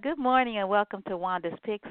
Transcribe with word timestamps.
Good 0.00 0.18
morning 0.18 0.56
and 0.56 0.70
welcome 0.70 1.02
to 1.08 1.18
Wanda's 1.18 1.52
Picks, 1.64 1.88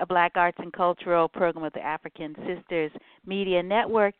a 0.00 0.06
Black 0.06 0.32
Arts 0.34 0.56
and 0.58 0.72
Cultural 0.72 1.28
program 1.28 1.64
of 1.64 1.72
the 1.72 1.80
African 1.80 2.34
Sisters 2.44 2.90
Media 3.26 3.62
Network. 3.62 4.14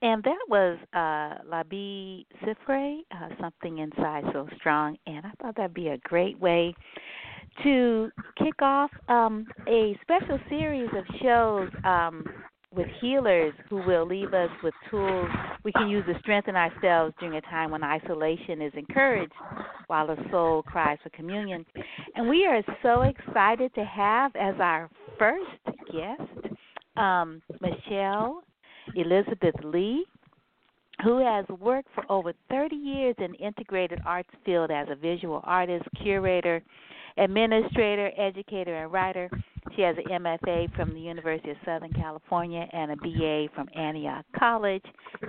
And 0.00 0.22
that 0.22 0.38
was 0.48 0.78
uh, 0.94 1.42
Labi 1.46 2.24
Siffre, 2.42 3.00
uh, 3.12 3.28
Something 3.38 3.78
Inside 3.78 4.24
So 4.32 4.48
Strong. 4.56 4.96
And 5.06 5.26
I 5.26 5.30
thought 5.42 5.54
that'd 5.56 5.74
be 5.74 5.88
a 5.88 5.98
great 5.98 6.40
way 6.40 6.74
to 7.62 8.10
kick 8.38 8.62
off 8.62 8.90
um, 9.08 9.46
a 9.68 9.94
special 10.00 10.38
series 10.48 10.88
of 10.96 11.04
shows 11.20 11.68
um, 11.84 12.24
with 12.74 12.86
healers 13.02 13.52
who 13.68 13.82
will 13.86 14.06
leave 14.06 14.32
us 14.32 14.50
with 14.62 14.74
tools 14.90 15.28
we 15.62 15.72
can 15.72 15.90
use 15.90 16.06
to 16.06 16.18
strengthen 16.20 16.56
ourselves 16.56 17.12
during 17.20 17.36
a 17.36 17.42
time 17.42 17.70
when 17.70 17.82
isolation 17.82 18.62
is 18.62 18.72
encouraged 18.74 19.32
while 19.88 20.10
a 20.10 20.16
soul 20.30 20.62
cries 20.62 20.98
for 21.02 21.10
communion. 21.10 21.66
And 22.14 22.28
we 22.28 22.46
are 22.46 22.62
so 22.82 23.02
excited 23.02 23.74
to 23.74 23.84
have 23.84 24.34
as 24.36 24.54
our 24.60 24.88
first 25.18 25.50
guest 25.92 26.54
um, 26.96 27.42
Michele 27.60 28.42
Elizabeth 28.94 29.54
Lee, 29.64 30.04
who 31.04 31.18
has 31.18 31.44
worked 31.60 31.88
for 31.94 32.04
over 32.10 32.32
30 32.50 32.76
years 32.76 33.14
in 33.18 33.34
integrated 33.34 34.00
arts 34.04 34.30
field 34.44 34.70
as 34.70 34.88
a 34.90 34.96
visual 34.96 35.40
artist, 35.44 35.84
curator, 36.02 36.62
administrator, 37.16 38.10
educator, 38.16 38.82
and 38.82 38.92
writer. 38.92 39.30
She 39.78 39.84
has 39.84 39.94
an 39.96 40.24
MFA 40.24 40.74
from 40.74 40.92
the 40.92 40.98
University 40.98 41.50
of 41.52 41.56
Southern 41.64 41.92
California 41.92 42.66
and 42.72 42.90
a 42.90 42.96
BA 42.96 43.46
from 43.54 43.68
Antioch 43.76 44.24
College. 44.36 44.82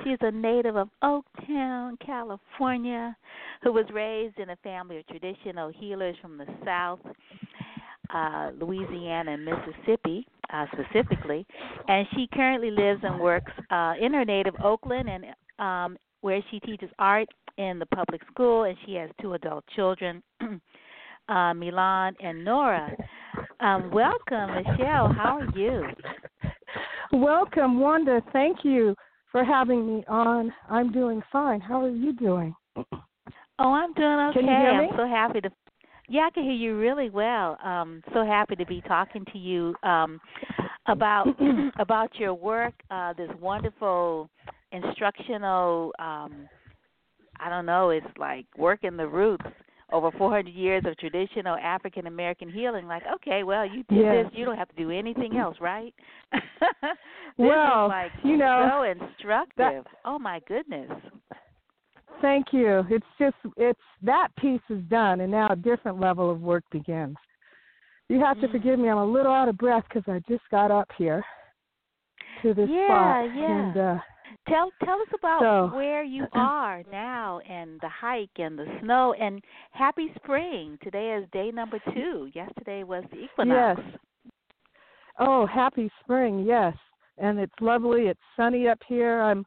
She 0.04 0.10
is 0.10 0.18
a 0.22 0.32
native 0.32 0.76
of 0.76 0.90
Oaktown, 1.04 2.00
California, 2.04 3.16
who 3.62 3.72
was 3.72 3.86
raised 3.94 4.40
in 4.40 4.50
a 4.50 4.56
family 4.64 4.98
of 4.98 5.06
traditional 5.06 5.72
healers 5.72 6.16
from 6.20 6.40
the 6.40 6.48
South, 6.66 6.98
uh, 8.12 8.50
Louisiana, 8.60 9.34
and 9.34 9.46
Mississippi. 9.46 10.26
Uh, 10.52 10.66
specifically, 10.74 11.46
and 11.88 12.08
she 12.16 12.28
currently 12.34 12.72
lives 12.72 13.00
and 13.04 13.20
works 13.20 13.52
uh, 13.70 13.94
in 14.02 14.12
her 14.12 14.26
native 14.26 14.56
Oakland, 14.64 15.08
and 15.08 15.26
um, 15.60 15.96
where 16.22 16.44
she 16.50 16.60
teaches 16.62 16.90
art 16.98 17.28
in 17.60 17.78
the 17.78 17.86
public 17.86 18.20
school, 18.32 18.64
and 18.64 18.76
she 18.84 18.96
has 18.96 19.12
two 19.22 19.34
adult 19.34 19.64
children, 19.76 20.24
uh, 21.30 21.54
Milan 21.54 22.16
and 22.20 22.44
Nora. 22.44 22.98
Um, 23.62 23.92
welcome, 23.92 24.56
Michele. 24.56 25.12
How 25.12 25.40
are 25.42 25.58
you? 25.58 25.84
Welcome, 27.12 27.80
Wanda. 27.80 28.22
Thank 28.32 28.60
you 28.64 28.96
for 29.32 29.44
having 29.44 29.86
me 29.86 30.04
on. 30.08 30.54
I'm 30.70 30.92
doing 30.92 31.22
fine. 31.32 31.60
How 31.60 31.84
are 31.84 31.90
you 31.90 32.14
doing? 32.14 32.56
Oh, 32.78 33.74
I'm 33.74 33.94
doing 33.94 34.20
okay. 34.30 34.40
Can 34.40 34.48
you 34.48 34.56
hear 34.56 34.82
me? 34.82 34.88
I'm 34.92 34.98
so 34.98 35.08
happy 35.08 35.42
to. 35.42 35.50
Yeah, 36.08 36.28
I 36.28 36.30
can 36.30 36.44
hear 36.44 36.54
you 36.54 36.78
really 36.78 37.10
well. 37.10 37.58
Um, 37.64 38.02
so 38.14 38.26
happy 38.26 38.56
to 38.56 38.66
be 38.66 38.82
talking 38.82 39.26
to 39.34 39.38
you 39.38 39.76
um, 39.84 40.22
about 40.88 41.28
about 41.80 42.16
your 42.16 42.34
work. 42.34 42.76
Uh, 42.90 43.14
this 43.14 43.30
wonderful 43.42 44.30
instructional. 44.72 45.92
Um, 46.00 46.48
I 47.40 47.50
don't 47.50 47.66
know. 47.66 47.90
It's 47.90 48.08
like 48.18 48.46
working 48.58 48.96
the 48.96 49.08
roots 49.08 49.46
over 49.92 50.12
400 50.12 50.50
years 50.54 50.84
of 50.86 50.98
traditional 50.98 51.56
African 51.56 52.08
American 52.08 52.50
healing. 52.50 52.88
Like, 52.88 53.04
okay, 53.16 53.44
well, 53.44 53.66
you 53.66 53.84
did 53.90 54.06
this. 54.06 54.32
You 54.34 54.46
don't 54.46 54.58
have 54.58 54.70
to 54.70 54.76
do 54.76 54.92
anything 54.92 55.38
else, 55.38 55.58
right? 55.60 55.94
Well, 57.38 57.88
like 57.88 58.12
you 58.24 58.36
know, 58.36 58.70
so 58.70 58.84
instructive. 58.84 59.86
oh 60.04 60.20
my 60.20 60.42
goodness. 60.48 60.92
Thank 62.22 62.48
you. 62.52 62.84
It's 62.90 63.06
just 63.18 63.36
it's 63.56 63.80
that 64.02 64.28
piece 64.38 64.60
is 64.70 64.82
done, 64.90 65.22
and 65.22 65.32
now 65.32 65.48
a 65.50 65.56
different 65.56 66.02
level 66.02 66.30
of 66.30 66.42
work 66.42 66.66
begins. 66.70 67.16
You 68.10 68.20
have 68.20 68.42
to 68.42 68.48
Mm. 68.48 68.52
forgive 68.52 68.80
me. 68.80 68.90
I'm 68.90 68.98
a 68.98 69.06
little 69.06 69.32
out 69.32 69.48
of 69.48 69.58
breath 69.58 69.86
because 69.88 70.04
I 70.12 70.20
just 70.28 70.44
got 70.52 70.70
up 70.72 70.90
here 70.98 71.24
to 72.42 72.54
this 72.54 72.70
Yeah, 72.70 72.88
spot, 73.24 73.36
yeah. 73.36 73.46
and 73.52 73.78
uh, 73.78 74.00
Tell 74.48 74.72
tell 74.84 75.00
us 75.02 75.08
about 75.14 75.42
So- 75.42 75.76
where 75.76 76.04
you 76.04 76.26
are 76.34 76.84
now 76.92 77.40
and 77.48 77.80
the 77.82 77.90
hike 77.90 78.38
and 78.38 78.58
the 78.58 78.66
snow 78.82 79.14
and 79.20 79.44
happy 79.72 80.12
spring. 80.16 80.78
Today 80.84 81.12
is 81.22 81.30
day 81.32 81.52
number 81.52 81.80
two. 81.94 82.30
Yesterday 82.34 82.84
was 82.84 83.04
the 83.12 83.20
equinox. 83.20 83.82
Yes. 83.82 84.00
Oh, 85.20 85.46
happy 85.46 85.92
spring, 86.02 86.46
yes. 86.48 86.74
And 87.18 87.40
it's 87.40 87.54
lovely. 87.60 88.08
It's 88.08 88.20
sunny 88.38 88.68
up 88.70 88.80
here. 88.88 89.22
I'm 89.22 89.46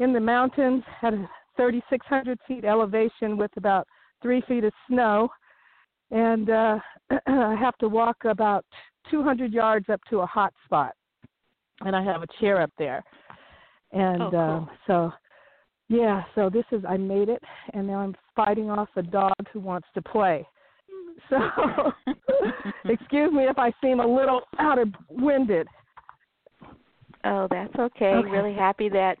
in 0.00 0.12
the 0.12 0.20
mountains 0.20 0.82
at 1.02 1.14
a 1.14 1.28
3,600 1.56 2.38
feet 2.48 2.64
elevation 2.64 3.36
with 3.36 3.52
about 3.56 3.86
three 4.20 4.42
feet 4.48 4.64
of 4.64 4.72
snow. 4.88 5.28
And 6.10 6.50
uh, 6.50 6.78
I 7.26 7.54
have 7.60 7.78
to 7.78 7.88
walk 7.88 8.16
about 8.24 8.64
200 9.10 9.52
yards 9.52 9.88
up 9.88 10.00
to 10.10 10.20
a 10.20 10.26
hot 10.26 10.52
spot. 10.64 10.92
And 11.82 11.94
I 11.94 12.02
have 12.02 12.22
a 12.22 12.26
chair 12.40 12.60
up 12.60 12.72
there. 12.78 13.04
And 13.94 14.22
Oh, 14.22 14.30
cool. 14.30 14.40
um, 14.40 14.70
so, 14.86 15.12
yeah, 15.88 16.24
so 16.34 16.50
this 16.50 16.64
is, 16.72 16.82
I 16.88 16.96
made 16.96 17.28
it. 17.28 17.42
And 17.72 17.86
now 17.86 17.98
I'm 17.98 18.14
fighting 18.34 18.70
off 18.70 18.88
a 18.96 19.02
dog 19.02 19.34
who 19.52 19.60
wants 19.60 19.88
to 19.94 20.02
play. 20.02 20.46
So, 21.30 21.38
excuse 22.84 23.32
me 23.32 23.44
if 23.44 23.58
I 23.58 23.72
seem 23.82 24.00
a 24.00 24.06
little 24.06 24.42
out 24.58 24.78
of 24.78 24.88
winded. 25.08 25.66
Oh, 27.24 27.46
that's 27.50 27.74
okay. 27.76 28.06
Okay. 28.06 28.28
Really 28.28 28.52
happy 28.52 28.88
that 28.90 29.16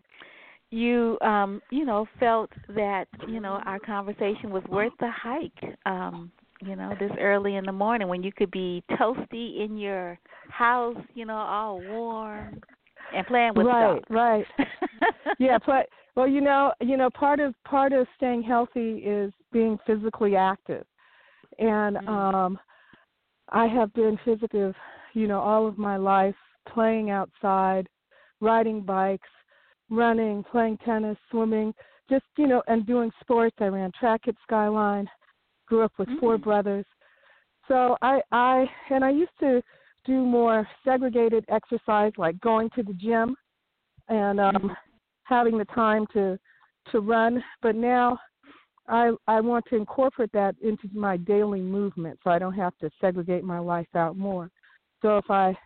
you 0.70 1.16
um, 1.20 1.62
you 1.70 1.84
know, 1.84 2.06
felt 2.18 2.50
that, 2.74 3.06
you 3.28 3.40
know, 3.40 3.60
our 3.64 3.78
conversation 3.78 4.50
was 4.50 4.64
worth 4.68 4.92
the 4.98 5.10
hike. 5.10 5.76
Um, 5.86 6.32
you 6.60 6.76
know, 6.76 6.94
this 6.98 7.12
early 7.18 7.56
in 7.56 7.64
the 7.64 7.72
morning 7.72 8.08
when 8.08 8.22
you 8.22 8.32
could 8.32 8.50
be 8.50 8.82
toasty 8.92 9.64
in 9.64 9.76
your 9.76 10.18
house, 10.48 10.96
you 11.14 11.24
know, 11.26 11.36
all 11.36 11.80
warm 11.80 12.60
and 13.12 13.26
playing 13.26 13.54
with 13.54 13.66
right, 13.66 13.76
stuff. 13.76 14.00
right. 14.10 14.46
Yeah, 15.38 15.58
but 15.66 15.88
well, 16.14 16.28
you 16.28 16.40
know, 16.40 16.72
you 16.80 16.96
know, 16.96 17.10
part 17.10 17.40
of 17.40 17.54
part 17.64 17.92
of 17.92 18.06
staying 18.16 18.42
healthy 18.42 18.98
is 18.98 19.32
being 19.52 19.78
physically 19.86 20.36
active, 20.36 20.86
and 21.58 21.98
Mhm. 21.98 22.06
um, 22.06 22.58
I 23.48 23.66
have 23.66 23.92
been 23.94 24.18
physically, 24.24 24.72
you 25.14 25.26
know, 25.26 25.40
all 25.40 25.66
of 25.66 25.76
my 25.76 25.96
life, 25.96 26.36
playing 26.72 27.10
outside, 27.10 27.88
riding 28.40 28.80
bikes, 28.82 29.28
running, 29.90 30.44
playing 30.44 30.78
tennis, 30.84 31.18
swimming, 31.30 31.74
just 32.08 32.24
you 32.36 32.46
know, 32.46 32.62
and 32.68 32.86
doing 32.86 33.10
sports. 33.20 33.56
I 33.60 33.66
ran 33.66 33.90
track 33.98 34.22
at 34.28 34.36
Skyline, 34.44 35.08
grew 35.66 35.82
up 35.82 35.92
with 35.98 36.08
four 36.20 36.36
Mm. 36.36 36.42
brothers, 36.44 36.86
so 37.66 37.96
I 38.02 38.20
I 38.30 38.66
and 38.90 39.04
I 39.04 39.10
used 39.10 39.38
to 39.40 39.62
do 40.04 40.24
more 40.24 40.68
segregated 40.84 41.44
exercise, 41.48 42.12
like 42.16 42.38
going 42.40 42.70
to 42.70 42.82
the 42.82 42.94
gym, 42.94 43.36
and 44.08 44.40
um, 44.40 44.52
Mhm. 44.54 44.76
having 45.24 45.58
the 45.58 45.64
time 45.66 46.06
to 46.08 46.38
to 46.90 47.00
run. 47.00 47.42
But 47.62 47.74
now 47.76 48.18
I 48.88 49.12
I 49.26 49.40
want 49.40 49.64
to 49.66 49.76
incorporate 49.76 50.32
that 50.32 50.56
into 50.60 50.88
my 50.92 51.16
daily 51.16 51.60
movement, 51.60 52.20
so 52.22 52.30
I 52.30 52.38
don't 52.38 52.54
have 52.54 52.76
to 52.78 52.90
segregate 53.00 53.44
my 53.44 53.58
life 53.58 53.94
out 53.94 54.16
more. 54.16 54.50
So 55.00 55.18
if 55.18 55.30
I, 55.30 55.56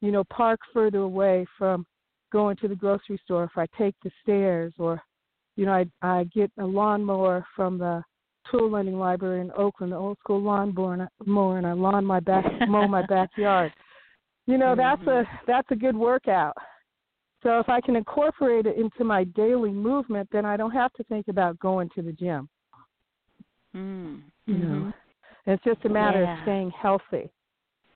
you 0.00 0.12
know, 0.12 0.24
park 0.24 0.60
further 0.72 1.00
away 1.00 1.46
from 1.58 1.86
going 2.30 2.56
to 2.56 2.68
the 2.68 2.76
grocery 2.76 3.18
store, 3.24 3.44
if 3.44 3.58
I 3.58 3.66
take 3.76 3.96
the 4.02 4.10
stairs, 4.22 4.72
or 4.78 5.02
you 5.56 5.66
know, 5.66 5.72
I 5.72 5.86
I 6.02 6.24
get 6.24 6.50
a 6.58 6.64
lawnmower 6.64 7.44
from 7.56 7.78
the 7.78 8.02
tool 8.50 8.70
lending 8.70 8.98
library 8.98 9.40
in 9.40 9.50
Oakland, 9.56 9.92
the 9.92 9.96
old 9.96 10.18
school 10.18 10.48
I- 10.48 10.64
mower, 11.24 11.58
and 11.58 11.66
I 11.66 11.72
lawn 11.72 12.04
my 12.04 12.20
back, 12.20 12.44
mow 12.68 12.86
my 12.88 13.04
backyard. 13.06 13.72
You 14.46 14.58
know, 14.58 14.74
that's 14.74 15.00
a 15.06 15.22
that's 15.46 15.70
a 15.70 15.76
good 15.76 15.94
workout. 15.94 16.56
So 17.44 17.60
if 17.60 17.68
I 17.68 17.80
can 17.80 17.94
incorporate 17.94 18.66
it 18.66 18.76
into 18.76 19.04
my 19.04 19.22
daily 19.22 19.70
movement, 19.70 20.28
then 20.32 20.44
I 20.44 20.56
don't 20.56 20.72
have 20.72 20.92
to 20.94 21.04
think 21.04 21.28
about 21.28 21.60
going 21.60 21.88
to 21.94 22.02
the 22.02 22.10
gym. 22.10 22.48
Mm. 23.74 24.22
You 24.46 24.54
know, 24.58 24.74
Mhm. 24.74 24.94
it's 25.46 25.62
just 25.64 25.84
a 25.84 25.88
matter 25.88 26.22
Yeah. 26.22 26.34
of 26.36 26.42
staying 26.42 26.70
healthy. 26.72 27.30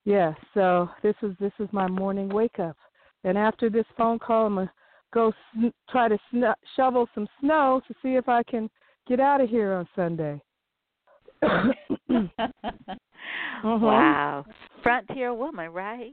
Yes. 0.05 0.37
so 0.55 0.89
this 1.03 1.17
is 1.23 1.37
this 1.39 1.53
is 1.59 1.69
my 1.73 1.89
morning 1.89 2.29
wake 2.29 2.61
up, 2.61 2.77
and 3.25 3.37
after 3.37 3.69
this 3.69 3.87
phone 3.97 4.21
call, 4.21 4.47
I'm 4.47 4.55
gonna 4.55 4.73
go 5.13 5.33
sn- 5.53 5.73
try 5.89 6.07
to 6.07 6.19
sn- 6.31 6.55
shovel 6.77 7.09
some 7.13 7.29
snow 7.41 7.81
to 7.89 7.95
see 8.03 8.15
if 8.15 8.29
I 8.29 8.45
can 8.45 8.71
get 9.07 9.21
out 9.21 9.41
of 9.41 9.49
here 9.49 9.73
on 9.75 9.89
Sunday. 9.95 10.41
Mm-hmm. 13.65 13.85
Wow. 13.85 14.45
Frontier 14.83 15.35
woman, 15.35 15.71
right? 15.73 16.13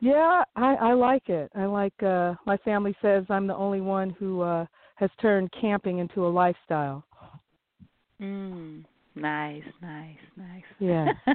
Yeah, 0.00 0.42
I 0.56 0.74
I 0.74 0.92
like 0.94 1.28
it. 1.28 1.50
I 1.54 1.66
like 1.66 1.92
uh 2.02 2.34
my 2.46 2.56
family 2.58 2.96
says 3.02 3.24
I'm 3.28 3.46
the 3.46 3.54
only 3.54 3.80
one 3.80 4.10
who 4.10 4.40
uh 4.40 4.66
has 4.96 5.10
turned 5.20 5.50
camping 5.60 5.98
into 5.98 6.26
a 6.26 6.28
lifestyle. 6.28 7.04
Mm. 8.20 8.84
Nice, 9.14 9.62
nice, 9.82 10.16
nice. 10.36 10.62
Yeah. 10.78 11.06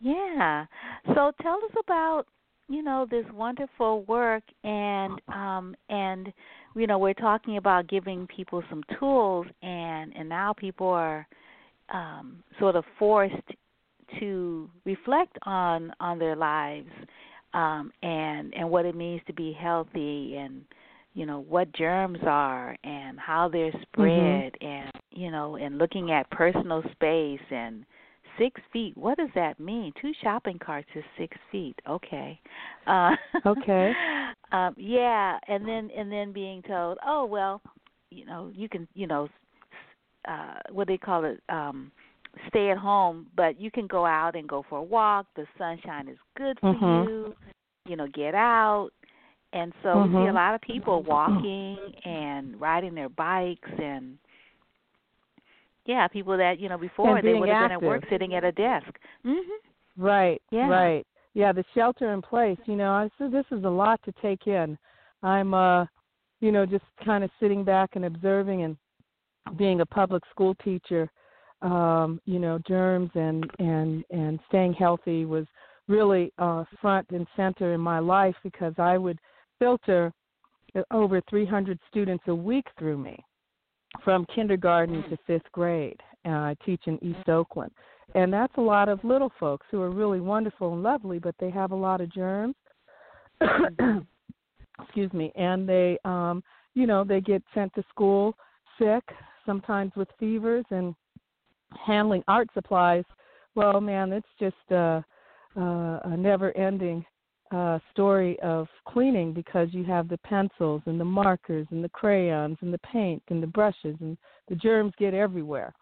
yeah. 0.00 0.66
So 1.14 1.32
tell 1.42 1.56
us 1.56 1.76
about, 1.84 2.24
you 2.68 2.82
know, 2.82 3.06
this 3.10 3.24
wonderful 3.32 4.04
work 4.04 4.44
and 4.64 5.20
um 5.28 5.74
and 5.88 6.32
you 6.74 6.86
know, 6.86 6.98
we're 6.98 7.14
talking 7.14 7.56
about 7.56 7.88
giving 7.88 8.26
people 8.26 8.62
some 8.70 8.82
tools 8.98 9.46
and 9.62 10.12
and 10.16 10.28
now 10.28 10.52
people 10.52 10.88
are 10.88 11.26
um 11.92 12.42
sort 12.58 12.76
of 12.76 12.84
forced 12.98 13.34
to 14.18 14.68
reflect 14.84 15.36
on 15.42 15.92
on 16.00 16.18
their 16.18 16.36
lives 16.36 16.90
um 17.54 17.92
and 18.02 18.54
and 18.54 18.68
what 18.68 18.84
it 18.84 18.94
means 18.94 19.20
to 19.26 19.32
be 19.32 19.52
healthy 19.52 20.36
and 20.36 20.62
you 21.14 21.26
know 21.26 21.40
what 21.48 21.72
germs 21.72 22.18
are 22.24 22.76
and 22.84 23.18
how 23.18 23.48
they're 23.48 23.72
spread 23.82 24.52
and 24.60 24.90
you 25.10 25.30
know 25.30 25.56
and 25.56 25.78
looking 25.78 26.12
at 26.12 26.30
personal 26.30 26.82
space 26.92 27.40
and 27.50 27.84
six 28.38 28.60
feet. 28.72 28.96
What 28.96 29.18
does 29.18 29.28
that 29.34 29.58
mean? 29.60 29.92
Two 30.00 30.12
shopping 30.22 30.58
carts 30.58 30.88
is 30.94 31.04
six 31.18 31.36
feet. 31.50 31.76
Okay. 31.88 32.38
Uh 32.86 33.14
Okay. 33.46 33.92
um 34.52 34.74
yeah 34.76 35.38
and 35.48 35.66
then 35.66 35.90
and 35.96 36.10
then 36.10 36.32
being 36.32 36.62
told 36.62 36.98
oh 37.06 37.24
well 37.24 37.60
you 38.10 38.26
know 38.26 38.50
you 38.54 38.68
can 38.68 38.86
you 38.94 39.06
know 39.06 39.28
uh 40.28 40.54
what 40.72 40.86
do 40.86 40.94
they 40.94 40.98
call 40.98 41.24
it 41.24 41.40
um 41.48 41.90
stay 42.48 42.70
at 42.70 42.78
home 42.78 43.26
but 43.36 43.60
you 43.60 43.70
can 43.70 43.86
go 43.86 44.04
out 44.06 44.34
and 44.36 44.48
go 44.48 44.64
for 44.68 44.78
a 44.78 44.82
walk. 44.82 45.26
The 45.36 45.46
sunshine 45.58 46.08
is 46.08 46.18
good 46.36 46.58
for 46.60 46.74
Mhm. 46.74 47.06
you. 47.06 47.34
You 47.86 47.96
know 47.96 48.06
get 48.08 48.34
out. 48.34 48.90
And 49.52 49.72
so 49.82 50.02
we 50.04 50.10
see 50.10 50.26
a 50.26 50.32
Mhm. 50.32 50.34
lot 50.34 50.54
of 50.54 50.60
people 50.60 51.02
walking 51.02 51.76
and 52.04 52.60
riding 52.60 52.94
their 52.94 53.08
bikes 53.08 53.68
and 53.82 54.16
yeah, 55.90 56.06
people 56.06 56.36
that, 56.36 56.60
you 56.60 56.68
know, 56.68 56.78
before 56.78 57.20
they 57.20 57.34
would 57.34 57.48
have 57.48 57.68
been 57.68 57.72
at 57.72 57.82
work 57.82 58.04
sitting 58.08 58.34
at 58.36 58.44
a 58.44 58.52
desk. 58.52 58.96
Mhm. 59.26 59.58
Right. 59.98 60.40
Yeah. 60.52 60.68
Right. 60.68 61.06
Yeah, 61.34 61.52
the 61.52 61.64
shelter 61.74 62.12
in 62.12 62.22
place, 62.22 62.58
you 62.66 62.76
know, 62.76 62.92
I 62.92 63.10
so 63.18 63.28
this 63.28 63.44
is 63.50 63.64
a 63.64 63.68
lot 63.68 64.00
to 64.04 64.12
take 64.22 64.46
in. 64.46 64.78
I'm 65.24 65.52
uh 65.52 65.86
you 66.40 66.52
know, 66.52 66.64
just 66.64 66.84
kind 67.04 67.24
of 67.24 67.30
sitting 67.40 67.64
back 67.64 67.90
and 67.96 68.04
observing 68.04 68.62
and 68.62 68.76
being 69.56 69.80
a 69.80 69.86
public 69.86 70.22
school 70.30 70.54
teacher, 70.64 71.10
um, 71.60 72.20
you 72.24 72.38
know, 72.38 72.58
germs 72.68 73.10
and 73.14 73.50
and 73.58 74.04
and 74.10 74.38
staying 74.48 74.74
healthy 74.74 75.24
was 75.24 75.46
really 75.88 76.32
uh 76.38 76.62
front 76.80 77.06
and 77.10 77.26
center 77.36 77.74
in 77.74 77.80
my 77.80 77.98
life 77.98 78.36
because 78.44 78.74
I 78.78 78.96
would 78.96 79.18
filter 79.58 80.12
over 80.92 81.20
300 81.28 81.80
students 81.88 82.24
a 82.28 82.34
week 82.34 82.66
through 82.78 82.98
me 82.98 83.24
from 84.04 84.26
kindergarten 84.34 85.02
to 85.10 85.18
5th 85.28 85.50
grade. 85.52 86.00
Uh, 86.24 86.30
I 86.30 86.56
teach 86.64 86.82
in 86.86 87.02
East 87.02 87.28
Oakland. 87.28 87.72
And 88.14 88.32
that's 88.32 88.52
a 88.56 88.60
lot 88.60 88.88
of 88.88 89.02
little 89.04 89.32
folks 89.38 89.66
who 89.70 89.80
are 89.80 89.90
really 89.90 90.20
wonderful 90.20 90.74
and 90.74 90.82
lovely, 90.82 91.18
but 91.18 91.34
they 91.38 91.50
have 91.50 91.70
a 91.70 91.76
lot 91.76 92.00
of 92.00 92.12
germs. 92.12 92.56
Excuse 94.82 95.12
me. 95.12 95.32
And 95.36 95.68
they 95.68 95.98
um, 96.04 96.42
you 96.74 96.86
know, 96.86 97.04
they 97.04 97.20
get 97.20 97.42
sent 97.54 97.74
to 97.74 97.84
school 97.88 98.34
sick, 98.78 99.04
sometimes 99.44 99.92
with 99.96 100.08
fevers 100.18 100.64
and 100.70 100.94
handling 101.86 102.22
art 102.28 102.48
supplies. 102.54 103.04
Well, 103.54 103.80
man, 103.80 104.12
it's 104.12 104.26
just 104.38 104.54
uh, 104.70 105.02
uh, 105.56 106.00
a 106.04 106.16
never-ending 106.16 107.04
uh, 107.50 107.78
story 107.92 108.38
of 108.40 108.68
cleaning 108.86 109.32
because 109.32 109.68
you 109.72 109.84
have 109.84 110.08
the 110.08 110.18
pencils 110.18 110.82
and 110.86 111.00
the 111.00 111.04
markers 111.04 111.66
and 111.70 111.82
the 111.82 111.88
crayons 111.88 112.56
and 112.60 112.72
the 112.72 112.78
paint 112.78 113.22
and 113.28 113.42
the 113.42 113.46
brushes 113.46 113.96
and 114.00 114.16
the 114.48 114.54
germs 114.54 114.92
get 114.98 115.14
everywhere. 115.14 115.72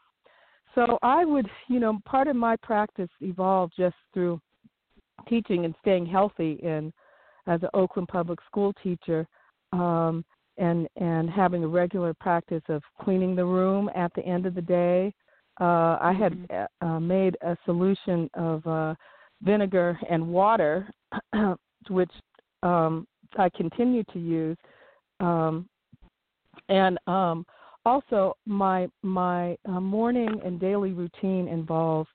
So 0.75 0.99
I 1.03 1.25
would, 1.25 1.49
you 1.69 1.81
know, 1.81 1.99
part 2.05 2.29
of 2.29 2.37
my 2.37 2.57
practice 2.57 3.11
evolved 3.21 3.75
just 3.77 3.97
through 4.15 4.41
teaching 5.29 5.65
and 5.65 5.75
staying 5.81 6.07
healthy 6.07 6.61
and 6.65 6.93
as 7.47 7.63
an 7.63 7.69
Oakland 7.75 8.09
public 8.09 8.39
school 8.47 8.73
teacher 8.83 9.27
um 9.73 10.25
and 10.57 10.89
and 10.97 11.29
having 11.29 11.65
a 11.65 11.69
regular 11.69 12.15
practice 12.15 12.63
of 12.69 12.83
cleaning 13.01 13.35
the 13.37 13.45
room 13.45 13.91
at 13.95 14.13
the 14.15 14.23
end 14.23 14.47
of 14.47 14.55
the 14.55 14.63
day. 14.63 15.13
Uh 15.61 15.99
I 16.01 16.13
had 16.13 16.33
Mhm. 16.33 16.69
uh, 16.81 17.01
made 17.01 17.37
a 17.43 17.57
solution 17.65 18.31
of 18.35 18.67
uh 18.67 18.95
vinegar 19.43 19.99
and 20.11 20.27
water 20.27 20.89
which 21.91 22.11
um 22.63 23.07
I 23.37 23.49
continue 23.51 24.05
to 24.13 24.19
use 24.19 24.57
um 25.21 25.69
and 26.69 26.99
um 27.07 27.47
also 27.85 28.35
my 28.47 28.89
my 29.03 29.57
uh, 29.67 29.81
morning 29.81 30.41
and 30.45 30.61
daily 30.61 30.93
routine 30.93 31.49
involves 31.49 32.09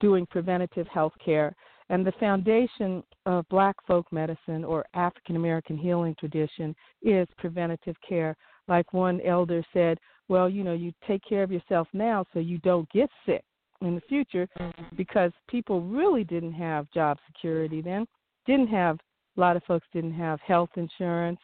doing 0.00 0.26
preventative 0.26 0.86
health 0.88 1.14
care 1.24 1.54
and 1.88 2.04
the 2.04 2.12
foundation 2.12 3.02
of 3.26 3.48
black 3.48 3.76
folk 3.86 4.06
medicine 4.12 4.64
or 4.64 4.84
African 4.94 5.36
American 5.36 5.78
healing 5.78 6.14
tradition 6.18 6.74
is 7.02 7.28
preventative 7.38 7.96
care. 8.06 8.36
Like 8.68 8.92
one 8.92 9.20
elder 9.22 9.64
said 9.72 9.98
well 10.28 10.48
you 10.48 10.64
know 10.64 10.74
you 10.74 10.92
take 11.06 11.22
care 11.28 11.42
of 11.42 11.52
yourself 11.52 11.88
now 11.92 12.24
so 12.32 12.40
you 12.40 12.58
don't 12.58 12.90
get 12.90 13.08
sick 13.24 13.44
in 13.82 13.94
the 13.94 14.00
future 14.02 14.48
because 14.96 15.32
people 15.48 15.82
really 15.82 16.24
didn't 16.24 16.52
have 16.52 16.90
job 16.92 17.18
security 17.26 17.80
then 17.80 18.06
didn't 18.46 18.68
have 18.68 18.98
a 19.36 19.40
lot 19.40 19.56
of 19.56 19.62
folks 19.64 19.86
didn't 19.92 20.14
have 20.14 20.40
health 20.40 20.70
insurance 20.76 21.38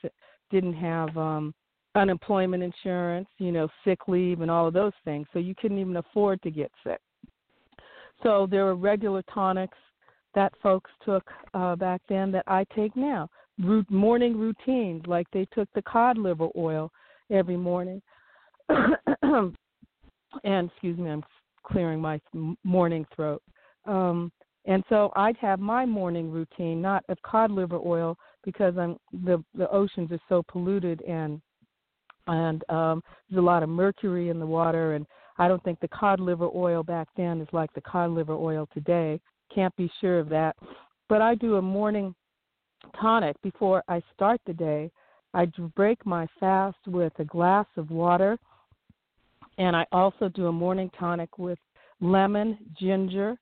didn't 0.50 0.74
have 0.74 1.16
um 1.16 1.54
unemployment 1.94 2.62
insurance, 2.62 3.28
you 3.38 3.52
know, 3.52 3.68
sick 3.84 4.08
leave 4.08 4.40
and 4.40 4.50
all 4.50 4.66
of 4.66 4.74
those 4.74 4.92
things. 5.04 5.26
So 5.32 5.38
you 5.38 5.54
couldn't 5.54 5.78
even 5.78 5.96
afford 5.96 6.42
to 6.42 6.50
get 6.50 6.72
sick. 6.84 7.00
So 8.22 8.46
there 8.50 8.64
were 8.64 8.74
regular 8.76 9.22
tonics 9.32 9.76
that 10.34 10.52
folks 10.62 10.90
took 11.04 11.28
uh, 11.54 11.76
back 11.76 12.00
then 12.08 12.32
that 12.32 12.44
I 12.46 12.64
take 12.74 12.96
now. 12.96 13.28
Root, 13.58 13.90
morning 13.90 14.38
routines, 14.38 15.02
like 15.06 15.26
they 15.32 15.46
took 15.52 15.68
the 15.74 15.82
cod 15.82 16.16
liver 16.16 16.48
oil 16.56 16.90
every 17.30 17.56
morning. 17.56 18.00
and 18.68 19.54
excuse 20.44 20.98
me, 20.98 21.10
I'm 21.10 21.22
clearing 21.62 22.00
my 22.00 22.20
morning 22.64 23.06
throat. 23.14 23.42
Um, 23.84 24.30
and 24.64 24.84
so 24.88 25.10
I'd 25.16 25.36
have 25.38 25.58
my 25.58 25.84
morning 25.84 26.30
routine, 26.30 26.80
not 26.80 27.04
of 27.08 27.20
cod 27.22 27.50
liver 27.50 27.80
oil, 27.84 28.16
because 28.44 28.76
I'm 28.78 28.96
the 29.24 29.42
the 29.54 29.68
oceans 29.70 30.12
are 30.12 30.20
so 30.28 30.42
polluted 30.46 31.02
and 31.02 31.40
and 32.28 32.62
um 32.70 33.02
there's 33.28 33.40
a 33.40 33.44
lot 33.44 33.62
of 33.62 33.68
mercury 33.68 34.28
in 34.28 34.38
the 34.38 34.46
water 34.46 34.94
and 34.94 35.06
I 35.38 35.48
don't 35.48 35.62
think 35.64 35.80
the 35.80 35.88
cod 35.88 36.20
liver 36.20 36.48
oil 36.54 36.82
back 36.82 37.08
then 37.16 37.40
is 37.40 37.48
like 37.52 37.72
the 37.72 37.80
cod 37.80 38.10
liver 38.10 38.34
oil 38.34 38.68
today. 38.72 39.20
Can't 39.52 39.74
be 39.76 39.90
sure 40.00 40.18
of 40.18 40.28
that. 40.28 40.56
But 41.08 41.20
I 41.20 41.34
do 41.34 41.56
a 41.56 41.62
morning 41.62 42.14
tonic 43.00 43.40
before 43.42 43.82
I 43.88 44.02
start 44.14 44.40
the 44.46 44.52
day. 44.52 44.90
I 45.34 45.46
break 45.74 46.04
my 46.04 46.26
fast 46.38 46.78
with 46.86 47.12
a 47.18 47.24
glass 47.24 47.66
of 47.76 47.90
water 47.90 48.38
and 49.58 49.76
I 49.76 49.86
also 49.92 50.28
do 50.28 50.46
a 50.46 50.52
morning 50.52 50.90
tonic 50.98 51.38
with 51.38 51.58
lemon, 52.00 52.58
ginger, 52.78 53.36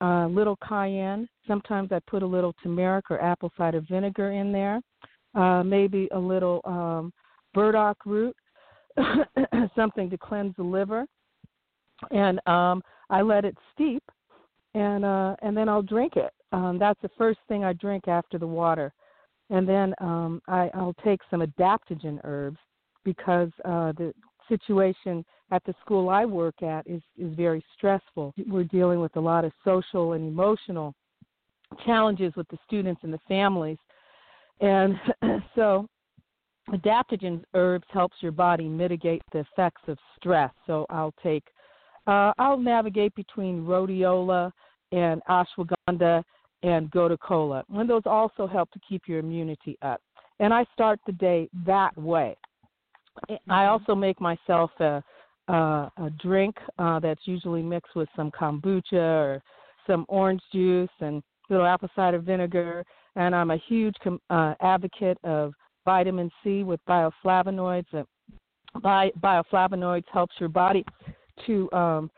a 0.00 0.26
little 0.30 0.56
cayenne. 0.66 1.28
Sometimes 1.46 1.92
I 1.92 2.00
put 2.06 2.22
a 2.22 2.26
little 2.26 2.54
turmeric 2.62 3.10
or 3.10 3.20
apple 3.20 3.52
cider 3.56 3.82
vinegar 3.88 4.32
in 4.32 4.52
there. 4.52 4.80
Uh, 5.34 5.62
maybe 5.62 6.08
a 6.12 6.18
little 6.18 6.60
um, 6.64 7.12
burdock 7.54 7.98
root, 8.04 8.34
something 9.76 10.10
to 10.10 10.18
cleanse 10.18 10.54
the 10.56 10.62
liver, 10.62 11.06
and 12.10 12.40
um, 12.48 12.82
I 13.10 13.22
let 13.22 13.44
it 13.44 13.56
steep, 13.72 14.02
and 14.74 15.04
uh, 15.04 15.36
and 15.42 15.56
then 15.56 15.68
I'll 15.68 15.82
drink 15.82 16.16
it. 16.16 16.32
Um, 16.50 16.78
that's 16.80 17.00
the 17.00 17.10
first 17.16 17.38
thing 17.46 17.62
I 17.62 17.74
drink 17.74 18.08
after 18.08 18.38
the 18.38 18.46
water, 18.46 18.92
and 19.50 19.68
then 19.68 19.94
um, 20.00 20.42
I, 20.48 20.68
I'll 20.74 20.96
take 21.04 21.20
some 21.30 21.42
adaptogen 21.42 22.18
herbs 22.24 22.58
because 23.04 23.50
uh, 23.64 23.92
the 23.92 24.12
situation 24.48 25.24
at 25.50 25.64
the 25.64 25.74
school 25.80 26.08
I 26.08 26.24
work 26.24 26.62
at 26.62 26.86
is 26.86 27.02
is 27.18 27.34
very 27.34 27.64
stressful. 27.76 28.34
We're 28.48 28.64
dealing 28.64 29.00
with 29.00 29.16
a 29.16 29.20
lot 29.20 29.44
of 29.44 29.52
social 29.64 30.12
and 30.12 30.26
emotional 30.26 30.94
challenges 31.84 32.34
with 32.36 32.48
the 32.48 32.58
students 32.66 33.00
and 33.04 33.12
the 33.12 33.20
families, 33.28 33.78
and 34.60 34.94
so 35.54 35.86
adaptogen 36.70 37.42
herbs 37.54 37.86
helps 37.90 38.16
your 38.20 38.32
body 38.32 38.68
mitigate 38.68 39.22
the 39.32 39.40
effects 39.40 39.82
of 39.88 39.98
stress. 40.16 40.52
So 40.66 40.86
I'll 40.90 41.14
take, 41.22 41.44
uh, 42.06 42.32
I'll 42.38 42.58
navigate 42.58 43.14
between 43.14 43.64
rhodiola 43.64 44.52
and 44.92 45.20
ashwagandha 45.28 46.22
and 46.62 46.90
gotu 46.90 47.18
kola, 47.18 47.64
and 47.72 47.88
those 47.88 48.02
also 48.06 48.46
help 48.46 48.70
to 48.72 48.80
keep 48.86 49.02
your 49.06 49.18
immunity 49.18 49.78
up. 49.82 50.00
And 50.38 50.54
I 50.54 50.64
start 50.72 51.00
the 51.06 51.12
day 51.12 51.48
that 51.66 51.96
way. 51.96 52.36
I 53.48 53.66
also 53.66 53.94
make 53.94 54.20
myself 54.20 54.70
a 54.80 55.02
a, 55.48 55.52
a 55.96 56.10
drink 56.22 56.56
uh, 56.78 57.00
that's 57.00 57.20
usually 57.24 57.62
mixed 57.62 57.94
with 57.94 58.08
some 58.16 58.30
kombucha 58.30 58.92
or 58.92 59.42
some 59.86 60.04
orange 60.08 60.42
juice 60.52 60.90
and 61.00 61.22
a 61.48 61.52
little 61.52 61.66
apple 61.66 61.88
cider 61.96 62.18
vinegar. 62.18 62.84
And 63.16 63.34
I'm 63.34 63.50
a 63.50 63.58
huge 63.68 63.94
com- 64.02 64.20
uh, 64.30 64.54
advocate 64.60 65.18
of 65.24 65.52
vitamin 65.84 66.30
C 66.42 66.62
with 66.62 66.80
bioflavonoids. 66.88 67.92
Uh, 67.92 68.04
bi- 68.80 69.12
bioflavonoids 69.20 70.04
helps 70.12 70.34
your 70.38 70.48
body 70.48 70.84
to 71.46 71.70
um, 71.72 72.10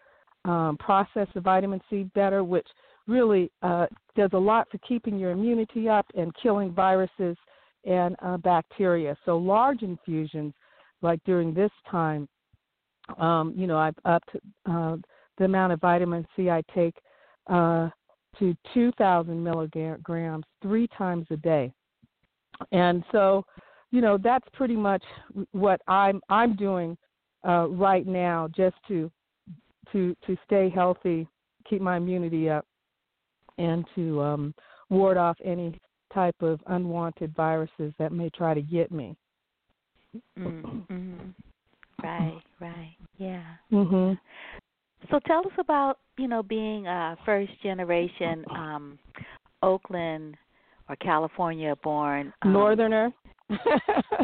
um, 0.44 0.76
process 0.78 1.28
the 1.34 1.40
vitamin 1.40 1.80
C 1.88 2.04
better, 2.14 2.44
which 2.44 2.66
really 3.06 3.50
uh, 3.62 3.86
does 4.16 4.30
a 4.32 4.38
lot 4.38 4.68
for 4.70 4.78
keeping 4.78 5.18
your 5.18 5.30
immunity 5.30 5.88
up 5.88 6.06
and 6.14 6.32
killing 6.42 6.72
viruses 6.72 7.36
and 7.84 8.16
uh, 8.22 8.36
bacteria. 8.36 9.16
So 9.24 9.36
large 9.38 9.82
infusions, 9.82 10.52
like 11.00 11.20
during 11.24 11.54
this 11.54 11.70
time, 11.90 12.28
um, 13.18 13.52
you 13.56 13.66
know, 13.66 13.78
I've 13.78 13.99
upped 14.04 14.30
uh, 14.68 14.97
the 15.38 15.44
amount 15.44 15.73
of 15.73 15.80
vitamin 15.80 16.26
C 16.37 16.50
I 16.50 16.62
take 16.75 16.97
uh, 17.49 17.88
to 18.38 18.56
2,000 18.75 19.42
milligrams 19.42 20.44
three 20.62 20.88
times 20.97 21.26
a 21.30 21.37
day, 21.37 21.73
and 22.71 23.04
so, 23.12 23.44
you 23.90 24.00
know, 24.00 24.18
that's 24.18 24.47
pretty 24.52 24.76
much 24.76 25.02
what 25.52 25.80
I'm 25.88 26.21
I'm 26.28 26.56
doing 26.56 26.97
uh, 27.47 27.68
right 27.68 28.06
now, 28.06 28.49
just 28.54 28.76
to 28.88 29.11
to 29.92 30.16
to 30.26 30.37
stay 30.44 30.71
healthy, 30.71 31.26
keep 31.68 31.82
my 31.82 31.97
immunity 31.97 32.49
up, 32.49 32.64
and 33.59 33.85
to 33.94 34.23
um, 34.23 34.54
ward 34.90 35.16
off 35.16 35.37
any 35.44 35.78
type 36.12 36.37
of 36.40 36.61
unwanted 36.66 37.35
viruses 37.35 37.92
that 37.99 38.12
may 38.12 38.30
try 38.30 38.54
to 38.54 38.62
get 38.62 38.92
me. 38.92 39.16
Mm-hmm. 40.38 41.12
Right, 42.02 42.42
right. 42.61 42.97
Yeah. 43.18 43.42
Mhm. 43.71 44.18
So 45.11 45.18
tell 45.26 45.40
us 45.40 45.52
about, 45.59 45.99
you 46.16 46.28
know, 46.28 46.42
being 46.42 46.87
a 46.87 47.16
first 47.25 47.52
generation 47.62 48.44
um 48.50 48.99
Oakland 49.62 50.37
or 50.88 50.97
California 50.97 51.75
born 51.82 52.32
um, 52.42 52.52
Northerner. 52.52 53.12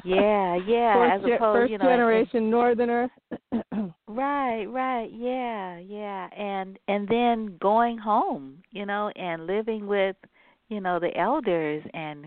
yeah, 0.04 0.56
yeah. 0.66 0.94
First, 0.94 1.24
as 1.24 1.32
opposed, 1.34 1.40
first 1.40 1.72
you 1.72 1.78
know, 1.78 1.84
generation 1.84 2.50
Northerner. 2.50 3.08
right, 4.08 4.64
right. 4.66 5.10
Yeah, 5.12 5.78
yeah. 5.78 6.28
And 6.36 6.78
and 6.88 7.08
then 7.08 7.56
going 7.60 7.98
home, 7.98 8.58
you 8.70 8.86
know, 8.86 9.10
and 9.16 9.46
living 9.46 9.86
with, 9.86 10.16
you 10.68 10.80
know, 10.80 10.98
the 10.98 11.16
elders 11.16 11.82
and 11.94 12.26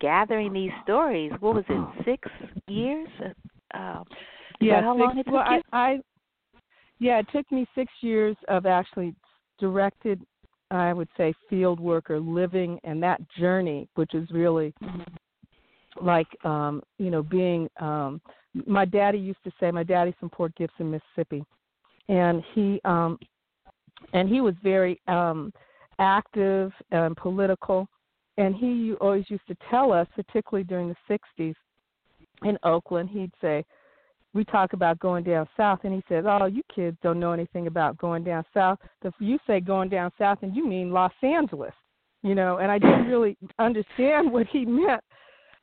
gathering 0.00 0.52
these 0.52 0.70
stories. 0.82 1.32
What 1.40 1.54
was 1.54 1.64
it? 1.68 2.04
Six 2.04 2.28
years? 2.68 3.08
Uh, 3.74 4.02
yeah, 4.60 4.82
how 4.82 4.94
six, 4.94 5.04
long 5.04 5.18
it 5.18 5.24
took 5.24 5.34
well, 5.34 5.52
you? 5.52 5.62
I, 5.72 5.92
I 5.92 6.00
yeah, 6.98 7.18
it 7.18 7.26
took 7.32 7.50
me 7.50 7.66
six 7.74 7.92
years 8.02 8.36
of 8.48 8.66
actually 8.66 9.14
directed 9.58 10.20
I 10.70 10.92
would 10.92 11.08
say 11.16 11.34
field 11.48 11.80
work 11.80 12.10
or 12.10 12.20
living 12.20 12.78
and 12.84 13.02
that 13.02 13.20
journey, 13.30 13.88
which 13.96 14.14
is 14.14 14.30
really 14.30 14.72
like 16.00 16.28
um, 16.44 16.82
you 16.98 17.10
know, 17.10 17.22
being 17.22 17.68
um 17.80 18.20
my 18.66 18.84
daddy 18.84 19.18
used 19.18 19.42
to 19.44 19.52
say 19.60 19.70
my 19.70 19.82
daddy's 19.82 20.14
from 20.18 20.30
Port 20.30 20.54
Gibson, 20.56 20.90
Mississippi. 20.90 21.44
And 22.08 22.42
he 22.54 22.80
um 22.84 23.18
and 24.12 24.28
he 24.28 24.40
was 24.40 24.54
very 24.62 25.00
um 25.08 25.52
active 25.98 26.72
and 26.90 27.16
political 27.16 27.86
and 28.36 28.54
he 28.54 28.94
always 29.00 29.24
used 29.28 29.46
to 29.48 29.56
tell 29.70 29.92
us, 29.92 30.06
particularly 30.14 30.64
during 30.64 30.88
the 30.88 30.96
sixties 31.08 31.54
in 32.42 32.56
Oakland, 32.62 33.10
he'd 33.10 33.32
say, 33.40 33.64
we 34.32 34.44
talk 34.44 34.72
about 34.72 34.98
going 35.00 35.24
down 35.24 35.48
south, 35.56 35.80
and 35.84 35.92
he 35.92 36.02
says, 36.08 36.24
"Oh, 36.26 36.46
you 36.46 36.62
kids 36.74 36.96
don't 37.02 37.18
know 37.18 37.32
anything 37.32 37.66
about 37.66 37.98
going 37.98 38.22
down 38.22 38.44
south. 38.54 38.78
If 39.02 39.14
you 39.18 39.38
say 39.46 39.60
going 39.60 39.88
down 39.88 40.12
south, 40.18 40.38
and 40.42 40.54
you 40.54 40.66
mean 40.66 40.92
Los 40.92 41.12
Angeles, 41.22 41.74
you 42.22 42.34
know." 42.34 42.58
And 42.58 42.70
I 42.70 42.78
didn't 42.78 43.06
really 43.08 43.36
understand 43.58 44.30
what 44.30 44.46
he 44.46 44.64
meant 44.64 45.02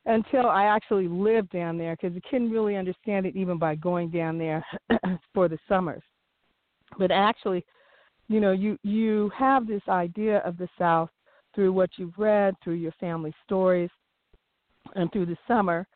until 0.06 0.46
I 0.46 0.64
actually 0.64 1.08
lived 1.08 1.50
down 1.50 1.78
there, 1.78 1.96
because 1.96 2.16
I 2.16 2.28
couldn't 2.28 2.50
really 2.50 2.76
understand 2.76 3.26
it 3.26 3.36
even 3.36 3.58
by 3.58 3.74
going 3.74 4.10
down 4.10 4.38
there 4.38 4.64
for 5.34 5.48
the 5.48 5.58
summers. 5.68 6.02
But 6.98 7.10
actually, 7.10 7.64
you 8.28 8.40
know, 8.40 8.52
you 8.52 8.78
you 8.82 9.30
have 9.36 9.66
this 9.66 9.82
idea 9.88 10.38
of 10.38 10.58
the 10.58 10.68
South 10.78 11.10
through 11.54 11.72
what 11.72 11.90
you've 11.96 12.18
read, 12.18 12.54
through 12.62 12.74
your 12.74 12.92
family 13.00 13.32
stories, 13.44 13.90
and 14.94 15.10
through 15.10 15.26
the 15.26 15.36
summer 15.46 15.86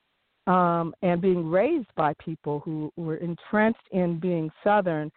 um, 0.46 0.94
and 1.02 1.20
being 1.20 1.48
raised 1.48 1.88
by 1.96 2.14
people 2.14 2.60
who 2.60 2.92
were 2.96 3.16
entrenched 3.16 3.86
in 3.92 4.18
being 4.18 4.50
Southern, 4.64 5.10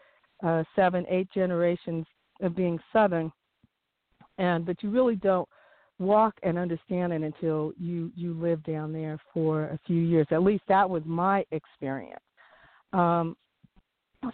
uh, 0.44 0.64
seven, 0.76 1.06
eight 1.10 1.28
generations 1.34 2.06
of 2.42 2.56
being 2.56 2.80
Southern, 2.94 3.32
and 4.38 4.66
but 4.66 4.82
you 4.84 4.90
really 4.90 5.16
don't 5.16 5.48
walk 5.98 6.36
and 6.44 6.58
understand 6.58 7.14
it 7.14 7.24
until 7.24 7.72
you 7.80 8.12
you 8.16 8.34
live 8.34 8.62
down 8.64 8.92
there 8.92 9.18
for 9.34 9.64
a 9.66 9.80
few 9.88 10.02
years. 10.02 10.28
At 10.32 10.44
least 10.44 10.64
that 10.68 10.88
was 10.90 11.02
my 11.06 11.46
experience. 11.52 12.20
Um, 12.94 13.36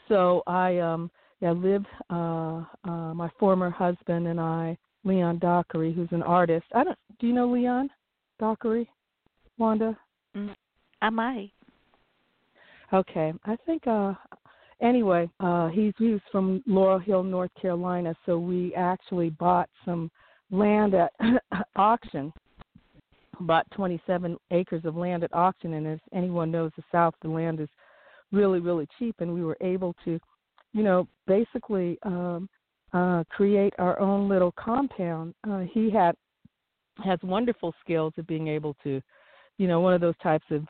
so 0.08 0.44
I 0.48 0.80
um, 0.80 1.10
yeah 1.40 1.52
lived. 1.52 1.88
Uh, 2.10 2.64
uh, 2.84 3.14
my 3.14 3.30
former 3.40 3.70
husband 3.70 4.28
and 4.28 4.40
I, 4.40 4.78
Leon 5.04 5.40
Dockery, 5.40 5.94
who's 5.94 6.12
an 6.12 6.24
artist. 6.24 6.66
I 6.74 6.84
don't. 6.84 6.98
Do 7.20 7.28
you 7.28 7.34
know 7.34 7.50
Leon 7.50 7.90
Dockery, 8.40 8.90
Wanda? 9.58 9.98
I 11.02 11.10
might. 11.10 11.52
Okay, 12.94 13.34
I 13.46 13.56
think. 13.66 13.88
uh 13.88 14.14
Anyway, 14.82 15.30
uh 15.40 15.68
he's 15.68 15.94
he's 16.00 16.20
from 16.32 16.64
Laurel 16.66 16.98
Hill, 16.98 17.22
North 17.24 17.52
Carolina, 17.62 18.16
so 18.26 18.40
we 18.40 18.74
actually 18.76 19.30
bought 19.30 19.70
some 19.86 20.10
land 20.50 20.96
at 20.96 21.14
auction. 21.76 22.34
Bought 23.42 23.66
27 23.72 24.38
acres 24.52 24.84
of 24.86 24.96
land 24.96 25.24
at 25.24 25.34
auction, 25.34 25.74
and 25.74 25.88
as 25.88 26.00
anyone 26.14 26.52
knows, 26.52 26.72
the 26.76 26.84
South, 26.92 27.14
the 27.22 27.30
land 27.30 27.60
is 27.60 27.70
really, 28.32 28.60
really 28.60 28.88
cheap, 29.00 29.16
and 29.20 29.34
we 29.34 29.44
were 29.44 29.58
able 29.62 29.96
to, 30.06 30.20
you 30.74 30.84
know, 30.84 31.08
basically 31.28 31.98
um 32.04 32.50
uh 32.94 33.24
create 33.30 33.74
our 33.78 34.00
own 34.00 34.28
little 34.28 34.52
compound. 34.54 35.36
Uh 35.48 35.60
he 35.72 35.92
had 35.92 36.16
has 37.04 37.20
wonderful 37.24 37.74
skills 37.84 38.14
of 38.18 38.26
being 38.28 38.48
able 38.48 38.76
to, 38.84 39.00
you 39.58 39.68
know, 39.68 39.80
one 39.80 39.94
of 39.94 40.02
those 40.02 40.18
types 40.24 40.46
of 40.50 40.66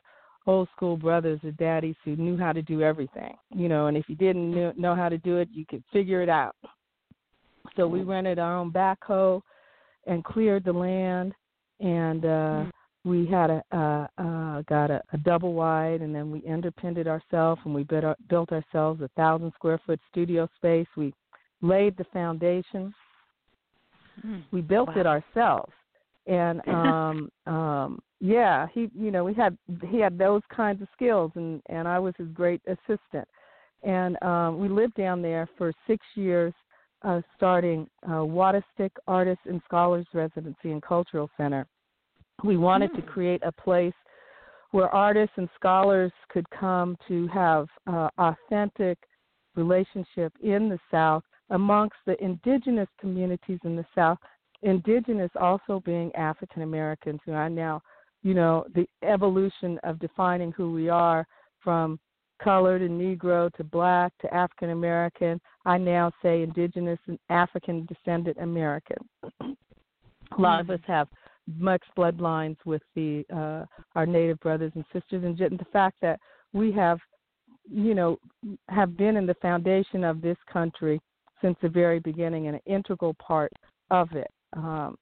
old 0.48 0.68
school 0.76 0.98
brothers 0.98 1.40
or 1.44 1.52
daddies 1.52 1.96
who 2.04 2.16
knew 2.16 2.38
how 2.38 2.52
to 2.52 2.62
do 2.62 2.82
everything, 2.82 3.36
you 3.54 3.70
know, 3.70 3.88
and 3.88 3.96
if 3.96 4.06
you 4.08 4.16
didn't 4.16 4.78
know 4.78 4.96
how 4.96 5.10
to 5.10 5.18
do 5.20 5.38
it, 5.38 5.48
you 5.52 5.66
could 5.66 5.84
figure 5.94 6.22
it 6.22 6.30
out. 6.30 6.56
So 7.76 7.88
we 7.88 8.02
rented 8.02 8.40
our 8.40 8.58
own 8.58 8.72
backhoe 8.72 9.42
and 10.08 10.24
cleared 10.24 10.64
the 10.66 10.74
land, 10.74 11.34
and 11.80 12.26
uh, 12.26 12.64
we 13.06 13.28
had 13.28 13.50
a 13.50 13.64
uh, 13.72 14.08
uh, 14.22 14.62
got 14.64 14.92
a, 14.92 15.02
a 15.14 15.18
double 15.18 15.54
wide, 15.54 16.02
and 16.02 16.14
then 16.14 16.32
we 16.32 16.44
underpinned 16.50 16.98
ourselves, 17.08 17.62
and 17.66 17.74
we 17.74 17.84
built, 17.84 18.04
our, 18.04 18.16
built 18.30 18.52
ourselves 18.52 19.02
a 19.02 19.10
thousand 19.16 19.52
square 19.56 19.80
foot 19.86 20.00
studio 20.10 20.50
space. 20.56 20.88
We 20.98 21.14
laid 21.62 21.98
the 21.98 22.06
foundation. 22.06 22.94
Mm. 24.26 24.44
We 24.52 24.62
built 24.62 24.90
Wow. 24.90 25.02
it 25.02 25.08
ourselves, 25.08 25.74
and 26.28 26.62
um 26.68 27.30
um 27.46 28.00
yeah 28.20 28.68
he 28.74 28.90
you 28.98 29.12
know 29.12 29.24
we 29.24 29.34
had 29.34 29.58
he 29.90 30.00
had 30.00 30.18
those 30.18 30.42
kinds 30.56 30.82
of 30.82 30.88
skills 30.94 31.32
and 31.36 31.62
and 31.68 31.88
i 31.88 31.98
was 31.98 32.14
his 32.18 32.28
great 32.30 32.62
assistant. 32.68 33.28
And 33.84 34.22
um 34.22 34.60
we 34.60 34.70
lived 34.70 34.96
down 34.96 35.22
there 35.22 35.48
for 35.58 35.74
six 35.88 36.06
years 36.16 36.54
uh 37.04 37.22
starting 37.36 37.88
uh 38.06 38.24
Wadastick 38.38 38.92
artists 39.08 39.46
and 39.48 39.62
scholars 39.66 40.06
residency 40.14 40.72
and 40.72 40.82
cultural 40.82 41.30
center. 41.38 41.66
We 42.44 42.58
wanted 42.58 42.94
to 42.96 43.02
create 43.02 43.42
a 43.44 43.52
place 43.52 43.94
where 44.72 44.90
artists 44.90 45.34
and 45.38 45.50
scholars 45.56 46.12
could 46.30 46.50
come 46.50 46.98
to 47.08 47.28
have 47.28 47.68
uh, 47.88 48.10
authentic 48.18 48.98
relationship 49.56 50.34
in 50.42 50.70
the 50.70 50.80
south 50.90 51.24
amongst 51.50 51.98
the 52.06 52.22
indigenous 52.24 52.88
communities 53.00 53.60
in 53.66 53.76
the 53.76 53.86
south 53.94 54.18
indigenous 54.64 55.32
also 55.40 55.82
being 55.86 56.14
African 56.16 56.62
Americans, 56.62 57.20
who 57.26 57.34
I 57.34 57.50
now, 57.50 57.82
you 58.24 58.34
know, 58.34 58.66
the 58.76 58.88
evolution 59.04 59.80
of 59.84 60.00
defining 60.00 60.52
who 60.52 60.72
we 60.72 60.90
are 60.90 61.26
from 61.64 62.00
colored 62.44 62.82
and 62.82 63.00
Negro 63.00 63.52
to 63.54 63.64
black 63.64 64.12
to 64.22 64.34
African 64.34 64.72
American. 64.72 65.40
I 65.66 65.78
now 65.78 66.12
say 66.22 66.42
indigenous 66.44 67.00
and 67.08 67.20
African 67.30 67.88
descendant 67.88 68.38
American. 68.40 68.98
A 69.42 70.42
lot 70.42 70.62
of 70.62 70.70
us 70.70 70.80
have 70.88 71.08
much 71.58 71.84
bloodlines 71.98 72.58
with 72.66 72.82
the 72.96 73.26
uh, 73.34 73.66
our 73.96 74.06
native 74.06 74.40
brothers 74.40 74.72
and 74.76 74.86
sisters, 74.94 75.24
and 75.24 75.38
the 75.38 75.66
fact 75.74 75.98
that 76.02 76.20
we 76.54 76.72
have, 76.72 77.00
you 77.70 77.94
know, 77.94 78.18
have 78.70 78.96
been 78.98 79.18
in 79.18 79.26
the 79.26 79.36
foundation 79.36 80.04
of 80.04 80.22
this 80.22 80.38
country 80.52 81.02
since 81.42 81.58
the 81.62 81.70
very 81.70 82.00
beginning 82.00 82.48
and 82.48 82.56
an 82.56 82.62
integral 82.66 83.16
part 83.16 83.52
of 83.90 84.12
it. 84.14 84.30
Um, 84.54 84.98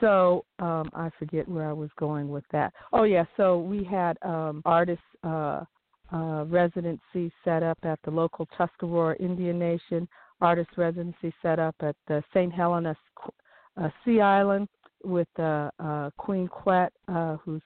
so 0.00 0.44
um, 0.58 0.90
I 0.94 1.10
forget 1.18 1.48
where 1.48 1.68
I 1.68 1.72
was 1.72 1.90
going 1.98 2.28
with 2.28 2.44
that. 2.52 2.72
Oh 2.92 3.02
yeah, 3.02 3.24
so 3.36 3.58
we 3.58 3.84
had 3.84 4.16
um, 4.22 4.62
artists 4.64 5.02
uh, 5.24 5.64
uh, 6.12 6.44
residency 6.44 7.32
set 7.44 7.62
up 7.62 7.78
at 7.82 7.98
the 8.04 8.10
local 8.10 8.46
Tuscarora 8.56 9.16
Indian 9.18 9.58
Nation, 9.58 10.08
artist 10.40 10.70
residency 10.76 11.34
set 11.42 11.58
up 11.58 11.74
at 11.80 11.96
the 12.06 12.22
St. 12.32 12.52
Helena 12.52 12.96
uh, 13.76 13.88
Sea 14.04 14.20
Island 14.20 14.68
with 15.04 15.28
uh, 15.38 15.70
uh, 15.78 16.10
Queen 16.16 16.48
Quet, 16.48 16.92
uh, 17.08 17.36
who's 17.36 17.62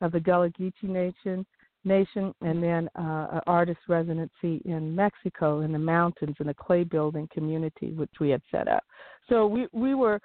of 0.00 0.12
the 0.12 0.20
Gullah 0.20 0.50
Geechee 0.50 0.82
Nation, 0.82 1.46
nation, 1.84 2.34
and 2.40 2.62
then 2.62 2.88
uh, 2.98 3.26
an 3.32 3.40
artist 3.46 3.80
residency 3.88 4.62
in 4.64 4.94
Mexico 4.94 5.60
in 5.60 5.72
the 5.72 5.78
mountains 5.78 6.36
in 6.40 6.48
a 6.48 6.54
clay 6.54 6.84
building 6.84 7.28
community, 7.32 7.92
which 7.92 8.10
we 8.20 8.30
had 8.30 8.42
set 8.50 8.68
up. 8.68 8.84
So 9.28 9.46
we 9.46 9.66
we 9.72 9.94
were 9.94 10.20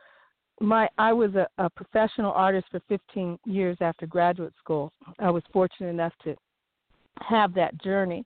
my 0.61 0.89
I 0.97 1.13
was 1.13 1.35
a, 1.35 1.47
a 1.57 1.69
professional 1.69 2.31
artist 2.31 2.67
for 2.71 2.81
15 2.89 3.39
years 3.45 3.77
after 3.81 4.05
graduate 4.05 4.53
school. 4.59 4.91
I 5.19 5.29
was 5.29 5.43
fortunate 5.53 5.89
enough 5.89 6.13
to 6.23 6.35
have 7.21 7.53
that 7.55 7.81
journey. 7.81 8.25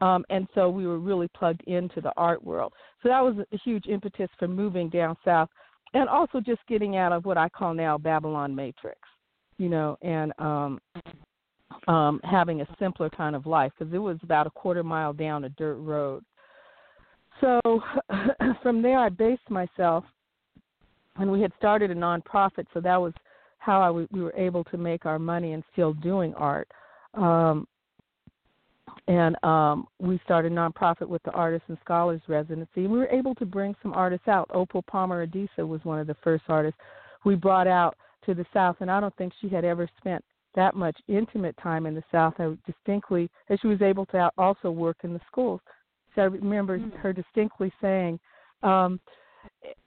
Um, 0.00 0.24
and 0.28 0.46
so 0.54 0.68
we 0.68 0.86
were 0.86 0.98
really 0.98 1.28
plugged 1.28 1.62
into 1.62 2.00
the 2.00 2.12
art 2.16 2.44
world. 2.44 2.72
So 3.02 3.08
that 3.08 3.20
was 3.20 3.36
a 3.52 3.58
huge 3.58 3.86
impetus 3.86 4.28
for 4.38 4.48
moving 4.48 4.88
down 4.88 5.16
south 5.24 5.48
and 5.94 6.08
also 6.08 6.40
just 6.40 6.60
getting 6.68 6.96
out 6.96 7.12
of 7.12 7.24
what 7.24 7.38
I 7.38 7.48
call 7.48 7.72
now 7.72 7.96
Babylon 7.96 8.54
Matrix, 8.54 8.98
you 9.56 9.68
know, 9.68 9.96
and 10.02 10.32
um, 10.38 10.80
um, 11.88 12.20
having 12.24 12.60
a 12.60 12.66
simpler 12.78 13.10
kind 13.10 13.36
of 13.36 13.46
life 13.46 13.72
because 13.78 13.92
it 13.92 13.98
was 13.98 14.18
about 14.22 14.46
a 14.46 14.50
quarter 14.50 14.82
mile 14.82 15.12
down 15.12 15.44
a 15.44 15.48
dirt 15.50 15.76
road. 15.76 16.24
So 17.40 17.60
from 18.62 18.82
there, 18.82 18.98
I 18.98 19.08
based 19.08 19.48
myself, 19.50 20.04
and 21.16 21.30
we 21.30 21.40
had 21.40 21.52
started 21.58 21.90
a 21.90 21.94
nonprofit, 21.94 22.66
so 22.72 22.80
that 22.80 22.96
was 22.96 23.12
how 23.58 23.80
I 23.80 23.86
w- 23.86 24.08
we 24.12 24.20
were 24.22 24.34
able 24.36 24.64
to 24.64 24.76
make 24.76 25.06
our 25.06 25.18
money 25.18 25.52
and 25.52 25.62
still 25.72 25.94
doing 25.94 26.34
art. 26.34 26.68
Um, 27.14 27.66
and 29.08 29.36
um, 29.44 29.86
we 29.98 30.20
started 30.24 30.52
a 30.52 30.54
nonprofit 30.54 31.08
with 31.08 31.22
the 31.24 31.30
Artists 31.32 31.68
and 31.68 31.78
Scholars 31.84 32.20
Residency. 32.28 32.84
And 32.84 32.92
we 32.92 32.98
were 32.98 33.08
able 33.08 33.34
to 33.36 33.44
bring 33.44 33.74
some 33.82 33.92
artists 33.92 34.28
out. 34.28 34.50
Opal 34.52 34.82
Palmer 34.82 35.26
Adisa 35.26 35.66
was 35.66 35.80
one 35.84 35.98
of 35.98 36.06
the 36.06 36.16
first 36.22 36.44
artists 36.48 36.80
we 37.24 37.34
brought 37.34 37.66
out 37.66 37.96
to 38.26 38.34
the 38.34 38.46
South, 38.52 38.76
and 38.80 38.90
I 38.90 39.00
don't 39.00 39.14
think 39.16 39.32
she 39.40 39.48
had 39.48 39.64
ever 39.64 39.88
spent 39.98 40.24
that 40.54 40.74
much 40.74 40.96
intimate 41.08 41.56
time 41.62 41.86
in 41.86 41.94
the 41.94 42.02
South. 42.12 42.34
I 42.38 42.56
distinctly, 42.66 43.30
and 43.48 43.58
she 43.60 43.68
was 43.68 43.82
able 43.82 44.06
to 44.06 44.30
also 44.38 44.70
work 44.70 44.98
in 45.02 45.12
the 45.12 45.20
schools. 45.26 45.60
So 46.14 46.22
I 46.22 46.26
remember 46.26 46.78
Mm. 46.78 46.92
her 46.96 47.12
distinctly 47.12 47.72
saying, 47.80 48.20
um, 48.62 49.00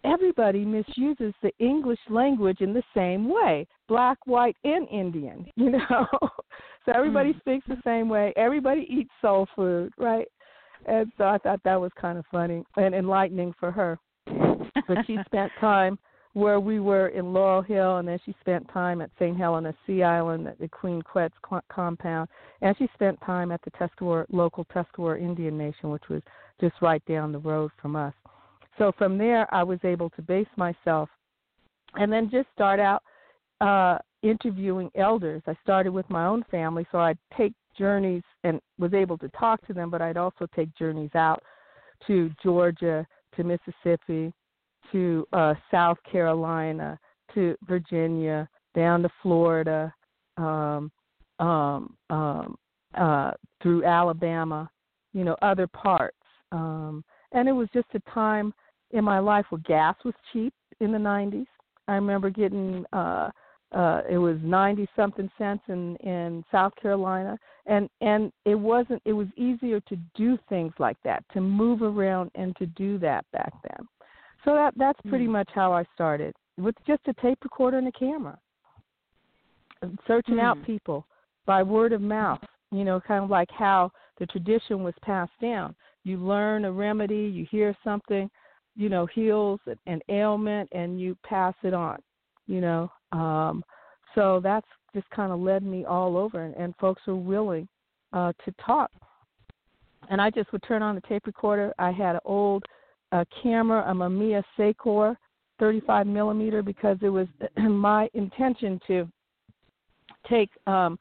everybody 0.03 0.65
misuses 0.65 1.33
the 1.41 1.51
English 1.59 1.99
language 2.09 2.61
in 2.61 2.73
the 2.73 2.83
same 2.93 3.29
way, 3.29 3.67
black, 3.87 4.17
white, 4.25 4.57
and 4.63 4.87
Indian, 4.89 5.47
you 5.55 5.71
know. 5.71 6.07
so 6.85 6.91
everybody 6.93 7.33
Mm. 7.33 7.39
speaks 7.39 7.67
the 7.67 7.81
same 7.83 8.09
way. 8.09 8.33
Everybody 8.35 8.85
eats 8.89 9.11
soul 9.21 9.47
food, 9.55 9.93
right? 9.97 10.27
And 10.85 11.11
so 11.17 11.25
I 11.25 11.37
thought 11.39 11.61
that 11.63 11.79
was 11.79 11.91
kind 11.93 12.17
of 12.17 12.25
funny 12.27 12.63
and 12.77 12.93
enlightening 12.93 13.53
for 13.59 13.71
her. 13.71 13.99
But 14.87 15.05
she 15.05 15.19
spent 15.25 15.51
time 15.59 15.97
where 16.37 16.59
we 16.59 16.79
were 16.79 17.07
in 17.07 17.33
Laurel 17.33 17.63
Hill, 17.63 17.97
and 17.97 18.07
then 18.07 18.19
she 18.23 18.35
spent 18.39 18.69
time 18.71 19.01
at 19.01 19.09
St. 19.17 19.35
Helena 19.35 19.73
Sea 19.87 20.03
Island 20.03 20.47
at 20.47 20.59
the 20.59 20.67
Queen 20.67 21.01
Quet's 21.01 21.33
compound, 21.67 22.29
and 22.61 22.77
she 22.77 22.87
spent 22.93 23.19
time 23.21 23.51
at 23.51 23.59
the 23.63 23.71
Tuscarora, 23.71 24.27
local 24.29 24.63
Tuscarora 24.65 25.19
Indian 25.19 25.57
Nation, 25.57 25.89
which 25.89 26.03
was 26.11 26.21
just 26.61 26.75
right 26.79 27.03
down 27.05 27.31
the 27.31 27.39
road 27.39 27.71
from 27.81 27.95
us. 27.95 28.13
So 28.77 28.91
from 28.99 29.17
there, 29.17 29.51
I 29.51 29.63
was 29.63 29.79
able 29.83 30.11
to 30.11 30.21
base 30.21 30.47
myself, 30.57 31.09
and 31.95 32.13
then 32.13 32.29
just 32.29 32.49
start 32.53 32.79
out 32.79 33.01
uh, 33.59 33.97
interviewing 34.21 34.91
elders. 34.93 35.41
I 35.47 35.55
started 35.63 35.91
with 35.91 36.07
my 36.07 36.27
own 36.27 36.45
family, 36.51 36.85
so 36.91 36.99
I'd 36.99 37.17
take 37.35 37.53
journeys 37.75 38.21
and 38.43 38.61
was 38.77 38.93
able 38.93 39.17
to 39.17 39.29
talk 39.29 39.65
to 39.65 39.73
them, 39.73 39.89
but 39.89 40.03
I'd 40.03 40.17
also 40.17 40.45
take 40.55 40.69
journeys 40.77 41.15
out 41.15 41.41
to 42.05 42.29
Georgia, 42.43 43.07
to 43.35 43.43
Mississippi, 43.43 44.31
to 44.91 45.27
uh, 45.33 45.53
South 45.71 45.97
Carolina, 46.09 46.99
to 47.33 47.55
Virginia, 47.67 48.47
down 48.75 49.01
to 49.03 49.09
Florida, 49.21 49.93
um, 50.37 50.91
um, 51.39 51.95
um, 52.09 52.57
uh, 52.95 53.31
through 53.61 53.83
Alabama, 53.83 54.69
you 55.13 55.23
know, 55.23 55.35
other 55.41 55.67
parts. 55.67 56.17
Um, 56.51 57.03
and 57.31 57.47
it 57.49 57.53
was 57.53 57.67
just 57.73 57.87
a 57.93 58.11
time 58.11 58.53
in 58.91 59.03
my 59.03 59.19
life 59.19 59.45
where 59.49 59.61
gas 59.65 59.95
was 60.05 60.13
cheap 60.31 60.53
in 60.79 60.91
the 60.91 60.97
90s. 60.97 61.45
I 61.87 61.95
remember 61.95 62.29
getting 62.29 62.85
uh, 62.93 63.29
uh, 63.75 64.01
it 64.09 64.17
was 64.17 64.37
90 64.43 64.87
something 64.95 65.29
cents 65.37 65.63
in 65.67 65.97
in 65.97 66.43
South 66.51 66.71
Carolina, 66.81 67.37
and 67.65 67.89
and 67.99 68.31
it 68.45 68.55
wasn't. 68.55 69.01
It 69.05 69.11
was 69.11 69.27
easier 69.35 69.81
to 69.81 69.97
do 70.15 70.37
things 70.47 70.71
like 70.79 70.97
that, 71.03 71.23
to 71.33 71.41
move 71.41 71.81
around 71.81 72.31
and 72.35 72.55
to 72.57 72.65
do 72.65 72.97
that 72.99 73.25
back 73.33 73.51
then. 73.63 73.87
So 74.47 74.53
that 74.55 74.73
that's 74.77 75.01
pretty 75.09 75.27
Mm. 75.27 75.31
much 75.31 75.49
how 75.53 75.73
I 75.73 75.83
started 75.93 76.33
with 76.57 76.75
just 76.85 77.05
a 77.09 77.13
tape 77.15 77.43
recorder 77.43 77.79
and 77.79 77.87
a 77.89 77.91
camera, 77.91 78.39
searching 80.07 80.39
out 80.39 80.57
Mm. 80.57 80.63
people 80.63 81.05
by 81.45 81.61
word 81.61 81.91
of 81.91 82.01
mouth. 82.01 82.41
You 82.71 82.85
know, 82.85 83.01
kind 83.01 83.25
of 83.25 83.29
like 83.29 83.51
how 83.51 83.91
the 84.17 84.25
tradition 84.25 84.83
was 84.83 84.93
passed 85.01 85.37
down. 85.41 85.75
You 86.03 86.17
learn 86.17 86.63
a 86.63 86.71
remedy, 86.71 87.25
you 87.25 87.45
hear 87.45 87.75
something, 87.83 88.31
you 88.75 88.87
know, 88.87 89.05
heals 89.05 89.59
an- 89.67 89.79
an 89.85 90.01
ailment, 90.07 90.69
and 90.71 90.99
you 90.99 91.15
pass 91.23 91.55
it 91.63 91.73
on. 91.73 92.01
You 92.45 92.61
know, 92.61 92.89
um, 93.11 93.65
so 94.15 94.39
that's 94.39 94.67
just 94.93 95.09
kind 95.09 95.33
of 95.33 95.41
led 95.41 95.63
me 95.63 95.83
all 95.83 96.15
over, 96.15 96.43
and, 96.43 96.55
and 96.55 96.73
folks 96.77 97.05
are 97.09 97.15
willing 97.15 97.67
uh, 98.13 98.31
to 98.45 98.51
talk. 98.53 98.89
And 100.09 100.21
I 100.21 100.29
just 100.29 100.53
would 100.53 100.63
turn 100.63 100.81
on 100.81 100.95
the 100.95 101.01
tape 101.01 101.27
recorder. 101.27 101.73
I 101.77 101.91
had 101.91 102.15
an 102.15 102.21
old 102.23 102.63
uh, 103.11 103.23
camera, 103.41 103.83
a 103.87 103.93
Mamiya 103.93 104.43
Sekor 104.57 105.15
35 105.59 106.07
millimeter, 106.07 106.61
because 106.61 106.97
it 107.01 107.09
was 107.09 107.27
my 107.57 108.09
intention 108.13 108.79
to 108.87 109.09
take 110.29 110.49
um, 110.67 110.99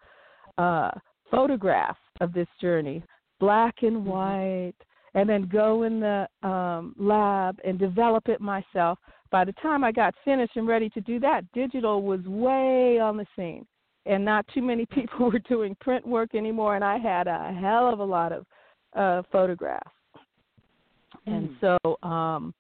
uh, 0.59 0.91
photographs 1.31 2.01
of 2.21 2.33
this 2.33 2.49
journey, 2.61 3.03
black 3.41 3.83
and 3.83 3.97
Mhm. 3.97 4.05
white, 4.05 4.75
and 5.15 5.29
then 5.29 5.47
go 5.47 5.83
in 5.83 6.01
the 6.01 6.29
um, 6.43 6.95
lab 6.99 7.59
and 7.65 7.79
develop 7.79 8.29
it 8.29 8.41
myself. 8.41 8.99
By 9.31 9.45
the 9.45 9.53
time 9.55 9.83
I 9.83 9.93
got 9.93 10.15
finished 10.25 10.57
and 10.57 10.69
ready 10.69 10.89
to 10.91 11.01
do 11.01 11.19
that, 11.21 11.51
digital 11.53 12.03
was 12.03 12.21
way 12.27 12.99
on 12.99 13.17
the 13.17 13.27
scene, 13.35 13.67
and 14.05 14.25
not 14.25 14.47
too 14.49 14.63
many 14.63 14.87
people 14.97 15.31
were 15.31 15.39
doing 15.41 15.75
print 15.81 16.07
work 16.07 16.35
anymore. 16.35 16.77
And 16.77 16.85
I 16.85 16.99
had 16.99 17.27
a 17.27 17.53
hell 17.53 17.89
of 17.89 18.01
a 18.01 18.05
lot 18.05 18.33
of 18.33 18.47
uh, 18.95 19.23
photographs. 19.33 19.96
And 21.27 21.51
Mm. 21.51 21.79
so 21.83 22.09
um, 22.09 22.55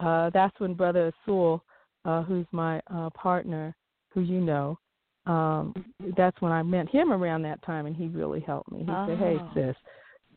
uh, 0.00 0.30
that's 0.30 0.58
when 0.60 0.74
Brother 0.74 1.12
Asul, 1.26 1.60
uh, 2.04 2.22
who's 2.22 2.46
my 2.52 2.80
uh, 2.92 3.10
partner, 3.10 3.74
who 4.10 4.20
you 4.20 4.40
know, 4.40 4.78
um, 5.26 5.74
that's 6.16 6.40
when 6.40 6.52
I 6.52 6.62
met 6.62 6.88
him 6.88 7.12
around 7.12 7.42
that 7.42 7.60
time, 7.62 7.86
and 7.86 7.94
he 7.94 8.08
really 8.08 8.40
helped 8.40 8.70
me. 8.72 8.80
He 8.80 8.92
said, 9.06 9.18
"Hey, 9.18 9.38
Oh. 9.40 9.50
sis," 9.54 9.76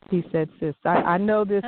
he 0.10 0.24
said, 0.32 0.50
"Sis, 0.60 0.76
I, 0.84 0.98
I 1.16 1.18
know 1.18 1.46
this. 1.46 1.64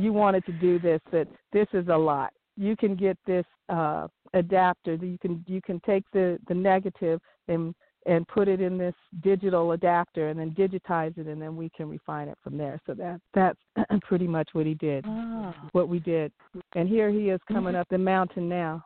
you 0.00 0.12
wanted 0.12 0.44
to 0.46 0.52
do 0.52 0.78
this, 0.78 1.00
but 1.10 1.26
this 1.52 1.68
is 1.72 1.88
a 1.88 1.96
lot. 1.96 2.32
You 2.56 2.76
can 2.76 2.94
get 2.96 3.16
this 3.26 3.46
uh, 3.68 4.08
adapter. 4.34 4.96
that 4.96 5.06
You 5.06 5.18
can 5.18 5.44
you 5.48 5.62
can 5.62 5.80
take 5.80 6.04
the 6.12 6.38
the 6.48 6.54
negative 6.54 7.20
and 7.48 7.74
and 8.06 8.26
put 8.28 8.46
it 8.46 8.60
in 8.60 8.78
this 8.78 8.94
digital 9.22 9.72
adapter, 9.72 10.28
and 10.28 10.38
then 10.38 10.52
digitize 10.52 11.16
it, 11.18 11.26
and 11.26 11.42
then 11.42 11.56
we 11.56 11.68
can 11.70 11.88
refine 11.88 12.28
it 12.28 12.38
from 12.42 12.56
there. 12.56 12.80
So 12.86 12.94
that 12.94 13.20
that's 13.34 13.58
pretty 14.02 14.26
much 14.28 14.48
what 14.52 14.64
he 14.66 14.74
did, 14.74 15.04
Oh. 15.06 15.52
what 15.72 15.88
we 15.88 15.98
did. 15.98 16.32
And 16.74 16.88
here 16.88 17.10
he 17.10 17.30
is 17.30 17.40
coming 17.48 17.74
up 17.74 17.88
the 17.90 17.98
mountain 17.98 18.48
now 18.48 18.84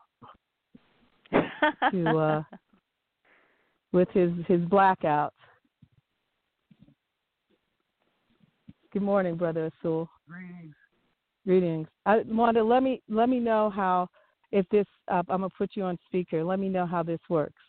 to 1.91 2.17
uh 2.17 2.43
with 3.91 4.09
his 4.11 4.31
his 4.47 4.61
blackouts. 4.61 5.31
Good 8.93 9.03
morning, 9.03 9.35
brother 9.35 9.71
Asul. 9.83 10.07
Greetings. 10.27 10.75
Greetings. 11.45 11.87
I 12.05 12.23
Wanda, 12.27 12.63
let 12.63 12.83
me 12.83 13.01
let 13.07 13.29
me 13.29 13.39
know 13.39 13.69
how 13.69 14.07
if 14.51 14.67
this 14.69 14.85
uh, 15.09 15.23
I'm 15.29 15.41
gonna 15.41 15.49
put 15.57 15.71
you 15.75 15.83
on 15.83 15.97
speaker. 16.07 16.43
Let 16.43 16.59
me 16.59 16.69
know 16.69 16.85
how 16.85 17.03
this 17.03 17.19
works. 17.29 17.61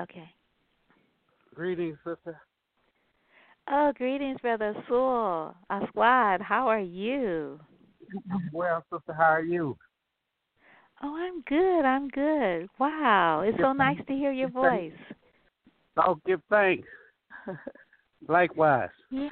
okay. 0.00 0.28
Greetings, 1.56 1.96
sister. 2.04 2.38
Oh, 3.66 3.90
greetings, 3.96 4.38
Brother 4.42 4.74
Sewell. 4.86 5.56
Aswad, 5.70 6.42
how 6.42 6.68
are 6.68 6.80
you? 6.80 7.58
Well, 8.52 8.84
sister, 8.92 9.14
how 9.14 9.32
are 9.32 9.42
you? 9.42 9.74
Oh, 11.02 11.16
I'm 11.16 11.40
good. 11.48 11.86
I'm 11.86 12.08
good. 12.08 12.68
Wow, 12.78 13.40
it's 13.40 13.56
so 13.58 13.72
nice 13.72 13.96
to 14.06 14.12
hear 14.12 14.32
your 14.32 14.50
voice. 14.50 14.92
Oh, 15.96 16.20
give 16.26 16.42
thanks. 16.50 16.86
Likewise. 18.28 18.90
Yeah. 19.10 19.30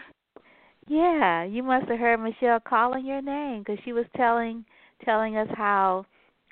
Yeah, 0.89 1.45
you 1.45 1.63
must 1.63 1.91
have 1.91 1.99
heard 1.99 2.21
Michele 2.21 2.59
calling 2.61 3.05
your 3.05 3.21
name 3.21 3.61
because 3.61 3.79
she 3.85 3.93
was 3.93 4.07
telling 4.17 4.65
telling 5.05 5.37
us 5.37 5.49
how 5.55 6.07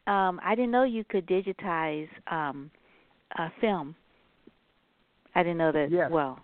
um 0.06 0.38
I 0.44 0.54
didn't 0.54 0.70
know 0.70 0.84
you 0.84 1.04
could 1.04 1.26
digitize 1.26 2.08
um 2.30 2.70
uh 3.38 3.48
film. 3.60 3.96
I 5.34 5.42
didn't 5.42 5.58
know 5.58 5.72
that. 5.72 5.90
Yes. 5.90 6.10
Well. 6.10 6.38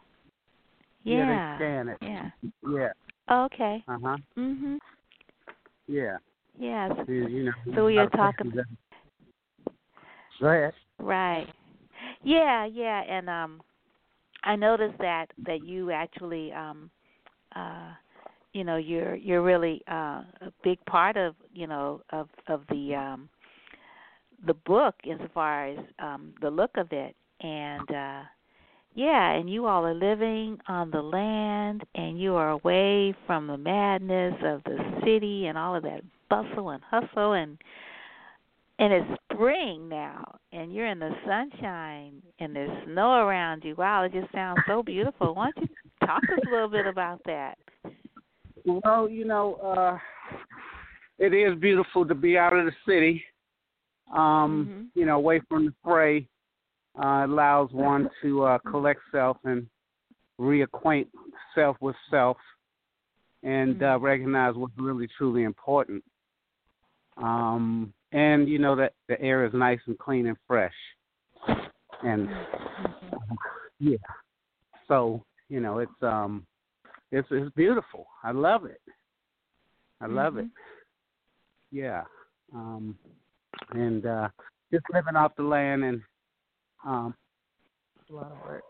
Yeah, 1.05 1.16
Yeah. 1.16 1.48
they 1.59 1.64
scan 1.64 1.88
it. 1.88 1.98
Yeah. 2.03 2.31
Yeah. 2.68 3.44
Okay. 3.44 3.85
Uh 3.88 3.98
huh. 4.03 4.16
Mhm. 4.37 4.79
Yeah. 5.87 6.18
Yes. 6.59 6.92
You, 7.07 7.27
you 7.29 7.44
know. 7.44 7.53
So 7.74 7.85
we 7.87 7.98
are 7.98 8.09
talking- 8.11 8.53
Go 10.40 10.46
ahead. 10.48 10.72
Right. 10.98 11.46
Yeah, 12.22 12.64
yeah, 12.64 13.03
and 13.03 13.29
um 13.29 13.62
I 14.44 14.57
noticed 14.57 14.98
that 14.98 15.27
that 15.46 15.64
you 15.64 15.90
actually 15.90 16.53
um 16.53 16.90
uh 17.55 17.92
you 18.53 18.64
know, 18.64 18.77
you're 18.77 19.14
you're 19.14 19.42
really 19.42 19.83
uh 19.90 20.22
a 20.40 20.53
big 20.64 20.85
part 20.87 21.16
of, 21.16 21.35
you 21.53 21.66
know, 21.66 22.03
of 22.11 22.29
of 22.48 22.62
the 22.70 22.94
um 22.94 23.29
the 24.46 24.55
book 24.55 24.94
insofar 25.05 25.66
as 25.68 25.79
um 25.98 26.33
the 26.40 26.51
look 26.51 26.70
of 26.77 26.92
it 26.92 27.14
and 27.40 27.90
uh 27.90 28.22
yeah, 28.94 29.33
and 29.33 29.48
you 29.48 29.66
all 29.66 29.85
are 29.87 29.94
living 29.94 30.59
on 30.66 30.90
the 30.90 31.03
land 31.03 31.85
and 31.94 32.20
you 32.20 32.35
are 32.35 32.51
away 32.51 33.14
from 33.27 33.46
the 33.46 33.57
madness 33.57 34.35
of 34.44 34.62
the 34.64 34.79
city 35.05 35.46
and 35.46 35.57
all 35.57 35.74
of 35.74 35.83
that 35.85 36.03
bustle 36.29 36.70
and 36.70 36.83
hustle 36.83 37.33
and 37.33 37.59
and 38.81 38.92
it's 38.92 39.20
spring 39.33 39.88
now 39.88 40.38
and 40.53 40.72
you're 40.72 40.87
in 40.87 40.98
the 40.98 41.11
sunshine 41.27 42.22
and 42.38 42.55
there's 42.55 42.85
snow 42.87 43.14
around 43.27 43.64
you. 43.64 43.74
Wow, 43.77 44.05
it 44.05 44.12
just 44.12 44.31
sounds 44.33 44.62
so 44.66 44.83
beautiful. 44.83 45.35
Why 45.35 45.51
don't 45.55 45.68
you 45.68 46.07
talk 46.07 46.27
to 46.29 46.35
us 46.35 46.40
a 46.46 46.51
little 46.51 46.68
bit 46.68 46.87
about 46.87 47.20
that? 47.27 47.59
Well, 48.64 49.09
you 49.09 49.24
know, 49.24 49.55
uh 49.55 49.98
it 51.18 51.35
is 51.35 51.59
beautiful 51.59 52.07
to 52.07 52.14
be 52.14 52.38
out 52.38 52.57
of 52.57 52.64
the 52.66 52.72
city. 52.87 53.24
Um, 54.12 54.70
Mhm. 54.70 54.87
you 54.94 55.07
know, 55.07 55.16
away 55.16 55.40
from 55.48 55.66
the 55.66 55.74
fray. 55.85 56.29
Uh 56.98 57.24
allows 57.26 57.70
one 57.72 58.08
to 58.22 58.42
uh 58.44 58.58
collect 58.58 59.00
self 59.12 59.37
and 59.44 59.66
reacquaint 60.40 61.08
self 61.54 61.76
with 61.80 61.96
self 62.11 62.37
and 63.42 63.82
uh 63.82 63.96
Mhm. 63.98 64.02
recognize 64.02 64.54
what's 64.54 64.76
really 64.78 65.08
truly 65.16 65.44
important. 65.44 66.02
Um 67.16 67.92
and 68.12 68.48
you 68.48 68.58
know 68.58 68.74
that 68.76 68.94
the 69.08 69.20
air 69.20 69.44
is 69.44 69.52
nice 69.52 69.80
and 69.87 69.98
clean 69.98 70.26
and 70.26 70.37
fresh. 70.46 70.74
And 72.02 72.28
yeah. 73.78 73.96
So 74.87 75.22
you 75.48 75.61
know, 75.61 75.78
it's 75.78 76.02
um, 76.02 76.46
it's 77.11 77.28
it's 77.30 77.54
beautiful. 77.54 78.06
I 78.22 78.32
love 78.32 78.64
it. 78.64 78.80
I 80.00 80.06
love 80.06 80.34
Mhm. 80.34 80.44
it. 80.44 80.50
Yeah. 81.70 82.04
Um, 82.54 82.98
and 83.70 84.06
uh, 84.06 84.28
just 84.72 84.84
living 84.92 85.16
off 85.16 85.34
the 85.37 85.42
land 85.42 85.84
and 85.84 86.02
um, 86.84 87.14
A 88.08 88.12
lot 88.12 88.32
of 88.32 88.38
work. 88.44 88.62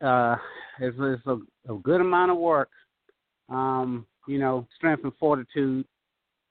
uh, 0.00 0.36
it's, 0.80 0.96
it's 0.98 1.26
a, 1.26 1.72
a 1.72 1.78
good 1.78 2.00
amount 2.00 2.30
of 2.30 2.38
work. 2.38 2.70
Um, 3.48 4.06
you 4.28 4.38
know, 4.38 4.66
strength 4.76 5.02
and 5.04 5.12
fortitude, 5.18 5.84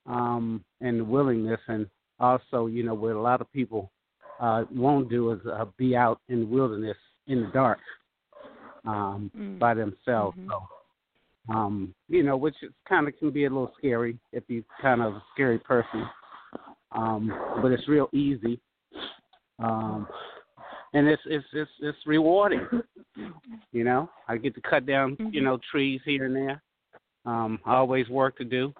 um, 0.06 0.62
and 0.80 1.08
willingness, 1.08 1.60
and 1.68 1.86
also, 2.18 2.66
you 2.66 2.82
know, 2.82 2.94
what 2.94 3.12
a 3.16 3.20
lot 3.20 3.40
of 3.40 3.50
people 3.52 3.90
uh, 4.40 4.64
won't 4.70 5.08
do 5.08 5.30
is 5.32 5.40
uh, 5.46 5.64
be 5.76 5.96
out 5.96 6.20
in 6.28 6.40
the 6.40 6.46
wilderness 6.46 6.96
in 7.26 7.42
the 7.42 7.50
dark 7.52 7.78
um, 8.84 9.30
Mm. 9.36 9.58
by 9.58 9.74
themselves. 9.74 10.36
Mhm. 10.38 10.48
So, 10.48 10.68
um, 11.54 11.94
you 12.08 12.22
know, 12.22 12.36
which 12.36 12.56
is 12.62 12.72
kind 12.88 13.08
of 13.08 13.16
can 13.18 13.30
be 13.30 13.44
a 13.44 13.50
little 13.50 13.72
scary 13.78 14.18
if 14.32 14.44
you're 14.48 14.62
kind 14.80 15.00
of 15.02 15.14
a 15.14 15.22
scary 15.32 15.58
person. 15.58 16.08
Um, 16.92 17.28
but 17.62 17.72
it's 17.72 17.88
real 17.88 18.08
easy. 18.12 18.60
Um, 19.58 20.06
and 20.92 21.06
it's 21.08 21.22
it's 21.26 21.46
it's 21.52 21.70
it's 21.80 21.98
rewarding. 22.06 22.66
You 23.72 23.84
know, 23.84 24.10
I 24.26 24.36
get 24.36 24.56
to 24.56 24.60
cut 24.60 24.84
down, 24.84 25.16
you 25.30 25.40
Mhm. 25.40 25.44
know, 25.44 25.58
trees 25.70 26.00
here 26.04 26.24
and 26.24 26.34
there. 26.34 26.62
Um, 27.24 27.60
always 27.64 28.08
work 28.08 28.36
to 28.38 28.44
do, 28.44 28.74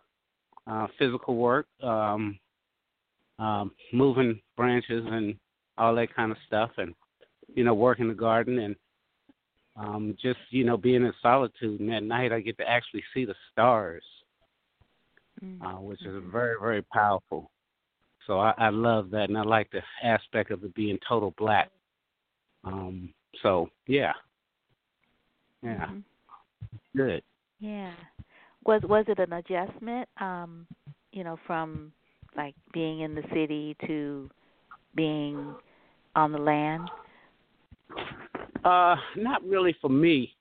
uh, 0.67 0.89
physical 0.99 1.37
work, 1.37 1.69
um, 1.81 2.39
um, 3.39 3.73
moving 3.93 4.41
branches 4.57 5.07
and 5.07 5.39
all 5.79 5.95
that 5.95 6.13
kind 6.13 6.33
of 6.33 6.39
stuff, 6.47 6.71
and 6.79 6.93
you 7.55 7.63
know, 7.63 7.75
work 7.75 8.01
in 8.01 8.09
the 8.09 8.15
garden 8.15 8.59
and 8.59 8.77
um, 9.77 10.17
just 10.21 10.41
you 10.51 10.65
know, 10.65 10.77
being 10.77 11.05
in 11.05 11.13
solitude. 11.23 11.81
And 11.81 11.95
at 11.95 12.03
night, 12.03 12.33
I 12.33 12.41
get 12.41 12.59
to 12.59 12.69
actually 12.69 13.05
see 13.15 13.25
the 13.25 13.37
stars, 13.53 14.05
Mm. 15.41 15.63
uh, 15.63 15.81
which 15.81 16.05
is 16.05 16.21
very 16.33 16.57
very 16.61 16.83
powerful. 16.83 17.51
So 18.27 18.41
I, 18.41 18.55
I 18.59 18.71
love 18.71 19.11
that, 19.11 19.29
and 19.29 19.39
I 19.39 19.43
like 19.43 19.71
the 19.71 19.83
aspect 20.03 20.51
of 20.51 20.65
it 20.65 20.75
being 20.75 20.99
total 21.09 21.33
black. 21.39 21.71
Um, 22.65 23.13
so 23.43 23.71
yeah, 23.87 24.13
yeah, 25.63 25.87
Mhm. 25.87 26.05
good. 26.97 27.23
Yeah. 27.59 27.93
Was 28.65 28.83
was 28.83 29.05
it 29.09 29.19
an 29.19 29.33
adjustment, 29.33 30.09
um, 30.19 30.67
you 31.13 31.25
know, 31.25 31.37
from 31.47 31.93
like 32.37 32.55
being 32.73 33.01
in 33.01 33.15
the 33.15 33.23
city 33.33 33.77
to 33.87 34.31
being 34.95 35.57
on 36.15 36.33
the 36.33 36.39
land? 36.39 36.91
Uh, 38.65 38.97
not 39.17 39.43
really 39.45 39.73
for 39.81 39.89
me. 39.89 40.37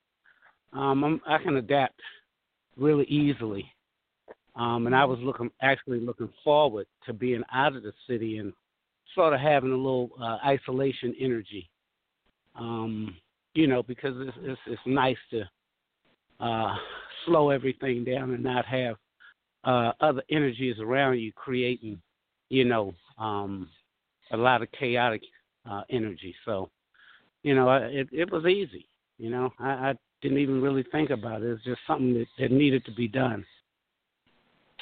Um, 0.74 1.04
I'm, 1.04 1.22
I 1.26 1.38
can 1.38 1.58
adapt 1.58 2.00
really 2.78 3.06
easily. 3.06 3.74
Um, 4.56 4.88
and 4.88 4.96
I 4.96 5.06
was 5.06 5.20
looking, 5.20 5.50
actually 5.62 6.02
looking 6.02 6.30
forward 6.44 6.86
to 7.06 7.14
being 7.14 7.44
out 7.54 7.76
of 7.76 7.84
the 7.84 7.94
city 8.08 8.40
and 8.40 8.52
sort 9.16 9.34
of 9.34 9.40
having 9.40 9.72
a 9.72 9.76
little 9.76 10.10
uh, 10.22 10.38
isolation 10.46 11.16
energy. 11.20 11.69
Um, 12.56 13.16
you 13.54 13.68
know, 13.68 13.84
because 13.84 14.16
it's 14.18 14.38
it's, 14.42 14.62
it's 14.68 14.82
nice 14.86 15.18
to 15.32 15.44
uh, 16.40 16.76
slow 17.26 17.50
everything 17.50 18.04
down 18.04 18.32
and 18.32 18.44
not 18.44 18.66
have 18.66 18.96
uh, 19.64 19.92
other 20.00 20.24
energies 20.30 20.80
around 20.80 21.20
you 21.20 21.32
creating, 21.34 22.02
you 22.50 22.66
know, 22.66 22.94
um, 23.18 23.70
a 24.32 24.38
lot 24.38 24.62
of 24.62 24.72
chaotic 24.72 25.22
uh, 25.70 25.82
energy. 25.90 26.34
So, 26.46 26.70
you 27.44 27.56
know, 27.56 27.68
I- 27.70 27.88
it 27.88 28.10
it 28.12 28.32
was 28.32 28.46
easy. 28.46 28.88
You 29.18 29.30
know, 29.30 29.52
I, 29.60 29.70
I 29.70 29.94
didn't 30.22 30.38
even 30.38 30.62
really 30.62 30.84
think 30.92 31.10
about 31.10 31.42
it. 31.42 31.52
It's 31.52 31.64
just 31.64 31.82
something 31.88 32.14
that, 32.14 32.28
that 32.40 32.52
needed 32.52 32.86
to 32.86 32.92
be 32.94 33.08
done. 33.08 33.46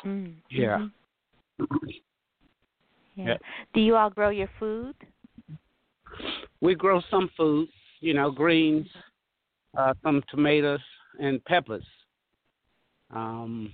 Mm. 0.06 0.36
Yeah. 0.49 0.88
mhm. 1.60 1.67
Yeah. 3.15 3.25
Yeah. 3.30 3.38
Do 3.73 3.82
you 3.82 3.95
all 3.95 4.12
grow 4.12 4.30
your 4.30 4.49
food? 4.60 4.95
We 6.62 6.75
grow 6.75 7.01
some 7.10 7.30
food, 7.38 7.69
you 7.99 8.13
know, 8.13 8.32
greens, 8.32 8.88
uh, 9.77 9.93
some 10.03 10.23
tomatoes 10.30 10.80
and 11.19 11.43
peppers. 11.45 11.86
Um, 13.13 13.71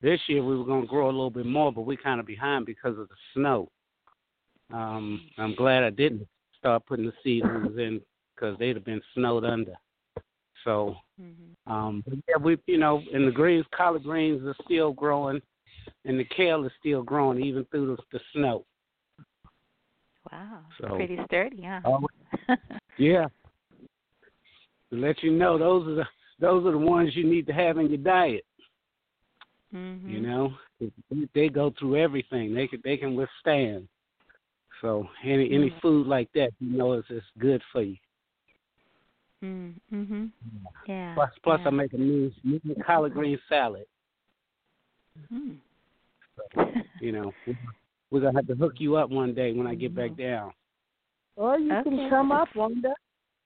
this 0.00 0.20
year 0.28 0.44
we 0.44 0.56
were 0.56 0.64
going 0.64 0.82
to 0.82 0.88
grow 0.88 1.06
a 1.06 1.10
little 1.10 1.30
bit 1.30 1.46
more, 1.46 1.72
but 1.72 1.82
we're 1.82 1.96
kind 1.96 2.20
of 2.20 2.26
behind 2.26 2.66
because 2.66 2.98
of 2.98 3.08
the 3.08 3.14
snow. 3.34 3.70
Um, 4.72 5.28
I'm 5.38 5.54
glad 5.54 5.84
I 5.84 5.90
didn't 5.90 6.26
start 6.58 6.84
putting 6.86 7.06
the 7.06 7.12
seedlings 7.22 7.78
in 7.78 8.00
because 8.34 8.58
they'd 8.58 8.76
have 8.76 8.84
been 8.84 9.02
snowed 9.14 9.44
under. 9.44 9.74
So, 10.64 10.96
Mhm. 11.20 11.56
um, 11.66 12.02
but 12.06 12.18
yeah, 12.28 12.36
we, 12.36 12.58
you 12.66 12.78
know, 12.78 13.02
and 13.12 13.26
the 13.26 13.32
greens, 13.32 13.66
collard 13.70 14.02
greens 14.02 14.44
are 14.44 14.56
still 14.64 14.92
growing, 14.92 15.40
and 16.04 16.18
the 16.18 16.24
kale 16.24 16.64
is 16.64 16.72
still 16.78 17.02
growing 17.02 17.42
even 17.42 17.64
through 17.66 17.96
the, 17.96 18.02
the 18.12 18.20
snow. 18.32 18.64
Wow. 20.32 20.60
So- 20.80 20.96
Pretty 20.96 21.18
sturdy, 21.26 21.62
huh? 21.62 21.80
Oh, 21.84 22.56
Yeah. 22.98 23.26
To 24.90 24.96
let 24.96 25.22
you 25.22 25.32
know, 25.32 25.58
those 25.58 25.86
are 25.88 25.94
the 25.96 26.04
those 26.40 26.64
are 26.66 26.72
the 26.72 26.78
ones 26.78 27.14
you 27.16 27.24
need 27.24 27.46
to 27.46 27.52
have 27.52 27.78
in 27.78 27.88
your 27.88 27.98
diet. 27.98 28.44
mhm. 29.74 30.08
You 30.08 30.20
know, 30.20 30.54
they 31.34 31.48
go 31.48 31.70
through 31.78 31.96
everything. 31.96 32.54
They 32.54 32.66
can 32.68 32.80
they 32.84 32.96
can 32.96 33.14
withstand. 33.14 33.88
So 34.80 35.08
any 35.22 35.50
any 35.52 35.70
Mhm. 35.70 35.80
food 35.80 36.06
like 36.06 36.30
that, 36.32 36.52
you 36.60 36.76
know, 36.78 36.92
is 36.94 37.04
is 37.10 37.24
good 37.38 37.62
for 37.72 37.82
you. 37.82 37.96
Mm, 39.42 39.74
mhm. 39.92 40.32
Yeah. 40.86 41.14
Plus 41.14 41.30
plus 41.42 41.60
yeah. 41.60 41.68
I 41.68 41.70
make 41.70 41.92
a 41.92 41.96
new, 41.98 42.32
new 42.44 42.60
collard 42.84 43.12
green 43.12 43.38
salad. 43.48 43.86
Mm. 45.32 45.58
You 47.00 47.12
know, 47.12 47.34
we're 48.10 48.20
gonna 48.20 48.38
have 48.38 48.46
to 48.48 48.54
hook 48.54 48.74
you 48.78 48.96
up 48.96 49.10
one 49.10 49.34
day 49.34 49.52
when 49.52 49.66
I 49.66 49.74
get 49.74 49.94
back 49.94 50.10
Mm-hmm. 50.12 50.22
down. 50.22 50.52
Or 51.36 51.58
you 51.58 51.72
Okay. 51.72 51.90
can 51.90 52.10
come 52.10 52.32
up, 52.32 52.48
Wanda. 52.56 52.94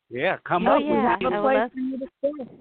Yeah, 0.09 0.37
come 0.47 0.67
Oh, 0.67 0.77
up. 0.77 0.83
We 0.83 0.89
yeah. 0.89 1.11
have 1.11 1.21
a 1.21 1.27
I 1.37 1.41
place 1.41 1.57
love- 1.59 1.73
for 1.73 1.79
you 1.79 1.99
to 1.99 2.07
stay. 2.19 2.57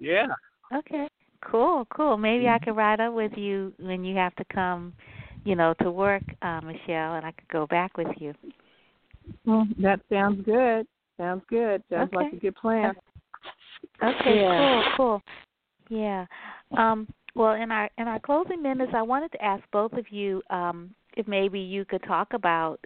Yeah. 0.00 0.26
Okay. 0.74 1.08
Cool, 1.44 1.84
cool. 1.94 2.16
Maybe 2.16 2.48
I 2.48 2.58
could 2.58 2.76
ride 2.76 3.00
up 3.00 3.14
with 3.14 3.32
you 3.36 3.72
when 3.78 4.04
you 4.04 4.16
have 4.16 4.34
to 4.36 4.44
come, 4.52 4.92
you 5.44 5.56
know, 5.56 5.74
to 5.82 5.90
work, 5.90 6.22
uh, 6.42 6.60
Michele, 6.60 7.14
and 7.14 7.26
I 7.26 7.32
could 7.32 7.48
go 7.48 7.66
back 7.66 7.96
with 7.96 8.08
you. 8.18 8.32
Well, 9.44 9.66
that 9.78 10.00
sounds 10.10 10.44
good. 10.44 10.86
Sounds 11.16 11.42
good. 11.48 11.82
Sounds 11.90 12.12
like 12.12 12.32
a 12.32 12.36
good 12.36 12.54
plan. 12.56 12.94
Okay, 14.02 14.40
Yeah. 14.40 14.82
cool, 14.96 15.20
cool. 15.20 15.22
Yeah. 15.98 16.26
Um, 16.76 17.08
well, 17.34 17.54
in 17.54 17.70
our 17.72 17.90
in 17.98 18.06
our 18.08 18.20
closing 18.20 18.62
minutes, 18.62 18.92
I 18.94 19.02
wanted 19.02 19.32
to 19.32 19.44
ask 19.44 19.62
both 19.72 19.92
of 19.94 20.08
you 20.10 20.42
um, 20.50 20.94
if 21.16 21.26
maybe 21.28 21.60
you 21.60 21.84
could 21.84 22.02
talk 22.04 22.32
about, 22.32 22.78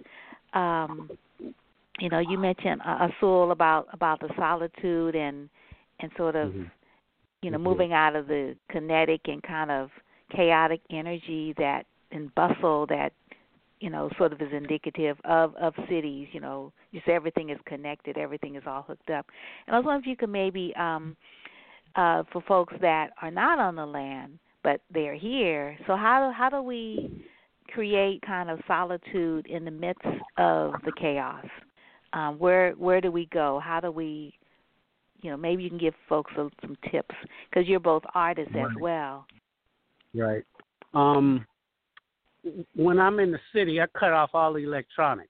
um, 0.55 1.11
you 1.99 2.09
know, 2.09 2.19
you 2.19 2.39
mentioned 2.39 2.81
uh, 2.85 3.09
Asul 3.09 3.53
about 3.53 3.89
about 3.93 4.21
the 4.21 4.29
solitude 4.37 5.15
and 5.15 5.49
and 6.01 6.11
sort 6.17 6.37
of 6.37 6.53
Mhm. 6.53 6.71
you 7.43 7.51
know 7.51 7.59
Mhm. 7.59 7.62
moving 7.62 7.93
out 7.93 8.17
of 8.17 8.27
the 8.27 8.57
kinetic 8.71 9.21
and 9.29 9.43
kind 9.43 9.71
of 9.71 9.91
chaotic 10.31 10.81
energy 10.91 11.53
that 11.55 11.87
and 12.12 12.35
bustle 12.35 12.87
that 12.87 13.12
you 13.81 13.91
know 13.91 14.09
sort 14.17 14.33
of 14.33 14.41
is 14.41 14.53
indicative 14.53 15.19
of 15.25 15.55
of 15.57 15.75
cities 15.89 16.29
you 16.33 16.41
know 16.41 16.73
just 16.93 17.09
everything 17.09 17.51
is 17.51 17.59
connected 17.67 18.17
everything 18.17 18.57
is 18.57 18.62
all 18.67 18.83
hooked 18.83 19.11
up 19.11 19.27
and 19.67 19.75
i 19.75 19.79
was 19.79 19.85
wondering 19.85 20.03
if 20.03 20.07
you 20.09 20.17
could 20.17 20.31
maybe 20.31 20.75
um 20.77 21.17
uh 21.95 22.23
for 22.33 22.41
folks 22.43 22.75
that 22.81 23.11
are 23.23 23.31
not 23.31 23.59
on 23.59 23.77
the 23.77 23.87
land 23.87 24.39
but 24.62 24.81
they're 24.93 25.15
here 25.15 25.77
so 25.87 25.97
how 25.97 26.27
do 26.27 26.33
how 26.33 26.49
do 26.49 26.62
we 26.62 27.11
create 27.72 28.20
kind 28.22 28.50
of 28.50 28.59
solitude 28.66 29.46
in 29.46 29.64
the 29.64 29.70
midst 29.70 30.05
of 30.37 30.74
the 30.85 30.92
chaos 30.92 31.44
um 32.12 32.38
where 32.38 32.72
where 32.72 33.00
do 33.00 33.11
we 33.11 33.26
go 33.26 33.61
how 33.62 33.81
do 33.81 33.90
we 33.90 34.33
you 35.22 35.31
know 35.31 35.37
maybe 35.37 35.62
you 35.62 35.68
can 35.68 35.79
give 35.79 35.94
folks 36.09 36.31
some, 36.37 36.50
some 36.61 36.76
tips 36.90 37.14
because 37.50 37.68
you're 37.68 37.81
both 37.81 38.02
artists 38.14 38.55
as 38.57 38.70
well 38.79 39.26
Right. 40.16 40.44
Um, 40.94 41.46
when 42.74 42.98
I'm 42.98 43.18
in 43.20 43.33
the 43.33 43.40
city, 43.52 43.81
I 43.81 43.87
cut 43.98 44.12
off 44.12 44.31
all 44.35 44.55
the 44.55 44.61
electronics. 44.61 45.29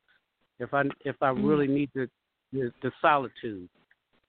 If 0.59 0.73
I 0.73 0.85
if 1.05 1.17
I 1.23 1.31
Mhm. 1.31 1.47
really 1.47 1.67
need 1.67 1.91
the 1.95 2.09
the, 2.53 2.73
the 2.83 2.93
solitude, 3.01 3.69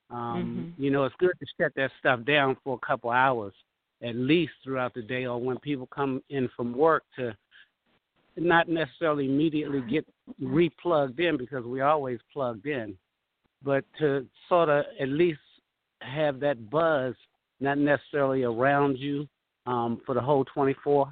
um, 0.10 0.68
Mhm. 0.68 0.74
you 0.78 0.90
know, 0.90 1.06
it's 1.06 1.16
good 1.18 1.38
to 1.40 1.46
shut 1.60 1.74
that 1.76 1.92
stuff 2.00 2.24
down 2.26 2.56
for 2.64 2.76
a 2.76 2.86
couple 2.86 3.12
hours 3.12 3.54
at 4.02 4.16
least 4.16 4.54
throughout 4.64 4.94
the 4.94 5.02
day, 5.02 5.26
or 5.26 5.40
when 5.40 5.60
people 5.60 5.88
come 5.88 6.24
in 6.30 6.48
from 6.50 6.74
work 6.74 7.04
to 7.16 7.36
not 8.38 8.68
necessarily 8.70 9.26
immediately 9.26 9.82
get 9.90 10.06
replugged 10.42 11.20
in 11.20 11.38
because 11.38 11.66
we 11.66 11.82
always 11.82 12.20
plugged 12.32 12.66
in, 12.66 12.96
but 13.64 13.84
to 14.00 14.26
sort 14.48 14.70
of 14.70 14.86
at 15.00 15.10
least 15.10 15.40
have 16.02 16.40
that 16.40 16.70
buzz 16.70 17.16
not 17.60 17.78
necessarily 17.78 18.44
around 18.44 18.98
you 18.98 19.28
um, 19.66 20.02
for 20.06 20.14
the 20.14 20.22
whole 20.22 20.46
24 20.46 21.12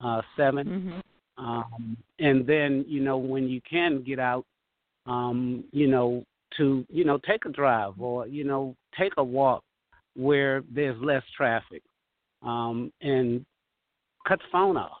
uh, 0.00 0.22
7. 0.36 0.66
Mhm. 0.66 1.02
Um, 1.36 1.96
and 2.18 2.46
then, 2.46 2.84
you 2.88 3.00
know, 3.00 3.18
when 3.18 3.48
you 3.48 3.60
can 3.60 4.02
get 4.02 4.18
out, 4.18 4.44
um, 5.06 5.64
you 5.72 5.86
know, 5.86 6.24
to 6.56 6.84
you 6.88 7.04
know 7.04 7.18
take 7.18 7.44
a 7.44 7.50
drive 7.50 8.00
or 8.00 8.26
you 8.26 8.44
know 8.44 8.74
take 8.98 9.12
a 9.18 9.24
walk 9.24 9.62
where 10.14 10.62
there's 10.70 10.96
less 11.02 11.22
traffic 11.36 11.82
um, 12.42 12.92
and 13.02 13.44
cut 14.26 14.38
the 14.38 14.44
phone 14.50 14.76
off 14.76 14.98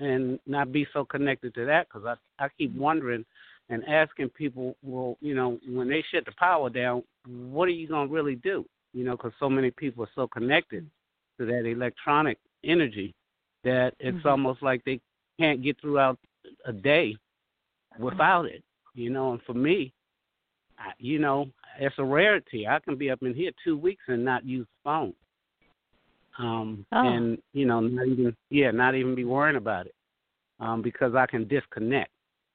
and 0.00 0.38
not 0.46 0.72
be 0.72 0.86
so 0.92 1.04
connected 1.04 1.54
to 1.54 1.64
that 1.66 1.86
because 1.88 2.06
I 2.06 2.44
I 2.44 2.48
keep 2.58 2.74
wondering 2.74 3.24
and 3.68 3.84
asking 3.86 4.30
people, 4.30 4.76
well, 4.82 5.16
you 5.20 5.34
know, 5.34 5.58
when 5.68 5.88
they 5.88 6.04
shut 6.10 6.24
the 6.24 6.32
power 6.32 6.68
down, 6.68 7.04
what 7.26 7.66
are 7.66 7.72
you 7.72 7.86
gonna 7.86 8.10
really 8.10 8.36
do? 8.36 8.64
You 8.92 9.04
know, 9.04 9.12
because 9.12 9.32
so 9.38 9.48
many 9.48 9.70
people 9.70 10.02
are 10.04 10.10
so 10.14 10.26
connected 10.26 10.90
to 11.38 11.46
that 11.46 11.66
electronic 11.66 12.38
energy 12.64 13.14
that 13.62 13.94
it's 14.00 14.18
Mm-hmm. 14.18 14.28
almost 14.28 14.62
like 14.62 14.82
they 14.84 15.00
can't 15.38 15.62
get 15.62 15.80
throughout 15.80 16.18
a 16.66 16.72
day 16.72 17.16
without 17.98 18.46
it. 18.46 18.64
You 18.94 19.10
know, 19.10 19.32
and 19.32 19.42
for 19.42 19.54
me, 19.54 19.92
I, 20.78 20.92
you 20.98 21.18
know, 21.18 21.48
it's 21.78 21.94
a 21.98 22.04
rarity. 22.04 22.66
I 22.66 22.80
can 22.80 22.96
be 22.96 23.10
up 23.10 23.22
in 23.22 23.34
here 23.34 23.52
two 23.62 23.76
weeks 23.76 24.02
and 24.08 24.24
not 24.24 24.44
use 24.44 24.66
the 24.66 24.90
phone. 24.90 25.14
Um 26.40 26.86
Oh. 26.92 27.06
and 27.06 27.38
you 27.52 27.66
know, 27.66 27.80
not 27.80 28.06
even 28.06 28.36
yeah, 28.50 28.70
not 28.70 28.94
even 28.94 29.14
be 29.14 29.24
worrying 29.24 29.56
about 29.56 29.86
it. 29.86 29.94
Um, 30.58 30.82
because 30.82 31.14
I 31.14 31.26
can 31.26 31.48
disconnect. 31.48 32.10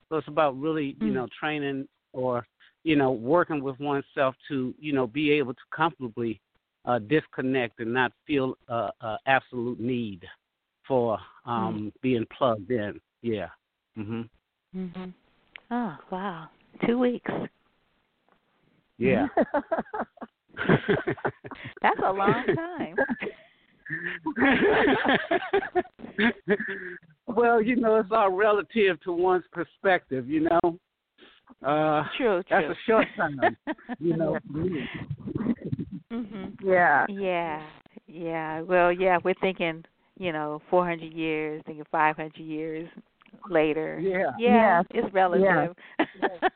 So 0.09 0.17
it's 0.17 0.27
about 0.27 0.59
really, 0.59 0.95
you 0.99 1.09
Mm. 1.09 1.13
know, 1.13 1.27
training 1.39 1.87
or, 2.13 2.45
you 2.83 2.95
know, 2.95 3.11
working 3.11 3.63
with 3.63 3.79
oneself 3.79 4.35
to, 4.47 4.75
you 4.79 4.93
know, 4.93 5.07
be 5.07 5.31
able 5.31 5.53
to 5.53 5.61
comfortably 5.71 6.39
uh 6.85 6.99
disconnect 6.99 7.79
and 7.79 7.91
not 7.93 8.11
feel 8.27 8.57
uh, 8.69 8.91
uh 9.01 9.17
absolute 9.25 9.79
need 9.79 10.23
for 10.87 11.17
um 11.45 11.91
being 12.01 12.25
plugged 12.37 12.69
in. 12.71 12.99
Yeah. 13.21 13.49
Mhm. 13.97 14.29
Mhm. 14.75 15.13
Oh, 15.71 15.97
wow. 16.11 16.49
2 16.85 16.99
weeks. 16.99 17.31
Yeah. 18.97 19.27
That's 21.81 21.99
a 22.03 22.11
long 22.13 22.45
time. 22.55 22.97
well, 27.27 27.61
you 27.61 27.75
know, 27.75 27.97
it's 27.97 28.09
all 28.11 28.31
relative 28.31 28.99
to 29.01 29.11
one's 29.11 29.43
perspective, 29.51 30.29
you 30.29 30.47
know. 30.49 30.79
Uh 31.63 32.03
True, 32.17 32.41
true. 32.43 32.45
that's 32.49 32.65
a 32.67 32.75
short 32.87 33.07
time, 33.15 33.39
you 33.99 34.17
know. 34.17 34.37
for 34.51 34.57
me. 34.57 34.87
mhm. 36.11 36.53
yeah. 36.63 37.05
Yeah. 37.09 37.61
Yeah. 38.07 38.61
Well, 38.61 38.91
yeah, 38.91 39.17
we're 39.23 39.35
thinking, 39.41 39.83
you 40.17 40.31
know, 40.31 40.61
400 40.69 41.13
years, 41.13 41.61
thinking 41.65 41.85
500 41.91 42.37
years 42.37 42.87
later. 43.49 43.99
Yeah. 43.99 44.31
Yeah, 44.37 44.83
Yes. 44.91 45.05
it's 45.05 45.13
relative. 45.13 45.75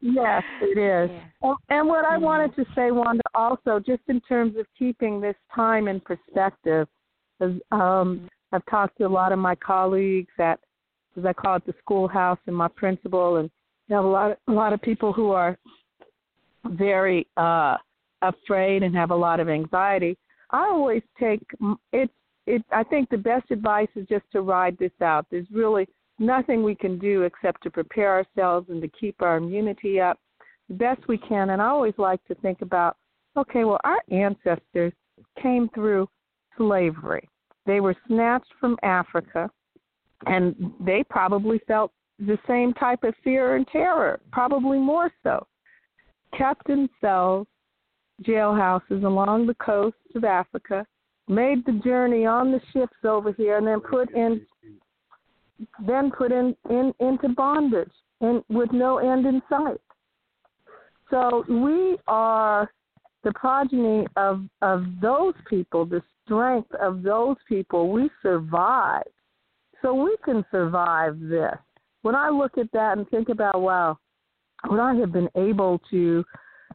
Yes, 0.00 0.42
it 0.60 0.78
is. 0.78 1.10
Yeah. 1.10 1.20
And, 1.42 1.56
and 1.70 1.88
what 1.88 2.04
I 2.04 2.16
Mhm. 2.16 2.22
wanted 2.22 2.54
to 2.56 2.64
say, 2.74 2.90
Wanda, 2.90 3.22
also, 3.34 3.80
just 3.80 4.02
in 4.08 4.20
terms 4.20 4.56
of 4.56 4.66
keeping 4.78 5.20
this 5.20 5.36
time 5.54 5.88
in 5.88 6.00
perspective, 6.00 6.86
is, 7.40 7.60
um, 7.72 8.28
I've 8.52 8.64
talked 8.66 8.98
to 8.98 9.04
a 9.04 9.08
lot 9.08 9.32
of 9.32 9.38
my 9.38 9.54
colleagues 9.54 10.32
at, 10.38 10.60
as 11.16 11.24
I 11.24 11.32
call 11.32 11.56
it, 11.56 11.66
the 11.66 11.74
schoolhouse, 11.78 12.38
and 12.46 12.54
my 12.54 12.68
principal, 12.68 13.36
and 13.36 13.50
you 13.88 13.96
have 13.96 14.04
a 14.04 14.08
lot, 14.08 14.30
of, 14.32 14.38
a 14.48 14.52
lot 14.52 14.72
of 14.72 14.82
people 14.82 15.12
who 15.12 15.30
are 15.32 15.56
very 16.64 17.26
uh, 17.36 17.76
afraid 18.22 18.82
and 18.82 18.94
have 18.94 19.10
a 19.10 19.16
lot 19.16 19.40
of 19.40 19.48
anxiety. 19.48 20.16
I 20.50 20.64
always 20.64 21.02
take 21.18 21.42
it. 21.92 22.10
It. 22.46 22.62
I 22.70 22.84
think 22.84 23.08
the 23.08 23.18
best 23.18 23.50
advice 23.50 23.88
is 23.96 24.06
just 24.06 24.24
to 24.30 24.40
ride 24.40 24.78
this 24.78 24.92
out. 25.00 25.26
There's 25.30 25.50
really 25.50 25.88
nothing 26.18 26.62
we 26.62 26.74
can 26.74 26.98
do 26.98 27.22
except 27.22 27.62
to 27.62 27.70
prepare 27.70 28.12
ourselves 28.12 28.68
and 28.70 28.80
to 28.82 28.88
keep 28.88 29.20
our 29.20 29.36
immunity 29.36 30.00
up 30.00 30.18
the 30.68 30.74
best 30.74 31.06
we 31.08 31.18
can. 31.18 31.50
And 31.50 31.62
I 31.62 31.66
always 31.66 31.94
like 31.98 32.24
to 32.26 32.34
think 32.36 32.62
about, 32.62 32.96
okay, 33.36 33.64
well, 33.64 33.80
our 33.84 34.00
ancestors 34.10 34.92
came 35.40 35.68
through 35.74 36.08
slavery. 36.56 37.28
They 37.66 37.80
were 37.80 37.96
snatched 38.06 38.52
from 38.60 38.76
Africa, 38.82 39.50
and 40.26 40.54
they 40.80 41.04
probably 41.08 41.60
felt 41.66 41.92
the 42.18 42.38
same 42.48 42.72
type 42.74 43.04
of 43.04 43.14
fear 43.22 43.56
and 43.56 43.66
terror, 43.68 44.20
probably 44.32 44.78
more 44.78 45.12
so. 45.22 45.46
Kept 46.36 46.70
in 46.70 46.88
cells, 47.00 47.46
jailhouses 48.22 49.04
along 49.04 49.46
the 49.46 49.54
coast 49.54 49.96
of 50.14 50.24
Africa, 50.24 50.86
made 51.28 51.64
the 51.66 51.80
journey 51.84 52.24
on 52.24 52.52
the 52.52 52.60
ships 52.72 52.96
over 53.04 53.32
here, 53.32 53.58
and 53.58 53.66
then 53.66 53.80
put 53.80 54.10
in 54.14 54.46
then 55.86 56.10
put 56.10 56.32
in, 56.32 56.56
in 56.70 56.92
into 57.00 57.28
bondage 57.30 57.90
and 58.20 58.42
with 58.48 58.70
no 58.72 58.98
end 58.98 59.26
in 59.26 59.40
sight. 59.48 59.80
So 61.10 61.44
we 61.48 61.96
are 62.06 62.70
the 63.24 63.32
progeny 63.32 64.06
of 64.16 64.42
of 64.62 64.84
those 65.00 65.34
people, 65.48 65.86
the 65.86 66.02
strength 66.24 66.72
of 66.74 67.02
those 67.02 67.36
people. 67.48 67.90
We 67.90 68.10
survive. 68.22 69.04
so 69.82 69.94
we 69.94 70.16
can 70.24 70.44
survive 70.50 71.18
this. 71.20 71.56
When 72.02 72.14
I 72.14 72.28
look 72.28 72.58
at 72.58 72.70
that 72.72 72.96
and 72.96 73.08
think 73.08 73.28
about, 73.28 73.60
wow, 73.60 73.98
would 74.68 74.80
I 74.80 74.94
have 74.96 75.12
been 75.12 75.28
able 75.36 75.80
to, 75.90 76.24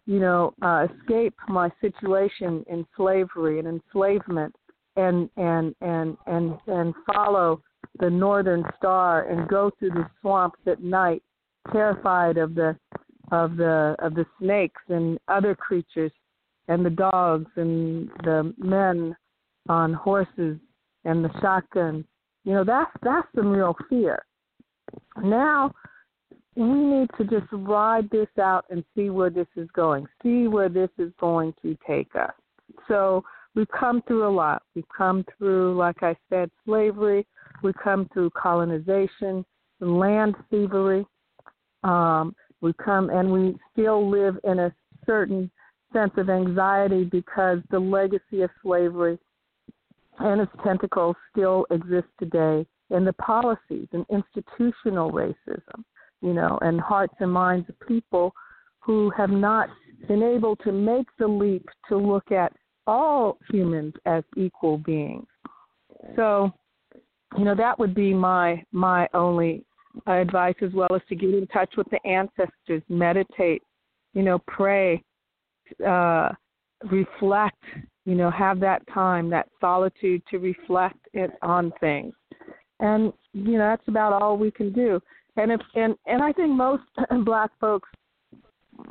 you 0.05 0.19
know, 0.19 0.53
uh, 0.61 0.87
escape 0.89 1.33
my 1.47 1.69
situation 1.81 2.63
in 2.69 2.85
slavery 2.95 3.59
and 3.59 3.67
enslavement, 3.67 4.55
and 4.95 5.29
and 5.37 5.75
and 5.81 6.17
and 6.27 6.57
and 6.67 6.93
follow 7.11 7.61
the 7.99 8.09
northern 8.09 8.63
star 8.77 9.29
and 9.29 9.47
go 9.47 9.71
through 9.77 9.91
the 9.91 10.09
swamps 10.21 10.59
at 10.67 10.81
night, 10.81 11.21
terrified 11.71 12.37
of 12.37 12.55
the 12.55 12.75
of 13.31 13.55
the 13.55 13.95
of 13.99 14.13
the 14.15 14.25
snakes 14.39 14.81
and 14.89 15.17
other 15.27 15.55
creatures 15.55 16.11
and 16.67 16.85
the 16.85 16.89
dogs 16.89 17.49
and 17.55 18.09
the 18.23 18.53
men 18.57 19.15
on 19.69 19.93
horses 19.93 20.57
and 21.05 21.23
the 21.23 21.31
shotgun. 21.41 22.05
You 22.43 22.53
know, 22.53 22.63
that's 22.63 22.91
that's 23.03 23.27
some 23.35 23.51
real 23.51 23.75
fear. 23.89 24.23
Now 25.21 25.73
we 26.55 26.65
need 26.65 27.09
to 27.17 27.23
just 27.23 27.47
ride 27.51 28.09
this 28.09 28.27
out 28.39 28.65
and 28.69 28.83
see 28.95 29.09
where 29.09 29.29
this 29.29 29.47
is 29.55 29.69
going, 29.73 30.05
see 30.21 30.47
where 30.47 30.69
this 30.69 30.89
is 30.97 31.11
going 31.19 31.53
to 31.61 31.77
take 31.87 32.13
us. 32.15 32.33
So 32.87 33.23
we've 33.55 33.67
come 33.77 34.01
through 34.07 34.27
a 34.27 34.33
lot. 34.33 34.63
We've 34.75 34.83
come 34.95 35.25
through, 35.37 35.77
like 35.77 36.03
I 36.03 36.15
said, 36.29 36.51
slavery. 36.65 37.25
We've 37.63 37.75
come 37.83 38.09
through 38.13 38.31
colonization, 38.31 39.45
land 39.79 40.35
thievery. 40.49 41.05
Um, 41.83 42.35
we 42.61 42.73
come 42.73 43.09
and 43.09 43.31
we 43.31 43.55
still 43.73 44.09
live 44.09 44.37
in 44.43 44.59
a 44.59 44.73
certain 45.05 45.49
sense 45.93 46.11
of 46.17 46.29
anxiety 46.29 47.03
because 47.03 47.59
the 47.69 47.79
legacy 47.79 48.41
of 48.41 48.49
slavery 48.61 49.17
and 50.19 50.41
its 50.41 50.51
tentacles 50.63 51.15
still 51.31 51.65
exist 51.71 52.07
today 52.19 52.65
in 52.91 53.05
the 53.05 53.13
policies 53.13 53.87
and 53.93 54.05
institutional 54.11 55.11
racism, 55.11 55.83
you 56.21 56.33
know, 56.33 56.59
and 56.61 56.79
hearts 56.79 57.13
and 57.19 57.31
minds 57.31 57.67
of 57.69 57.87
people 57.87 58.33
who 58.79 59.11
have 59.11 59.29
not 59.29 59.69
been 60.07 60.23
able 60.23 60.55
to 60.57 60.71
make 60.71 61.07
the 61.19 61.27
leap 61.27 61.65
to 61.87 61.97
look 61.97 62.31
at 62.31 62.53
all 62.87 63.37
humans 63.49 63.93
as 64.05 64.23
equal 64.35 64.77
beings. 64.77 65.27
So, 66.15 66.51
you 67.37 67.45
know, 67.45 67.55
that 67.55 67.77
would 67.79 67.95
be 67.95 68.13
my 68.13 68.63
my 68.71 69.07
only 69.13 69.63
advice 70.07 70.55
as 70.61 70.71
well 70.73 70.93
as 70.93 71.01
to 71.09 71.15
get 71.15 71.33
in 71.33 71.47
touch 71.47 71.73
with 71.77 71.87
the 71.89 72.05
ancestors, 72.07 72.81
meditate, 72.89 73.61
you 74.13 74.23
know, 74.23 74.39
pray, 74.47 75.03
uh, 75.85 76.29
reflect, 76.89 77.63
you 78.05 78.15
know, 78.15 78.31
have 78.31 78.59
that 78.59 78.81
time, 78.93 79.29
that 79.29 79.47
solitude 79.59 80.21
to 80.29 80.37
reflect 80.37 80.99
it 81.13 81.31
on 81.41 81.71
things. 81.79 82.13
And, 82.79 83.13
you 83.33 83.57
know, 83.57 83.69
that's 83.69 83.87
about 83.87 84.21
all 84.21 84.37
we 84.37 84.51
can 84.51 84.73
do. 84.73 84.99
And 85.37 85.51
if 85.51 85.61
and, 85.75 85.95
and 86.07 86.21
I 86.21 86.31
think 86.33 86.51
most 86.51 86.83
black 87.25 87.51
folks 87.59 87.89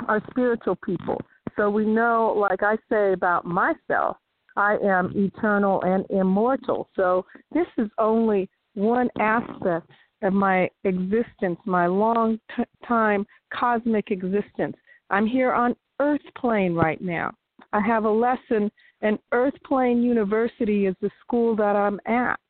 are 0.06 0.22
spiritual 0.30 0.76
people. 0.76 1.20
So 1.56 1.68
we 1.68 1.84
know, 1.84 2.34
like 2.38 2.62
I 2.62 2.76
say 2.88 3.12
about 3.12 3.44
myself, 3.44 4.16
I 4.56 4.76
am 4.82 5.12
eternal 5.14 5.82
and 5.82 6.04
immortal. 6.10 6.88
So 6.96 7.24
this 7.52 7.66
is 7.78 7.88
only 7.98 8.48
one 8.74 9.08
aspect 9.18 9.90
of 10.22 10.32
my 10.32 10.68
existence, 10.84 11.58
my 11.64 11.86
long 11.86 12.38
t- 12.56 12.64
time 12.86 13.26
cosmic 13.52 14.10
existence. 14.10 14.76
I'm 15.10 15.26
here 15.26 15.52
on 15.52 15.74
Earth 16.00 16.20
plane 16.36 16.74
right 16.74 17.00
now. 17.00 17.32
I 17.72 17.80
have 17.80 18.04
a 18.04 18.10
lesson, 18.10 18.70
and 19.00 19.18
Earth 19.32 19.54
Plane 19.64 20.02
University 20.02 20.86
is 20.86 20.94
the 21.00 21.10
school 21.20 21.54
that 21.56 21.76
I'm 21.76 22.00
at. 22.06 22.40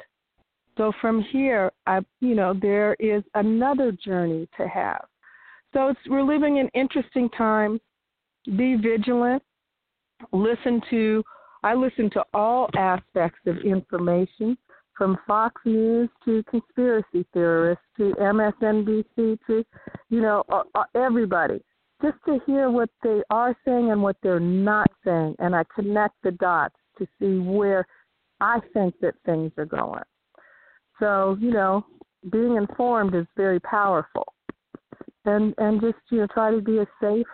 So 0.79 0.93
from 1.01 1.23
here, 1.23 1.71
I, 1.87 2.01
you 2.21 2.35
know, 2.35 2.55
there 2.55 2.97
is 2.99 3.23
another 3.35 3.93
journey 3.93 4.49
to 4.57 4.67
have. 4.67 5.05
So 5.73 5.89
it's 5.89 6.01
we're 6.09 6.23
living 6.23 6.57
in 6.57 6.69
interesting 6.75 7.29
times. 7.31 7.81
Be 8.57 8.77
vigilant. 8.77 9.43
Listen 10.33 10.81
to. 10.91 11.23
I 11.63 11.75
listen 11.75 12.11
to 12.11 12.25
all 12.33 12.69
aspects 12.77 13.41
of 13.47 13.59
information, 13.59 14.57
from 15.01 15.17
Fox 15.27 15.59
News 15.65 16.11
to 16.27 16.43
conspiracy 16.43 17.25
theorists 17.33 17.83
to 17.97 18.13
MSNBC 18.21 19.39
to, 19.47 19.65
you 20.11 20.21
know, 20.21 20.45
everybody. 20.95 21.63
just 22.03 22.19
to 22.27 22.39
hear 22.47 22.71
what 22.71 22.91
they 23.03 23.23
are 23.31 23.57
saying 23.65 23.91
and 23.91 24.03
what 24.03 24.17
they're 24.23 24.39
not 24.39 24.91
saying, 25.03 25.37
and 25.39 25.57
I 25.57 25.65
connect 25.75 26.17
the 26.23 26.33
dots 26.33 26.75
to 26.99 27.07
see 27.19 27.39
where 27.39 27.87
I 28.43 28.61
think 28.75 28.95
that 29.01 29.15
things 29.25 29.53
are 29.57 29.65
going. 29.65 30.03
So 30.99 31.39
you 31.41 31.51
know, 31.51 31.87
being 32.31 32.57
informed 32.57 33.15
is 33.15 33.27
very 33.39 33.61
powerful, 33.61 34.27
and 35.25 35.55
and 35.57 35.81
just 35.81 35.97
you 36.11 36.19
know 36.19 36.27
try 36.27 36.51
to 36.51 36.61
be 36.61 36.79
as 36.79 36.87
safe 37.01 37.27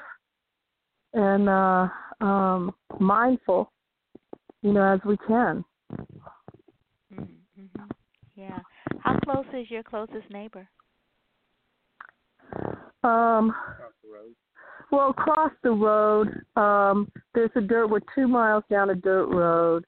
and 1.15 1.49
uh, 1.49 1.89
um, 2.21 2.75
mindful, 3.01 3.73
you 4.63 4.73
know, 4.73 4.83
as 4.83 5.01
we 5.05 5.17
can. 5.27 5.65
Mm-hmm. 7.13 7.85
Yeah. 8.35 8.59
How 9.01 9.19
close 9.21 9.47
is 9.55 9.71
your 9.71 9.83
closest 9.83 10.31
neighbor? 10.31 10.69
Um, 13.03 13.55
well, 14.91 15.11
across 15.11 15.53
the 15.63 15.71
road, 15.71 16.43
um, 16.57 17.11
there's 17.35 17.51
a 17.57 17.61
dirt. 17.61 17.89
We're 17.89 18.01
two 18.15 18.29
miles 18.29 18.65
down 18.71 18.91
a 18.91 18.95
dirt 18.95 19.27
road. 19.27 19.85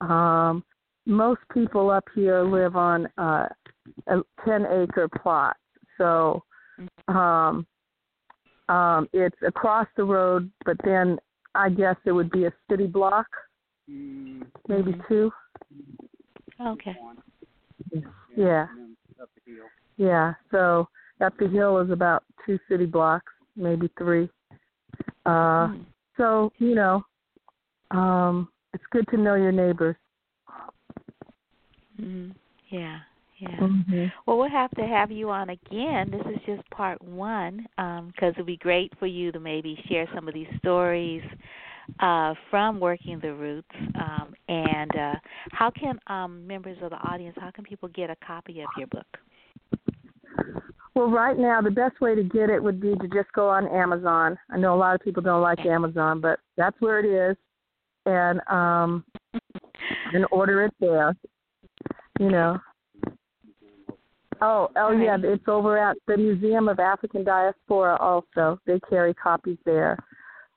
Um, 0.00 0.64
most 1.06 1.40
people 1.52 1.90
up 1.90 2.04
here 2.14 2.42
live 2.42 2.76
on 2.76 3.08
uh, 3.18 3.48
a 4.06 4.16
ten 4.44 4.66
acre 4.66 5.08
plot, 5.22 5.56
so 5.96 6.42
um, 7.08 7.66
um, 8.68 9.08
it's 9.12 9.36
across 9.46 9.86
the 9.96 10.04
road. 10.04 10.50
But 10.64 10.76
then 10.84 11.18
I 11.54 11.70
guess 11.70 11.96
it 12.04 12.12
would 12.12 12.30
be 12.30 12.44
a 12.44 12.52
city 12.70 12.86
block, 12.86 13.26
maybe 13.88 14.94
two. 15.08 15.30
Okay. 16.60 16.96
Yeah. 18.36 18.66
Yeah, 19.96 20.34
so 20.50 20.88
up 21.20 21.36
the 21.38 21.48
hill 21.48 21.78
is 21.78 21.90
about 21.90 22.22
two 22.46 22.58
city 22.68 22.86
blocks, 22.86 23.32
maybe 23.56 23.90
three. 23.98 24.28
Uh, 25.26 25.68
Mm. 25.68 25.84
so 26.16 26.52
you 26.58 26.74
know, 26.74 27.04
um, 27.90 28.48
it's 28.72 28.84
good 28.90 29.06
to 29.08 29.16
know 29.16 29.34
your 29.34 29.52
neighbors. 29.52 29.96
Mhm. 32.00 32.34
Yeah. 32.68 33.00
Yeah. 33.38 33.56
Mm-hmm. 33.60 34.06
Well, 34.26 34.38
we'll 34.38 34.48
have 34.50 34.70
to 34.72 34.86
have 34.86 35.12
you 35.12 35.30
on 35.30 35.50
again. 35.50 36.10
This 36.10 36.26
is 36.26 36.42
just 36.44 36.68
part 36.70 37.00
one 37.02 37.68
because 37.76 38.32
it'd 38.34 38.46
be 38.46 38.56
great 38.56 38.92
for 38.98 39.06
you 39.06 39.30
to 39.30 39.38
maybe 39.38 39.80
share 39.88 40.08
some 40.12 40.26
of 40.26 40.34
these 40.34 40.48
stories 40.58 41.22
uh, 42.00 42.34
from 42.50 42.80
working 42.80 43.18
the 43.20 43.34
roots. 43.34 43.68
Um, 43.94 44.34
and 44.48 44.90
uh, 44.96 45.14
how 45.52 45.70
can 45.70 45.98
um, 46.06 46.46
members 46.46 46.78
of 46.82 46.90
the 46.90 46.96
audience, 46.96 47.36
how 47.40 47.50
can 47.50 47.64
people 47.64 47.88
get 47.88 48.10
a 48.10 48.16
copy 48.16 48.60
of 48.60 48.68
your 48.76 48.86
book? 48.88 49.06
Well, 50.94 51.10
right 51.10 51.38
now 51.38 51.60
the 51.60 51.70
best 51.70 52.00
way 52.00 52.14
to 52.14 52.24
get 52.24 52.50
it 52.50 52.62
would 52.62 52.80
be 52.80 52.94
to 52.96 53.08
just 53.08 53.32
go 53.32 53.48
on 53.48 53.68
Amazon. 53.68 54.36
I 54.50 54.58
know 54.58 54.74
a 54.74 54.76
lot 54.76 54.94
of 54.94 55.00
people 55.00 55.22
don't 55.22 55.42
like 55.42 55.64
Amazon, 55.64 56.20
but 56.20 56.40
that's 56.56 56.76
where 56.80 56.98
it 56.98 57.30
is, 57.30 57.36
and 58.04 58.40
um, 58.48 59.04
and 60.12 60.26
order 60.32 60.64
it 60.64 60.74
there. 60.80 61.14
You 62.18 62.30
know. 62.30 62.58
Oh, 64.40 64.70
oh 64.76 64.90
yeah, 64.90 65.16
it's 65.22 65.44
over 65.46 65.78
at 65.78 65.96
the 66.06 66.16
Museum 66.16 66.68
of 66.68 66.80
African 66.80 67.22
Diaspora. 67.22 67.96
Also, 67.96 68.58
they 68.66 68.80
carry 68.88 69.14
copies 69.14 69.58
there. 69.64 69.98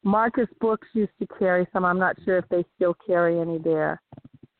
Marcus 0.03 0.47
Books 0.59 0.87
used 0.93 1.11
to 1.19 1.27
carry 1.37 1.67
some. 1.71 1.85
I'm 1.85 1.99
not 1.99 2.15
sure 2.25 2.37
if 2.37 2.45
they 2.49 2.65
still 2.75 2.95
carry 3.05 3.39
any 3.39 3.59
there. 3.59 4.01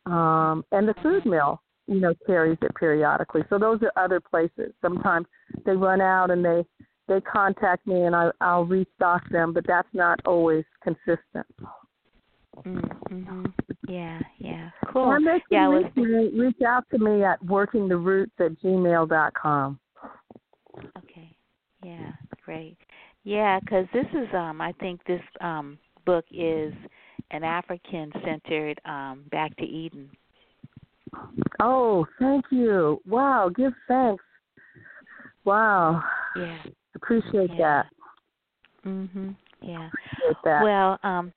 Um, 0.06 0.64
and 0.72 0.88
the 0.88 0.96
Food 1.02 1.26
Mill, 1.26 1.62
you 1.88 2.00
know, 2.00 2.14
carries 2.26 2.58
it 2.62 2.76
periodically. 2.76 3.42
So 3.50 3.58
those 3.58 3.80
are 3.82 3.92
other 4.04 4.20
places. 4.20 4.74
Sometimes 4.82 5.28
they 5.66 5.74
run 5.74 6.02
out 6.02 6.32
and 6.32 6.44
they 6.44 6.66
they 7.08 7.22
contact 7.22 7.86
me 7.88 8.04
and 8.04 8.16
I 8.16 8.32
I'll 8.39 8.66
restock 8.66 9.28
them, 9.30 9.54
but 9.54 9.66
that's 9.68 9.88
not 9.94 10.20
always 10.26 10.64
consistent. 10.84 11.48
Mm-hmm. 12.66 13.46
Yeah, 13.88 14.20
yeah. 14.38 14.70
Cool. 14.88 15.12
And 15.12 15.26
they 15.26 15.42
Yeah, 15.50 15.70
reach, 15.70 15.96
me, 15.96 16.30
reach 16.39 16.62
out 16.62 16.84
to 16.92 17.00
me 17.00 17.24
at 17.24 17.42
workingtheroots 17.44 18.39
at 18.39 18.52
gmail 18.62 19.10
dot 19.10 19.34
com. 19.34 19.80
Okay. 20.98 21.36
Yeah, 21.84 22.12
great. 22.46 22.78
Yeah, 23.24 23.59
because 23.59 23.86
this 23.93 24.07
is 24.13 24.28
um 24.34 24.61
I 24.61 24.72
think 24.74 25.03
this 25.05 25.22
um 25.41 25.78
book 26.05 26.26
is 26.32 26.74
an 27.32 27.43
African 27.43 28.11
centered 28.26 28.80
um 28.86 29.26
back 29.32 29.55
to 29.57 29.63
Eden. 29.63 30.09
Oh, 31.59 32.05
thank 32.19 32.45
you. 32.51 32.99
Wow, 33.05 33.49
give 33.55 33.74
thanks. 33.88 34.24
Wow, 35.45 36.03
Yeah. 36.36 36.61
appreciate 36.95 37.51
Yeah. 37.51 37.57
that. 37.57 37.86
Mhm. 38.86 39.36
Yeah. 39.61 39.88
Appreciate 39.88 40.38
that. 40.43 40.61
Well, 40.63 40.99
um 41.03 41.34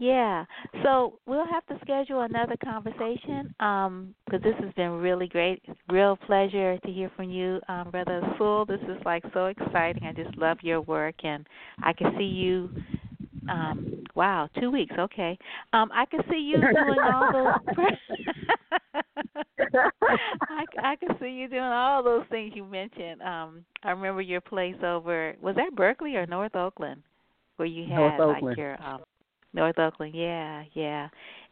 yeah. 0.00 0.44
So 0.82 1.18
we'll 1.26 1.46
have 1.46 1.64
to 1.66 1.78
schedule 1.82 2.22
another 2.22 2.56
conversation 2.64 3.54
um 3.60 4.14
because 4.24 4.42
this 4.42 4.54
has 4.60 4.72
been 4.74 4.92
really 4.92 5.28
great. 5.28 5.62
Real 5.88 6.16
pleasure 6.26 6.78
to 6.78 6.90
hear 6.90 7.10
from 7.14 7.30
you, 7.30 7.60
um 7.68 7.90
Brother 7.90 8.20
Sewell. 8.36 8.64
This 8.64 8.80
is 8.82 8.98
like 9.04 9.22
so 9.34 9.46
exciting. 9.46 10.02
I 10.04 10.12
just 10.12 10.36
love 10.38 10.58
your 10.62 10.80
work 10.80 11.16
and 11.22 11.46
I 11.82 11.92
can 11.92 12.12
see 12.18 12.24
you 12.24 12.70
um 13.48 14.04
wow, 14.16 14.48
2 14.58 14.70
weeks. 14.70 14.94
Okay. 14.98 15.38
Um 15.72 15.90
I 15.92 16.06
can 16.06 16.20
see 16.30 16.38
you 16.38 16.56
doing 16.60 16.98
all 17.04 17.32
those 17.32 17.76
I, 20.48 20.64
I 20.82 20.96
can 20.96 21.10
see 21.20 21.28
you 21.28 21.48
doing 21.48 21.62
all 21.62 22.02
those 22.02 22.24
things 22.30 22.52
you 22.56 22.64
mentioned. 22.64 23.22
Um, 23.22 23.64
I 23.84 23.90
remember 23.90 24.20
your 24.22 24.40
place 24.40 24.76
over 24.82 25.34
was 25.40 25.56
that 25.56 25.76
Berkeley 25.76 26.16
or 26.16 26.26
North 26.26 26.56
Oakland, 26.56 27.02
where 27.56 27.66
you 27.68 27.84
had 27.84 28.18
North 28.18 28.20
like 28.20 28.36
Oakland. 28.38 28.58
your 28.58 28.82
um, 28.82 29.00
North 29.52 29.78
Oakland. 29.78 30.14
Yeah, 30.14 30.64
yeah. 30.74 31.08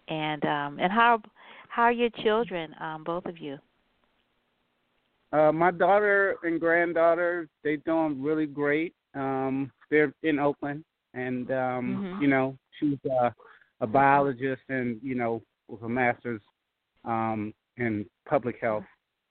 And 0.09 0.45
um, 0.45 0.79
and 0.81 0.93
how 0.93 1.21
how 1.69 1.83
are 1.85 1.93
your 1.93 2.11
children? 2.23 2.75
Um, 2.81 3.05
both 3.05 3.27
of 3.27 3.39
you. 3.39 3.59
Uh, 5.33 5.53
my 5.53 5.71
daughter 5.71 6.37
and 6.43 6.59
granddaughter, 6.59 7.49
they 7.63 7.77
doing 7.77 8.23
really 8.23 8.47
great. 8.47 8.95
Um, 9.15 9.71
they're 9.91 10.13
in 10.23 10.39
Oakland, 10.39 10.85
and 11.15 11.51
um, 11.51 12.03
Mhm. 12.03 12.23
you 12.23 12.29
know, 12.29 12.57
she's 12.79 12.99
uh, 13.21 13.31
a 13.81 13.87
biologist, 13.87 14.63
and 14.69 14.99
you 15.03 15.15
know, 15.15 15.43
with 15.69 15.83
a 15.83 15.89
master's 15.89 16.41
um, 17.05 17.53
in 17.77 18.07
public 18.27 18.59
health. 18.61 18.85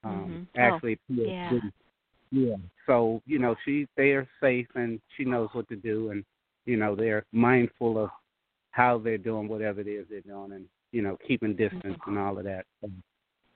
Um, 0.03 0.13
Mhm. 0.13 0.47
Oh, 0.55 0.59
Actually, 0.59 0.99
PhD. 1.09 1.31
yeah. 1.31 1.59
Yeah. 2.31 2.55
So 2.85 3.21
you 3.25 3.39
know, 3.39 3.55
she 3.65 3.87
they 3.95 4.11
are 4.11 4.27
safe, 4.39 4.67
and 4.75 5.01
she 5.15 5.25
knows 5.25 5.49
what 5.53 5.67
to 5.69 5.75
do, 5.75 6.11
and 6.11 6.23
you 6.65 6.77
know, 6.77 6.95
they're 6.95 7.25
mindful 7.31 7.97
of 7.97 8.09
how 8.77 8.99
they're 8.99 9.17
doing 9.17 9.47
whatever 9.47 9.81
it 9.81 9.87
is 9.87 10.05
they're 10.07 10.21
doing, 10.21 10.51
and 10.53 10.65
you 10.91 11.01
know, 11.01 11.17
keeping 11.27 11.55
distance 11.55 11.97
and 12.05 12.17
all 12.17 12.37
of 12.37 12.43
that. 12.43 12.65
So, 12.79 12.89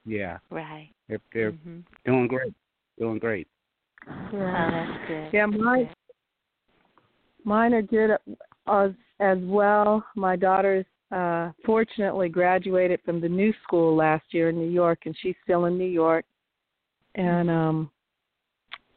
yeah, 0.03 0.39
Right. 0.49 0.89
they're 1.07 1.21
they're 1.31 1.51
Mhm. 1.51 1.83
doing 2.03 2.27
great, 2.27 2.53
doing 2.97 3.19
great. 3.19 3.47
Oh, 4.07 4.29
yeah. 4.33 4.71
that's 4.71 5.07
good. 5.07 5.33
Yeah, 5.33 5.45
mine 5.45 5.89
mine 7.43 7.73
are 7.75 7.83
good 7.83 8.17
as 8.67 8.93
as 9.19 9.37
well. 9.43 10.03
My 10.15 10.35
daughter's 10.35 10.87
uh 11.11 11.51
fortunately 11.65 12.29
graduated 12.29 12.99
from 13.03 13.21
the 13.21 13.29
new 13.29 13.53
school 13.63 13.95
last 13.95 14.33
year 14.33 14.49
in 14.49 14.57
New 14.57 14.69
York 14.69 15.05
and 15.05 15.15
she's 15.17 15.35
still 15.43 15.65
in 15.65 15.77
New 15.77 15.93
York 16.03 16.25
and 17.15 17.49
um 17.49 17.91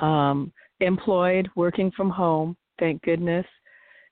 um 0.00 0.52
employed 0.80 1.50
working 1.54 1.90
from 1.90 2.08
home, 2.08 2.56
thank 2.78 3.02
goodness. 3.02 3.46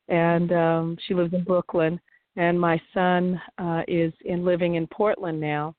And 0.08 0.52
um 0.52 0.98
she 1.06 1.14
lives 1.14 1.32
in 1.34 1.44
Brooklyn 1.44 2.00
and 2.36 2.60
my 2.60 2.80
son 2.94 3.40
uh 3.58 3.82
is 3.88 4.12
in 4.24 4.44
living 4.44 4.74
in 4.74 4.86
Portland 4.86 5.40
now 5.40 5.74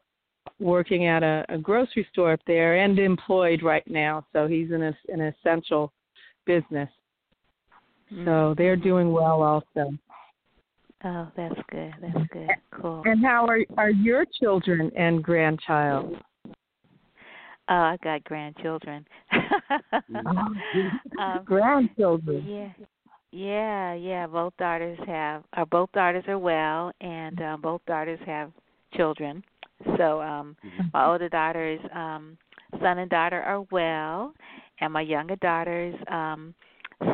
working 0.60 1.08
at 1.08 1.24
a, 1.24 1.46
a 1.50 1.58
grocery 1.58 2.08
store 2.12 2.34
up 2.34 2.42
there 2.46 2.78
and 2.78 3.00
employed 3.00 3.64
right 3.64 3.88
now 3.90 4.26
so 4.34 4.46
he's 4.48 4.72
in 4.72 4.84
a, 4.84 4.98
an 5.08 5.22
essential 5.22 5.92
business 6.46 6.90
so 8.26 8.54
they're 8.58 8.76
doing 8.76 9.12
well 9.12 9.42
also. 9.42 9.92
Oh, 11.04 11.28
that's 11.36 11.60
good. 11.70 11.94
That's 12.02 12.28
good. 12.32 12.50
Cool. 12.72 13.02
And 13.06 13.24
how 13.24 13.46
are 13.48 13.60
are 13.78 13.90
your 13.90 14.26
children 14.40 14.92
and 14.96 15.24
grandchild? 15.24 16.16
Oh, 17.70 17.74
I 17.74 17.98
got 18.04 18.24
grandchildren. 18.26 19.06
um, 21.18 21.42
Grandchildren. 21.46 22.46
Yeah, 22.46 22.86
yeah, 23.34 23.94
yeah. 23.96 24.28
Both 24.28 24.54
daughters 24.58 25.00
have, 25.08 25.44
or 25.58 25.66
both 25.66 25.92
daughters 25.92 26.24
are 26.28 26.38
well, 26.38 26.92
and 27.02 27.42
uh, 27.42 27.58
both 27.58 27.82
daughters 27.88 28.20
have 28.28 28.52
children. 28.94 29.44
So, 29.98 30.22
um, 30.22 30.56
my 30.94 31.08
older 31.08 31.30
daughter's 31.30 31.80
um, 31.96 32.38
son 32.80 33.00
and 33.00 33.10
daughter 33.10 33.42
are 33.42 33.66
well, 33.72 34.34
and 34.80 34.94
my 34.94 35.02
younger 35.02 35.36
daughter's 35.38 35.96
um, 36.12 36.54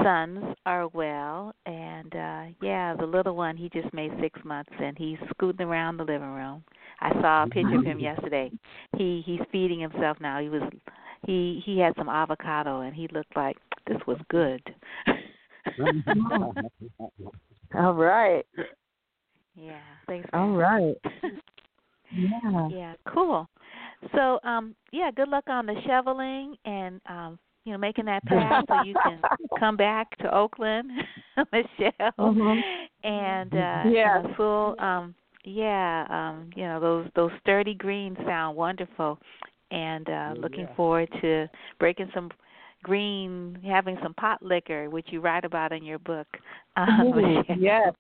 sons 0.04 0.44
are 0.66 0.90
well. 0.90 1.54
And 1.66 2.14
uh, 2.14 2.44
yeah, 2.62 2.96
the 3.00 3.06
little 3.06 3.38
one, 3.38 3.56
he 3.56 3.70
just 3.70 3.92
made 3.94 4.12
six 4.20 4.38
months, 4.44 4.72
and 4.78 4.98
he's 4.98 5.18
scooting 5.30 5.66
around 5.66 5.98
the 5.98 6.04
living 6.04 6.34
room. 6.34 6.64
I 7.00 7.14
saw 7.22 7.44
a 7.44 7.48
picture 7.48 7.78
of 7.78 7.86
him 7.86 8.00
yesterday. 8.02 8.52
He 8.98 9.24
he's 9.26 9.40
feeding 9.54 9.80
himself 9.80 10.18
now. 10.20 10.42
He 10.42 10.50
was 10.50 10.64
he 11.26 11.62
he 11.66 11.80
had 11.80 11.94
some 11.98 12.10
avocado, 12.10 12.82
and 12.82 12.94
he 12.94 13.08
looked 13.14 13.38
like 13.38 13.56
this 13.88 14.00
was 14.06 14.18
good. 14.30 14.62
All 17.76 17.94
right. 17.94 18.46
Yeah. 19.56 19.80
Thanks. 20.08 20.30
All 20.34 20.48
man. 20.48 20.56
right. 20.58 20.96
Yeah. 22.12 22.70
Yeah, 22.70 22.94
cool. 23.14 23.48
So, 24.16 24.40
um, 24.44 24.76
yeah, 24.92 25.12
good 25.16 25.30
luck 25.30 25.44
on 25.48 25.66
the 25.66 25.76
shoveling 25.86 26.56
and 26.66 27.00
um, 27.08 27.40
you 27.66 27.72
know, 27.72 27.78
making 27.78 28.06
that 28.06 28.26
path 28.26 28.66
so 28.68 28.84
you 28.84 28.96
can 29.04 29.22
come 29.60 29.76
back 29.78 30.18
to 30.20 30.34
Oakland, 30.36 30.92
Michele. 31.52 32.12
Mhm. 32.20 32.62
And 33.04 33.54
uh 33.54 33.84
Yes. 33.90 34.26
uh, 34.26 34.34
full 34.36 34.76
um 34.80 35.14
yeah, 35.46 36.06
um, 36.10 36.50
you 36.56 36.64
know, 36.64 36.80
those 36.80 37.08
those 37.16 37.32
sturdy 37.42 37.74
greens 37.76 38.18
sound 38.26 38.58
wonderful. 38.58 39.20
And 39.72 40.10
uh 40.10 40.34
looking 40.38 40.68
yeah. 40.68 40.76
forward 40.76 41.10
to 41.22 41.48
breaking 41.80 42.10
some 42.14 42.30
green 42.84 43.60
having 43.66 43.98
some 44.02 44.14
pot 44.16 44.42
liquor, 44.42 44.90
which 44.90 45.08
you 45.10 45.22
write 45.22 45.46
about 45.46 45.72
in 45.72 45.84
your 45.84 46.00
book. 46.00 46.28
Michele. 46.78 47.44
yes. 47.58 47.94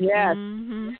Yes. 0.00 0.36
Mhm. 0.36 0.96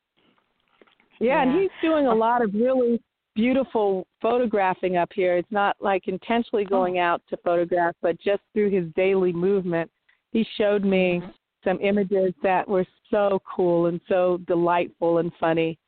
Yeah, 1.21 1.43
and 1.43 1.53
Yeah. 1.53 1.61
he's 1.63 1.71
doing 1.83 2.07
a 2.07 2.15
lot 2.15 2.43
of 2.43 2.53
really 2.55 3.01
beautiful 3.35 4.07
photographing 4.21 4.97
up 4.97 5.13
here. 5.13 5.37
It's 5.37 5.51
not 5.53 5.77
like 5.81 6.09
intentionally 6.09 6.65
going 6.65 6.99
out 6.99 7.23
to 7.31 7.37
photograph, 7.39 7.95
but 8.03 8.21
just 8.21 8.43
through 8.53 8.71
his 8.71 8.93
daily 8.95 9.33
movement, 9.33 9.91
he 10.33 10.45
showed 10.57 10.85
me 10.85 11.23
some 11.65 11.79
images 11.81 12.35
that 12.43 12.67
were 12.69 12.87
so 13.11 13.41
cool 13.49 13.87
and 13.87 14.01
so 14.09 14.39
delightful 14.47 15.19
and 15.19 15.33
funny. 15.39 15.79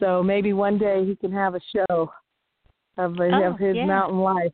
So 0.00 0.22
maybe 0.22 0.52
one 0.52 0.78
day 0.78 1.04
he 1.04 1.16
can 1.16 1.32
have 1.32 1.54
a 1.54 1.60
show 1.74 2.10
of, 2.96 3.18
Oh, 3.20 3.42
of 3.44 3.58
his 3.58 3.76
yeah. 3.76 3.84
mountain 3.86 4.20
life. 4.20 4.52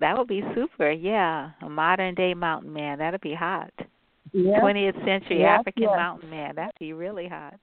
That 0.00 0.16
would 0.18 0.28
be 0.28 0.42
super. 0.54 0.90
Yeah, 0.90 1.50
a 1.62 1.68
modern 1.68 2.14
day 2.14 2.34
mountain 2.34 2.72
man. 2.72 2.98
That'd 2.98 3.20
be 3.20 3.34
hot. 3.34 3.70
Yeah. 4.32 4.60
20th 4.60 4.94
century 5.04 5.40
Yes, 5.40 5.58
African 5.60 5.82
yes. 5.84 5.92
mountain 5.96 6.30
man. 6.30 6.54
That'd 6.56 6.78
be 6.78 6.92
really 6.92 7.28
hot. 7.28 7.54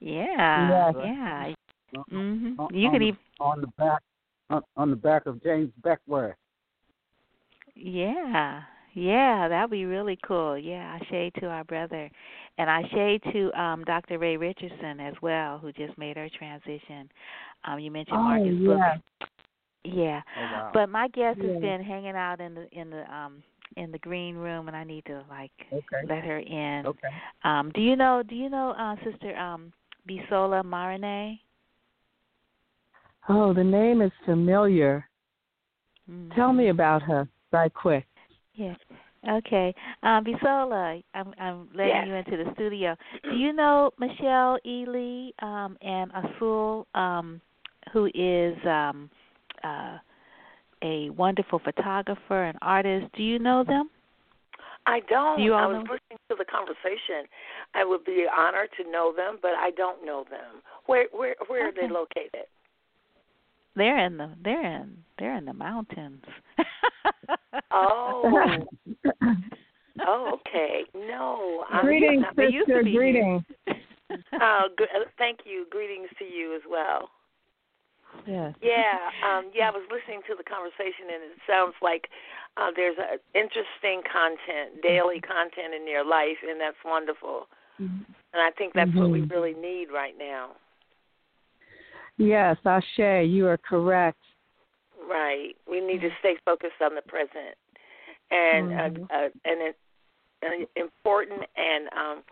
Yeah. 0.00 0.92
Yes. 0.92 1.54
Yeah. 1.92 2.02
Mhm. 2.10 2.58
on, 2.58 2.74
You 2.74 2.86
on 2.88 2.92
could 2.92 3.00
the- 3.02 3.06
even 3.06 3.18
on 3.40 3.60
the 3.60 3.66
back 3.78 4.00
on, 4.50 4.62
on 4.76 4.90
the 4.90 4.96
back 4.96 5.26
of 5.26 5.42
James 5.42 5.70
Beckwourth. 5.82 6.34
Yeah. 7.74 8.62
Yeah, 8.96 9.48
that'd 9.48 9.70
be 9.70 9.86
really 9.86 10.16
cool. 10.24 10.56
Yeah, 10.56 10.96
I 11.00 11.04
shade 11.06 11.34
to 11.40 11.46
our 11.46 11.64
brother. 11.64 12.08
And 12.58 12.70
I 12.70 12.82
shade 12.92 13.22
to 13.32 13.60
um 13.60 13.82
Dr. 13.84 14.18
Ray 14.18 14.36
Richardson 14.36 15.00
as 15.00 15.14
well, 15.20 15.58
who 15.58 15.72
just 15.72 15.96
made 15.98 16.16
her 16.16 16.28
transition. 16.36 17.10
Um 17.64 17.78
you 17.80 17.90
mentioned 17.90 18.18
Oh, 18.18 18.22
Marcus 18.22 18.54
yeah. 18.58 18.94
Book. 19.20 19.28
Yeah. 19.84 20.22
Oh 20.36 20.42
wow. 20.42 20.70
But 20.72 20.88
my 20.88 21.08
guest 21.08 21.38
Yeah. 21.40 21.52
has 21.52 21.60
been 21.60 21.82
hanging 21.82 22.16
out 22.16 22.40
in 22.40 22.54
the 22.54 22.68
in 22.72 22.90
the 22.90 23.12
um 23.14 23.42
in 23.76 23.90
the 23.92 23.98
green 23.98 24.36
room 24.36 24.68
and 24.68 24.76
I 24.76 24.84
need 24.84 25.04
to 25.06 25.24
like 25.28 25.52
okay. 25.72 26.06
let 26.08 26.24
her 26.24 26.38
in. 26.38 26.86
Okay. 26.86 27.08
Um 27.44 27.70
do 27.74 27.80
you 27.80 27.96
know 27.96 28.22
do 28.26 28.34
you 28.34 28.48
know 28.48 28.70
uh 28.78 28.96
sister 29.04 29.36
um 29.36 29.72
Bisola 30.08 30.62
Marignay? 30.64 31.38
Oh, 33.28 33.52
the 33.54 33.64
name 33.64 34.02
is 34.02 34.12
familiar. 34.24 35.08
Mm. 36.10 36.34
Tell 36.34 36.52
me 36.52 36.68
about 36.68 37.02
her, 37.02 37.28
right 37.52 37.72
quick. 37.72 38.06
Yeah. 38.54 38.74
Okay. 39.28 39.74
Um 40.02 40.24
Bisola, 40.24 41.02
I'm 41.14 41.34
I'm 41.38 41.68
letting 41.74 41.96
Yes. 41.96 42.06
you 42.06 42.14
into 42.14 42.36
the 42.44 42.52
studio. 42.54 42.96
Do 43.24 43.36
you 43.36 43.52
know 43.52 43.90
Michele 43.98 44.58
Ely 44.66 45.30
um 45.40 45.76
and 45.82 46.10
Asul 46.12 46.84
um 46.94 47.40
who 47.92 48.06
is 48.14 48.56
um 48.66 49.10
uh 49.64 49.98
a 50.82 51.10
wonderful 51.10 51.60
photographer 51.60 52.44
and 52.44 52.58
artist. 52.60 53.06
Do 53.16 53.22
you 53.22 53.38
know 53.38 53.64
them? 53.64 53.88
I 54.86 55.00
don't. 55.08 55.40
You 55.40 55.54
all 55.54 55.60
I 55.60 55.66
was 55.66 55.86
know? 55.86 55.94
listening 55.94 56.18
to 56.28 56.36
the 56.38 56.44
conversation. 56.44 57.26
I 57.74 57.84
would 57.84 58.04
be 58.04 58.26
honored 58.30 58.68
to 58.76 58.90
know 58.90 59.12
them, 59.16 59.38
but 59.40 59.52
I 59.52 59.70
don't 59.70 60.04
know 60.04 60.24
them. 60.30 60.62
Where 60.86 61.06
where 61.12 61.36
where 61.46 61.68
are 61.68 61.72
they 61.72 61.88
located? 61.88 62.46
They're 63.76 64.04
in 64.04 64.18
the 64.18 64.30
they're 64.44 64.82
in 64.82 64.98
they're 65.18 65.36
in 65.36 65.44
the 65.46 65.54
mountains. 65.54 66.24
Oh. 67.70 68.64
Oh, 70.06 70.38
okay. 70.40 70.82
No. 70.94 71.64
I'm 71.70 71.84
greetings, 71.84 72.24
they 72.36 72.50
sister. 72.50 72.82
Greetings. 72.82 73.42
Oh, 74.40 74.68
good. 74.76 74.88
uh, 74.94 75.04
thank 75.18 75.40
you. 75.44 75.66
Greetings 75.70 76.08
to 76.18 76.24
you 76.24 76.54
as 76.54 76.62
well. 76.68 77.10
Yes. 78.26 78.54
Yeah, 78.62 79.10
um, 79.26 79.50
yeah. 79.54 79.68
I 79.68 79.70
was 79.70 79.86
listening 79.90 80.22
to 80.28 80.34
the 80.36 80.44
conversation, 80.44 81.12
and 81.12 81.22
it 81.32 81.38
sounds 81.46 81.74
like 81.82 82.08
uh, 82.56 82.70
there's 82.74 82.98
a 82.98 83.18
interesting 83.36 84.02
content, 84.06 84.82
daily 84.82 85.20
content 85.20 85.74
in 85.74 85.86
your 85.88 86.04
life, 86.04 86.38
and 86.46 86.60
that's 86.60 86.78
wonderful. 86.84 87.48
And 88.32 88.42
I 88.42 88.50
think 88.56 88.74
that's 88.74 88.90
what 88.94 89.10
we 89.10 89.20
Mhm. 89.20 89.30
really 89.30 89.54
need 89.54 89.90
right 89.90 90.16
now. 90.16 90.56
Yes, 92.16 92.56
Ashe, 92.64 93.26
you 93.26 93.46
are 93.46 93.58
correct. 93.58 94.20
Right. 95.06 95.56
We 95.66 95.80
need 95.80 96.00
to 96.00 96.10
stay 96.20 96.36
focused 96.44 96.80
on 96.80 96.94
the 96.94 97.02
present, 97.02 97.56
and 98.30 98.72
uh, 98.72 99.14
uh, 99.14 99.28
and 99.44 99.60
it, 99.60 99.76
an 100.42 100.66
important 100.76 101.42
and 101.56 101.88
um, 101.92 102.24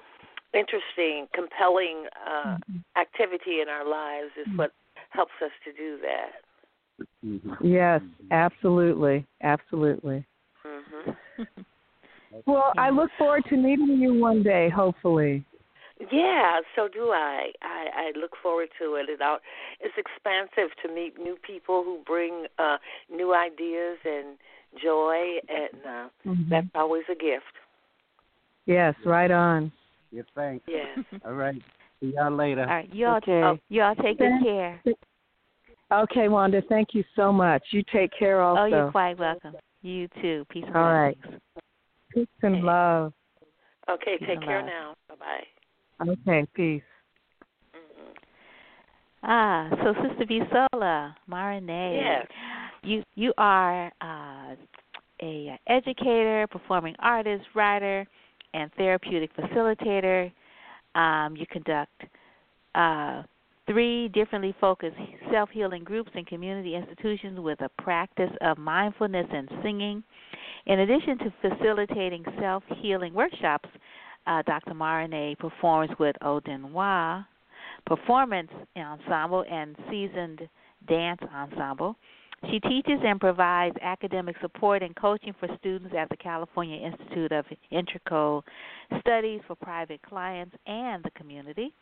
interesting, 0.54 1.28
compelling 1.34 2.06
uh, 2.26 2.56
activity 2.96 3.60
in 3.60 3.68
our 3.68 3.84
lives 3.84 4.30
is 4.36 4.46
what 4.56 4.72
helps 5.12 5.32
us 5.44 5.50
to 5.64 5.72
do 5.72 5.98
that. 6.02 6.42
Mhm. 7.24 7.56
Yes, 7.62 8.02
absolutely, 8.30 9.26
absolutely. 9.42 10.24
hmm 10.62 11.10
Well, 12.46 12.72
I 12.78 12.90
look 12.90 13.10
forward 13.18 13.44
to 13.50 13.56
meeting 13.56 13.98
you 14.00 14.14
one 14.18 14.42
day, 14.42 14.68
hopefully. 14.70 15.44
Yeah, 16.10 16.60
so 16.74 16.88
do 16.88 17.10
I. 17.10 17.52
I, 17.62 17.86
I 17.94 18.18
look 18.18 18.32
forward 18.42 18.68
to 18.80 18.94
it. 18.94 19.08
it 19.08 19.20
all, 19.20 19.38
it's 19.80 19.94
expansive 19.96 20.74
to 20.82 20.92
meet 20.92 21.18
new 21.18 21.36
people 21.46 21.84
who 21.84 22.00
bring 22.04 22.46
uh, 22.58 22.78
new 23.10 23.34
ideas 23.34 23.98
and 24.04 24.38
joy, 24.82 25.38
and 25.48 25.86
uh, 25.86 26.08
Mhm. 26.26 26.48
that's 26.48 26.66
always 26.74 27.04
a 27.10 27.14
gift. 27.14 27.54
Yes, 28.66 28.94
right 29.04 29.30
on. 29.30 29.70
Yes, 30.10 30.26
thanks. 30.34 30.64
Yes. 30.66 30.98
All 31.24 31.34
right. 31.34 31.62
See 32.02 32.12
y'all 32.16 32.34
later. 32.34 32.62
All 32.62 32.66
right, 32.66 32.92
you 32.92 33.06
all 33.06 33.16
Okay. 33.18 33.42
oh, 33.42 33.58
you 33.68 33.82
all 33.82 33.94
take 33.94 34.18
good 34.18 34.32
care. 34.42 34.82
Okay, 35.92 36.26
Wanda, 36.28 36.60
thank 36.68 36.94
you 36.94 37.04
so 37.14 37.32
much. 37.32 37.62
You 37.70 37.84
take 37.92 38.10
care 38.18 38.40
also. 38.40 38.62
Oh, 38.62 38.64
you're 38.64 38.90
quite 38.90 39.18
welcome. 39.18 39.54
You 39.82 40.08
too. 40.20 40.44
Peace 40.48 40.64
and 40.66 40.76
All 40.76 40.92
right. 40.92 41.16
Peace 42.12 42.26
and 42.42 42.62
love. 42.64 43.12
Okay, 43.88 44.16
Peace 44.18 44.28
take 44.28 44.42
care 44.42 44.62
love. 44.62 44.66
now. 44.66 44.94
Bye 45.08 45.14
bye. 46.00 46.12
Okay, 46.12 46.46
peace. 46.54 46.82
hmm 47.72 48.10
Ah, 49.22 49.68
so 49.84 49.94
Sister 50.02 50.24
Bisola 50.26 51.14
Marignay. 51.30 52.00
Yes. 52.02 52.26
You 52.82 53.04
you 53.14 53.32
are 53.38 53.92
uh, 54.00 54.56
a 55.22 55.60
educator, 55.68 56.48
performing 56.50 56.96
artist, 56.98 57.44
writer, 57.54 58.04
and 58.54 58.72
therapeutic 58.72 59.30
facilitator. 59.36 60.32
Um, 60.94 61.36
you 61.36 61.46
conduct 61.50 62.02
uh, 62.74 63.22
three 63.66 64.08
differently 64.08 64.54
focused 64.60 64.96
self 65.32 65.48
healing 65.50 65.84
groups 65.84 66.10
and 66.14 66.26
community 66.26 66.74
institutions 66.74 67.38
with 67.40 67.60
a 67.60 67.68
practice 67.82 68.30
of 68.40 68.58
mindfulness 68.58 69.26
and 69.32 69.48
singing. 69.62 70.02
In 70.66 70.80
addition 70.80 71.18
to 71.18 71.32
facilitating 71.40 72.24
self 72.40 72.62
healing 72.80 73.14
workshops, 73.14 73.68
uh, 74.26 74.42
Dr. 74.42 74.74
Marignay 74.74 75.38
performs 75.38 75.90
with 75.98 76.16
Odinwa 76.22 77.24
Performance 77.86 78.50
Ensemble 78.76 79.44
and 79.50 79.76
Seasoned 79.90 80.48
Dance 80.88 81.20
Ensemble. 81.34 81.96
She 82.50 82.58
teaches 82.60 82.98
and 83.04 83.20
provides 83.20 83.76
academic 83.80 84.36
support 84.40 84.82
and 84.82 84.94
coaching 84.96 85.34
for 85.38 85.48
students 85.58 85.94
at 85.96 86.08
the 86.08 86.16
California 86.16 86.76
Institute 86.84 87.30
of 87.30 87.44
Integral 87.70 88.44
Studies 89.00 89.40
for 89.46 89.54
private 89.54 90.02
clients 90.02 90.54
and 90.66 91.04
the 91.04 91.10
community. 91.12 91.72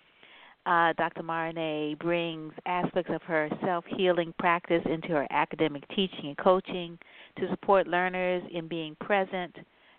Uh, 0.67 0.93
Dr. 0.99 1.23
Marignay 1.23 1.99
brings 1.99 2.53
aspects 2.67 3.11
of 3.15 3.23
her 3.23 3.49
self 3.65 3.85
healing 3.97 4.35
practice 4.39 4.83
into 4.85 5.09
her 5.09 5.27
academic 5.31 5.89
teaching 5.89 6.27
and 6.27 6.37
coaching 6.37 6.99
to 7.39 7.49
support 7.49 7.89
learners 7.89 8.43
in 8.53 8.69
being 8.69 8.95
present, 9.01 9.57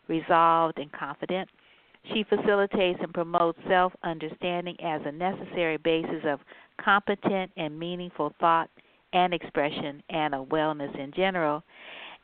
resolved, 0.07 0.77
and 0.77 0.91
confident. 0.91 1.49
She 2.13 2.23
facilitates 2.23 2.99
and 3.01 3.11
promotes 3.11 3.59
self 3.67 3.93
understanding 4.03 4.75
as 4.83 5.01
a 5.05 5.11
necessary 5.11 5.77
basis 5.77 6.23
of 6.25 6.39
competent 6.79 7.51
and 7.57 7.77
meaningful 7.77 8.33
thought 8.39 8.69
and 9.13 9.33
expression 9.33 10.01
and 10.09 10.33
of 10.35 10.47
wellness 10.47 10.97
in 10.97 11.11
general. 11.15 11.63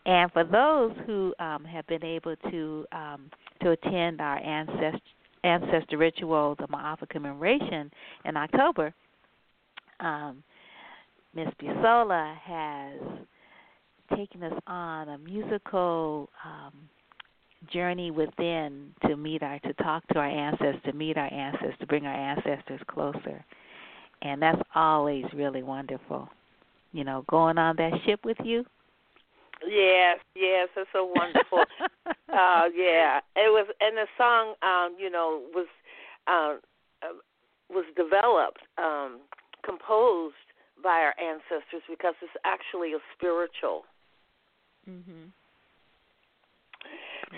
And 0.05 0.31
for 0.31 0.43
those 0.43 0.93
who 1.05 1.33
um, 1.39 1.65
have 1.65 1.85
been 1.87 2.03
able 2.03 2.35
to 2.49 2.85
um, 2.91 3.29
to 3.61 3.71
attend 3.71 4.21
our 4.21 4.37
ancestor 4.37 4.99
ancestor 5.43 5.97
ritual, 5.97 6.55
the 6.59 6.67
Ma'afa 6.67 7.07
commemoration 7.09 7.91
in 8.25 8.37
October, 8.37 8.93
um, 9.99 10.43
Miss 11.35 11.47
Bisola 11.61 12.35
has 12.37 12.99
taken 14.15 14.43
us 14.43 14.59
on 14.65 15.09
a 15.09 15.17
musical 15.17 16.29
um, 16.45 16.73
journey 17.71 18.11
within 18.11 18.93
to 19.07 19.17
meet 19.17 19.43
our 19.43 19.59
to 19.59 19.73
talk 19.73 20.07
to 20.07 20.19
our 20.19 20.29
ancestors, 20.29 20.81
to 20.85 20.93
meet 20.93 21.17
our 21.17 21.31
ancestors, 21.33 21.75
to 21.79 21.87
bring 21.87 22.05
our 22.05 22.13
ancestors 22.13 22.81
closer. 22.87 23.43
And 24.21 24.41
that's 24.41 24.61
always 24.73 25.25
really 25.33 25.63
wonderful. 25.63 26.29
You 26.97 27.03
know, 27.03 27.23
going 27.29 27.59
on 27.59 27.75
that 27.75 27.93
ship 28.07 28.21
with 28.25 28.37
you. 28.43 28.65
Yes, 29.61 30.17
yes, 30.35 30.67
it's 30.75 30.89
so 30.91 31.05
wonderful. 31.05 31.59
uh 32.33 32.65
yeah. 32.75 33.19
It 33.35 33.53
was 33.53 33.67
and 33.79 33.95
the 33.95 34.07
song 34.17 34.55
um, 34.63 34.97
you 34.99 35.11
know, 35.11 35.43
was 35.53 35.67
uh, 36.25 36.55
was 37.69 37.85
developed, 37.95 38.61
um, 38.79 39.19
composed 39.63 40.33
by 40.83 41.05
our 41.05 41.13
ancestors 41.21 41.83
because 41.87 42.15
it's 42.23 42.33
actually 42.45 42.93
a 42.93 42.99
spiritual. 43.15 43.85
Mhm. 44.89 45.29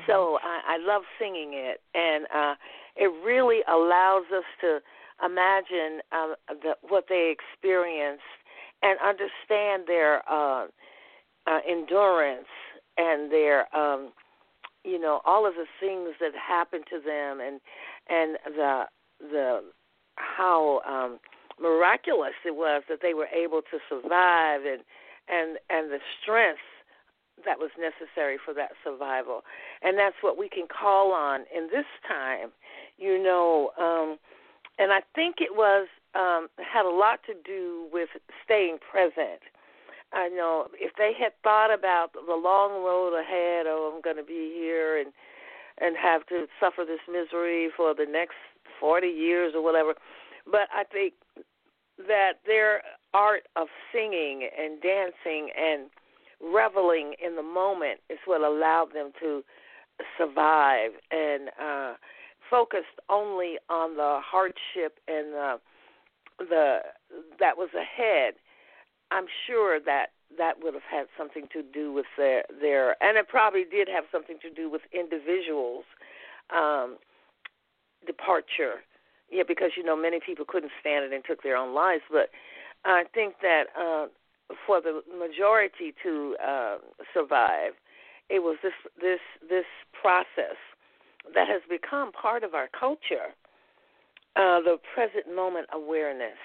So 0.07 0.39
I, 0.41 0.76
I 0.76 0.78
love 0.78 1.01
singing 1.20 1.51
it, 1.53 1.82
and 1.93 2.28
uh, 2.34 2.55
it 2.95 3.12
really 3.26 3.60
allows 3.68 4.24
us 4.32 4.45
to 4.62 4.80
imagine 5.22 5.99
uh, 6.14 6.36
the, 6.47 6.78
what 6.88 7.07
they 7.10 7.36
experienced 7.36 8.24
and 8.82 8.97
understand 9.03 9.84
their 9.88 10.21
uh, 10.30 10.67
uh, 11.47 11.59
endurance 11.67 12.47
and 12.97 13.32
their, 13.32 13.73
um, 13.75 14.11
you 14.84 14.99
know, 14.99 15.21
all 15.25 15.45
of 15.45 15.53
the 15.55 15.65
things 15.80 16.15
that 16.19 16.32
happened 16.36 16.86
to 16.89 16.99
them, 16.99 17.39
and 17.41 17.59
and 18.09 18.38
the 18.55 18.84
the 19.19 19.63
how 20.15 20.82
um, 20.88 21.19
miraculous 21.61 22.34
it 22.45 22.55
was 22.55 22.84
that 22.89 22.99
they 23.01 23.13
were 23.13 23.27
able 23.27 23.61
to 23.61 23.80
survive, 23.89 24.61
and 24.65 24.84
and 25.27 25.57
and 25.69 25.91
the 25.91 25.99
strength 26.21 26.59
that 27.45 27.57
was 27.57 27.71
necessary 27.80 28.38
for 28.43 28.53
that 28.53 28.71
survival. 28.84 29.41
And 29.82 29.97
that's 29.97 30.15
what 30.21 30.38
we 30.38 30.49
can 30.49 30.67
call 30.67 31.11
on 31.11 31.41
in 31.55 31.67
this 31.71 31.86
time, 32.07 32.49
you 32.97 33.21
know. 33.21 33.71
Um, 33.80 34.17
and 34.77 34.91
I 34.91 34.99
think 35.15 35.36
it 35.39 35.55
was 35.55 35.88
um, 36.16 36.47
had 36.57 36.86
a 36.86 36.89
lot 36.89 37.20
to 37.28 37.34
do 37.45 37.88
with 37.91 38.10
staying 38.43 38.78
present. 38.80 39.41
I 40.12 40.28
know 40.30 40.68
if 40.74 40.93
they 40.97 41.12
had 41.18 41.34
thought 41.43 41.72
about 41.74 42.14
the 42.14 42.36
long 42.36 42.84
road 42.84 43.14
ahead, 43.14 43.66
oh, 43.68 43.93
I'm 43.93 44.01
going 44.01 44.18
to 44.18 44.24
be 44.24 44.51
here 44.55 44.97
and 44.97 45.12
and 45.82 45.95
have 45.95 46.26
to 46.26 46.45
suffer 46.60 46.84
this 46.86 46.99
misery 47.07 47.70
for 47.78 47.93
the 47.95 48.05
next 48.05 48.36
40 48.82 49.07
years 49.07 49.53
or 49.55 49.64
whatever. 49.64 49.93
But 50.45 50.68
I 50.74 50.84
think 50.84 51.14
that 52.05 52.34
their 52.45 52.82
art 53.14 53.43
of 53.55 53.68
singing 53.93 54.49
and 54.57 54.82
dancing 54.82 55.49
and 55.57 55.89
reveling 56.41 57.14
in 57.24 57.36
the 57.36 57.43
moment 57.43 57.99
is 58.10 58.18
what 58.26 58.41
allowed 58.41 58.89
them 58.93 59.12
to 59.22 59.43
survive 60.18 60.91
and 61.12 61.49
uh 61.62 61.93
focused 62.49 62.99
only 63.10 63.57
on 63.70 63.95
the 63.95 64.20
hardship 64.24 64.99
and 65.07 65.34
the 65.34 65.60
the 66.39 66.79
that 67.39 67.57
was 67.57 67.69
ahead 67.73 68.35
i'm 69.11 69.25
sure 69.47 69.79
that 69.79 70.07
that 70.37 70.63
would 70.63 70.73
have 70.73 70.87
had 70.89 71.07
something 71.17 71.47
to 71.51 71.63
do 71.63 71.91
with 71.91 72.05
their 72.17 72.43
their 72.61 73.01
and 73.03 73.17
it 73.17 73.27
probably 73.27 73.65
did 73.69 73.87
have 73.87 74.05
something 74.11 74.37
to 74.41 74.49
do 74.49 74.69
with 74.69 74.81
individuals 74.93 75.83
um 76.55 76.97
departure. 78.07 78.81
Yeah 79.29 79.43
because 79.47 79.71
you 79.75 79.83
know 79.83 79.95
many 79.95 80.19
people 80.25 80.45
couldn't 80.47 80.71
stand 80.79 81.05
it 81.05 81.13
and 81.13 81.23
took 81.25 81.43
their 81.43 81.57
own 81.57 81.75
lives 81.75 82.03
but 82.09 82.29
i 82.85 83.03
think 83.13 83.35
that 83.41 83.65
uh 83.77 84.07
for 84.65 84.81
the 84.81 85.01
majority 85.17 85.93
to 86.03 86.35
uh, 86.43 86.77
survive, 87.13 87.73
it 88.29 88.39
was 88.39 88.57
this 88.63 88.73
this 88.99 89.19
this 89.47 89.65
process 89.93 90.57
that 91.33 91.47
has 91.47 91.61
become 91.69 92.11
part 92.11 92.43
of 92.43 92.53
our 92.53 92.69
culture, 92.77 93.35
uh, 94.36 94.61
the 94.61 94.77
present 94.93 95.34
moment 95.34 95.67
awareness. 95.73 96.38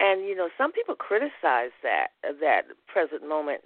And 0.00 0.26
you 0.26 0.34
know, 0.34 0.48
some 0.58 0.72
people 0.72 0.94
criticize 0.94 1.70
that 1.82 2.08
that 2.40 2.62
present 2.86 3.28
moment 3.28 3.60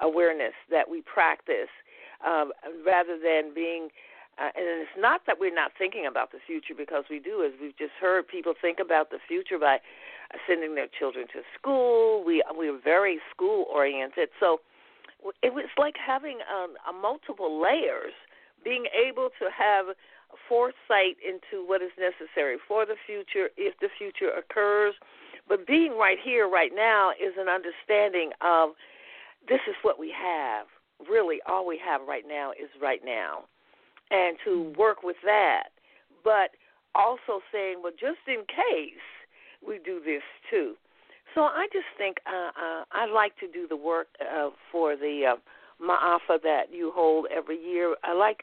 awareness 0.00 0.52
that 0.70 0.90
we 0.90 1.02
practice, 1.02 1.72
um, 2.26 2.52
rather 2.84 3.18
than 3.18 3.54
being. 3.54 3.88
Uh, 4.38 4.52
and 4.54 4.66
it's 4.84 4.90
not 4.98 5.22
that 5.26 5.40
we're 5.40 5.54
not 5.54 5.72
thinking 5.78 6.04
about 6.04 6.30
the 6.30 6.36
future 6.46 6.74
because 6.76 7.04
we 7.08 7.18
do, 7.18 7.42
as 7.42 7.52
we've 7.58 7.76
just 7.78 7.92
heard, 7.98 8.28
people 8.28 8.52
think 8.60 8.78
about 8.78 9.08
the 9.08 9.16
future 9.26 9.58
by 9.58 9.78
sending 10.46 10.74
their 10.74 10.88
children 10.98 11.26
to 11.32 11.40
school. 11.58 12.22
We 12.22 12.44
we 12.56 12.68
are 12.68 12.78
very 12.78 13.18
school 13.32 13.64
oriented, 13.72 14.28
so 14.38 14.60
it 15.42 15.54
was 15.54 15.64
like 15.78 15.94
having 15.96 16.38
um, 16.52 16.74
a 16.88 16.92
multiple 16.92 17.60
layers, 17.60 18.12
being 18.62 18.86
able 18.92 19.30
to 19.38 19.48
have 19.56 19.86
foresight 20.48 21.16
into 21.22 21.66
what 21.66 21.82
is 21.82 21.90
necessary 21.98 22.56
for 22.66 22.86
the 22.86 22.96
future 23.06 23.50
if 23.56 23.74
the 23.80 23.88
future 23.98 24.30
occurs. 24.36 24.94
But 25.48 25.66
being 25.66 25.96
right 25.98 26.18
here, 26.22 26.48
right 26.48 26.72
now, 26.74 27.10
is 27.10 27.34
an 27.38 27.48
understanding 27.48 28.30
of 28.40 28.70
this 29.48 29.60
is 29.68 29.76
what 29.82 29.98
we 29.98 30.12
have. 30.16 30.66
Really, 31.08 31.38
all 31.46 31.66
we 31.66 31.78
have 31.86 32.00
right 32.08 32.24
now 32.26 32.50
is 32.52 32.70
right 32.80 33.00
now, 33.04 33.44
and 34.10 34.36
to 34.44 34.72
work 34.78 35.02
with 35.02 35.16
that. 35.24 35.68
But 36.24 36.50
also 36.94 37.40
saying, 37.52 37.76
well, 37.82 37.92
just 37.92 38.24
in 38.26 38.42
case 38.48 39.06
we 39.66 39.78
do 39.84 40.00
this 40.04 40.22
too. 40.50 40.74
So 41.34 41.42
I 41.42 41.66
just 41.72 41.86
think 41.98 42.16
uh, 42.26 42.48
uh, 42.58 42.84
I 42.92 43.06
like 43.12 43.36
to 43.38 43.46
do 43.46 43.66
the 43.68 43.76
work 43.76 44.08
uh, 44.20 44.50
for 44.72 44.96
the 44.96 45.34
uh, 45.34 45.84
Ma'afa 45.84 46.40
that 46.42 46.72
you 46.72 46.92
hold 46.94 47.26
every 47.34 47.62
year. 47.62 47.94
I 48.02 48.14
like. 48.14 48.42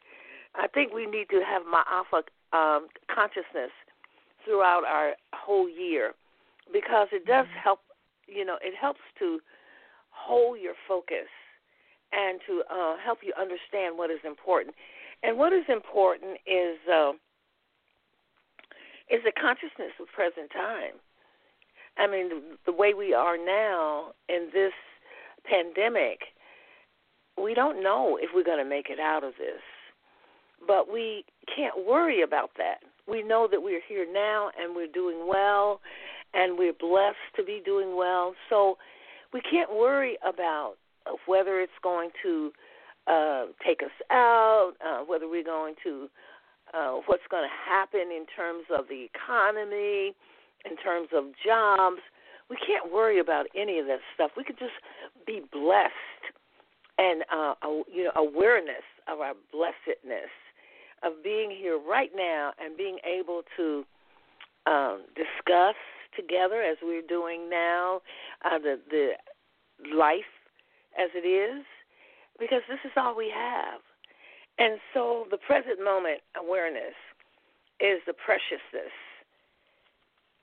I 0.56 0.68
think 0.68 0.94
we 0.94 1.06
need 1.06 1.28
to 1.32 1.42
have 1.46 1.64
Ma'afa 1.64 2.24
um, 2.58 2.88
consciousness 3.14 3.72
throughout 4.46 4.84
our 4.86 5.14
whole 5.34 5.70
year 5.70 6.14
because 6.72 7.08
it 7.12 7.26
does 7.26 7.46
Mm-hmm. 7.46 7.64
help. 7.64 7.80
You 8.28 8.46
know, 8.46 8.58
it 8.62 8.74
helps 8.80 9.02
to 9.20 9.40
hold 10.12 10.60
your 10.60 10.74
focus 10.88 11.28
and 12.12 12.40
to 12.48 12.64
uh, 12.72 12.96
help 13.04 13.20
you 13.24 13.34
understand 13.40 13.98
what 13.98 14.10
is 14.12 14.20
important. 14.26 14.76
And 15.24 15.38
what 15.38 15.52
is 15.54 15.66
important 15.68 16.38
is 16.46 16.78
uh, 16.92 17.12
is 19.10 19.22
the 19.26 19.32
consciousness 19.32 19.92
of 20.00 20.08
present 20.14 20.52
time. 20.52 20.96
I 21.98 22.08
mean, 22.08 22.30
the, 22.30 22.42
the 22.68 22.72
way 22.72 22.94
we 22.94 23.14
are 23.14 23.38
now 23.38 24.14
in 24.30 24.50
this 24.54 24.74
pandemic, 25.46 26.20
we 27.42 27.54
don't 27.54 27.84
know 27.84 28.18
if 28.22 28.30
we're 28.34 28.44
going 28.44 28.64
to 28.64 28.70
make 28.70 28.90
it 28.90 29.00
out 29.00 29.24
of 29.24 29.34
this. 29.38 29.62
But 30.66 30.92
we 30.92 31.26
can't 31.56 31.86
worry 31.86 32.22
about 32.22 32.52
that. 32.58 32.78
We 33.08 33.22
know 33.22 33.48
that 33.52 33.62
we're 33.62 33.82
here 33.88 34.08
now 34.12 34.50
and 34.60 34.76
we're 34.76 34.88
doing 34.88 35.28
well 35.28 35.82
and 36.34 36.58
we're 36.58 36.74
blessed 36.74 37.18
to 37.36 37.44
be 37.44 37.62
doing 37.64 37.96
well. 37.96 38.34
So 38.50 38.78
we 39.34 39.42
can't 39.42 39.72
worry 39.72 40.18
about 40.28 40.76
whether 41.26 41.60
it's 41.60 41.72
going 41.82 42.10
to 42.24 42.52
uh, 43.08 43.46
take 43.66 43.82
us 43.84 43.92
out, 44.10 44.74
uh, 44.86 45.04
whether 45.06 45.28
we're 45.28 45.44
going 45.44 45.76
to, 45.84 46.08
uh, 46.74 46.94
what's 47.08 47.24
going 47.30 47.44
to 47.44 47.72
happen 47.72 48.12
in 48.12 48.26
terms 48.36 48.64
of 48.76 48.88
the 48.88 49.06
economy, 49.14 50.16
in 50.70 50.78
terms 50.78 51.10
of 51.14 51.26
jobs. 51.46 52.02
We 52.50 52.58
can't 52.66 52.92
worry 52.92 53.20
about 53.20 53.48
any 53.56 53.80
of 53.80 53.88
that 53.88 54.00
stuff. 54.14 54.32
We 54.38 54.44
could 54.44 54.60
just 54.60 54.74
be 55.26 55.42
blessed 55.52 55.92
and 56.98 57.24
uh, 57.32 57.54
you 57.92 58.04
know 58.04 58.12
awareness 58.16 58.86
of 59.12 59.20
our 59.20 59.34
blessedness 59.52 60.30
of 61.04 61.24
being 61.24 61.52
here 61.52 61.78
right 61.80 62.12
now 62.16 62.52
and 62.64 62.78
being 62.78 62.98
able 63.06 63.42
to 63.58 63.84
um, 64.66 65.04
discuss 65.16 65.76
together 66.16 66.62
as 66.62 66.78
we're 66.82 67.02
doing 67.02 67.50
now 67.50 68.02
uh, 68.46 68.58
the 68.60 68.80
the 68.90 69.12
life 69.96 70.32
as 70.98 71.10
it 71.16 71.28
is 71.28 71.66
because 72.40 72.62
this 72.70 72.80
is 72.86 72.92
all 72.96 73.16
we 73.16 73.32
have. 73.34 73.82
And 74.60 74.80
so 74.94 75.26
the 75.32 75.38
present 75.38 75.84
moment 75.84 76.22
awareness 76.40 76.96
is 77.80 78.00
the 78.06 78.14
preciousness 78.14 78.94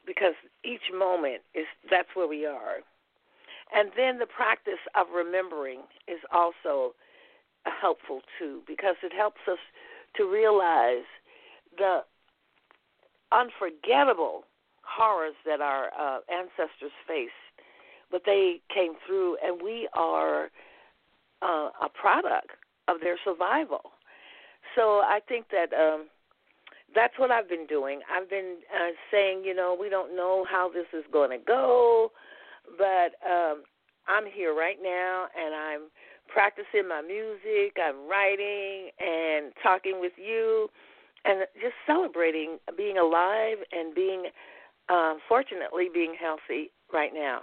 because 0.06 0.34
each 0.64 0.90
moment 0.92 1.42
is 1.54 1.66
that's 1.88 2.08
where 2.14 2.26
we 2.26 2.44
are. 2.44 2.82
And 3.72 3.90
then 3.96 4.18
the 4.18 4.26
practice 4.26 4.82
of 4.96 5.06
remembering 5.14 5.82
is 6.08 6.18
also 6.32 6.94
helpful 7.64 8.20
too 8.38 8.62
because 8.66 8.96
it 9.02 9.12
helps 9.12 9.40
us 9.46 9.58
to 10.16 10.30
realize 10.30 11.04
the 11.76 12.00
unforgettable 13.32 14.44
horrors 14.82 15.34
that 15.46 15.60
our 15.60 15.90
uh, 15.98 16.18
ancestors 16.32 16.92
faced, 17.06 17.32
but 18.10 18.22
they 18.26 18.60
came 18.74 18.94
through, 19.06 19.36
and 19.44 19.62
we 19.62 19.88
are 19.94 20.50
uh, 21.42 21.70
a 21.82 21.88
product 21.94 22.50
of 22.88 23.00
their 23.00 23.16
survival. 23.24 23.92
So 24.76 25.00
I 25.00 25.20
think 25.28 25.46
that 25.50 25.72
um, 25.72 26.06
that's 26.94 27.18
what 27.18 27.30
I've 27.30 27.48
been 27.48 27.66
doing. 27.66 28.00
I've 28.10 28.28
been 28.28 28.56
uh, 28.74 28.90
saying, 29.10 29.42
you 29.44 29.54
know, 29.54 29.76
we 29.78 29.88
don't 29.88 30.16
know 30.16 30.44
how 30.50 30.68
this 30.68 30.86
is 30.92 31.04
going 31.12 31.30
to 31.30 31.44
go, 31.44 32.10
but 32.76 33.14
um, 33.28 33.62
I'm 34.08 34.26
here 34.26 34.54
right 34.54 34.78
now, 34.82 35.26
and 35.38 35.54
I'm 35.54 35.80
practicing 36.32 36.88
my 36.88 37.02
music, 37.02 37.76
I'm 37.82 38.08
writing 38.08 38.90
and 38.98 39.52
talking 39.62 40.00
with 40.00 40.12
you, 40.16 40.68
and 41.24 41.46
just 41.60 41.74
celebrating 41.86 42.58
being 42.76 42.98
alive 42.98 43.58
and 43.72 43.94
being, 43.94 44.24
uh, 44.88 45.14
fortunately, 45.28 45.88
being 45.92 46.14
healthy 46.14 46.70
right 46.92 47.12
now. 47.12 47.42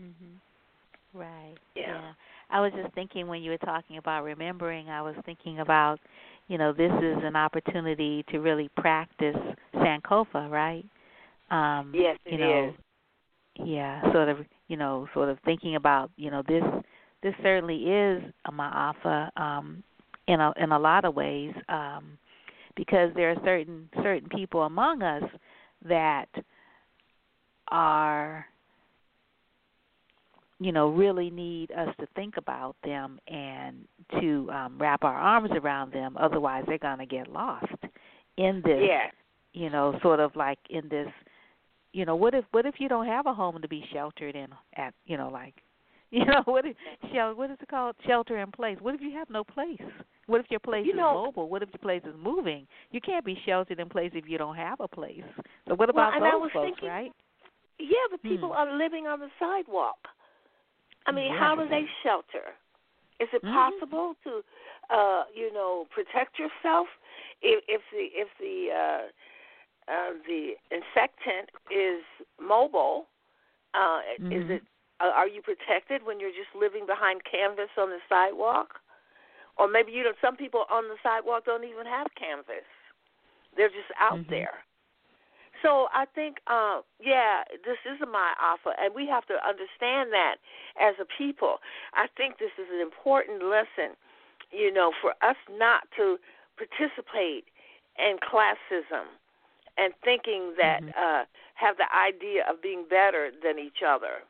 Mhm. 0.00 0.38
Right. 1.14 1.56
Yeah. 1.74 2.14
I 2.50 2.60
was 2.60 2.72
just 2.72 2.92
thinking 2.94 3.28
when 3.28 3.42
you 3.42 3.50
were 3.50 3.58
talking 3.58 3.96
about 3.96 4.24
remembering, 4.24 4.90
I 4.90 5.00
was 5.02 5.14
thinking 5.24 5.60
about, 5.60 5.98
you 6.48 6.58
know, 6.58 6.72
this 6.72 6.92
is 7.02 7.22
an 7.24 7.36
opportunity 7.36 8.22
to 8.24 8.40
really 8.40 8.68
practice 8.76 9.36
Sankofa, 9.74 10.50
right? 10.50 10.84
Um, 11.50 11.92
Yes, 11.94 12.18
you 12.26 12.38
know, 12.38 12.68
is. 12.68 12.74
Yeah, 13.56 14.00
sort 14.12 14.28
of, 14.28 14.38
you 14.68 14.76
know, 14.76 15.06
sort 15.12 15.28
of 15.28 15.38
thinking 15.40 15.76
about, 15.76 16.10
you 16.16 16.30
know, 16.30 16.42
this 16.42 16.64
this 17.22 17.34
certainly 17.42 17.76
is 17.84 18.22
a 18.46 18.52
ma'afa 18.52 19.30
um 19.40 19.82
in 20.28 20.40
a 20.40 20.52
in 20.56 20.72
a 20.72 20.78
lot 20.78 21.04
of 21.04 21.14
ways 21.14 21.52
um 21.68 22.18
because 22.76 23.10
there 23.14 23.30
are 23.30 23.36
certain 23.44 23.88
certain 24.02 24.28
people 24.28 24.62
among 24.62 25.02
us 25.02 25.22
that 25.86 26.28
are 27.68 28.46
you 30.60 30.72
know 30.72 30.88
really 30.88 31.30
need 31.30 31.72
us 31.72 31.88
to 31.98 32.06
think 32.14 32.36
about 32.36 32.76
them 32.84 33.18
and 33.28 33.76
to 34.20 34.48
um 34.52 34.76
wrap 34.78 35.02
our 35.04 35.16
arms 35.16 35.50
around 35.52 35.92
them 35.92 36.16
otherwise 36.16 36.64
they're 36.66 36.78
going 36.78 36.98
to 36.98 37.06
get 37.06 37.28
lost 37.30 37.66
in 38.36 38.62
this 38.64 38.80
Yeah. 38.80 39.08
you 39.52 39.70
know 39.70 39.98
sort 40.02 40.20
of 40.20 40.34
like 40.36 40.58
in 40.70 40.88
this 40.88 41.08
you 41.92 42.04
know 42.04 42.16
what 42.16 42.34
if 42.34 42.44
what 42.52 42.64
if 42.64 42.76
you 42.78 42.88
don't 42.88 43.06
have 43.06 43.26
a 43.26 43.34
home 43.34 43.60
to 43.60 43.68
be 43.68 43.84
sheltered 43.92 44.34
in 44.36 44.48
at 44.76 44.94
you 45.04 45.16
know 45.16 45.28
like 45.28 45.54
you 46.18 46.24
know 46.26 46.42
what 46.44 46.66
if 46.66 46.76
shel 47.12 47.34
what 47.34 47.50
is 47.50 47.56
it 47.60 47.68
called 47.68 47.96
shelter 48.06 48.38
in 48.38 48.50
place 48.52 48.76
what 48.82 48.94
if 48.94 49.00
you 49.00 49.12
have 49.12 49.30
no 49.30 49.42
place 49.42 49.80
what 50.26 50.40
if 50.40 50.46
your 50.50 50.60
place 50.60 50.84
You 50.84 50.92
is 50.92 50.98
know- 50.98 51.24
mobile 51.24 51.48
what 51.48 51.62
if 51.62 51.70
your 51.72 51.78
place 51.78 52.02
is 52.04 52.14
moving 52.22 52.66
you 52.90 53.00
can't 53.00 53.24
be 53.24 53.38
sheltered 53.46 53.80
in 53.80 53.88
place 53.88 54.10
if 54.14 54.28
you 54.28 54.36
don't 54.36 54.56
have 54.56 54.78
a 54.80 54.88
place 54.88 55.24
so 55.66 55.74
what 55.74 55.92
Well, 55.94 56.08
about 56.10 56.22
I 56.22 56.30
those 56.30 56.42
was 56.42 56.50
folks 56.52 56.66
thinking- 56.66 56.88
right 56.88 57.12
Yeah, 57.78 58.06
but 58.10 58.22
people 58.22 58.50
Hmm. 58.50 58.60
are 58.60 58.76
living 58.76 59.06
on 59.06 59.18
the 59.20 59.30
sidewalk. 59.40 59.96
I 61.06 61.10
mean, 61.12 61.32
Yes. 61.32 61.40
how 61.40 61.56
do 61.56 61.66
they 61.66 61.84
shelter? 62.04 62.54
Is 63.18 63.28
it 63.32 63.42
Mhm. 63.42 63.52
possible 63.54 64.14
to, 64.24 64.44
uh, 64.90 65.24
you 65.34 65.50
know, 65.52 65.86
protect 65.90 66.38
yourself 66.38 66.86
if 67.40 67.64
if 67.68 67.82
the 67.90 68.04
if 68.22 68.28
the 68.38 68.56
uh, 68.70 69.04
uh, 69.92 70.12
the 70.28 70.56
infectant 70.70 71.48
is 71.70 72.04
mobile? 72.38 73.08
Uh, 73.74 74.02
Is 74.18 74.44
Mhm. 74.44 74.50
it 74.50 74.62
are 75.10 75.26
you 75.28 75.42
protected 75.42 76.04
when 76.04 76.20
you're 76.20 76.30
just 76.30 76.54
living 76.54 76.86
behind 76.86 77.22
canvas 77.24 77.70
on 77.78 77.90
the 77.90 77.98
sidewalk? 78.08 78.78
Or 79.58 79.68
maybe 79.68 79.92
you 79.92 80.02
know 80.02 80.12
some 80.20 80.36
people 80.36 80.64
on 80.70 80.88
the 80.88 80.96
sidewalk 81.02 81.44
don't 81.44 81.64
even 81.64 81.86
have 81.86 82.06
canvas; 82.14 82.64
they're 83.56 83.68
just 83.68 83.92
out 84.00 84.18
Mhm. 84.18 84.30
there. 84.30 84.64
So 85.62 85.88
I 85.94 86.06
think, 86.06 86.38
uh, 86.48 86.82
yeah, 86.98 87.44
this 87.64 87.78
is 87.86 88.00
a 88.02 88.06
ma'afa, 88.06 88.74
and 88.80 88.94
we 88.94 89.06
have 89.06 89.26
to 89.26 89.34
understand 89.46 90.12
that 90.12 90.36
as 90.80 90.98
a 90.98 91.04
people. 91.04 91.60
I 91.94 92.08
think 92.16 92.38
this 92.38 92.50
is 92.58 92.66
an 92.72 92.80
important 92.80 93.44
lesson, 93.44 93.94
you 94.50 94.72
know, 94.72 94.92
for 95.00 95.14
us 95.22 95.36
not 95.48 95.88
to 95.96 96.18
participate 96.56 97.46
in 97.98 98.18
classism 98.18 99.06
and 99.78 99.94
thinking 100.02 100.54
that 100.56 100.82
Mhm. 100.82 100.94
uh, 100.96 101.24
have 101.54 101.76
the 101.76 101.86
idea 101.94 102.44
of 102.50 102.60
being 102.60 102.84
better 102.88 103.30
than 103.42 103.58
each 103.58 103.82
other. 103.86 104.24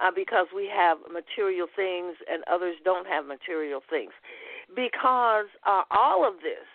Uh, 0.00 0.10
because 0.10 0.46
we 0.54 0.66
have 0.66 0.98
material 1.12 1.68
things 1.76 2.16
and 2.30 2.42
others 2.50 2.74
don't 2.84 3.06
have 3.06 3.26
material 3.26 3.80
things. 3.88 4.10
Because 4.74 5.46
uh, 5.64 5.82
all 5.90 6.26
of 6.26 6.42
this 6.42 6.66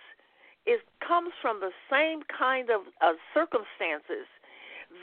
is 0.66 0.80
comes 1.06 1.32
from 1.42 1.60
the 1.60 1.72
same 1.92 2.22
kind 2.32 2.70
of 2.70 2.82
uh, 3.02 3.14
circumstances 3.34 4.28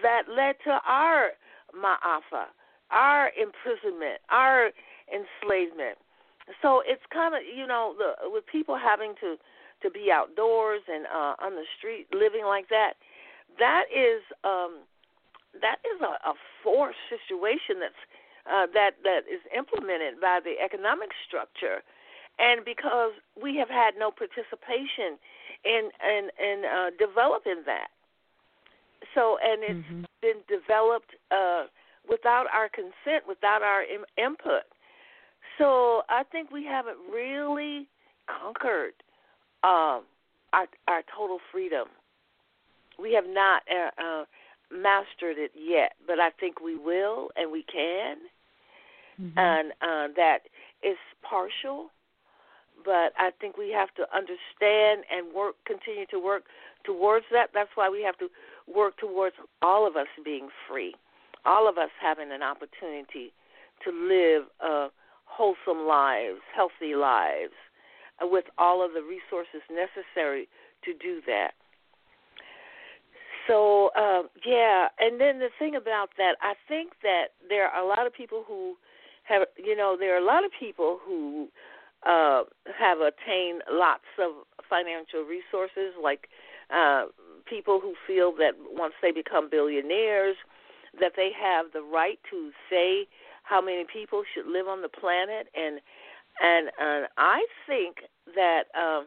that 0.03 0.23
led 0.29 0.57
to 0.65 0.81
our 0.87 1.31
ma'afa, 1.75 2.47
our 2.91 3.31
imprisonment, 3.37 4.21
our 4.31 4.71
enslavement. 5.11 5.99
So 6.63 6.83
it's 6.87 7.03
kind 7.13 7.35
of 7.35 7.43
you 7.43 7.67
know 7.67 7.95
the, 7.99 8.31
with 8.31 8.45
people 8.47 8.79
having 8.79 9.15
to 9.21 9.37
to 9.83 9.91
be 9.91 10.11
outdoors 10.13 10.81
and 10.89 11.07
uh, 11.07 11.35
on 11.43 11.55
the 11.55 11.65
street 11.77 12.07
living 12.13 12.45
like 12.47 12.69
that. 12.69 12.95
That 13.59 13.85
is 13.93 14.23
um, 14.45 14.87
that 15.63 15.79
is 15.85 16.01
a, 16.01 16.15
a 16.29 16.35
forced 16.63 16.99
situation 17.09 17.81
that's 17.81 18.03
uh, 18.47 18.67
that 18.75 18.93
that 19.03 19.27
is 19.27 19.41
implemented 19.57 20.21
by 20.21 20.41
the 20.43 20.55
economic 20.63 21.11
structure, 21.27 21.83
and 22.39 22.65
because 22.65 23.13
we 23.41 23.57
have 23.57 23.69
had 23.69 23.95
no 23.99 24.11
participation 24.11 25.19
in 25.65 25.91
in 26.05 26.31
in 26.39 26.65
uh, 26.65 26.91
developing 26.99 27.63
that. 27.67 27.89
So 29.15 29.39
and 29.43 29.63
it's 29.63 29.87
Mhm. 29.91 30.07
been 30.23 30.41
developed 30.49 31.15
uh, 31.31 31.67
without 32.09 32.47
our 32.53 32.69
consent, 32.69 33.27
without 33.27 33.63
our 33.63 33.83
Im- 33.83 34.07
input. 34.17 34.65
So 35.59 36.03
I 36.09 36.23
think 36.25 36.51
we 36.51 36.65
haven't 36.65 36.99
really 37.11 37.89
conquered 38.27 38.95
um, 39.65 40.05
our 40.53 40.69
our 40.89 41.03
total 41.15 41.39
freedom. 41.51 41.89
We 42.99 43.13
have 43.13 43.27
not 43.27 43.63
uh, 43.69 43.91
uh, 44.03 44.25
mastered 44.71 45.39
it 45.39 45.53
yet, 45.55 45.93
but 46.07 46.19
I 46.19 46.31
think 46.31 46.61
we 46.61 46.77
will 46.77 47.31
and 47.37 47.51
we 47.51 47.63
can. 47.63 48.17
Mhm. 49.21 49.33
And 49.37 49.73
uh, 49.81 50.09
that 50.17 50.49
is 50.83 50.99
partial, 51.23 51.91
but 52.85 53.13
I 53.19 53.31
think 53.41 53.57
we 53.57 53.71
have 53.71 53.95
to 53.95 54.07
understand 54.15 55.05
and 55.11 55.33
work, 55.33 55.57
continue 55.65 56.07
to 56.07 56.19
work 56.19 56.45
towards 56.85 57.27
that. 57.33 57.51
That's 57.53 57.71
why 57.77 57.89
we 57.89 58.03
have 58.03 58.19
to 58.19 58.31
work 58.67 58.97
towards 58.99 59.37
all 59.63 59.87
of 59.87 59.97
us 59.97 60.09
being 60.25 60.49
free, 60.69 60.95
all 61.45 61.69
of 61.69 61.79
us 61.79 61.91
having 62.01 62.31
an 62.31 62.43
opportunity 62.43 63.33
to 63.85 63.91
live 63.91 64.45
uh, 64.61 64.89
wholesome 65.25 65.87
lives, 65.87 66.41
healthy 66.55 66.95
lives, 66.95 67.55
uh, 68.23 68.27
with 68.27 68.47
all 68.59 68.85
of 68.85 68.93
the 68.93 69.03
resources 69.03 69.63
necessary 69.71 70.49
to 70.85 70.93
do 70.95 71.21
that. 71.27 71.53
So 73.47 73.91
um, 73.97 74.29
yeah, 74.45 74.89
and 74.99 75.21
then 75.21 75.39
the 75.39 75.51
thing 75.59 75.77
about 75.77 76.11
that, 76.19 76.37
I 76.41 76.55
think 76.69 76.93
that 77.03 77.35
there 77.49 77.69
are 77.69 77.85
a 77.85 77.87
lot 77.87 78.07
of 78.07 78.13
people 78.15 78.45
who 78.47 78.77
have, 79.25 79.47
you 79.57 79.77
know, 79.77 79.97
there 79.99 80.15
are 80.15 80.23
a 80.23 80.25
lot 80.25 80.45
of 80.45 80.51
people 80.59 80.99
who 81.05 81.49
uh, 82.05 82.43
have 82.79 82.99
attained 82.99 83.63
lots 83.71 84.07
of 84.19 84.33
financial 84.69 85.23
resources, 85.23 85.95
like 86.03 86.29
uh, 86.75 87.07
people 87.49 87.81
who 87.81 87.95
feel 88.07 88.33
that 88.37 88.53
once 88.73 88.95
they 89.03 89.13
become 89.13 89.49
billionaires, 89.51 90.37
that 91.01 91.13
they 91.17 91.31
have 91.39 91.67
the 91.73 91.83
right 91.83 92.19
to 92.31 92.51
say 92.71 93.07
how 93.43 93.61
many 93.61 93.85
people 93.93 94.23
should 94.35 94.47
live 94.47 94.67
on 94.67 94.83
the 94.83 94.89
planet, 94.89 95.47
and 95.55 95.81
and 96.41 96.71
and 96.81 97.07
I 97.17 97.47
think 97.67 97.97
that 98.35 98.65
um, 98.75 99.07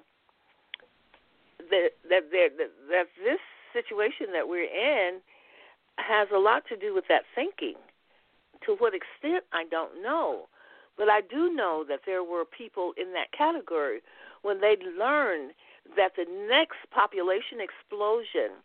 that 1.69 1.89
that 2.09 2.31
there 2.31 2.49
that, 2.49 2.71
that 2.89 3.07
this 3.23 3.39
situation 3.73 4.27
that 4.33 4.47
we're 4.47 4.69
in 4.69 5.19
has 5.97 6.27
a 6.33 6.39
lot 6.39 6.63
to 6.69 6.77
do 6.77 6.93
with 6.93 7.05
that 7.09 7.23
thinking. 7.35 7.75
To 8.65 8.75
what 8.77 8.93
extent, 8.93 9.43
I 9.53 9.65
don't 9.69 10.01
know. 10.01 10.47
But 10.97 11.09
I 11.09 11.21
do 11.21 11.53
know 11.53 11.85
that 11.87 12.01
there 12.05 12.23
were 12.23 12.43
people 12.45 12.93
in 12.97 13.13
that 13.13 13.31
category 13.31 14.01
when 14.41 14.59
they 14.59 14.75
learned 14.97 15.51
that 15.95 16.11
the 16.15 16.25
next 16.47 16.77
population 16.91 17.59
explosion 17.59 18.59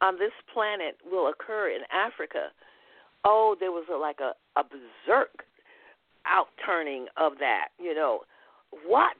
on 0.00 0.18
this 0.18 0.32
planet 0.52 0.96
will 1.10 1.28
occur 1.28 1.68
in 1.68 1.82
Africa. 1.92 2.48
Oh, 3.24 3.56
there 3.58 3.72
was 3.72 3.84
a, 3.92 3.96
like 3.96 4.20
a, 4.20 4.32
a 4.58 4.64
berserk 4.64 5.44
outturning 6.26 7.04
of 7.16 7.38
that. 7.38 7.68
You 7.78 7.94
know, 7.94 8.20
what? 8.86 9.16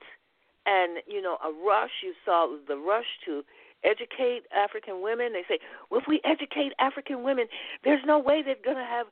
And, 0.67 0.99
you 1.07 1.23
know, 1.23 1.37
a 1.45 1.53
rush, 1.53 2.03
you 2.03 2.13
saw 2.25 2.57
the 2.67 2.77
rush 2.77 3.07
to 3.27 3.43
educate 3.87 4.43
African 4.55 5.01
women. 5.01 5.33
They 5.33 5.45
say, 5.49 5.61
well, 5.89 6.01
if 6.01 6.07
we 6.09 6.21
educate 6.25 6.73
African 6.79 7.23
women, 7.23 7.47
there's 7.85 8.03
no 8.05 8.19
way 8.19 8.43
they're 8.43 8.57
going 8.65 8.77
to 8.77 8.85
have 8.85 9.07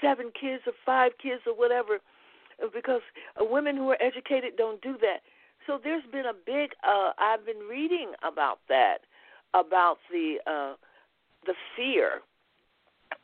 seven 0.00 0.30
kids 0.38 0.62
or 0.66 0.72
five 0.86 1.12
kids 1.20 1.42
or 1.46 1.54
whatever, 1.54 1.98
because 2.72 3.02
uh, 3.40 3.44
women 3.44 3.76
who 3.76 3.90
are 3.90 4.00
educated 4.00 4.56
don't 4.56 4.80
do 4.80 4.96
that. 5.00 5.20
So 5.66 5.78
there's 5.82 6.04
been 6.10 6.26
a 6.26 6.32
big. 6.32 6.70
Uh, 6.86 7.12
I've 7.18 7.44
been 7.44 7.68
reading 7.68 8.12
about 8.22 8.60
that, 8.68 8.98
about 9.52 9.98
the 10.10 10.36
uh, 10.46 10.74
the 11.44 11.54
fear 11.76 12.22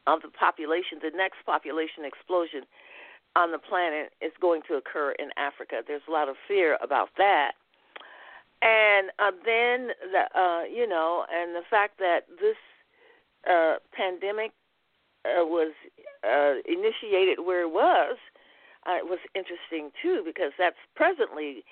of 0.07 0.23
the 0.23 0.29
population. 0.29 0.99
The 1.01 1.17
next 1.17 1.39
population 1.47 2.05
explosion 2.05 2.63
on 3.37 3.53
the 3.53 3.59
planet 3.59 4.13
is 4.21 4.33
going 4.41 4.63
to 4.69 4.75
occur 4.75 5.13
in 5.19 5.29
Africa. 5.37 5.83
There's 5.87 6.03
a 6.09 6.13
lot 6.13 6.29
of 6.29 6.37
fear 6.49 6.79
about 6.83 7.11
that 7.19 7.53
and 8.63 9.11
uh, 9.19 9.31
then 9.45 9.89
the 10.13 10.39
uh, 10.39 10.65
you 10.65 10.89
know, 10.89 11.25
and 11.33 11.55
the 11.55 11.63
fact 11.69 11.99
that 11.99 12.27
this 12.41 12.57
uh, 13.49 13.77
pandemic 13.93 14.53
uh, 15.25 15.45
was 15.45 15.73
uh, 16.25 16.55
initiated 16.67 17.45
where 17.45 17.63
it 17.63 17.73
was, 17.73 18.17
uh, 18.87 18.99
was 19.03 19.19
interesting 19.35 19.91
too 20.03 20.23
because 20.25 20.53
that's 20.59 20.77
presently 20.95 21.65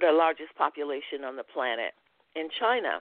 the 0.00 0.10
largest 0.12 0.54
population 0.56 1.24
on 1.24 1.36
the 1.36 1.44
planet 1.44 1.92
in 2.34 2.48
China. 2.58 3.00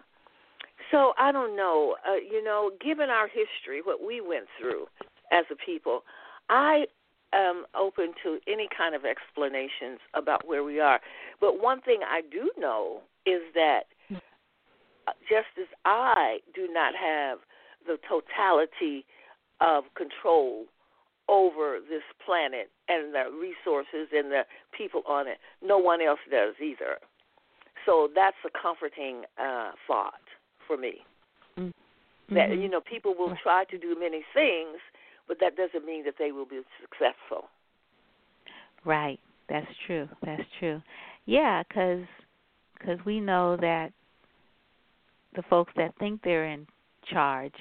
So 0.91 1.13
I 1.17 1.31
don't 1.31 1.55
know, 1.55 1.95
uh, 2.07 2.15
you 2.15 2.43
know, 2.43 2.71
given 2.83 3.09
our 3.09 3.27
history, 3.27 3.81
what 3.83 4.05
we 4.05 4.19
went 4.19 4.45
through 4.59 4.87
as 5.31 5.45
a 5.51 5.55
people, 5.55 6.03
I 6.49 6.85
am 7.33 7.65
open 7.75 8.13
to 8.23 8.39
any 8.47 8.67
kind 8.75 8.95
of 8.95 9.03
explanations 9.05 9.99
about 10.13 10.47
where 10.47 10.63
we 10.63 10.79
are. 10.79 10.99
But 11.39 11.61
one 11.61 11.81
thing 11.81 12.01
I 12.07 12.21
do 12.21 12.51
know 12.57 13.01
is 13.25 13.41
that 13.53 13.83
uh, 14.11 15.11
just 15.29 15.47
as 15.59 15.67
I 15.85 16.39
do 16.53 16.67
not 16.71 16.93
have 16.95 17.39
the 17.87 17.97
totality 18.07 19.05
of 19.59 19.83
control 19.95 20.65
over 21.29 21.79
this 21.79 22.03
planet 22.25 22.69
and 22.89 23.13
the 23.13 23.25
resources 23.31 24.09
and 24.13 24.31
the 24.31 24.43
people 24.77 25.01
on 25.07 25.27
it, 25.27 25.37
no 25.63 25.77
one 25.77 26.01
else 26.01 26.19
does 26.29 26.55
either. 26.61 26.97
So 27.85 28.09
that's 28.13 28.35
a 28.45 28.49
comforting 28.49 29.23
uh, 29.39 29.71
thought 29.87 30.21
for 30.67 30.77
me. 30.77 30.99
Mm-hmm. 31.57 32.35
That 32.35 32.57
you 32.57 32.69
know, 32.69 32.81
people 32.81 33.13
will 33.17 33.35
try 33.41 33.65
to 33.65 33.77
do 33.77 33.95
many 33.99 34.23
things, 34.33 34.77
but 35.31 35.39
that 35.39 35.55
doesn't 35.55 35.85
mean 35.85 36.03
that 36.03 36.15
they 36.19 36.33
will 36.33 36.45
be 36.45 36.59
successful. 36.81 37.47
Right. 38.83 39.17
That's 39.47 39.65
true. 39.87 40.09
That's 40.25 40.43
true. 40.59 40.81
Yeah, 41.25 41.63
because 41.63 42.03
cause 42.85 42.97
we 43.05 43.21
know 43.21 43.55
that 43.61 43.93
the 45.37 45.43
folks 45.49 45.71
that 45.77 45.93
think 45.99 46.19
they're 46.21 46.47
in 46.47 46.67
charge 47.13 47.53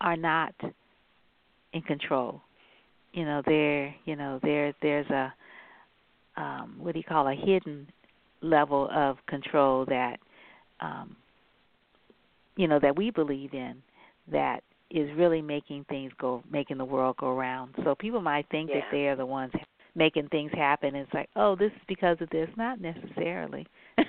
are 0.00 0.16
not 0.16 0.52
in 1.74 1.82
control. 1.82 2.40
You 3.12 3.24
know, 3.24 3.40
there 3.46 3.94
you 4.04 4.16
know, 4.16 4.40
there 4.42 4.74
there's 4.82 5.08
a 5.10 5.32
um 6.36 6.74
what 6.80 6.94
do 6.94 6.98
you 6.98 7.04
call 7.04 7.28
a 7.28 7.36
hidden 7.36 7.86
level 8.42 8.88
of 8.92 9.18
control 9.28 9.84
that 9.84 10.16
um 10.80 11.14
you 12.56 12.66
know 12.66 12.80
that 12.80 12.96
we 12.96 13.12
believe 13.12 13.54
in 13.54 13.76
that 14.32 14.64
is 14.90 15.10
really 15.16 15.42
making 15.42 15.84
things 15.88 16.12
go 16.18 16.42
making 16.50 16.78
the 16.78 16.84
world 16.84 17.16
go 17.16 17.34
round. 17.34 17.74
So 17.84 17.94
people 17.94 18.20
might 18.20 18.48
think 18.50 18.70
Yeah. 18.70 18.80
that 18.80 18.88
they 18.92 19.06
are 19.08 19.16
the 19.16 19.26
ones 19.26 19.52
making 19.94 20.28
things 20.28 20.52
happen. 20.52 20.94
It's 20.94 21.12
like, 21.14 21.28
oh, 21.36 21.56
this 21.56 21.72
is 21.72 21.82
because 21.88 22.20
of 22.20 22.28
this. 22.30 22.48
Not 22.56 22.80
necessarily. 22.80 23.66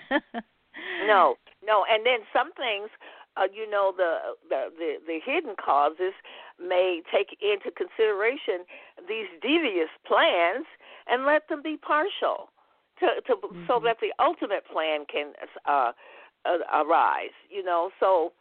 No, 1.08 1.38
no, 1.66 1.86
and 1.90 2.06
then 2.06 2.20
some 2.34 2.52
things, 2.54 2.90
uh, 3.38 3.48
you 3.54 3.70
know, 3.70 3.94
the, 3.96 4.36
the 4.50 4.70
the 4.78 4.96
the 5.06 5.20
hidden 5.26 5.56
causes 5.64 6.14
may 6.60 7.02
take 7.12 7.38
into 7.42 7.72
consideration 7.72 8.66
these 9.08 9.28
devious 9.42 9.90
plans 10.08 10.66
and 11.08 11.26
let 11.26 11.48
them 11.50 11.62
be 11.62 11.78
partial, 11.78 12.50
to 13.00 13.22
to 13.28 13.36
so 13.68 13.80
Mhm. 13.80 13.84
that 13.84 13.98
the 14.02 14.14
ultimate 14.20 14.66
plan 14.72 15.06
can 15.06 15.34
uh, 15.68 15.92
uh, 16.46 16.58
arise. 16.74 17.36
You 17.50 17.64
know, 17.64 17.92
so 18.00 18.32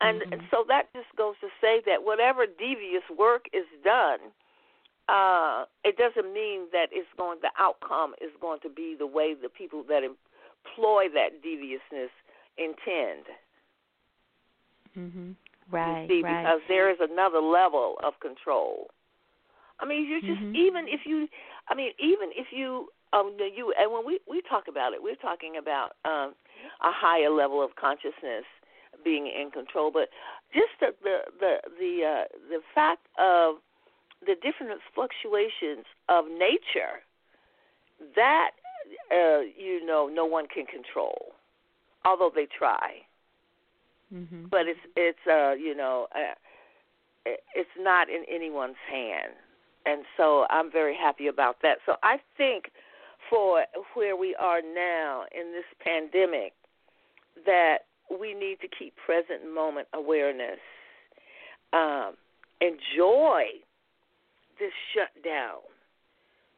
and 0.00 0.22
Mhm. 0.22 0.50
so 0.50 0.64
that 0.68 0.92
just 0.94 1.08
goes 1.16 1.34
to 1.40 1.48
say 1.60 1.80
that 1.86 2.04
whatever 2.04 2.46
devious 2.46 3.02
work 3.16 3.46
is 3.52 3.66
done. 3.84 4.20
Uh, 5.08 5.64
it 5.84 5.96
doesn't 5.96 6.32
mean 6.32 6.66
that 6.72 6.88
it's 6.92 7.08
going. 7.16 7.38
The 7.42 7.52
outcome 7.58 8.14
is 8.20 8.30
going 8.40 8.60
to 8.60 8.70
be 8.70 8.94
the 8.98 9.06
way 9.06 9.34
the 9.34 9.48
people 9.48 9.82
that 9.88 10.02
employ 10.02 11.04
that 11.14 11.42
deviousness 11.42 12.10
intend. 12.56 13.26
mhm. 14.96 15.34
Right. 15.70 16.06
see, 16.08 16.22
right. 16.22 16.44
because 16.44 16.60
there 16.68 16.90
is 16.90 16.98
another 17.00 17.40
level 17.40 17.96
of 18.02 18.18
control. 18.20 18.90
I 19.80 19.86
mean, 19.86 20.04
you 20.04 20.20
just 20.20 20.40
Mhm. 20.40 20.54
even 20.54 20.86
if 20.88 21.00
you, 21.06 21.28
I 21.68 21.74
mean, 21.74 21.92
even 21.98 22.30
if 22.32 22.52
you, 22.52 22.88
um, 23.12 23.36
you 23.38 23.72
and 23.78 23.92
when 23.92 24.06
we 24.06 24.20
we 24.28 24.40
talk 24.42 24.68
about 24.68 24.92
it, 24.92 25.02
we're 25.02 25.16
talking 25.16 25.56
about 25.56 25.96
um, 26.04 26.34
a 26.82 26.92
higher 26.92 27.30
level 27.30 27.62
of 27.62 27.74
consciousness 27.76 28.44
being 29.02 29.26
in 29.26 29.50
control, 29.50 29.90
but 29.90 30.08
just 30.52 30.72
the 30.80 30.94
the 31.02 31.18
the 31.40 31.56
the, 31.78 32.04
uh, 32.04 32.24
the 32.48 32.60
fact 32.74 33.06
of 33.18 33.56
the 34.26 34.34
different 34.42 34.80
fluctuations 34.94 35.84
of 36.08 36.24
nature 36.26 37.02
that 38.14 38.50
uh, 39.10 39.40
you 39.56 39.84
know 39.84 40.08
no 40.12 40.24
one 40.24 40.46
can 40.46 40.66
control, 40.66 41.32
although 42.04 42.30
they 42.34 42.46
try. 42.46 43.04
Mhm. 44.12 44.50
but 44.50 44.68
it's 44.68 44.80
it's 44.96 45.26
uh 45.26 45.52
you 45.52 45.74
know 45.74 46.06
uh, 46.14 46.34
it's 47.54 47.76
not 47.78 48.08
in 48.08 48.22
anyone's 48.28 48.76
hand. 48.90 49.32
And 49.86 50.04
so 50.16 50.46
i'm 50.50 50.70
very 50.70 50.94
happy 50.94 51.26
about 51.26 51.56
that. 51.62 51.78
So 51.86 51.96
i 52.02 52.20
think 52.36 52.70
for 53.30 53.64
where 53.94 54.16
we 54.16 54.34
are 54.36 54.60
now 54.62 55.24
in 55.32 55.52
this 55.52 55.64
pandemic 55.80 56.52
that 57.46 57.78
we 58.10 58.34
need 58.34 58.58
to 58.60 58.68
keep 58.68 58.94
present 58.96 59.52
moment 59.52 59.88
awareness 59.92 60.60
um 61.72 62.14
enjoy 62.60 63.44
this 64.58 64.72
shutdown 64.94 65.60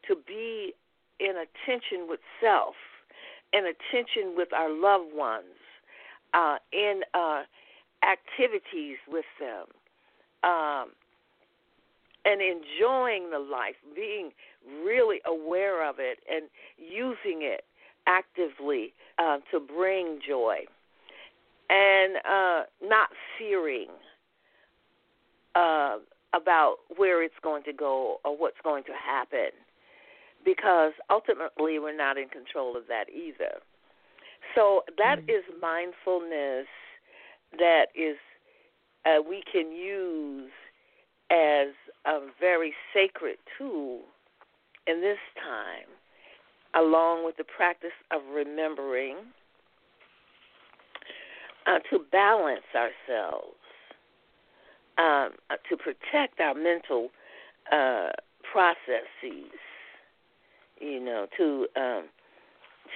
to 0.07 0.15
be 0.27 0.75
in 1.19 1.33
attention 1.37 2.07
with 2.09 2.21
self 2.41 2.75
in 3.53 3.65
attention 3.65 4.35
with 4.37 4.53
our 4.53 4.71
loved 4.71 5.15
ones 5.15 5.45
uh, 6.35 6.57
in 6.73 7.01
uh, 7.15 7.43
activities 8.03 8.97
with 9.09 9.25
them, 9.41 9.67
um, 10.45 10.91
and 12.25 12.41
enjoying 12.43 13.31
the 13.31 13.39
life, 13.39 13.77
being 13.95 14.31
really 14.85 15.21
aware 15.25 15.89
of 15.89 15.97
it 15.99 16.19
and 16.31 16.49
using 16.77 17.41
it 17.43 17.65
actively 18.07 18.93
uh, 19.19 19.39
to 19.51 19.61
bring 19.61 20.19
joy, 20.27 20.59
and 21.69 22.17
uh, 22.29 22.63
not 22.83 23.09
fearing 23.39 23.89
uh, 25.55 25.99
about 26.35 26.77
where 26.97 27.23
it's 27.23 27.35
going 27.43 27.63
to 27.65 27.73
go 27.73 28.19
or 28.25 28.37
what's 28.37 28.61
going 28.63 28.85
to 28.85 28.93
happen, 28.93 29.51
because 30.45 30.93
ultimately 31.11 31.79
we're 31.79 31.97
not 31.97 32.19
in 32.19 32.29
control 32.29 32.77
of 32.77 32.85
that 32.89 33.07
either. 33.09 33.61
So 34.55 34.85
that 34.97 35.19
Mm. 35.27 35.39
is 35.39 35.45
mindfulness 35.61 36.67
that 37.59 37.87
is 37.95 38.17
uh, 39.05 39.23
we 39.23 39.43
can 39.51 39.73
use 39.73 40.51
as 41.31 41.69
a 42.05 42.21
very 42.39 42.75
sacred 42.93 43.39
tool 43.57 44.01
in 44.87 45.01
this 45.01 45.19
time, 45.35 45.89
along 46.75 47.25
with 47.25 47.37
the 47.37 47.45
practice 47.45 47.97
of 48.11 48.23
remembering 48.33 49.17
uh, 51.67 51.79
to 51.91 52.01
balance 52.11 52.65
ourselves, 52.75 53.57
um, 54.99 55.31
uh, 55.51 55.57
to 55.69 55.77
protect 55.77 56.41
our 56.41 56.55
mental 56.55 57.09
uh, 57.73 58.11
processes, 58.51 59.53
you 60.81 61.01
know, 61.01 61.27
to 61.37 61.67
um, 61.77 62.05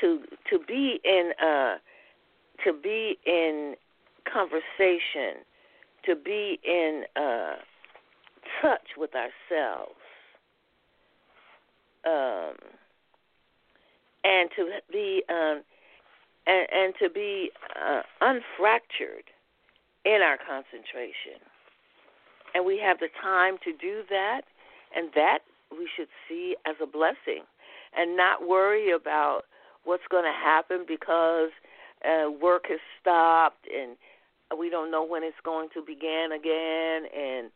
to 0.01 0.21
to 0.51 0.59
be 0.67 1.01
in 1.05 1.33
uh, 1.43 1.77
to 2.65 2.73
be 2.73 3.19
in 3.27 3.75
conversation, 4.33 5.43
to 6.07 6.15
be 6.15 6.59
in 6.65 7.05
uh, 7.17 7.57
touch 8.63 8.97
with 8.97 9.11
ourselves, 9.15 9.95
um, 12.07 12.57
and 14.25 14.51
to 14.57 14.71
be 14.93 15.23
um, 15.29 15.63
and, 16.47 16.67
and 16.73 16.95
to 17.01 17.11
be 17.11 17.51
uh, 17.77 18.03
unfractured 18.23 19.29
in 20.05 20.21
our 20.23 20.39
concentration. 20.39 21.41
And 22.55 22.65
we 22.65 22.81
have 22.83 22.99
the 22.99 23.09
time 23.23 23.57
to 23.65 23.73
do 23.73 24.03
that, 24.09 24.43
and 24.97 25.11
that 25.15 25.41
we 25.71 25.89
should 25.97 26.09
see 26.29 26.57
as 26.67 26.77
a 26.83 26.87
blessing, 26.87 27.45
and 27.97 28.17
not 28.17 28.47
worry 28.47 28.91
about 28.91 29.43
what's 29.85 30.03
going 30.11 30.25
to 30.25 30.33
happen 30.33 30.85
because 30.87 31.51
uh, 32.05 32.31
work 32.31 32.65
has 32.69 32.81
stopped 33.01 33.67
and 33.67 33.97
we 34.59 34.71
don't 34.71 34.91
know 34.91 35.05
when 35.05 35.23
it's 35.23 35.37
going 35.45 35.69
to 35.75 35.81
begin 35.81 36.31
again 36.35 37.07
and 37.17 37.51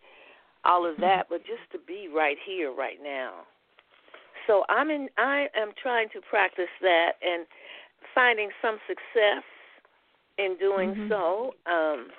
all 0.65 0.89
of 0.89 0.97
that, 0.99 1.27
but 1.29 1.41
just 1.41 1.65
to 1.73 1.79
be 1.79 2.09
right 2.09 2.37
here, 2.47 2.73
right 2.73 2.99
now. 3.03 3.45
So 4.47 4.65
I'm 4.69 4.91
in. 4.91 5.09
I 5.17 5.47
am 5.57 5.73
trying 5.81 6.09
to 6.11 6.21
practice 6.21 6.73
that 6.81 7.13
and 7.23 7.47
finding 8.15 8.51
some 8.63 8.79
success 8.87 9.43
in 10.39 10.57
doing 10.59 10.95
Mhm. 10.95 11.09
so. 11.09 11.55
Um, 11.67 12.11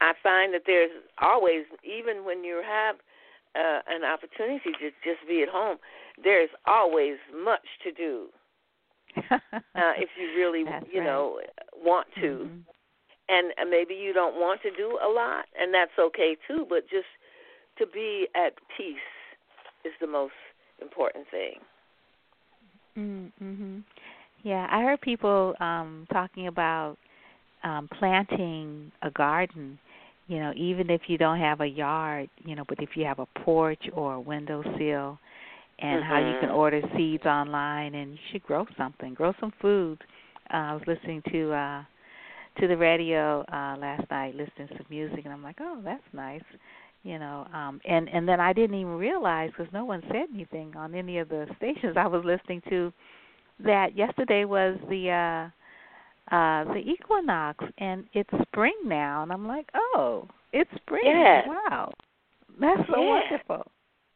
I 0.00 0.12
find 0.22 0.54
that 0.54 0.64
there's 0.64 0.92
always, 1.18 1.66
even 1.82 2.24
when 2.24 2.44
you 2.44 2.62
have 2.62 2.96
uh, 3.54 3.82
an 3.88 4.04
opportunity 4.04 4.72
to 4.72 4.90
just 5.02 5.26
be 5.26 5.42
at 5.42 5.48
home, 5.48 5.78
there's 6.22 6.50
always 6.66 7.18
much 7.32 7.66
to 7.82 7.90
do 7.92 8.28
uh, 9.16 9.94
if 9.96 10.10
you 10.16 10.34
really, 10.36 10.60
you 10.60 10.66
right. 10.66 11.04
know, 11.04 11.40
want 11.76 12.06
to. 12.20 12.48
Mhm. 12.50 12.64
And 13.30 13.52
uh, 13.60 13.64
maybe 13.64 13.94
you 13.94 14.12
don't 14.12 14.36
want 14.36 14.62
to 14.62 14.70
do 14.70 14.98
a 15.02 15.08
lot, 15.08 15.46
and 15.58 15.74
that's 15.74 15.98
okay 15.98 16.36
too. 16.46 16.66
But 16.68 16.88
just 16.88 17.08
to 17.78 17.86
be 17.86 18.28
at 18.34 18.54
peace 18.76 18.96
is 19.84 19.92
the 20.00 20.06
most 20.06 20.34
important 20.80 21.28
thing. 21.30 21.60
Mm-hmm. 22.96 23.78
Yeah, 24.48 24.66
I 24.70 24.82
heard 24.82 25.00
people 25.00 25.54
um 25.60 26.06
talking 26.12 26.48
about 26.48 26.96
um 27.64 27.88
planting 27.98 28.92
a 29.02 29.10
garden, 29.10 29.78
you 30.28 30.38
know, 30.38 30.52
even 30.56 30.90
if 30.90 31.02
you 31.08 31.18
don't 31.18 31.38
have 31.40 31.60
a 31.60 31.66
yard, 31.66 32.28
you 32.44 32.54
know, 32.56 32.64
but 32.68 32.82
if 32.82 32.90
you 32.96 33.04
have 33.04 33.18
a 33.20 33.26
porch 33.44 33.82
or 33.92 34.14
a 34.14 34.20
windowsill 34.20 35.18
and 35.78 36.04
how 36.04 36.18
you 36.18 36.34
can 36.36 36.50
Mhm. 36.50 36.58
order 36.62 36.80
seeds 36.96 37.24
online 37.26 37.94
and 37.94 38.12
you 38.12 38.18
should 38.32 38.42
grow 38.44 38.66
something, 38.76 39.14
grow 39.14 39.32
some 39.40 39.52
food. 39.60 39.98
Uh, 40.52 40.56
I 40.56 40.74
was 40.74 40.82
listening 40.86 41.22
to 41.32 41.52
uh 41.52 41.82
to 42.60 42.68
the 42.68 42.76
radio 42.76 43.40
uh 43.52 43.76
last 43.78 44.10
night 44.10 44.34
listening 44.34 44.68
to 44.68 44.76
some 44.76 44.86
music 44.90 45.20
and 45.24 45.32
I'm 45.32 45.42
like, 45.42 45.56
"Oh, 45.60 45.80
that's 45.84 46.02
nice." 46.12 46.42
You 47.02 47.18
know, 47.18 47.46
um 47.52 47.80
and 47.88 48.08
and 48.08 48.28
then 48.28 48.40
I 48.40 48.52
didn't 48.52 48.76
even 48.78 48.96
realize 48.96 49.50
cuz 49.56 49.68
no 49.72 49.84
one 49.84 50.02
said 50.08 50.28
anything 50.34 50.76
on 50.76 50.94
any 50.94 51.18
of 51.18 51.28
the 51.28 51.46
stations 51.56 51.96
I 51.96 52.06
was 52.06 52.24
listening 52.24 52.62
to 52.70 52.92
that 53.64 53.96
yesterday 53.96 54.44
was 54.44 54.78
the 54.88 55.10
uh 55.10 56.34
uh 56.34 56.64
the 56.72 56.80
equinox 56.86 57.64
and 57.78 58.04
it's 58.12 58.30
spring 58.48 58.74
now 58.84 59.22
and 59.22 59.32
I'm 59.32 59.46
like, 59.46 59.68
"Oh, 59.74 60.28
it's 60.52 60.70
spring. 60.76 61.42
Wow. 61.46 61.92
That's 62.60 62.80
so 62.90 63.02
Yeah. 63.02 63.08
wonderful." 63.08 63.66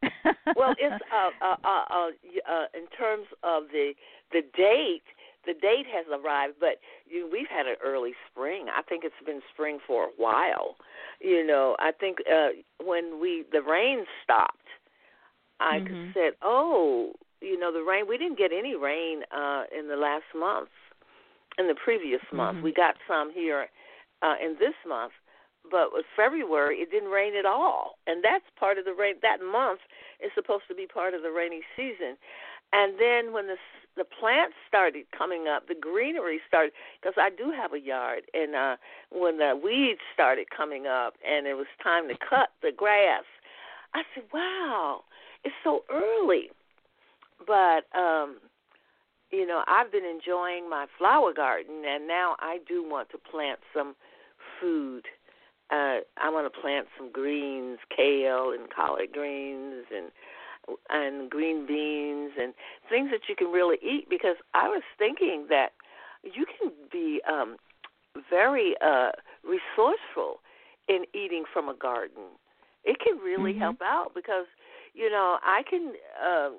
well, 0.57 0.75
it's 0.79 0.97
uh, 1.13 1.31
uh, 1.45 1.57
uh, 1.65 1.85
uh, 1.91 2.09
uh, 2.51 2.67
in 2.75 2.87
terms 2.99 3.27
of 3.43 3.65
the 3.73 3.93
the 4.33 4.43
date. 4.57 5.03
The 5.45 5.55
date 5.55 5.87
has 5.93 6.07
arrived, 6.07 6.55
but 6.61 6.79
you, 7.05 7.29
we've 7.33 7.49
had 7.51 7.67
an 7.67 7.75
early 7.85 8.13
spring. 8.31 8.67
I 8.73 8.81
think 8.83 9.03
it's 9.05 9.27
been 9.27 9.41
spring 9.53 9.81
for 9.85 10.05
a 10.05 10.11
while. 10.17 10.77
You 11.21 11.45
know, 11.45 11.75
I 11.81 11.91
think 11.91 12.19
uh, 12.31 12.51
when 12.85 13.21
we 13.21 13.45
the 13.51 13.61
rain 13.61 14.05
stopped, 14.23 14.69
I 15.59 15.81
Mhm. 15.81 16.15
said, 16.15 16.35
"Oh, 16.43 17.13
you 17.43 17.59
know, 17.59 17.73
the 17.73 17.83
rain. 17.83 18.07
We 18.09 18.17
didn't 18.17 18.39
get 18.39 18.53
any 18.53 18.77
rain 18.77 19.23
uh, 19.31 19.65
in 19.77 19.89
the 19.89 19.97
last 19.97 20.25
month. 20.35 20.71
In 21.59 21.67
the 21.69 21.75
previous 21.75 22.23
month, 22.33 22.59
Mhm. 22.59 22.63
we 22.63 22.73
got 22.73 22.97
some 23.07 23.31
here 23.31 23.69
uh, 24.23 24.37
in 24.41 24.57
this 24.57 24.75
month, 24.87 25.13
but 25.71 25.93
with 25.93 26.07
February, 26.17 26.81
it 26.81 26.91
didn't 26.91 27.11
rain 27.11 27.35
at 27.37 27.45
all, 27.45 27.99
and 28.07 28.23
that's 28.25 28.49
part 28.57 28.79
of 28.79 28.87
the 28.87 28.95
rain. 28.95 29.17
That 29.21 29.43
month 29.43 29.81
is 30.21 30.33
supposed 30.35 30.67
to 30.69 30.75
be 30.75 30.87
part 30.87 31.13
of 31.13 31.23
the 31.23 31.31
rainy 31.31 31.63
season, 31.77 32.17
and 32.73 32.99
then 32.99 33.33
when 33.33 33.49
the 33.49 33.59
the 33.95 34.05
plants 34.05 34.57
started 34.67 35.05
coming 35.11 35.49
up, 35.49 35.69
the 35.69 35.75
greenery 35.75 36.41
started 36.49 36.73
because 36.99 37.19
I 37.19 37.29
do 37.29 37.51
have 37.51 37.75
a 37.75 37.79
yard, 37.79 38.23
and 38.33 38.55
uh, 38.55 38.77
when 39.11 39.37
the 39.37 39.55
weeds 39.63 40.01
started 40.15 40.49
coming 40.49 40.87
up, 40.87 41.19
and 41.23 41.47
it 41.47 41.55
was 41.55 41.67
time 41.83 42.09
to 42.09 42.17
cut 42.17 42.53
the 42.63 42.73
grass, 42.73 43.25
I 43.93 44.05
said, 44.15 44.25
"Wow, 44.33 45.05
it's 45.45 45.55
so 45.63 45.85
early," 45.91 46.51
but 47.47 47.85
um 47.99 48.37
you 49.33 49.47
know, 49.47 49.63
I've 49.67 49.91
been 49.91 50.05
enjoying 50.05 50.69
my 50.69 50.87
flower 50.99 51.33
garden, 51.33 51.83
and 51.87 52.07
now 52.07 52.37
I 52.39 52.59
do 52.69 52.87
want 52.87 53.09
to 53.11 53.19
plant 53.19 53.59
some 53.75 53.97
food. 54.61 55.07
Uh, 55.71 56.05
I 56.19 56.29
want 56.29 56.53
to 56.53 56.61
plant 56.61 56.87
some 56.99 57.11
greens, 57.11 57.79
kale 57.97 58.53
and 58.53 58.71
collard 58.71 59.11
greens, 59.13 59.87
and 59.95 60.13
and 60.91 61.29
green 61.31 61.67
beans, 61.67 62.33
and 62.39 62.53
things 62.89 63.11
that 63.11 63.23
you 63.29 63.35
can 63.35 63.49
really 63.49 63.79
eat. 63.83 64.09
Because 64.09 64.37
I 64.53 64.69
was 64.69 64.83
thinking 64.99 65.47
that 65.49 65.73
you 66.23 66.45
can 66.45 66.71
be 66.93 67.21
um, 67.27 67.57
very 68.29 68.75
uh, 68.85 69.11
resourceful 69.43 70.41
in 70.89 71.05
eating 71.15 71.45
from 71.51 71.71
a 71.71 71.75
garden. 71.75 72.37
It 72.85 72.99
can 73.01 73.17
really 73.19 73.55
Mhm. 73.55 73.61
help 73.61 73.81
out 73.81 74.13
because 74.15 74.47
you 74.93 75.09
know 75.09 75.39
I 75.43 75.63
can. 75.63 75.97
Uh, 76.23 76.51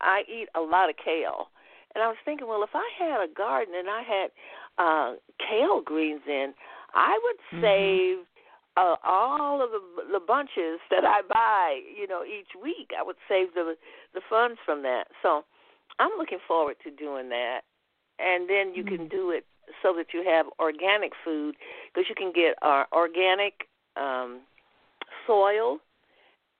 I 0.00 0.22
eat 0.28 0.48
a 0.54 0.60
lot 0.60 0.90
of 0.90 0.96
kale 0.96 1.48
and 1.94 2.04
I 2.04 2.08
was 2.08 2.16
thinking, 2.24 2.46
well, 2.46 2.62
if 2.62 2.70
I 2.74 2.88
had 2.98 3.20
a 3.20 3.32
garden 3.32 3.74
and 3.76 3.88
I 3.88 4.02
had 4.02 4.30
uh 4.78 5.14
kale 5.38 5.80
greens 5.80 6.22
in, 6.26 6.54
I 6.94 7.18
would 7.22 7.36
Mhm. 7.52 7.60
save 7.62 8.18
uh, 8.76 8.96
all 9.04 9.62
of 9.62 9.70
the 9.70 9.80
the 10.12 10.20
bunches 10.20 10.78
that 10.90 11.04
I 11.04 11.22
buy, 11.22 11.80
you 11.98 12.06
know, 12.06 12.24
each 12.24 12.54
week. 12.60 12.92
I 12.98 13.02
would 13.02 13.16
save 13.28 13.54
the 13.54 13.76
the 14.14 14.20
funds 14.28 14.58
from 14.64 14.82
that. 14.82 15.08
So 15.22 15.44
I'm 15.98 16.10
looking 16.18 16.38
forward 16.46 16.76
to 16.84 16.90
doing 16.90 17.28
that. 17.30 17.62
And 18.18 18.48
then 18.48 18.74
you 18.74 18.84
can 18.84 19.08
Mhm. 19.08 19.10
do 19.10 19.30
it 19.30 19.46
so 19.82 19.92
that 19.94 20.14
you 20.14 20.22
have 20.24 20.46
organic 20.58 21.12
food 21.24 21.56
because 21.92 22.08
you 22.08 22.14
can 22.14 22.32
get 22.32 22.54
uh, 22.62 22.84
organic 22.92 23.68
um 23.96 24.40
soil 25.26 25.78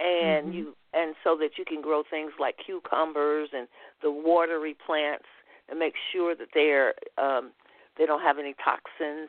and 0.01 0.49
Mhm. 0.49 0.55
you 0.55 0.77
and 0.95 1.15
so 1.23 1.37
that 1.37 1.59
you 1.59 1.65
can 1.65 1.81
grow 1.83 2.03
things 2.03 2.33
like 2.39 2.57
cucumbers 2.59 3.51
and 3.53 3.69
the 4.03 4.11
watery 4.11 4.75
plants 4.75 5.27
and 5.69 5.79
make 5.79 5.95
sure 6.13 6.35
that 6.35 6.49
they're 6.55 6.95
um 7.19 7.53
they 7.97 8.07
don't 8.07 8.23
have 8.23 8.39
any 8.39 8.55
toxins. 8.55 9.29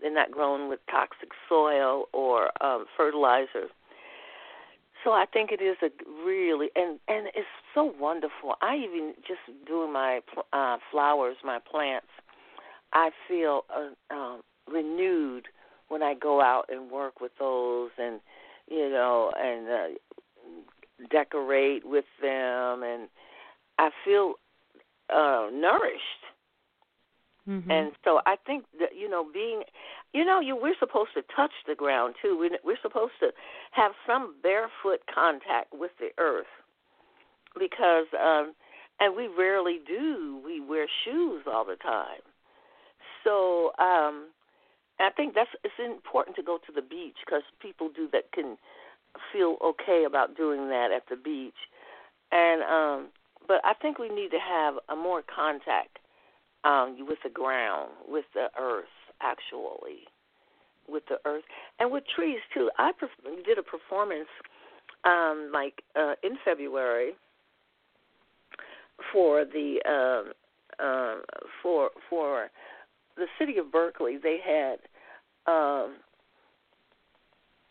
They're 0.00 0.12
not 0.14 0.30
grown 0.30 0.68
with 0.68 0.80
toxic 0.90 1.30
soil 1.48 2.08
or 2.12 2.50
um 2.62 2.86
fertilizer. 2.96 3.68
So 5.04 5.12
i 5.12 5.24
think 5.26 5.52
it 5.52 5.60
is 5.60 5.76
a 5.82 5.90
really 6.24 6.70
and 6.74 6.98
and 7.08 7.28
it's 7.34 7.46
so 7.74 7.84
wonderful. 7.98 8.54
I 8.62 8.76
even 8.76 9.14
just 9.26 9.40
doing 9.66 9.92
my 9.92 10.20
uh 10.52 10.78
flowers 10.90 11.36
my 11.44 11.58
plants 11.58 12.08
i 12.92 13.10
feel 13.28 13.64
uh, 13.74 14.14
um 14.14 14.42
renewed 14.72 15.48
when 15.88 16.02
i 16.02 16.14
go 16.14 16.40
out 16.40 16.64
and 16.68 16.90
work 16.90 17.20
with 17.20 17.32
those 17.38 17.90
and 17.98 18.20
you 18.68 18.90
know 18.90 19.32
and 19.38 19.68
uh 19.68 19.98
decorate 21.10 21.86
with 21.86 22.04
them 22.22 22.82
and 22.82 23.08
I 23.78 23.90
feel 24.04 24.34
uh 25.10 25.48
nourished. 25.52 26.22
Mhm. 27.48 27.70
And 27.70 27.92
so 28.02 28.20
I 28.26 28.36
think 28.44 28.64
that 28.80 28.96
you 28.96 29.08
know 29.08 29.24
being 29.32 29.62
you 30.12 30.24
know 30.24 30.40
you 30.40 30.56
we're 30.56 30.74
supposed 30.80 31.10
to 31.14 31.22
touch 31.34 31.52
the 31.66 31.74
ground 31.74 32.16
too. 32.20 32.36
We're 32.38 32.58
we're 32.64 32.80
supposed 32.82 33.14
to 33.20 33.30
have 33.72 33.92
some 34.06 34.34
barefoot 34.42 35.00
contact 35.12 35.72
with 35.72 35.92
the 36.00 36.10
earth 36.18 36.46
because 37.58 38.06
um 38.20 38.54
and 38.98 39.14
we 39.14 39.28
rarely 39.28 39.78
do. 39.86 40.40
We 40.44 40.60
wear 40.60 40.86
shoes 41.04 41.42
all 41.46 41.64
the 41.64 41.76
time. 41.76 42.22
So 43.22 43.72
um 43.78 44.28
I 44.98 45.10
think 45.10 45.34
that's 45.34 45.50
it's 45.64 45.74
important 45.78 46.36
to 46.36 46.42
go 46.42 46.58
to 46.66 46.72
the 46.72 46.82
beach 46.82 47.16
because 47.24 47.42
people 47.60 47.90
do 47.94 48.08
that 48.12 48.32
can 48.32 48.56
feel 49.32 49.56
okay 49.64 50.04
about 50.06 50.36
doing 50.36 50.68
that 50.68 50.90
at 50.94 51.02
the 51.08 51.16
beach. 51.16 51.56
And 52.32 52.62
um 52.62 53.08
but 53.46 53.60
I 53.64 53.74
think 53.74 53.98
we 53.98 54.08
need 54.08 54.30
to 54.30 54.38
have 54.38 54.74
a 54.88 54.96
more 54.96 55.22
contact 55.22 55.98
um 56.64 56.96
with 57.06 57.18
the 57.22 57.30
ground, 57.30 57.90
with 58.08 58.24
the 58.34 58.48
earth 58.58 58.84
actually. 59.20 60.04
With 60.88 61.04
the 61.08 61.18
earth 61.24 61.44
and 61.78 61.90
with 61.90 62.04
trees 62.14 62.38
too. 62.54 62.70
I 62.78 62.92
perf- 62.92 63.44
did 63.44 63.58
a 63.58 63.62
performance 63.62 64.28
um 65.04 65.50
like 65.52 65.82
uh 65.94 66.14
in 66.22 66.38
February 66.44 67.12
for 69.12 69.44
the 69.44 69.78
um 69.86 70.32
uh, 70.78 71.16
for 71.62 71.90
for 72.08 72.50
the 73.16 73.26
city 73.38 73.58
of 73.58 73.72
Berkeley. 73.72 74.18
They 74.22 74.38
had 74.44 74.78
um 75.46 75.96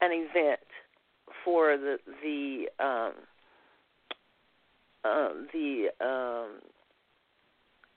an 0.01 0.11
event 0.11 0.59
for 1.43 1.77
the 1.77 1.97
the 2.21 2.83
um, 2.83 3.13
um, 5.03 5.47
the 5.53 5.87
um, 6.01 6.59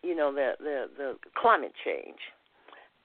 you 0.03 0.15
know 0.15 0.33
the, 0.33 0.53
the 0.61 0.87
the 0.97 1.15
climate 1.37 1.73
change, 1.85 2.19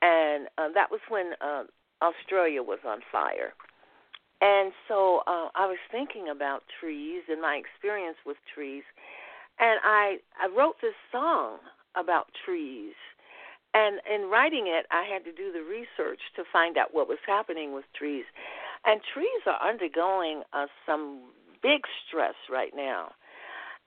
and 0.01 0.47
uh, 0.57 0.67
that 0.73 0.91
was 0.91 0.99
when 1.09 1.31
uh, 1.41 1.63
Australia 2.01 2.61
was 2.61 2.79
on 2.85 2.99
fire. 3.11 3.53
And 4.41 4.73
so 4.89 5.21
uh, 5.25 5.47
I 5.55 5.65
was 5.67 5.77
thinking 5.89 6.27
about 6.29 6.63
trees 6.81 7.23
and 7.29 7.41
my 7.41 7.55
experience 7.55 8.17
with 8.25 8.35
trees, 8.53 8.83
and 9.59 9.79
I 9.83 10.17
I 10.41 10.49
wrote 10.55 10.75
this 10.81 10.95
song 11.11 11.59
about 11.95 12.27
trees. 12.45 12.93
And 13.73 13.99
in 14.11 14.29
writing 14.29 14.65
it, 14.67 14.85
I 14.91 15.03
had 15.11 15.23
to 15.25 15.31
do 15.31 15.51
the 15.51 15.63
research 15.63 16.19
to 16.35 16.43
find 16.51 16.77
out 16.77 16.93
what 16.93 17.07
was 17.07 17.17
happening 17.25 17.73
with 17.73 17.85
trees. 17.97 18.25
And 18.85 19.01
trees 19.13 19.41
are 19.47 19.59
undergoing 19.67 20.43
uh, 20.53 20.67
some 20.85 21.21
big 21.61 21.81
stress 22.05 22.35
right 22.51 22.73
now. 22.75 23.11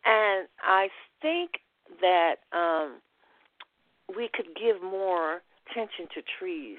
And 0.05 0.49
I 0.63 0.89
think 1.23 1.61
that 2.01 2.37
um, 2.53 3.01
we 4.17 4.29
could 4.33 4.57
give 4.57 4.83
more 4.83 5.43
attention 5.71 6.07
to 6.15 6.23
trees 6.39 6.79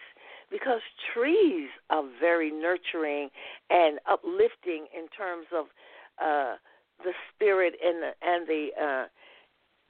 because 0.50 0.82
trees 1.14 1.70
are 1.90 2.04
very 2.20 2.52
nurturing 2.52 3.30
and 3.70 4.00
uplifting 4.10 4.88
in 4.96 5.08
terms 5.16 5.48
of 5.56 5.66
uh, 6.22 6.56
the 7.04 7.12
spirit 7.34 7.74
and 7.84 8.02
the 8.02 8.12
and 8.22 8.48
the 8.48 8.68
uh, 8.82 9.06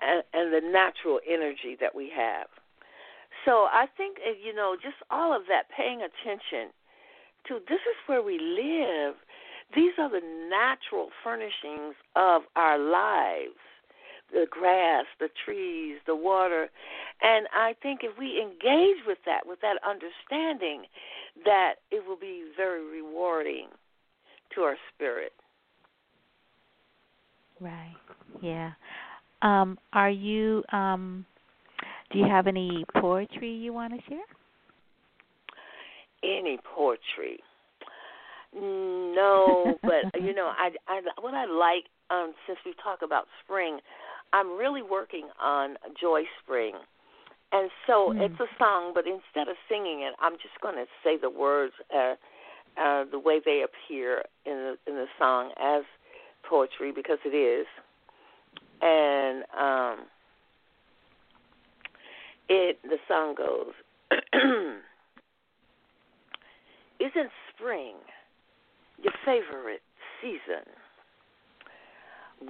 and, 0.01 0.23
and 0.33 0.53
the 0.53 0.67
natural 0.67 1.19
energy 1.27 1.77
that 1.79 1.95
we 1.95 2.11
have. 2.15 2.47
So 3.47 3.71
I 3.71 3.85
think 3.95 4.17
uh, 4.27 4.35
you 4.35 4.53
know 4.53 4.75
just 4.75 4.99
all 5.09 5.31
of 5.33 5.43
that, 5.47 5.71
paying 5.71 6.01
attention 6.03 6.75
to 7.47 7.59
this 7.69 7.79
is 7.79 7.97
where 8.07 8.21
we 8.21 8.37
live. 8.37 9.15
These 9.73 9.93
are 9.97 10.09
the 10.09 10.21
natural 10.49 11.09
furnishings 11.23 11.95
of 12.15 12.41
our 12.57 12.77
lives. 12.77 13.55
the 14.31 14.45
grass, 14.49 15.05
the 15.19 15.29
trees, 15.45 15.97
the 16.05 16.15
water. 16.15 16.67
And 17.21 17.47
I 17.55 17.75
think 17.81 18.01
if 18.03 18.17
we 18.17 18.41
engage 18.41 19.05
with 19.05 19.19
that, 19.25 19.41
with 19.45 19.59
that 19.61 19.77
understanding, 19.87 20.83
that 21.45 21.75
it 21.91 22.05
will 22.07 22.17
be 22.17 22.43
very 22.55 22.85
rewarding 22.85 23.67
to 24.55 24.61
our 24.61 24.75
spirit. 24.93 25.31
Right. 27.59 27.95
Yeah. 28.41 28.71
Um, 29.41 29.77
are 29.93 30.09
you 30.09 30.63
um 30.71 31.25
do 32.11 32.19
you 32.19 32.25
have 32.25 32.47
any 32.47 32.85
poetry 32.95 33.51
you 33.51 33.73
want 33.73 33.93
to 33.93 33.99
share? 34.09 34.19
Any 36.23 36.59
poetry. 36.75 37.39
No, 38.53 39.79
but 39.85 40.21
you 40.21 40.33
know, 40.33 40.51
I, 40.57 40.71
I 40.87 41.01
what 41.21 41.33
I 41.33 41.45
like 41.45 41.85
um 42.09 42.33
since 42.45 42.59
we 42.65 42.73
talk 42.81 42.99
about 43.03 43.25
spring, 43.43 43.79
I'm 44.33 44.57
really 44.57 44.81
working 44.81 45.27
on 45.41 45.75
Joy 45.99 46.23
Spring. 46.43 46.73
And 47.51 47.69
so 47.85 48.13
Mm. 48.13 48.25
it's 48.25 48.39
a 48.41 48.47
song, 48.59 48.91
but 48.93 49.05
instead 49.07 49.47
of 49.49 49.55
singing 49.69 50.01
it, 50.01 50.13
I'm 50.19 50.33
just 50.33 50.59
going 50.61 50.75
to 50.75 50.85
say 51.01 51.17
the 51.17 51.29
words 51.29 51.73
uh, 51.95 52.15
uh, 52.77 53.05
the 53.09 53.19
way 53.19 53.39
they 53.43 53.63
appear 53.63 54.23
in 54.45 54.53
the, 54.53 54.77
in 54.85 54.95
the 54.95 55.05
song 55.17 55.51
as 55.57 55.83
poetry 56.47 56.91
because 56.91 57.19
it 57.25 57.35
is. 57.35 57.65
And 58.81 59.43
um, 59.57 60.05
it 62.49 62.79
the 62.83 62.97
song 63.07 63.35
goes, 63.35 63.73
"Isn't 66.99 67.31
spring 67.53 67.95
your 69.01 69.13
favorite 69.25 69.81
season? 70.21 70.65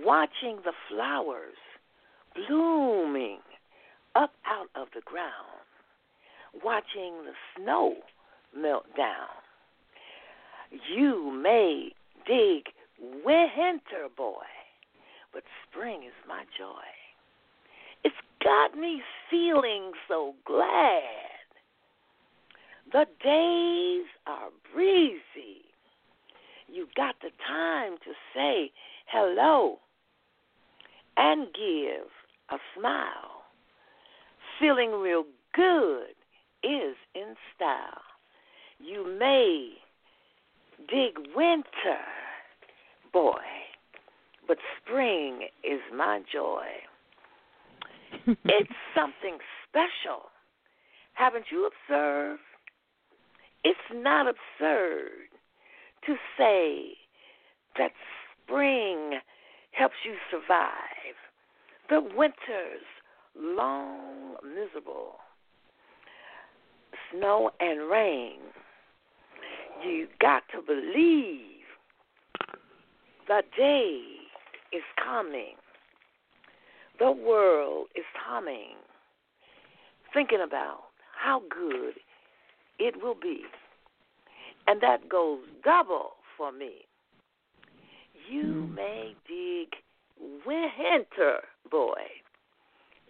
Watching 0.04 0.58
the 0.64 0.74
flowers 0.90 1.56
blooming 2.36 3.40
up 4.16 4.34
out 4.46 4.70
of 4.76 4.88
the 4.94 5.02
ground, 5.02 5.32
watching 6.64 7.14
the 7.26 7.34
snow 7.56 7.96
melt 8.56 8.86
down. 8.96 9.30
You 10.94 11.32
may 11.32 11.94
dig 12.26 12.66
winter, 13.26 14.10
boy, 14.16 14.44
but 15.34 15.44
spring 15.70 16.04
is 16.04 16.14
my 16.28 16.44
joy. 16.58 16.97
Got 18.44 18.78
me 18.78 19.02
feeling 19.30 19.92
so 20.08 20.34
glad. 20.46 21.02
The 22.92 23.06
days 23.24 24.06
are 24.26 24.50
breezy. 24.74 25.66
You 26.68 26.88
got 26.96 27.16
the 27.22 27.32
time 27.46 27.98
to 28.04 28.12
say 28.34 28.72
hello 29.08 29.80
and 31.18 31.48
give 31.54 32.08
a 32.50 32.58
smile. 32.78 33.44
Feeling 34.60 34.92
real 34.92 35.26
good 35.54 36.16
is 36.64 36.96
in 37.16 37.36
style. 37.56 38.02
You 38.80 39.18
may 39.20 39.72
dig 40.88 41.18
winter, 41.36 42.04
boy, 43.12 43.42
but 44.48 44.58
spring 44.82 45.48
is 45.64 45.82
my 45.94 46.22
joy. 46.32 46.66
It's 48.46 48.72
something 48.96 49.38
special. 49.68 50.24
Haven't 51.14 51.46
you 51.52 51.70
observed? 51.70 52.42
It's 53.64 53.80
not 53.94 54.28
absurd 54.28 55.30
to 56.06 56.16
say 56.38 56.94
that 57.78 57.92
spring 58.44 59.20
helps 59.72 59.96
you 60.06 60.16
survive 60.32 61.16
the 61.90 62.02
winter's 62.16 62.86
long, 63.36 64.36
miserable 64.44 65.16
snow 67.12 67.52
and 67.60 67.90
rain. 67.90 68.40
You 69.86 70.08
got 70.20 70.44
to 70.54 70.62
believe 70.62 71.66
the 73.28 73.44
day 73.58 74.02
is 74.74 74.84
coming. 75.04 75.56
The 77.00 77.12
world 77.12 77.88
is 77.96 78.06
humming, 78.16 78.76
thinking 80.14 80.42
about 80.42 80.84
how 81.20 81.42
good 81.50 81.96
it 82.80 83.02
will 83.02 83.16
be. 83.16 83.42
And 84.68 84.82
that 84.82 85.08
goes 85.10 85.40
double 85.64 86.14
for 86.38 86.52
me. 86.52 86.86
You 88.30 88.70
Mm. 88.72 88.76
may 88.76 89.16
dig 89.28 89.76
winter, 90.46 91.48
boy, 91.70 92.22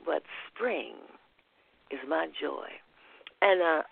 but 0.05 0.23
spring 0.47 0.95
is 1.89 1.99
my 2.07 2.27
joy. 2.39 2.67
And 3.41 3.61
uh 3.61 3.83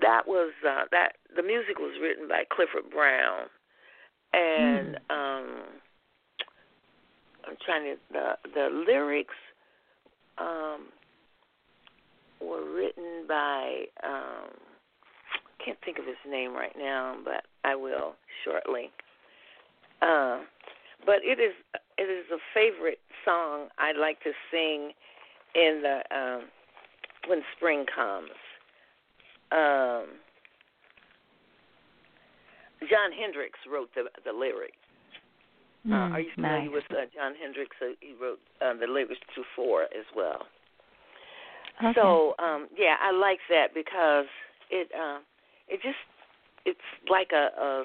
that 0.00 0.26
was 0.26 0.52
uh 0.66 0.84
that 0.92 1.16
the 1.34 1.42
music 1.42 1.78
was 1.78 1.98
written 2.00 2.28
by 2.28 2.44
Clifford 2.44 2.90
Brown 2.90 3.48
and 4.32 4.96
um 5.10 5.80
I'm 7.46 7.56
trying 7.64 7.84
to 7.84 7.96
the 8.12 8.32
the 8.54 8.84
lyrics 8.86 9.34
um 10.38 10.88
were 12.40 12.64
written 12.74 13.26
by 13.28 13.84
um 14.02 14.50
can't 15.64 15.78
think 15.84 15.98
of 15.98 16.06
his 16.06 16.16
name 16.26 16.54
right 16.54 16.74
now, 16.78 17.16
but 17.22 17.44
I 17.64 17.74
will 17.74 18.14
shortly. 18.44 18.90
Uh 20.02 20.40
but 21.04 21.16
it 21.22 21.38
is 21.40 21.54
it 21.98 22.04
is 22.04 22.26
a 22.32 22.38
favorite 22.54 23.00
song 23.24 23.68
I 23.78 23.92
like 23.92 24.20
to 24.22 24.32
sing 24.50 24.92
in 25.54 25.82
the 25.82 26.16
um 26.16 26.44
when 27.26 27.42
spring 27.56 27.84
comes. 27.94 28.30
Um 29.52 30.16
Jon 32.88 33.12
Hendricks 33.12 33.58
wrote 33.70 33.90
the 33.94 34.04
the 34.24 34.32
lyrics. 34.32 34.79
Uh, 35.86 35.88
Mm, 35.88 36.12
are 36.12 36.20
you 36.20 36.30
familiar 36.34 36.70
nice. 36.70 36.70
with 36.74 36.84
uh, 36.90 37.06
Jon 37.14 37.32
Hendricks? 37.40 37.76
Uh, 37.80 37.94
he 38.00 38.14
wrote 38.20 38.38
uh, 38.60 38.74
the 38.78 38.86
lyrics 38.86 39.20
to 39.34 39.42
Four 39.56 39.84
as 39.84 40.04
well. 40.14 40.46
Okay. 41.82 41.92
So 41.94 42.34
um, 42.38 42.68
yeah, 42.76 42.96
I 43.00 43.10
like 43.12 43.38
that 43.48 43.68
because 43.74 44.26
it 44.70 44.88
uh, 44.94 45.18
it 45.68 45.80
just 45.82 45.96
it's 46.66 46.78
like 47.08 47.30
a 47.32 47.48
a, 47.58 47.84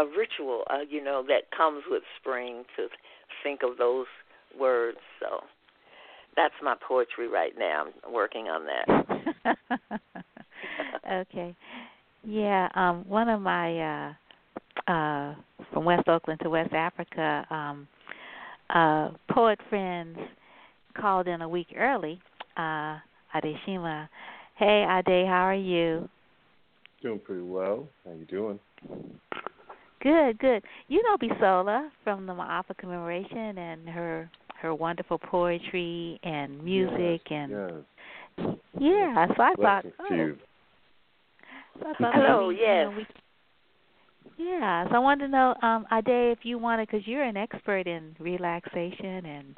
a 0.00 0.06
ritual, 0.06 0.64
uh, 0.70 0.80
you 0.88 1.02
know, 1.02 1.22
that 1.28 1.50
comes 1.56 1.84
with 1.88 2.02
spring 2.20 2.64
to 2.76 2.88
think 3.42 3.60
of 3.62 3.78
those 3.78 4.06
words. 4.58 4.98
So 5.20 5.40
that's 6.36 6.54
my 6.62 6.74
poetry 6.86 7.28
right 7.28 7.52
now. 7.58 7.86
I'm 8.04 8.12
working 8.12 8.46
on 8.48 8.66
that. 8.66 10.00
okay. 11.12 11.54
Yeah, 12.24 12.68
um 12.74 13.04
one 13.08 13.28
of 13.28 13.40
my 13.40 13.78
uh 13.78 14.12
uh 14.86 15.34
from 15.72 15.84
West 15.84 16.08
Oakland 16.08 16.40
to 16.42 16.50
West 16.50 16.72
Africa, 16.72 17.46
um 17.50 17.88
uh 18.70 19.10
poet 19.30 19.58
friends 19.68 20.18
called 20.98 21.28
in 21.28 21.42
a 21.42 21.48
week 21.48 21.68
early, 21.76 22.20
uh 22.56 22.98
Adeshima. 23.34 24.08
Hey 24.56 24.84
Ade, 24.88 25.26
how 25.26 25.42
are 25.46 25.54
you? 25.54 26.08
Doing 27.02 27.18
pretty 27.18 27.42
well. 27.42 27.88
How 28.04 28.12
you 28.12 28.26
doing? 28.26 28.58
Good, 30.02 30.38
good. 30.38 30.62
You 30.88 31.02
know 31.02 31.16
Bisola 31.16 31.88
from 32.02 32.26
the 32.26 32.32
Ma'afa 32.32 32.76
commemoration 32.76 33.58
and 33.58 33.88
her 33.88 34.30
her 34.60 34.74
wonderful 34.74 35.18
poetry 35.18 36.20
and 36.22 36.62
music 36.62 37.20
yes, 37.28 37.30
and 37.30 37.50
yes. 38.38 38.46
yeah, 38.78 39.26
so 39.36 39.42
I 39.42 39.54
thought 39.54 39.82
Blessings 39.82 39.94
oh, 39.98 40.08
to 40.08 40.14
you. 40.16 40.36
So 41.80 41.86
I 41.88 41.92
thought 41.94 42.14
Hello, 42.14 42.48
maybe, 42.48 42.60
you 42.60 42.66
yes. 42.66 42.84
know, 42.84 42.96
we, 42.96 43.06
yeah, 44.38 44.88
so 44.88 44.96
I 44.96 44.98
wanted 44.98 45.26
to 45.26 45.32
know, 45.32 45.54
um, 45.62 45.86
Ade, 45.92 46.32
if 46.32 46.38
you 46.42 46.58
wanted, 46.58 46.88
because 46.88 47.06
you're 47.06 47.22
an 47.22 47.36
expert 47.36 47.86
in 47.86 48.16
relaxation 48.18 49.24
and 49.26 49.56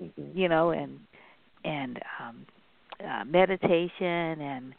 Mhm. 0.00 0.34
you 0.34 0.48
know, 0.48 0.70
and 0.70 0.98
and 1.64 2.00
um, 2.20 2.46
uh, 3.04 3.24
meditation 3.24 4.40
and 4.40 4.74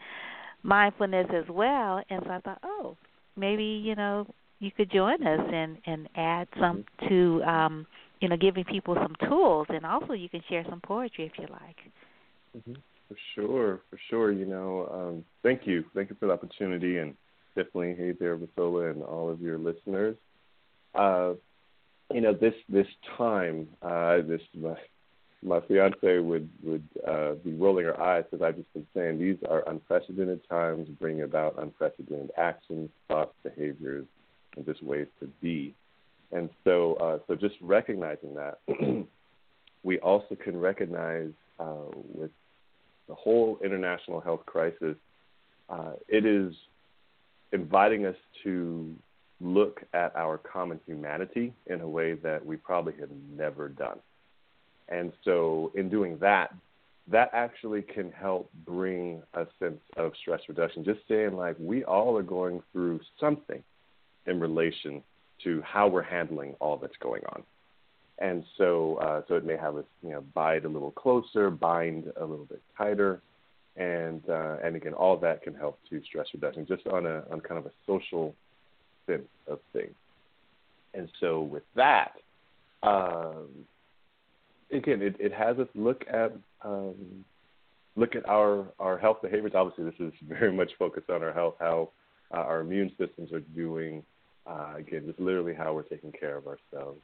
mindfulness 0.64 1.28
as 1.34 1.48
well. 1.50 2.02
And 2.10 2.22
so 2.26 2.32
I 2.32 2.40
thought, 2.40 2.60
oh, 2.64 2.98
maybe 3.36 3.64
you 3.64 3.96
know 3.96 4.28
you 4.60 4.72
could 4.72 4.92
join 4.92 5.26
us 5.26 5.50
and 5.54 5.78
and 5.86 6.10
add 6.16 6.48
some 6.60 6.86
to 7.10 7.44
um, 7.44 7.86
you 8.22 8.30
know 8.30 8.38
giving 8.38 8.64
people 8.64 8.96
some 8.96 9.16
tools, 9.28 9.68
and 9.70 9.86
also 9.86 10.14
you 10.14 10.30
can 10.30 10.42
share 10.50 10.66
some 10.70 10.82
poetry 10.82 11.26
if 11.26 11.34
you 11.38 11.48
like. 11.48 11.78
Mhm. 12.58 12.78
For 13.08 13.18
sure, 13.36 13.82
for 13.90 13.98
sure. 14.10 14.32
You 14.32 14.46
know, 14.46 14.88
um, 14.92 15.26
thank 15.44 15.68
you, 15.68 15.84
thank 15.94 16.10
you 16.10 16.16
for 16.20 16.28
the 16.28 16.34
opportunity, 16.34 16.98
and 16.98 17.16
definitely, 17.56 17.96
hey 17.96 18.12
there, 18.12 18.38
Bisola, 18.38 18.92
and 18.92 19.04
all 19.04 19.30
of 19.30 19.42
your 19.42 19.58
listeners. 19.58 20.16
Uh, 20.96 21.34
you 22.12 22.22
know, 22.22 22.34
this 22.34 22.54
this 22.70 22.88
time, 23.18 23.68
uh, 23.82 24.18
this 24.28 24.42
my 24.56 24.76
my 25.42 25.60
fiance 25.68 26.20
would 26.20 26.50
would 26.64 26.88
uh, 27.08 27.34
be 27.44 27.54
rolling 27.54 27.86
her 27.86 28.00
eyes 28.00 28.24
because 28.30 28.44
I've 28.44 28.56
just 28.56 28.74
been 28.74 28.88
saying 28.94 29.20
these 29.20 29.38
are 29.50 29.68
unprecedented 29.68 30.48
times, 30.50 30.88
bring 31.00 31.22
about 31.22 31.56
unprecedented 31.58 32.32
actions, 32.38 32.90
thoughts, 33.08 33.34
behaviors, 33.44 34.06
and 34.56 34.66
just 34.66 34.84
ways 34.84 35.08
to 35.20 35.28
be. 35.42 35.74
And 36.32 36.50
so, 36.64 36.96
uh, 36.96 37.20
so 37.28 37.36
just 37.36 37.56
recognizing 37.62 38.36
that, 38.36 38.60
we 39.84 40.00
also 40.00 40.36
can 40.36 40.60
recognize 40.60 41.30
uh, 41.60 41.86
with 42.14 42.32
the 43.08 43.14
whole 43.14 43.60
international 43.64 44.20
health 44.20 44.46
crisis, 44.46 44.96
uh, 45.70 45.92
it 46.08 46.26
is 46.26 46.54
inviting 47.54 48.06
us 48.06 48.16
to 48.44 48.94
look 49.40 49.82
at 49.94 50.16
our 50.16 50.38
common 50.38 50.80
humanity 50.86 51.54
in 51.68 51.82
a 51.82 51.88
way 51.88 52.14
that 52.16 52.46
we 52.46 52.58
probably 52.58 52.94
have 53.00 53.10
never 53.38 53.70
done. 53.70 54.00
And 54.90 55.14
so, 55.24 55.72
in 55.76 55.90
doing 55.90 56.18
that, 56.20 56.54
that 57.10 57.30
actually 57.34 57.82
can 57.82 58.12
help 58.12 58.50
bring 58.66 59.22
a 59.34 59.46
sense 59.60 59.80
of 59.98 60.12
stress 60.22 60.42
reduction. 60.48 60.84
Just 60.84 61.00
saying, 61.08 61.36
like, 61.36 61.56
we 61.60 61.84
all 61.84 62.18
are 62.18 62.24
going 62.24 62.62
through 62.72 63.00
something 63.20 63.64
in 64.26 64.40
relation 64.40 65.04
to 65.44 65.62
how 65.62 65.88
we're 65.88 66.02
handling 66.02 66.56
all 66.60 66.78
that's 66.78 66.96
going 67.02 67.22
on. 67.30 67.44
And 68.20 68.44
so, 68.58 68.96
uh, 68.98 69.22
so 69.28 69.36
it 69.36 69.46
may 69.46 69.58
have 69.58 69.76
us, 69.76 69.86
you 70.02 70.12
know, 70.12 70.24
bite 70.34 70.66
a 70.66 70.70
little 70.70 70.92
closer, 70.92 71.50
bind 71.50 72.12
a 72.16 72.26
little 72.26 72.46
bit 72.46 72.62
tighter, 72.78 73.22
and 73.76 74.22
uh, 74.30 74.58
and 74.64 74.76
again, 74.76 74.94
all 74.94 75.18
that 75.18 75.41
can 75.41 75.56
help 75.56 75.80
to 75.90 76.02
stress 76.04 76.28
reduction, 76.34 76.66
just 76.68 76.86
on 76.88 77.06
a 77.06 77.24
on 77.32 77.41
kind 77.41 77.58
of 77.58 77.66
a 77.66 77.72
social 77.88 78.36
sense 79.08 79.28
of 79.48 79.60
things. 79.72 79.95
And 80.94 81.10
so, 81.20 81.41
with 81.41 81.64
that, 81.76 82.14
um, 82.84 83.48
again, 84.72 85.02
it, 85.02 85.16
it 85.20 85.34
has 85.34 85.58
us 85.58 85.68
look 85.74 86.06
at 86.08 86.34
um, 86.64 87.26
look 87.95 88.16
at 88.16 88.28
our 88.28 88.68
our 88.80 88.98
health 88.98 89.22
behaviors. 89.24 89.54
Obviously, 89.56 89.86
this 89.86 90.00
is 90.00 90.14
very 90.28 90.52
much 90.52 90.72
focused 90.78 91.10
on 91.10 91.24
our 91.24 91.34
health, 91.34 91.56
how 91.60 91.90
uh, 92.32 92.38
our 92.38 92.62
immune 92.62 92.91
systems 92.98 93.32
are 93.32 93.41
doing. 93.56 94.04
Uh, 94.45 94.74
again, 94.78 95.04
just 95.08 95.20
literally 95.20 95.54
how 95.54 95.74
we're 95.74 95.84
taking 95.84 96.12
care 96.12 96.38
of 96.38 96.45
ourselves, 96.48 97.00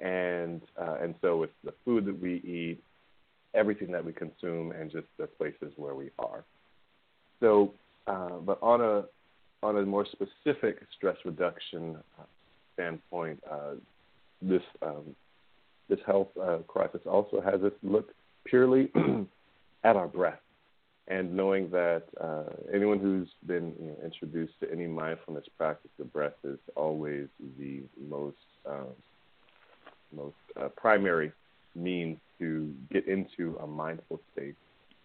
and 0.00 0.60
uh, 0.78 0.96
and 1.00 1.14
so 1.22 1.36
with 1.38 1.50
the 1.64 1.72
food 1.84 2.04
that 2.04 2.20
we 2.20 2.34
eat, 2.38 2.82
everything 3.54 3.90
that 3.92 4.04
we 4.04 4.12
consume, 4.12 4.72
and 4.72 4.90
just 4.90 5.06
the 5.18 5.26
places 5.26 5.72
where 5.76 5.94
we 5.94 6.10
are. 6.18 6.44
So, 7.40 7.72
uh, 8.06 8.38
but 8.44 8.58
on 8.62 8.80
a 8.80 9.04
on 9.62 9.76
a 9.76 9.82
more 9.82 10.06
specific 10.12 10.78
stress 10.96 11.16
reduction 11.24 11.96
uh, 12.18 12.24
standpoint, 12.74 13.42
uh, 13.50 13.74
this 14.40 14.62
um, 14.82 15.14
this 15.88 15.98
health 16.06 16.28
uh, 16.40 16.58
crisis 16.68 17.00
also 17.06 17.40
has 17.40 17.62
us 17.62 17.72
look 17.82 18.10
purely 18.44 18.90
at 19.84 19.96
our 19.96 20.08
breath, 20.08 20.40
and 21.08 21.34
knowing 21.34 21.70
that 21.70 22.04
uh, 22.20 22.44
anyone 22.72 22.98
who's 22.98 23.28
been 23.46 23.72
you 23.80 23.88
know, 23.88 23.96
introduced 24.04 24.52
to 24.60 24.70
any 24.70 24.86
mindfulness 24.86 25.44
practice, 25.56 25.90
the 25.98 26.04
breath 26.04 26.34
is 26.44 26.58
always 26.76 27.26
the 27.58 27.82
most 28.08 28.36
um, 28.68 28.88
most 30.14 30.36
uh, 30.60 30.68
primary 30.76 31.32
means 31.78 32.18
to 32.38 32.72
get 32.92 33.06
into 33.06 33.56
a 33.62 33.66
mindful 33.66 34.20
state 34.32 34.56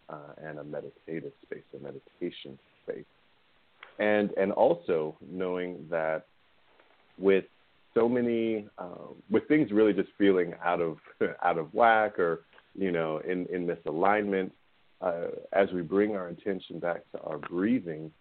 uh, 0.10 0.34
and 0.44 0.60
a 0.60 0.64
meditative 0.64 1.32
space, 1.46 1.64
a 1.76 1.80
meditation 1.82 2.58
space, 2.84 3.06
and 4.00 4.32
and 4.38 4.52
also 4.52 5.16
knowing 5.30 5.86
that 5.90 6.26
with 7.18 7.46
so 7.94 8.10
many 8.10 8.68
uh, 8.78 9.08
with 9.30 9.48
things 9.48 9.72
really 9.72 9.94
just 9.94 10.10
feeling 10.18 10.54
out 10.64 10.82
of 10.82 10.98
out 11.44 11.58
of 11.58 11.74
whack 11.74 12.20
or 12.20 12.42
you 12.76 12.92
know 12.92 13.20
in 13.20 13.46
in 13.48 13.68
misalignment 13.68 14.52
uh, 15.02 15.28
as 15.54 15.70
we 15.74 15.82
bring 15.82 16.16
our 16.16 16.28
attention 16.28 16.80
back 16.80 17.04
to 17.12 17.20
our 17.22 17.38
breathing 17.38 18.12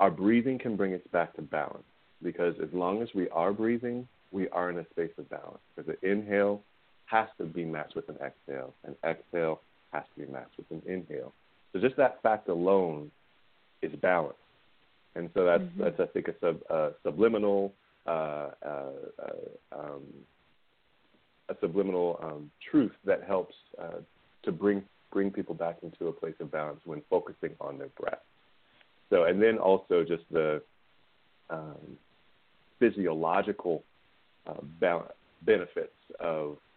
our 0.00 0.10
breathing 0.10 0.58
can 0.58 0.76
bring 0.76 0.94
us 0.94 1.00
back 1.12 1.36
to 1.36 1.42
balance. 1.42 1.84
Because 2.22 2.54
as 2.62 2.70
long 2.72 3.02
as 3.02 3.08
we 3.14 3.28
are 3.28 3.52
breathing 3.52 4.08
we 4.32 4.48
are 4.50 4.70
in 4.70 4.78
a 4.78 4.88
space 4.90 5.10
of 5.18 5.28
balance. 5.28 5.60
Because 5.76 5.94
an 6.02 6.10
inhale 6.10 6.62
has 7.10 7.28
to 7.38 7.44
be 7.44 7.64
matched 7.64 7.96
with 7.96 8.08
an 8.08 8.16
exhale 8.16 8.72
and 8.84 8.94
exhale 9.04 9.60
has 9.92 10.04
to 10.14 10.26
be 10.26 10.32
matched 10.32 10.56
with 10.56 10.70
an 10.70 10.82
inhale 10.86 11.32
so 11.72 11.80
just 11.80 11.96
that 11.96 12.22
fact 12.22 12.48
alone 12.48 13.10
is 13.82 13.92
balance 14.00 14.34
and 15.14 15.28
so 15.34 15.44
that's 15.44 15.62
mm-hmm. 15.62 15.82
that's 15.82 16.00
I 16.00 16.06
think 16.06 16.28
a 16.28 16.34
sub, 16.40 16.58
uh, 16.70 16.90
subliminal 17.02 17.72
uh, 18.06 18.50
uh, 18.64 18.82
uh, 19.22 19.78
um, 19.78 20.02
a 21.48 21.54
subliminal 21.60 22.18
um, 22.22 22.50
truth 22.70 22.92
that 23.04 23.24
helps 23.24 23.54
to 24.42 24.52
bring 24.52 24.82
bring 25.12 25.30
people 25.30 25.54
back 25.54 25.78
into 25.82 26.08
a 26.08 26.12
place 26.12 26.34
of 26.40 26.50
balance 26.50 26.80
when 26.84 27.02
focusing 27.10 27.50
on 27.60 27.78
their 27.78 27.88
breath. 27.88 28.20
So, 29.10 29.24
and 29.24 29.42
then 29.42 29.58
also 29.58 30.04
just 30.04 30.22
the 30.30 30.62
um, 31.50 31.98
physiological 32.78 33.82
uh, 34.46 34.62
balance, 34.80 35.12
benefits 35.42 35.92
of 36.20 36.52
uh, 36.52 36.69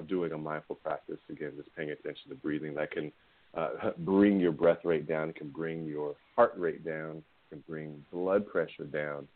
of 0.00 0.08
doing 0.08 0.32
a 0.32 0.38
mindful 0.38 0.76
practice. 0.76 1.18
Again, 1.30 1.52
just 1.56 1.74
paying 1.76 1.90
attention 1.90 2.30
to 2.30 2.34
breathing. 2.34 2.74
That 2.74 2.90
can 2.90 3.12
uh, 3.56 3.90
bring 3.98 4.40
your 4.40 4.52
breath 4.52 4.84
rate 4.84 5.06
down. 5.08 5.32
Can 5.32 5.48
bring 5.48 5.86
your 5.86 6.14
heart 6.34 6.54
rate 6.56 6.84
down. 6.84 7.22
Can 7.50 7.62
bring 7.68 8.04
blood 8.12 8.46
pressure 8.46 8.84
down 8.84 9.28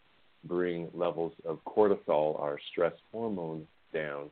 bring 0.47 0.89
levels 0.95 1.33
of 1.47 1.59
cortisol, 1.65 2.39
our 2.41 2.59
stress 2.71 2.93
hormone, 3.13 3.67
down. 3.93 4.31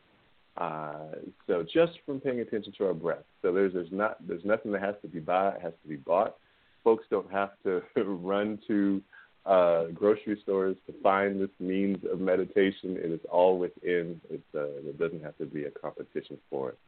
Uh, 0.57 1.13
so 1.47 1.63
just 1.63 1.93
from 2.05 2.21
paying 2.21 2.41
attention 2.41 2.73
to 2.77 2.87
our 2.87 2.95
breath. 2.95 3.25
So 3.41 3.53
there's 3.53 3.73
there's 3.73 3.91
not 3.91 4.17
there's 4.27 4.45
nothing 4.45 4.73
that 4.73 4.83
has 4.83 4.95
to 5.03 5.09
be 5.09 5.19
bought, 5.19 5.61
has 5.63 5.73
to 5.83 5.89
be 5.89 5.97
bought. 5.97 6.37
Folks 6.85 7.05
don't 7.11 7.31
have 7.33 7.51
to 7.65 7.83
run 7.97 8.59
to 8.69 9.01
uh, 9.44 9.86
grocery 9.94 10.39
stores 10.43 10.77
to 10.86 10.94
find 11.02 11.40
this 11.40 11.51
means 11.59 11.98
of 12.10 12.20
meditation. 12.20 12.97
It 12.97 13.10
is 13.10 13.20
all 13.31 13.59
within. 13.59 14.20
Uh, 14.32 14.36
it 14.55 14.98
doesn't 14.98 15.23
have 15.23 15.36
to 15.39 15.47
be 15.47 15.64
a 15.64 15.70
competition 15.70 16.39
for 16.48 16.70
it. 16.70 16.78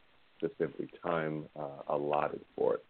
Just 0.41 0.57
simply 0.57 0.89
time 1.05 1.45
uh, 1.59 1.83
allotted 1.89 2.41
for 2.55 2.75
it. 2.75 2.85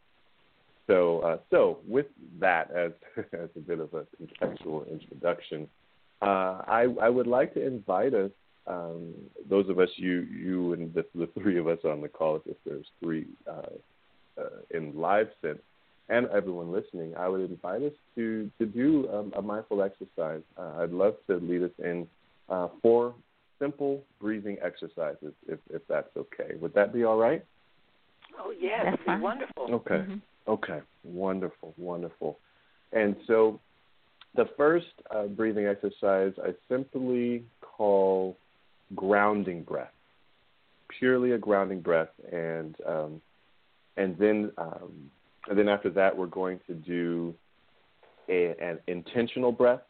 So 0.88 1.20
uh, 1.22 1.38
so 1.50 1.80
with 1.88 2.08
that 2.40 2.72
as 2.72 2.92
as 3.34 3.50
a 3.56 3.60
bit 3.60 3.80
of 3.80 3.94
a 3.94 4.06
contextual 4.22 4.90
introduction. 4.92 5.68
Uh, 6.22 6.62
I, 6.68 6.88
I 7.02 7.10
would 7.10 7.28
like 7.28 7.54
to 7.56 7.66
invite 7.66 8.14
us, 8.14 8.32
um, 8.68 9.14
those 9.50 9.70
of 9.70 9.80
us, 9.80 9.90
you, 9.96 10.22
you, 10.22 10.74
and 10.74 10.94
the, 10.94 11.06
the 11.14 11.28
three 11.38 11.60
of 11.60 11.68
us 11.68 11.80
on 11.84 12.02
the 12.02 12.08
call, 12.08 12.42
if 12.46 12.58
there's 12.66 12.88
three 13.04 13.28
uh, 13.48 14.42
uh, 14.42 14.50
in 14.72 14.98
live 14.98 15.28
sense, 15.42 15.60
and 16.10 16.28
everyone 16.28 16.72
listening, 16.72 17.16
I 17.18 17.28
would 17.28 17.42
invite 17.42 17.82
us 17.82 17.94
to 18.16 18.50
to 18.60 18.66
do 18.66 19.10
um, 19.12 19.34
a 19.36 19.42
mindful 19.42 19.82
exercise. 19.82 20.42
Uh, 20.58 20.82
I'd 20.82 20.92
love 20.92 21.16
to 21.28 21.38
lead 21.38 21.64
us 21.64 21.72
in 21.80 22.08
uh, 22.50 22.68
four 22.82 23.16
simple 23.60 24.04
breathing 24.20 24.58
exercises, 24.64 25.34
if 25.48 25.60
if 25.70 25.82
that's 25.88 26.10
okay. 26.16 26.56
Would 26.62 26.74
that 26.76 26.94
be 26.94 27.04
all 27.04 27.18
right? 27.18 27.44
Oh 28.40 28.54
yes, 28.58 28.86
that'd 28.86 29.06
be 29.06 29.24
wonderful. 29.24 29.68
Okay, 29.72 29.96
mm-hmm. 29.96 30.18
okay, 30.48 30.80
wonderful, 31.04 31.74
wonderful. 31.78 32.38
And 32.92 33.16
so 33.28 33.60
the 34.36 34.46
first 34.58 34.88
uh, 35.10 35.28
breathing 35.28 35.66
exercise 35.66 36.34
I 36.44 36.54
simply 36.70 37.44
call 37.62 38.38
grounding 38.96 39.64
breath, 39.64 39.94
purely 41.00 41.32
a 41.32 41.38
grounding 41.38 41.82
breath, 41.82 42.10
and 42.32 42.76
um, 42.86 43.22
and 43.98 44.18
then 44.18 44.52
um, 44.58 45.10
and 45.48 45.58
then 45.58 45.70
after 45.70 45.90
that 45.92 46.16
we're 46.16 46.26
going 46.28 46.60
to 46.68 46.74
do 46.74 47.34
a, 48.30 48.56
an 48.60 48.80
intentional 48.88 49.52
breath, 49.52 49.82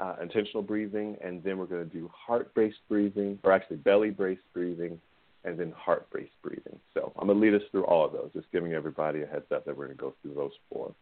uh, 0.00 0.16
intentional 0.22 0.62
breathing, 0.62 1.16
and 1.22 1.42
then 1.44 1.58
we're 1.58 1.66
going 1.66 1.86
to 1.86 1.94
do 1.94 2.10
heart-based 2.14 2.78
breathing, 2.88 3.38
or 3.44 3.52
actually 3.52 3.76
belly-based 3.76 4.40
breathing, 4.54 4.98
and 5.44 5.58
then 5.58 5.72
heart-based 5.76 6.32
breathing. 6.42 6.78
So 6.94 7.12
I'm 7.18 7.26
going 7.26 7.38
to 7.38 7.46
lead 7.46 7.54
us 7.54 7.66
through 7.70 7.84
all 7.84 8.04
of 8.04 8.12
those, 8.12 8.30
just 8.32 8.50
giving 8.52 8.72
everybody 8.72 9.22
a 9.22 9.26
heads 9.26 9.44
up 9.54 9.64
that 9.66 9.76
we're 9.76 9.86
going 9.86 9.96
to 9.96 10.02
go 10.02 10.14
through 10.22 10.34
those 10.34 10.52
four. 10.70 10.94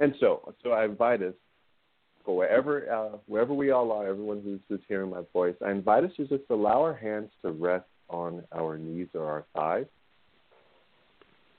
And 0.00 0.14
so, 0.20 0.52
so 0.62 0.70
I 0.72 0.84
invite 0.84 1.22
us 1.22 1.34
for 2.24 2.36
wherever 2.36 2.92
uh, 2.92 3.16
wherever 3.26 3.54
we 3.54 3.70
all 3.70 3.92
are, 3.92 4.06
everyone 4.08 4.42
who's, 4.42 4.60
who's 4.68 4.80
hearing 4.88 5.10
my 5.10 5.22
voice, 5.32 5.54
I 5.64 5.70
invite 5.70 6.04
us 6.04 6.10
to 6.16 6.26
just 6.26 6.42
allow 6.50 6.82
our 6.82 6.94
hands 6.94 7.30
to 7.42 7.52
rest 7.52 7.86
on 8.10 8.42
our 8.52 8.76
knees 8.76 9.08
or 9.14 9.24
our 9.24 9.44
thighs, 9.54 9.86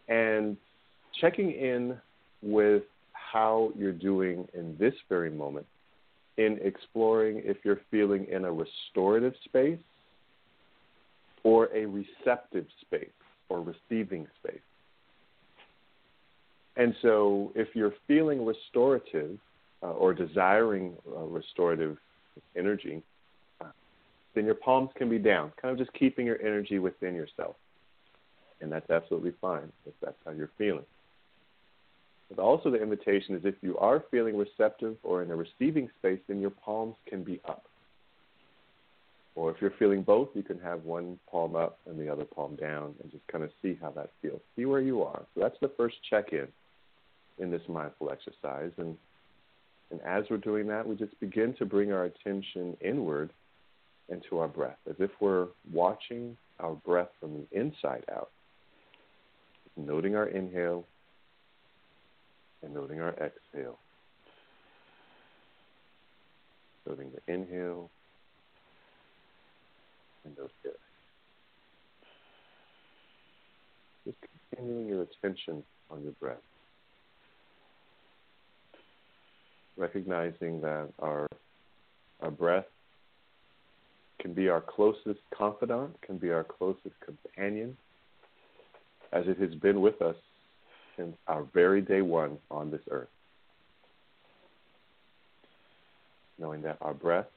and 0.10 0.58
checking 1.20 1.52
in 1.52 1.98
with 2.42 2.84
how 3.14 3.72
you're 3.78 3.92
doing 3.92 4.48
in 4.54 4.76
this 4.80 4.94
very 5.10 5.30
moment, 5.30 5.66
in 6.38 6.60
exploring 6.64 7.42
if 7.44 7.58
you're 7.64 7.82
feeling 7.90 8.28
in 8.32 8.46
a 8.46 8.52
restorative 8.52 9.34
space 9.46 9.80
or 11.44 11.70
a 11.76 11.86
receptive 11.86 12.66
space 12.82 13.10
or 13.50 13.62
receiving 13.62 14.28
space. 14.40 14.60
And 16.76 16.94
so, 17.02 17.52
if 17.56 17.70
you're 17.74 17.94
feeling 18.08 18.46
restorative, 18.46 19.40
uh, 19.84 19.92
or 19.92 20.14
desiring 20.14 20.94
uh, 21.16 21.20
restorative 21.22 21.98
energy, 22.56 23.04
then 24.34 24.46
your 24.46 24.56
palms 24.56 24.90
can 24.96 25.10
be 25.10 25.18
down, 25.18 25.52
kind 25.62 25.72
of 25.72 25.78
just 25.78 25.96
keeping 25.98 26.26
your 26.26 26.40
energy 26.42 26.80
within 26.80 27.16
yourself. 27.16 27.56
And 28.62 28.72
that's 28.72 28.90
absolutely 28.90 29.34
fine 29.42 29.72
if 29.86 29.94
that's 30.02 30.18
how 30.26 30.32
you're 30.32 30.52
feeling. 30.58 30.86
But 32.30 32.42
also, 32.42 32.70
the 32.70 32.82
invitation 32.82 33.36
is 33.36 33.42
if 33.46 33.56
you 33.62 33.78
are 33.78 34.04
feeling 34.12 34.38
receptive 34.38 34.98
or 35.04 35.24
in 35.24 35.32
a 35.32 35.36
receiving 35.36 35.90
space, 35.98 36.20
then 36.28 36.42
your 36.42 36.50
palms 36.50 36.96
can 37.08 37.24
be 37.24 37.40
up. 37.48 37.64
Or 39.36 39.52
if 39.52 39.58
you're 39.62 39.74
feeling 39.78 40.02
both, 40.02 40.30
you 40.34 40.44
can 40.44 40.60
have 40.60 40.84
one 40.84 41.20
palm 41.32 41.56
up 41.56 41.80
and 41.86 41.98
the 41.98 42.12
other 42.12 42.26
palm 42.26 42.56
down 42.56 42.96
and 43.02 43.12
just 43.12 43.26
kind 43.28 43.44
of 43.44 43.52
see 43.62 43.78
how 43.80 43.92
that 43.92 44.10
feels. 44.22 44.42
See 44.56 44.66
where 44.66 44.82
you 44.82 45.04
are. 45.04 45.22
So 45.36 45.42
that's 45.42 45.58
the 45.62 45.72
first 45.78 45.96
check 46.10 46.34
in 46.34 46.48
in 47.38 47.52
this 47.52 47.62
mindful 47.70 48.10
exercise. 48.10 48.72
And, 48.78 48.98
and 49.92 50.02
as 50.02 50.24
we're 50.30 50.38
doing 50.38 50.68
that, 50.68 50.88
we 50.88 50.96
just 50.96 51.18
begin 51.20 51.54
to 51.60 51.66
bring 51.66 51.92
our 51.92 52.06
attention 52.06 52.76
inward 52.82 53.30
into 54.10 54.40
our 54.40 54.48
breath, 54.48 54.78
as 54.90 54.96
if 55.00 55.12
we're 55.20 55.48
watching 55.72 56.36
our 56.60 56.74
breath 56.74 57.10
from 57.20 57.34
the 57.34 57.58
inside 57.58 58.04
out, 58.12 58.32
noting 59.76 60.16
our 60.16 60.28
inhale 60.28 60.86
and 62.64 62.74
noting 62.74 63.00
our 63.00 63.14
exhale. 63.14 63.78
Noting 66.88 67.12
the 67.12 67.34
inhale 67.34 67.90
and 70.26 70.38
note 70.38 70.52
the 70.64 70.72
Just 74.06 74.18
continuing 74.52 74.88
your 74.88 75.04
attention 75.04 75.64
on 75.92 76.02
your 76.04 76.14
breath. 76.14 76.38
Recognizing 79.76 80.62
that 80.62 80.90
our 81.00 81.28
our 82.22 82.32
breath 82.32 82.66
can 84.20 84.34
be 84.34 84.50
our 84.50 84.62
closest 84.62 85.20
confidant, 85.38 86.02
can 86.02 86.18
be 86.18 86.32
our 86.32 86.44
closest 86.44 86.96
companion, 87.06 87.78
as 89.14 89.26
it 89.28 89.40
has 89.40 89.54
been 89.56 89.82
with 89.82 90.02
us 90.02 90.16
our 91.28 91.44
very 91.54 91.82
day 91.82 92.02
one 92.02 92.38
on 92.50 92.72
this 92.72 92.82
earth. 92.90 93.08
Knowing 96.40 96.62
that 96.62 96.78
our 96.82 96.94
breath 96.94 97.28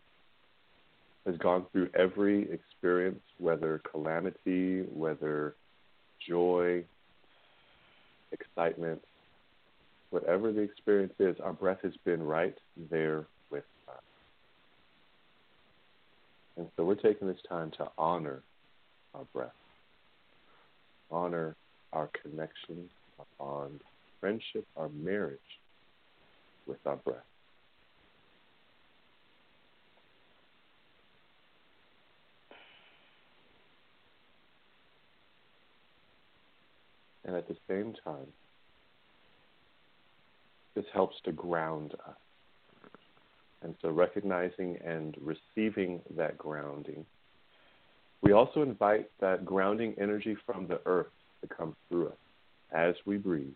has 1.26 1.36
gone 1.38 1.66
through 1.72 1.88
every 1.98 2.50
experience, 2.50 3.20
whether 3.38 3.80
calamity, 3.90 4.82
whether 4.92 5.54
joy, 6.26 6.84
excitement, 8.32 9.00
whatever 10.10 10.52
the 10.52 10.60
experience 10.60 11.14
is, 11.18 11.36
our 11.42 11.52
breath 11.52 11.78
has 11.82 11.92
been 12.04 12.22
right 12.22 12.56
there 12.90 13.26
with 13.50 13.64
us. 13.88 14.02
And 16.56 16.68
so 16.76 16.84
we're 16.84 16.94
taking 16.94 17.28
this 17.28 17.40
time 17.48 17.70
to 17.78 17.88
honor 17.96 18.42
our 19.14 19.24
breath, 19.32 19.52
honor 21.10 21.56
our 21.92 22.10
connection, 22.22 22.88
our 23.20 23.26
bond, 23.38 23.80
friendship, 24.20 24.66
our 24.76 24.88
marriage 24.88 25.38
with 26.66 26.78
our 26.86 26.96
breath. 26.96 27.16
And 37.24 37.36
at 37.36 37.46
the 37.46 37.56
same 37.68 37.94
time, 38.04 38.26
this 40.74 40.84
helps 40.92 41.16
to 41.24 41.32
ground 41.32 41.94
us. 42.08 42.16
And 43.62 43.74
so 43.82 43.90
recognizing 43.90 44.78
and 44.84 45.16
receiving 45.20 46.00
that 46.16 46.38
grounding, 46.38 47.04
we 48.22 48.32
also 48.32 48.62
invite 48.62 49.10
that 49.20 49.44
grounding 49.44 49.94
energy 50.00 50.36
from 50.46 50.66
the 50.66 50.80
earth 50.86 51.12
to 51.42 51.54
come 51.54 51.76
through 51.88 52.08
us 52.08 52.16
as 52.72 52.94
we 53.06 53.16
breathe. 53.16 53.52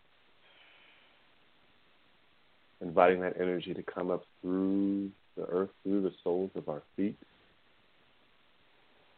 Inviting 2.80 3.20
that 3.20 3.40
energy 3.40 3.72
to 3.74 3.82
come 3.82 4.10
up 4.10 4.24
through 4.42 5.10
the 5.36 5.44
earth, 5.44 5.70
through 5.82 6.02
the 6.02 6.12
soles 6.22 6.50
of 6.54 6.68
our 6.68 6.82
feet, 6.96 7.16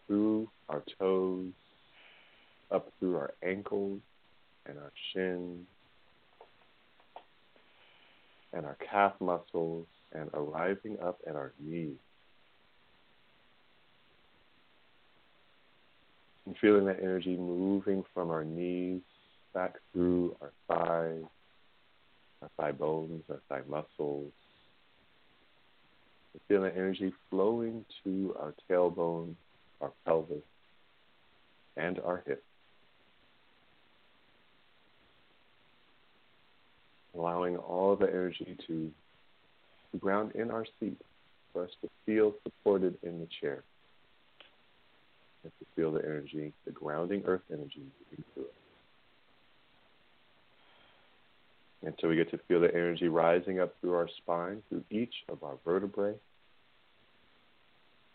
through 0.06 0.48
our 0.68 0.82
toes, 0.98 1.52
up 2.70 2.92
through 2.98 3.16
our 3.16 3.32
ankles 3.42 4.00
and 4.66 4.78
our 4.78 4.92
shins 5.12 5.66
and 8.52 8.64
our 8.64 8.76
calf 8.90 9.12
muscles 9.20 9.86
and 10.12 10.30
arriving 10.34 10.96
up 11.02 11.18
at 11.28 11.36
our 11.36 11.52
knees. 11.60 11.96
And 16.46 16.56
feeling 16.60 16.86
that 16.86 17.00
energy 17.02 17.36
moving 17.36 18.04
from 18.14 18.30
our 18.30 18.44
knees 18.44 19.02
back 19.56 19.76
through 19.90 20.36
our 20.42 20.52
thighs, 20.68 21.24
our 22.42 22.50
thigh 22.58 22.72
bones, 22.72 23.22
our 23.30 23.40
thigh 23.48 23.62
muscles. 23.66 24.30
And 26.34 26.42
feeling 26.46 26.64
that 26.64 26.76
energy 26.76 27.10
flowing 27.30 27.86
to 28.04 28.36
our 28.38 28.52
tailbone, 28.70 29.34
our 29.80 29.92
pelvis, 30.04 30.42
and 31.78 31.98
our 32.00 32.22
hips. 32.26 32.42
Allowing 37.14 37.56
all 37.56 37.96
the 37.96 38.08
energy 38.08 38.58
to 38.66 38.92
ground 39.98 40.32
in 40.34 40.50
our 40.50 40.66
seat 40.78 41.00
for 41.54 41.64
us 41.64 41.70
to 41.80 41.88
feel 42.04 42.34
supported 42.42 42.98
in 43.02 43.18
the 43.18 43.28
chair 43.40 43.62
and 45.42 45.50
to 45.58 45.66
feel 45.74 45.90
the 45.92 46.04
energy, 46.04 46.52
the 46.66 46.72
grounding 46.72 47.22
earth 47.24 47.40
energy 47.50 47.80
moving 48.10 48.24
through 48.34 48.42
it. 48.42 48.65
And 51.86 51.94
so 52.00 52.08
we 52.08 52.16
get 52.16 52.32
to 52.32 52.38
feel 52.48 52.60
the 52.60 52.74
energy 52.74 53.06
rising 53.06 53.60
up 53.60 53.72
through 53.80 53.94
our 53.94 54.08
spine, 54.16 54.60
through 54.68 54.82
each 54.90 55.14
of 55.28 55.44
our 55.44 55.54
vertebrae. 55.64 56.14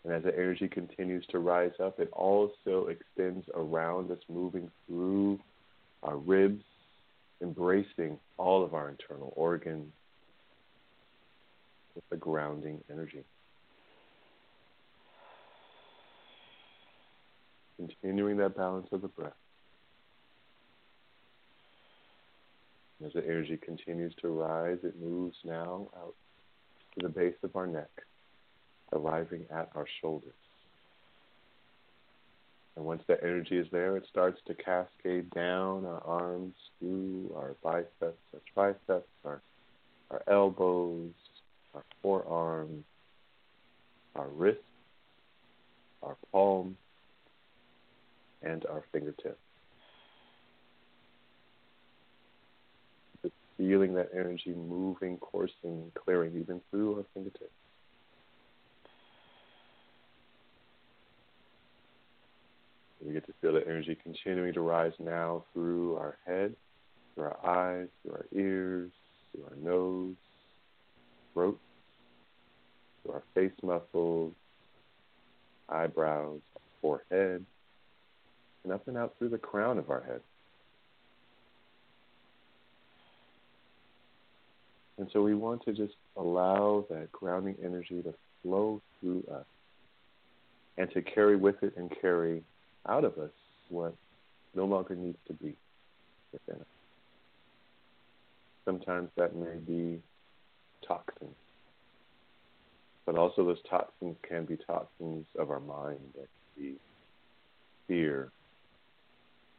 And 0.04 0.12
as 0.12 0.24
the 0.24 0.34
energy 0.34 0.68
continues 0.68 1.24
to 1.30 1.38
rise 1.38 1.72
up, 1.82 1.98
it 1.98 2.10
also 2.12 2.88
extends 2.88 3.46
around 3.54 4.10
us, 4.10 4.18
moving 4.28 4.70
through 4.86 5.40
our 6.02 6.18
ribs, 6.18 6.62
embracing 7.40 8.18
all 8.36 8.62
of 8.62 8.74
our 8.74 8.90
internal 8.90 9.32
organs 9.36 9.90
with 11.94 12.04
the 12.10 12.16
grounding 12.18 12.84
energy. 12.90 13.24
Continuing 17.78 18.36
that 18.36 18.54
balance 18.54 18.88
of 18.92 19.00
the 19.00 19.08
breath. 19.08 19.32
As 23.04 23.12
the 23.14 23.24
energy 23.24 23.56
continues 23.56 24.14
to 24.22 24.28
rise, 24.28 24.78
it 24.84 25.00
moves 25.00 25.36
now 25.44 25.88
out 25.96 26.14
to 26.94 27.06
the 27.06 27.08
base 27.08 27.34
of 27.42 27.56
our 27.56 27.66
neck, 27.66 27.90
arriving 28.92 29.44
at 29.50 29.70
our 29.74 29.86
shoulders. 30.00 30.32
And 32.76 32.84
once 32.84 33.02
that 33.08 33.22
energy 33.22 33.58
is 33.58 33.66
there, 33.72 33.96
it 33.96 34.04
starts 34.08 34.40
to 34.46 34.54
cascade 34.54 35.30
down 35.30 35.84
our 35.84 36.02
arms 36.04 36.54
through 36.78 37.32
our 37.36 37.54
biceps, 37.62 38.18
our 38.32 38.40
triceps, 38.54 39.08
our, 39.24 39.42
our 40.10 40.22
elbows, 40.28 41.12
our 41.74 41.84
forearms, 42.02 42.84
our 44.14 44.28
wrists, 44.28 44.62
our 46.02 46.16
palms, 46.30 46.76
and 48.42 48.64
our 48.66 48.84
fingertips. 48.92 49.38
Feeling 53.62 53.94
that 53.94 54.08
energy 54.12 54.52
moving, 54.52 55.16
coursing, 55.18 55.92
clearing 55.94 56.32
even 56.36 56.60
through 56.68 56.96
our 56.96 57.04
fingertips. 57.14 57.52
We 63.06 63.12
get 63.12 63.24
to 63.26 63.32
feel 63.40 63.52
the 63.52 63.64
energy 63.64 63.96
continuing 64.02 64.52
to 64.54 64.60
rise 64.60 64.92
now 64.98 65.44
through 65.52 65.94
our 65.94 66.18
head, 66.26 66.56
through 67.14 67.24
our 67.24 67.46
eyes, 67.46 67.88
through 68.02 68.14
our 68.14 68.26
ears, 68.32 68.90
through 69.30 69.44
our 69.44 69.56
nose, 69.62 70.16
throat, 71.32 71.60
through 73.02 73.12
our 73.12 73.22
face 73.32 73.52
muscles, 73.62 74.34
eyebrows, 75.68 76.40
forehead, 76.80 77.44
and 78.64 78.72
up 78.72 78.88
and 78.88 78.96
out 78.96 79.14
through 79.18 79.28
the 79.28 79.38
crown 79.38 79.78
of 79.78 79.88
our 79.88 80.02
head. 80.02 80.20
And 84.98 85.08
so 85.12 85.22
we 85.22 85.34
want 85.34 85.64
to 85.64 85.72
just 85.72 85.94
allow 86.16 86.84
that 86.90 87.10
grounding 87.12 87.56
energy 87.64 88.02
to 88.02 88.14
flow 88.42 88.80
through 89.00 89.24
us 89.32 89.46
and 90.76 90.90
to 90.92 91.02
carry 91.02 91.36
with 91.36 91.62
it 91.62 91.74
and 91.76 91.92
carry 92.00 92.42
out 92.88 93.04
of 93.04 93.18
us 93.18 93.30
what 93.68 93.94
no 94.54 94.64
longer 94.64 94.94
needs 94.94 95.18
to 95.26 95.32
be 95.32 95.54
within 96.32 96.60
us. 96.60 96.66
Sometimes 98.64 99.08
that 99.16 99.34
may 99.34 99.56
be 99.66 100.00
toxins, 100.86 101.34
but 103.06 103.16
also 103.16 103.44
those 103.44 103.62
toxins 103.68 104.16
can 104.28 104.44
be 104.44 104.56
toxins 104.66 105.26
of 105.38 105.50
our 105.50 105.60
mind, 105.60 106.00
that 106.14 106.28
can 106.28 106.64
be 106.64 106.74
fear, 107.88 108.30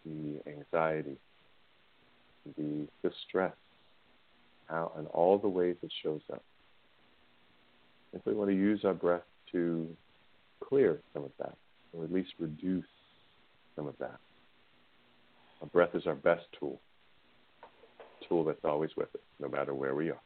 the 0.05 0.39
anxiety, 0.47 1.18
the 2.57 2.88
distress, 3.01 3.53
how, 4.74 4.91
and 4.98 5.08
all 5.08 5.38
the 5.38 5.48
ways 5.48 5.76
it 5.84 5.91
shows 6.02 6.22
up. 6.32 6.44
If 8.12 8.26
we 8.26 8.34
want 8.34 8.50
to 8.50 8.56
use 8.56 8.82
our 8.84 8.94
breath 8.94 9.22
to 9.52 9.88
clear 10.68 11.00
some 11.14 11.24
of 11.24 11.32
that, 11.40 11.56
or 11.94 12.04
at 12.04 12.12
least 12.12 12.30
reduce 12.40 12.86
some 13.76 13.88
of 13.88 13.95
that. 14.00 14.18
Our 15.62 15.68
breath 15.68 15.94
is 15.94 16.08
our 16.08 16.16
best 16.16 16.44
tool, 16.60 16.80
tool 18.28 18.44
that's 18.44 18.66
always 18.66 18.90
with 18.98 19.14
us, 19.14 19.22
no 19.40 19.48
matter 19.48 19.74
where 19.74 19.95
we 19.95 20.10
are. 20.10 20.22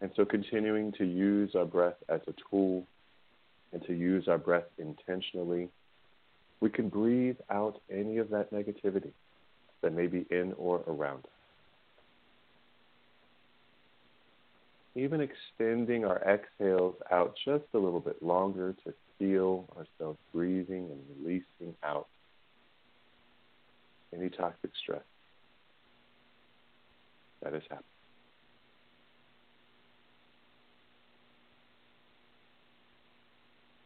And 0.00 0.10
so 0.14 0.24
continuing 0.24 0.92
to 0.92 1.04
use 1.04 1.54
our 1.56 1.64
breath 1.64 1.96
as 2.08 2.20
a 2.28 2.34
tool 2.50 2.86
and 3.72 3.82
to 3.86 3.94
use 3.94 4.28
our 4.28 4.38
breath 4.38 4.66
intentionally, 4.78 5.68
we 6.60 6.70
can 6.70 6.88
breathe 6.88 7.36
out 7.50 7.80
any 7.90 8.18
of 8.18 8.30
that 8.30 8.52
negativity 8.52 9.12
that 9.82 9.92
may 9.92 10.06
be 10.06 10.26
in 10.30 10.52
or 10.56 10.82
around 10.86 11.24
us. 11.24 11.30
Even 14.94 15.20
extending 15.20 16.04
our 16.04 16.22
exhales 16.22 16.94
out 17.10 17.34
just 17.44 17.64
a 17.74 17.78
little 17.78 18.00
bit 18.00 18.22
longer 18.22 18.74
to 18.84 18.94
feel 19.18 19.68
ourselves 19.76 20.18
breathing 20.32 20.88
and 20.90 21.00
releasing 21.18 21.74
out 21.84 22.06
any 24.14 24.30
toxic 24.30 24.70
stress 24.82 25.02
that 27.42 27.54
is 27.54 27.62
happening. 27.68 27.84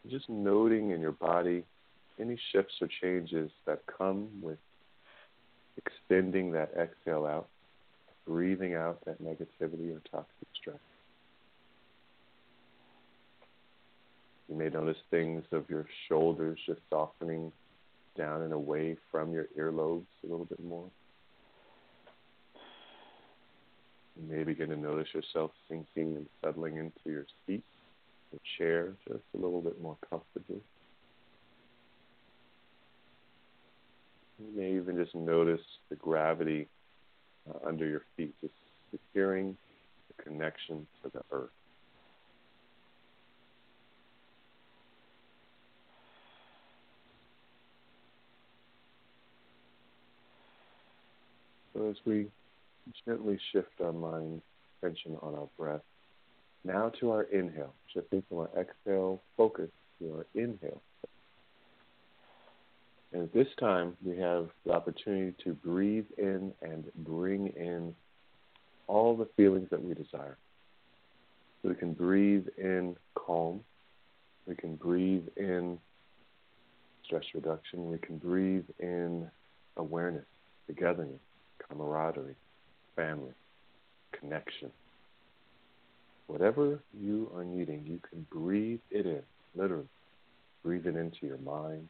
Just 0.09 0.29
noting 0.29 0.91
in 0.91 1.01
your 1.01 1.13
body 1.13 1.65
any 2.21 2.39
shifts 2.53 2.75
or 2.81 2.89
changes 3.01 3.51
that 3.67 3.81
come 3.99 4.29
with 4.43 4.59
extending 5.87 6.53
that 6.53 6.73
exhale 6.79 7.27
out, 7.27 7.49
breathing 8.27 8.75
out 8.75 8.99
that 9.07 9.23
negativity 9.23 9.95
or 9.95 10.01
toxic 10.11 10.49
stress. 10.61 10.79
You 14.49 14.57
may 14.57 14.69
notice 14.69 14.97
things 15.11 15.45
of 15.53 15.71
your 15.71 15.87
shoulders 16.09 16.59
just 16.67 16.81
softening 16.91 17.53
down 18.17 18.43
and 18.43 18.53
away 18.53 18.97
from 19.11 19.33
your 19.33 19.47
earlobes 19.57 20.07
a 20.25 20.27
little 20.27 20.45
bit 20.47 20.63
more. 20.65 20.91
You 24.17 24.37
may 24.37 24.43
begin 24.43 24.69
to 24.71 24.77
notice 24.77 25.09
yourself 25.15 25.53
sinking 25.69 26.17
and 26.17 26.27
settling 26.45 26.77
into 26.77 27.01
your 27.07 27.27
seat 27.47 27.63
or 28.33 28.39
chair 28.59 28.93
just 29.09 29.23
a 29.35 29.39
little 29.39 29.63
bit 29.63 29.81
more 29.81 29.97
comfortably. 30.09 30.61
You 34.41 34.59
may 34.59 34.75
even 34.75 34.97
just 34.97 35.15
notice 35.15 35.61
the 35.91 35.97
gravity 35.97 36.67
uh, 37.49 37.69
under 37.69 37.87
your 37.87 38.03
feet, 38.17 38.35
just 38.41 38.55
securing 38.91 39.57
the 40.09 40.23
connection 40.23 40.87
to 41.03 41.11
the 41.13 41.21
earth. 41.31 41.51
So 51.75 51.89
as 51.89 51.97
we 52.07 52.27
gently 53.07 53.39
shift 53.53 53.69
our 53.83 53.93
mind 53.93 54.41
attention 54.83 55.17
on 55.23 55.35
our 55.35 55.49
breath, 55.59 55.83
now 56.65 56.91
to 57.01 57.11
our 57.11 57.23
inhale, 57.25 57.75
shifting 57.93 58.23
from 58.29 58.39
our 58.39 58.51
exhale 58.59 59.23
focus 59.37 59.71
to 59.99 60.13
our 60.15 60.27
inhale. 60.35 60.83
And 63.13 63.23
at 63.25 63.33
this 63.33 63.49
time, 63.59 63.97
we 64.05 64.17
have 64.19 64.49
the 64.65 64.73
opportunity 64.73 65.35
to 65.45 65.53
breathe 65.53 66.07
in 66.17 66.53
and 66.63 66.85
bring 66.99 67.49
in 67.49 67.95
all 68.87 69.17
the 69.17 69.29
feelings 69.37 69.69
that 69.71 69.83
we 69.83 69.95
desire. 69.95 70.39
We 71.63 71.75
can 71.75 71.93
breathe 71.93 72.47
in 72.57 72.97
calm. 73.15 73.61
We 74.47 74.55
can 74.55 74.77
breathe 74.77 75.25
in 75.37 75.79
stress 77.05 77.25
reduction. 77.35 77.91
We 77.91 77.99
can 77.99 78.19
breathe 78.19 78.65
in 78.79 79.29
awareness, 79.77 80.25
togetherness, 80.69 81.21
camaraderie, 81.69 82.37
family, 82.97 83.33
connection. 84.13 84.71
Whatever 86.29 86.79
you 86.97 87.31
are 87.35 87.45
needing, 87.45 87.85
you 87.85 88.01
can 88.09 88.25
breathe 88.31 88.81
it 88.91 89.05
in, 89.05 89.23
literally. 89.57 89.89
Breathe 90.63 90.87
it 90.87 90.97
into 90.97 91.27
your 91.27 91.39
mind. 91.39 91.89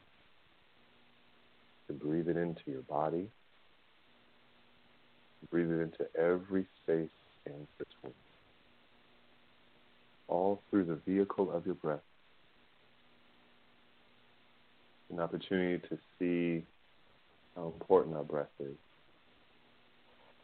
Can 1.91 1.99
breathe 1.99 2.29
it 2.29 2.37
into 2.37 2.61
your 2.69 2.83
body. 2.83 3.27
Breathe 5.51 5.73
it 5.73 5.81
into 5.81 6.07
every 6.17 6.65
space 6.85 7.09
in 7.47 7.67
between. 7.79 8.15
All 10.29 10.63
through 10.71 10.85
the 10.85 11.01
vehicle 11.05 11.51
of 11.51 11.67
your 11.67 11.75
breath. 11.75 11.99
An 15.11 15.19
opportunity 15.19 15.83
to 15.89 15.99
see 16.21 16.65
how 17.57 17.67
important 17.67 18.17
our 18.17 18.23
breath 18.23 18.47
is 18.61 18.77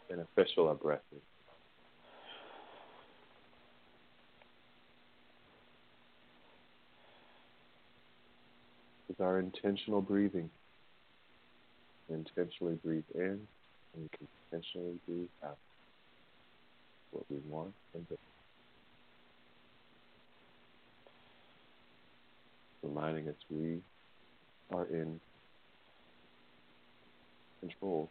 beneficial 0.09 0.66
our 0.66 0.74
breath 0.74 0.98
is. 1.14 1.23
With 9.06 9.20
our 9.20 9.39
intentional 9.39 10.01
breathing, 10.01 10.51
intentionally 12.08 12.76
breathe 12.84 13.04
in 13.14 13.40
and 13.94 14.08
intentionally 14.52 14.98
breathe 15.06 15.28
out 15.44 15.58
what 17.10 17.24
we 17.30 17.38
want 17.46 17.72
and 17.94 18.08
do. 18.08 18.16
Reminding 22.82 23.28
us 23.28 23.34
we 23.50 23.78
are 24.72 24.86
in 24.86 25.20
control 27.60 28.10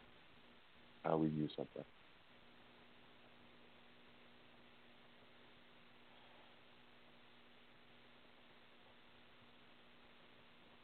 how 1.04 1.16
we 1.16 1.28
use 1.28 1.52
our 1.58 1.66
breath. 1.74 1.86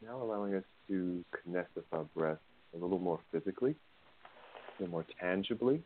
Now 0.01 0.21
allowing 0.21 0.55
us 0.55 0.63
to 0.89 1.23
connect 1.43 1.75
with 1.75 1.85
our 1.93 2.05
breath 2.15 2.39
a 2.73 2.77
little 2.77 2.99
more 2.99 3.19
physically, 3.31 3.75
a 4.79 4.81
little 4.81 4.91
more 4.91 5.05
tangibly. 5.19 5.81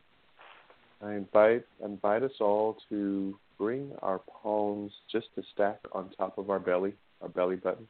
I 1.02 1.14
invite 1.14 1.66
invite 1.84 2.24
us 2.24 2.32
all 2.40 2.78
to 2.90 3.38
bring 3.58 3.92
our 4.02 4.20
palms 4.20 4.92
just 5.12 5.28
to 5.36 5.44
stack 5.54 5.80
on 5.92 6.10
top 6.18 6.38
of 6.38 6.50
our 6.50 6.60
belly, 6.60 6.94
our 7.22 7.30
belly 7.30 7.56
button, 7.56 7.88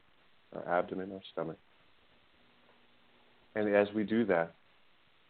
our 0.54 0.78
abdomen, 0.78 1.12
our 1.12 1.20
stomach. 1.32 1.58
And 3.54 3.74
as 3.74 3.88
we 3.94 4.04
do 4.04 4.24
that, 4.26 4.54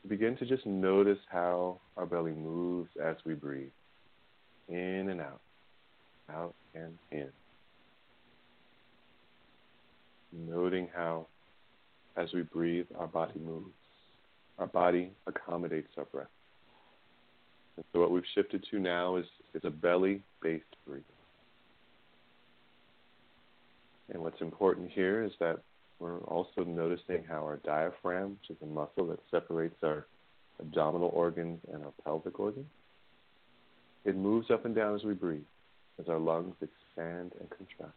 begin 0.07 0.36
to 0.36 0.47
just 0.47 0.66
notice 0.66 1.19
how 1.31 1.81
our 1.97 2.07
belly 2.07 2.32
moves 2.32 2.90
as 3.03 3.16
we 3.24 3.35
breathe 3.35 3.70
in 4.69 5.09
and 5.09 5.20
out, 5.20 5.40
out 6.31 6.55
and 6.74 6.99
in. 7.11 7.28
Noting 10.32 10.89
how, 10.95 11.27
as 12.19 12.32
we 12.32 12.43
breathe, 12.43 12.86
our 12.99 13.07
body 13.07 13.39
moves. 13.39 13.70
Our 14.59 14.66
body 14.66 15.12
accommodates 15.27 15.89
our 15.97 16.05
breath. 16.07 16.27
And 17.77 17.85
so, 17.93 18.01
what 18.01 18.11
we've 18.11 18.24
shifted 18.35 18.66
to 18.70 18.78
now 18.81 19.16
is, 19.16 19.27
is 19.55 19.62
a 19.65 19.70
belly 19.70 20.23
based 20.43 20.65
breathing. 20.85 21.05
And 24.12 24.23
what's 24.23 24.40
important 24.40 24.90
here 24.90 25.23
is 25.23 25.32
that 25.39 25.61
we're 26.01 26.19
also 26.20 26.65
noticing 26.65 27.24
how 27.28 27.45
our 27.45 27.59
diaphragm, 27.59 28.39
which 28.40 28.57
is 28.57 28.62
a 28.62 28.66
muscle 28.66 29.07
that 29.09 29.20
separates 29.31 29.77
our 29.82 30.07
abdominal 30.59 31.11
organs 31.12 31.61
and 31.73 31.85
our 31.85 31.93
pelvic 32.05 32.40
organs, 32.40 32.66
it 34.05 34.16
moves 34.16 34.51
up 34.51 34.65
and 34.65 34.74
down 34.74 34.97
as 34.97 35.05
we 35.05 35.15
breathe, 35.15 35.43
as 36.01 36.09
our 36.09 36.19
lungs 36.19 36.55
expand 36.62 37.32
and 37.39 37.49
contract. 37.51 37.95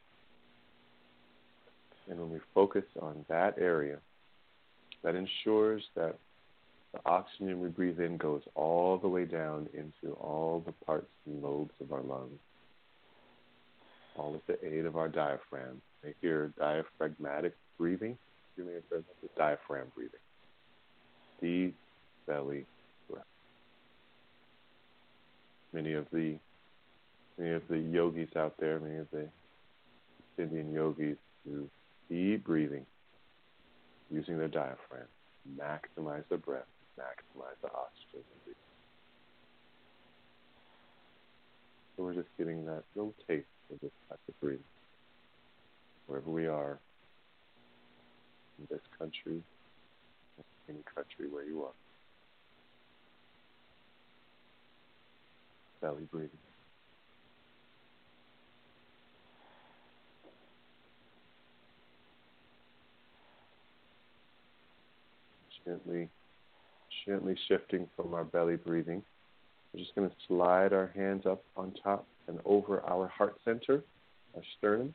And 2.10 2.20
when 2.20 2.30
we 2.30 2.40
focus 2.54 2.84
on 3.02 3.26
that 3.30 3.58
area, 3.58 3.98
that 5.04 5.16
ensures 5.16 5.84
that 5.96 6.16
the 6.94 7.00
oxygen 7.06 7.60
we 7.60 7.70
breathe 7.70 8.00
in 8.00 8.18
goes 8.18 8.42
all 8.56 8.98
the 8.98 9.08
way 9.08 9.26
down 9.26 9.68
into 9.74 10.14
all 10.16 10.62
the 10.66 10.74
parts 10.86 11.10
and 11.26 11.42
lobes 11.42 11.74
of 11.80 11.92
our 11.94 12.02
lungs, 12.02 12.40
all 14.18 14.34
with 14.34 14.46
the 14.48 14.64
aid 14.66 14.86
of 14.86 14.98
our 14.98 15.08
diaphragm. 15.08 15.82
Make 16.04 16.16
your 16.22 16.48
diaphragmatic 16.60 17.56
breathing. 17.78 18.18
Heard 18.58 18.84
of 18.92 19.04
the 19.24 19.30
diaphragm 19.38 19.88
breathing. 19.96 20.20
Deep 21.42 21.76
belly 22.28 22.66
breath. 23.10 23.24
Many 25.74 25.94
of 25.94 26.06
the 26.12 26.38
many 27.40 27.52
of 27.54 27.64
the 27.70 27.80
yogis 27.80 28.30
out 28.36 28.54
there, 28.60 28.80
many 28.80 28.98
of 28.98 29.08
the 29.12 29.28
Indian 30.38 30.72
yogis 30.72 31.18
do 31.44 31.68
deep 32.08 32.44
breathing 32.44 32.86
using 34.12 34.38
their 34.38 34.48
diaphragm, 34.48 35.08
maximize 35.58 36.24
the 36.30 36.38
breath, 36.38 36.68
maximize 37.00 37.60
the 37.62 37.70
oxygen. 37.70 38.26
So 41.96 42.04
we're 42.04 42.14
just 42.14 42.30
getting 42.38 42.66
that 42.66 42.84
little 42.96 43.14
taste 43.28 43.46
of 43.72 43.80
this 43.82 43.92
type 44.10 44.20
of 44.28 44.40
breathing. 44.40 44.64
Wherever 46.08 46.30
we 46.30 46.48
are 46.48 46.80
in 48.60 48.68
this 48.70 48.82
country, 48.98 49.42
any 50.70 50.84
country 50.96 51.28
where 51.30 51.46
you 51.46 51.64
are. 51.64 51.72
Belly 55.82 56.08
breathing. 56.12 56.51
Gently, 65.66 66.10
gently 67.06 67.38
shifting 67.48 67.88
from 67.96 68.14
our 68.14 68.24
belly 68.24 68.56
breathing. 68.56 69.04
We're 69.74 69.80
just 69.80 69.96
going 69.96 70.10
to 70.10 70.16
slide 70.28 70.74
our 70.74 70.92
hands 70.96 71.26
up 71.26 71.44
on 71.56 71.74
top 71.84 72.06
and 72.28 72.40
over 72.46 72.82
our 72.82 73.08
heart 73.08 73.36
center, 73.46 73.84
our 74.36 74.42
sternum, 74.58 74.94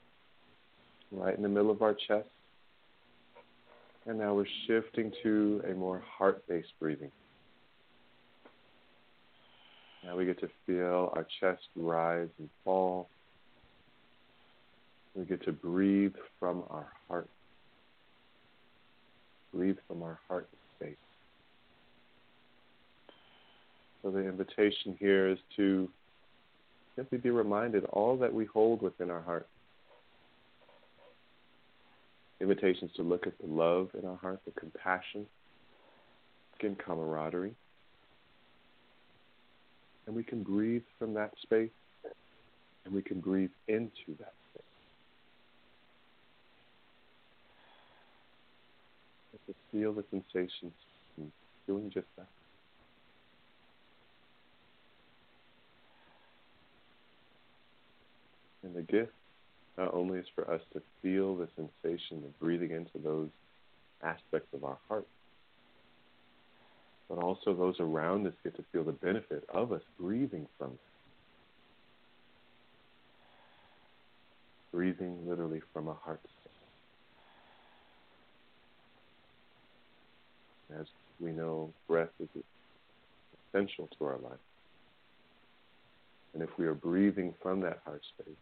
right 1.10 1.36
in 1.36 1.42
the 1.42 1.48
middle 1.48 1.70
of 1.70 1.82
our 1.82 1.94
chest. 1.94 2.28
And 4.06 4.18
now 4.18 4.34
we're 4.34 4.46
shifting 4.66 5.12
to 5.22 5.62
a 5.68 5.74
more 5.74 6.02
heart 6.18 6.46
based 6.48 6.72
breathing. 6.80 7.10
Now 10.04 10.16
we 10.16 10.24
get 10.24 10.38
to 10.40 10.48
feel 10.66 11.12
our 11.16 11.26
chest 11.40 11.62
rise 11.74 12.28
and 12.38 12.48
fall. 12.64 13.08
We 15.16 15.24
get 15.24 15.44
to 15.46 15.52
breathe 15.52 16.14
from 16.38 16.62
our 16.70 16.86
heart. 17.08 17.28
Breathe 19.56 19.78
from 19.88 20.02
our 20.02 20.18
heart 20.28 20.48
space. 20.76 20.96
So 24.02 24.10
the 24.10 24.18
invitation 24.18 24.94
here 25.00 25.30
is 25.30 25.38
to 25.56 25.88
simply 26.94 27.16
be 27.16 27.30
reminded 27.30 27.84
all 27.86 28.18
that 28.18 28.32
we 28.32 28.44
hold 28.44 28.82
within 28.82 29.10
our 29.10 29.22
heart. 29.22 29.48
Invitations 32.38 32.90
to 32.96 33.02
look 33.02 33.26
at 33.26 33.32
the 33.38 33.46
love 33.46 33.88
in 33.98 34.06
our 34.06 34.16
heart, 34.16 34.40
the 34.44 34.60
compassion, 34.60 35.24
again, 36.60 36.76
camaraderie. 36.84 37.54
And 40.06 40.14
we 40.14 40.22
can 40.22 40.42
breathe 40.42 40.84
from 40.98 41.14
that 41.14 41.32
space 41.42 41.70
and 42.84 42.94
we 42.94 43.00
can 43.00 43.20
breathe 43.20 43.50
into 43.68 44.18
that 44.18 44.34
space. 44.52 44.66
to 49.46 49.54
feel 49.76 49.92
the 49.92 50.04
sensations 50.10 50.72
and 51.18 51.30
doing 51.66 51.90
just 51.92 52.06
that. 52.16 52.26
And 58.62 58.74
the 58.74 58.82
gift 58.82 59.12
not 59.76 59.92
only 59.92 60.18
is 60.18 60.26
for 60.34 60.50
us 60.50 60.60
to 60.72 60.82
feel 61.02 61.36
the 61.36 61.48
sensation 61.56 62.22
of 62.24 62.40
breathing 62.40 62.70
into 62.70 62.98
those 63.02 63.28
aspects 64.02 64.48
of 64.54 64.64
our 64.64 64.78
heart, 64.88 65.06
but 67.08 67.18
also 67.18 67.54
those 67.54 67.76
around 67.78 68.26
us 68.26 68.32
get 68.42 68.56
to 68.56 68.64
feel 68.72 68.82
the 68.82 68.92
benefit 68.92 69.44
of 69.52 69.72
us 69.72 69.82
breathing 70.00 70.46
from 70.58 70.72
it. 70.72 70.78
Breathing 74.72 75.28
literally 75.28 75.60
from 75.72 75.88
a 75.88 75.94
heart 75.94 76.20
As 80.74 80.86
we 81.20 81.30
know, 81.30 81.72
breath 81.88 82.10
is 82.20 82.28
essential 83.54 83.88
to 83.98 84.04
our 84.04 84.18
life. 84.18 84.38
And 86.34 86.42
if 86.42 86.50
we 86.58 86.66
are 86.66 86.74
breathing 86.74 87.34
from 87.40 87.60
that 87.60 87.80
heart 87.84 88.02
space, 88.18 88.34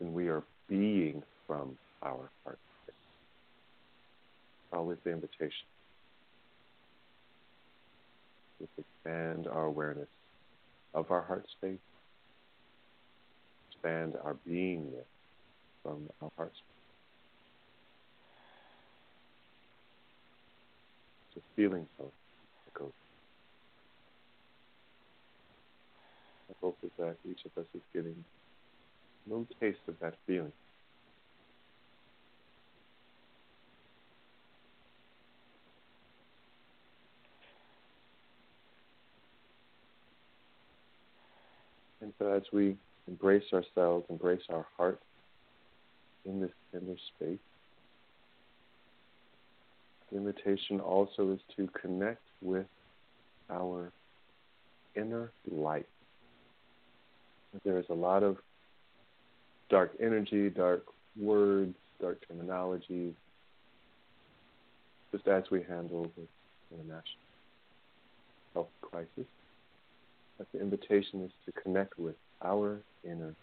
then 0.00 0.12
we 0.12 0.28
are 0.28 0.42
being 0.68 1.22
from 1.46 1.76
our 2.02 2.30
heart 2.44 2.58
space. 2.82 2.94
Always 4.72 4.98
the 5.04 5.10
invitation. 5.10 5.66
To 8.60 8.68
expand 8.78 9.48
our 9.48 9.64
awareness 9.64 10.08
of 10.94 11.10
our 11.10 11.22
heart 11.22 11.44
space, 11.58 11.78
expand 13.70 14.14
our 14.24 14.36
beingness 14.48 15.04
from 15.82 16.08
our 16.22 16.30
heart 16.36 16.52
space. 16.52 16.81
Feeling 21.56 21.86
so 21.98 22.10
it 22.66 22.74
goes. 22.74 22.90
I 26.50 26.54
hope 26.62 26.78
is 26.82 26.90
that 26.98 27.16
each 27.28 27.40
of 27.44 27.62
us 27.62 27.68
is 27.74 27.82
getting 27.94 28.24
a 29.26 29.30
little 29.30 29.46
taste 29.60 29.78
of 29.86 29.94
that 30.00 30.14
feeling. 30.26 30.52
And 42.00 42.12
so 42.18 42.32
as 42.32 42.42
we 42.52 42.76
embrace 43.06 43.44
ourselves, 43.52 44.06
embrace 44.10 44.42
our 44.50 44.66
heart 44.76 45.00
in 46.24 46.40
this 46.40 46.50
tender 46.72 46.96
space, 47.16 47.38
the 50.12 50.18
invitation 50.18 50.80
also 50.80 51.30
is 51.32 51.40
to 51.56 51.68
connect 51.80 52.20
with 52.42 52.66
our 53.50 53.90
inner 54.94 55.32
light. 55.50 55.86
There 57.64 57.78
is 57.78 57.86
a 57.90 57.94
lot 57.94 58.22
of 58.22 58.36
dark 59.70 59.92
energy, 60.00 60.50
dark 60.50 60.84
words, 61.18 61.74
dark 62.00 62.18
terminology, 62.28 63.14
just 65.12 65.26
as 65.28 65.44
we 65.50 65.62
handle 65.62 66.10
the 66.16 66.26
international 66.76 67.04
health 68.54 68.68
crisis. 68.82 69.28
But 70.38 70.46
the 70.52 70.60
invitation 70.60 71.22
is 71.24 71.30
to 71.46 71.60
connect 71.62 71.98
with 71.98 72.16
our 72.42 72.80
inner 73.04 73.34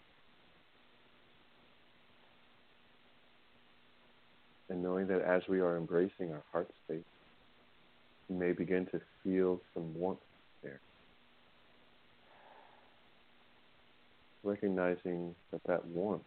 and 4.70 4.82
knowing 4.82 5.08
that 5.08 5.20
as 5.22 5.42
we 5.48 5.60
are 5.60 5.76
embracing 5.76 6.32
our 6.32 6.44
heart 6.52 6.70
space, 6.84 7.04
we 8.28 8.36
may 8.36 8.52
begin 8.52 8.86
to 8.86 9.00
feel 9.22 9.60
some 9.74 9.92
warmth 9.94 10.20
there. 10.62 10.80
Recognizing 14.44 15.34
that 15.50 15.60
that 15.66 15.84
warmth 15.86 16.22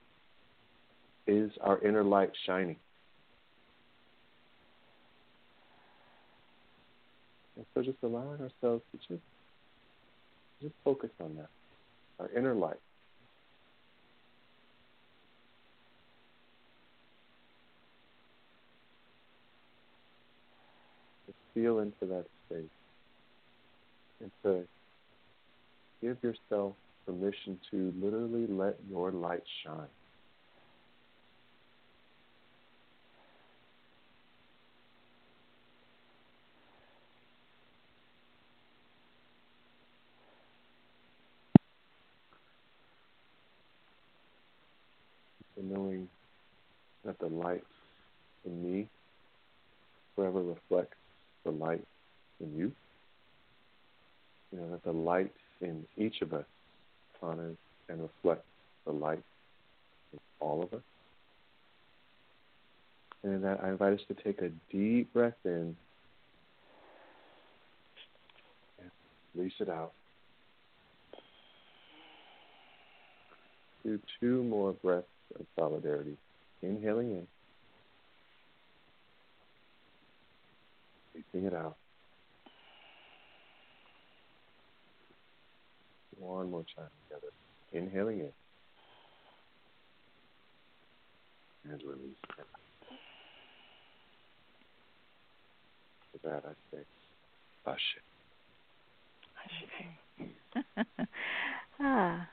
is 1.26 1.52
our 1.62 1.82
inner 1.82 2.04
light 2.04 2.32
shining. 2.46 2.76
And 7.56 7.66
so 7.74 7.82
just 7.82 7.98
allowing 8.04 8.42
ourselves 8.42 8.84
to 8.92 8.98
just, 9.08 9.24
just 10.62 10.74
focus 10.84 11.12
on 11.24 11.36
that, 11.38 11.50
our 12.20 12.30
inner 12.38 12.54
light. 12.54 12.76
Feel 21.54 21.80
into 21.80 22.06
that 22.06 22.26
space 22.48 22.70
and 24.22 24.32
to 24.44 24.64
give 26.02 26.18
yourself 26.24 26.74
permission 27.06 27.60
to 27.72 27.94
literally 28.02 28.48
let 28.48 28.78
your 28.90 29.12
light 29.12 29.44
shine. 29.64 29.88
And 45.58 45.72
knowing 45.72 46.08
that 47.06 47.20
the 47.20 47.28
light 47.28 47.64
in 48.46 48.64
me 48.64 48.88
forever 50.16 50.42
reflects 50.42 50.98
the 51.44 51.52
light 51.52 51.84
in 52.40 52.56
you. 52.58 52.72
You 54.52 54.60
know, 54.60 54.70
that 54.72 54.84
the 54.84 54.92
light 54.92 55.34
in 55.62 55.86
each 55.98 56.22
of 56.22 56.34
us 56.34 56.46
honors 57.22 57.58
and 57.90 58.02
reflects 58.02 58.46
the 58.86 58.92
light 58.92 59.24
in 60.12 60.20
all 60.40 60.62
of 60.64 60.74
us. 60.74 60.84
And 63.24 63.34
in 63.34 63.42
that 63.42 63.64
I 63.64 63.70
invite 63.70 63.94
us 63.94 64.02
to 64.10 64.14
take 64.14 64.42
a 64.42 64.50
deep 64.72 65.14
breath 65.14 65.34
in 65.46 65.76
and 68.80 68.92
release 69.34 69.54
it 69.60 69.70
out. 69.70 69.94
Do 73.84 74.00
two 74.20 74.44
more 74.44 74.74
breaths 74.74 75.08
of 75.40 75.46
solidarity. 75.58 76.18
Inhaling 76.62 77.12
in. 77.12 77.28
Breathing 81.34 81.48
it 81.48 81.56
out. 81.56 81.78
One 86.20 86.52
more 86.52 86.64
time 86.76 86.86
together. 87.10 87.34
inhaling 87.72 88.20
in. 88.20 88.30
And 91.72 91.82
release. 91.84 92.16
For 96.12 96.30
that, 96.30 96.44
I 96.46 96.54
say, 96.72 96.84
Ashe. 97.66 97.98
ah, 101.82 102.28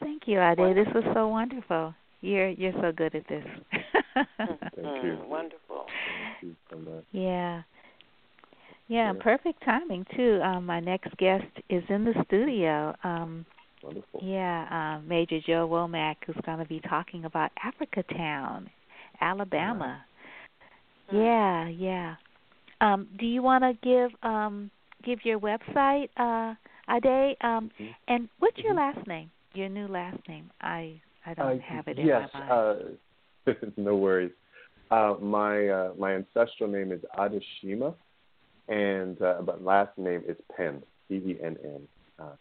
thank 0.00 0.22
you, 0.26 0.40
Ade. 0.40 0.74
This 0.74 0.86
was 0.94 1.04
so 1.14 1.28
wonderful. 1.28 1.94
You're 2.22 2.48
you're 2.48 2.72
so 2.80 2.92
good 2.92 3.14
at 3.14 3.26
this. 3.28 3.44
Thank 4.36 4.60
you. 4.76 5.18
Mm, 5.18 5.26
wonderful. 5.26 5.86
Thank 5.86 6.42
you 6.42 6.56
so 6.70 6.76
much. 6.78 7.04
Yeah. 7.12 7.62
Yeah, 8.90 9.12
perfect 9.20 9.62
timing 9.64 10.04
too. 10.16 10.40
Um 10.42 10.66
my 10.66 10.80
next 10.80 11.16
guest 11.16 11.46
is 11.70 11.84
in 11.88 12.04
the 12.04 12.14
studio. 12.26 12.94
Um 13.04 13.46
Wonderful. 13.82 14.20
yeah, 14.22 14.66
um 14.98 15.08
Major 15.08 15.40
Joe 15.46 15.68
Womack 15.70 16.16
who's 16.26 16.36
going 16.44 16.58
to 16.58 16.64
be 16.66 16.80
talking 16.80 17.24
about 17.24 17.52
Africa 17.64 18.02
Town, 18.14 18.68
Alabama. 19.20 20.04
Yeah, 21.12 21.68
yeah. 21.68 22.16
Um 22.80 23.08
do 23.18 23.26
you 23.26 23.42
want 23.42 23.62
to 23.64 23.72
give 23.82 24.10
um 24.22 24.70
give 25.04 25.20
your 25.24 25.38
website 25.38 26.08
uh 26.16 26.54
Ade 26.92 27.36
um 27.42 27.70
Mhm. 27.80 27.94
and 28.08 28.28
what's 28.40 28.58
your 28.58 28.74
Mhm. 28.74 28.76
last 28.76 29.06
name? 29.06 29.30
Your 29.54 29.68
new 29.68 29.86
last 29.86 30.18
name. 30.28 30.50
I 30.60 31.00
I 31.26 31.30
Uh, 31.30 31.34
don't 31.34 31.60
have 31.62 31.86
it 31.88 31.98
in 31.98 32.06
yes, 32.06 32.28
my 32.34 32.40
mind. 32.40 32.50
uh, 33.46 33.52
no 33.76 33.96
worries. 33.96 34.32
Uh, 34.90 35.14
my 35.20 35.68
uh, 35.68 35.92
my 35.96 36.14
ancestral 36.14 36.68
name 36.68 36.90
is 36.92 37.00
Adeshima, 37.16 37.94
and 38.70 39.20
uh, 39.20 39.42
but 39.42 39.62
last 39.62 39.96
name 39.98 40.22
is 40.26 40.38
Penn. 40.56 40.82
P 41.08 41.16
E 41.16 41.36
N 41.42 41.56
N. 41.64 41.88
Uh, 42.18 42.36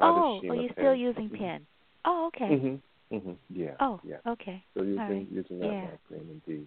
oh, 0.00 0.40
you're 0.42 0.54
Penn. 0.54 0.68
still 0.72 0.94
using 0.94 1.28
Mhm. 1.28 1.38
pen. 1.38 1.66
Oh, 2.04 2.26
okay. 2.28 2.48
Mhm. 2.48 2.80
Mhm. 3.12 3.36
Yeah. 3.50 3.76
Oh, 3.80 4.00
Yeah. 4.02 4.18
okay. 4.26 4.64
So 4.74 4.82
using 4.82 4.98
right. 4.98 5.28
using 5.30 5.58
that 5.60 5.66
Yeah. 5.66 5.84
last 5.90 6.10
name 6.10 6.42
indeed. 6.46 6.66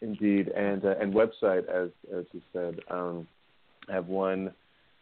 Indeed, 0.00 0.48
and 0.48 0.84
uh, 0.84 0.96
and 1.00 1.14
website 1.14 1.66
as 1.68 1.90
as 2.12 2.26
you 2.32 2.42
said, 2.52 2.80
um, 2.90 3.28
I 3.88 3.92
have 3.92 4.08
one. 4.08 4.52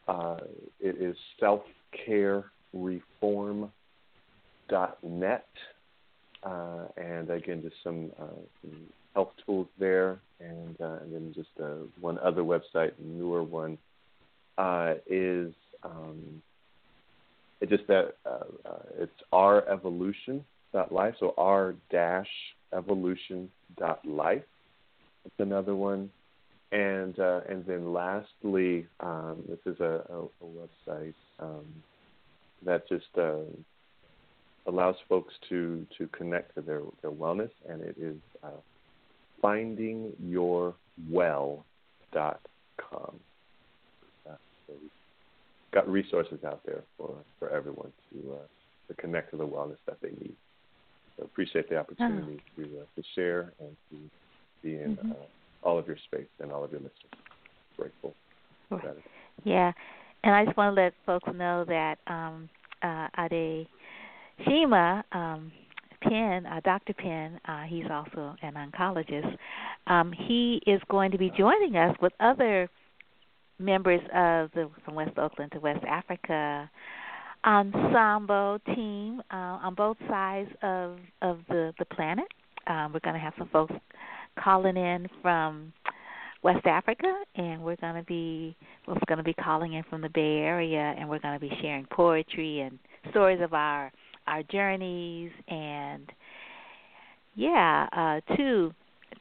Uh, 0.07 0.39
it 0.81 0.97
is 1.01 1.17
selfcarereform 1.41 3.71
dot 4.69 5.03
net, 5.03 5.49
uh, 6.43 6.87
and 6.97 7.31
again 7.31 7.63
just 7.63 7.83
some, 7.83 8.13
uh, 8.21 8.27
some 8.61 8.87
health 9.15 9.33
tools 9.47 9.69
there, 9.79 10.19
and 10.41 10.77
uh, 10.81 10.99
and 11.03 11.15
then 11.15 11.33
just 11.35 11.49
uh, 11.63 11.87
one 12.01 12.19
other 12.19 12.43
website, 12.43 12.93
newer 12.99 13.43
one, 13.43 13.79
uh, 14.59 14.95
is 15.07 15.53
um, 15.83 16.43
it 17.61 17.69
just 17.69 17.87
that 17.87 18.15
uh, 18.27 18.69
uh, 18.69 18.83
it's 18.99 19.23
our 19.33 19.67
evolution 19.69 20.45
dot 20.73 20.93
life, 20.93 21.15
so 21.21 21.35
r 21.39 21.75
dash 21.91 22.29
evolution 22.77 23.51
dot 23.79 24.05
life. 24.05 24.43
That's 25.23 25.49
another 25.49 25.75
one, 25.75 26.11
and 26.73 27.19
uh, 27.19 27.41
and 27.49 27.65
then 27.65 27.93
lastly, 27.93 28.87
um, 29.01 29.43
this 29.49 29.61
is 29.65 29.81
a, 29.81 30.03
a, 30.11 30.23
a 30.25 30.89
website 30.91 31.15
um, 31.39 31.67
that 32.67 32.89
just 32.89 33.07
allows 34.67 34.97
folks 35.09 35.35
to 35.49 35.87
to 35.97 36.09
connect 36.09 36.57
to 36.57 36.63
their 36.63 36.83
their 37.01 37.13
wellness, 37.13 37.51
and 37.69 37.81
it 37.81 37.97
is 37.99 38.17
findingyourwell.com. 39.45 40.75
So 44.67 44.73
we've 44.81 44.91
got 45.73 45.87
resources 45.89 46.39
out 46.47 46.61
there 46.65 46.83
for 46.97 47.15
for 47.39 47.51
everyone 47.51 47.93
to 48.11 48.33
uh, 48.33 48.47
to 48.89 48.95
connect 48.95 49.31
to 49.33 49.37
the 49.37 49.47
wellness 49.47 49.77
that 49.87 49.99
they 50.01 50.09
need. 50.09 50.37
So 51.17 51.25
appreciate 51.25 51.69
the 51.69 51.77
opportunity 51.77 52.41
to 52.57 52.63
uh, 52.63 52.87
to 52.97 53.03
share 53.15 53.53
and 53.61 53.77
to 53.91 53.97
be 54.63 54.77
in 54.77 54.97
Mhm. 54.97 55.11
uh, 55.11 55.27
all 55.63 55.79
of 55.79 55.87
your 55.87 55.99
space 55.99 56.29
and 56.41 56.51
all 56.51 56.65
of 56.65 56.73
your 56.73 56.81
listeners. 56.81 57.13
Grateful 57.77 58.15
that. 58.71 58.97
Yeah, 59.45 59.73
and 60.23 60.35
I 60.35 60.45
just 60.47 60.57
want 60.57 60.75
to 60.75 60.83
let 60.83 60.95
folks 61.05 61.29
know 61.35 61.65
that 61.65 61.99
um, 62.07 62.49
uh, 62.83 63.09
Ade 63.19 63.69
Shima 64.45 65.05
um, 65.13 65.53
Penn, 66.15 66.47
uh, 66.47 66.61
Dr. 66.63 66.93
Penn, 66.95 67.41
uh, 67.47 67.65
he's 67.65 67.87
also 67.91 68.37
an 68.43 68.55
oncologist. 68.55 69.37
Um, 69.89 70.13
he 70.13 70.63
is 70.65 70.81
going 70.89 71.11
to 71.11 71.19
be 71.19 71.33
joining 71.37 71.75
us 71.77 71.97
with 72.01 72.13
other 72.21 72.69
members 73.59 74.01
of 74.15 74.51
the 74.55 74.71
from 74.85 74.95
West 74.95 75.19
Oakland 75.19 75.51
to 75.53 75.61
West 75.61 75.85
Africa 75.89 76.71
ensemble 77.45 78.59
team 78.75 79.21
uh, 79.31 79.59
on 79.67 79.75
both 79.75 79.97
sides 80.09 80.49
of 80.63 80.99
of 81.21 81.41
the 81.49 81.73
the 81.81 81.85
planet. 81.87 82.27
Um, 82.69 82.93
we're 82.93 83.01
going 83.01 83.15
to 83.15 83.21
have 83.21 83.35
some 83.37 83.49
folks 83.49 83.75
calling 84.39 84.77
in 84.77 85.09
from 85.21 85.73
West 86.43 86.65
Africa, 86.65 87.13
and 87.35 87.61
we're 87.63 87.77
going 87.77 87.97
to 87.97 88.05
be 88.05 88.57
we're 88.87 88.95
going 89.09 89.19
to 89.19 89.25
be 89.25 89.35
calling 89.35 89.73
in 89.73 89.83
from 89.91 90.01
the 90.01 90.11
Bay 90.11 90.39
Area, 90.39 90.95
and 90.97 91.09
we're 91.09 91.19
going 91.19 91.35
to 91.35 91.41
be 91.41 91.53
sharing 91.61 91.87
poetry 91.87 92.61
and 92.61 92.79
stories 93.11 93.41
of 93.43 93.53
our 93.53 93.91
our 94.27 94.43
journeys, 94.45 95.31
and 95.49 96.11
yeah, 97.35 97.89
uh, 97.93 98.37
to 98.37 98.73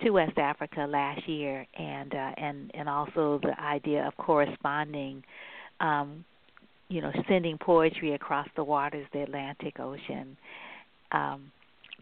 to 0.01 0.09
West 0.11 0.37
Africa 0.37 0.85
last 0.89 1.27
year, 1.27 1.65
and 1.77 2.13
uh, 2.13 2.31
and 2.37 2.71
and 2.73 2.89
also 2.89 3.39
the 3.41 3.59
idea 3.61 4.05
of 4.07 4.15
corresponding. 4.17 5.23
Um, 5.79 6.23
you 6.89 7.01
know, 7.01 7.11
sending 7.27 7.57
poetry 7.57 8.13
across 8.13 8.47
the 8.55 8.63
waters, 8.63 9.07
the 9.13 9.23
Atlantic 9.23 9.79
Ocean, 9.79 10.37
um, 11.11 11.51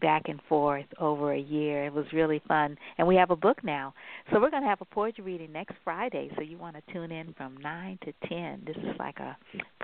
back 0.02 0.24
and 0.26 0.40
forth 0.48 0.84
over 1.00 1.32
a 1.32 1.40
year. 1.40 1.86
It 1.86 1.94
was 1.94 2.04
really 2.12 2.42
fun, 2.46 2.76
and 2.98 3.08
we 3.08 3.16
have 3.16 3.30
a 3.30 3.36
book 3.36 3.64
now. 3.64 3.94
So 4.30 4.40
we're 4.40 4.50
going 4.50 4.64
to 4.64 4.68
have 4.68 4.82
a 4.82 4.84
poetry 4.84 5.24
reading 5.24 5.52
next 5.52 5.76
Friday. 5.84 6.30
So 6.36 6.42
you 6.42 6.58
want 6.58 6.76
to 6.76 6.82
tune 6.92 7.10
in 7.10 7.32
from 7.34 7.56
nine 7.58 7.98
to 8.04 8.12
ten. 8.28 8.62
This 8.66 8.76
is 8.76 8.98
like 8.98 9.18
a 9.20 9.36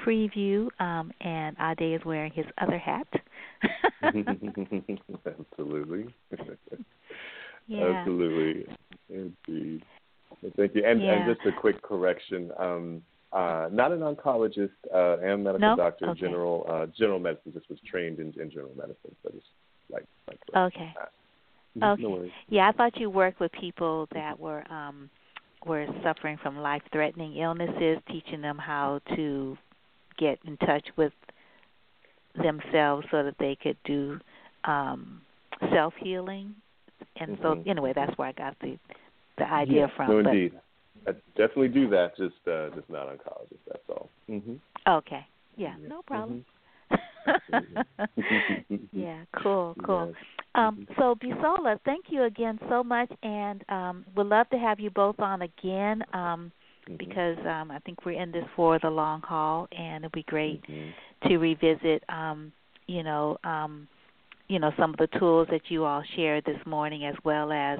preview, 0.04 0.68
um, 0.80 1.12
and 1.20 1.56
Ade 1.58 1.94
is 1.94 2.04
wearing 2.04 2.32
his 2.32 2.44
other 2.60 2.78
hat. 2.78 3.06
Absolutely. 4.02 6.14
yeah. 7.68 7.84
Absolutely. 7.86 8.66
Indeed. 9.08 9.82
Well, 10.42 10.52
Thank 10.56 10.74
you. 10.74 10.84
And, 10.84 11.00
Yeah. 11.00 11.12
and 11.12 11.34
just 11.34 11.46
a 11.46 11.52
quick 11.58 11.80
correction. 11.82 12.50
Um, 12.58 13.02
uh, 13.32 13.68
not 13.70 13.92
an 13.92 14.00
oncologist. 14.00 14.70
Uh, 14.92 15.18
am 15.22 15.42
medical 15.42 15.68
No? 15.70 15.76
doctor. 15.76 16.08
Okay. 16.10 16.20
General 16.20 16.66
uh, 16.68 16.86
general 16.98 17.18
medicine. 17.18 17.52
Just 17.52 17.68
was 17.68 17.78
trained 17.86 18.18
in, 18.20 18.32
in 18.40 18.50
general 18.50 18.72
medicine. 18.74 19.14
So 19.22 19.30
just 19.30 19.46
like 19.90 20.04
like. 20.26 20.38
Okay. 20.54 20.94
Mhm, 21.76 21.92
Okay. 21.92 22.02
No. 22.02 22.30
Yeah, 22.48 22.68
I 22.68 22.72
thought 22.72 22.96
you 22.98 23.10
worked 23.10 23.40
with 23.40 23.52
people 23.52 24.08
that 24.12 24.38
were 24.38 24.64
um 24.70 25.10
were 25.66 25.86
suffering 26.02 26.38
from 26.38 26.58
life 26.58 26.82
threatening 26.92 27.36
illnesses, 27.36 27.98
teaching 28.08 28.40
them 28.40 28.58
how 28.58 29.00
to 29.16 29.56
get 30.16 30.38
in 30.44 30.56
touch 30.58 30.86
with 30.96 31.12
themselves 32.34 33.06
so 33.10 33.22
that 33.22 33.36
they 33.38 33.56
could 33.56 33.76
do 33.84 34.18
um 34.64 35.20
self 35.72 35.94
healing. 35.96 36.54
And 37.16 37.38
so 37.42 37.56
Mhm. 37.56 37.66
anyway, 37.68 37.92
that's 37.92 38.16
where 38.18 38.28
I 38.28 38.32
got 38.32 38.58
the 38.60 38.78
the 39.36 39.50
idea 39.50 39.82
Yeah, 39.82 39.86
from. 39.96 40.08
No, 40.08 40.22
but 40.22 40.34
indeed. 40.34 40.60
I 41.06 41.12
definitely 41.36 41.68
do 41.68 41.88
that. 41.90 42.16
Just 42.16 42.46
uh, 42.48 42.68
just 42.70 42.90
not 42.90 43.06
oncologist. 43.06 43.64
That's 43.66 43.88
all. 43.88 44.10
hmm 44.26 44.56
okay. 44.86 45.26
Yeah, 45.56 45.76
Yeah. 45.80 45.88
no 45.88 46.02
problem. 46.02 46.40
Mhm. 46.40 46.57
yeah, 48.92 49.24
cool, 49.42 49.76
cool. 49.84 50.08
Um, 50.54 50.78
so 50.98 51.14
Bisola, 51.14 51.78
thank 51.84 52.06
you 52.08 52.24
again 52.24 52.58
so 52.68 52.82
much, 52.82 53.10
and 53.22 53.62
um, 53.68 54.04
would 54.16 54.26
love 54.26 54.48
to 54.50 54.58
have 54.58 54.80
you 54.80 54.90
both 54.90 55.18
on 55.20 55.42
again 55.42 56.02
um, 56.12 56.52
Mhm. 56.88 56.96
because 56.98 57.38
um, 57.46 57.70
I 57.70 57.78
think 57.80 58.04
we're 58.04 58.20
in 58.20 58.32
this 58.32 58.44
for 58.56 58.78
the 58.78 58.90
long 58.90 59.20
haul, 59.22 59.68
and 59.72 60.04
it'd 60.04 60.12
be 60.12 60.22
great 60.24 60.60
Mhm. 60.68 60.94
to 61.26 61.36
revisit, 61.38 62.02
um, 62.08 62.52
you 62.86 63.02
know, 63.02 63.36
um, 63.44 63.86
you 64.48 64.58
know, 64.58 64.72
some 64.78 64.90
of 64.90 64.96
the 64.98 65.06
tools 65.18 65.48
that 65.50 65.70
you 65.70 65.84
all 65.84 66.02
shared 66.16 66.44
this 66.44 66.64
morning, 66.66 67.04
as 67.04 67.14
well 67.24 67.52
as, 67.52 67.78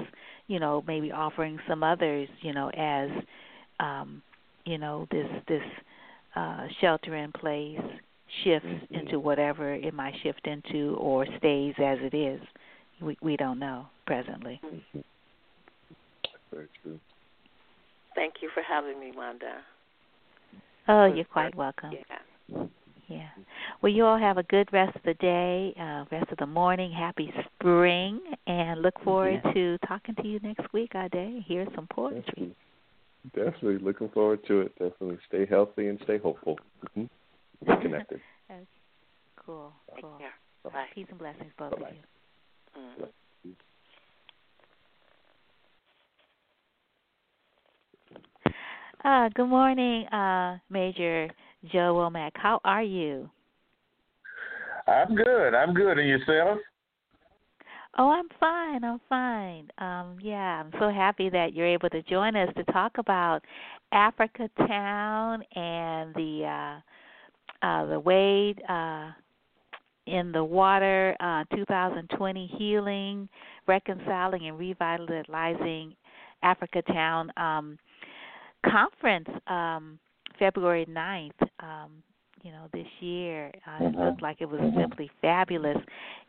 you 0.48 0.58
know, 0.58 0.82
maybe 0.86 1.10
offering 1.12 1.58
some 1.68 1.82
others, 1.82 2.28
you 2.42 2.52
know, 2.52 2.70
as, 2.70 3.10
um, 3.80 4.22
you 4.64 4.78
know, 4.78 5.06
this 5.10 5.26
this 5.48 5.62
uh, 6.36 6.66
shelter 6.80 7.14
in 7.16 7.32
place 7.32 7.80
shifts 8.42 8.68
Mhm. 8.68 8.90
into 8.90 9.18
whatever 9.18 9.72
it 9.72 9.94
might 9.94 10.16
shift 10.16 10.46
into, 10.46 10.96
or 10.96 11.26
stays 11.38 11.74
as 11.78 11.98
it 12.00 12.14
is. 12.14 12.40
We 13.00 13.16
we 13.20 13.36
don't 13.36 13.58
know 13.58 13.88
presently. 14.06 14.60
Mhm. 14.64 15.04
Very 16.50 16.68
true. 16.82 16.98
Thank 18.14 18.42
you 18.42 18.48
for 18.50 18.62
having 18.62 18.98
me, 18.98 19.12
Wanda. 19.12 19.64
Oh, 20.88 21.04
you're 21.04 21.24
quite 21.24 21.54
welcome. 21.54 21.92
Yeah. 21.92 22.66
Yeah. 23.08 23.28
Well, 23.80 23.92
you 23.92 24.04
all 24.04 24.18
have 24.18 24.36
a 24.36 24.42
good 24.44 24.70
rest 24.72 24.94
of 24.96 25.02
the 25.02 25.14
day, 25.14 25.72
uh, 25.78 26.04
rest 26.10 26.30
of 26.30 26.38
the 26.38 26.46
morning. 26.46 26.90
Happy 26.90 27.32
spring, 27.54 28.20
and 28.46 28.82
look 28.82 28.98
forward 29.00 29.42
to 29.54 29.78
talking 29.86 30.14
to 30.16 30.28
you 30.28 30.38
next 30.40 30.70
week, 30.72 30.94
Ade. 30.94 31.42
Hear 31.42 31.66
some 31.74 31.86
poetry. 31.86 32.22
Definitely. 32.24 32.56
Definitely 33.34 33.78
looking 33.78 34.08
forward 34.10 34.44
to 34.46 34.60
it. 34.62 34.72
Definitely 34.78 35.18
stay 35.26 35.46
healthy 35.46 35.88
and 35.88 35.98
stay 36.00 36.18
hopeful. 36.18 36.58
hmm 36.94 37.04
Stay 37.62 37.76
connected. 37.82 38.20
Cool. 39.46 39.72
Take 39.94 40.04
cool. 40.04 40.18
care. 40.18 40.34
Bye. 40.62 40.84
Peace 40.94 41.06
and 41.08 41.18
blessings, 41.18 41.50
both 41.58 41.70
Bye-bye. 41.70 41.88
of 41.88 41.94
you. 41.94 43.54
Mm. 49.06 49.24
Uh, 49.26 49.28
good 49.34 49.46
morning, 49.46 50.06
uh, 50.08 50.58
Major 50.68 51.28
Joe 51.72 51.94
Womack. 51.94 52.32
How 52.34 52.60
are 52.64 52.82
you? 52.82 53.30
I'm 54.86 55.14
good. 55.14 55.54
I'm 55.54 55.72
good. 55.72 55.98
And 55.98 56.08
yourself? 56.08 56.58
Oh, 57.96 58.10
I'm 58.10 58.28
fine. 58.38 58.84
I'm 58.84 59.00
fine. 59.08 59.70
Um, 59.78 60.18
yeah, 60.20 60.62
I'm 60.62 60.72
so 60.78 60.90
happy 60.90 61.30
that 61.30 61.54
you're 61.54 61.66
able 61.66 61.88
to 61.90 62.02
join 62.02 62.36
us 62.36 62.48
to 62.56 62.64
talk 62.64 62.98
about 62.98 63.40
Africa 63.92 64.50
Town 64.58 65.42
and 65.54 66.14
the 66.14 66.44
uh, 66.44 66.80
uh, 67.62 67.86
the 67.86 67.98
Wade 68.00 68.62
uh, 68.68 69.10
in 70.06 70.32
the 70.32 70.42
Water 70.44 71.16
uh, 71.20 71.44
2020 71.54 72.46
Healing, 72.58 73.28
Reconciling, 73.66 74.46
and 74.48 74.58
Revitalizing 74.58 75.94
Africa 76.42 76.82
Town 76.82 77.30
um, 77.36 77.78
conference, 78.64 79.28
um, 79.46 79.98
February 80.38 80.86
9th. 80.86 81.32
Um, 81.60 82.02
you 82.42 82.52
know, 82.52 82.66
this 82.72 82.86
year. 83.00 83.50
Uh, 83.66 83.82
It 83.84 83.94
Mhm. 83.94 84.04
looked 84.04 84.22
like 84.22 84.40
it 84.40 84.48
was 84.48 84.60
Mhm. 84.60 84.74
simply 84.74 85.08
fabulous. 85.20 85.76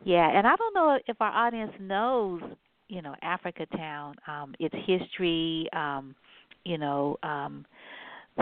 Yeah, 0.02 0.28
and 0.28 0.46
I 0.46 0.56
don't 0.56 0.74
know 0.74 0.98
if 1.06 1.20
our 1.20 1.30
audience 1.32 1.72
knows, 1.78 2.42
you 2.88 3.00
know, 3.00 3.14
Africa 3.22 3.66
Town, 3.76 4.16
um, 4.26 4.54
its 4.58 4.74
history, 4.74 5.68
um, 5.72 6.14
you 6.64 6.78
know, 6.78 7.16
um 7.22 7.64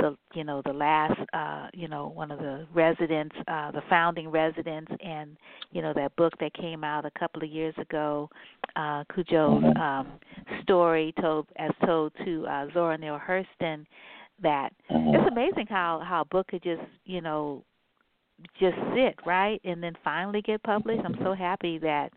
the 0.01 0.17
you 0.35 0.45
know, 0.45 0.63
the 0.65 0.73
last 0.73 1.19
uh, 1.33 1.69
you 1.75 1.89
know, 1.89 2.09
one 2.15 2.31
of 2.31 2.39
the 2.39 2.67
residents, 2.75 3.35
uh 3.47 3.71
the 3.73 3.83
founding 3.89 4.29
residents 4.29 4.91
and, 5.05 5.37
you 5.73 5.83
know, 5.83 5.93
that 5.95 6.15
book 6.17 6.33
that 6.41 6.53
came 6.55 6.83
out 6.85 7.05
a 7.05 7.11
couple 7.19 7.43
of 7.43 7.51
years 7.51 7.75
ago, 7.79 8.29
uh 8.77 9.05
Cudjo's 9.13 9.63
Mhm. 9.63 9.81
um 9.81 10.07
story 10.63 11.13
told 11.21 11.47
as 11.57 11.71
told 11.85 12.13
to 12.25 12.47
uh 12.47 12.67
Zora 12.75 12.97
Neale 12.99 13.21
Hurston 13.29 13.87
that 14.43 14.73
Mhm. 14.91 15.15
it's 15.15 15.29
amazing 15.33 15.67
how 15.69 16.01
how 16.05 16.23
a 16.23 16.25
book 16.25 16.47
could 16.49 16.63
just 16.63 16.83
you 17.05 17.21
know 17.21 17.63
just 18.59 18.77
sit 18.95 19.15
right 19.27 19.61
and 19.65 19.83
then 19.83 19.95
finally 20.05 20.41
get 20.43 20.63
published 20.63 21.03
i'm 21.05 21.17
so 21.25 21.33
happy 21.35 21.79
that 21.79 22.13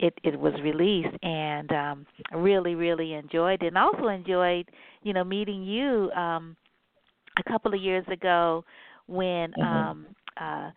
it 0.00 0.12
it 0.22 0.38
was 0.38 0.52
released 0.62 1.16
and 1.22 1.70
um 1.72 2.06
I 2.32 2.36
really 2.36 2.74
really 2.74 3.14
enjoyed 3.14 3.62
it 3.62 3.68
and 3.68 3.78
also 3.78 4.08
enjoyed 4.08 4.68
you 5.02 5.12
know 5.14 5.24
meeting 5.24 5.62
you 5.62 6.10
um 6.14 6.56
a 7.38 7.42
couple 7.50 7.72
of 7.74 7.80
years 7.80 8.04
ago 8.10 8.64
when 9.06 9.54
Mhm. 9.58 9.62
um 9.62 10.06
uh 10.40 10.70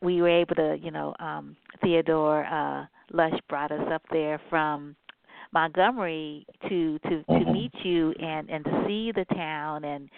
we 0.00 0.22
were 0.22 0.28
able 0.28 0.54
to 0.54 0.76
you 0.80 0.90
know 0.90 1.14
um 1.18 1.56
theodore 1.82 2.44
uh 2.46 2.86
lush 3.12 3.38
brought 3.48 3.72
us 3.72 3.86
up 3.92 4.02
there 4.10 4.40
from 4.48 4.94
Montgomery 5.52 6.46
to 6.68 6.98
to 7.00 7.24
to 7.24 7.44
Mhm. 7.44 7.52
meet 7.52 7.72
you 7.82 8.12
and 8.20 8.50
and 8.50 8.64
to 8.64 8.84
see 8.86 9.12
the 9.12 9.24
town 9.34 9.84
and 9.84 10.08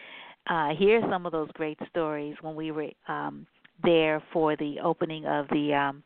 uh 0.49 0.69
hear 0.75 1.01
some 1.11 1.27
of 1.27 1.33
those 1.33 1.51
great 1.55 1.79
stories 1.89 2.37
when 2.43 2.55
we 2.55 2.73
were 2.73 2.89
um 3.09 3.47
there 3.83 4.23
for 4.33 4.57
the 4.57 4.77
opening 4.83 5.25
of 5.27 5.47
the 5.49 5.73
um 5.73 6.03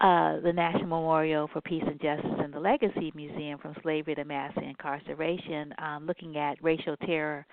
uh 0.00 0.40
the 0.40 0.52
National 0.52 0.86
Memorial 0.86 1.48
for 1.52 1.60
Peace 1.62 1.84
and 1.86 2.00
Justice 2.00 2.38
and 2.38 2.52
the 2.52 2.60
Legacy 2.60 3.12
Museum 3.14 3.58
from 3.58 3.74
Slavery 3.82 4.14
to 4.16 4.24
Mass 4.24 4.52
Incarceration 4.56 5.72
um 5.78 6.06
looking 6.06 6.36
at 6.36 6.62
racial 6.62 6.96
terror 6.98 7.46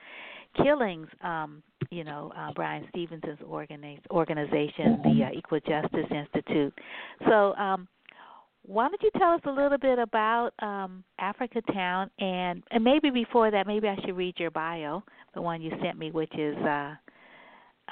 killings 0.55 1.07
um 1.21 1.61
you 1.89 2.03
know 2.03 2.31
uh, 2.37 2.51
Bryan 2.53 2.85
Stevenson's 2.89 3.39
organize, 3.45 3.99
organization 4.11 4.99
the 5.03 5.25
uh, 5.25 5.37
Equal 5.37 5.59
Justice 5.59 6.09
Institute 6.11 6.73
so 7.27 7.53
um 7.55 7.87
why 8.65 8.87
don't 8.87 9.01
you 9.01 9.11
tell 9.17 9.31
us 9.31 9.41
a 9.45 9.51
little 9.51 9.77
bit 9.77 9.99
about 9.99 10.51
um, 10.59 11.03
Africa 11.19 11.61
Town 11.73 12.09
and 12.19 12.63
and 12.71 12.83
maybe 12.83 13.09
before 13.09 13.51
that, 13.51 13.67
maybe 13.67 13.87
I 13.87 13.95
should 14.05 14.15
read 14.15 14.35
your 14.37 14.51
bio, 14.51 15.03
the 15.33 15.41
one 15.41 15.61
you 15.61 15.71
sent 15.81 15.97
me, 15.97 16.11
which 16.11 16.33
is 16.37 16.55
uh, 16.57 16.95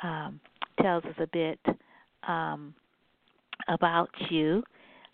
um, 0.04 0.40
tells 0.82 1.04
us 1.04 1.16
a 1.20 1.28
bit 1.28 1.60
um, 2.28 2.74
about 3.68 4.10
you. 4.30 4.64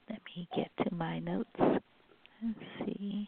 Let 0.10 0.20
me 0.36 0.48
get 0.56 0.70
to 0.86 0.96
my 0.96 1.20
notes. 1.20 1.50
Let's 1.60 2.60
see. 2.86 3.28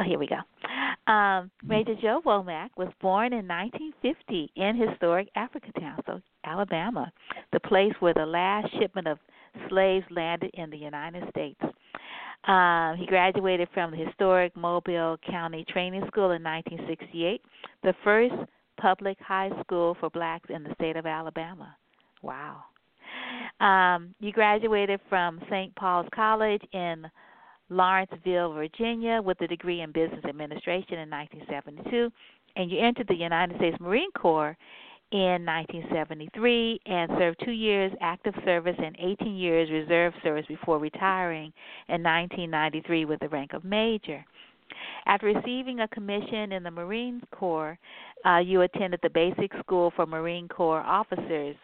Oh, 0.00 0.04
here 0.04 0.18
we 0.18 0.26
go. 0.26 1.12
Um, 1.12 1.50
Major 1.62 1.94
Joe 2.00 2.22
Womack 2.24 2.70
was 2.76 2.88
born 3.02 3.32
in 3.32 3.46
1950 3.46 4.50
in 4.56 4.76
historic 4.76 5.28
Africa 5.34 5.68
Town, 5.78 6.00
so 6.06 6.20
Alabama, 6.44 7.12
the 7.52 7.60
place 7.60 7.92
where 8.00 8.14
the 8.14 8.24
last 8.24 8.68
shipment 8.78 9.06
of 9.06 9.18
slaves 9.68 10.06
landed 10.10 10.50
in 10.54 10.70
the 10.70 10.76
United 10.76 11.24
States. 11.30 11.60
Um, 12.44 12.96
he 12.96 13.04
graduated 13.06 13.68
from 13.74 13.90
the 13.90 13.98
historic 13.98 14.56
Mobile 14.56 15.18
County 15.28 15.66
Training 15.68 16.04
School 16.06 16.30
in 16.30 16.42
1968, 16.42 17.42
the 17.82 17.94
first 18.02 18.34
public 18.80 19.18
high 19.20 19.50
school 19.62 19.96
for 20.00 20.08
blacks 20.08 20.48
in 20.48 20.62
the 20.62 20.72
state 20.74 20.96
of 20.96 21.04
Alabama. 21.04 21.76
Wow. 22.22 22.62
Um, 23.60 24.14
you 24.20 24.32
graduated 24.32 25.00
from 25.10 25.40
St. 25.50 25.74
Paul's 25.76 26.08
College 26.14 26.62
in 26.72 27.04
Lawrenceville, 27.70 28.52
Virginia, 28.52 29.22
with 29.22 29.40
a 29.40 29.46
degree 29.46 29.80
in 29.80 29.92
business 29.92 30.24
administration 30.28 30.98
in 30.98 31.08
1972, 31.08 32.10
and 32.56 32.70
you 32.70 32.80
entered 32.80 33.06
the 33.08 33.14
United 33.14 33.56
States 33.56 33.76
Marine 33.80 34.10
Corps 34.12 34.56
in 35.12 35.44
1973 35.44 36.80
and 36.86 37.10
served 37.18 37.40
two 37.44 37.50
years 37.50 37.92
active 38.00 38.34
service 38.44 38.76
and 38.78 38.96
18 38.98 39.36
years 39.36 39.70
reserve 39.70 40.12
service 40.22 40.46
before 40.46 40.78
retiring 40.78 41.52
in 41.88 42.02
1993 42.02 43.04
with 43.06 43.18
the 43.20 43.28
rank 43.28 43.52
of 43.52 43.64
major. 43.64 44.24
After 45.06 45.26
receiving 45.26 45.80
a 45.80 45.88
commission 45.88 46.52
in 46.52 46.62
the 46.62 46.70
Marine 46.70 47.22
Corps, 47.32 47.78
uh, 48.24 48.38
you 48.38 48.62
attended 48.62 49.00
the 49.02 49.10
Basic 49.10 49.50
School 49.60 49.92
for 49.96 50.06
Marine 50.06 50.46
Corps 50.46 50.82
Officers, 50.82 51.56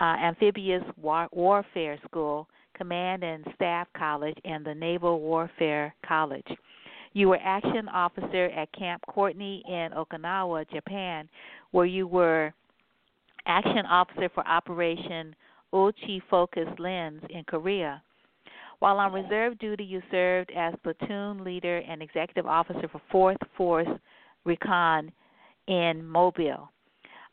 uh, 0.00 0.16
Amphibious 0.22 0.82
War- 0.96 1.28
Warfare 1.32 1.98
School, 2.06 2.48
Command 2.78 3.24
and 3.24 3.44
Staff 3.54 3.88
College, 3.96 4.38
and 4.44 4.64
the 4.64 4.74
Naval 4.74 5.20
Warfare 5.20 5.94
College. 6.06 6.46
You 7.12 7.28
were 7.28 7.38
action 7.42 7.88
officer 7.88 8.46
at 8.46 8.72
Camp 8.72 9.02
Courtney 9.08 9.62
in 9.66 9.90
Okinawa, 9.96 10.70
Japan, 10.70 11.28
where 11.72 11.86
you 11.86 12.06
were 12.06 12.54
action 13.46 13.84
officer 13.86 14.28
for 14.34 14.46
Operation 14.46 15.34
Ulchi 15.72 16.22
Focus 16.30 16.68
Lens 16.78 17.22
in 17.30 17.44
Korea. 17.44 18.02
While 18.78 18.98
on 18.98 19.12
reserve 19.12 19.58
duty, 19.58 19.84
you 19.84 20.00
served 20.10 20.52
as 20.56 20.74
platoon 20.82 21.42
leader 21.42 21.78
and 21.78 22.00
executive 22.00 22.46
officer 22.46 22.88
for 22.88 23.34
4th 23.36 23.48
Force 23.56 23.88
Recon 24.44 25.10
in 25.66 26.06
Mobile, 26.06 26.70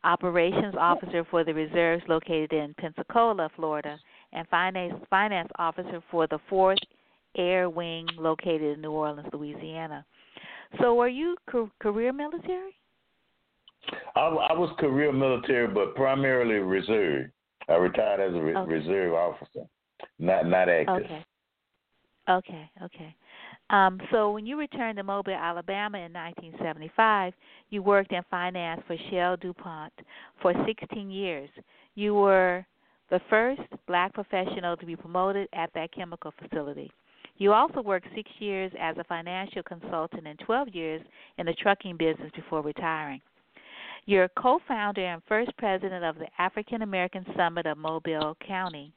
operations 0.04 0.76
officer 0.78 1.24
for 1.30 1.44
the 1.44 1.54
reserves 1.54 2.04
located 2.08 2.52
in 2.52 2.74
Pensacola, 2.80 3.50
Florida, 3.56 3.98
and 4.36 4.48
finance 4.50 4.94
finance 5.10 5.50
officer 5.58 6.04
for 6.12 6.28
the 6.28 6.40
4th 6.52 6.78
Air 7.38 7.70
Wing 7.70 8.08
located 8.18 8.76
in 8.76 8.82
New 8.82 8.92
Orleans, 8.92 9.28
Louisiana. 9.34 10.06
So, 10.82 10.96
were 10.96 11.08
you 11.08 11.36
ca- 11.50 11.70
career 11.80 12.14
military? 12.14 12.76
I, 14.16 14.22
I 14.22 14.54
was 14.54 14.74
career 14.80 15.12
military, 15.12 15.68
but 15.68 15.96
primarily 15.96 16.56
reserve. 16.56 17.30
I 17.68 17.74
retired 17.76 18.20
as 18.20 18.36
a 18.36 18.42
re- 18.42 18.56
Okay. 18.56 18.72
reserve 18.72 19.14
officer, 19.14 19.66
not 20.20 20.48
not 20.48 20.70
active. 20.70 21.06
Okay. 21.06 21.26
Okay, 22.28 22.70
okay. 22.82 23.16
Um, 23.70 24.00
so 24.12 24.32
when 24.32 24.48
you 24.48 24.58
returned 24.58 24.98
to 24.98 25.04
Mobile, 25.04 25.34
Alabama 25.34 26.00
in 26.00 26.12
1975, 26.12 27.34
you 27.70 27.84
worked 27.84 28.12
in 28.12 28.24
finance 28.32 28.82
for 28.88 28.98
Shell 29.12 29.38
DuPont 29.38 29.94
for 30.42 30.54
16 30.66 31.12
years. 31.12 31.50
You 31.94 32.16
were 32.16 32.66
the 33.10 33.22
first 33.30 33.62
black 33.88 34.14
professional 34.14 34.76
to 34.78 34.86
be 34.86 34.96
promoted 34.96 35.48
at 35.54 35.70
that 35.74 35.92
chemical 35.94 36.34
facility. 36.42 36.92
You 37.38 37.52
also 37.52 37.82
worked 37.82 38.08
six 38.16 38.30
years 38.40 38.72
as 38.80 38.98
a 38.98 39.04
financial 39.04 39.62
consultant 39.64 40.26
and 40.26 40.40
12 40.40 40.70
years 40.70 41.02
in 41.38 41.46
the 41.46 41.54
trucking 41.54 41.98
business 41.98 42.32
before 42.36 42.62
retiring. 42.62 43.22
You're 44.06 44.30
co 44.38 44.60
founder 44.68 45.06
and 45.06 45.22
first 45.28 45.52
president 45.58 46.04
of 46.04 46.16
the 46.18 46.28
African 46.38 46.84
American 46.84 47.26
Summit 47.36 47.66
of 47.66 47.78
Mobile 47.78 48.38
County, 48.48 48.94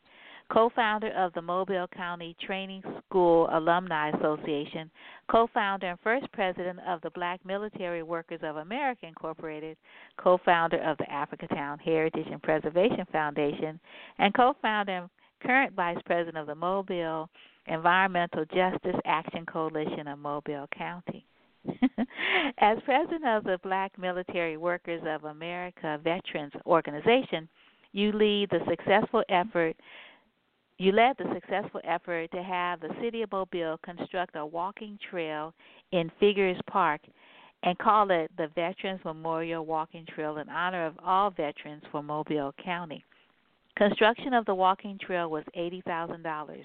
co 0.51 0.71
founder 0.75 1.11
of 1.13 1.33
the 1.35 1.43
Mobile 1.43 1.87
County 1.89 2.37
Training 2.45 2.83
School 3.05 3.49
Alumni 3.53 4.11
Association, 4.11 4.91
co 5.31 5.49
founder 5.53 5.89
and 5.89 5.99
first 6.01 6.31
president 6.33 6.79
of 6.87 7.01
the 7.03 7.11
Black 7.11 7.45
Military 7.45 8.03
Workers 8.03 8.41
of 8.43 8.57
America 8.57 9.07
Incorporated, 9.07 9.77
co 10.17 10.39
founder 10.45 10.79
of 10.79 10.97
the 10.99 11.05
Africatown 11.05 11.81
Heritage 11.81 12.27
and 12.31 12.43
Preservation 12.43 13.07
Foundation, 13.13 13.79
and 14.19 14.35
co 14.35 14.55
founder 14.63 14.93
and 14.93 15.11
current 15.43 15.75
vice 15.75 15.99
president 16.07 16.37
of 16.37 16.47
the 16.47 16.55
Mobile 16.55 17.29
Environmental 17.67 18.45
Justice 18.47 18.97
Action 19.05 19.45
Coalition 19.47 20.09
of 20.09 20.19
Mobile 20.19 20.67
County. 20.77 21.25
As 22.59 22.79
president 22.85 23.27
of 23.27 23.45
the 23.45 23.59
Black 23.63 23.97
Military 23.99 24.57
Workers 24.57 25.03
of 25.07 25.25
America 25.25 26.01
Veterans 26.03 26.53
Organization, 26.67 27.49
you 27.93 28.13
lead 28.13 28.49
the 28.51 28.61
successful 28.69 29.23
effort. 29.29 29.77
You 30.79 30.93
led 30.93 31.17
the 31.19 31.29
successful 31.35 31.81
effort 31.83 32.31
to 32.31 32.43
have 32.43 32.81
the 32.81 32.95
city 33.03 33.23
of 33.23 33.33
Mobile 33.33 33.79
construct 33.85 34.37
a 34.37 34.47
walking 34.47 34.97
trail 35.11 35.53
in 35.91 36.09
Figures 36.21 36.61
Park 36.71 37.01
and 37.65 37.77
call 37.79 38.11
it 38.13 38.31
the 38.37 38.47
Veterans 38.55 39.01
Memorial 39.05 39.67
Walking 39.67 40.07
Trail 40.07 40.39
in 40.39 40.49
honor 40.49 40.87
of 40.87 40.95
all 41.05 41.31
veterans 41.31 41.83
for 41.91 42.01
Mobile 42.01 42.55
County. 42.65 43.05
Construction 43.77 44.33
of 44.33 44.45
the 44.47 44.55
walking 44.55 44.99
trail 45.05 45.29
was 45.29 45.43
$80,000. 45.57 46.63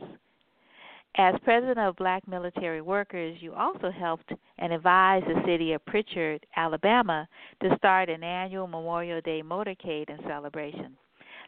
As 1.16 1.34
president 1.44 1.80
of 1.80 1.96
Black 1.96 2.28
Military 2.28 2.82
Workers, 2.82 3.38
you 3.40 3.54
also 3.54 3.90
helped 3.92 4.32
and 4.60 4.74
advised 4.74 5.26
the 5.26 5.42
city 5.46 5.74
of 5.74 5.86
Prichard, 5.86 6.46
Alabama, 6.56 7.28
to 7.64 7.76
start 7.78 8.10
an 8.10 8.24
annual 8.24 8.68
Memorial 8.68 9.22
Day 9.22 9.42
motorcade 9.42 10.10
and 10.10 10.20
celebration. 10.28 10.98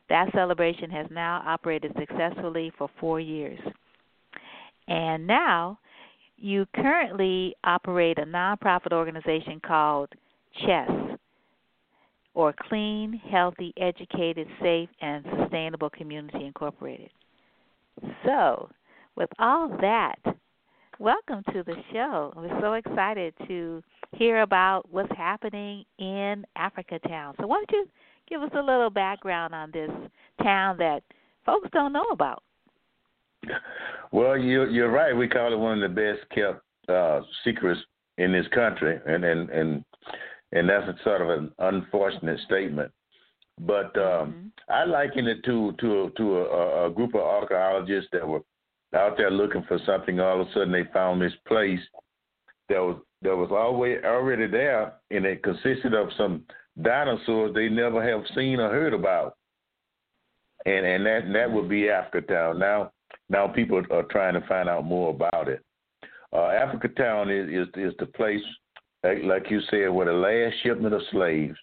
That 0.09 0.31
celebration 0.33 0.89
has 0.91 1.07
now 1.09 1.43
operated 1.45 1.91
successfully 1.97 2.71
for 2.77 2.89
four 2.99 3.19
years. 3.19 3.59
And 4.87 5.25
now 5.25 5.79
you 6.37 6.65
currently 6.75 7.55
operate 7.63 8.19
a 8.19 8.25
nonprofit 8.25 8.91
organization 8.91 9.59
called 9.65 10.09
CHESS, 10.65 11.17
or 12.33 12.53
Clean, 12.67 13.19
Healthy, 13.31 13.73
Educated, 13.77 14.47
Safe, 14.61 14.89
and 15.01 15.25
Sustainable 15.39 15.89
Community 15.89 16.45
Incorporated. 16.45 17.09
So, 18.25 18.69
with 19.15 19.29
all 19.39 19.69
that, 19.81 20.19
welcome 20.99 21.43
to 21.53 21.63
the 21.63 21.75
show. 21.93 22.33
We're 22.35 22.59
so 22.59 22.73
excited 22.73 23.33
to 23.47 23.81
hear 24.11 24.41
about 24.41 24.91
what's 24.91 25.15
happening 25.15 25.85
in 25.97 26.45
Africa 26.57 26.99
Town. 27.07 27.35
So, 27.39 27.47
why 27.47 27.57
don't 27.57 27.71
you 27.71 27.87
give 28.29 28.41
us 28.41 28.51
a 28.53 28.61
little 28.61 28.89
background 28.89 29.53
on 29.53 29.71
this 29.71 29.89
town 30.43 30.77
that 30.77 31.03
folks 31.45 31.69
don't 31.71 31.93
know 31.93 32.05
about? 32.11 32.43
Well, 34.11 34.37
you, 34.37 34.69
you're 34.69 34.91
right. 34.91 35.15
We 35.15 35.27
call 35.27 35.53
it 35.53 35.57
one 35.57 35.81
of 35.81 35.93
the 35.93 35.95
best 35.95 36.29
kept 36.31 36.61
uh, 36.89 37.21
secrets 37.43 37.79
in 38.17 38.31
this 38.31 38.47
country, 38.53 38.99
and 39.05 39.23
and 39.23 39.49
and 39.49 39.85
and 40.51 40.69
that's 40.69 40.87
a 40.87 40.95
sort 41.03 41.21
of 41.21 41.29
an 41.29 41.51
unfortunate 41.59 42.39
statement. 42.45 42.91
But 43.59 43.95
um, 43.97 44.53
mm-hmm. 44.67 44.71
I 44.71 44.85
liken 44.85 45.27
it 45.27 45.43
to 45.45 45.73
to 45.79 46.11
to 46.17 46.37
a, 46.39 46.87
a 46.87 46.89
group 46.91 47.15
of 47.15 47.21
archaeologists 47.21 48.09
that 48.13 48.27
were 48.27 48.41
out 48.95 49.17
there 49.17 49.31
looking 49.31 49.63
for 49.67 49.79
something. 49.85 50.19
All 50.19 50.41
of 50.41 50.47
a 50.47 50.53
sudden, 50.53 50.71
they 50.71 50.85
found 50.93 51.21
this 51.21 51.33
place 51.47 51.79
that 52.69 52.79
was 52.79 52.97
that 53.21 53.35
was 53.35 53.49
always 53.51 53.97
already 54.03 54.47
there, 54.47 54.93
and 55.11 55.25
it 55.25 55.43
consisted 55.43 55.93
of 55.93 56.09
some 56.17 56.43
dinosaurs 56.81 57.53
they 57.53 57.69
never 57.69 58.03
have 58.03 58.23
seen 58.35 58.59
or 58.59 58.69
heard 58.69 58.93
about. 58.93 59.35
And 60.65 60.85
and 60.85 61.05
that 61.05 61.21
that 61.33 61.51
would 61.51 61.69
be 61.69 61.83
Africatown. 61.83 62.59
Now 62.59 62.91
now 63.29 63.47
people 63.47 63.81
are 63.91 64.03
trying 64.03 64.33
to 64.39 64.47
find 64.47 64.69
out 64.69 64.85
more 64.85 65.09
about 65.11 65.47
it. 65.47 65.63
Uh, 66.33 66.47
Africa 66.47 66.89
Town 66.89 67.29
is, 67.29 67.49
is 67.49 67.67
is 67.75 67.93
the 67.99 68.07
place, 68.07 68.41
like, 69.03 69.49
you 69.49 69.61
said, 69.69 69.89
where 69.89 70.07
the 70.07 70.11
last 70.11 70.55
shipment 70.63 70.93
of 70.93 71.01
slaves 71.11 71.55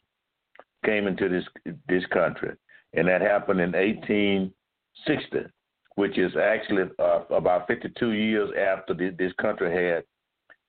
came 0.84 1.06
into 1.06 1.28
this 1.28 1.44
this 1.88 2.06
country, 2.06 2.54
and 2.94 3.08
that 3.08 3.20
happened 3.20 3.60
in 3.60 3.72
1860 3.72 5.50
which 5.96 6.18
is 6.18 6.32
actually 6.36 6.84
uh, 6.98 7.20
about 7.30 7.66
52 7.66 8.12
years 8.12 8.50
after 8.58 8.94
this 8.94 9.32
country 9.40 9.72
had 9.72 10.04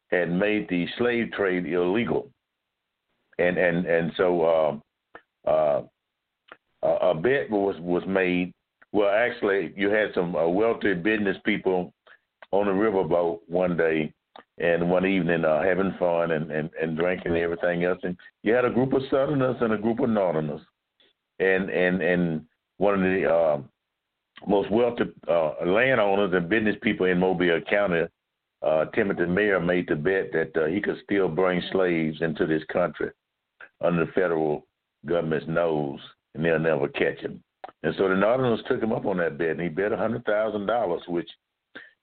had 0.10 0.32
made 0.32 0.68
the 0.70 0.86
slave 0.98 1.32
trade 1.32 1.66
illegal, 1.66 2.30
and 3.40 3.58
and 3.58 3.86
and 3.86 4.12
so 4.18 4.82
uh, 5.48 5.50
uh, 5.50 5.82
a 6.82 7.16
bet 7.16 7.50
was 7.50 7.76
was 7.80 8.04
made. 8.08 8.54
Well, 8.92 9.10
actually, 9.10 9.74
you 9.76 9.90
had 9.90 10.14
some 10.14 10.36
uh, 10.36 10.48
wealthy 10.48 10.94
business 10.94 11.38
people 11.46 11.94
on 12.52 12.68
a 12.68 12.72
riverboat 12.72 13.40
one 13.48 13.76
day 13.76 14.14
and 14.60 14.90
one 14.90 15.06
evening 15.06 15.44
uh, 15.44 15.64
having 15.64 15.96
fun 15.98 16.32
and, 16.32 16.52
and, 16.52 16.70
and 16.80 16.96
drinking 16.96 17.32
and 17.34 17.42
everything 17.42 17.84
else. 17.84 18.00
And 18.04 18.16
you 18.44 18.54
had 18.54 18.66
a 18.66 18.70
group 18.70 18.94
of 18.94 19.02
Southerners 19.10 19.58
and 19.62 19.74
a 19.74 19.78
group 19.78 20.00
of 20.00 20.10
Northerners. 20.10 20.62
And 21.40 21.70
and 21.70 22.02
and 22.02 22.46
one 22.78 22.94
of 22.96 23.02
the 23.02 23.30
uh, 23.30 23.62
most 24.48 24.70
wealthy 24.72 25.06
uh, 25.28 25.54
landowners 25.66 26.34
and 26.34 26.50
business 26.50 26.76
people 26.82 27.08
in 27.08 27.18
Mobile 27.20 27.62
County, 27.70 28.04
uh, 28.62 28.86
Timothy 28.94 29.24
Meaher, 29.24 29.66
made 29.66 29.88
the 29.88 29.96
bet 29.96 30.32
that 30.34 30.52
uh, 30.56 30.68
he 30.68 30.80
could 30.80 30.98
still 31.04 31.28
bring 31.28 31.62
slaves 31.72 32.22
into 32.22 32.46
this 32.46 32.64
country 32.72 33.10
under 33.84 34.06
the 34.06 34.12
federal 34.14 34.66
government's 35.06 35.48
nose, 35.48 36.00
and 36.34 36.44
they'll 36.44 36.60
never 36.60 36.88
catch 36.88 37.20
him. 37.20 37.44
And 37.84 37.94
so 37.98 38.10
the 38.10 38.16
Northerners 38.16 38.64
took 38.68 38.82
him 38.82 38.92
up 38.92 39.06
on 39.06 39.18
that 39.18 39.38
bet, 39.38 39.52
and 39.52 39.62
he 39.62 39.70
bet 39.70 39.92
a 39.92 39.98
hundred 39.98 40.26
thousand 40.26 40.66
dollars, 40.66 41.02
which, 41.08 41.30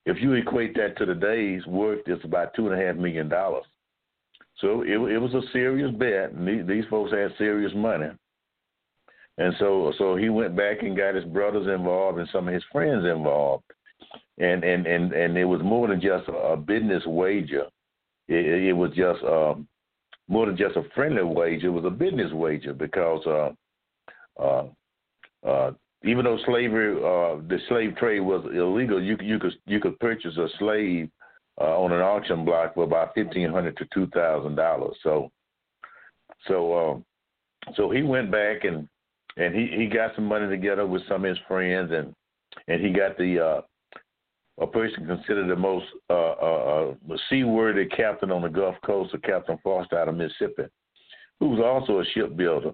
if 0.05 0.21
you 0.21 0.33
equate 0.33 0.75
that 0.75 0.97
to 0.97 1.05
today's 1.05 1.65
worth, 1.65 2.07
is 2.07 2.19
about 2.23 2.53
two 2.53 2.69
and 2.69 2.79
a 2.79 2.85
half 2.85 2.95
million 2.95 3.29
dollars. 3.29 3.65
So 4.59 4.81
it, 4.81 4.97
it 5.11 5.17
was 5.17 5.33
a 5.33 5.41
serious 5.51 5.91
bet, 5.91 6.31
and 6.31 6.47
these, 6.47 6.67
these 6.67 6.89
folks 6.89 7.11
had 7.11 7.31
serious 7.37 7.71
money. 7.75 8.09
And 9.37 9.53
so 9.59 9.93
so 9.97 10.15
he 10.15 10.29
went 10.29 10.55
back 10.55 10.83
and 10.83 10.95
got 10.95 11.15
his 11.15 11.23
brothers 11.25 11.67
involved 11.67 12.19
and 12.19 12.29
some 12.31 12.47
of 12.47 12.53
his 12.53 12.63
friends 12.71 13.05
involved. 13.05 13.63
And 14.37 14.63
and 14.63 14.85
and, 14.85 15.13
and 15.13 15.37
it 15.37 15.45
was 15.45 15.61
more 15.63 15.87
than 15.87 16.01
just 16.01 16.27
a 16.27 16.55
business 16.55 17.03
wager. 17.05 17.65
It, 18.27 18.63
it 18.69 18.73
was 18.73 18.91
just 18.91 19.23
um, 19.23 19.67
more 20.27 20.45
than 20.45 20.57
just 20.57 20.75
a 20.75 20.83
friendly 20.95 21.23
wager. 21.23 21.67
It 21.67 21.71
was 21.71 21.85
a 21.85 21.89
business 21.89 22.31
wager 22.31 22.73
because 22.73 23.25
uh, 23.25 24.41
uh, 24.41 24.67
uh, 25.47 25.71
even 26.03 26.25
though 26.25 26.39
slavery, 26.45 26.97
uh, 26.97 27.41
the 27.47 27.59
slave 27.67 27.95
trade 27.97 28.21
was 28.21 28.43
illegal, 28.45 29.01
you 29.01 29.17
you 29.21 29.39
could 29.39 29.53
you 29.65 29.79
could 29.79 29.99
purchase 29.99 30.35
a 30.37 30.47
slave 30.57 31.09
uh, 31.59 31.79
on 31.79 31.91
an 31.91 32.01
auction 32.01 32.43
block 32.45 32.73
for 32.73 32.83
about 32.83 33.13
fifteen 33.13 33.51
hundred 33.51 33.77
to 33.77 33.85
two 33.93 34.07
thousand 34.07 34.55
dollars. 34.55 34.95
So, 35.03 35.31
so, 36.47 36.77
um, 36.77 37.05
so 37.75 37.91
he 37.91 38.01
went 38.01 38.31
back 38.31 38.63
and 38.63 38.87
and 39.37 39.53
he 39.55 39.67
he 39.75 39.87
got 39.87 40.15
some 40.15 40.25
money 40.25 40.47
together 40.49 40.87
with 40.87 41.07
some 41.07 41.23
of 41.23 41.29
his 41.29 41.37
friends, 41.47 41.91
and 41.91 42.15
and 42.67 42.83
he 42.83 42.91
got 42.91 43.17
the 43.17 43.39
uh, 43.39 43.61
a 44.61 44.67
person 44.67 45.07
considered 45.07 45.49
the 45.49 45.55
most 45.55 45.85
uh, 46.09 46.13
uh, 46.13 46.93
uh, 47.11 47.17
seaworthy 47.29 47.87
captain 47.87 48.31
on 48.31 48.43
the 48.43 48.49
Gulf 48.49 48.75
Coast, 48.85 49.13
of 49.13 49.21
Captain 49.23 49.57
Foster 49.63 49.97
out 49.97 50.07
of 50.07 50.15
Mississippi, 50.15 50.63
who 51.39 51.49
was 51.49 51.59
also 51.59 51.99
a 51.99 52.05
shipbuilder, 52.05 52.71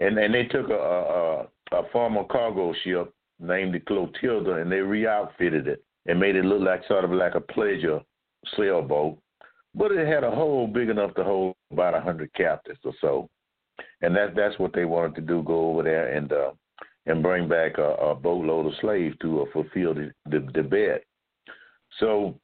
and 0.00 0.18
and 0.18 0.34
they 0.34 0.44
took 0.44 0.68
a, 0.70 0.74
a, 0.74 1.46
a 1.76 1.88
former 1.92 2.24
cargo 2.24 2.74
ship 2.82 3.12
named 3.38 3.72
the 3.72 3.80
Clotilda, 3.80 4.56
and 4.56 4.70
they 4.70 4.80
re-outfitted 4.80 5.68
it 5.68 5.82
and 6.06 6.18
made 6.18 6.36
it 6.36 6.44
look 6.44 6.60
like 6.60 6.82
sort 6.88 7.04
of 7.04 7.12
like 7.12 7.36
a 7.36 7.40
pleasure 7.40 8.00
sailboat, 8.56 9.16
but 9.74 9.92
it 9.92 10.06
had 10.06 10.24
a 10.24 10.30
hole 10.30 10.66
big 10.66 10.88
enough 10.88 11.14
to 11.14 11.24
hold 11.24 11.54
about 11.70 11.94
a 11.94 12.00
hundred 12.00 12.32
captives 12.34 12.80
or 12.84 12.92
so. 13.00 13.28
And 14.02 14.14
that 14.16 14.34
that's 14.34 14.58
what 14.58 14.72
they 14.72 14.84
wanted 14.84 15.14
to 15.14 15.20
do: 15.20 15.44
go 15.44 15.70
over 15.70 15.84
there 15.84 16.12
and 16.12 16.32
uh, 16.32 16.50
and 17.06 17.22
bring 17.22 17.48
back 17.48 17.78
a, 17.78 17.94
a 17.94 18.14
boatload 18.14 18.66
of 18.66 18.72
slaves 18.80 19.16
to 19.20 19.42
uh, 19.42 19.44
fulfill 19.52 19.94
the, 19.94 20.12
the 20.26 20.46
the 20.54 20.62
bet. 20.62 21.04
So 22.00 22.38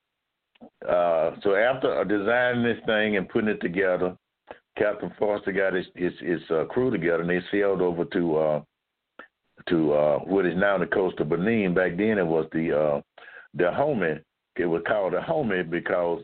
uh, 0.89 1.33
so 1.43 1.55
after 1.55 2.05
designing 2.05 2.63
this 2.63 2.85
thing 2.87 3.17
and 3.17 3.29
putting 3.29 3.49
it 3.49 3.61
together, 3.61 4.17
Captain 4.77 5.13
Foster 5.19 5.53
got 5.53 5.75
his 5.75 5.87
his, 5.95 6.13
his 6.21 6.41
uh, 6.51 6.65
crew 6.65 6.91
together 6.91 7.23
and 7.23 7.31
they 7.31 7.41
sailed 7.51 7.81
over 7.81 8.05
to 8.07 8.37
uh, 8.37 8.63
to 9.69 9.93
uh, 9.93 10.19
what 10.21 10.47
is 10.47 10.57
now 10.57 10.79
the 10.79 10.87
coast 10.87 11.19
of 11.21 11.29
Benin. 11.29 11.75
Back 11.75 11.97
then 11.97 12.19
it 12.19 12.27
was 12.27 12.47
the 12.53 12.79
uh, 12.79 13.01
Dahomey. 13.57 14.21
It 14.57 14.67
was 14.67 14.83
called 14.87 15.13
the 15.13 15.19
Dahomey 15.19 15.63
because 15.63 16.23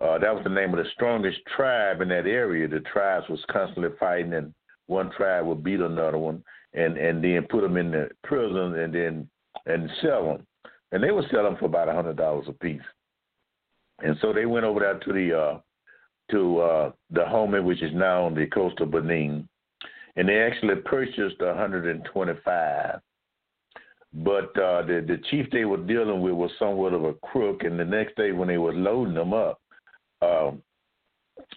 uh, 0.00 0.18
that 0.18 0.34
was 0.34 0.42
the 0.44 0.50
name 0.50 0.70
of 0.70 0.84
the 0.84 0.90
strongest 0.94 1.38
tribe 1.56 2.00
in 2.00 2.08
that 2.08 2.26
area. 2.26 2.66
The 2.66 2.80
tribes 2.80 3.28
was 3.28 3.40
constantly 3.50 3.90
fighting, 4.00 4.32
and 4.32 4.52
one 4.86 5.10
tribe 5.12 5.46
would 5.46 5.62
beat 5.62 5.80
another 5.80 6.18
one, 6.18 6.42
and 6.74 6.96
and 6.96 7.22
then 7.22 7.46
put 7.50 7.62
them 7.62 7.76
in 7.76 7.90
the 7.90 8.08
prison, 8.24 8.78
and 8.78 8.94
then 8.94 9.28
and 9.66 9.90
sell 10.00 10.24
them, 10.24 10.46
and 10.92 11.02
they 11.02 11.10
would 11.10 11.28
sell 11.30 11.44
them 11.44 11.56
for 11.58 11.66
about 11.66 11.88
a 11.88 11.92
hundred 11.92 12.16
dollars 12.16 12.46
a 12.48 12.52
piece. 12.52 12.80
And 14.00 14.16
so 14.20 14.32
they 14.32 14.46
went 14.46 14.64
over 14.64 14.80
there 14.80 14.98
to 14.98 15.12
the 15.12 15.38
uh, 15.38 15.60
to 16.30 16.58
uh, 16.60 16.92
Dahomey, 17.12 17.60
which 17.60 17.82
is 17.82 17.92
now 17.94 18.24
on 18.24 18.34
the 18.34 18.46
coast 18.46 18.80
of 18.80 18.90
Benin, 18.90 19.48
and 20.16 20.28
they 20.28 20.40
actually 20.40 20.76
purchased 20.76 21.40
125. 21.40 23.00
But 24.14 24.58
uh, 24.58 24.82
the 24.82 25.04
the 25.06 25.20
chief 25.30 25.46
they 25.50 25.64
were 25.64 25.78
dealing 25.78 26.20
with 26.20 26.34
was 26.34 26.50
somewhat 26.58 26.92
of 26.92 27.04
a 27.04 27.14
crook, 27.14 27.64
and 27.64 27.78
the 27.78 27.84
next 27.84 28.16
day 28.16 28.32
when 28.32 28.48
they 28.48 28.58
were 28.58 28.74
loading 28.74 29.14
them 29.14 29.32
up, 29.32 29.60
um, 30.20 30.62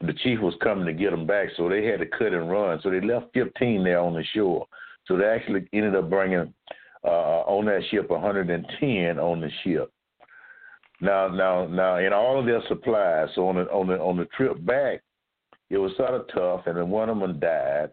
the 0.01 0.13
chief 0.23 0.39
was 0.39 0.53
coming 0.61 0.85
to 0.85 0.93
get 0.93 1.11
them 1.11 1.27
back, 1.27 1.49
so 1.57 1.67
they 1.67 1.85
had 1.85 1.99
to 1.99 2.05
cut 2.05 2.33
and 2.33 2.49
run. 2.49 2.79
So 2.81 2.89
they 2.89 3.01
left 3.01 3.33
15 3.33 3.83
there 3.83 3.99
on 3.99 4.13
the 4.13 4.23
shore. 4.33 4.67
So 5.07 5.17
they 5.17 5.25
actually 5.25 5.67
ended 5.73 5.95
up 5.95 6.09
bringing 6.09 6.53
uh, 7.03 7.41
on 7.45 7.65
that 7.65 7.81
ship 7.91 8.09
110 8.09 9.19
on 9.19 9.41
the 9.41 9.49
ship. 9.63 9.91
Now, 11.01 11.27
now, 11.27 11.67
now, 11.67 11.97
in 11.97 12.13
all 12.13 12.39
of 12.39 12.45
their 12.45 12.61
supplies, 12.67 13.29
so 13.35 13.47
on 13.47 13.55
the 13.55 13.63
on 13.63 13.87
the 13.87 13.99
on 13.99 14.17
the 14.17 14.25
trip 14.37 14.63
back, 14.65 15.01
it 15.69 15.77
was 15.77 15.91
sort 15.97 16.13
of 16.13 16.27
tough, 16.33 16.67
and 16.67 16.77
then 16.77 16.89
one 16.89 17.09
of 17.09 17.19
them 17.19 17.39
died, 17.39 17.91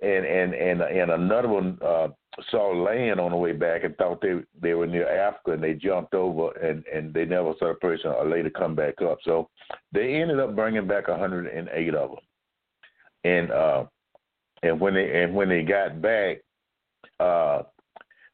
and 0.00 0.24
and 0.24 0.54
and 0.54 0.80
and 0.80 1.10
another 1.10 1.48
one 1.48 1.76
uh, 1.84 2.08
saw 2.50 2.70
land 2.70 3.20
on 3.20 3.32
the 3.32 3.36
way 3.36 3.52
back 3.52 3.82
and 3.82 3.96
thought 3.96 4.20
they 4.20 4.34
they 4.60 4.74
were 4.74 4.86
near 4.86 5.08
Africa, 5.08 5.52
and 5.52 5.62
they 5.62 5.74
jumped 5.74 6.14
over, 6.14 6.52
and 6.52 6.84
and 6.86 7.12
they 7.12 7.24
never 7.24 7.52
saw 7.58 7.70
a 7.70 7.74
person 7.74 8.10
or 8.10 8.28
later 8.28 8.50
come 8.50 8.76
back 8.76 9.02
up. 9.02 9.18
So 9.24 9.48
they 9.92 10.14
ended 10.14 10.38
up 10.38 10.54
bringing 10.54 10.86
back 10.86 11.08
108 11.08 11.94
of 11.94 12.10
them, 12.10 12.18
and 13.24 13.50
uh, 13.50 13.84
and 14.64 14.80
when 14.80 14.94
they 14.94 15.22
and 15.22 15.34
when 15.34 15.48
they 15.48 15.62
got 15.62 16.00
back, 16.00 16.38
uh, 17.20 17.62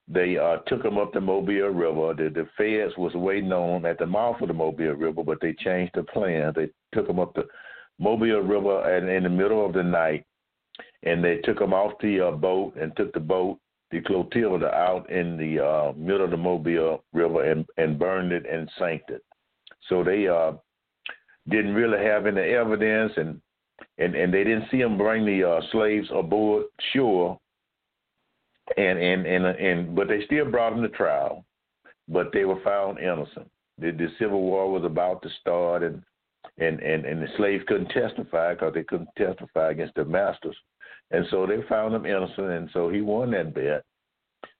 they 0.06 0.38
uh, 0.38 0.58
took 0.66 0.82
them 0.82 0.96
up 0.96 1.12
the 1.12 1.20
Mobile 1.20 1.68
River. 1.68 2.14
The, 2.14 2.30
the 2.30 2.48
feds 2.56 2.96
was 2.96 3.14
waiting 3.14 3.52
on 3.52 3.84
at 3.84 3.98
the 3.98 4.06
mouth 4.06 4.40
of 4.40 4.48
the 4.48 4.54
Mobile 4.54 4.94
River, 4.94 5.24
but 5.24 5.40
they 5.40 5.52
changed 5.54 5.92
the 5.94 6.04
plan. 6.04 6.52
They 6.54 6.68
took 6.94 7.06
them 7.06 7.18
up 7.18 7.34
the 7.34 7.46
Mobile 7.98 8.40
River 8.40 8.96
and 8.96 9.08
in 9.08 9.24
the 9.24 9.28
middle 9.28 9.66
of 9.66 9.72
the 9.72 9.82
night, 9.82 10.24
and 11.02 11.22
they 11.22 11.38
took 11.38 11.58
them 11.58 11.74
off 11.74 11.92
the 12.00 12.28
uh, 12.28 12.30
boat 12.30 12.76
and 12.76 12.96
took 12.96 13.12
the 13.12 13.20
boat, 13.20 13.58
the 13.90 14.00
Clotilda, 14.00 14.72
out 14.72 15.10
in 15.10 15.36
the 15.36 15.64
uh, 15.64 15.92
middle 15.96 16.24
of 16.24 16.30
the 16.30 16.36
Mobile 16.36 17.04
River 17.12 17.50
and 17.50 17.66
and 17.76 17.98
burned 17.98 18.32
it 18.32 18.46
and 18.50 18.70
sank 18.78 19.02
it. 19.08 19.24
So 19.88 20.04
they 20.04 20.28
uh, 20.28 20.52
didn't 21.48 21.74
really 21.74 22.04
have 22.04 22.26
any 22.26 22.40
evidence, 22.40 23.12
and 23.16 23.40
and 23.98 24.14
and 24.14 24.32
they 24.32 24.44
didn't 24.44 24.70
see 24.70 24.80
him 24.80 24.98
bring 24.98 25.24
the 25.24 25.48
uh, 25.48 25.60
slaves 25.72 26.08
aboard 26.12 26.64
shore 26.92 27.38
and 28.76 28.98
and 28.98 29.26
and 29.26 29.44
and 29.44 29.96
but 29.96 30.08
they 30.08 30.24
still 30.26 30.50
brought 30.50 30.72
him 30.72 30.82
to 30.82 30.88
trial, 30.90 31.44
but 32.08 32.30
they 32.32 32.44
were 32.44 32.60
found 32.62 32.98
innocent. 32.98 33.50
The, 33.78 33.90
the 33.92 34.08
Civil 34.18 34.42
War 34.42 34.70
was 34.70 34.84
about 34.84 35.22
to 35.22 35.28
start, 35.40 35.82
and 35.82 36.02
and 36.58 36.80
and 36.80 37.04
and 37.04 37.22
the 37.22 37.28
slaves 37.36 37.64
couldn't 37.66 37.88
testify 37.88 38.54
because 38.54 38.74
they 38.74 38.84
couldn't 38.84 39.08
testify 39.16 39.70
against 39.70 39.94
their 39.94 40.04
masters, 40.04 40.56
and 41.10 41.24
so 41.30 41.46
they 41.46 41.62
found 41.68 41.94
him 41.94 42.06
innocent, 42.06 42.50
and 42.50 42.70
so 42.72 42.90
he 42.90 43.00
won 43.00 43.30
that 43.32 43.54
bet, 43.54 43.84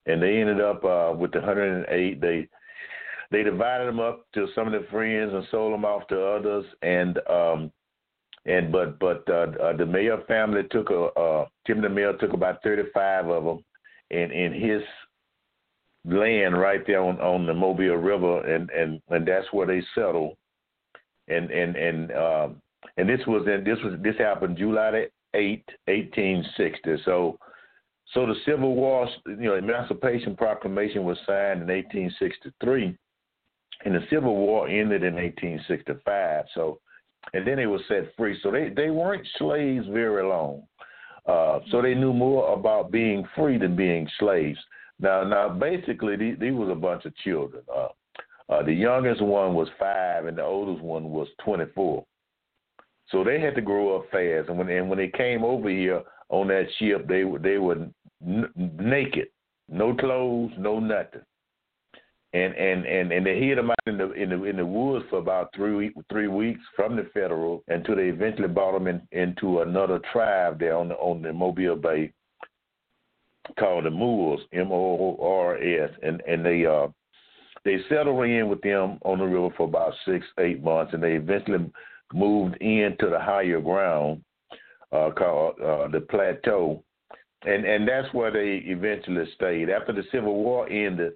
and 0.06 0.22
they 0.22 0.38
ended 0.40 0.60
up 0.60 0.84
uh, 0.84 1.12
with 1.16 1.32
the 1.32 1.38
108. 1.38 2.20
They 2.20 2.48
they 3.30 3.42
divided 3.44 3.86
them 3.86 4.00
up 4.00 4.26
to 4.34 4.48
some 4.54 4.66
of 4.66 4.72
their 4.72 4.90
friends 4.90 5.32
and 5.32 5.44
sold 5.50 5.72
them 5.72 5.84
off 5.84 6.08
to 6.08 6.20
others, 6.20 6.64
and 6.82 7.18
um, 7.28 7.72
and 8.46 8.72
but 8.72 8.98
but 8.98 9.22
uh, 9.28 9.46
uh, 9.62 9.76
the 9.76 9.84
Meaher 9.84 10.26
family 10.26 10.62
took 10.70 10.90
a 10.90 11.04
uh, 11.18 11.46
Tim 11.66 11.80
DeMille 11.80 12.18
took 12.18 12.32
about 12.32 12.62
35 12.62 13.28
of 13.28 13.44
them 13.44 13.64
and 14.10 14.32
in 14.32 14.52
his 14.52 14.82
land 16.04 16.58
right 16.58 16.86
there 16.86 17.02
on 17.02 17.20
on 17.20 17.46
the 17.46 17.54
Mobile 17.54 17.96
River, 17.96 18.46
and 18.46 18.70
and 18.70 19.00
and 19.08 19.26
that's 19.26 19.52
where 19.52 19.66
they 19.66 19.82
settled. 19.94 20.36
And 21.28 21.50
and 21.50 21.76
and 21.76 22.12
um, 22.12 22.62
and 22.96 23.08
this 23.08 23.20
was 23.26 23.46
in 23.46 23.64
this 23.64 23.78
was 23.84 23.94
this 24.02 24.16
happened 24.18 24.56
July 24.56 25.06
8, 25.34 25.64
1860. 25.86 27.02
So 27.04 27.38
so 28.14 28.26
the 28.26 28.34
Civil 28.44 28.74
War, 28.74 29.08
you 29.26 29.36
know, 29.36 29.54
Emancipation 29.54 30.36
Proclamation 30.36 31.04
was 31.04 31.18
signed 31.26 31.62
in 31.62 31.68
1863, 31.68 32.96
and 33.84 33.94
the 33.94 34.04
Civil 34.10 34.34
War 34.34 34.66
ended 34.68 35.04
in 35.04 35.14
1865. 35.14 36.44
So 36.54 36.80
and 37.34 37.46
then 37.46 37.56
they 37.56 37.66
were 37.66 37.80
set 37.88 38.14
free. 38.16 38.38
So 38.42 38.50
they 38.50 38.70
they 38.74 38.90
weren't 38.90 39.26
slaves 39.38 39.86
very 39.90 40.24
long. 40.24 40.62
Uh, 41.26 41.60
so 41.70 41.82
they 41.82 41.94
knew 41.94 42.12
more 42.12 42.52
about 42.52 42.90
being 42.90 43.26
free 43.36 43.58
than 43.58 43.76
being 43.76 44.08
slaves. 44.18 44.58
Now, 44.98 45.22
now, 45.22 45.48
basically, 45.48 46.16
these, 46.16 46.36
these 46.38 46.52
was 46.52 46.70
a 46.70 46.74
bunch 46.74 47.04
of 47.04 47.16
children. 47.18 47.62
Uh, 47.74 47.88
uh, 48.48 48.62
the 48.64 48.72
youngest 48.72 49.22
one 49.22 49.54
was 49.54 49.68
five, 49.78 50.26
and 50.26 50.36
the 50.36 50.42
oldest 50.42 50.82
one 50.82 51.10
was 51.10 51.28
24. 51.44 52.04
So 53.10 53.24
they 53.24 53.40
had 53.40 53.54
to 53.54 53.60
grow 53.60 53.96
up 53.96 54.10
fast. 54.10 54.48
And 54.48 54.58
when 54.58 54.68
and 54.68 54.88
when 54.88 54.98
they 54.98 55.08
came 55.08 55.44
over 55.44 55.68
here 55.68 56.02
on 56.28 56.48
that 56.48 56.66
ship, 56.78 57.06
they 57.08 57.24
were 57.24 57.38
they 57.38 57.58
were 57.58 57.88
n- 58.26 58.52
naked, 58.56 59.28
no 59.68 59.94
clothes, 59.94 60.52
no 60.58 60.78
nothing 60.80 61.22
and 62.32 62.54
and 62.54 62.86
and 62.86 63.12
and 63.12 63.26
they 63.26 63.40
hid 63.40 63.58
them 63.58 63.70
out 63.70 63.78
in 63.86 63.98
the 63.98 64.12
in 64.12 64.30
the 64.30 64.44
in 64.44 64.56
the 64.56 64.64
woods 64.64 65.04
for 65.10 65.18
about 65.18 65.52
three 65.54 65.92
three 66.10 66.28
weeks 66.28 66.60
from 66.76 66.94
the 66.94 67.10
federal 67.12 67.64
until 67.68 67.96
they 67.96 68.08
eventually 68.08 68.48
brought 68.48 68.72
them 68.72 68.86
in, 68.86 69.02
into 69.10 69.60
another 69.60 70.00
tribe 70.12 70.60
there 70.60 70.76
on 70.76 70.88
the 70.88 70.94
on 70.94 71.22
the 71.22 71.32
Mobile 71.32 71.76
Bay 71.76 72.12
called 73.58 73.84
the 73.84 73.90
Moors 73.90 74.40
M 74.52 74.68
O 74.70 75.16
R 75.20 75.56
S. 75.56 75.90
And 76.02 76.22
and 76.26 76.46
they 76.46 76.64
uh 76.66 76.86
they 77.64 77.78
settled 77.88 78.24
in 78.24 78.48
with 78.48 78.60
them 78.62 78.98
on 79.02 79.18
the 79.18 79.24
river 79.24 79.52
for 79.56 79.66
about 79.66 79.94
six 80.06 80.24
eight 80.38 80.62
months 80.62 80.94
and 80.94 81.02
they 81.02 81.14
eventually 81.14 81.68
moved 82.14 82.56
into 82.56 83.10
the 83.10 83.18
higher 83.18 83.60
ground 83.60 84.22
uh 84.92 85.10
called 85.10 85.54
uh 85.60 85.88
the 85.88 86.06
plateau. 86.08 86.84
And 87.42 87.64
and 87.64 87.88
that's 87.88 88.12
where 88.14 88.30
they 88.30 88.62
eventually 88.66 89.24
stayed. 89.34 89.68
After 89.68 89.92
the 89.92 90.04
Civil 90.12 90.34
War 90.34 90.68
ended 90.68 91.14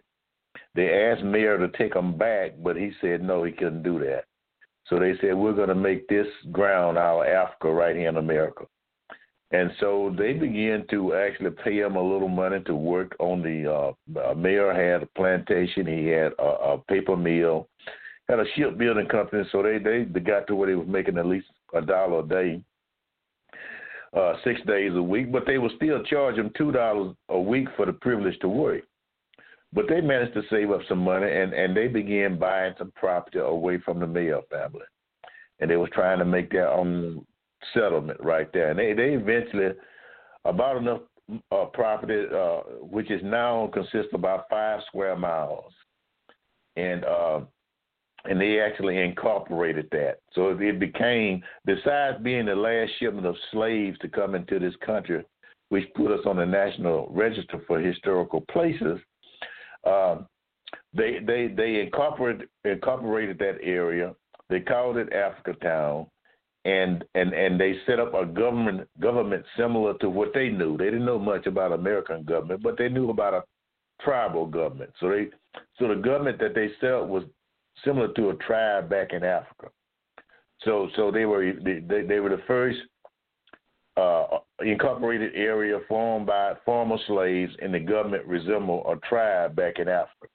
they 0.75 1.11
asked 1.11 1.23
Meaher 1.23 1.59
to 1.59 1.77
take 1.79 1.95
them 1.95 2.17
back, 2.17 2.53
but 2.63 2.77
he 2.77 2.93
said 3.01 3.23
no, 3.23 3.45
he 3.45 3.53
couldn't 3.53 3.83
do 3.83 3.99
that. 4.01 4.25
So 4.89 4.99
they 4.99 5.15
said 5.21 5.35
we're 5.35 5.55
going 5.55 5.69
to 5.69 5.75
make 5.75 6.09
this 6.09 6.27
ground 6.53 6.99
our 6.99 7.27
Africa 7.27 7.71
right 7.71 7.97
here 7.97 8.09
in 8.09 8.17
America. 8.17 8.65
And 9.51 9.71
so 9.79 10.15
they 10.19 10.33
began 10.33 10.85
to 10.91 11.15
actually 11.15 11.51
pay 11.51 11.79
him 11.79 11.97
a 11.97 12.03
little 12.03 12.29
money 12.29 12.61
to 12.67 12.75
work 12.75 13.15
on 13.21 13.41
the. 13.41 13.73
Uh, 13.73 14.35
Meaher 14.35 14.75
had 14.75 15.03
a 15.03 15.07
plantation. 15.17 15.87
He 15.87 16.07
had 16.09 16.33
a, 16.39 16.73
a 16.73 16.79
paper 16.89 17.17
mill, 17.17 17.69
had 18.29 18.41
a 18.41 18.45
shipbuilding 18.57 19.07
company. 19.07 19.45
So 19.53 19.63
they 19.63 19.79
they, 19.79 20.05
they 20.05 20.21
got 20.21 20.47
to 20.49 20.57
where 20.57 20.69
they 20.69 20.75
was 20.75 20.89
making 20.89 21.19
at 21.19 21.27
least 21.27 21.47
a 21.73 21.81
dollar 21.81 22.21
a 22.21 22.29
day, 22.29 22.63
uh, 24.17 24.35
six 24.43 24.61
days 24.67 24.93
a 24.95 25.03
week. 25.03 25.31
But 25.31 25.45
they 25.47 25.59
would 25.59 25.73
still 25.77 26.03
charge 26.03 26.37
him 26.37 26.51
two 26.59 26.73
dollars 26.73 27.15
a 27.29 27.39
week 27.39 27.69
for 27.77 27.87
the 27.87 27.93
privilege 27.93 28.39
to 28.41 28.49
work. 28.49 28.83
But 29.75 29.89
they 29.89 30.01
managed 30.01 30.35
to 30.35 30.43
save 30.51 30.71
up 30.71 30.81
some 30.89 31.01
money 31.01 31.31
and, 31.31 31.53
and 31.53 31.77
they 31.77 31.89
began 31.89 32.39
buying 32.39 32.75
some 32.79 32.93
property 32.95 33.39
away 33.39 33.79
from 33.85 33.99
the 33.99 34.07
Meaher 34.07 34.47
family. 34.49 34.87
And 35.59 35.69
they 35.69 35.77
was 35.77 35.91
trying 35.93 36.21
to 36.21 36.25
make 36.25 36.51
their 36.51 36.69
own 36.71 37.27
settlement 37.75 38.21
right 38.23 38.53
there. 38.53 38.71
And 38.71 38.79
they, 38.79 38.93
they 38.93 39.15
eventually 39.15 39.73
about 40.45 40.77
enough 40.77 41.01
uh, 41.51 41.65
property, 41.67 42.27
uh, 42.33 42.61
which 42.83 43.11
is 43.11 43.21
now 43.25 43.69
consists 43.73 44.13
of 44.13 44.21
about 44.21 44.47
five 44.49 44.81
square 44.87 45.17
miles. 45.17 45.73
And 46.77 47.05
uh, 47.05 47.41
and 48.27 48.41
they 48.41 48.59
actually 48.61 48.99
incorporated 48.99 49.89
that. 49.93 50.21
So 50.33 50.57
it 50.59 50.81
became, 50.81 51.43
besides 51.67 52.17
being 52.23 52.47
the 52.47 52.55
last 52.55 52.91
shipment 52.99 53.27
of 53.27 53.37
slaves 53.53 53.99
to 53.99 54.09
come 54.09 54.35
into 54.35 54.59
this 54.59 54.75
country, 54.85 55.25
which 55.69 55.93
put 55.95 56.11
us 56.11 56.25
on 56.25 56.37
the 56.37 56.47
National 56.47 57.09
Register 57.11 57.63
for 57.67 57.79
Historical 57.79 58.43
Places, 58.51 58.99
um, 59.87 60.27
they 60.93 61.19
they 61.25 61.49
they 61.49 61.81
incorporated 61.81 62.49
incorporated 62.65 63.39
that 63.39 63.59
area. 63.63 64.15
They 64.49 64.61
called 64.61 64.97
it 64.97 65.13
Africa 65.13 65.55
Town, 65.63 66.07
and 66.65 67.05
and 67.15 67.33
and 67.33 67.61
they 67.61 67.75
set 67.87 68.01
up 68.01 68.15
a 68.15 68.27
government 68.27 68.89
government 69.01 69.45
similar 69.57 69.95
to 69.99 70.09
what 70.09 70.33
they 70.35 70.49
knew. 70.49 70.77
They 70.77 70.87
didn't 70.87 71.05
know 71.05 71.19
much 71.19 71.47
about 71.47 71.73
American 71.73 72.25
government, 72.25 72.63
but 72.63 72.79
they 72.79 72.89
knew 72.89 73.11
about 73.11 73.35
a 73.35 73.45
tribal 74.03 74.47
government. 74.47 74.93
So 75.01 75.09
they 75.09 75.29
so 75.79 75.89
the 75.89 76.01
government 76.01 76.39
that 76.41 76.55
they 76.55 76.71
set 76.81 76.93
up 76.93 77.09
was 77.09 77.25
similar 77.85 78.13
to 78.15 78.31
a 78.31 78.37
tribe 78.37 78.89
back 78.89 79.13
in 79.13 79.25
Africa. 79.25 79.69
So 80.63 80.89
so 80.97 81.11
they 81.11 81.25
were 81.25 81.53
they 81.53 82.03
they 82.03 82.21
were 82.21 82.31
the 82.31 82.43
first 82.47 82.79
uh, 83.97 84.39
incorporated 84.61 85.33
area 85.35 85.79
formed 85.89 86.27
by 86.27 86.55
former 86.65 86.97
slaves, 87.07 87.53
and 87.63 87.73
the 87.73 87.81
government 87.81 88.27
resembled 88.27 88.87
a 88.89 88.97
tribe 89.07 89.55
back 89.55 89.79
in 89.79 89.89
Africa. 89.89 90.27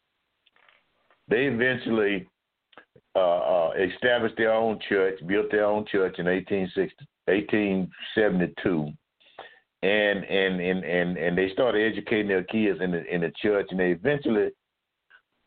They 1.28 1.46
eventually 1.46 2.28
uh, 3.16 3.20
uh, 3.20 3.72
established 3.78 4.38
their 4.38 4.54
own 4.54 4.80
church, 4.88 5.20
built 5.28 5.52
their 5.52 5.66
own 5.66 5.86
church 5.92 6.16
in 6.20 6.26
1860, 6.26 7.06
1872, 7.26 8.92
and 9.82 10.24
and 10.24 10.62
and 10.62 10.84
and 10.84 11.18
and 11.18 11.38
they 11.38 11.50
started 11.52 11.92
educating 11.92 12.28
their 12.28 12.44
kids 12.44 12.80
in 12.82 12.92
the 12.92 13.04
in 13.14 13.22
the 13.22 13.32
church, 13.42 13.68
and 13.72 13.80
they 13.80 13.92
eventually 13.92 14.50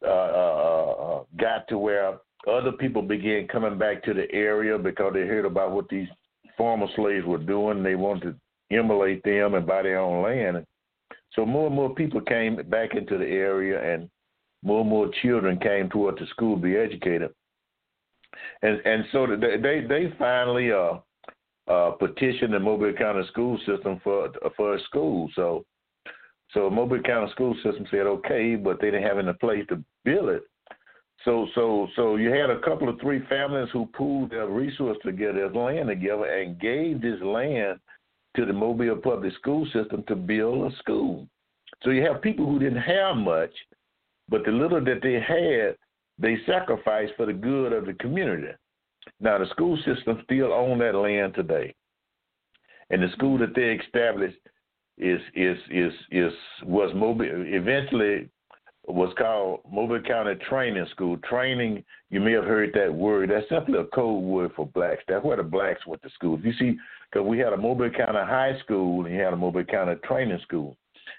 uh, 0.04 0.08
uh, 0.08 0.94
uh, 0.98 1.22
got 1.38 1.66
to 1.68 1.78
where 1.78 2.18
other 2.48 2.72
people 2.72 3.02
began 3.02 3.46
coming 3.46 3.78
back 3.78 4.02
to 4.02 4.12
the 4.12 4.30
area 4.32 4.76
because 4.76 5.12
they 5.14 5.20
heard 5.20 5.44
about 5.44 5.70
what 5.70 5.88
these 5.88 6.08
former 6.56 6.86
slaves 6.96 7.26
were 7.26 7.38
doing. 7.38 7.82
They 7.82 7.94
wanted 7.94 8.36
to 8.70 8.76
emulate 8.76 9.22
them 9.24 9.54
and 9.54 9.66
buy 9.66 9.82
their 9.82 9.98
own 9.98 10.22
land. 10.22 10.64
So 11.34 11.46
more 11.46 11.66
and 11.66 11.76
more 11.76 11.94
people 11.94 12.20
came 12.20 12.56
back 12.68 12.94
into 12.94 13.18
the 13.18 13.26
area, 13.26 13.94
and 13.94 14.08
more 14.62 14.80
and 14.80 14.90
more 14.90 15.10
children 15.22 15.58
came 15.58 15.88
toward 15.88 16.18
the 16.18 16.26
school 16.26 16.56
to 16.56 16.62
be 16.62 16.76
educated. 16.76 17.30
And 18.62 18.80
and 18.84 19.04
so 19.12 19.26
they 19.26 19.56
they, 19.56 19.86
they 19.86 20.14
finally 20.18 20.72
uh, 20.72 20.98
uh, 21.68 21.90
petitioned 21.92 22.54
the 22.54 22.60
Mobile 22.60 22.92
County 22.92 23.26
school 23.28 23.58
system 23.66 24.00
for 24.02 24.30
for 24.56 24.74
a 24.74 24.82
school. 24.82 25.30
So 25.34 25.64
so 26.52 26.68
Mobile 26.68 27.02
County 27.02 27.30
school 27.32 27.54
system 27.62 27.86
said 27.90 28.06
okay, 28.06 28.56
but 28.56 28.80
they 28.80 28.90
didn't 28.90 29.08
have 29.08 29.18
any 29.18 29.32
place 29.34 29.64
to 29.68 29.82
build 30.04 30.28
it. 30.28 30.42
So 31.24 31.46
so 31.54 31.88
so 31.94 32.16
you 32.16 32.30
had 32.30 32.50
a 32.50 32.60
couple 32.60 32.88
of 32.88 33.00
three 33.00 33.24
families 33.28 33.68
who 33.72 33.86
pooled 33.86 34.30
their 34.30 34.48
resources 34.48 35.00
together, 35.04 35.48
their 35.48 35.50
land 35.50 35.88
together, 35.88 36.24
and 36.24 36.60
gave 36.60 37.00
this 37.00 37.20
land 37.22 37.78
to 38.36 38.44
the 38.44 38.52
Mobile 38.52 38.96
public 38.96 39.32
school 39.34 39.64
system 39.66 40.02
to 40.08 40.16
build 40.16 40.72
a 40.72 40.76
school. 40.78 41.28
So 41.82 41.90
you 41.90 42.02
have 42.02 42.22
people 42.22 42.46
who 42.46 42.58
didn't 42.58 42.82
have 42.82 43.16
much, 43.16 43.52
but 44.28 44.44
the 44.44 44.50
little 44.50 44.82
that 44.84 45.00
they 45.02 45.14
had, 45.14 45.76
they 46.18 46.38
sacrificed 46.46 47.12
for 47.16 47.26
the 47.26 47.32
good 47.32 47.72
of 47.72 47.86
the 47.86 47.94
community. 47.94 48.52
Now 49.20 49.38
the 49.38 49.46
school 49.50 49.76
system 49.84 50.22
still 50.24 50.52
own 50.52 50.78
that 50.78 50.94
land 50.94 51.34
today, 51.34 51.74
and 52.90 53.02
the 53.02 53.10
school 53.12 53.38
that 53.38 53.54
they 53.54 53.78
established 53.84 54.38
is 54.98 55.20
is 55.34 55.56
is 55.70 55.92
is 56.10 56.32
was 56.64 56.92
Mobile 56.94 57.26
eventually 57.46 58.28
was 58.86 59.14
called 59.16 59.60
Mobile 59.70 60.00
County 60.00 60.34
Training 60.48 60.86
School. 60.90 61.16
Training, 61.18 61.84
you 62.10 62.20
may 62.20 62.32
have 62.32 62.44
heard 62.44 62.72
that 62.74 62.92
word. 62.92 63.30
That's 63.30 63.48
simply 63.48 63.78
a 63.78 63.84
code 63.84 64.22
word 64.22 64.52
for 64.56 64.66
blacks. 64.66 65.02
That's 65.06 65.24
where 65.24 65.36
the 65.36 65.42
blacks 65.42 65.86
went 65.86 66.02
to 66.02 66.10
school. 66.10 66.40
You 66.40 66.52
see, 66.58 66.76
because 67.10 67.26
we 67.26 67.38
had 67.38 67.52
a 67.52 67.56
Mobile 67.56 67.90
County 67.90 68.18
High 68.18 68.58
School 68.64 69.04
and 69.04 69.14
you 69.14 69.20
had 69.20 69.32
a 69.32 69.36
Mobile 69.36 69.64
County 69.64 69.94
Training 70.04 70.40
School. 70.42 70.76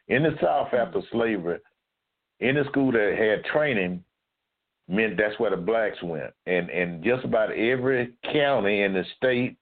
In 0.07 0.23
the 0.23 0.31
South 0.41 0.67
mm-hmm. 0.67 0.75
after 0.75 1.01
slavery, 1.11 1.59
in 2.39 2.55
the 2.55 2.65
school 2.65 2.91
that 2.91 3.15
had 3.17 3.45
training 3.51 4.03
meant 4.89 5.17
that's 5.17 5.39
where 5.39 5.51
the 5.51 5.57
blacks 5.57 6.01
went. 6.03 6.33
And 6.45 6.69
and 6.69 7.03
just 7.03 7.23
about 7.23 7.51
every 7.51 8.13
county 8.31 8.81
in 8.81 8.93
the 8.93 9.03
state 9.15 9.55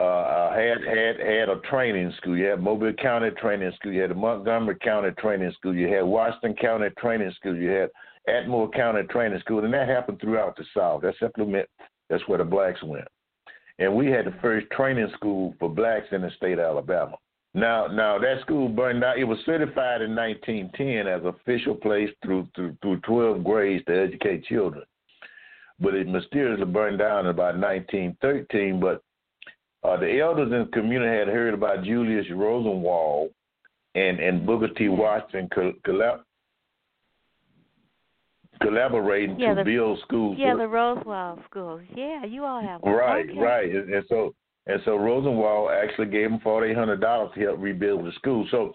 uh, 0.00 0.52
had 0.52 0.82
had 0.82 1.20
had 1.20 1.48
a 1.50 1.60
training 1.68 2.12
school. 2.16 2.36
You 2.36 2.46
had 2.46 2.62
Mobile 2.62 2.92
County 2.94 3.30
Training 3.38 3.72
School. 3.76 3.92
You 3.92 4.02
had 4.02 4.16
Montgomery 4.16 4.76
County 4.82 5.10
Training 5.18 5.52
School. 5.52 5.74
You 5.74 5.92
had 5.92 6.02
Washington 6.02 6.54
County 6.54 6.88
Training 6.98 7.32
School. 7.36 7.54
You 7.54 7.68
had 7.68 7.90
Atmore 8.28 8.72
County 8.72 9.02
Training 9.10 9.40
School, 9.40 9.64
and 9.64 9.74
that 9.74 9.88
happened 9.88 10.20
throughout 10.20 10.56
the 10.56 10.64
South. 10.74 11.02
That 11.02 11.14
simply 11.20 11.44
meant 11.44 11.68
that's 12.08 12.26
where 12.28 12.38
the 12.38 12.44
blacks 12.44 12.82
went. 12.82 13.08
And 13.78 13.94
we 13.94 14.06
had 14.06 14.26
the 14.26 14.34
first 14.40 14.66
training 14.70 15.10
school 15.14 15.54
for 15.58 15.68
blacks 15.68 16.06
in 16.12 16.22
the 16.22 16.30
state 16.36 16.58
of 16.58 16.64
Alabama. 16.64 17.16
Now, 17.52 17.86
now 17.86 18.18
that 18.18 18.40
school 18.42 18.68
burned 18.68 19.04
out. 19.04 19.18
It 19.18 19.24
was 19.24 19.38
certified 19.44 20.02
in 20.02 20.14
1910 20.14 21.06
as 21.06 21.24
official 21.24 21.74
place 21.74 22.10
through 22.24 22.48
through, 22.54 22.76
through 22.80 23.00
12 23.00 23.44
grades 23.44 23.84
to 23.86 24.00
educate 24.00 24.44
children, 24.44 24.84
but 25.78 25.94
it 25.94 26.06
mysteriously 26.06 26.64
burned 26.64 26.98
down 26.98 27.26
in 27.26 27.30
about 27.30 27.58
1913. 27.58 28.80
But 28.80 29.02
uh, 29.82 29.96
the 29.96 30.20
elders 30.20 30.52
in 30.52 30.60
the 30.60 30.70
community 30.72 31.18
had 31.18 31.28
heard 31.28 31.54
about 31.54 31.84
Julius 31.84 32.26
Rosenwald 32.30 33.30
and, 33.94 34.18
and 34.20 34.46
Booker 34.46 34.68
T. 34.68 34.88
Washington 34.88 35.48
collab- 35.86 36.20
collaborating 38.60 39.38
yeah, 39.38 39.54
to 39.54 39.54
the, 39.56 39.64
build 39.64 39.98
schools. 40.06 40.36
Yeah, 40.38 40.54
the 40.56 40.68
Rosenwald 40.68 41.40
schools. 41.48 41.82
Yeah, 41.96 42.24
you 42.24 42.44
all 42.44 42.60
have 42.60 42.82
one. 42.82 42.92
Right, 42.94 43.28
okay. 43.28 43.38
right. 43.38 43.70
And, 43.70 43.92
and 43.92 44.04
so 44.08 44.34
and 44.66 44.80
so 44.84 44.96
Rosenwald 44.96 45.70
actually 45.72 46.08
gave 46.08 46.30
him 46.30 46.40
forty 46.40 46.70
eight 46.70 46.76
hundred 46.76 47.00
dollars 47.00 47.30
to 47.34 47.40
help 47.40 47.58
rebuild 47.58 48.04
the 48.04 48.12
school. 48.12 48.46
So 48.50 48.72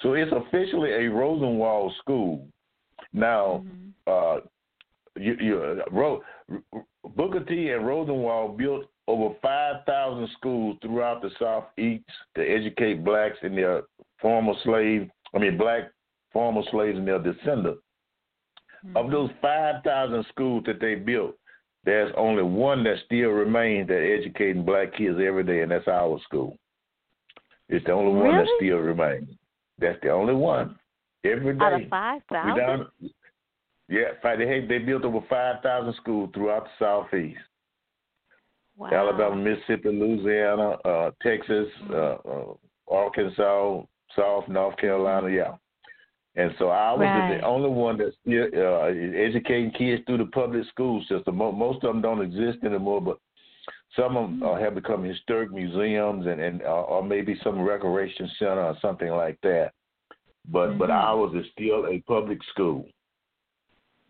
so 0.00 0.14
it's 0.14 0.32
officially 0.32 0.90
a 0.92 1.10
Rosenwald 1.10 1.92
school. 1.98 2.48
Now 3.12 3.64
Mm-hmm. 3.66 3.88
uh 4.06 4.40
you, 5.18 5.34
you 5.40 5.62
uh, 5.62 5.90
Ro, 5.90 6.20
Booker 7.16 7.40
T 7.44 7.70
and 7.70 7.86
Rosenwald 7.86 8.58
built 8.58 8.84
over 9.08 9.34
5,000 9.40 10.28
schools 10.36 10.76
throughout 10.82 11.22
the 11.22 11.30
Southeast 11.38 12.04
to 12.36 12.42
educate 12.42 13.04
blacks 13.04 13.38
and 13.42 13.56
their 13.56 13.82
former 14.20 14.54
slave, 14.64 15.08
I 15.34 15.38
mean, 15.38 15.56
black 15.56 15.92
former 16.32 16.62
slaves 16.70 16.98
and 16.98 17.06
their 17.06 17.18
descendants. 17.22 17.82
Mm-hmm. 18.84 18.96
Of 18.96 19.10
those 19.10 19.30
5,000 19.40 20.26
schools 20.30 20.64
that 20.66 20.80
they 20.80 20.96
built, 20.96 21.36
there's 21.84 22.12
only 22.16 22.42
one 22.42 22.82
that 22.84 22.96
still 23.06 23.30
remains 23.30 23.88
that 23.88 24.18
educating 24.18 24.64
black 24.64 24.96
kids 24.96 25.18
every 25.24 25.44
day, 25.44 25.62
and 25.62 25.70
that's 25.70 25.86
our 25.88 26.18
school. 26.24 26.56
It's 27.68 27.84
the 27.86 27.92
only 27.92 28.20
one 28.20 28.36
that 28.36 28.46
still 28.58 28.78
remains. 28.78 29.28
That's 29.78 29.98
the 30.02 30.10
only 30.10 30.34
one. 30.34 30.78
Every 31.24 31.56
day. 31.56 31.64
Out 31.64 31.80
of 31.80 31.88
five 31.88 32.22
We 32.30 32.36
thousand. 32.36 32.56
down, 32.56 32.86
yeah, 33.88 34.04
fi- 34.22 34.36
they 34.36 34.66
they 34.68 34.78
built 34.78 35.04
over 35.04 35.20
five 35.28 35.62
thousand 35.62 35.94
schools 36.00 36.30
throughout 36.34 36.64
the 36.64 36.70
southeast, 36.84 37.40
Wow. 38.76 38.90
Alabama, 38.92 39.36
Mississippi, 39.36 39.88
Louisiana, 39.88 40.70
uh, 40.84 41.10
Texas, 41.22 41.66
uh, 41.90 42.16
uh, 42.28 42.54
Arkansas, 42.90 43.82
South 44.14 44.46
North 44.48 44.76
Carolina, 44.76 45.30
yeah. 45.30 45.54
And 46.36 46.54
so 46.58 46.68
ours 46.68 47.00
Right. 47.00 47.38
the 47.38 47.46
only 47.46 47.70
one 47.70 47.96
that's 47.96 48.14
still 48.20 48.44
uh, 48.54 48.88
educating 48.88 49.70
kids 49.70 50.02
through 50.04 50.18
the 50.18 50.26
public 50.26 50.66
school 50.68 51.00
system. 51.08 51.36
Mo- 51.36 51.52
Most 51.52 51.82
of 51.84 51.94
them 51.94 52.02
don't 52.02 52.20
exist 52.20 52.58
anymore, 52.62 53.00
but 53.00 53.18
some 53.96 54.16
of 54.18 54.28
them 54.28 54.42
uh, 54.42 54.56
have 54.56 54.74
become 54.74 55.02
historic 55.02 55.50
museums 55.50 56.26
and 56.26 56.38
and 56.38 56.60
uh, 56.62 56.82
or 56.82 57.02
maybe 57.02 57.40
some 57.42 57.62
recreation 57.62 58.28
center 58.38 58.60
or 58.62 58.76
something 58.82 59.08
like 59.10 59.38
that. 59.42 59.72
But 60.50 60.76
but 60.76 60.90
Mhm. 60.90 61.02
ours 61.02 61.34
is 61.34 61.50
still 61.52 61.86
a 61.86 62.00
public 62.02 62.42
school. 62.52 62.86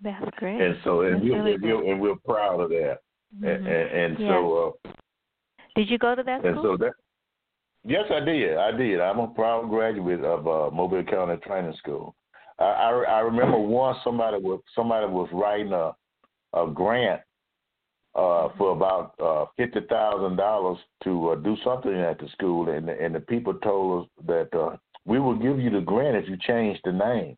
That's 0.03 0.29
great. 0.37 0.61
and 0.61 0.77
so 0.83 1.03
and 1.03 1.17
That's 1.17 1.25
we're, 1.25 1.43
really 1.45 1.57
we're 1.59 1.93
and 1.93 2.01
we're 2.01 2.17
proud 2.17 2.61
of 2.61 2.71
that. 2.71 2.99
And, 3.33 3.45
Mhm. 3.45 3.57
and, 3.67 3.69
and 3.69 4.19
Yeah. 4.19 4.29
so 4.29 4.77
uh, 4.87 4.91
Did 5.75 5.91
you 5.91 5.99
go 5.99 6.15
to 6.15 6.23
that 6.23 6.45
and 6.45 6.55
school? 6.55 6.63
so 6.63 6.85
that 6.85 6.93
yes, 7.85 8.05
I 8.11 8.21
did. 8.21 8.57
I 8.57 8.71
did. 8.73 9.01
I'm 9.01 9.19
a 9.19 9.29
proud 9.29 9.69
graduate 9.69 10.25
of 10.25 10.47
uh, 10.47 10.71
Mobile 10.75 11.05
County 11.05 11.37
Training 11.39 11.75
School. 11.75 12.15
I, 12.59 12.65
I 12.65 12.91
I 12.91 13.21
remember 13.21 13.59
once 13.59 13.99
somebody 14.03 14.39
was 14.39 14.61
somebody 14.75 15.07
was 15.07 15.29
writing 15.33 15.73
a 15.73 15.95
a 16.55 16.71
grant 16.71 17.21
uh, 18.15 18.49
for 18.57 18.71
about 18.73 19.15
uh, 19.21 19.45
fifty 19.57 19.81
thousand 19.89 20.37
dollars 20.37 20.79
to 21.05 21.31
uh, 21.31 21.35
do 21.37 21.57
something 21.63 21.93
at 21.95 22.19
the 22.19 22.29
school, 22.29 22.71
and 22.71 22.89
and 22.89 23.15
the 23.15 23.21
people 23.21 23.53
told 23.55 24.05
us 24.05 24.11
that 24.27 24.55
uh, 24.59 24.77
we 25.05 25.21
will 25.21 25.37
give 25.37 25.61
you 25.61 25.69
the 25.71 25.81
grant 25.81 26.17
if 26.17 26.29
you 26.29 26.37
change 26.39 26.81
the 26.85 26.93
name. 26.93 27.37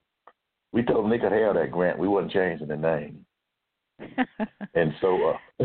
We 0.72 0.82
told 0.84 1.02
them 1.04 1.10
they 1.10 1.18
could 1.18 1.32
have 1.32 1.54
that 1.54 1.72
grant. 1.72 1.98
We 1.98 2.06
wasn't 2.08 2.32
changing 2.32 2.68
the 2.68 2.76
name. 2.76 3.24
And 4.74 4.92
so 5.00 5.34
uh 5.60 5.64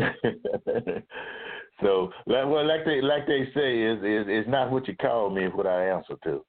so 1.80 2.10
like 2.26 2.46
well 2.46 2.66
like 2.66 2.84
they 2.84 3.00
like 3.00 3.26
they 3.26 3.48
say 3.54 3.82
is 3.82 3.98
is 3.98 4.26
it's 4.28 4.48
not 4.48 4.70
what 4.70 4.88
you 4.88 4.96
call 4.96 5.30
me 5.30 5.46
what 5.46 5.66
I 5.66 5.88
answer 5.88 6.14
to. 6.24 6.44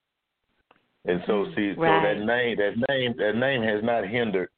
And 1.07 1.21
so 1.27 1.45
see 1.55 1.73
so 1.75 1.81
that 1.81 2.19
name 2.19 2.57
that 2.57 2.73
name 2.89 3.13
that 3.17 3.35
name 3.35 3.61
has 3.63 3.83
not 3.83 4.07
hindered 4.07 4.49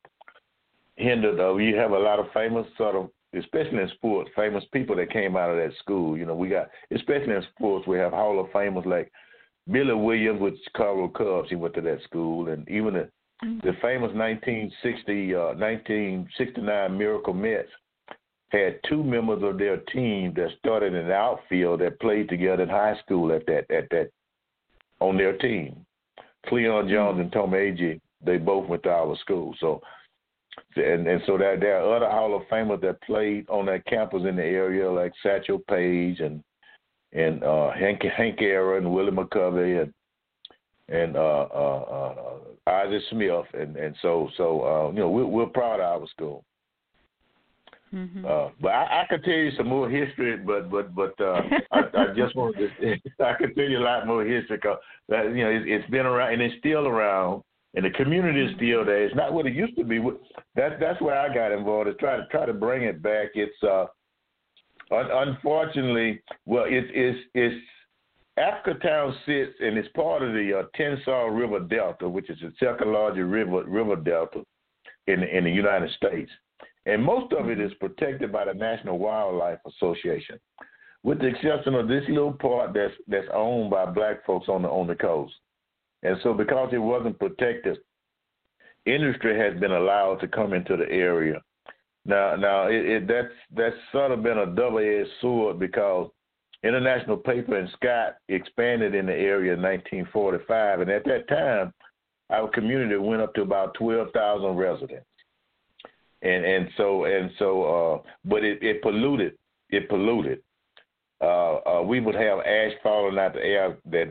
hindered 0.96 1.40
uh 1.40 1.56
you 1.56 1.76
have 1.76 1.92
a 1.92 2.00
lot 2.00 2.20
of 2.20 2.28
famous 2.34 2.66
sort 2.78 2.96
of 2.96 3.10
especially 3.34 3.80
in 3.80 3.90
sports, 3.96 4.30
famous 4.36 4.64
people 4.72 4.96
that 4.96 5.12
came 5.12 5.36
out 5.36 5.50
of 5.50 5.58
that 5.58 5.78
school. 5.80 6.18
You 6.18 6.26
know, 6.26 6.36
we 6.36 6.50
got 6.50 6.70
especially 6.96 7.36
in 7.36 7.44
sports 7.56 7.88
we 7.88 7.98
have 7.98 8.14
Hall 8.14 8.40
of 8.40 8.48
Famers 8.48 8.86
like 8.86 9.12
Billy 9.70 9.94
Williams 9.94 10.40
with 10.40 10.54
Chicago 10.64 11.10
Cubs, 11.10 11.50
he 11.50 11.56
went 11.56 11.74
to 11.76 11.82
that 11.82 12.02
school 12.04 12.48
and 12.48 12.68
even 12.70 12.94
the 12.94 13.10
the 13.42 13.74
famous 13.82 14.12
1960 14.14 15.36
uh, 15.36 15.40
1969 15.56 16.98
Miracle 16.98 17.34
Mets 17.34 17.70
had 18.50 18.80
two 18.88 19.04
members 19.04 19.44
of 19.44 19.58
their 19.58 19.78
team 19.78 20.34
that 20.36 20.50
started 20.60 20.94
in 20.94 21.08
the 21.08 21.14
outfield 21.14 21.82
that 21.82 22.00
played 22.00 22.30
together 22.30 22.64
in 22.64 22.70
high 22.70 22.98
school 23.04 23.32
at 23.32 23.46
that 23.46 23.70
at 23.70 23.90
that 23.92 24.10
on 25.00 25.18
their 25.18 25.38
team. 25.38 25.86
Cleon 26.48 26.88
Jones 26.88 27.20
and 27.20 27.32
Tom 27.32 27.52
Agee, 27.52 28.00
they 28.26 28.38
both 28.38 28.68
went 28.68 28.84
to 28.84 28.90
our 28.90 29.16
school. 29.18 29.54
So 29.60 29.82
and 30.76 31.08
and 31.08 31.22
so 31.26 31.38
that 31.38 31.58
there 31.60 31.82
are 31.82 31.96
other 31.96 32.10
Hall 32.10 32.36
of 32.36 32.44
Famers 32.44 32.82
that 32.82 33.02
played 33.02 33.48
on 33.50 33.66
that 33.68 33.86
campus 33.86 34.24
in 34.28 34.36
the 34.36 34.44
area 34.44 34.90
like 34.90 35.14
Satchel 35.22 35.60
Paige 35.70 36.22
and 36.22 36.44
and 37.14 37.44
uh 37.44 37.72
Hank 37.72 38.02
Hank 38.04 38.42
Aaron, 38.42 38.86
and 38.86 38.94
Willie 38.94 39.12
McCovey 39.12 39.82
and 39.82 39.94
and 40.90 41.16
uh, 41.16 41.48
uh, 41.54 42.14
uh, 42.68 42.70
Isaac 42.72 43.02
Smith, 43.10 43.46
and 43.54 43.76
and 43.76 43.96
so 44.02 44.30
so 44.38 44.62
uh, 44.62 44.90
you 44.92 45.00
know 45.00 45.10
we're 45.10 45.26
we're 45.26 45.46
proud 45.48 45.80
of 45.80 46.02
our 46.02 46.08
school. 46.08 46.44
Mhm. 47.94 48.26
Uh, 48.26 48.52
but 48.60 48.70
I, 48.70 49.04
I 49.04 49.06
could 49.10 49.24
tell 49.24 49.34
you 49.34 49.52
some 49.52 49.68
more 49.68 49.90
history, 49.90 50.38
but 50.38 50.70
but 50.70 50.94
but 50.94 51.20
uh, 51.22 51.42
I, 51.72 51.80
I 51.80 52.08
just 52.16 52.36
want 52.36 52.58
to 52.58 52.70
I 53.26 53.34
could 53.34 53.56
tell 53.56 53.66
you 53.66 53.80
a 53.80 53.80
lot 53.80 54.08
more 54.08 54.26
history 54.26 54.58
because 54.58 54.80
that 55.10 55.26
you 55.36 55.44
know 55.44 55.50
it, 55.50 55.68
it's 55.68 55.90
been 55.90 56.06
around 56.06 56.34
and 56.34 56.42
it's 56.42 56.56
still 56.60 56.88
around, 56.88 57.44
and 57.76 57.86
the 57.86 57.92
community 57.92 58.44
is 58.44 58.56
still 58.56 58.84
there. 58.84 59.06
It's 59.06 59.16
not 59.16 59.34
what 59.34 59.46
it 59.46 59.54
used 59.54 59.78
to 59.78 59.86
be. 59.86 60.02
That's 60.56 60.76
that's 60.80 61.02
where 61.02 61.18
I 61.18 61.34
got 61.34 61.54
involved. 61.54 61.90
Is 61.90 61.96
try 62.00 62.18
to 62.18 62.26
try 62.28 62.46
to 62.46 62.54
bring 62.54 62.84
it 62.84 63.02
back. 63.02 63.30
It's 63.36 63.64
uh, 63.64 63.86
un- 64.92 65.12
unfortunately, 65.12 66.22
well, 66.46 66.66
it's 66.68 66.90
it's 66.94 67.20
it's 67.36 67.66
Africa 68.38 68.80
Town 68.80 69.16
sits 69.26 69.54
and 69.60 69.78
it's 69.78 69.90
part 69.90 70.22
of 70.22 70.34
the 70.34 70.60
uh, 70.60 70.64
Tensaw 70.80 71.36
River 71.36 71.60
Delta, 71.60 72.08
which 72.08 72.30
is 72.30 72.38
the 72.40 72.54
second 72.60 72.94
largest 72.94 73.26
river 73.26 73.64
river 73.64 73.96
delta 73.96 74.44
in 75.08 75.24
in 75.24 75.44
the 75.44 75.52
United 75.52 75.90
States, 75.92 76.32
and 76.86 77.04
most 77.04 77.34
of 77.34 77.50
it 77.50 77.60
is 77.60 77.74
protected 77.80 78.32
by 78.32 78.46
the 78.46 78.54
National 78.54 79.00
Wildlife 79.00 79.60
Association, 79.68 80.40
with 81.04 81.20
the 81.20 81.28
exception 81.28 81.74
of 81.74 81.88
this 81.88 82.04
little 82.08 82.34
part 82.34 82.74
that's 82.74 82.94
that's 83.08 83.28
owned 83.34 83.72
by 83.72 83.86
black 83.86 84.26
folks 84.26 84.48
on 84.50 84.62
the 84.62 84.70
on 84.70 84.88
the 84.88 84.96
coast. 84.96 85.34
And 86.04 86.18
so, 86.22 86.34
because 86.34 86.70
it 86.74 86.78
wasn't 86.78 87.18
protected, 87.18 87.80
industry 88.86 89.38
has 89.38 89.60
been 89.60 89.72
allowed 89.72 90.18
to 90.22 90.28
come 90.28 90.54
into 90.54 90.78
the 90.78 90.90
area. 90.92 91.42
Now, 92.06 92.36
now 92.36 92.68
it, 92.68 92.86
it, 92.86 93.08
that's 93.08 93.34
that's 93.56 93.76
sort 93.92 94.12
of 94.12 94.22
been 94.22 94.38
a 94.38 94.46
double-edged 94.46 95.10
sword 95.22 95.60
because 95.60 96.12
International 96.64 97.18
Paper 97.18 97.58
and 97.58 97.70
Scott 97.76 98.16
expanded 98.30 98.96
in 98.96 99.06
the 99.06 99.14
area 99.14 99.54
in 99.54 99.62
1945, 99.62 100.82
and 100.82 100.90
at 100.90 101.06
that 101.06 101.28
time, 101.28 101.74
our 102.30 102.50
community 102.50 102.98
went 102.98 103.22
up 103.22 103.34
to 103.36 103.42
about 103.42 103.74
12,000 103.76 104.56
residents. 104.56 105.06
And 106.24 106.44
and 106.44 106.68
so 106.78 107.06
and 107.06 107.30
so, 107.38 107.64
uh, 107.64 108.10
but 108.26 108.44
it, 108.44 108.62
it 108.64 108.82
polluted. 108.82 109.38
It 109.70 109.88
polluted. 109.88 110.42
Uh, 111.22 111.58
uh, 111.58 111.82
we 111.84 112.00
would 112.00 112.16
have 112.16 112.40
ash 112.40 112.74
falling 112.82 113.20
out 113.20 113.34
the 113.34 113.44
air 113.44 113.78
that, 113.86 114.08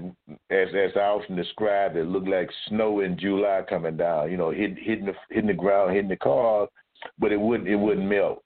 as 0.51 0.68
as 0.68 0.93
I 0.97 1.01
often 1.01 1.35
described, 1.35 1.97
it 1.97 2.06
looked 2.06 2.28
like 2.28 2.48
snow 2.68 3.01
in 3.01 3.18
July 3.18 3.62
coming 3.68 3.97
down. 3.97 4.31
You 4.31 4.36
know, 4.36 4.51
hitting 4.51 4.77
hitting 4.81 5.06
the 5.06 5.14
hitting 5.31 5.48
the 5.48 5.55
ground, 5.55 5.94
hitting 5.94 6.09
the 6.09 6.16
cars, 6.16 6.68
but 7.18 7.32
it 7.32 7.40
wouldn't 7.40 7.68
it 7.68 7.77
wouldn't 7.77 8.09
melt. 8.09 8.43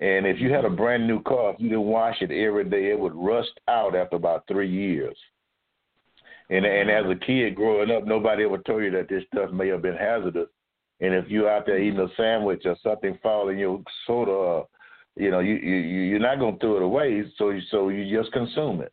And 0.00 0.26
if 0.26 0.40
you 0.40 0.52
had 0.52 0.64
a 0.64 0.70
brand 0.70 1.06
new 1.06 1.22
car, 1.22 1.52
if 1.52 1.60
you 1.60 1.70
didn't 1.70 1.84
wash 1.84 2.16
it 2.20 2.30
every 2.30 2.64
day, 2.64 2.90
it 2.90 2.98
would 2.98 3.14
rust 3.14 3.58
out 3.66 3.96
after 3.96 4.16
about 4.16 4.44
three 4.46 4.70
years. 4.70 5.16
And 6.50 6.64
and 6.64 6.90
as 6.90 7.04
a 7.04 7.16
kid 7.26 7.54
growing 7.54 7.90
up, 7.90 8.06
nobody 8.06 8.44
ever 8.44 8.58
told 8.58 8.82
you 8.82 8.90
that 8.92 9.08
this 9.08 9.24
stuff 9.32 9.50
may 9.50 9.68
have 9.68 9.82
been 9.82 9.96
hazardous. 9.96 10.48
And 11.00 11.14
if 11.14 11.28
you're 11.28 11.50
out 11.50 11.66
there 11.66 11.78
eating 11.78 12.00
a 12.00 12.08
sandwich 12.16 12.62
or 12.64 12.76
something 12.82 13.18
fall 13.22 13.48
in 13.48 13.58
your 13.58 13.82
soda, 14.06 14.64
you 15.16 15.30
know, 15.30 15.40
you 15.40 15.56
you 15.56 15.76
you're 15.76 16.18
not 16.20 16.38
gonna 16.38 16.56
throw 16.58 16.76
it 16.76 16.82
away, 16.82 17.24
so 17.36 17.50
you, 17.50 17.60
so 17.70 17.88
you 17.88 18.16
just 18.16 18.32
consume 18.32 18.80
it. 18.80 18.92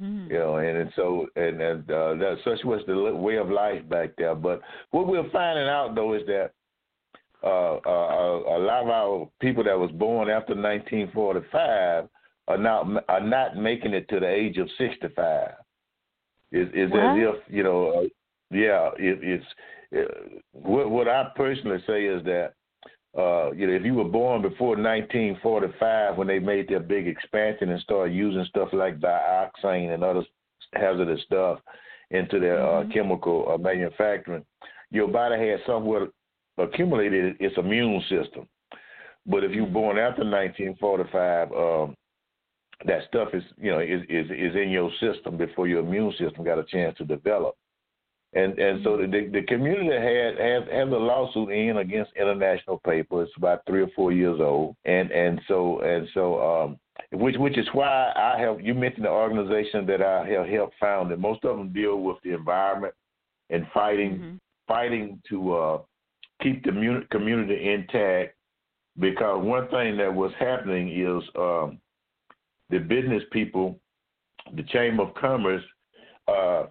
Mm. 0.00 0.28
You 0.28 0.38
know, 0.38 0.56
and, 0.56 0.78
and 0.78 0.92
so 0.96 1.26
and, 1.36 1.60
and 1.60 1.90
uh, 1.90 2.14
that 2.14 2.36
such 2.44 2.64
was 2.64 2.82
the 2.86 3.14
way 3.14 3.36
of 3.36 3.50
life 3.50 3.88
back 3.88 4.10
there. 4.18 4.34
But 4.34 4.60
what 4.90 5.06
we're 5.06 5.30
finding 5.30 5.68
out 5.68 5.94
though 5.94 6.14
is 6.14 6.26
that 6.26 6.50
uh, 7.44 7.76
uh, 7.86 8.56
a 8.56 8.58
lot 8.58 8.82
of 8.82 8.88
our 8.88 9.28
people 9.40 9.64
that 9.64 9.78
was 9.78 9.90
born 9.92 10.30
after 10.30 10.54
1945 10.54 12.08
are 12.48 12.58
not 12.58 12.86
are 13.08 13.20
not 13.20 13.56
making 13.56 13.94
it 13.94 14.08
to 14.08 14.20
the 14.20 14.28
age 14.28 14.58
of 14.58 14.68
65. 14.78 15.50
Is 16.52 16.68
is 16.74 16.90
as 16.92 17.16
if 17.16 17.34
you 17.48 17.62
know, 17.62 17.88
uh, 17.90 18.02
yeah, 18.50 18.90
it, 18.98 19.18
it's 19.22 19.44
uh, 19.96 20.38
what 20.52 20.90
what 20.90 21.08
I 21.08 21.28
personally 21.34 21.82
say 21.86 22.04
is 22.04 22.22
that 22.24 22.52
uh, 23.18 23.52
you 23.52 23.66
know 23.66 23.72
if 23.72 23.84
you 23.84 23.94
were 23.94 24.04
born 24.04 24.42
before 24.42 24.76
1945 24.76 26.16
when 26.16 26.26
they 26.26 26.38
made 26.38 26.68
their 26.68 26.80
big 26.80 27.06
expansion 27.06 27.70
and 27.70 27.80
started 27.80 28.14
using 28.14 28.44
stuff 28.48 28.68
like 28.72 29.00
dioxane 29.00 29.94
and 29.94 30.04
other 30.04 30.24
hazardous 30.74 31.22
stuff 31.24 31.58
into 32.10 32.38
their 32.38 32.58
mm-hmm. 32.58 32.90
uh, 32.90 32.92
chemical 32.92 33.50
uh, 33.52 33.58
manufacturing, 33.58 34.44
your 34.90 35.08
body 35.08 35.48
had 35.48 35.60
somewhat 35.66 36.12
accumulated 36.58 37.36
its 37.40 37.56
immune 37.56 38.02
system. 38.08 38.46
But 39.26 39.44
if 39.44 39.52
you're 39.52 39.66
born 39.66 39.98
after 39.98 40.24
1945, 40.24 41.52
um, 41.52 41.96
that 42.86 43.02
stuff 43.08 43.28
is 43.32 43.42
you 43.56 43.70
know 43.70 43.78
is, 43.78 44.02
is 44.08 44.26
is 44.30 44.56
in 44.56 44.70
your 44.70 44.90
system 45.00 45.36
before 45.36 45.68
your 45.68 45.80
immune 45.80 46.12
system 46.18 46.44
got 46.44 46.58
a 46.58 46.64
chance 46.64 46.96
to 46.98 47.04
develop. 47.04 47.54
And 48.34 48.58
and 48.58 48.82
so 48.82 48.96
the 48.96 49.06
the 49.06 49.42
community 49.46 49.90
had 49.90 50.38
has 50.38 50.62
has 50.72 50.88
a 50.88 50.96
lawsuit 50.96 51.50
in 51.50 51.76
against 51.76 52.12
International 52.16 52.78
Paper. 52.78 53.22
It's 53.22 53.32
about 53.36 53.60
three 53.66 53.82
or 53.82 53.90
four 53.94 54.10
years 54.10 54.40
old, 54.40 54.74
and 54.84 55.10
and 55.10 55.40
so 55.46 55.80
and 55.80 56.08
so 56.14 56.40
um, 56.40 56.78
which 57.12 57.36
which 57.36 57.58
is 57.58 57.68
why 57.72 58.10
I 58.16 58.40
have 58.40 58.60
you 58.60 58.74
mentioned 58.74 59.04
the 59.04 59.10
organization 59.10 59.86
that 59.86 60.00
I 60.02 60.26
have 60.30 60.48
helped 60.48 60.74
found, 60.80 61.12
and 61.12 61.20
most 61.20 61.44
of 61.44 61.58
them 61.58 61.72
deal 61.72 61.98
with 61.98 62.16
the 62.24 62.32
environment 62.34 62.94
and 63.50 63.66
fighting 63.74 64.12
Mm-hmm. 64.12 64.36
fighting 64.66 65.20
to 65.28 65.54
uh, 65.54 65.78
keep 66.42 66.64
the 66.64 67.06
community 67.10 67.72
intact. 67.72 68.34
Because 68.98 69.42
one 69.42 69.68
thing 69.68 69.96
that 69.96 70.12
was 70.12 70.32
happening 70.38 70.88
is 70.90 71.22
um, 71.38 71.78
the 72.68 72.78
business 72.78 73.22
people, 73.32 73.80
the 74.54 74.62
Chamber 74.64 75.04
of 75.04 75.14
Commerce, 75.14 75.62
uh, 76.28 76.64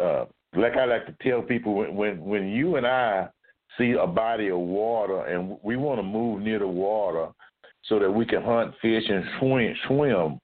uh, 0.00 0.26
like 0.56 0.76
I 0.76 0.84
like 0.84 1.06
to 1.06 1.16
tell 1.22 1.42
people, 1.42 1.74
when, 1.74 1.94
when 1.96 2.24
when 2.24 2.48
you 2.48 2.76
and 2.76 2.86
I 2.86 3.28
see 3.78 3.92
a 3.92 4.06
body 4.06 4.48
of 4.48 4.58
water 4.58 5.26
and 5.26 5.56
we 5.62 5.76
want 5.76 5.98
to 5.98 6.02
move 6.02 6.40
near 6.40 6.60
the 6.60 6.68
water 6.68 7.28
so 7.84 7.98
that 7.98 8.10
we 8.10 8.24
can 8.26 8.42
hunt, 8.42 8.74
fish, 8.80 9.04
and 9.08 9.24
swim, 9.38 9.74
swim, 9.88 10.38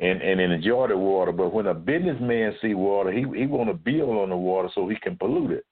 and 0.00 0.22
and 0.22 0.40
enjoy 0.40 0.88
the 0.88 0.96
water. 0.96 1.32
But 1.32 1.52
when 1.52 1.66
a 1.66 1.74
businessman 1.74 2.54
see 2.62 2.74
water, 2.74 3.12
he 3.12 3.20
he 3.36 3.46
want 3.46 3.68
to 3.68 3.74
build 3.74 4.16
on 4.16 4.30
the 4.30 4.36
water 4.36 4.68
so 4.74 4.88
he 4.88 4.96
can 4.96 5.16
pollute 5.16 5.50
it, 5.50 5.64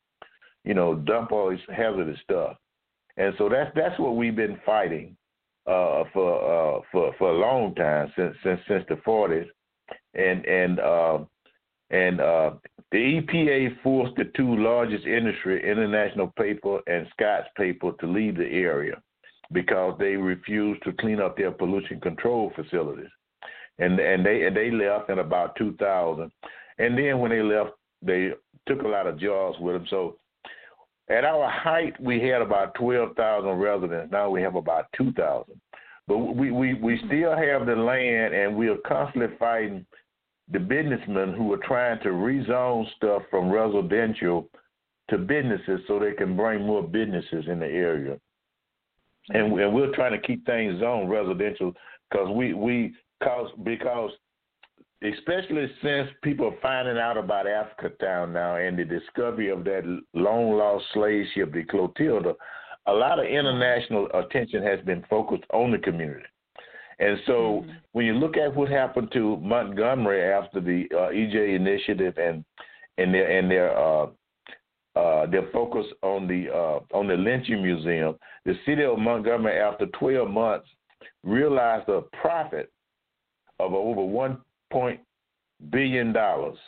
you 0.68 0.74
know, 0.74 0.94
dump 0.94 1.32
all 1.32 1.50
this 1.50 1.60
hazardous 1.74 2.20
stuff. 2.22 2.58
And 3.16 3.34
so 3.38 3.48
that's 3.48 3.70
that's 3.74 3.98
what 3.98 4.16
we've 4.16 4.36
been 4.36 4.60
fighting 4.66 5.16
uh, 5.66 6.04
for 6.12 6.78
uh, 6.78 6.80
for 6.92 7.14
for 7.18 7.30
a 7.30 7.38
long 7.38 7.74
time 7.74 8.12
since 8.14 8.36
since 8.44 8.60
since 8.68 8.84
the 8.90 8.96
40s, 8.96 9.46
and 10.12 10.44
and 10.44 10.78
uh, 10.78 11.18
and 11.88 12.20
uh, 12.20 12.50
the 12.92 12.98
EPA 12.98 13.82
forced 13.82 14.14
the 14.16 14.30
two 14.36 14.56
largest 14.56 15.06
industry, 15.06 15.68
International 15.68 16.30
Paper 16.38 16.80
and 16.86 17.06
Scott's 17.14 17.48
Paper, 17.56 17.92
to 18.00 18.06
leave 18.06 18.36
the 18.36 18.44
area 18.44 19.00
because 19.52 19.96
they 19.98 20.16
refused 20.16 20.82
to 20.84 20.92
clean 20.92 21.18
up 21.18 21.38
their 21.38 21.50
pollution 21.50 21.98
control 21.98 22.52
facilities, 22.54 23.10
and 23.78 23.98
and 23.98 24.24
they 24.24 24.44
and 24.44 24.54
they 24.54 24.70
left 24.70 25.08
in 25.08 25.18
about 25.18 25.56
2000, 25.56 26.30
and 26.78 26.98
then 26.98 27.20
when 27.20 27.30
they 27.30 27.42
left, 27.42 27.70
they 28.02 28.32
took 28.66 28.82
a 28.82 28.88
lot 28.88 29.06
of 29.06 29.18
jobs 29.18 29.56
with 29.60 29.74
them. 29.74 29.86
So 29.88 30.18
at 31.10 31.24
our 31.24 31.48
height, 31.50 31.98
we 32.00 32.20
had 32.20 32.42
about 32.42 32.74
12,000 32.74 33.50
residents. 33.50 34.12
Now 34.12 34.30
we 34.30 34.42
have 34.42 34.56
about 34.56 34.86
2,000. 34.96 35.60
But 36.06 36.18
we, 36.18 36.50
we, 36.50 36.74
we 36.74 36.98
still 37.06 37.36
have 37.36 37.66
the 37.66 37.76
land, 37.76 38.34
and 38.34 38.56
we 38.56 38.68
are 38.68 38.78
constantly 38.86 39.36
fighting 39.38 39.86
the 40.50 40.58
businessmen 40.58 41.34
who 41.34 41.52
are 41.52 41.58
trying 41.58 42.00
to 42.00 42.08
rezone 42.08 42.86
stuff 42.96 43.22
from 43.30 43.50
residential 43.50 44.48
to 45.10 45.18
businesses 45.18 45.80
so 45.86 45.98
they 45.98 46.12
can 46.12 46.36
bring 46.36 46.64
more 46.64 46.82
businesses 46.82 47.44
in 47.48 47.60
the 47.60 47.66
area. 47.66 48.18
And, 49.30 49.58
and 49.58 49.74
we're 49.74 49.94
trying 49.94 50.18
to 50.18 50.26
keep 50.26 50.44
things 50.46 50.80
zoned 50.80 51.10
residential 51.10 51.74
because 52.10 52.30
we, 52.34 52.54
we 52.54 52.94
cause, 53.22 53.50
because 53.62 54.10
especially 55.02 55.70
since 55.82 56.08
people 56.22 56.46
are 56.46 56.60
finding 56.60 56.98
out 56.98 57.16
about 57.16 57.46
Africa 57.46 57.90
Town 58.00 58.32
now 58.32 58.56
and 58.56 58.78
the 58.78 58.84
discovery 58.84 59.48
of 59.50 59.64
that 59.64 60.00
long 60.14 60.56
lost 60.56 60.84
slave 60.92 61.26
ship, 61.34 61.52
the 61.52 61.64
Clotilda, 61.64 62.34
a 62.86 62.92
lot 62.92 63.18
of 63.18 63.26
international 63.26 64.08
attention 64.14 64.62
has 64.62 64.80
been 64.84 65.04
focused 65.08 65.44
on 65.52 65.70
the 65.70 65.78
community. 65.78 66.24
And 66.98 67.18
so 67.26 67.32
Mm-hmm. 67.32 67.70
when 67.92 68.06
you 68.06 68.14
look 68.14 68.36
at 68.36 68.54
what 68.54 68.68
happened 68.68 69.10
to 69.12 69.36
Montgomery 69.38 70.22
after 70.22 70.60
the 70.60 70.86
uh, 70.92 71.10
EJ 71.12 71.54
initiative 71.54 72.16
and 72.18 72.44
and 72.98 73.14
their 73.14 73.38
and 73.38 73.50
their 73.50 73.76
uh, 73.78 74.06
uh, 74.96 75.26
their 75.26 75.48
focus 75.52 75.86
on 76.02 76.26
the 76.26 76.48
uh, 76.52 76.80
on 76.96 77.06
the 77.06 77.14
lynching 77.14 77.62
museum, 77.62 78.16
the 78.44 78.54
city 78.66 78.84
of 78.84 78.98
Montgomery 78.98 79.58
after 79.58 79.86
12 79.86 80.28
months 80.28 80.68
realized 81.22 81.88
a 81.88 82.02
profit 82.20 82.72
of 83.60 83.74
over 83.74 84.04
one 84.04 84.38
point 84.70 85.00
billion 85.70 86.12
dollars 86.12 86.58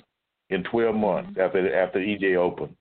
in 0.50 0.64
12 0.64 0.94
months 0.94 1.38
after 1.38 1.74
after 1.74 1.98
EJ 1.98 2.36
opened. 2.36 2.74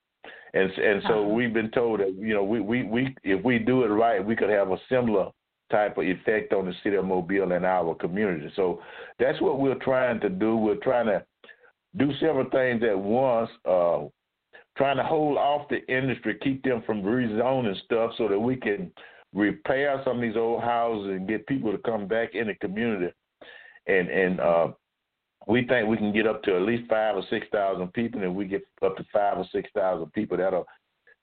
And 0.53 0.71
and 0.71 1.03
so 1.03 1.21
Uh-huh. 1.21 1.33
we've 1.33 1.53
been 1.53 1.71
told 1.71 1.99
that 1.99 2.13
you 2.13 2.33
know 2.33 2.43
we, 2.43 2.59
we, 2.59 2.83
we 2.83 3.15
if 3.23 3.43
we 3.43 3.59
do 3.59 3.83
it 3.83 3.87
right, 3.89 4.23
we 4.25 4.35
could 4.35 4.49
have 4.49 4.71
a 4.71 4.77
similar 4.89 5.29
type 5.71 5.97
of 5.97 6.03
effect 6.03 6.51
on 6.53 6.65
the 6.65 6.73
city 6.83 6.95
of 6.95 7.05
Mobile 7.05 7.51
and 7.51 7.65
our 7.65 7.93
community. 7.95 8.51
So 8.55 8.81
that's 9.19 9.39
what 9.39 9.59
we're 9.59 9.75
trying 9.75 10.19
to 10.21 10.29
do. 10.29 10.57
We're 10.57 10.75
trying 10.77 11.05
to 11.05 11.23
do 11.97 12.11
several 12.19 12.49
things 12.49 12.81
at 12.83 12.97
once. 12.97 13.49
Uh, 13.65 14.05
trying 14.77 14.97
to 14.97 15.03
hold 15.03 15.37
off 15.37 15.67
the 15.69 15.85
industry, 15.93 16.37
keep 16.41 16.63
them 16.63 16.81
from 16.85 17.03
rezoning 17.03 17.79
stuff, 17.83 18.11
so 18.17 18.27
that 18.29 18.39
we 18.39 18.55
can 18.55 18.91
repair 19.33 20.01
some 20.03 20.15
of 20.15 20.21
these 20.21 20.37
old 20.37 20.63
houses 20.63 21.09
and 21.11 21.27
get 21.27 21.45
people 21.47 21.71
to 21.71 21.77
come 21.79 22.07
back 22.07 22.33
in 22.33 22.47
the 22.47 22.55
community. 22.55 23.13
And 23.87 24.09
and 24.09 24.39
uh, 24.39 24.67
we 25.49 25.65
think 25.65 25.89
we 25.89 25.97
can 25.97 26.13
get 26.13 26.27
up 26.27 26.43
to 26.43 26.55
at 26.55 26.61
least 26.61 26.87
five 26.87 27.15
or 27.15 27.23
six 27.29 27.47
thousand 27.51 27.91
people, 27.93 28.21
and 28.21 28.35
we 28.35 28.45
get 28.45 28.61
up 28.85 28.95
to 28.97 29.05
five 29.11 29.37
or 29.37 29.47
six 29.51 29.67
thousand 29.73 30.13
people. 30.13 30.37
That'll 30.37 30.67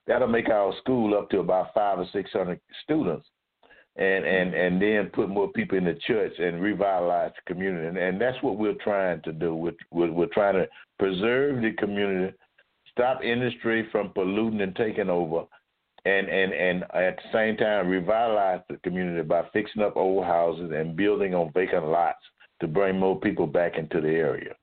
that'll 0.09 0.27
make 0.27 0.49
our 0.49 0.75
school 0.81 1.17
up 1.17 1.31
to 1.31 1.39
about 1.39 1.73
five 1.73 2.01
or 2.01 2.09
six 2.13 2.33
hundred 2.33 2.61
students, 2.83 3.27
and 3.95 4.25
and 4.25 4.53
and 4.53 4.83
then 4.83 5.11
put 5.15 5.29
more 5.29 5.49
people 5.53 5.79
in 5.79 5.85
the 5.85 5.97
church 6.07 6.33
and 6.41 6.61
revitalize 6.61 7.31
the 7.37 7.55
community. 7.55 7.87
And, 7.87 7.97
and 7.97 8.21
that's 8.21 8.43
what 8.43 8.59
we're 8.59 8.75
trying 8.75 9.23
to 9.23 9.33
do. 9.33 9.55
We're, 9.55 9.77
we're 9.93 10.13
we're 10.13 10.35
trying 10.35 10.55
to 10.55 10.67
preserve 10.99 11.63
the 11.63 11.73
community, 11.79 12.37
stop 12.91 13.23
industry 13.23 13.89
from 13.93 14.11
polluting 14.11 14.61
and 14.61 14.75
taking 14.75 15.09
over. 15.09 15.45
And, 16.05 16.29
and 16.29 16.53
and 16.53 16.83
at 16.95 17.17
the 17.17 17.33
same 17.33 17.57
time 17.57 17.89
revitalize 17.89 18.61
the 18.69 18.77
community 18.79 19.23
by 19.23 19.43
fixing 19.53 19.83
up 19.83 19.97
old 19.97 20.25
houses 20.25 20.73
and 20.75 20.97
building 20.97 21.35
on 21.35 21.53
vacant 21.53 21.87
lots 21.87 22.25
to 22.61 22.67
bring 22.67 22.99
more 22.99 23.19
people 23.21 23.47
back 23.47 23.77
into 23.79 24.01
the 24.01 24.09
area. 24.09 24.55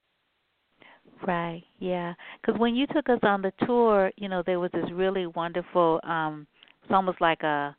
Right. 1.26 1.64
Yeah. 1.80 2.14
Because 2.42 2.60
when 2.60 2.76
you 2.76 2.86
took 2.88 3.10
us 3.10 3.20
on 3.24 3.42
the 3.42 3.54
tour, 3.66 4.12
you 4.18 4.28
know, 4.28 4.44
there 4.46 4.60
was 4.60 4.72
this 4.74 4.86
really 4.92 5.28
wonderful. 5.28 6.00
um 6.04 6.48
It's 6.84 6.92
almost 6.92 7.22
like 7.22 7.44
a 7.44 7.76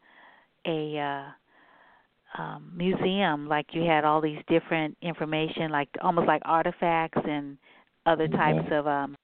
a 0.66 0.98
uh, 0.98 2.42
um 2.42 2.72
museum 2.74 3.48
like 3.48 3.66
you 3.72 3.82
had 3.82 4.04
all 4.04 4.20
these 4.20 4.38
different 4.48 4.96
information 5.02 5.70
like 5.70 5.88
almost 6.02 6.26
like 6.26 6.42
artifacts 6.44 7.20
and 7.24 7.56
other 8.06 8.28
types 8.28 8.66
of 8.72 8.86
um 8.86 9.16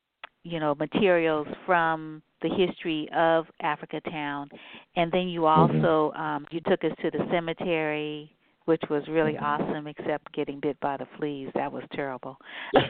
you 0.45 0.61
know 0.61 0.75
materials 0.75 1.47
from 1.67 2.23
the 2.43 2.49
history 2.49 3.09
of 3.15 3.47
Africa 3.63 4.01
Town 4.11 4.49
and 4.97 5.11
then 5.13 5.29
you 5.29 5.47
also 5.47 6.13
um 6.17 6.47
you 6.51 6.61
took 6.61 6.85
us 6.85 6.93
to 7.03 7.11
the 7.11 7.27
cemetery 7.31 8.35
which 8.67 8.83
was 8.91 9.03
really 9.09 9.37
awesome 9.39 9.87
except 9.87 10.33
getting 10.33 10.61
bit 10.61 10.79
by 10.81 10.97
the 10.97 11.07
fleas 11.19 11.51
that 11.55 11.71
was 11.71 11.83
terrible 11.93 12.37
yeah, 12.75 12.83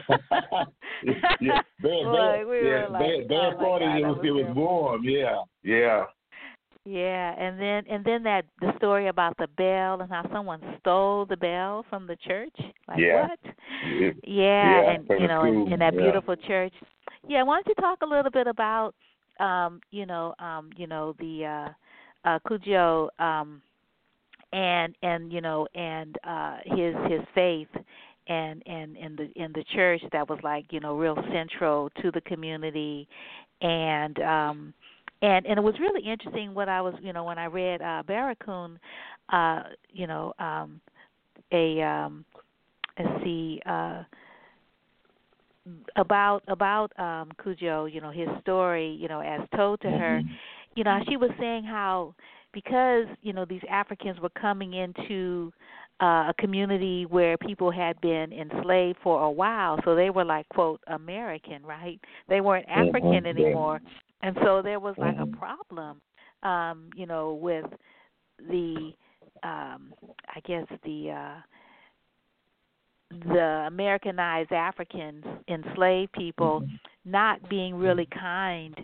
bad, 1.81 2.03
Boy, 2.03 2.11
bad, 2.11 2.47
we 2.47 2.69
yeah, 2.69 2.87
like, 2.87 3.01
bad, 3.01 3.27
bad 3.27 3.53
oh 3.53 3.57
God, 3.59 3.81
it 3.81 4.05
was, 4.05 4.17
was 4.17 4.25
it 4.25 4.31
was 4.31 4.55
warm. 4.55 5.03
Yeah, 5.03 5.41
yeah. 5.63 6.03
Yeah, 6.83 7.35
and 7.37 7.59
then 7.59 7.83
and 7.91 8.03
then 8.03 8.23
that 8.23 8.45
the 8.59 8.73
story 8.77 9.07
about 9.07 9.37
the 9.37 9.47
bell 9.55 10.01
and 10.01 10.11
how 10.11 10.27
someone 10.33 10.61
stole 10.79 11.25
the 11.27 11.37
bell 11.37 11.85
from 11.89 12.07
the 12.07 12.15
church. 12.15 12.55
Like 12.87 12.97
Yeah. 12.99 13.27
what? 13.27 13.39
Yeah, 13.85 14.11
Yeah, 14.23 14.81
yeah, 14.81 14.91
and 14.91 15.07
you 15.19 15.27
know, 15.27 15.43
in, 15.43 15.73
in 15.73 15.79
that 15.79 15.93
yeah. 15.93 16.01
beautiful 16.01 16.35
church. 16.35 16.73
Yeah, 17.27 17.43
why 17.43 17.57
don't 17.57 17.67
you 17.67 17.75
talk 17.75 17.99
a 18.01 18.05
little 18.05 18.31
bit 18.31 18.47
about 18.47 18.95
um, 19.39 19.79
you 19.91 20.07
know, 20.07 20.33
um, 20.39 20.71
you 20.75 20.87
know, 20.87 21.13
the 21.19 21.45
uh 21.45 22.27
uh 22.27 22.39
Cudjo 22.47 23.09
um 23.19 23.61
and 24.53 24.95
and 25.01 25.31
you 25.31 25.41
know, 25.41 25.67
and 25.75 26.17
uh 26.23 26.57
his 26.65 26.95
his 27.09 27.21
faith 27.33 27.67
and 28.27 28.63
and 28.65 28.97
in 28.97 29.15
the 29.15 29.31
in 29.35 29.51
the 29.53 29.63
church 29.73 30.01
that 30.11 30.29
was 30.29 30.39
like, 30.43 30.65
you 30.71 30.79
know, 30.79 30.95
real 30.95 31.17
central 31.31 31.89
to 32.01 32.11
the 32.11 32.21
community. 32.21 33.07
And 33.61 34.19
um 34.19 34.73
and 35.21 35.45
and 35.45 35.57
it 35.57 35.61
was 35.61 35.75
really 35.79 36.07
interesting 36.07 36.53
what 36.53 36.69
I 36.69 36.81
was 36.81 36.93
you 37.01 37.13
know 37.13 37.23
when 37.23 37.37
I 37.37 37.45
read 37.45 37.81
uh 37.81 38.03
Barracoon 38.03 38.79
uh 39.31 39.63
you 39.91 40.07
know 40.07 40.33
um 40.39 40.81
a 41.51 41.81
um 41.81 42.25
let's 42.97 43.23
see 43.23 43.61
uh 43.65 44.03
about 45.95 46.41
about 46.47 46.91
um 46.99 47.31
Cudjo 47.43 47.91
you 47.91 48.01
know 48.01 48.11
his 48.11 48.27
story 48.41 48.97
you 48.99 49.07
know 49.07 49.21
as 49.21 49.41
told 49.55 49.81
to 49.81 49.89
her. 49.89 50.21
You 50.75 50.83
know 50.83 50.99
she 51.07 51.17
was 51.17 51.29
saying 51.39 51.65
how 51.65 52.15
because 52.53 53.05
you 53.21 53.33
know 53.33 53.45
these 53.45 53.61
Africans 53.69 54.19
were 54.19 54.29
coming 54.29 54.73
into 54.73 55.51
uh, 56.01 56.29
a 56.29 56.33
community 56.39 57.05
where 57.05 57.37
people 57.37 57.71
had 57.71 57.99
been 58.01 58.31
enslaved 58.33 58.97
for 59.03 59.23
a 59.23 59.31
while, 59.31 59.79
so 59.83 59.95
they 59.95 60.09
were 60.09 60.25
like 60.25 60.47
quote 60.49 60.81
American, 60.87 61.63
right? 61.65 61.99
They 62.27 62.41
weren't 62.41 62.67
African 62.69 63.25
Mhm, 63.25 63.25
anymore, 63.25 63.81
and 64.21 64.35
so 64.43 64.61
there 64.61 64.79
was 64.79 64.95
like 64.97 65.17
Mhm. 65.17 65.21
a 65.21 65.27
problem, 65.27 66.01
um, 66.43 66.89
you 66.95 67.05
know, 67.05 67.33
with 67.33 67.65
the, 68.39 68.91
um, 69.43 69.93
I 70.33 70.39
guess 70.45 70.65
the 70.83 71.11
uh, 71.11 71.41
the 73.29 73.65
Americanized 73.67 74.51
Africans, 74.51 75.23
enslaved 75.47 76.11
people, 76.13 76.63
not 77.05 77.47
being 77.49 77.75
really 77.75 78.07
kind 78.07 78.75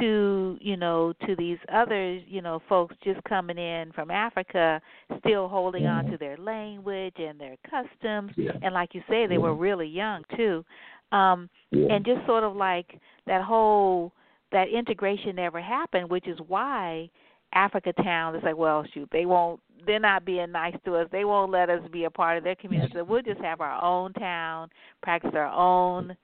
to 0.00 0.56
you 0.60 0.76
know 0.76 1.12
to 1.26 1.36
these 1.36 1.58
others 1.72 2.22
you 2.26 2.40
know 2.40 2.60
folks 2.68 2.96
just 3.04 3.22
coming 3.24 3.58
in 3.58 3.92
from 3.92 4.10
Africa 4.10 4.80
still 5.18 5.46
holding 5.48 5.86
on 5.86 6.06
to 6.06 6.16
their 6.16 6.36
language 6.38 7.14
and 7.18 7.38
their 7.38 7.56
customs. 7.68 8.32
Yeah. 8.36 8.52
and 8.62 8.72
like 8.72 8.94
you 8.94 9.02
say 9.08 9.26
they 9.26 9.38
were 9.38 9.54
really 9.54 9.86
young 9.86 10.24
too. 10.36 10.64
Um 11.12 11.50
Yeah. 11.70 11.94
and 11.94 12.04
just 12.04 12.24
sort 12.26 12.44
of 12.44 12.56
like 12.56 12.98
that 13.26 13.42
whole 13.42 14.12
that 14.52 14.68
integration 14.68 15.36
never 15.36 15.60
happened 15.60 16.08
which 16.08 16.26
is 16.26 16.38
why 16.46 17.10
Africa 17.52 17.92
Town 18.02 18.34
is 18.36 18.42
like 18.42 18.56
well 18.56 18.84
shoot 18.94 19.08
they 19.12 19.26
won't 19.26 19.60
they're 19.86 20.00
not 20.00 20.24
being 20.24 20.50
nice 20.50 20.74
to 20.86 20.96
us. 20.96 21.08
They 21.12 21.26
won't 21.26 21.52
let 21.52 21.68
us 21.68 21.82
be 21.92 22.04
a 22.04 22.10
part 22.10 22.38
of 22.38 22.44
their 22.44 22.54
community. 22.54 22.92
So 22.94 23.04
we'll 23.04 23.20
just 23.20 23.40
have 23.42 23.60
our 23.60 23.82
own 23.84 24.14
town 24.14 24.70
practice 25.02 25.32
our 25.34 25.46
own 25.48 26.16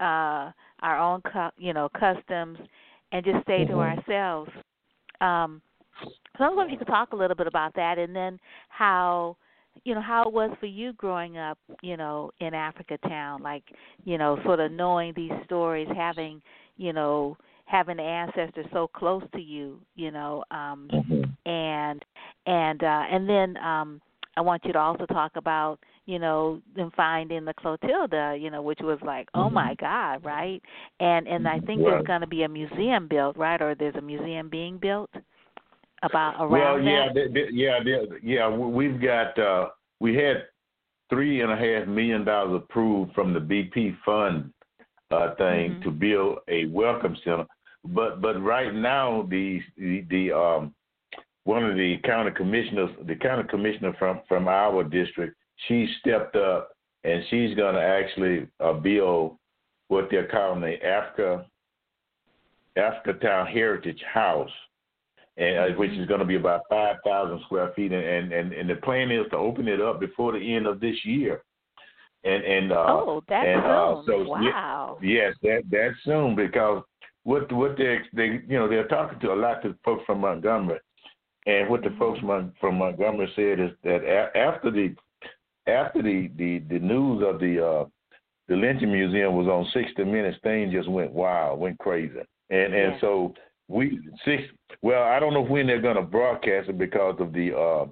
uh 0.00 0.50
our 0.82 0.98
own 0.98 1.20
cu- 1.22 1.54
you 1.56 1.72
know 1.72 1.88
customs 1.96 2.58
and 3.14 3.24
just 3.24 3.42
stay 3.42 3.64
to 3.64 3.74
ourselves. 3.74 4.50
Um, 5.20 5.62
so 6.36 6.44
I 6.44 6.48
was 6.48 6.56
wondering 6.56 6.70
if 6.70 6.72
you 6.72 6.78
could 6.84 6.92
talk 6.92 7.12
a 7.12 7.16
little 7.16 7.36
bit 7.36 7.46
about 7.46 7.72
that, 7.76 7.96
and 7.96 8.14
then 8.14 8.38
how 8.68 9.36
you 9.84 9.94
know 9.94 10.02
how 10.02 10.24
it 10.24 10.32
was 10.32 10.50
for 10.58 10.66
you 10.66 10.92
growing 10.94 11.38
up, 11.38 11.56
you 11.80 11.96
know, 11.96 12.32
in 12.40 12.54
Africa 12.54 12.98
Town, 13.08 13.40
like 13.40 13.62
you 14.04 14.18
know, 14.18 14.38
sort 14.44 14.58
of 14.58 14.72
knowing 14.72 15.12
these 15.14 15.30
stories, 15.44 15.88
having 15.96 16.42
you 16.76 16.92
know, 16.92 17.36
having 17.66 17.98
the 17.98 18.02
ancestors 18.02 18.66
so 18.72 18.88
close 18.88 19.22
to 19.32 19.40
you, 19.40 19.80
you 19.94 20.10
know, 20.10 20.42
um, 20.50 20.88
and 21.46 22.04
and 22.46 22.82
uh, 22.82 23.02
and 23.12 23.28
then 23.28 23.56
um, 23.58 24.00
I 24.36 24.40
want 24.40 24.64
you 24.64 24.72
to 24.72 24.78
also 24.78 25.06
talk 25.06 25.32
about 25.36 25.78
you 26.06 26.18
know 26.18 26.60
them 26.76 26.90
finding 26.96 27.44
the 27.44 27.54
Clotilda, 27.54 28.36
you 28.38 28.50
know, 28.50 28.62
which 28.62 28.80
was 28.80 28.98
like, 29.02 29.28
oh 29.34 29.48
my 29.50 29.74
God, 29.80 30.24
right? 30.24 30.60
And 31.00 31.26
and 31.26 31.48
I 31.48 31.60
think 31.60 31.80
there's 31.82 32.06
going 32.06 32.20
to 32.20 32.26
be 32.26 32.42
a 32.42 32.48
museum 32.48 33.08
built, 33.08 33.36
right? 33.36 33.60
Or 33.60 33.74
there's 33.74 33.94
a 33.96 34.02
museum 34.02 34.48
being 34.48 34.78
built 34.78 35.10
about 36.02 36.34
around. 36.38 36.50
Well, 36.50 36.80
yeah, 36.80 37.06
that. 37.08 37.14
th- 37.14 37.32
th- 37.34 37.50
yeah, 37.52 37.78
th- 37.82 38.08
yeah. 38.22 38.48
we- 38.48 38.88
We've 38.88 39.00
got 39.00 39.38
uh, 39.38 39.68
we 40.00 40.14
had 40.14 40.44
three 41.08 41.40
and 41.40 41.50
a 41.50 41.56
half 41.56 41.88
million 41.88 42.24
dollars 42.24 42.62
approved 42.62 43.14
from 43.14 43.32
the 43.32 43.40
BP 43.40 43.96
fund 44.04 44.52
uh, 45.10 45.34
thing 45.36 45.72
Mhm. 45.76 45.82
to 45.84 45.90
build 45.90 46.38
a 46.48 46.66
welcome 46.66 47.16
center, 47.24 47.46
but 47.84 48.20
but 48.20 48.42
right 48.42 48.74
now 48.74 49.22
the 49.30 49.60
the, 49.78 50.04
the 50.10 50.32
um, 50.32 50.74
one 51.44 51.64
of 51.64 51.76
the 51.76 51.98
county 52.04 52.30
commissioners, 52.30 52.90
the 53.06 53.14
county 53.16 53.46
commissioner 53.48 53.94
from 53.98 54.20
from 54.28 54.48
our 54.48 54.82
district, 54.84 55.36
she 55.68 55.88
stepped 56.00 56.36
up 56.36 56.70
and 57.04 57.22
she's 57.30 57.54
going 57.54 57.74
to 57.74 57.82
actually 57.82 58.46
uh, 58.60 58.72
build 58.72 59.36
what 59.88 60.08
they're 60.10 60.28
calling 60.28 60.60
the 60.60 60.84
Africa 60.84 61.46
Africa 62.76 63.12
Town 63.14 63.46
Heritage 63.46 64.02
House 64.12 64.50
and 65.36 65.58
uh, 65.58 65.76
which 65.76 65.90
is 65.92 66.06
going 66.06 66.20
to 66.20 66.26
be 66.26 66.36
about 66.36 66.62
five 66.68 66.96
thousand 67.04 67.40
square 67.46 67.72
feet, 67.74 67.92
and, 67.92 68.32
and 68.32 68.52
and 68.52 68.70
the 68.70 68.76
plan 68.76 69.10
is 69.10 69.26
to 69.30 69.36
open 69.36 69.68
it 69.68 69.80
up 69.80 70.00
before 70.00 70.32
the 70.32 70.54
end 70.54 70.66
of 70.66 70.80
this 70.80 70.96
year. 71.04 71.42
And 72.24 72.44
and 72.44 72.72
uh, 72.72 72.86
oh, 72.88 73.22
that's 73.28 73.46
and, 73.46 73.60
uh, 73.60 74.02
so, 74.06 74.22
wow. 74.24 74.98
yes, 75.02 75.34
that 75.42 75.62
that's 75.70 75.94
soon 76.04 76.36
because 76.36 76.82
what 77.24 77.50
what 77.52 77.76
they 77.76 77.98
they 78.12 78.40
you 78.48 78.58
know 78.58 78.68
they're 78.68 78.88
talking 78.88 79.18
to 79.20 79.32
a 79.32 79.34
lot 79.34 79.64
of 79.64 79.74
folks 79.84 80.04
from 80.06 80.20
Montgomery, 80.20 80.78
and 81.46 81.68
what 81.68 81.82
the 81.82 81.94
folks 81.98 82.20
Mon- 82.22 82.52
from 82.60 82.76
Montgomery 82.78 83.30
said 83.34 83.60
is 83.60 83.76
that 83.82 84.04
a- 84.04 84.36
after 84.38 84.70
the 84.70 84.94
after 85.66 86.02
the 86.02 86.30
the 86.36 86.58
the 86.68 86.78
news 86.78 87.22
of 87.26 87.40
the 87.40 87.64
uh 87.64 87.84
the 88.48 88.56
lynching 88.56 88.92
museum 88.92 89.34
was 89.34 89.46
on 89.46 89.66
60 89.72 90.04
Minutes, 90.04 90.36
things 90.42 90.72
just 90.72 90.88
went 90.88 91.12
wild, 91.12 91.58
went 91.58 91.78
crazy, 91.78 92.18
and 92.50 92.74
and 92.74 92.94
Yeah. 92.94 93.00
so 93.00 93.34
we 93.68 93.98
six. 94.24 94.42
Well, 94.82 95.02
I 95.02 95.18
don't 95.18 95.32
know 95.32 95.42
when 95.44 95.66
they're 95.66 95.80
going 95.80 95.96
to 95.96 96.02
broadcast 96.02 96.68
it 96.68 96.76
because 96.78 97.16
of 97.20 97.32
the 97.32 97.56
uh, 97.56 97.86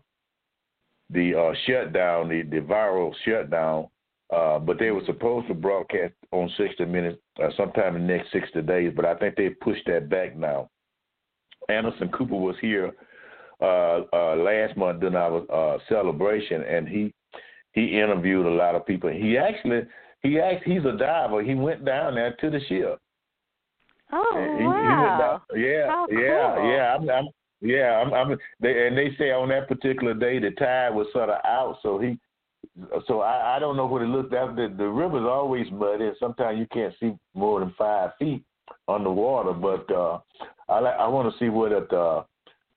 the 1.11 1.35
uh, 1.35 1.55
shutdown, 1.66 2.28
the 2.28 2.43
the 2.43 2.61
viral 2.61 3.15
shutdown. 3.24 3.89
Uh, 4.31 4.59
but 4.59 4.78
they 4.78 4.90
were 4.90 5.05
supposed 5.05 5.47
to 5.47 5.53
broadcast 5.53 6.15
on 6.31 6.51
60 6.57 6.86
Minutes 6.86 7.19
uh, 7.43 7.51
sometime 7.55 7.97
in 7.97 8.07
the 8.07 8.15
next 8.16 8.32
60 8.32 8.62
days, 8.62 8.90
but 8.97 9.05
I 9.05 9.15
think 9.16 9.36
they 9.36 9.51
pushed 9.51 9.85
that 9.85 10.09
back 10.09 10.35
now. 10.35 10.70
Anderson 11.69 12.09
Cooper 12.09 12.36
was 12.36 12.57
here 12.59 12.93
uh, 13.61 14.01
uh, 14.11 14.36
last 14.36 14.74
month 14.74 15.01
during 15.01 15.16
our 15.16 15.44
uh, 15.53 15.78
celebration, 15.86 16.62
and 16.62 16.89
he 16.89 17.12
he 17.73 17.99
interviewed 18.01 18.47
a 18.47 18.51
lot 18.51 18.74
of 18.74 18.86
people. 18.86 19.11
He 19.11 19.36
actually 19.39 19.82
he 20.23 20.39
act, 20.39 20.65
he's 20.65 20.85
a 20.85 20.97
diver. 20.97 21.43
He 21.43 21.55
went 21.55 21.85
down 21.85 22.15
there 22.15 22.35
to 22.40 22.51
the 22.51 22.61
ship. 22.69 22.99
Oh 24.12 24.35
He- 24.57 24.62
he 24.62 24.66
went 24.66 24.78
wow. 24.78 25.40
down- 25.51 25.61
yeah, 25.61 25.86
How 25.89 26.07
yeah, 26.11 26.55
cool. 26.57 26.70
yeah. 26.70 26.94
I'm, 26.97 27.11
I'm, 27.11 27.28
yeah, 27.61 27.99
I'm, 28.01 28.12
I'm. 28.15 28.39
They, 28.61 28.86
and 28.86 28.97
they 28.99 29.11
say 29.19 29.31
on 29.31 29.49
that 29.49 29.69
particular 29.69 30.15
day 30.15 30.39
the 30.39 30.51
tide 30.53 30.94
was 30.94 31.07
sort 31.12 31.31
of 31.31 31.39
out, 31.44 31.78
so 31.82 31.99
he, 31.99 32.19
so 33.07 33.20
I, 33.20 33.57
I 33.57 33.59
don't 33.59 33.77
know 33.77 33.86
what 33.86 34.03
it 34.03 34.07
looked 34.07 34.32
like. 34.32 34.55
The, 34.57 34.73
the 34.77 34.89
river's 34.89 35.27
always 35.27 35.66
muddy, 35.73 36.07
and 36.07 36.16
sometimes 36.20 36.59
you 36.59 36.66
can't 36.73 36.94
see 37.01 37.12
more 37.35 37.61
than 37.61 37.73
five 37.78 38.11
feet 38.19 38.43
underwater. 38.89 39.53
But 39.53 39.90
uh, 39.93 40.19
I, 40.69 40.78
I 40.78 41.09
want 41.09 41.32
to 41.32 41.39
see 41.39 41.49
what 41.49 41.73
it, 41.73 41.93
uh, 41.93 42.23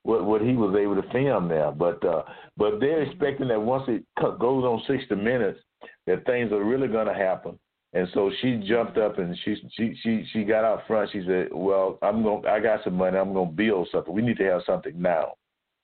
what 0.06 0.24
what 0.24 0.42
he 0.42 0.54
was 0.54 0.76
able 0.80 0.96
to 0.96 1.10
film 1.10 1.50
there. 1.50 1.72
But 1.72 2.06
uh, 2.06 2.24
but 2.56 2.80
they're 2.80 3.02
expecting 3.02 3.48
that 3.48 3.60
once 3.60 3.84
it 3.88 4.04
goes 4.22 4.64
on 4.64 4.82
60 4.88 5.16
minutes, 5.16 5.60
that 6.06 6.26
things 6.26 6.52
are 6.52 6.64
really 6.64 6.88
going 6.88 7.08
to 7.08 7.14
happen. 7.14 7.58
And 7.94 8.08
so 8.14 8.30
she 8.42 8.58
jumped 8.68 8.98
up 8.98 9.18
and 9.18 9.36
she 9.44 9.56
she 9.76 9.96
she 10.04 10.26
she 10.32 10.44
got 10.44 10.64
out 10.64 10.86
front. 10.86 11.10
She 11.12 11.24
said, 11.26 11.48
"Well, 11.52 11.98
I'm 12.04 12.22
going. 12.22 12.46
I 12.46 12.60
got 12.60 12.84
some 12.84 12.96
money. 12.96 13.18
I'm 13.18 13.34
going 13.34 13.50
to 13.50 13.56
build 13.56 13.88
something. 13.92 14.14
We 14.14 14.22
need 14.22 14.38
to 14.38 14.44
have 14.46 14.62
something 14.66 15.02
now." 15.02 15.34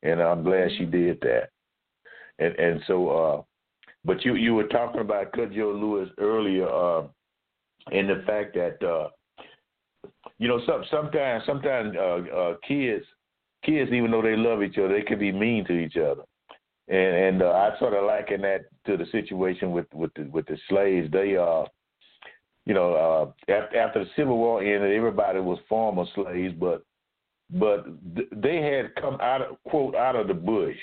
And 0.03 0.21
I'm 0.21 0.43
glad 0.43 0.69
she 0.77 0.85
did 0.85 1.19
that. 1.21 1.49
And 2.37 2.55
and 2.59 2.81
so, 2.85 3.09
uh, 3.09 3.41
but 4.05 4.23
you 4.23 4.35
you 4.35 4.53
were 4.53 4.67
talking 4.67 5.01
about 5.01 5.31
Cudjoe 5.31 5.79
Lewis 5.79 6.09
earlier, 6.19 6.67
uh, 6.67 7.03
and 7.91 8.09
the 8.09 8.23
fact 8.27 8.55
that 8.55 8.85
uh, 8.85 9.09
you 10.37 10.47
know 10.47 10.59
some 10.67 10.83
sometimes 10.91 11.43
sometimes 11.45 11.95
uh, 11.97 12.35
uh, 12.35 12.53
kids 12.67 13.05
kids 13.63 13.91
even 13.91 14.11
though 14.11 14.21
they 14.21 14.35
love 14.35 14.63
each 14.63 14.77
other 14.77 14.89
they 14.89 15.01
can 15.01 15.19
be 15.19 15.31
mean 15.31 15.65
to 15.65 15.73
each 15.73 15.97
other. 15.97 16.23
and 16.87 17.15
and 17.25 17.41
uh, 17.41 17.51
I 17.51 17.79
sort 17.79 17.93
of 17.93 18.05
liken 18.05 18.41
that 18.41 18.65
to 18.85 18.97
the 18.97 19.05
situation 19.11 19.71
with 19.71 19.87
with 19.93 20.13
the 20.15 20.23
with 20.23 20.45
the 20.47 20.57
slaves. 20.69 21.11
They 21.11 21.37
uh, 21.37 21.65
you 22.65 22.73
know, 22.73 22.93
uh, 22.93 23.51
after 23.51 23.77
after 23.77 24.03
the 24.03 24.09
Civil 24.15 24.37
War 24.37 24.61
ended, 24.61 24.95
everybody 24.95 25.39
was 25.39 25.59
former 25.67 26.05
slaves, 26.13 26.53
but 26.59 26.83
but 27.49 27.85
th- 28.15 28.29
they 28.31 28.57
had 28.57 28.95
come 28.95 29.19
out 29.21 29.41
of 29.41 29.57
quote 29.67 29.95
out 29.95 30.15
of 30.15 30.27
the 30.27 30.33
bush, 30.33 30.75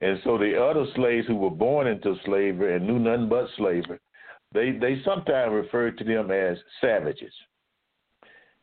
and 0.00 0.18
so 0.24 0.36
the 0.36 0.60
other 0.60 0.84
slaves 0.96 1.26
who 1.26 1.36
were 1.36 1.50
born 1.50 1.86
into 1.86 2.16
slavery 2.24 2.76
and 2.76 2.86
knew 2.86 2.98
nothing 2.98 3.28
but 3.28 3.46
slavery, 3.56 3.98
they 4.52 4.72
they 4.72 5.00
sometimes 5.04 5.52
referred 5.52 5.96
to 5.98 6.04
them 6.04 6.30
as 6.30 6.58
savages 6.80 7.32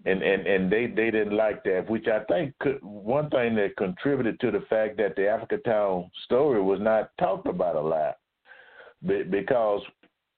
and 0.05 0.21
and 0.21 0.47
and 0.47 0.71
they 0.71 0.87
they 0.87 1.11
didn't 1.11 1.35
like 1.35 1.63
that, 1.63 1.89
which 1.89 2.07
I 2.07 2.23
think 2.25 2.53
could, 2.59 2.79
one 2.81 3.29
thing 3.29 3.55
that 3.55 3.77
contributed 3.77 4.39
to 4.41 4.51
the 4.51 4.65
fact 4.69 4.97
that 4.97 5.15
the 5.15 5.27
Africa 5.27 5.57
Town 5.59 6.09
story 6.25 6.61
was 6.61 6.79
not 6.81 7.11
talked 7.19 7.47
about 7.47 7.75
a 7.75 7.81
lot, 7.81 8.17
because 9.29 9.81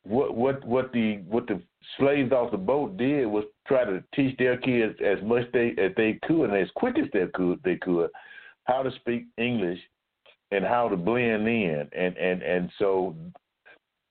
what 0.03 0.35
what 0.35 0.63
what 0.65 0.93
the 0.93 1.17
what 1.27 1.47
the 1.47 1.61
slaves 1.97 2.31
off 2.31 2.51
the 2.51 2.57
boat 2.57 2.97
did 2.97 3.25
was 3.25 3.43
try 3.67 3.83
to 3.83 4.03
teach 4.13 4.37
their 4.37 4.57
kids 4.57 4.95
as 5.03 5.21
much 5.23 5.51
they 5.51 5.69
as 5.77 5.91
they 5.97 6.19
could 6.27 6.49
and 6.49 6.57
as 6.57 6.69
quick 6.75 6.97
as 6.99 7.09
they 7.11 7.25
could 7.33 7.59
they 7.63 7.77
could 7.77 8.09
how 8.65 8.83
to 8.83 8.91
speak 8.97 9.25
English 9.37 9.79
and 10.51 10.63
how 10.63 10.87
to 10.87 10.95
blend 10.95 11.47
in. 11.47 11.87
And 11.97 12.15
and 12.17 12.41
and 12.43 12.69
so 12.77 13.15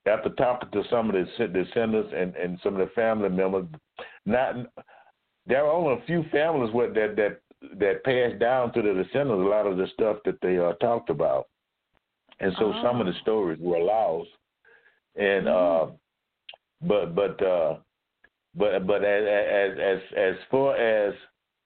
after 0.06 0.30
talking 0.30 0.70
to 0.72 0.82
some 0.90 1.10
of 1.10 1.14
the 1.14 1.46
descendants 1.48 2.12
and 2.14 2.34
and 2.34 2.58
some 2.62 2.74
of 2.74 2.86
the 2.86 2.92
family 2.94 3.28
members 3.28 3.66
not 4.26 4.56
there 5.46 5.64
are 5.64 5.72
only 5.72 6.02
a 6.02 6.06
few 6.06 6.24
families 6.30 6.72
with, 6.74 6.94
that 6.94 7.16
that 7.16 7.40
that 7.78 8.04
passed 8.04 8.38
down 8.38 8.72
to 8.72 8.82
the 8.82 9.02
descendants 9.02 9.44
a 9.44 9.48
lot 9.48 9.66
of 9.66 9.76
the 9.76 9.86
stuff 9.94 10.18
that 10.24 10.38
they 10.42 10.58
uh, 10.58 10.72
talked 10.74 11.10
about, 11.10 11.48
and 12.40 12.52
so 12.58 12.72
oh. 12.74 12.82
some 12.82 13.00
of 13.00 13.06
the 13.06 13.14
stories 13.22 13.58
were 13.60 13.80
lost. 13.80 14.28
And 15.16 15.46
mm-hmm. 15.46 15.92
uh, 15.92 15.94
but 16.82 17.14
but 17.14 17.42
uh, 17.42 17.76
but 18.54 18.86
but 18.86 19.04
as 19.04 19.24
as 19.26 19.78
as 19.78 19.98
as 20.16 20.34
far 20.50 20.76
as 20.76 21.14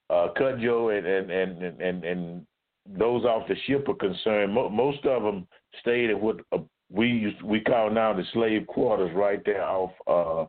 uh, 0.09 0.27
Cudjoe 0.37 0.97
and 0.97 1.07
and 1.07 1.31
and 1.31 1.81
and, 1.81 2.03
and 2.03 2.45
those 2.97 3.23
off 3.25 3.47
the 3.47 3.55
ship 3.67 3.87
are 3.87 3.95
concerned, 3.95 4.53
mo- 4.53 4.69
most 4.69 5.05
of 5.05 5.23
them 5.23 5.47
stayed 5.81 6.09
at 6.09 6.19
what 6.19 6.39
uh, 6.51 6.57
we 6.91 7.07
used, 7.07 7.41
we 7.43 7.59
call 7.59 7.91
now 7.91 8.13
the 8.13 8.23
slave 8.33 8.65
quarters 8.67 9.11
right 9.15 9.41
there 9.45 9.63
off 9.63 9.91
uh, 10.07 10.45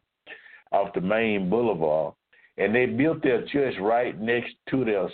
off 0.75 0.95
the 0.95 1.01
main 1.01 1.51
boulevard 1.51 2.15
and 2.61 2.75
they 2.75 2.85
built 2.85 3.23
their 3.23 3.45
church 3.47 3.75
right 3.81 4.21
next 4.21 4.53
to 4.69 4.85
their 4.85 5.09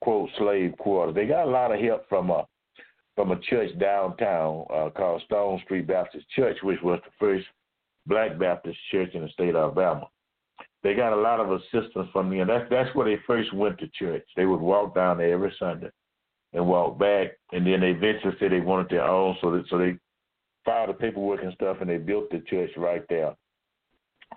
quote 0.00 0.28
slave 0.36 0.74
quarters. 0.78 1.14
They 1.14 1.26
got 1.26 1.46
a 1.46 1.50
lot 1.50 1.72
of 1.72 1.80
help 1.80 2.08
from 2.08 2.30
a 2.30 2.44
from 3.14 3.30
a 3.30 3.40
church 3.40 3.70
downtown 3.78 4.64
uh, 4.72 4.90
called 4.90 5.22
Stone 5.26 5.60
Street 5.64 5.86
Baptist 5.86 6.28
Church, 6.30 6.56
which 6.62 6.80
was 6.82 7.00
the 7.04 7.10
first 7.18 7.46
Black 8.06 8.38
Baptist 8.38 8.78
church 8.90 9.10
in 9.14 9.22
the 9.22 9.28
state 9.28 9.50
of 9.50 9.56
Alabama. 9.56 10.08
They 10.82 10.94
got 10.94 11.12
a 11.12 11.20
lot 11.20 11.40
of 11.40 11.52
assistance 11.52 12.08
from 12.12 12.30
them. 12.30 12.48
That's 12.48 12.68
that's 12.68 12.94
where 12.96 13.08
they 13.08 13.22
first 13.26 13.54
went 13.54 13.78
to 13.78 13.88
church. 13.88 14.24
They 14.36 14.46
would 14.46 14.60
walk 14.60 14.96
down 14.96 15.18
there 15.18 15.32
every 15.32 15.54
Sunday 15.58 15.90
and 16.52 16.66
walk 16.66 16.98
back, 16.98 17.28
and 17.52 17.64
then 17.64 17.80
they 17.80 17.90
eventually 17.90 18.34
said 18.40 18.50
they 18.50 18.60
wanted 18.60 18.88
their 18.90 19.04
own, 19.04 19.36
so 19.40 19.52
that 19.52 19.64
so 19.70 19.78
they 19.78 19.96
filed 20.64 20.90
the 20.90 20.94
paperwork 20.94 21.44
and 21.44 21.52
stuff, 21.54 21.76
and 21.80 21.88
they 21.88 21.98
built 21.98 22.30
the 22.30 22.40
church 22.40 22.70
right 22.76 23.04
there. 23.08 23.36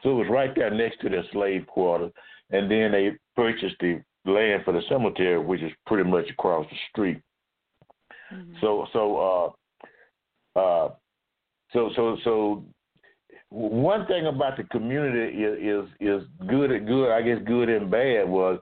So 0.04 0.12
it 0.12 0.14
was 0.14 0.28
right 0.30 0.54
there 0.56 0.70
next 0.70 1.02
to 1.02 1.10
their 1.10 1.24
slave 1.32 1.66
quarters 1.66 2.12
and 2.52 2.70
then 2.70 2.92
they 2.92 3.12
purchased 3.36 3.76
the 3.80 4.02
land 4.26 4.64
for 4.64 4.74
the 4.74 4.82
cemetery, 4.88 5.40
which 5.40 5.62
is 5.62 5.72
pretty 5.88 6.10
much 6.10 6.30
across 6.30 6.66
the 6.70 6.78
street. 6.92 7.22
Mm-hmm. 8.34 8.54
So 8.62 8.88
so 8.94 9.56
uh 10.56 10.60
uh 10.60 10.90
so 11.74 11.90
so 11.96 12.18
so 12.24 12.66
one 13.50 14.06
thing 14.08 14.28
about 14.28 14.58
the 14.58 14.64
community 14.66 15.44
is 15.44 15.86
is, 16.00 16.22
is 16.24 16.28
good 16.48 16.72
and 16.72 16.88
good, 16.88 17.12
I 17.12 17.22
guess 17.22 17.40
good 17.46 17.70
and 17.70 17.90
bad 17.90 18.28
was 18.28 18.60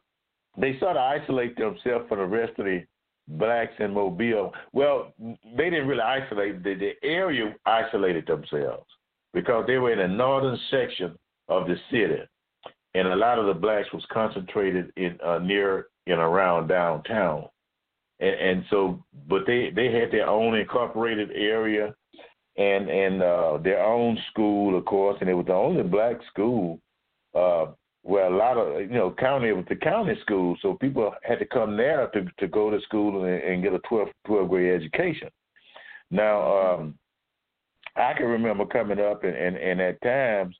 they 0.57 0.77
sort 0.79 0.97
of 0.97 1.21
isolate 1.21 1.55
themselves 1.57 2.05
from 2.07 2.19
the 2.19 2.25
rest 2.25 2.57
of 2.57 2.65
the 2.65 2.83
blacks 3.27 3.73
in 3.79 3.93
Mobile. 3.93 4.51
Well, 4.73 5.13
they 5.19 5.69
didn't 5.69 5.87
really 5.87 6.01
isolate 6.01 6.63
the, 6.63 6.73
the 6.73 6.91
area 7.07 7.55
isolated 7.65 8.25
themselves 8.25 8.87
because 9.33 9.65
they 9.67 9.77
were 9.77 9.93
in 9.93 9.99
the 9.99 10.07
northern 10.07 10.57
section 10.71 11.15
of 11.47 11.67
the 11.67 11.75
city 11.91 12.23
and 12.95 13.07
a 13.07 13.15
lot 13.15 13.39
of 13.39 13.45
the 13.45 13.53
blacks 13.53 13.91
was 13.93 14.03
concentrated 14.11 14.91
in 14.95 15.17
uh, 15.25 15.39
near 15.39 15.87
and 16.07 16.19
around 16.19 16.67
downtown, 16.67 17.47
and, 18.19 18.35
and 18.35 18.65
so 18.69 19.03
but 19.27 19.43
they 19.45 19.71
they 19.75 19.91
had 19.91 20.11
their 20.11 20.27
own 20.27 20.55
incorporated 20.55 21.31
area, 21.33 21.93
and 22.57 22.89
and 22.89 23.21
uh, 23.21 23.57
their 23.57 23.83
own 23.83 24.17
school, 24.31 24.77
of 24.77 24.85
course, 24.85 25.17
and 25.21 25.29
it 25.29 25.33
was 25.33 25.45
the 25.45 25.53
only 25.53 25.83
black 25.83 26.17
school. 26.31 26.79
Uh, 27.35 27.67
where 28.01 28.25
a 28.25 28.35
lot 28.35 28.57
of 28.57 28.81
you 28.81 28.87
know 28.87 29.13
county 29.19 29.49
it 29.49 29.55
was 29.55 29.65
the 29.69 29.75
county 29.75 30.15
school, 30.21 30.55
so 30.61 30.73
people 30.75 31.13
had 31.21 31.37
to 31.37 31.45
come 31.45 31.75
there 31.75 32.07
to 32.07 32.25
to 32.39 32.47
go 32.47 32.69
to 32.69 32.79
school 32.81 33.25
and, 33.25 33.43
and 33.43 33.61
get 33.61 33.73
a 33.73 33.79
12, 33.79 34.07
12 34.25 34.49
grade 34.49 34.81
education. 34.81 35.29
Now, 36.09 36.73
um, 36.73 36.97
I 37.95 38.13
can 38.13 38.25
remember 38.25 38.65
coming 38.65 38.99
up 38.99 39.23
and, 39.23 39.35
and, 39.35 39.57
and 39.57 39.81
at 39.81 40.01
times 40.01 40.55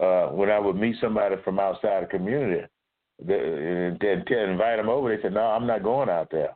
uh, 0.00 0.26
when 0.26 0.50
I 0.50 0.58
would 0.58 0.76
meet 0.76 0.96
somebody 1.00 1.36
from 1.44 1.58
outside 1.58 2.02
the 2.02 2.06
community 2.06 2.66
and, 3.20 3.30
and, 4.02 4.28
invite 4.28 4.76
them 4.76 4.88
over, 4.88 5.14
they 5.14 5.22
said, 5.22 5.32
"No, 5.32 5.42
I'm 5.42 5.66
not 5.66 5.82
going 5.82 6.10
out 6.10 6.30
there," 6.30 6.54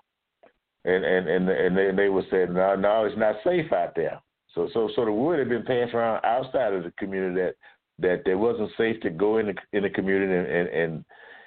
and 0.85 1.05
and 1.05 1.29
and 1.29 1.49
and 1.49 1.77
they, 1.77 1.91
they 1.91 2.09
would 2.09 2.27
say, 2.31 2.47
"No, 2.49 2.77
no, 2.77 3.05
it's 3.05 3.17
not 3.19 3.37
safe 3.45 3.73
out 3.73 3.95
there." 3.97 4.21
So 4.55 4.69
so 4.75 4.91
so 4.95 5.05
the 5.05 5.13
word 5.13 5.39
had 5.39 5.49
been 5.49 5.65
passed 5.65 5.95
around 5.95 6.25
outside 6.25 6.75
of 6.75 6.85
the 6.85 6.93
community 6.99 7.41
that 7.41 7.55
that 8.01 8.31
it 8.31 8.35
wasn't 8.35 8.71
safe 8.77 9.01
to 9.03 9.11
go 9.11 9.39
in 9.39 9.47
the 9.47 9.55
in 9.73 9.85
the 9.85 9.91
community 9.91 10.33
and 10.33 10.47
and 10.47 10.69
and, 10.69 11.05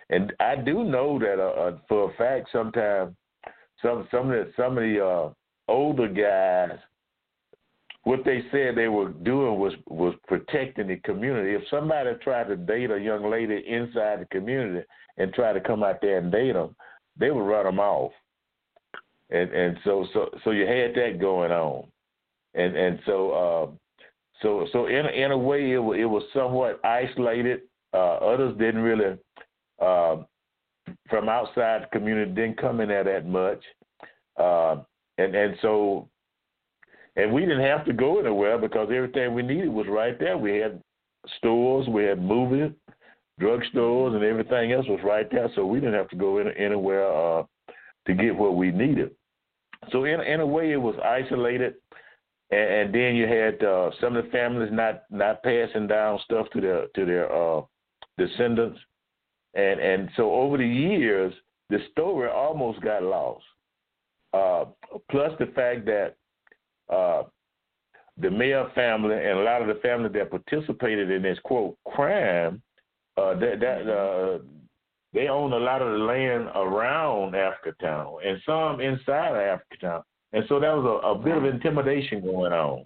and 0.10 0.34
I 0.40 0.56
do 0.56 0.84
know 0.84 1.20
that 1.20 1.40
uh, 1.40 1.62
uh, 1.62 1.78
for 1.88 2.12
a 2.12 2.16
fact 2.16 2.50
sometimes 2.52 3.16
some 3.82 4.08
some 4.10 4.32
of 4.32 4.48
the 4.48 4.52
some 4.56 4.78
of 4.78 4.84
the 4.84 5.06
uh, 5.06 5.30
older 5.68 6.08
guys 6.08 6.80
what 8.04 8.26
they 8.26 8.44
said 8.52 8.76
they 8.76 8.90
were 8.90 9.10
doing 9.10 9.60
was 9.60 9.74
was 9.88 10.14
protecting 10.28 10.88
the 10.88 10.98
community. 10.98 11.54
If 11.54 11.62
somebody 11.70 12.12
tried 12.22 12.48
to 12.48 12.58
date 12.58 12.92
a 12.92 13.00
young 13.00 13.30
lady 13.30 13.64
inside 13.68 14.22
the 14.22 14.28
community 14.32 14.86
and 15.18 15.34
try 15.34 15.54
to 15.54 15.62
come 15.62 15.84
out 15.84 16.00
there 16.02 16.18
and 16.18 16.32
date 16.32 16.54
them, 16.54 16.76
they 17.18 17.32
would 17.32 17.44
run 17.44 17.66
them 17.66 17.80
off. 17.80 18.12
And 19.30 19.52
and 19.52 19.78
so 19.84 20.06
so 20.14 20.30
so 20.44 20.52
you 20.52 20.66
had 20.68 20.94
that 20.96 21.20
going 21.20 21.52
on, 21.52 21.86
and 22.54 22.76
and 22.76 23.00
so 23.06 23.32
uh, 23.32 23.68
so 24.42 24.68
so 24.74 24.88
in 24.88 25.06
in 25.06 25.32
a 25.32 25.38
way 25.38 25.72
it 25.72 25.80
was, 25.80 25.98
it 26.00 26.06
was 26.06 26.24
somewhat 26.34 26.82
isolated. 26.84 27.62
Uh, 27.94 28.16
others 28.16 28.58
didn't 28.58 28.82
really 28.82 29.18
uh, 29.82 30.18
from 31.10 31.30
outside 31.30 31.84
the 31.84 31.98
community 31.98 32.32
didn't 32.32 32.60
come 32.60 32.82
in 32.82 32.90
there 32.90 33.04
that 33.04 33.26
much, 33.26 33.64
uh, 34.38 34.84
and 35.18 35.36
and 35.36 35.56
so 35.62 36.10
and 37.16 37.32
we 37.32 37.42
didn't 37.42 37.62
have 37.62 37.86
to 37.86 37.94
go 37.94 38.20
anywhere 38.20 38.58
because 38.58 38.90
everything 38.94 39.34
we 39.34 39.44
needed 39.44 39.70
was 39.70 39.88
right 39.88 40.20
there. 40.20 40.38
We 40.38 40.58
had 40.58 40.82
stores, 41.38 41.88
we 41.88 42.04
had 42.06 42.22
movies, 42.22 42.72
drugstores, 43.40 44.16
and 44.16 44.24
everything 44.24 44.72
else 44.72 44.88
was 44.88 45.00
right 45.04 45.30
there. 45.32 45.50
So 45.56 45.66
we 45.66 45.80
didn't 45.80 45.96
have 45.96 46.10
to 46.10 46.16
go 46.16 46.40
in, 46.40 46.48
anywhere 46.50 47.08
uh, 47.08 47.44
to 48.08 48.14
get 48.14 48.36
what 48.36 48.56
we 48.56 48.72
needed. 48.72 49.12
So 49.92 50.06
in 50.06 50.22
in 50.22 50.40
a 50.40 50.48
way, 50.48 50.72
it 50.72 50.78
was 50.78 50.96
isolated, 51.04 51.76
and, 52.52 52.60
and 52.60 52.96
then 52.96 53.16
you 53.16 53.28
had 53.28 53.64
uh, 53.64 53.92
some 54.00 54.16
of 54.16 54.26
the 54.26 54.32
families 54.32 54.70
not 54.72 55.04
not 55.10 55.44
passing 55.44 55.88
down 55.88 56.20
stuff 56.24 56.48
to 56.54 56.62
their 56.62 56.88
to 56.96 57.06
their 57.06 57.32
uh, 57.32 57.62
descendants, 58.18 58.80
and 59.54 59.80
and 59.80 60.10
so 60.16 60.34
over 60.34 60.58
the 60.58 60.68
years, 60.68 61.34
the 61.70 61.80
story 61.92 62.30
almost 62.30 62.82
got 62.82 63.04
lost. 63.04 63.44
Uh, 64.34 64.66
plus 65.12 65.32
the 65.38 65.46
fact 65.48 65.86
that 65.86 66.16
uh, 66.94 67.24
the 68.18 68.28
Meaher 68.28 68.74
family 68.74 69.16
and 69.16 69.40
a 69.40 69.44
lot 69.44 69.62
of 69.62 69.68
the 69.68 69.82
family 69.82 70.10
that 70.10 70.30
participated 70.30 71.10
in 71.10 71.24
this 71.24 71.40
quote 71.44 71.76
crime, 71.88 72.62
uh, 73.18 73.34
that 73.36 73.60
that 73.60 73.92
uh, 73.92 74.40
they 75.14 75.28
own 75.28 75.54
a 75.54 75.58
lot 75.58 75.82
of 75.82 75.92
the 75.92 76.06
land 76.06 76.50
around 76.56 77.36
Africa 77.36 77.76
Town 77.82 78.18
and 78.26 78.40
some 78.46 78.80
inside 78.80 79.32
of 79.32 79.38
Africa 79.38 79.78
Town, 79.82 80.04
and 80.34 80.46
so 80.48 80.60
that 80.60 80.74
was 80.76 81.02
a, 81.04 81.08
a 81.08 81.16
bit 81.18 81.38
of 81.38 81.46
intimidation 81.46 82.22
going 82.22 82.54
on. 82.54 82.86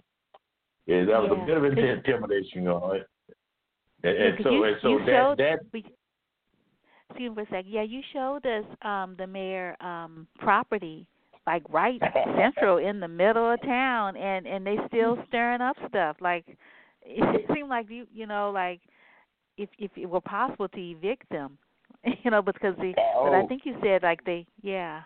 Yeah, 0.86 1.04
that 1.04 1.22
was 1.22 1.30
yeah. 1.36 1.42
a 1.42 1.46
bit 1.46 1.56
of 1.56 1.64
intimidation 1.64 2.64
going 2.64 2.82
on. 2.82 3.00
And, 4.04 4.16
and 4.16 4.38
so 4.42 4.50
you, 4.50 4.64
and 4.64 4.76
so 4.80 4.98
that 5.06 5.36
that. 5.38 5.58
We, 5.72 5.84
excuse 7.10 7.30
me 7.30 7.34
for 7.34 7.40
a 7.42 7.44
second. 7.46 7.70
Yeah, 7.70 7.82
you 7.82 8.00
showed 8.12 8.46
us 8.46 8.64
um, 8.82 9.14
the 9.18 9.24
Meaher 9.24 9.80
um, 9.84 10.26
property 10.38 11.06
like 11.48 11.62
right 11.70 12.00
central 12.36 12.76
in 12.76 13.00
the 13.00 13.08
middle 13.08 13.50
of 13.50 13.60
town 13.62 14.16
and 14.18 14.46
and 14.46 14.66
they 14.66 14.76
still 14.86 15.16
mm-hmm. 15.16 15.26
stirring 15.28 15.62
up 15.62 15.76
stuff 15.88 16.16
like 16.20 16.44
it 17.02 17.46
seemed 17.54 17.70
like 17.70 17.88
you 17.88 18.06
you 18.12 18.26
know 18.26 18.50
like 18.50 18.80
if 19.56 19.70
if 19.78 19.90
it 19.96 20.04
were 20.04 20.20
possible 20.20 20.68
to 20.68 20.78
evict 20.78 21.26
them 21.30 21.56
you 22.22 22.30
know 22.30 22.42
because 22.42 22.74
the 22.76 22.92
oh. 23.16 23.24
but 23.24 23.34
i 23.34 23.40
oh. 23.40 23.48
think 23.48 23.62
you 23.64 23.74
said 23.82 24.02
like 24.02 24.22
they 24.24 24.46
yeah 24.62 25.00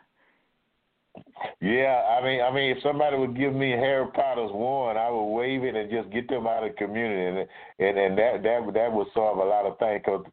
Yeah, 1.61 2.03
I 2.19 2.25
mean, 2.25 2.41
I 2.41 2.51
mean, 2.51 2.75
if 2.75 2.83
somebody 2.83 3.19
would 3.19 3.37
give 3.37 3.55
me 3.55 3.71
Harry 3.73 4.07
Potter's 4.15 4.51
wand, 4.51 4.99
I 4.99 5.11
would 5.11 5.31
wave 5.37 5.63
it 5.63 5.77
and 5.77 5.91
just 5.91 6.11
get 6.11 6.27
them 6.27 6.47
out 6.47 6.65
of 6.65 6.73
the 6.73 6.77
community, 6.77 7.23
and 7.29 7.39
and, 7.87 7.99
and 7.99 8.19
that 8.19 8.43
that 8.43 8.73
that 8.73 8.93
would 8.93 9.09
solve 9.13 9.37
a 9.37 9.45
lot 9.45 9.67
of 9.67 9.79
things. 9.79 10.01
Cause, 10.07 10.25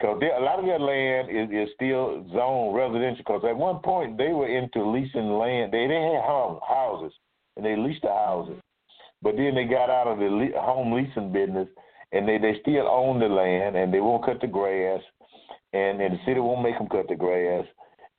cause 0.00 0.20
a 0.22 0.42
lot 0.42 0.58
of 0.58 0.64
their 0.64 0.78
land 0.78 1.28
is, 1.30 1.48
is 1.50 1.74
still 1.74 2.26
zone 2.32 2.74
residential. 2.74 3.24
Cause 3.24 3.42
at 3.48 3.56
one 3.56 3.78
point 3.80 4.16
they 4.16 4.32
were 4.32 4.48
into 4.48 4.88
leasing 4.88 5.38
land. 5.38 5.72
They 5.72 5.86
they 5.86 5.94
had 5.94 6.24
home, 6.24 6.60
houses 6.66 7.12
and 7.56 7.64
they 7.64 7.76
leased 7.76 8.02
the 8.02 8.08
houses, 8.08 8.60
but 9.22 9.36
then 9.36 9.54
they 9.54 9.64
got 9.64 9.90
out 9.90 10.06
of 10.06 10.18
the 10.18 10.24
le- 10.24 10.60
home 10.60 10.92
leasing 10.92 11.32
business, 11.32 11.68
and 12.12 12.26
they 12.26 12.38
they 12.38 12.58
still 12.62 12.88
own 12.88 13.20
the 13.20 13.28
land 13.28 13.76
and 13.76 13.92
they 13.92 14.00
won't 14.00 14.24
cut 14.24 14.40
the 14.40 14.46
grass, 14.46 15.00
and 15.72 16.00
and 16.00 16.14
the 16.14 16.18
city 16.26 16.40
won't 16.40 16.62
make 16.62 16.78
them 16.78 16.88
cut 16.88 17.08
the 17.08 17.16
grass, 17.16 17.64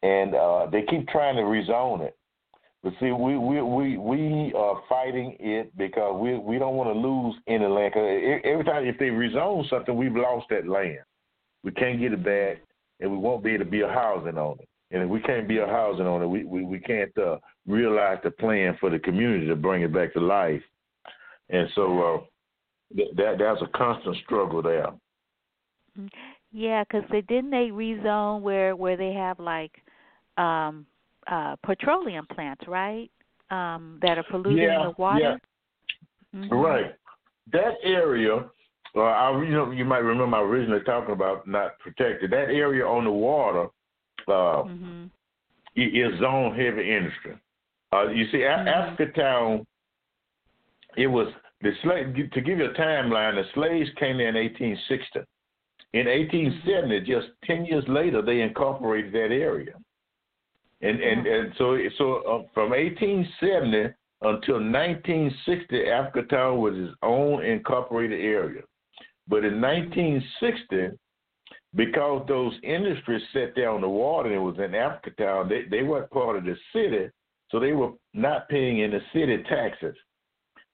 and 0.04 0.36
uh, 0.36 0.68
they 0.72 0.84
keep 0.84 1.08
trying 1.10 1.36
to 1.36 1.44
rezone 1.44 2.02
it. 2.02 2.16
But 2.84 2.94
see, 3.00 3.12
we 3.12 3.38
we 3.38 3.62
we 3.62 3.98
we 3.98 4.54
are 4.56 4.82
fighting 4.90 5.38
it 5.40 5.76
because 5.78 6.20
we 6.20 6.38
we 6.38 6.58
don't 6.58 6.76
want 6.76 6.94
to 6.94 7.00
lose 7.00 7.36
any 7.48 7.66
land. 7.66 7.94
Cause 7.94 8.42
every 8.44 8.64
time 8.64 8.86
if 8.86 8.98
they 8.98 9.10
rezone 9.10 9.70
something, 9.70 9.96
we've 9.96 10.16
lost 10.16 10.48
that 10.50 10.68
land. 10.68 11.00
We 11.64 11.72
can't 11.72 12.00
get 12.00 12.14
it 12.14 12.24
back, 12.24 12.62
and 13.00 13.12
we 13.12 13.18
won't 13.18 13.44
be 13.44 13.52
able 13.52 13.66
to 13.66 13.72
be 13.72 13.82
a 13.82 13.88
housing 13.88 14.38
on 14.38 14.58
it. 14.60 14.68
And 14.92 15.04
if 15.04 15.10
we 15.10 15.22
can't 15.22 15.48
be 15.48 15.60
a 15.60 15.68
housing 15.68 16.06
on 16.08 16.22
it, 16.22 16.28
we 16.28 16.44
we, 16.44 16.64
we 16.64 16.80
can't 16.80 17.16
uh, 17.18 17.38
realize 17.68 18.20
the 18.24 18.32
plan 18.32 18.78
for 18.80 18.90
the 18.90 19.00
community 19.00 19.48
to 19.48 19.56
bring 19.56 19.84
it 19.84 19.94
back 19.94 20.14
to 20.14 20.20
life. 20.20 20.62
And 21.50 21.70
so 21.76 22.02
uh, 22.02 22.22
that 23.16 23.38
that's 23.40 23.62
a 23.62 23.78
constant 23.78 24.18
struggle 24.24 24.62
there. 24.62 24.88
Yeah, 26.52 26.84
because 26.84 27.04
they 27.12 27.22
didn't 27.22 27.52
they 27.52 27.70
rezone 27.70 28.42
where 28.42 28.76
where 28.76 28.98
they 28.98 29.14
have 29.14 29.40
like 29.40 29.72
um 30.38 30.86
uh 31.28 31.56
petroleum 31.64 32.26
plants, 32.34 32.64
right? 32.68 33.10
Um 33.50 34.00
that 34.02 34.18
are 34.18 34.26
polluting 34.30 34.64
Yeah, 34.64 34.84
the 34.84 34.94
water. 34.98 35.40
yeah. 36.34 36.40
Mhm. 36.40 36.50
Right. 36.52 36.96
That 37.52 37.74
area, 37.84 38.46
uh, 38.96 39.02
I, 39.02 39.44
you 39.44 39.52
know, 39.52 39.72
you 39.72 39.86
might 39.86 40.00
remember 40.00 40.38
I 40.38 40.42
originally 40.42 40.84
talking 40.84 41.14
about 41.14 41.48
not 41.48 41.80
protected. 41.80 42.32
That 42.32 42.50
area 42.50 42.86
on 42.86 43.06
the 43.06 43.12
water 43.12 43.68
uh, 44.28 44.64
Mhm. 44.64 45.10
i- 45.76 45.80
is 45.80 46.20
zone 46.20 46.56
heavy 46.56 46.96
industry. 46.96 47.36
Uh, 47.92 48.08
you 48.10 48.26
see, 48.28 48.40
Mhm. 48.40 48.68
Africa 48.68 49.12
Town, 49.14 49.66
it 50.96 51.08
was 51.08 51.34
the 51.62 51.74
slave. 51.82 52.14
To 52.32 52.42
give 52.42 52.60
you 52.60 52.66
a 52.66 52.74
timeline, 52.74 53.36
the 53.36 53.46
slaves 53.54 53.90
came 53.92 54.18
there 54.18 54.30
in 54.30 54.36
1860. 54.36 55.22
In 55.94 56.08
1870, 56.08 57.02
just 57.02 57.30
10 57.44 57.66
years 57.66 57.88
later, 57.88 58.22
they 58.22 58.42
incorporated 58.42 59.12
that 59.14 59.32
area. 59.32 59.74
And 60.82 61.00
and, 61.00 61.28
and 61.28 61.56
so 61.56 61.78
so 61.98 62.16
uh, 62.24 62.44
from 62.54 62.72
1870 62.72 63.94
until 64.22 64.56
1960, 64.56 65.90
Africa 65.90 66.24
Town 66.24 66.60
was 66.60 66.78
its 66.78 66.96
own 67.02 67.44
incorporated 67.44 68.20
area. 68.20 68.64
But 69.28 69.46
in 69.46 69.62
1960, 69.62 70.98
because 71.76 72.26
those 72.28 72.54
industries 72.64 73.22
sat 73.34 73.54
there 73.56 73.70
on 73.70 73.82
the 73.82 73.90
water 73.90 74.30
and 74.30 74.36
it 74.36 74.40
was 74.40 74.58
in 74.60 74.76
Africa 74.76 75.12
Town, 75.18 75.50
they, 75.50 75.64
they 75.70 75.84
weren't 75.84 76.12
part 76.12 76.38
of 76.38 76.44
the 76.44 76.56
city, 76.74 77.10
so 77.50 77.60
they 77.60 77.72
were 77.72 77.92
not 78.14 78.50
paying 78.50 78.82
any 78.82 79.00
city 79.14 79.44
taxes. 79.50 79.96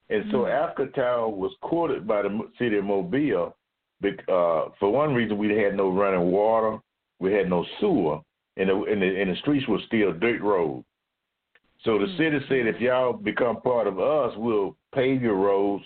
And 0.09 0.25
so 0.31 0.45
Africa 0.45 0.87
Town 0.95 1.37
was 1.37 1.51
quoted 1.61 2.07
by 2.07 2.21
the 2.21 2.39
city 2.57 2.77
of 2.77 2.85
Mobile. 2.85 3.55
Uh, 4.03 4.69
for 4.79 4.91
one 4.91 5.13
reason, 5.13 5.37
we 5.37 5.55
had 5.55 5.75
no 5.75 5.91
running 5.91 6.31
water, 6.31 6.77
we 7.19 7.33
had 7.33 7.49
no 7.49 7.65
sewer, 7.79 8.19
and 8.55 8.69
the, 8.69 8.83
and 8.83 9.01
the, 9.01 9.21
and 9.21 9.31
the 9.31 9.35
streets 9.41 9.67
were 9.67 9.79
still 9.87 10.13
dirt 10.13 10.41
roads. 10.41 10.85
So 11.83 11.99
the 11.99 12.07
city 12.17 12.39
said, 12.47 12.67
if 12.67 12.81
y'all 12.81 13.13
become 13.13 13.61
part 13.61 13.87
of 13.87 13.99
us, 13.99 14.33
we'll 14.37 14.75
pave 14.95 15.21
your 15.21 15.35
roads 15.35 15.83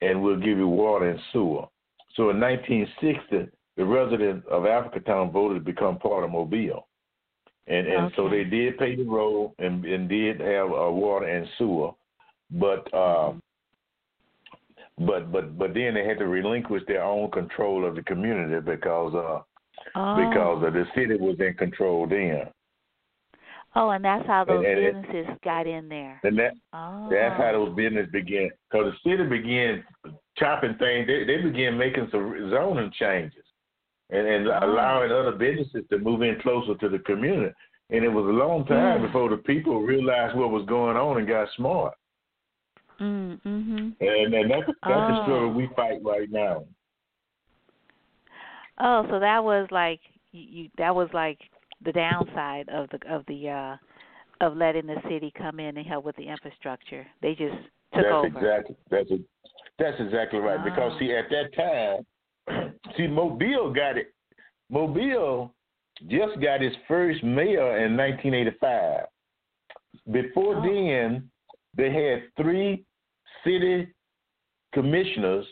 and 0.00 0.22
we'll 0.22 0.36
give 0.36 0.58
you 0.58 0.68
water 0.68 1.10
and 1.10 1.20
sewer. 1.32 1.66
So 2.14 2.30
in 2.30 2.40
1960, 2.40 3.50
the 3.76 3.84
residents 3.84 4.46
of 4.50 4.64
Africatown 4.64 5.32
voted 5.32 5.64
to 5.64 5.72
become 5.72 5.98
part 5.98 6.24
of 6.24 6.30
Mobile. 6.30 6.86
And 7.66 7.86
and 7.86 8.12
so 8.16 8.28
they 8.28 8.42
did 8.44 8.78
pay 8.78 8.96
the 8.96 9.04
road 9.04 9.52
and, 9.58 9.84
and 9.84 10.08
did 10.08 10.40
have 10.40 10.66
uh, 10.72 10.90
water 10.90 11.26
and 11.26 11.46
sewer, 11.56 11.92
but 12.50 12.92
uh, 12.92 13.32
but 14.98 15.30
but 15.30 15.56
but 15.56 15.72
then 15.74 15.94
they 15.94 16.04
had 16.04 16.18
to 16.18 16.26
relinquish 16.26 16.82
their 16.88 17.04
own 17.04 17.30
control 17.30 17.86
of 17.86 17.94
the 17.94 18.02
community 18.02 18.60
because 18.60 19.14
uh 19.14 19.42
Oh. 19.94 20.14
because 20.16 20.72
the 20.74 20.84
city 20.94 21.16
was 21.16 21.36
in 21.40 21.54
control 21.54 22.06
then, 22.06 22.42
Oh, 23.74 23.90
and 23.90 24.04
that's 24.04 24.26
how 24.26 24.44
those 24.44 24.64
and 24.66 24.78
it- 24.78 24.94
businesses 25.02 25.36
got 25.42 25.66
in 25.66 25.88
there. 25.88 26.20
and 26.22 26.38
that 26.38 26.52
Oh. 26.72 27.08
That's 27.10 27.40
how 27.40 27.52
those 27.52 27.74
business 27.74 28.06
began. 28.12 28.50
Because 28.70 28.92
the 28.92 29.10
city 29.10 29.24
began 29.28 29.82
chopping 30.40 30.74
things. 30.78 31.06
They 31.06 31.24
they 31.24 31.42
began 31.42 31.78
making 31.78 32.08
some 32.10 32.50
zoning 32.50 32.90
changes, 32.98 33.44
and 34.10 34.26
and 34.26 34.48
Oh. 34.48 34.58
allowing 34.62 35.12
other 35.12 35.32
businesses 35.32 35.84
to 35.90 35.98
move 35.98 36.22
in 36.22 36.40
closer 36.40 36.74
to 36.74 36.88
the 36.88 36.98
community. 37.00 37.54
And 37.90 38.04
it 38.04 38.08
was 38.08 38.24
a 38.24 38.28
long 38.28 38.64
time 38.66 39.00
Mm. 39.00 39.06
before 39.06 39.28
the 39.30 39.36
people 39.38 39.82
realized 39.82 40.36
what 40.36 40.50
was 40.50 40.64
going 40.66 40.96
on 40.96 41.18
and 41.18 41.26
got 41.26 41.48
smart. 41.56 41.94
Mm, 43.00 43.40
mhm. 43.42 43.94
And 44.00 44.34
and 44.34 44.50
that's 44.50 44.66
that's 44.66 45.06
the 45.08 45.18
Oh. 45.18 45.22
struggle 45.22 45.52
we 45.52 45.68
fight 45.76 46.02
right 46.02 46.30
now. 46.30 46.64
Oh, 48.78 49.06
so 49.10 49.18
that 49.18 49.42
was 49.42 49.68
like 49.70 50.00
you, 50.32 50.42
you 50.42 50.70
that 50.78 50.94
was 50.94 51.08
like 51.12 51.38
the 51.84 51.92
downside 51.92 52.68
of 52.68 52.88
the 52.90 53.12
of 53.12 53.24
the 53.26 53.48
uh 53.48 53.76
of 54.40 54.56
letting 54.56 54.86
the 54.86 55.00
city 55.08 55.32
come 55.36 55.60
in 55.60 55.76
and 55.76 55.86
help 55.86 56.04
with 56.04 56.16
the 56.16 56.28
infrastructure. 56.28 57.06
They 57.20 57.34
just 57.34 57.56
took 57.94 58.04
that's 58.04 58.14
over. 58.14 58.26
exactly 58.26 58.76
that's 58.90 59.10
a, 59.10 59.18
that's 59.80 59.98
exactly 60.00 60.38
right. 60.38 60.62
Because 60.62 60.92
Ah. 60.94 60.98
see, 60.98 61.12
at 61.12 61.28
that 61.30 61.48
time, 61.54 62.72
see, 62.96 63.06
Mobile 63.08 63.72
got 63.72 63.96
it. 63.98 64.12
Mobile 64.70 65.52
just 66.06 66.40
got 66.40 66.62
its 66.62 66.76
first 66.86 67.22
mayor 67.24 67.84
in 67.84 67.96
1985. 67.96 69.06
Before 70.12 70.56
Oh. 70.56 70.62
then, 70.62 71.30
they 71.76 71.90
had 71.90 72.22
three 72.36 72.84
city 73.44 73.88
commissioners 74.72 75.46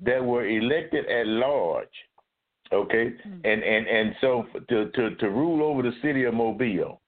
that 0.00 0.22
were 0.24 0.46
elected 0.46 1.06
at 1.06 1.26
large. 1.26 1.96
Okay, 2.72 3.10
Hmm. 3.22 3.40
and 3.44 3.62
and 3.62 3.86
and 3.86 4.16
so 4.20 4.42
to 4.68 4.90
to 4.90 5.14
to 5.16 5.30
rule 5.30 5.62
over 5.62 5.82
the 5.82 5.92
city 6.02 6.24
of 6.24 6.34
Mobile, 6.34 7.00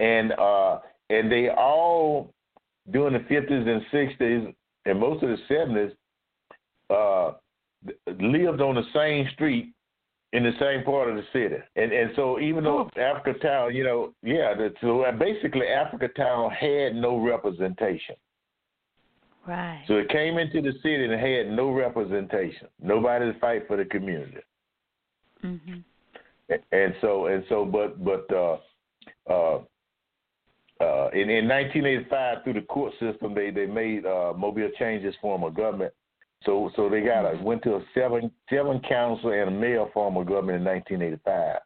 and 0.00 0.32
uh 0.32 0.80
and 1.08 1.30
they 1.30 1.48
all 1.50 2.34
during 2.90 3.12
the 3.12 3.20
fifties 3.28 3.66
and 3.66 3.80
sixties 3.92 4.52
and 4.86 4.98
most 4.98 5.22
of 5.22 5.28
the 5.30 5.38
seventies 5.46 5.92
uh 6.90 7.32
lived 8.20 8.60
on 8.60 8.74
the 8.74 8.84
same 8.94 9.28
street 9.34 9.72
in 10.32 10.42
the 10.42 10.52
same 10.60 10.84
part 10.84 11.08
of 11.08 11.16
the 11.16 11.24
city. 11.32 11.56
And 11.76 11.92
and 11.92 12.10
so 12.16 12.38
even 12.40 12.64
though 12.64 12.90
Africa 12.96 13.38
Town, 13.40 13.74
you 13.74 13.84
know, 13.84 14.12
yeah, 14.22 14.54
so 14.80 15.04
basically 15.18 15.66
Africa 15.68 16.08
Town 16.16 16.50
had 16.50 16.94
no 16.94 17.18
representation. 17.18 18.16
Right. 19.46 19.82
So 19.88 19.94
it 19.94 20.10
came 20.10 20.36
into 20.36 20.60
the 20.60 20.72
city 20.82 21.04
and 21.04 21.12
had 21.12 21.50
no 21.56 21.70
representation. 21.70 22.68
Nobody 22.82 23.32
to 23.32 23.38
fight 23.38 23.66
for 23.66 23.78
the 23.78 23.84
community. 23.86 24.40
Mhm. 25.42 25.84
and 26.72 26.94
so 27.00 27.26
and 27.26 27.44
so 27.48 27.64
but 27.64 28.02
but 28.04 28.26
uh 28.32 28.56
uh 29.30 29.58
uh 30.80 31.08
in, 31.12 31.30
in 31.30 31.46
1985 31.46 32.38
through 32.42 32.54
the 32.54 32.62
court 32.62 32.92
system 32.98 33.34
they 33.34 33.50
they 33.50 33.66
made 33.66 34.04
uh 34.04 34.32
mobile 34.36 34.68
changes 34.78 35.14
form 35.20 35.44
of 35.44 35.54
government 35.54 35.94
so 36.44 36.70
so 36.76 36.88
they 36.88 37.00
got 37.00 37.24
a 37.24 37.36
went 37.42 37.62
to 37.62 37.74
a 37.76 37.84
seven 37.94 38.30
seven 38.50 38.80
council 38.88 39.30
and 39.30 39.48
a 39.48 39.50
mayor 39.50 39.86
form 39.92 40.16
of 40.16 40.26
government 40.26 40.58
in 40.58 40.64
1985 40.64 41.58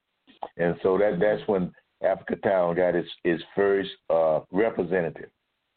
and 0.56 0.76
so 0.82 0.98
that 0.98 1.18
that's 1.20 1.46
when 1.46 1.72
Africa 2.02 2.36
Town 2.36 2.74
got 2.74 2.94
its 2.94 3.08
its 3.24 3.42
first 3.54 3.90
uh 4.10 4.40
representative 4.50 5.30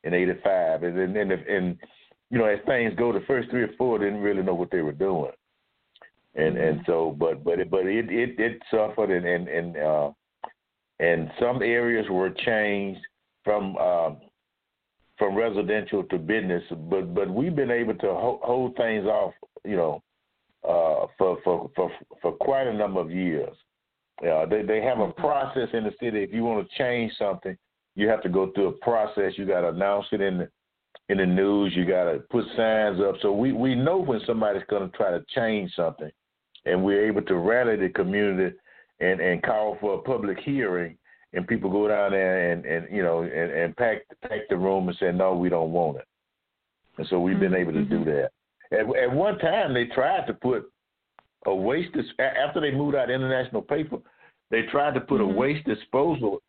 in 0.04 0.14
85 0.14 0.84
and 0.84 0.98
then 0.98 1.18
and, 1.18 1.32
and 1.32 1.78
you 2.30 2.38
know 2.38 2.46
as 2.46 2.60
things 2.66 2.94
go 2.98 3.12
the 3.12 3.24
first 3.28 3.50
three 3.50 3.64
or 3.64 3.74
four 3.78 4.00
didn't 4.00 4.22
really 4.22 4.44
know 4.44 4.56
what 4.56 4.72
they 4.72 4.82
were 4.82 4.92
doing. 4.92 5.32
And 6.36 6.58
and 6.58 6.82
so 6.86 7.16
but 7.18 7.44
but 7.44 7.60
it, 7.60 7.70
but 7.70 7.86
it 7.86 8.10
it 8.10 8.40
it 8.40 8.62
suffered 8.72 9.12
and 9.12 9.26
and 9.26 9.48
and 9.48 9.78
uh 9.78 10.12
and 11.00 11.32
some 11.40 11.62
areas 11.62 12.06
were 12.10 12.30
changed 12.30 13.02
from 13.44 13.78
um 13.78 14.18
from 15.18 15.36
residential 15.36 16.04
to 16.04 16.18
business 16.18 16.64
but 16.90 17.14
but 17.14 17.30
we've 17.30 17.56
been 17.56 17.72
able 17.72 17.96
to 17.96 18.08
hold, 18.08 18.40
hold 18.42 18.76
things 18.76 19.06
off 19.06 19.34
you 19.64 19.76
know 19.76 20.02
uh 20.68 21.08
for 21.18 21.38
for 21.44 21.70
for 21.76 21.92
for 22.22 22.32
quite 22.34 22.68
a 22.68 22.74
number 22.74 23.00
of 23.00 23.12
years. 23.12 23.56
Uh 24.22 24.46
they 24.46 24.62
they 24.64 24.82
have 24.82 25.00
a 25.00 25.12
process 25.12 25.70
in 25.74 25.84
the 25.84 25.94
city. 26.00 26.24
If 26.24 26.34
you 26.34 26.44
want 26.44 26.68
to 26.68 26.78
change 26.78 27.12
something 27.18 27.58
you 27.96 28.10
have 28.10 28.22
to 28.24 28.30
go 28.30 28.52
through 28.54 28.68
a 28.68 28.72
process. 28.74 29.34
You 29.38 29.46
got 29.46 29.62
to 29.62 29.70
announce 29.70 30.06
it 30.12 30.22
in 30.22 30.38
the 30.40 30.50
in 31.10 31.18
the 31.18 31.26
news. 31.26 31.74
You 31.76 31.86
got 31.86 32.06
to 32.06 32.20
put 32.30 32.46
signs 32.56 33.00
up. 33.00 33.16
So 33.22 33.32
we 33.32 33.52
we 33.52 33.74
know 33.74 33.98
when 33.98 34.20
somebody's 34.28 34.64
going 34.70 34.90
to 34.90 34.98
try 34.98 35.12
to 35.12 35.24
change 35.34 35.74
something 35.76 36.12
and 36.66 36.84
we're 36.84 37.08
able 37.08 37.22
to 37.24 37.36
rally 37.36 37.78
the 37.78 37.90
community 37.90 38.56
and, 39.00 39.20
and 39.20 39.42
call 39.44 39.78
for 39.80 39.96
a 39.96 40.02
public 40.02 40.38
hearing 40.40 40.98
and 41.36 41.48
people 41.48 41.70
go 41.70 41.88
down 41.88 42.12
there 42.12 42.52
and 42.52 42.66
and 42.66 42.88
you 42.96 43.04
know 43.04 43.22
and, 43.22 43.52
and 43.52 43.78
pack 43.78 44.02
pack 44.22 44.42
the 44.50 44.58
room 44.58 44.88
and 44.88 44.98
say 45.00 45.12
no, 45.12 45.36
we 45.36 45.50
don't 45.50 45.72
want 45.72 45.98
it. 45.98 46.06
And 46.98 47.08
so 47.10 47.20
we've 47.20 47.40
been 47.40 47.52
mm-hmm, 47.52 47.70
able 47.70 47.74
to 47.74 47.86
do 47.86 48.00
mm-hmm. 48.00 48.10
that. 48.10 48.32
At, 48.72 49.04
at 49.04 49.12
one 49.12 49.38
time, 49.40 49.74
they 49.74 49.86
tried 49.86 50.26
to 50.28 50.34
put 50.34 50.64
a 51.46 51.54
waste 51.54 51.94
dis- 51.94 52.06
after 52.20 52.62
they 52.62 52.72
moved 52.72 52.96
out 52.96 53.12
international 53.12 53.62
paper. 53.62 53.98
They 54.50 54.64
tried 54.72 54.94
to 54.94 55.02
put 55.02 55.22
a 55.22 55.24
mm-hmm. 55.24 55.38
waste 55.38 55.66
disposal 55.66 56.40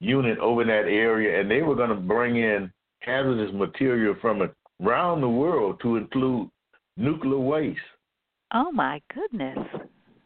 unit 0.00 0.38
over 0.38 0.62
in 0.62 0.68
that 0.68 0.88
area, 0.90 1.40
and 1.40 1.50
they 1.50 1.62
were 1.62 1.74
going 1.74 1.88
to 1.88 1.94
bring 1.94 2.36
in 2.36 2.70
hazardous 3.00 3.52
material 3.54 4.14
from 4.20 4.50
around 4.82 5.20
the 5.20 5.28
world 5.28 5.80
to 5.82 5.96
include 5.96 6.48
nuclear 6.96 7.38
waste. 7.38 7.78
Oh 8.52 8.70
my 8.70 9.00
goodness. 9.12 9.58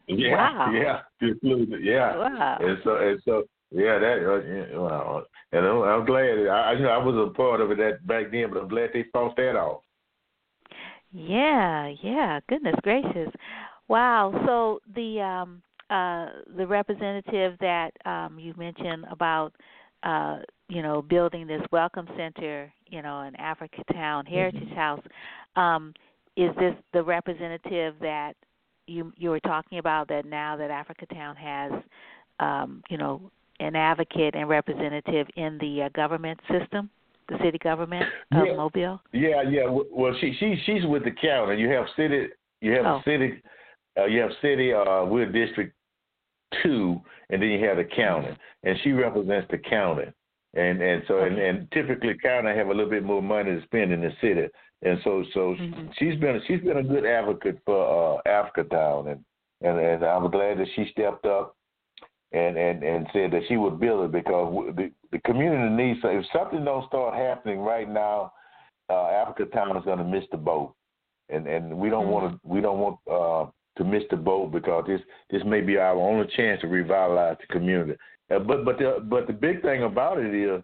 Yeah, 0.07 0.35
Wow. 0.35 0.71
yeah, 0.71 0.99
to 1.19 1.31
include 1.33 1.73
it, 1.73 1.83
yeah. 1.83 2.17
Wow. 2.17 2.57
And 2.61 2.77
so, 2.83 2.95
and 2.97 3.21
so, 3.25 3.43
yeah, 3.71 3.99
that, 3.99 4.73
uh, 4.75 4.81
wow. 4.81 5.23
And 5.51 5.65
I'm, 5.65 5.81
I'm 5.81 6.05
glad. 6.05 6.47
I, 6.47 6.71
I, 6.71 6.73
you 6.73 6.83
know, 6.83 6.89
I 6.89 6.97
was 6.97 7.29
a 7.29 7.33
part 7.35 7.61
of 7.61 7.71
it 7.71 7.77
that 7.77 8.05
back 8.07 8.31
then, 8.31 8.49
but 8.51 8.61
I'm 8.61 8.67
glad 8.67 8.89
they 8.93 9.05
fought 9.11 9.35
that 9.37 9.55
off. 9.55 9.81
Yeah, 11.11 11.91
yeah. 12.01 12.39
Goodness 12.47 12.75
gracious. 12.83 13.29
Wow. 13.87 14.31
So 14.45 14.79
the 14.95 15.21
um 15.21 15.61
uh 15.89 16.27
the 16.55 16.67
representative 16.67 17.57
that 17.59 17.91
um 18.05 18.37
you 18.39 18.53
mentioned 18.57 19.05
about 19.09 19.53
uh 20.03 20.39
you 20.67 20.83
know 20.83 21.01
building 21.01 21.47
this 21.47 21.61
welcome 21.71 22.07
center, 22.15 22.71
you 22.87 23.01
know, 23.01 23.21
in 23.21 23.35
Africa 23.37 23.83
Town 23.91 24.25
Heritage 24.25 24.69
House, 24.75 25.01
um 25.55 25.93
is 26.37 26.55
this 26.57 26.75
the 26.93 27.03
representative 27.03 27.95
that 28.01 28.33
you 28.85 29.11
you 29.17 29.31
were 29.31 29.39
talking 29.39 29.79
about 29.79 30.07
that 30.09 30.25
now 30.25 30.55
that 30.55 30.69
Africa 30.69 31.07
Town 31.07 31.35
has 31.35 31.71
um 32.39 32.83
you 32.89 32.97
know 32.97 33.31
an 33.59 33.75
advocate 33.75 34.35
and 34.35 34.47
representative 34.49 35.27
in 35.35 35.57
the 35.59 35.83
uh, 35.83 35.89
government 35.89 36.39
system, 36.49 36.89
the 37.27 37.37
city 37.43 37.57
government 37.57 38.05
of 38.33 38.45
Yeah. 38.45 38.55
Mobile? 38.55 39.01
Yeah, 39.11 39.41
yeah. 39.43 39.65
Well, 39.67 40.13
she 40.19 40.33
she 40.39 40.55
she's 40.65 40.85
with 40.85 41.03
the 41.03 41.11
county. 41.11 41.59
You 41.61 41.69
have 41.69 41.85
city. 41.95 42.27
You 42.61 42.71
have 42.73 42.85
Oh. 42.85 43.01
city. 43.05 43.41
Uh, 43.97 44.05
you 44.05 44.19
have 44.21 44.31
city. 44.41 44.73
Uh, 44.73 45.05
we're 45.05 45.31
district 45.31 45.73
two, 46.63 47.01
and 47.29 47.41
then 47.41 47.49
you 47.49 47.63
have 47.65 47.77
the 47.77 47.83
county, 47.83 48.35
and 48.63 48.77
she 48.83 48.91
represents 48.91 49.47
the 49.51 49.57
county. 49.57 50.05
And 50.55 50.81
and 50.81 51.03
so 51.07 51.19
and, 51.19 51.37
and 51.37 51.71
typically 51.71 52.15
county 52.17 52.49
have 52.55 52.67
a 52.67 52.73
little 52.73 52.89
bit 52.89 53.03
more 53.03 53.21
money 53.21 53.51
to 53.55 53.61
spend 53.65 53.91
in 53.91 54.01
the 54.01 54.11
city, 54.19 54.47
and 54.81 54.99
so 55.03 55.23
so 55.33 55.53
Mhm. 55.55 55.93
she's 55.97 56.15
been 56.19 56.41
she's 56.47 56.61
been 56.61 56.77
a 56.77 56.83
good 56.83 57.05
advocate 57.05 57.59
for 57.65 58.17
uh, 58.25 58.29
Africa 58.29 58.63
Town, 58.63 59.09
and 59.09 59.23
and 59.61 59.77
and 59.79 60.03
I'm 60.03 60.29
glad 60.31 60.57
that 60.57 60.67
she 60.75 60.85
stepped 60.91 61.25
up 61.27 61.55
and 62.31 62.57
and 62.57 62.83
and 62.83 63.07
said 63.11 63.31
that 63.31 63.41
she 63.47 63.57
would 63.57 63.79
build 63.79 64.05
it 64.05 64.11
because 64.11 64.73
the 64.75 64.91
the 65.11 65.19
community 65.19 65.69
needs. 65.75 65.99
If 66.03 66.25
something 66.31 66.63
don't 66.63 66.87
start 66.87 67.15
happening 67.15 67.59
right 67.59 67.89
now, 67.89 68.33
uh, 68.89 69.07
Africa 69.07 69.45
Town 69.45 69.75
is 69.77 69.85
going 69.85 69.97
to 69.97 70.03
miss 70.03 70.25
the 70.31 70.37
boat, 70.37 70.73
and 71.29 71.47
and 71.47 71.77
we 71.77 71.89
don't 71.89 72.07
Mhm. 72.07 72.11
want 72.11 72.31
to 72.31 72.47
we 72.47 72.61
don't 72.61 72.79
want 72.79 72.97
uh, 73.09 73.45
to 73.77 73.83
miss 73.83 74.03
the 74.09 74.17
boat 74.17 74.51
because 74.51 74.85
this 74.85 75.01
this 75.29 75.43
may 75.43 75.61
be 75.61 75.77
our 75.77 75.95
only 75.95 76.27
chance 76.27 76.61
to 76.61 76.67
revitalize 76.67 77.37
the 77.39 77.47
community. 77.47 77.97
Uh, 78.29 78.39
but 78.39 78.63
but 78.63 78.77
the 78.77 78.99
but 79.09 79.25
the 79.27 79.33
big 79.33 79.61
thing 79.61 79.83
about 79.83 80.19
it 80.19 80.33
is 80.33 80.61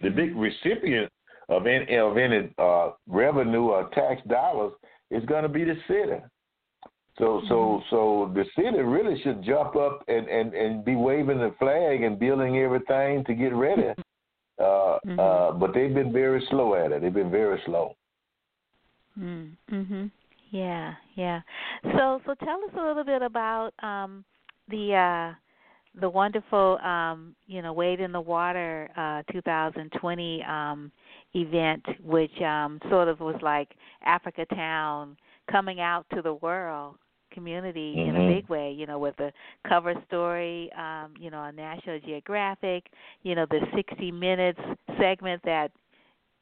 the 0.00 0.10
big 0.10 0.36
recipient 0.36 1.10
of 1.48 1.66
any 1.66 1.96
of 1.96 2.16
any 2.16 2.48
uh, 2.58 2.90
revenue 3.08 3.70
or 3.70 3.88
tax 3.90 4.22
dollars 4.28 4.72
is 5.10 5.24
going 5.24 5.42
to 5.42 5.48
be 5.48 5.64
the 5.64 5.76
city. 5.88 6.20
So 7.18 7.40
so 7.48 7.82
so 7.90 8.32
the 8.34 8.44
city 8.54 8.78
really 8.80 9.20
should 9.22 9.42
jump 9.42 9.74
up 9.74 10.04
and, 10.06 10.28
and, 10.28 10.52
and 10.52 10.84
be 10.84 10.94
waving 10.96 11.38
the 11.38 11.54
flag 11.58 12.02
and 12.02 12.18
building 12.18 12.58
everything 12.58 13.24
to 13.24 13.34
get 13.34 13.54
ready. 13.54 13.94
Uh, 14.58 14.98
Mhm. 15.04 15.18
uh, 15.18 15.52
but 15.52 15.74
they've 15.74 15.92
been 15.92 16.10
very 16.10 16.40
slow 16.48 16.74
at 16.74 16.90
it. 16.90 17.02
They've 17.02 17.12
been 17.12 17.30
very 17.30 17.60
slow. 17.66 17.94
Mm, 19.18 19.54
mhm. 19.70 20.10
Yeah, 20.50 20.94
yeah. 21.14 21.42
So 21.82 22.22
so 22.24 22.34
tell 22.36 22.64
us 22.64 22.70
a 22.74 22.82
little 22.82 23.04
bit 23.04 23.20
about 23.20 23.72
um 23.82 24.24
the 24.68 24.94
uh 24.94 25.34
the 26.00 26.08
wonderful 26.08 26.78
um 26.78 27.34
you 27.46 27.60
know 27.62 27.72
Wade 27.74 28.00
in 28.00 28.12
the 28.12 28.20
Water 28.20 28.88
uh 28.96 29.30
2020 29.30 30.42
um 30.44 30.90
event 31.34 31.84
which 32.02 32.40
um 32.40 32.80
sort 32.88 33.08
of 33.08 33.20
was 33.20 33.36
like 33.42 33.74
Africa 34.02 34.46
Town 34.54 35.16
coming 35.50 35.80
out 35.80 36.06
to 36.14 36.22
the 36.22 36.34
world 36.34 36.96
community 37.32 38.00
in 38.04 38.16
a 38.16 38.20
Mhm. 38.20 38.26
big 38.26 38.48
way, 38.48 38.70
you 38.72 38.86
know, 38.86 38.98
with 38.98 39.16
the 39.16 39.32
cover 39.68 39.94
story, 40.06 40.70
um, 40.78 41.14
you 41.18 41.30
know, 41.30 41.38
on 41.38 41.56
National 41.56 41.98
Geographic, 42.00 42.86
you 43.22 43.34
know, 43.34 43.46
the 43.50 43.60
60 43.74 44.10
minutes 44.12 44.60
segment 44.98 45.42
that 45.44 45.70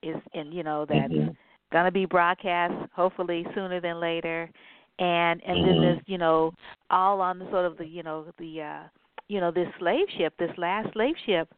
is 0.03 0.17
in, 0.35 0.53
you 0.53 0.63
know, 0.63 0.85
that 0.87 1.11
Mhm. 1.11 1.37
going 1.73 1.85
to 1.85 1.91
be 1.93 2.05
broadcast 2.07 2.73
hopefully 2.95 3.47
sooner 3.55 3.81
than 3.81 4.01
later 4.01 4.51
and 4.99 5.43
and 5.47 5.63
then 5.63 5.79
Mhm. 5.79 5.81
this 5.81 5.99
you 6.07 6.19
know 6.19 6.53
all 6.91 7.21
on 7.21 7.39
the 7.39 7.45
sort 7.51 7.65
of 7.65 7.77
the 7.77 7.87
you 7.87 8.03
know 8.03 8.27
the 8.39 8.61
uh 8.63 8.83
you 9.29 9.41
know 9.41 9.51
this 9.51 9.69
slave 9.79 10.07
ship 10.17 10.35
this 10.39 10.51
last 10.57 10.93
slave 10.93 11.15
ship 11.27 11.53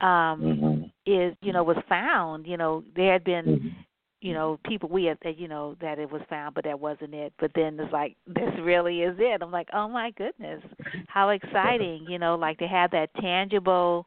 um 0.00 0.50
Mhm. 0.50 0.90
is 1.06 1.34
you 1.40 1.52
know 1.52 1.62
was 1.62 1.76
found 1.88 2.46
you 2.46 2.56
know 2.56 2.82
there 2.96 3.12
had 3.12 3.24
been 3.24 3.46
Mhm. 3.46 3.79
You 4.22 4.34
know 4.34 4.58
people 4.66 4.88
we 4.90 5.04
had 5.04 5.18
you 5.38 5.48
know 5.48 5.76
that 5.80 5.98
it 5.98 6.10
was 6.10 6.20
found 6.28 6.54
but 6.54 6.64
that 6.64 6.78
wasn't 6.78 7.14
it 7.14 7.32
but 7.38 7.50
then 7.54 7.80
it's 7.80 7.90
like 7.92 8.16
this 8.26 8.52
really 8.60 9.00
is 9.00 9.16
it 9.18 9.40
i'm 9.42 9.50
like 9.50 9.68
oh 9.72 9.88
my 9.88 10.10
goodness 10.10 10.62
how 11.06 11.30
exciting 11.30 12.04
you 12.06 12.18
know 12.18 12.34
like 12.34 12.58
to 12.58 12.66
have 12.66 12.90
that 12.90 13.08
tangible 13.18 14.06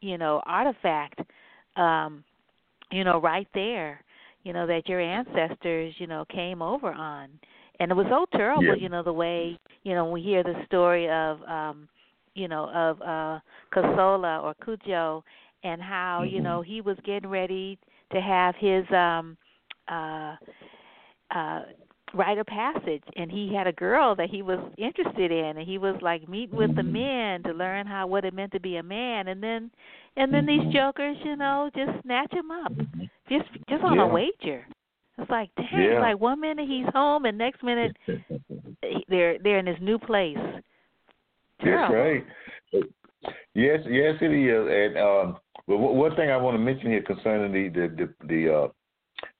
you 0.00 0.18
know 0.18 0.42
artifact 0.44 1.20
um 1.76 2.24
you 2.90 3.04
know 3.04 3.20
right 3.20 3.46
there 3.54 4.02
you 4.42 4.52
know 4.52 4.66
that 4.66 4.88
your 4.88 5.00
ancestors 5.00 5.94
you 5.98 6.08
know 6.08 6.24
came 6.32 6.60
over 6.60 6.92
on 6.92 7.28
and 7.78 7.92
it 7.92 7.94
was 7.94 8.06
so 8.10 8.26
terrible 8.36 8.74
Yeah. 8.74 8.82
you 8.82 8.88
know 8.88 9.04
the 9.04 9.12
way 9.12 9.56
you 9.84 9.94
know 9.94 10.10
we 10.10 10.20
hear 10.20 10.42
the 10.42 10.64
story 10.66 11.08
of 11.08 11.40
um 11.44 11.88
you 12.34 12.48
know 12.48 12.68
of 12.70 13.00
uh 13.02 13.38
Kossola 13.72 14.42
or 14.42 14.54
Cudjo 14.64 15.22
and 15.62 15.80
how 15.80 16.24
you 16.24 16.40
Mhm. 16.40 16.42
know 16.42 16.60
he 16.60 16.80
was 16.80 16.96
getting 17.04 17.30
ready 17.30 17.78
to 18.12 18.20
have 18.20 18.56
his 18.56 18.84
um 18.90 19.36
uh 19.88 20.36
uh 21.30 21.62
rite 22.12 22.38
of 22.38 22.46
passage 22.46 23.02
and 23.16 23.30
he 23.30 23.52
had 23.52 23.66
a 23.66 23.72
girl 23.72 24.14
that 24.14 24.30
he 24.30 24.40
was 24.40 24.60
interested 24.78 25.32
in 25.32 25.56
and 25.56 25.66
he 25.66 25.78
was 25.78 25.96
like 26.00 26.28
meeting 26.28 26.56
with 26.56 26.74
the 26.76 26.82
Mhm. 26.82 26.92
men 26.92 27.42
to 27.42 27.52
learn 27.52 27.86
how 27.86 28.06
what 28.06 28.24
it 28.24 28.32
meant 28.32 28.52
to 28.52 28.60
be 28.60 28.76
a 28.76 28.82
man 28.82 29.28
and 29.28 29.42
then 29.42 29.70
and 30.16 30.32
then 30.32 30.46
these 30.46 30.62
Mhm. 30.62 30.72
jokers 30.72 31.16
you 31.24 31.34
know 31.34 31.70
just 31.74 32.02
snatch 32.02 32.32
him 32.32 32.50
up 32.52 32.72
Mhm. 32.72 33.10
just 33.28 33.48
just 33.68 33.82
on 33.82 33.96
Yeah. 33.96 34.04
a 34.04 34.06
wager 34.06 34.64
it's 35.18 35.30
like 35.30 35.50
dang 35.56 35.70
Yeah. 35.92 36.00
like 36.00 36.20
one 36.20 36.40
minute 36.40 36.68
he's 36.68 36.86
home 36.92 37.24
and 37.24 37.36
next 37.36 37.62
minute 37.64 37.96
they're 39.08 39.38
they're 39.38 39.58
in 39.58 39.64
this 39.64 39.80
new 39.80 39.98
place 39.98 40.38
That's 41.62 41.92
right. 41.92 42.24
Yes, 43.54 43.80
yes, 43.86 44.16
it 44.20 44.32
is. 44.32 44.68
And 44.68 44.98
um, 44.98 45.38
but 45.66 45.78
one 45.78 45.96
one 45.96 46.14
thing 46.16 46.30
I 46.30 46.36
want 46.36 46.56
to 46.56 46.58
mention 46.58 46.90
here 46.90 47.02
concerning 47.02 47.52
the 47.52 47.68
the 47.68 47.88
the 47.96 48.26
the, 48.26 48.54
uh, 48.54 48.68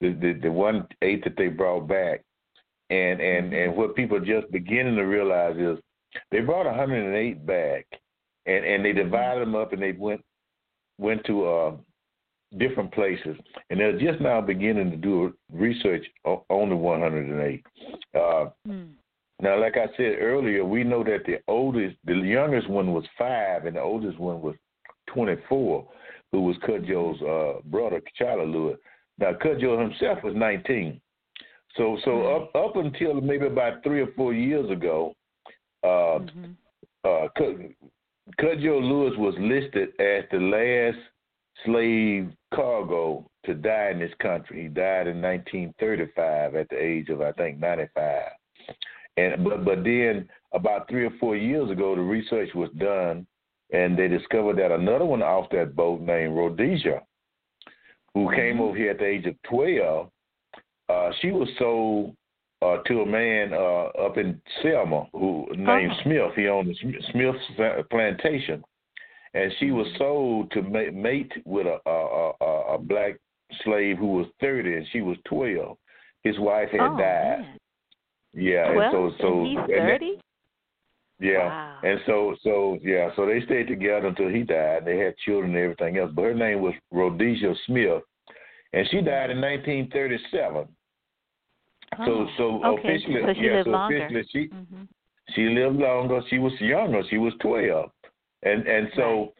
the, 0.00 0.12
the, 0.12 0.38
the 0.42 0.50
one 0.50 0.86
eight 1.02 1.24
that 1.24 1.36
they 1.36 1.48
brought 1.48 1.88
back, 1.88 2.22
and 2.90 3.20
and 3.20 3.52
and 3.52 3.76
what 3.76 3.96
people 3.96 4.16
are 4.16 4.24
just 4.24 4.50
beginning 4.52 4.96
to 4.96 5.02
realize 5.02 5.56
is 5.56 5.78
they 6.30 6.40
brought 6.40 6.66
108 6.66 7.46
back, 7.46 7.86
and 8.46 8.64
and 8.64 8.84
they 8.84 8.92
divided 8.92 9.42
them 9.42 9.54
up 9.54 9.72
and 9.72 9.82
they 9.82 9.92
went 9.92 10.22
went 10.98 11.24
to 11.26 11.46
uh, 11.46 11.76
different 12.58 12.92
places, 12.92 13.36
and 13.70 13.80
they're 13.80 13.98
just 13.98 14.20
now 14.20 14.40
beginning 14.40 14.90
to 14.90 14.96
do 14.96 15.34
research 15.52 16.04
on 16.24 16.68
the 16.68 16.76
108. 16.76 17.64
Uh, 18.14 18.46
Hmm. 18.66 18.82
now, 19.40 19.60
like 19.60 19.76
I 19.76 19.86
said 19.96 20.16
earlier, 20.20 20.64
we 20.64 20.84
know 20.84 21.02
that 21.04 21.24
the 21.26 21.38
oldest, 21.48 21.96
the 22.04 22.14
youngest 22.14 22.68
one 22.68 22.92
was 22.92 23.04
five, 23.18 23.66
and 23.66 23.76
the 23.76 23.80
oldest 23.80 24.18
one 24.18 24.40
was 24.40 24.54
24, 25.08 25.86
who 26.32 26.42
was 26.42 26.56
Cudjoe's 26.58 27.20
uh, 27.22 27.60
brother, 27.68 28.00
Charlie 28.16 28.46
Lewis. 28.46 28.78
Now, 29.18 29.32
Cudjoe 29.32 29.80
himself 29.80 30.22
was 30.24 30.34
19. 30.34 31.00
So, 31.76 31.98
so 32.04 32.36
up 32.36 32.54
up 32.54 32.76
until 32.76 33.20
maybe 33.20 33.46
about 33.46 33.82
three 33.82 34.00
or 34.00 34.08
four 34.16 34.32
years 34.32 34.70
ago, 34.70 35.14
uh, 35.82 36.18
Mhm. 36.20 36.54
uh, 37.04 37.28
Cud- 37.36 37.74
Cudjoe 38.38 38.80
Lewis 38.80 39.16
was 39.18 39.34
listed 39.38 39.88
as 40.00 40.24
the 40.30 40.38
last 40.40 40.98
slave 41.64 42.32
cargo 42.52 43.28
to 43.44 43.54
die 43.54 43.90
in 43.90 43.98
this 43.98 44.14
country. 44.14 44.62
He 44.62 44.68
died 44.68 45.06
in 45.06 45.20
1935 45.20 46.54
at 46.54 46.68
the 46.68 46.82
age 46.82 47.10
of 47.10 47.20
I 47.20 47.32
think 47.32 47.58
95. 47.58 48.32
And 49.16 49.44
but 49.44 49.64
but 49.64 49.84
then 49.84 50.28
about 50.52 50.88
three 50.88 51.04
or 51.04 51.12
four 51.20 51.36
years 51.36 51.70
ago, 51.70 51.94
the 51.94 52.02
research 52.02 52.54
was 52.54 52.70
done, 52.72 53.26
and 53.72 53.96
they 53.96 54.08
discovered 54.08 54.56
that 54.56 54.72
another 54.72 55.04
one 55.04 55.22
off 55.22 55.50
that 55.50 55.76
boat 55.76 56.00
named 56.00 56.34
Redoshi, 56.36 57.00
who 58.14 58.30
came 58.34 58.60
over 58.60 58.76
here 58.76 58.92
at 58.92 58.98
the 58.98 59.04
age 59.06 59.26
of 59.26 59.34
12, 59.50 60.08
uh, 60.88 61.10
she 61.20 61.30
was 61.32 61.48
sold 61.58 62.14
uh, 62.62 62.78
to 62.86 63.00
a 63.02 63.06
man 63.06 63.52
uh, 63.52 64.06
up 64.06 64.16
in 64.16 64.40
Selma 64.62 65.06
who 65.12 65.46
named 65.56 65.92
Oh. 65.92 66.02
Smith. 66.02 66.32
He 66.36 66.48
owned 66.48 66.68
the 66.68 66.74
Sm- 66.76 67.10
Smith 67.12 67.36
plantation, 67.90 68.62
and 69.34 69.52
she 69.58 69.70
was 69.70 69.86
Mm-hmm. 69.88 69.98
sold 69.98 70.50
to 70.52 70.62
mate 70.62 71.32
with 71.44 71.66
a, 71.66 71.78
a 71.88 72.32
a 72.40 72.74
a 72.74 72.78
black 72.78 73.18
slave 73.64 73.98
who 73.98 74.06
was 74.08 74.26
thirty, 74.40 74.74
and 74.74 74.86
she 74.92 75.00
was 75.02 75.16
twelve. 75.26 75.76
His 76.22 76.38
wife 76.38 76.70
had 76.70 76.80
oh, 76.80 76.96
died. 76.96 77.40
Man. 77.40 77.58
Yeah, 78.34 78.70
and 78.70 78.92
so 78.92 79.10
so 79.20 79.38
and 79.40 79.46
he's 79.48 79.58
and 79.58 79.68
that- 79.70 79.76
thirty. 80.00 80.20
yeah, 81.20 81.46
Wow. 81.46 81.73
And 81.84 82.00
so 82.06 82.34
so 82.42 82.78
yeah, 82.82 83.10
so 83.14 83.26
they 83.26 83.42
stayed 83.44 83.68
together 83.68 84.06
until 84.06 84.30
he 84.30 84.42
died. 84.42 84.78
and 84.78 84.86
They 84.86 84.96
had 84.96 85.14
children 85.18 85.54
and 85.54 85.62
everything 85.62 85.98
else. 85.98 86.10
But 86.14 86.22
her 86.22 86.34
name 86.34 86.62
was 86.62 86.72
Redoshi 86.92 87.54
Smith, 87.66 88.02
and 88.72 88.88
she 88.90 89.02
died 89.02 89.30
in 89.30 89.40
1937. 89.40 90.66
So 91.98 92.02
Oh, 92.06 92.26
so 92.38 92.64
okay. 92.64 92.94
officially, 92.96 93.20
so 93.22 93.34
she 93.34 93.40
yeah, 93.40 93.56
lived 93.56 93.66
so 93.66 93.70
longer. 93.72 93.96
officially 93.98 94.24
she 94.32 94.46
hmm 94.48 94.82
she 95.34 95.42
lived 95.50 95.76
longer. 95.76 96.22
She 96.30 96.38
was 96.38 96.52
younger. 96.58 97.02
She 97.10 97.18
was 97.18 97.34
12, 97.40 97.90
and 98.44 98.66
and 98.66 98.88
so 98.96 99.02
Right. 99.02 99.32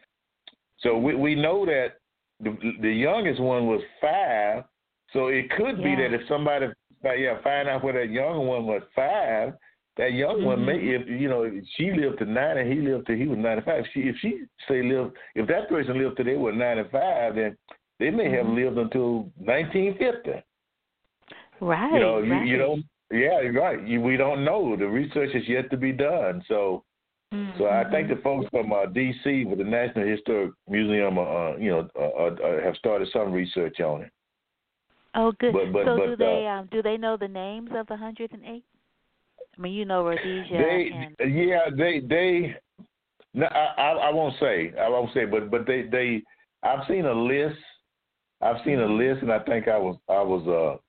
so 0.81 0.97
we 0.99 1.15
we 1.15 1.33
know 1.33 1.65
that 1.65 1.95
the 2.41 2.55
the 2.81 2.93
youngest 2.93 3.39
one 3.41 3.65
was 3.65 3.81
five. 3.99 4.65
So 5.13 5.27
it 5.27 5.49
could 5.51 5.77
be 5.81 5.91
Yeah. 5.91 6.09
that 6.09 6.13
if 6.13 6.27
somebody 6.27 6.67
yeah 7.03 7.41
find 7.41 7.67
out 7.69 7.83
where 7.83 7.93
that 7.93 8.11
younger 8.13 8.39
one 8.39 8.67
was 8.67 8.83
five, 8.95 9.53
that 9.97 10.13
young 10.13 10.43
one 10.43 10.65
may 10.65 10.77
Mhm. 10.77 11.01
if 11.01 11.21
you 11.21 11.29
know 11.29 11.43
if 11.43 11.63
she 11.75 11.91
lived 11.91 12.19
to 12.19 12.25
nine 12.25 12.57
and 12.57 12.71
he 12.71 12.79
lived 12.79 13.07
to 13.07 13.15
he 13.15 13.27
was 13.27 13.37
ninety 13.37 13.61
five. 13.63 13.85
She 13.93 14.01
if 14.09 14.17
she 14.17 14.43
say 14.67 14.81
live 14.83 15.11
if 15.35 15.47
that 15.47 15.69
person 15.69 15.97
lived 15.97 16.17
to 16.17 16.23
they 16.23 16.35
were 16.35 16.51
ninety 16.51 16.83
five, 16.89 17.35
then 17.35 17.57
they 17.99 18.09
may 18.09 18.29
have 18.31 18.45
Mhm. 18.45 18.55
lived 18.55 18.77
until 18.77 19.31
nineteen 19.39 19.95
fifty. 19.97 20.41
Right. 21.61 21.93
You 21.93 21.99
know, 21.99 22.21
right. 22.21 22.45
you 22.45 22.57
don't. 22.57 22.83
Yeah, 23.11 23.39
right. 23.49 23.81
You, 23.87 24.01
we 24.01 24.17
don't 24.17 24.43
know. 24.43 24.75
The 24.75 24.87
research 24.87 25.33
is 25.35 25.47
yet 25.47 25.69
to 25.69 25.77
be 25.77 25.91
done. 25.93 26.43
So, 26.47 26.83
so 27.57 27.69
I 27.69 27.83
think 27.91 28.07
Mhm. 28.07 28.15
the 28.15 28.21
folks 28.23 28.49
from 28.49 28.73
uh, 28.73 28.87
D.C. 28.87 29.45
with 29.45 29.59
the 29.59 29.63
National 29.63 30.07
Historic 30.07 30.51
Museum, 30.67 31.17
uh, 31.19 31.55
you 31.57 31.69
know, 31.69 31.87
uh, 31.97 32.01
uh, 32.01 32.61
have 32.61 32.75
started 32.77 33.07
some 33.09 33.31
research 33.31 33.79
on 33.79 34.01
it. 34.01 34.11
Oh, 35.13 35.31
good. 35.33 35.53
but- 35.53 35.71
but- 35.71 35.85
so 35.85 35.97
but, 35.97 36.05
do 36.07 36.15
they 36.17 36.47
uh, 36.47 36.59
um 36.59 36.65
do 36.71 36.81
they 36.81 36.97
know 36.97 37.15
the 37.15 37.27
names 37.27 37.71
of 37.73 37.87
the 37.87 37.95
hundred 37.95 38.33
and 38.33 38.43
eight? 38.45 38.65
I 39.57 39.61
mean, 39.61 39.73
you 39.73 39.85
know 39.85 40.03
Redoshi 40.03 40.49
They, 40.49 40.91
and 41.19 41.35
yeah, 41.35 41.69
they, 41.75 42.01
they. 42.01 42.55
No, 43.33 43.47
I, 43.47 43.91
I, 43.91 44.13
won't 44.13 44.35
say. 44.39 44.73
I 44.79 44.89
won't 44.89 45.13
say. 45.13 45.25
But, 45.25 45.51
but 45.51 45.65
they, 45.65 45.83
they. 45.83 46.21
I've 46.63 46.87
seen 46.87 47.05
a 47.05 47.13
list. 47.13 47.57
I've 48.41 48.63
seen 48.65 48.79
a 48.79 48.85
list, 48.85 49.21
and 49.21 49.31
I 49.31 49.39
think 49.39 49.67
I 49.67 49.77
was, 49.77 49.97
I 50.09 50.21
was, 50.21 50.79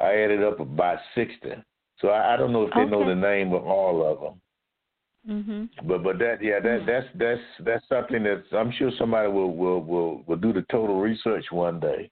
uh, 0.00 0.02
I 0.02 0.14
added 0.14 0.42
up 0.42 0.60
about 0.60 0.98
sixty. 1.14 1.52
So 1.98 2.08
I, 2.08 2.34
I 2.34 2.36
don't 2.36 2.52
know 2.52 2.64
if 2.64 2.74
they 2.74 2.84
know 2.84 3.06
the 3.06 3.14
name 3.14 3.52
of 3.52 3.64
all 3.64 4.12
of 4.12 4.20
them. 4.20 4.40
Mm-hmm. 5.28 5.88
But 5.88 6.02
but 6.02 6.18
that 6.18 6.38
yeah 6.42 6.58
that 6.58 6.84
that's 6.84 7.06
that's 7.14 7.40
that's 7.64 7.88
something 7.88 8.24
that 8.24 8.42
I'm 8.52 8.72
sure 8.72 8.90
somebody 8.98 9.28
will 9.28 9.54
will 9.54 9.80
will 9.80 10.24
will 10.26 10.36
do 10.36 10.52
the 10.52 10.64
total 10.68 11.00
research 11.00 11.44
one 11.52 11.78
day 11.78 12.10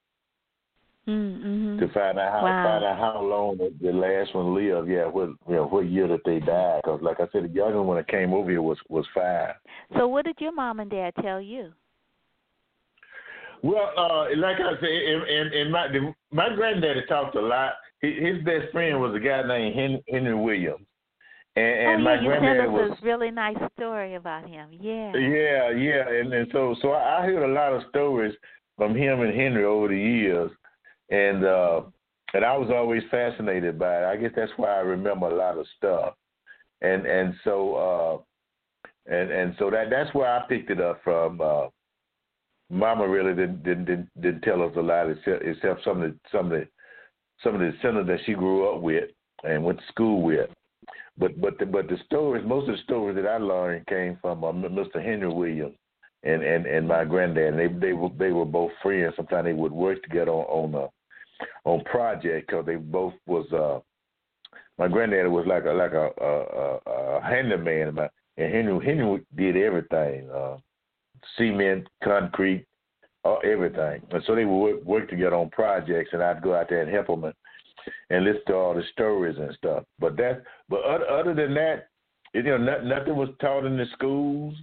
Mhm. 1.09 1.79
to 1.79 1.89
find 1.89 2.19
out 2.19 2.33
how 2.33 2.45
Wow. 2.45 2.65
find 2.65 2.85
out 2.85 2.99
how 2.99 3.23
long 3.23 3.57
the, 3.57 3.93
last 3.93 4.35
one 4.35 4.55
lived. 4.55 4.89
Yeah, 4.89 5.07
what 5.07 5.31
you 5.49 5.57
know 5.57 5.67
what 5.67 5.87
year 5.87 6.07
that 6.09 6.25
they 6.25 6.41
died? 6.41 6.83
Because 6.85 7.01
like 7.03 7.21
I 7.21 7.27
said, 7.33 7.45
the 7.45 7.49
younger 7.49 7.83
one 7.83 7.97
that 7.97 8.09
came 8.09 8.35
over 8.35 8.51
here 8.51 8.63
was 8.63 8.79
was 8.89 9.07
five. 9.15 9.55
So 9.97 10.07
what 10.09 10.27
did 10.27 10.41
your 10.41 10.53
mom 10.53 10.81
and 10.81 10.91
dad 10.91 11.15
tell 11.23 11.41
you? 11.41 11.73
Well, 13.63 13.93
uh, 13.97 14.37
like 14.37 14.57
I 14.57 14.73
said, 14.81 14.89
and, 14.89 15.53
and, 15.53 15.73
my 15.73 15.89
the, 15.89 16.15
my 16.31 16.49
granddaddy 16.55 17.03
talked 17.09 17.37
a 17.37 17.41
lot. 17.41 17.75
His, 18.01 18.43
best 18.45 18.73
friend 18.73 19.01
was 19.01 19.15
a 19.15 19.21
guy 19.21 19.43
named 19.47 19.75
Hen, 19.75 20.03
Henry 20.09 20.35
Williams, 20.35 20.87
and, 21.57 21.67
and 21.67 22.01
oh 22.01 22.05
my 22.05 22.15
yeah, 22.15 22.23
granddaddy 22.23 22.61
us 22.61 22.69
was 22.69 22.99
a 23.03 23.05
really 23.05 23.31
nice 23.31 23.59
story 23.77 24.15
about 24.15 24.49
him. 24.49 24.71
Yeah. 24.73 25.15
Yeah, 25.15 25.71
yeah, 25.71 26.09
and 26.09 26.33
and 26.33 26.49
so 26.53 26.75
so 26.81 26.93
I 26.93 27.19
I 27.19 27.27
heard 27.27 27.43
a 27.43 27.53
lot 27.53 27.75
of 27.75 27.83
stories 27.91 28.35
from 28.77 28.95
him 28.95 29.21
and 29.21 29.39
Henry 29.39 29.65
over 29.65 29.89
the 29.89 29.99
years, 29.99 30.51
and 31.11 31.45
uh 31.45 31.83
and 32.33 32.45
I 32.45 32.57
was 32.57 32.71
always 32.71 33.03
fascinated 33.11 33.79
by 33.79 34.03
it. 34.03 34.05
I 34.05 34.17
guess 34.17 34.33
that's 34.37 34.53
why 34.57 34.69
I 34.69 34.81
remember 34.81 35.27
a 35.27 35.35
lot 35.37 35.59
of 35.59 35.67
stuff, 35.77 36.15
and 36.81 37.07
and 37.07 37.35
so 37.45 38.25
uh 39.09 39.13
and 39.13 39.31
and 39.31 39.55
so 39.59 39.71
that 39.71 39.91
that's 39.91 40.15
where 40.15 40.31
I 40.31 40.47
picked 40.49 40.71
it 40.71 40.81
up 40.81 41.01
from. 41.03 41.41
uh 41.41 41.67
Mama 42.71 43.07
really 43.09 43.35
didn't 43.35 43.65
didn't 43.65 44.09
didn't, 44.21 44.43
tell 44.43 44.63
us 44.63 44.73
a 44.77 44.81
lot 44.81 45.11
except 45.11 45.45
except 45.45 45.83
some 45.85 46.03
of 46.03 46.13
the 46.13 46.17
some 46.31 46.47
of 46.47 46.53
the 46.53 46.69
some 47.43 47.55
of 47.55 47.61
the 47.61 47.73
centers 47.83 48.07
that 48.07 48.21
she 48.25 48.35
grew 48.35 48.73
up 48.73 48.81
with 48.81 49.11
and 49.43 49.65
went 49.65 49.79
to 49.79 49.85
school 49.89 50.23
with. 50.23 50.49
But 51.19 51.41
but 51.41 51.59
the, 51.59 51.67
but 51.67 51.89
the 51.89 51.99
stories, 52.07 52.45
most 52.47 52.69
of 52.69 52.77
the 52.77 52.83
stories 52.83 53.17
that 53.17 53.27
I 53.27 53.39
learned 53.39 53.87
came 53.87 54.19
from 54.23 54.45
uh, 54.45 54.53
Mr. 54.53 55.03
Henry 55.05 55.29
Williams 55.29 55.77
and 56.23 56.43
and 56.43 56.67
and 56.67 56.87
my 56.87 57.05
granddad. 57.05 57.55
And 57.55 57.59
they 57.59 57.89
they 57.89 57.93
were 57.93 58.11
they 58.19 58.31
were 58.31 58.45
both 58.45 58.71
friends. 58.83 59.15
Sometimes 59.17 59.47
they 59.47 59.53
would 59.53 59.73
work 59.73 60.03
together 60.03 60.31
on 60.31 60.75
on 60.75 60.85
uh, 60.85 60.89
on 61.65 61.85
project 61.85 62.49
because 62.49 62.67
they 62.67 62.77
both 62.77 63.15
was 63.27 63.51
uh 63.53 63.81
my 64.79 64.89
granddaddy 64.89 65.29
was 65.29 65.47
like 65.47 65.65
a 65.65 65.73
like 65.73 65.93
a 65.93 66.11
a, 66.21 66.31
a, 66.31 67.19
a 67.19 67.23
handyman, 67.23 67.89
and 67.89 67.97
my- 67.97 68.09
and 68.37 68.55
Henry 68.55 68.87
Henry 68.87 69.21
did 69.37 69.57
everything, 69.57 70.31
uh, 70.31 70.57
cement, 71.37 71.87
concrete, 72.03 72.65
uh, 73.25 73.37
everything. 73.39 74.01
And 74.11 74.23
so 74.27 74.35
they 74.35 74.47
would 74.47 74.59
work, 74.59 74.85
work 74.85 75.11
together 75.11 75.37
on 75.37 75.51
projects, 75.51 76.11
and 76.13 76.23
I'd 76.23 76.41
go 76.43 76.55
out 76.55 76.71
there 76.71 76.81
and 76.81 76.91
help 76.91 77.09
them 77.09 77.25
and, 77.25 77.35
and 78.09 78.25
listen 78.25 78.41
to 78.47 78.55
all 78.55 78.75
the 78.75 78.83
stories 78.93 79.37
and 79.39 79.55
stuff. 79.57 79.85
But 79.99 80.17
that, 80.17 80.45
but 80.71 80.83
other, 80.85 81.07
other 81.09 81.35
than 81.35 81.53
that, 81.55 81.89
you 82.33 82.45
know, 82.45 82.57
not, 82.57 82.87
nothing 82.87 83.17
was 83.17 83.29
taught 83.41 83.67
in 83.67 83.77
the 83.77 83.87
schools, 83.93 84.55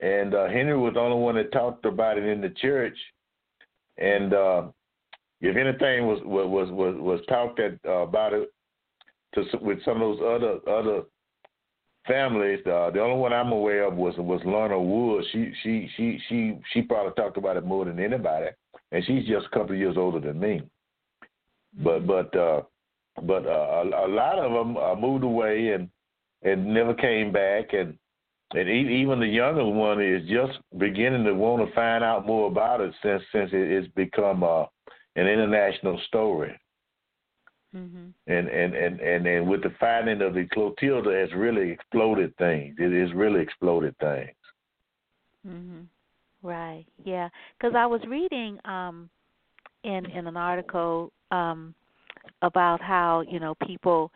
and 0.00 0.34
uh, 0.34 0.48
Henry 0.48 0.76
was 0.76 0.94
the 0.94 1.00
only 1.00 1.22
one 1.22 1.36
that 1.36 1.52
talked 1.52 1.84
about 1.84 2.18
it 2.18 2.24
in 2.24 2.40
the 2.40 2.50
church. 2.50 2.96
And 3.98 4.34
uh, 4.34 4.62
if 5.42 5.56
anything 5.56 6.06
was 6.06 6.20
was 6.24 6.70
was 6.70 6.94
was 6.98 7.20
talked 7.28 7.58
at, 7.58 7.74
uh, 7.84 8.02
about 8.02 8.32
it 8.32 8.50
to 9.34 9.44
with 9.60 9.84
some 9.84 10.00
of 10.00 10.16
those 10.16 10.20
other 10.20 10.72
other 10.72 11.02
families, 12.06 12.60
uh, 12.66 12.90
the 12.90 13.00
only 13.00 13.18
one 13.18 13.32
I'm 13.32 13.50
aware 13.50 13.84
of 13.84 13.94
was 13.94 14.14
was 14.18 14.40
Lorna 14.44 14.80
Wood. 14.80 15.24
She 15.32 15.52
she 15.62 15.90
she 15.96 16.20
she 16.28 16.58
she 16.72 16.82
probably 16.82 17.12
talked 17.14 17.36
about 17.36 17.56
it 17.56 17.66
more 17.66 17.84
than 17.84 17.98
anybody, 17.98 18.50
and 18.92 19.04
she's 19.04 19.26
just 19.26 19.46
a 19.46 19.50
couple 19.50 19.72
of 19.72 19.78
years 19.78 19.96
older 19.96 20.20
than 20.20 20.38
me. 20.38 20.62
But 21.82 22.06
but 22.06 22.36
uh, 22.36 22.62
but 23.22 23.44
uh, 23.44 23.82
a, 23.84 24.06
a 24.06 24.08
lot 24.08 24.38
of 24.38 24.52
them 24.52 24.76
uh, 24.76 24.94
moved 24.94 25.24
away 25.24 25.70
and 25.70 25.88
and 26.42 26.72
never 26.72 26.94
came 26.94 27.32
back, 27.32 27.72
and 27.72 27.98
and 28.54 28.68
even 28.68 29.18
the 29.18 29.26
younger 29.26 29.64
one 29.64 30.00
is 30.00 30.22
just 30.28 30.58
beginning 30.78 31.24
to 31.24 31.34
want 31.34 31.66
to 31.66 31.74
find 31.74 32.04
out 32.04 32.26
more 32.26 32.46
about 32.46 32.80
it 32.80 32.94
since 33.02 33.22
since 33.32 33.50
it's 33.52 33.92
become 33.94 34.44
uh, 34.44 34.66
an 35.16 35.26
international 35.26 35.98
story. 36.06 36.58
Mhm. 37.74 38.12
And, 38.26 38.48
and 38.48 38.74
and 38.74 39.00
and 39.00 39.26
and 39.26 39.48
with 39.48 39.62
the 39.62 39.70
finding 39.80 40.20
of 40.22 40.34
the 40.34 40.46
Clotilda 40.48 41.10
has 41.12 41.32
really 41.32 41.70
exploded 41.70 42.36
things. 42.36 42.76
It 42.78 42.92
has 42.92 43.12
really 43.14 43.40
exploded 43.40 43.96
things. 43.98 44.36
Mm-hmm. 45.46 45.82
Right. 46.42 46.84
Yeah. 47.04 47.28
Because 47.58 47.74
I 47.76 47.86
was 47.86 48.00
reading 48.06 48.58
um 48.64 49.08
in 49.84 50.06
in 50.06 50.26
an 50.26 50.36
article 50.36 51.10
um 51.30 51.74
about 52.42 52.80
how 52.80 53.22
you 53.28 53.40
know 53.40 53.54
people 53.66 54.10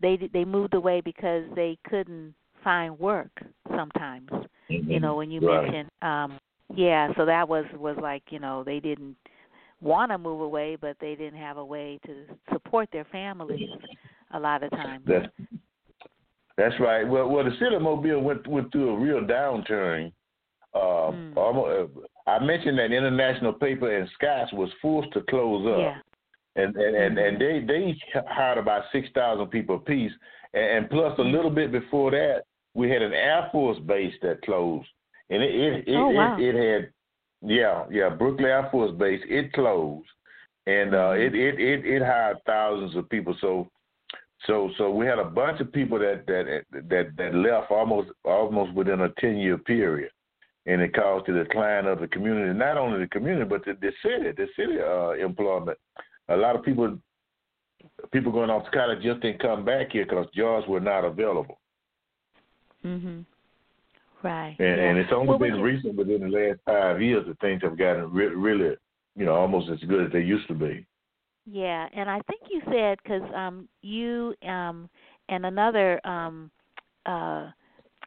they 0.00 0.16
they 0.32 0.44
moved 0.44 0.74
away 0.74 1.00
because 1.00 1.44
they 1.54 1.78
couldn't 1.88 2.34
find 2.62 2.98
work 2.98 3.30
sometimes. 3.76 4.28
You 4.68 5.00
know 5.00 5.16
when 5.16 5.30
you 5.30 5.40
Right. 5.40 5.62
mentioned 5.62 5.90
um 6.02 6.38
yeah, 6.74 7.12
so 7.16 7.24
that 7.24 7.48
was 7.48 7.64
was 7.78 7.96
like 8.00 8.22
you 8.30 8.38
know 8.38 8.64
they 8.64 8.80
didn't 8.80 9.16
want 9.80 10.10
to 10.10 10.18
move 10.18 10.40
away, 10.40 10.76
but 10.80 10.96
they 11.00 11.14
didn't 11.14 11.38
have 11.38 11.56
a 11.58 11.64
way 11.64 11.98
to 12.06 12.14
support 12.52 12.88
their 12.92 13.04
families 13.12 13.68
a 14.32 14.40
lot 14.40 14.62
of 14.62 14.70
times. 14.70 15.04
That's 15.06 15.26
that's 16.56 16.74
right. 16.80 17.04
Well, 17.06 17.28
well, 17.28 17.44
the 17.44 17.56
city 17.60 17.74
of 17.76 17.82
Mobile 17.82 18.20
went 18.22 18.46
went 18.46 18.72
through 18.72 18.90
a 18.90 18.98
real 18.98 19.20
downturn. 19.20 20.12
Uh, 20.74 21.10
Mm. 21.12 21.36
almost, 21.36 21.90
uh, 22.26 22.30
I 22.30 22.38
mentioned 22.44 22.78
that 22.78 22.92
International 22.92 23.52
Paper 23.52 23.96
and 23.96 24.08
Scotch 24.10 24.52
was 24.52 24.68
forced 24.82 25.12
to 25.12 25.22
close 25.22 25.66
up. 25.66 25.78
Yeah. 25.78 26.62
and 26.62 26.76
and 26.76 26.96
and, 26.96 27.18
and 27.18 27.40
they 27.40 27.60
they 27.60 27.96
hired 28.28 28.58
about 28.58 28.84
six 28.92 29.08
thousand 29.14 29.46
people 29.48 29.76
apiece, 29.76 30.12
and, 30.54 30.64
and 30.64 30.90
plus 30.90 31.18
a 31.18 31.22
little 31.22 31.50
bit 31.50 31.70
before 31.72 32.10
that, 32.10 32.42
we 32.74 32.90
had 32.90 33.02
an 33.02 33.12
Air 33.12 33.48
Force 33.52 33.78
base 33.80 34.14
that 34.22 34.42
closed, 34.42 34.88
and 35.30 35.42
it 35.42 35.54
it 35.54 35.88
it, 35.88 35.96
Oh, 35.96 36.08
wow. 36.10 36.36
it, 36.38 36.54
it 36.54 36.72
had 36.82 36.90
yeah 37.46 37.84
yeah 37.90 38.08
Brookley 38.10 38.46
Air 38.46 38.68
Force 38.70 38.92
Base 38.98 39.22
it 39.26 39.52
closed, 39.52 40.08
and 40.66 40.94
uh, 40.94 41.12
it, 41.12 41.34
it 41.34 41.58
it 41.60 41.86
it 41.86 42.02
hired 42.02 42.38
thousands 42.44 42.96
of 42.96 43.08
people. 43.08 43.34
So 43.40 43.70
so 44.46 44.70
so 44.76 44.90
we 44.90 45.06
had 45.06 45.18
a 45.18 45.24
bunch 45.24 45.60
of 45.60 45.72
people 45.72 45.98
that 45.98 46.26
that 46.26 46.64
that 46.72 47.16
that 47.16 47.34
left 47.34 47.70
almost 47.70 48.10
almost 48.24 48.72
within 48.74 49.00
a 49.00 49.08
ten 49.20 49.36
year 49.36 49.58
period. 49.58 50.10
And 50.68 50.80
it 50.80 50.96
caused 50.96 51.26
the 51.28 51.44
decline 51.44 51.86
of 51.86 52.00
the 52.00 52.08
community, 52.08 52.52
not 52.52 52.76
only 52.76 52.98
the 52.98 53.06
community, 53.06 53.44
but 53.44 53.64
the, 53.64 53.74
the 53.80 53.92
city, 54.02 54.32
the 54.36 54.48
city 54.56 54.80
uh, 54.80 55.10
employment 55.12 55.78
a 56.28 56.36
lot 56.36 56.56
of 56.56 56.64
people 56.64 56.98
people 58.12 58.32
going 58.32 58.50
off 58.50 58.64
to 58.64 58.70
college 58.70 59.02
just 59.02 59.20
didn't 59.20 59.40
come 59.40 59.64
back 59.64 59.92
here 59.92 60.04
because 60.04 60.26
jobs 60.34 60.66
were 60.68 60.80
not 60.80 61.04
available. 61.04 61.58
Mhm. 62.84 63.24
Right. 64.22 64.56
And, 64.58 64.76
yeah. 64.76 64.88
and 64.88 64.98
it's 64.98 65.12
only 65.12 65.28
would 65.28 65.40
been 65.40 65.60
recent 65.60 65.96
within 65.96 66.20
the 66.20 66.28
last 66.28 66.60
five 66.64 67.00
years 67.00 67.26
that 67.26 67.38
things 67.40 67.62
have 67.62 67.78
gotten 67.78 68.10
re- 68.12 68.26
really, 68.26 68.76
you 69.14 69.24
know, 69.24 69.34
almost 69.34 69.70
as 69.70 69.78
good 69.88 70.06
as 70.06 70.12
they 70.12 70.20
used 70.20 70.48
to 70.48 70.54
be. 70.54 70.86
Yeah, 71.48 71.88
and 71.94 72.10
I 72.10 72.20
think 72.28 72.42
you 72.50 72.60
said 72.72 72.98
because 73.02 73.22
um, 73.34 73.68
you 73.82 74.34
um, 74.46 74.90
and 75.28 75.46
another 75.46 76.04
um, 76.04 76.50
uh, 77.06 77.50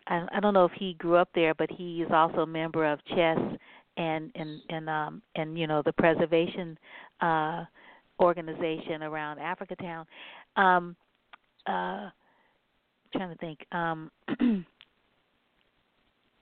I, 0.08 0.26
I 0.34 0.40
don't 0.42 0.54
know 0.54 0.66
if 0.66 0.74
he 0.74 0.96
grew 0.96 1.16
up 1.16 1.30
there, 1.34 1.54
but 1.54 1.70
he 1.72 2.02
is 2.02 2.10
also 2.12 2.40
a 2.40 2.48
member 2.48 2.86
of 2.92 3.00
Chess 3.06 3.38
and 3.98 4.32
and 4.36 4.62
and 4.70 4.90
um 4.90 5.22
and 5.36 5.58
you 5.58 5.68
know 5.68 5.82
the 5.84 5.94
preservation 5.94 6.78
uh 7.22 7.66
organization 8.20 9.04
around 9.04 9.40
Africatown. 9.40 10.06
Um, 10.58 10.96
uh, 11.66 12.10
trying 13.14 13.30
to 13.30 13.38
think. 13.40 13.66
Um, 13.72 14.12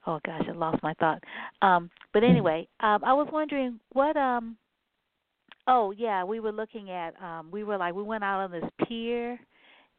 oh 0.08 0.19
gosh, 0.26 0.44
I 0.48 0.52
lost 0.53 0.82
my 0.82 0.94
thought. 0.95 1.22
Um, 1.61 1.90
but 2.14 2.24
anyway, 2.24 2.68
um, 2.80 3.03
I 3.03 3.14
was 3.14 3.27
wondering 3.32 3.80
what 3.94 4.18
um 4.18 4.58
Oh 5.68 5.92
yeah, 5.92 6.24
we 6.24 6.40
were 6.40 6.52
looking 6.52 6.90
at 6.92 7.14
um 7.22 7.50
we 7.52 7.64
were 7.64 7.77
like 7.77 7.94
we 7.94 8.03
went 8.03 8.24
out 8.24 8.40
on 8.40 8.52
this 8.52 8.64
pier 8.88 9.40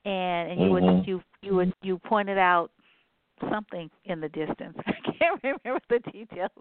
and 0.05 0.51
and 0.51 0.61
you 0.63 0.71
Mhm. 0.71 0.73
would 0.73 1.07
you 1.07 1.23
you 1.43 1.55
would 1.55 1.73
you 1.83 1.99
pointed 1.99 2.39
out 2.39 2.71
something 3.51 3.91
in 4.07 4.21
the 4.21 4.29
distance. 4.31 4.77
I 4.87 5.13
can't 5.19 5.41
remember 5.43 5.81
the 5.89 5.99
details. 6.11 6.51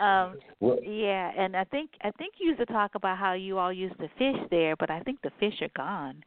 Um 0.00 0.36
Well, 0.60 0.78
yeah, 0.82 1.32
and 1.36 1.56
I 1.56 1.64
think 1.64 1.90
I 2.02 2.10
think 2.12 2.34
you 2.38 2.48
used 2.48 2.60
to 2.60 2.66
talk 2.66 2.94
about 2.94 3.18
how 3.18 3.32
you 3.32 3.58
all 3.58 3.72
used 3.72 3.98
to 4.00 4.08
fish 4.18 4.36
there, 4.50 4.76
but 4.76 4.90
I 4.90 5.00
think 5.00 5.20
the 5.22 5.32
fish 5.40 5.60
are 5.62 5.70
gone. 5.76 6.22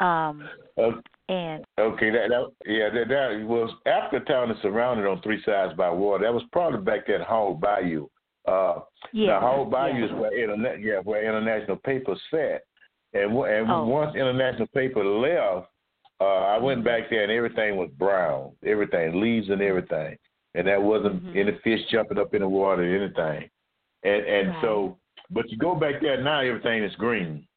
Um 0.00 0.48
uh, 0.76 0.90
and 1.28 1.64
Okay, 1.78 2.10
that, 2.10 2.28
that 2.28 2.52
yeah, 2.66 2.88
that, 2.90 3.08
that 3.08 3.46
was 3.46 3.70
Africatown 3.86 4.50
is 4.54 4.62
surrounded 4.62 5.06
on 5.06 5.20
three 5.22 5.42
sides 5.44 5.72
by 5.76 5.90
water. 5.90 6.24
That 6.24 6.34
was 6.34 6.44
probably 6.52 6.80
back 6.80 7.08
at 7.08 7.22
Hog 7.22 7.60
Bayou. 7.60 8.08
Uh, 8.46 8.80
yeah. 9.12 9.34
the 9.34 9.40
Hog 9.40 9.70
Bayou 9.70 9.98
yeah. 9.98 10.04
is 10.06 10.12
where 10.12 10.38
internet, 10.40 10.80
yeah, 10.80 10.98
where 11.02 11.24
international 11.24 11.76
paper 11.78 12.14
sat, 12.30 12.62
and 13.12 13.30
w- 13.30 13.52
and 13.52 13.68
Oh. 13.70 13.86
once 13.86 14.14
international 14.14 14.68
paper 14.68 15.04
left, 15.04 15.66
uh, 16.20 16.24
I 16.24 16.58
went 16.58 16.78
Mm-hmm. 16.80 16.86
back 16.86 17.10
there 17.10 17.24
and 17.24 17.32
everything 17.32 17.76
was 17.76 17.90
brown, 17.98 18.52
everything, 18.64 19.20
leaves 19.20 19.48
and 19.50 19.60
everything, 19.60 20.16
and 20.54 20.66
that 20.68 20.80
wasn't 20.80 21.24
Mhm. 21.24 21.36
any 21.36 21.52
fish 21.64 21.80
jumping 21.90 22.18
up 22.18 22.34
in 22.34 22.42
the 22.42 22.48
water 22.48 22.82
or 22.82 22.96
anything, 23.02 23.50
and 24.04 24.24
and 24.26 24.48
Right. 24.50 24.60
so, 24.62 24.96
but 25.30 25.50
you 25.50 25.58
go 25.58 25.74
back 25.74 26.00
there 26.00 26.22
now, 26.22 26.38
everything 26.40 26.84
is 26.84 26.94
green. 26.96 27.48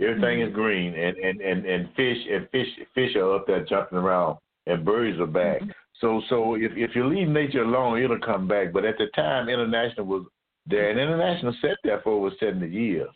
Everything 0.00 0.40
Mhm. 0.40 0.48
is 0.48 0.54
green, 0.54 0.94
and, 0.94 1.16
and, 1.18 1.40
and, 1.40 1.66
and 1.66 1.94
fish 1.94 2.18
and 2.30 2.48
fish 2.50 2.68
fish 2.94 3.14
are 3.16 3.34
up 3.36 3.46
there 3.46 3.64
jumping 3.64 3.98
around, 3.98 4.38
and 4.66 4.84
birds 4.84 5.20
are 5.20 5.26
back. 5.26 5.60
Mhm. 5.60 5.72
So 6.00 6.20
so 6.28 6.54
if 6.54 6.72
if 6.76 6.96
you 6.96 7.04
leave 7.06 7.28
nature 7.28 7.62
alone, 7.62 7.98
it'll 8.02 8.18
come 8.18 8.48
back. 8.48 8.72
But 8.72 8.84
at 8.84 8.98
the 8.98 9.06
time, 9.08 9.48
international 9.48 10.06
was 10.06 10.24
there, 10.66 10.90
and 10.90 10.98
international 10.98 11.52
sat 11.60 11.78
there 11.84 12.00
for 12.00 12.12
over 12.12 12.30
seventy 12.40 12.68
years, 12.74 13.10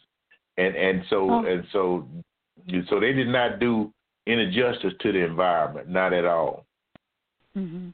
and 0.59 0.77
and 0.77 1.05
so 1.09 1.31
Oh. 1.31 1.45
and 1.45 1.67
so 1.73 2.07
so 2.89 3.01
they 3.01 3.13
did 3.13 3.29
not 3.29 3.59
do 3.59 3.93
any 4.27 4.51
justice 4.51 4.95
to 5.01 5.13
the 5.13 5.21
environment, 5.25 5.89
not 5.89 6.13
at 6.13 6.25
all. 6.25 6.67
Mhm. 7.57 7.93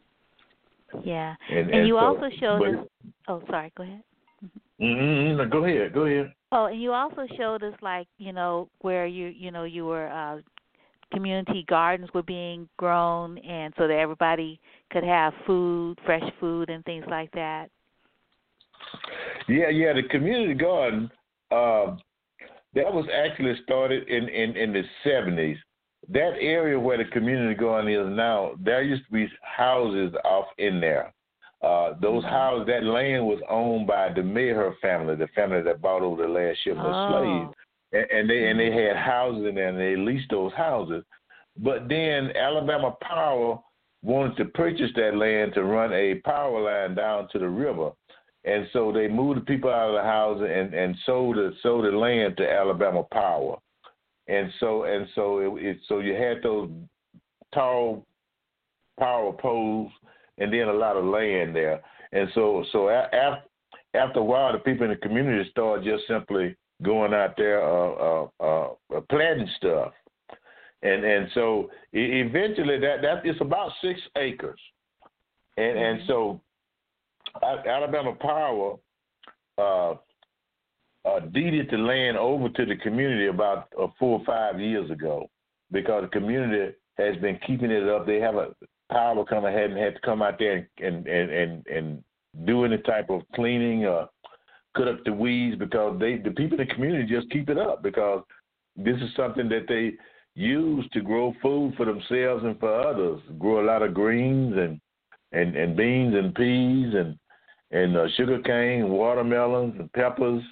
Yeah. 1.05 1.37
And, 1.51 1.71
And 1.71 1.87
you 1.89 1.95
so- 1.95 1.99
also 1.99 2.29
showed 2.31 2.59
but- 2.61 2.75
us 2.81 2.89
Oh, 3.29 3.43
sorry, 3.49 3.71
go 3.77 3.85
ahead. 3.85 4.03
Mm-mm, 4.81 5.37
no, 5.37 5.47
go 5.47 5.65
ahead, 5.65 5.93
go 5.95 6.03
ahead. 6.07 6.33
Oh, 6.55 6.67
and 6.67 6.81
you 6.81 6.93
also 6.93 7.27
showed 7.39 7.63
us 7.63 7.75
like, 7.81 8.07
you 8.19 8.33
know, 8.33 8.69
where 8.83 9.07
you 9.07 9.29
you 9.29 9.51
know, 9.51 9.65
you 9.65 9.87
were 9.87 10.09
uh 10.09 10.41
community 11.13 11.65
gardens 11.69 12.09
were 12.15 12.23
being 12.23 12.69
grown 12.79 13.39
and 13.39 13.75
so 13.77 13.87
that 13.87 13.99
everybody 13.99 14.59
could 14.91 15.05
have 15.05 15.33
food, 15.47 15.99
fresh 16.07 16.23
food 16.41 16.71
and 16.71 16.85
things 16.85 17.05
like 17.09 17.31
that. 17.33 17.69
Yeah, 19.49 19.69
yeah, 19.69 19.93
the 19.93 20.05
community 20.11 20.55
garden 20.55 21.11
um, 21.51 22.01
that 22.75 22.93
was 22.93 23.07
actually 23.13 23.55
started 23.65 24.09
in, 24.09 24.29
in, 24.29 24.57
in 24.57 24.73
the 24.73 24.83
seventies. 25.05 25.59
That 26.09 26.33
area 26.41 26.79
where 26.79 26.99
the 26.99 27.05
community 27.11 27.55
garden 27.55 27.93
is 27.93 28.17
now, 28.17 28.53
there 28.63 28.83
used 28.83 29.05
to 29.07 29.13
be 29.13 29.29
houses 29.43 30.15
off 30.25 30.47
in 30.59 30.81
there. 30.81 31.13
Uh, 31.63 31.95
those 32.01 32.25
houses, 32.25 32.67
that 32.67 32.83
land 32.83 33.25
was 33.25 33.41
owned 33.49 33.87
by 33.87 34.13
the 34.13 34.21
Meaher 34.21 34.73
family, 34.81 35.15
the 35.15 35.29
family 35.29 35.63
that 35.63 35.81
bought 35.81 36.03
over 36.03 36.23
the 36.23 36.29
last 36.29 36.59
shipment 36.65 36.89
of 36.89 37.13
slaves, 37.13 37.55
and, 37.93 38.11
and 38.11 38.31
they 38.31 38.51
and 38.51 38.59
they 38.59 38.73
had 38.73 38.97
houses 38.97 39.47
in 39.47 39.55
there, 39.55 39.69
and 39.69 39.79
they 39.79 39.95
leased 39.95 40.31
those 40.31 40.53
houses. 40.55 41.05
But 41.59 41.89
then 41.89 42.33
Alabama 42.37 42.97
Power 43.01 43.61
wanted 44.03 44.37
to 44.39 44.47
purchase 44.47 44.91
that 44.97 45.15
land 45.17 45.55
to 45.55 45.63
run 45.63 45.93
a 45.93 46.17
power 46.25 46.63
line 46.63 46.97
down 46.97 47.29
to 47.31 47.39
the 47.39 47.49
river, 47.49 47.93
and 48.45 48.67
so 48.73 48.91
they 48.91 49.07
moved 49.07 49.41
the 49.41 49.45
people 49.45 49.71
out 49.71 49.91
of 49.91 49.95
the 49.95 50.03
houses 50.03 50.49
and 50.53 50.75
and 50.75 50.97
sold 51.07 51.37
the 51.37 51.53
sold 51.63 51.85
the 51.85 51.97
land 51.97 52.37
to 52.39 52.51
Alabama 52.51 53.05
Power, 53.13 53.57
and 54.27 54.53
so 54.59 54.83
and 54.83 55.07
so 55.15 55.39
it, 55.39 55.65
it 55.65 55.77
so 55.87 56.01
you 56.01 56.15
had 56.15 56.43
those 56.43 56.71
tall 57.55 58.05
power 58.99 59.33
poles 59.33 59.93
and 60.39 60.53
then 60.53 60.69
a 60.69 60.73
lot 60.73 60.97
of 60.97 61.05
land 61.05 61.55
there, 61.55 61.81
and 62.13 62.29
so 62.35 62.65
so 62.73 62.89
after 62.89 63.43
after 63.95 64.21
a 64.21 64.25
while 64.25 64.53
the 64.53 64.59
people 64.59 64.85
in 64.85 64.91
the 64.91 64.97
community 64.97 65.49
started 65.51 65.85
just 65.85 66.07
simply 66.07 66.57
going 66.83 67.15
out 67.15 67.37
there 67.37 67.63
uh, 67.63 67.93
uh, 67.93 68.29
uh, 68.41 68.69
uh, 68.97 69.01
planting 69.11 69.49
stuff, 69.57 69.93
and 70.83 71.05
and 71.05 71.29
so 71.35 71.71
eventually 71.93 72.79
that 72.79 73.03
that 73.03 73.25
it's 73.25 73.41
about 73.41 73.73
six 73.83 74.01
acres, 74.17 74.61
and 75.57 75.79
and 75.79 76.01
so 76.07 76.41
Alabama 77.43 78.15
Power 78.15 78.77
uh, 79.59 79.95
uh, 81.05 81.21
deeded 81.33 81.69
the 81.71 81.79
land 81.79 82.17
over 82.17 82.49
to 82.49 82.65
the 82.65 82.77
community 82.77 83.27
about 83.27 83.69
uh, 83.81 83.87
four 83.99 84.21
or 84.21 84.25
five 84.25 84.61
years 84.61 84.91
ago 84.91 85.29
because 85.73 86.03
the 86.03 86.09
community 86.09 86.75
has 86.99 87.17
been 87.17 87.39
keeping 87.47 87.71
it 87.71 87.89
up. 87.89 88.07
They 88.07 88.21
have 88.21 88.37
a 88.37 88.55
power 88.91 89.25
come 89.25 89.45
ahead 89.45 89.71
and 89.71 89.79
had 89.79 89.95
to 89.95 90.01
come 90.01 90.23
out 90.23 90.39
there 90.39 90.69
and 90.79 91.07
and 91.07 91.31
and 91.31 91.67
and 91.67 92.05
do 92.45 92.65
any 92.65 92.79
type 92.79 93.11
of 93.11 93.23
cleaning 93.35 93.85
or 93.85 94.09
cut 94.77 94.89
up 94.89 95.05
the 95.05 95.13
weeds 95.13 95.57
because 95.59 95.99
they 96.01 96.17
the 96.17 96.31
people 96.31 96.59
in 96.59 96.67
the 96.67 96.75
community 96.75 97.07
just 97.07 97.31
keep 97.31 97.49
it 97.51 97.59
up 97.59 97.83
because 97.83 98.23
this 98.77 98.97
is 98.97 99.11
something 99.17 99.49
that 99.49 99.67
they 99.69 99.93
use 100.35 100.89
to 100.93 101.01
grow 101.01 101.35
food 101.43 101.75
for 101.77 101.85
themselves 101.85 102.45
and 102.45 102.59
for 102.59 102.89
others. 102.89 103.21
Grow 103.39 103.63
a 103.63 103.67
lot 103.67 103.83
of 103.83 103.95
greens 103.95 104.55
and 104.57 104.81
and 105.33 105.57
and 105.57 105.77
beans 105.77 106.15
and 106.15 106.35
peas 106.35 106.95
and 106.95 107.19
and 107.71 107.97
uh, 107.97 108.07
sugar 108.17 108.39
cane, 108.41 108.91
watermelons 108.91 109.75
and 109.79 109.93
peppers, 109.93 110.43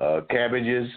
uh, 0.00 0.20
cabbages, 0.28 0.88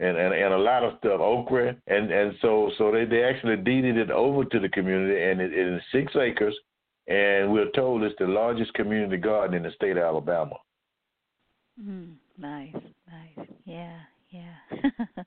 and, 0.00 0.16
and 0.16 0.34
and 0.34 0.54
a 0.54 0.58
lot 0.58 0.82
of 0.82 0.94
stuff, 0.98 1.20
okra, 1.20 1.76
and 1.86 2.10
and 2.10 2.34
so 2.40 2.70
so 2.78 2.90
they 2.90 3.04
they 3.04 3.22
actually 3.22 3.56
deeded 3.56 3.98
it 3.98 4.10
over 4.10 4.44
to 4.44 4.58
the 4.58 4.68
community, 4.70 5.22
and 5.22 5.40
it, 5.40 5.52
it 5.52 5.74
is 5.74 5.82
six 5.92 6.16
acres, 6.16 6.56
and 7.06 7.52
we're 7.52 7.70
told 7.72 8.02
it's 8.02 8.14
the 8.18 8.26
largest 8.26 8.72
community 8.74 9.18
garden 9.18 9.54
in 9.54 9.62
the 9.62 9.70
state 9.72 9.98
of 9.98 10.02
Alabama. 10.02 10.56
Mm, 11.82 12.14
nice, 12.38 12.74
nice. 12.74 13.46
Yeah, 13.66 13.98
yeah. 14.30 14.54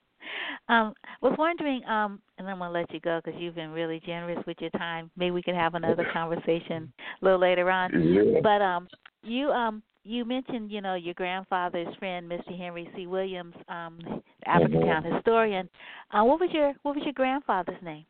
um, 0.68 0.92
was 1.22 1.34
wondering, 1.38 1.84
um, 1.84 2.20
and 2.38 2.48
I'm 2.48 2.58
gonna 2.58 2.72
let 2.72 2.92
you 2.92 2.98
go 2.98 3.20
because 3.24 3.40
you've 3.40 3.54
been 3.54 3.70
really 3.70 4.00
generous 4.04 4.44
with 4.44 4.56
your 4.60 4.70
time. 4.70 5.08
Maybe 5.16 5.30
we 5.30 5.42
can 5.42 5.54
have 5.54 5.74
another 5.74 6.06
conversation 6.12 6.92
a 7.22 7.24
little 7.24 7.40
later 7.40 7.70
on. 7.70 7.92
Yeah. 8.02 8.40
But 8.42 8.60
um, 8.60 8.88
you 9.22 9.50
um, 9.50 9.84
you 10.04 10.24
mentioned, 10.24 10.70
you 10.70 10.80
know, 10.80 10.94
your 10.94 11.14
grandfather's 11.14 11.94
friend, 11.98 12.30
Mr. 12.30 12.56
Henry 12.56 12.88
C. 12.94 13.06
Williams, 13.06 13.54
um, 13.68 13.98
the 14.04 14.48
Africatown 14.48 15.14
historian. 15.14 15.68
Uh, 16.12 16.24
what 16.24 16.40
was 16.40 16.50
your 16.52 16.74
what 16.82 16.94
was 16.94 17.04
your 17.04 17.14
grandfather's 17.14 17.82
name? 17.82 18.04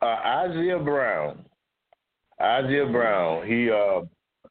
Uh, 0.00 0.04
Isaiah 0.04 0.78
Brown. 0.78 1.44
Isaiah 2.40 2.86
Brown. 2.86 3.46
He 3.46 3.70
uh 3.70 4.02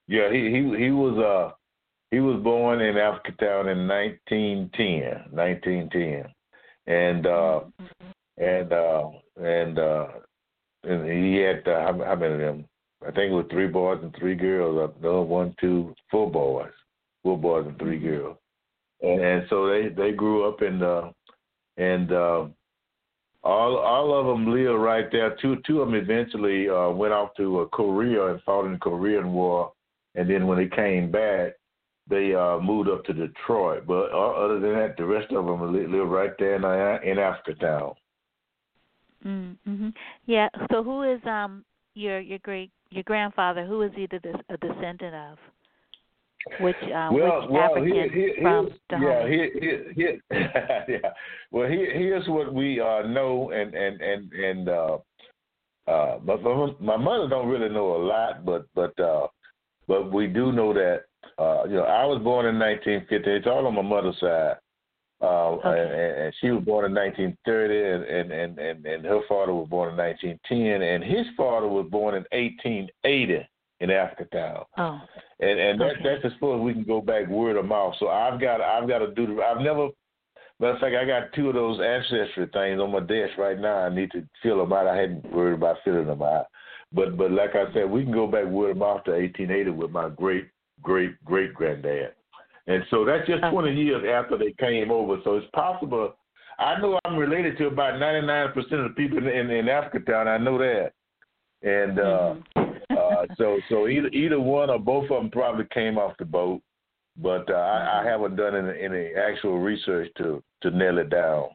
yeah, 0.08 0.32
he 0.32 0.50
he 0.50 0.84
he 0.86 0.92
was 0.92 1.18
uh 1.18 1.54
he 2.10 2.20
was 2.20 2.42
born 2.44 2.82
in 2.82 2.96
Africatown 2.96 3.72
in 3.72 3.88
1910, 3.88 5.32
1910. 5.32 6.34
And 6.88 7.26
uh 7.26 7.62
and 8.38 8.74
uh 8.74 9.10
and 9.38 9.80
uh 9.80 10.08
and 10.84 11.26
he 11.26 11.36
had 11.38 11.68
uh, 11.68 11.82
how, 11.82 12.06
how 12.06 12.16
many 12.16 12.34
of 12.34 12.40
them? 12.40 12.66
I 13.04 13.12
think 13.12 13.32
it 13.32 13.36
was 13.36 13.48
three 13.50 13.68
boys 13.68 14.00
and 14.04 14.16
three 14.18 14.36
girls. 14.36 14.94
No, 15.02 15.22
one, 15.22 15.56
two, 15.60 15.96
four 16.10 16.30
boys, 16.30 16.72
four 17.24 17.38
boys 17.38 17.66
and 17.68 17.78
3 17.80 18.00
girls. 18.00 18.38
And, 19.02 19.22
and 19.22 19.46
so 19.50 19.68
they 19.68 19.90
they 19.90 20.12
grew 20.12 20.48
up 20.48 20.62
in 20.62 20.84
uh 20.84 21.12
and 21.78 22.12
uh 22.12 22.46
all 23.44 23.78
all 23.78 24.20
of 24.20 24.28
them 24.28 24.54
live 24.54 24.80
right 24.80 25.12
there. 25.12 25.36
Two 25.42 25.58
two 25.66 25.82
of 25.82 25.88
them 25.88 25.96
eventually 25.96 26.70
uh, 26.70 26.90
went 26.90 27.14
off 27.14 27.34
to 27.38 27.62
uh, 27.62 27.66
Korea 27.66 28.28
and 28.28 28.42
fought 28.44 28.66
in 28.66 28.74
the 28.74 28.78
Korean 28.78 29.34
War, 29.34 29.72
and 30.14 30.30
then 30.30 30.46
when 30.46 30.60
they 30.60 30.68
came 30.68 31.10
back, 31.10 31.54
they 32.08 32.36
uh, 32.36 32.60
moved 32.60 32.90
up 32.90 33.04
to 33.06 33.14
Detroit. 33.14 33.88
But 33.88 34.12
uh, 34.12 34.32
other 34.34 34.60
than 34.60 34.74
that, 34.74 34.96
the 34.98 35.06
rest 35.06 35.32
of 35.32 35.46
them 35.46 35.74
live, 35.74 35.90
live 35.90 36.08
right 36.08 36.34
there 36.38 36.56
in 36.56 36.64
uh, 36.64 37.00
in 37.04 37.18
Africatown. 37.18 37.96
Mm-hmm. 39.26 39.90
Yeah. 40.28 40.50
So 40.72 40.84
who 40.84 41.02
is 41.02 41.22
um 41.26 41.66
your 41.96 42.20
your 42.20 42.40
great 42.40 42.70
your 42.92 43.04
grandfather, 43.04 43.66
who 43.66 43.82
is 43.82 43.92
he 43.96 44.08
the, 44.08 44.20
a 44.50 44.58
descendant 44.58 45.16
of? 45.16 45.38
Which 46.60 46.76
um, 46.94 47.14
well, 47.14 47.42
which 47.42 47.52
well, 47.52 47.64
African 47.64 47.94
here, 47.94 48.12
here, 48.12 48.34
from 48.42 48.66
here's, 48.66 48.80
yeah, 48.90 48.98
Dahomey? 48.98 49.32
here, 49.32 49.52
here, 49.62 49.94
here, 49.96 50.22
yeah. 50.90 51.10
Well, 51.52 51.70
here, 51.70 51.98
here's 51.98 52.28
what 52.28 52.54
we 52.54 52.80
uh, 52.80 53.04
know, 53.04 53.52
and 53.52 53.74
and 53.76 54.02
and 54.02 54.34
and 54.34 54.70
uh, 54.70 54.98
uh, 55.88 56.20
but 56.20 56.42
my, 56.42 56.74
my 56.80 56.98
mother 56.98 57.28
don't 57.30 57.48
really 57.48 57.70
know 57.70 57.96
a 57.96 58.02
lot, 58.04 58.44
but 58.44 58.66
but 58.74 59.00
uh, 59.00 59.28
but 59.88 60.12
we 60.12 60.28
do 60.28 60.52
know 60.52 60.74
that 60.74 61.02
uh, 61.38 61.66
you 61.66 61.76
know 61.76 61.84
I 61.84 62.06
was 62.06 62.22
born 62.24 62.48
in 62.48 62.58
1950. 62.58 63.30
It's 63.30 63.48
all 63.48 63.68
on 63.68 63.76
my 63.76 63.82
mother's 63.84 64.20
side. 64.20 64.56
Uh, 65.22 65.52
Okay. 65.52 65.70
and, 65.70 65.92
and 66.24 66.34
she 66.42 66.50
was 66.50 66.64
born 66.64 66.86
in 66.86 66.96
1930, 66.96 68.10
and, 68.10 68.32
and, 68.32 68.58
and, 68.58 68.86
and, 68.86 69.06
her 69.06 69.22
father 69.28 69.54
was 69.54 69.68
born 69.70 69.90
in 69.90 69.98
1910, 69.98 70.82
and 70.82 71.04
his 71.04 71.28
father 71.38 71.68
was 71.68 71.86
born 71.92 72.16
in 72.16 72.26
1880 72.32 73.48
in 73.82 73.90
Africatown 73.90 74.66
Oh, 74.78 75.00
and 75.40 75.60
and 75.60 75.82
that, 75.82 75.92
Okay. 75.98 76.04
that's 76.04 76.26
as 76.34 76.40
far 76.40 76.56
as 76.56 76.62
we 76.62 76.74
can 76.74 76.84
go 76.84 77.02
back 77.02 77.28
word 77.28 77.58
of 77.58 77.66
mouth. 77.66 77.96
So 78.00 78.08
I've 78.08 78.40
got 78.40 78.62
I've 78.62 78.88
got 78.88 79.00
to 79.00 79.12
do 79.12 79.28
the 79.28 79.42
I've 79.42 79.62
never 79.62 79.90
matter 80.60 80.74
of 80.74 80.80
fact 80.80 80.96
I 80.96 81.06
got 81.06 81.34
two 81.34 81.50
of 81.50 81.56
those 81.56 81.80
ancestry 81.80 82.48
things 82.54 82.80
on 82.80 82.92
my 82.92 83.00
desk 83.00 83.38
right 83.38 83.60
now. 83.60 83.80
I 83.80 83.90
need 83.90 84.12
to 84.12 84.26
fill 84.44 84.60
them 84.60 84.72
out. 84.72 84.88
I 84.88 84.96
hadn't 84.96 85.32
worried 85.32 85.56
about 85.56 85.78
filling 85.84 86.08
them 86.08 86.22
out, 86.22 86.46
but 86.94 87.18
but 87.18 87.32
like 87.32 87.56
I 87.56 87.74
said, 87.74 87.90
we 87.90 88.04
can 88.04 88.14
go 88.14 88.28
back 88.28 88.46
word 88.46 88.72
of 88.72 88.78
mouth 88.78 89.04
to 89.06 89.12
1880 89.12 89.72
with 89.72 89.92
my 89.92 90.10
great 90.10 90.50
great 90.82 91.24
great 91.26 91.54
granddad, 91.54 92.14
and 92.68 92.84
so 92.90 93.06
that's 93.06 93.28
just 93.28 93.44
20 93.50 93.74
years 93.74 94.04
after 94.08 94.38
they 94.38 94.54
came 94.60 94.92
over. 94.92 95.18
So 95.24 95.36
it's 95.36 95.48
possible. 95.54 96.16
I 96.60 96.80
know 96.80 97.00
I'm 97.06 97.18
related 97.18 97.58
to 97.58 97.68
about 97.68 97.96
99% 97.96 98.56
of 98.58 98.66
the 98.70 98.94
people 98.96 99.18
in, 99.18 99.28
in, 99.28 99.50
in 99.50 99.66
Africatown. 99.66 100.28
I 100.28 100.38
know 100.38 100.58
that, 100.58 100.92
and. 101.64 102.00
uh 102.00 102.36
mhm. 102.56 102.72
uh, 102.92 103.26
so 103.38 103.60
so 103.70 103.88
either 103.88 104.08
either 104.10 104.40
one 104.40 104.70
or 104.70 104.80
both 104.80 105.04
of 105.06 105.22
them 105.22 105.30
probably 105.32 105.66
came 105.74 105.98
off 105.98 106.18
the 106.18 106.26
boat, 106.26 106.62
but 107.18 107.50
uh, 107.50 107.54
I, 107.54 108.02
I 108.02 108.06
haven't 108.06 108.36
done 108.36 108.56
any, 108.56 108.82
any 108.82 109.12
actual 109.16 109.60
research 109.60 110.10
to 110.18 110.44
to 110.62 110.72
nail 110.72 110.98
it 110.98 111.10
down. 111.10 111.50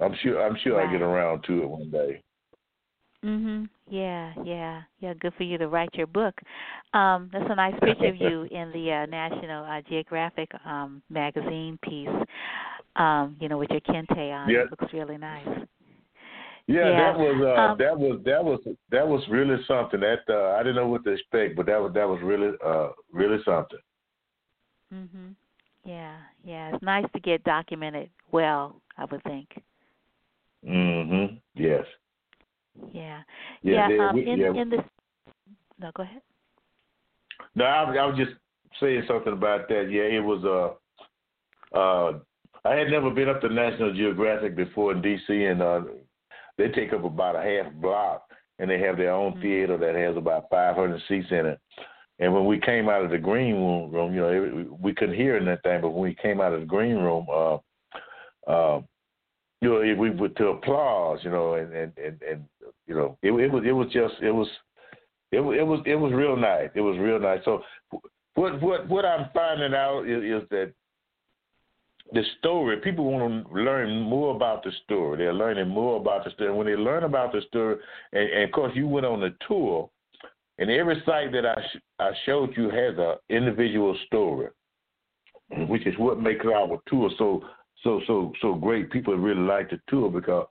I'm 0.00 0.14
sure 0.22 0.44
I'm 0.44 0.56
sure 0.62 0.80
I 0.80 0.90
get 0.90 1.02
around 1.02 1.44
to 1.44 1.62
it 1.62 1.68
one 1.68 1.90
day. 1.90 2.22
Mhm. 3.24 3.68
Yeah, 3.88 4.32
yeah, 4.44 4.82
yeah. 5.00 5.14
Good 5.14 5.32
for 5.34 5.44
you 5.44 5.56
to 5.58 5.68
write 5.68 5.94
your 5.94 6.06
book. 6.06 6.34
Um, 6.92 7.30
that's 7.32 7.50
a 7.50 7.54
nice 7.54 7.74
picture 7.80 8.08
of 8.08 8.20
you 8.20 8.42
in 8.50 8.70
the 8.72 8.92
uh, 8.92 9.06
National 9.06 9.64
uh, 9.64 9.80
Geographic 9.88 10.50
um, 10.66 11.02
magazine 11.08 11.78
piece. 11.82 12.08
Um, 12.96 13.36
you 13.40 13.48
know, 13.48 13.58
with 13.58 13.70
your 13.70 13.80
kente 13.80 14.32
on. 14.32 14.50
Yeah. 14.50 14.62
It 14.62 14.70
looks 14.70 14.92
really 14.92 15.16
nice. 15.16 15.46
Yeah, 16.66 16.88
Yeah, 16.90 17.12
that 17.12 17.18
was 17.18 17.42
uh, 17.42 17.60
um, 17.60 17.78
that 17.78 17.98
was 17.98 18.20
that 18.24 18.44
was 18.44 18.60
that 18.90 19.06
was 19.08 19.22
really 19.28 19.62
something. 19.64 20.00
That 20.00 20.20
uh, 20.28 20.52
I 20.52 20.58
didn't 20.58 20.76
know 20.76 20.88
what 20.88 21.04
to 21.04 21.10
expect, 21.10 21.56
but 21.56 21.66
that 21.66 21.80
was 21.80 21.92
that 21.94 22.08
was 22.08 22.20
really 22.22 22.52
uh, 22.64 22.90
really 23.10 23.42
something. 23.44 23.78
Mhm. 24.92 25.34
Yeah, 25.84 26.16
yeah. 26.44 26.74
It's 26.74 26.82
nice 26.82 27.04
to 27.12 27.20
get 27.20 27.42
documented 27.44 28.10
well. 28.32 28.80
I 28.96 29.04
would 29.06 29.22
think. 29.24 29.48
hmm 30.64 31.36
Yes. 31.54 31.84
Yeah. 32.92 33.22
Yeah. 33.62 33.88
um, 34.10 34.18
in 34.18 34.38
yeah. 34.40 34.52
in 34.54 34.70
this. 34.70 34.80
No, 35.78 35.90
go 35.94 36.02
ahead. 36.02 36.22
No, 37.54 37.64
I, 37.64 37.82
was- 37.88 37.96
I 38.00 38.06
was 38.06 38.16
just 38.16 38.32
saying 38.80 39.04
something 39.08 39.32
about 39.32 39.68
that. 39.68 39.90
Yeah, 39.90 40.02
it 40.02 40.22
was. 40.22 40.44
Uh, 40.44 41.76
uh, 41.76 42.18
I 42.66 42.74
had 42.76 42.88
never 42.88 43.10
been 43.10 43.28
up 43.28 43.40
to 43.42 43.48
National 43.48 43.92
Geographic 43.92 44.56
before 44.56 44.92
in 44.92 45.02
D.C. 45.02 45.44
and 45.44 45.60
uh, 45.60 45.82
they 46.56 46.68
take 46.68 46.92
up 46.92 47.04
about 47.04 47.36
a 47.36 47.42
half 47.42 47.72
block, 47.74 48.22
and 48.58 48.70
they 48.70 48.78
have 48.80 48.96
their 48.96 49.12
own 49.12 49.34
Mhm. 49.34 49.42
theater 49.42 49.76
that 49.76 49.94
has 49.94 50.16
about 50.16 50.48
500 50.50 51.00
seats 51.08 51.30
in 51.30 51.46
it. 51.46 51.60
And 52.20 52.32
when 52.32 52.46
we 52.46 52.60
came 52.60 52.88
out 52.88 53.04
of 53.04 53.10
the 53.10 53.18
green 53.18 53.56
room, 53.56 53.90
room 53.90 54.14
you 54.14 54.20
know, 54.20 54.30
it, 54.32 54.80
we 54.80 54.94
couldn't 54.94 55.16
hear 55.16 55.36
anything, 55.36 55.80
but 55.82 55.90
when 55.90 56.02
we 56.02 56.14
came 56.14 56.40
out 56.40 56.52
of 56.54 56.60
the 56.60 56.66
green 56.66 56.96
room, 56.96 57.26
uh, 57.28 57.58
uh, 58.46 58.80
you 59.64 59.70
know, 59.70 60.00
we 60.00 60.10
would 60.10 60.36
to 60.36 60.48
applause, 60.48 61.20
you 61.22 61.30
know, 61.30 61.54
and 61.54 61.72
and 61.72 61.92
and, 61.96 62.20
and 62.22 62.44
you 62.86 62.94
know, 62.94 63.16
it, 63.22 63.32
it 63.32 63.50
was 63.50 63.64
it 63.66 63.72
was 63.72 63.88
just 63.92 64.14
it 64.22 64.30
was 64.30 64.46
it 65.32 65.40
was 65.40 65.56
it 65.58 65.62
was 65.62 65.80
it 65.86 65.94
was 65.94 66.12
real 66.12 66.36
nice. 66.36 66.68
It 66.74 66.82
was 66.82 66.98
real 66.98 67.18
nice. 67.18 67.40
So 67.44 67.62
what 68.34 68.60
what 68.60 68.88
what 68.88 69.04
I'm 69.06 69.28
finding 69.32 69.74
out 69.74 70.02
is, 70.02 70.22
is 70.22 70.48
that 70.50 70.72
the 72.12 72.22
story 72.38 72.76
people 72.78 73.10
want 73.10 73.48
to 73.48 73.54
learn 73.54 74.00
more 74.00 74.36
about 74.36 74.62
the 74.62 74.72
story. 74.84 75.16
They're 75.18 75.32
learning 75.32 75.68
more 75.68 75.96
about 75.96 76.24
the 76.24 76.30
story. 76.32 76.52
When 76.52 76.66
they 76.66 76.76
learn 76.76 77.04
about 77.04 77.32
the 77.32 77.40
story, 77.48 77.76
and, 78.12 78.30
and 78.30 78.42
of 78.44 78.52
course 78.52 78.72
you 78.74 78.86
went 78.86 79.06
on 79.06 79.22
a 79.22 79.30
tour, 79.48 79.88
and 80.58 80.70
every 80.70 81.02
site 81.06 81.32
that 81.32 81.46
I 81.46 81.54
sh- 81.72 81.80
I 81.98 82.10
showed 82.26 82.54
you 82.54 82.68
has 82.68 82.98
a 82.98 83.16
individual 83.30 83.96
story, 84.06 84.48
which 85.68 85.86
is 85.86 85.94
what 85.96 86.20
makes 86.20 86.44
our 86.44 86.78
tour 86.86 87.10
so 87.16 87.42
so 87.84 88.00
so 88.06 88.32
so 88.40 88.54
great. 88.54 88.90
People 88.90 89.14
really 89.16 89.40
like 89.40 89.70
the 89.70 89.78
tour 89.88 90.10
because 90.10 90.46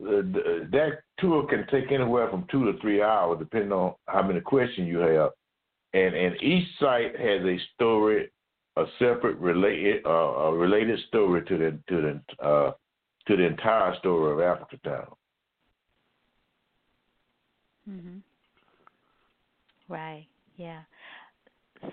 uh, 0.00 0.22
th- 0.22 0.70
that 0.70 1.00
tour 1.18 1.46
can 1.46 1.66
take 1.70 1.92
anywhere 1.92 2.30
from 2.30 2.46
two 2.50 2.64
to 2.70 2.78
three 2.80 3.02
hours, 3.02 3.38
depending 3.38 3.72
on 3.72 3.94
how 4.06 4.22
many 4.22 4.40
questions 4.40 4.88
you 4.88 4.98
have. 4.98 5.30
And 5.92 6.14
and 6.14 6.42
each 6.42 6.66
site 6.78 7.18
has 7.18 7.42
a 7.42 7.58
story, 7.74 8.30
a 8.76 8.84
separate 8.98 9.36
related 9.38 10.06
uh, 10.06 10.08
a 10.08 10.54
related 10.56 10.98
story 11.08 11.44
to 11.44 11.58
the 11.58 11.78
to 11.88 12.02
the 12.02 12.44
uh, 12.44 12.72
to 13.26 13.36
the 13.36 13.44
entire 13.44 13.94
story 13.96 14.32
of 14.32 14.40
Africa 14.40 14.78
Town. 14.84 15.14
Mhm. 17.90 18.22
Right. 19.88 20.26
Yeah. 20.56 20.82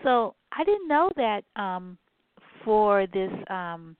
So 0.04 0.36
I 0.52 0.64
didn't 0.64 0.88
know 0.88 1.10
that 1.16 1.44
um, 1.56 1.98
for 2.64 3.08
this 3.08 3.32
um, 3.50 3.96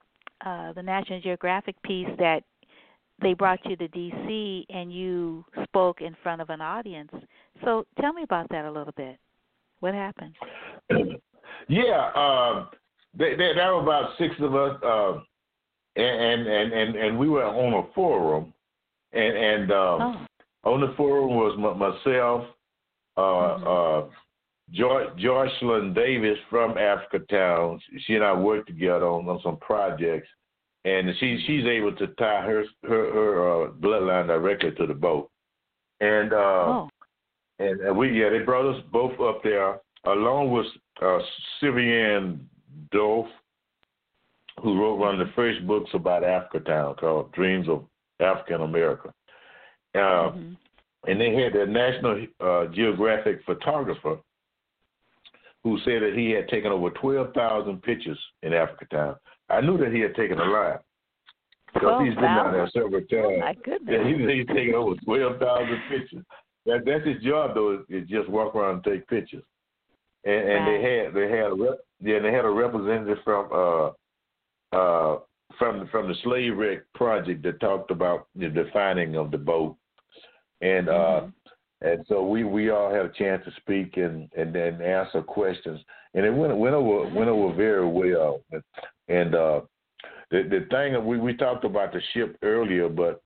uh, 0.46 0.74
the 0.74 0.82
National 0.82 1.22
Geographic 1.22 1.76
piece 1.84 2.10
that 2.18 2.44
they 3.22 3.34
brought 3.34 3.60
you 3.66 3.76
to 3.78 3.88
DC 3.88 4.66
and 4.70 4.94
you 4.94 5.46
spoke 5.64 6.02
in 6.02 6.16
front 6.22 6.42
of 6.42 6.50
an 6.50 6.62
audience. 6.62 7.12
So 7.64 7.86
tell 8.02 8.14
me 8.14 8.24
about 8.24 8.50
that 8.50 8.66
a 8.66 8.72
little 8.72 8.94
bit. 8.98 9.18
What 9.80 9.94
happened? 9.94 10.36
yeah, 11.70 12.12
um, 12.16 12.70
there, 13.18 13.38
there, 13.38 13.56
there 13.56 13.74
were 13.74 13.82
about 13.82 14.12
six 14.18 14.36
of 14.40 14.56
us, 14.56 14.78
uh, 14.84 15.20
and, 15.98 16.48
and 16.48 16.74
and 16.74 16.96
and 16.96 17.20
we 17.20 17.30
were 17.30 17.46
on 17.46 17.86
a 17.86 17.94
forum, 17.94 18.54
and 19.14 19.38
and 19.38 19.72
um, 19.72 20.28
oh. 20.66 20.72
on 20.72 20.82
the 20.82 20.94
forum 20.98 21.30
was 21.36 21.54
m- 21.58 21.80
myself, 21.80 22.46
uh, 23.18 23.22
Mhm. 23.22 24.10
Joy, 24.72 25.06
Joycelyn 25.20 25.94
Davis 25.94 26.38
from 26.50 26.78
Africa 26.78 27.20
Town. 27.30 27.80
She 28.06 28.16
and 28.16 28.24
I 28.24 28.34
worked 28.34 28.68
together 28.68 29.06
on, 29.06 29.28
on 29.30 29.40
some 29.44 29.58
projects, 29.58 30.28
and 30.86 31.10
she 31.20 31.44
she's 31.46 31.66
able 31.66 31.96
to 31.96 32.08
tie 32.08 32.42
her 32.42 32.64
her 32.84 33.14
her 33.14 33.66
uh, 33.68 33.72
bloodline 33.72 34.28
directly 34.28 34.72
to 34.72 34.88
the 34.88 34.94
boat. 34.94 35.30
And 36.02 36.34
uh, 36.34 36.36
oh. 36.38 36.90
and 37.60 37.90
uh, 37.90 37.94
we 37.94 38.20
yeah 38.20 38.30
they 38.30 38.40
brought 38.40 38.76
us 38.76 38.82
both 38.92 39.20
up 39.20 39.44
there 39.44 39.80
along 40.06 40.52
with 40.52 40.66
uh, 41.02 41.20
Sylviane 41.62 42.40
Diouf, 42.94 43.28
who 44.62 44.80
wrote 44.80 44.98
one 44.98 45.20
of 45.20 45.28
the 45.28 45.34
first 45.36 45.66
books 45.68 45.92
about 45.94 46.24
Africa 46.24 46.60
Town 46.62 46.96
called 46.96 47.32
Dreams 47.34 47.68
of 47.70 47.86
Africa 48.20 48.56
in 48.56 48.62
Alabama. 48.62 49.14
Uh, 49.94 50.32
Mhm. 50.32 50.58
and 51.08 51.22
they 51.22 51.34
had 51.34 51.54
their 51.54 51.68
National 51.68 52.26
uh, 52.42 52.66
Geographic 52.68 53.44
photographer 53.46 54.18
who 55.66 55.80
said 55.80 56.04
that 56.04 56.14
he 56.16 56.30
had 56.30 56.48
taken 56.48 56.72
over 56.72 56.92
12,000 56.92 57.82
pictures 57.82 58.20
in 58.44 58.54
Africa 58.54 58.86
Town. 58.92 59.16
I 59.50 59.62
knew 59.62 59.80
that 59.80 59.92
he 59.92 60.00
had 60.00 60.14
taken 60.14 60.38
a 60.38 60.44
lot 60.46 60.84
because 61.74 62.06
he's 62.06 62.14
been 62.14 62.24
down 62.24 62.52
there 62.52 62.70
several 62.72 62.98
Oh 62.98 63.00
times. 63.00 63.40
my 63.40 63.56
Yeah, 63.58 63.64
goodness. 63.64 64.08
he's, 64.08 64.30
he's 64.30 64.56
taken 64.56 64.76
over 64.76 64.94
12,000 65.04 65.82
pictures. 65.90 66.24
That, 66.68 66.84
that's 66.86 67.04
his 67.08 67.22
job, 67.24 67.56
though, 67.56 67.74
is, 67.74 67.80
is 68.04 68.08
just 68.08 68.30
walk 68.30 68.54
around 68.54 68.76
and 68.76 68.84
take 68.84 69.08
pictures. 69.08 69.44
And, 70.24 70.50
and 70.50 70.68
they 70.68 70.82
had 70.82 71.14
they 71.16 71.30
had 71.36 71.52
a 71.52 71.56
rep, 71.56 71.80
yeah, 72.00 72.20
they 72.20 72.32
had 72.32 72.46
a 72.46 72.50
representative 72.50 73.18
from 73.24 73.50
uh 73.52 74.76
uh 74.76 75.20
from 75.58 75.80
the, 75.80 75.86
from 75.92 76.08
the 76.08 76.16
slave 76.24 76.58
wreck 76.58 76.80
project 76.94 77.42
that 77.44 77.60
talked 77.60 77.90
about 77.90 78.28
the 78.36 78.50
defining 78.50 79.16
of 79.16 79.32
the 79.32 79.38
boat, 79.38 79.76
and 80.62 80.90
uh 80.90 81.22
Mhm. 81.22 81.34
And 81.86 82.06
so 82.08 82.26
we 82.26 82.44
we 82.44 82.70
all 82.72 82.90
had 82.92 83.06
a 83.06 83.10
chance 83.10 83.44
to 83.46 83.52
speak 83.62 83.98
and 83.98 84.30
and 84.36 84.54
then 84.54 84.82
answer 84.82 85.22
questions, 85.22 85.80
and 86.14 86.26
it 86.26 86.32
went 86.32 86.56
went 86.58 86.76
over 86.76 87.10
went 87.14 87.30
over 87.30 87.54
very 87.54 87.88
well. 87.88 88.42
And 89.08 89.36
uh, 89.36 89.62
the 90.32 90.44
the 90.44 90.66
thing 90.72 90.94
that 90.94 91.06
we 91.06 91.20
we 91.20 91.36
talked 91.36 91.64
about 91.64 91.94
the 91.94 92.02
ship 92.14 92.38
earlier, 92.42 92.90
but 92.90 93.22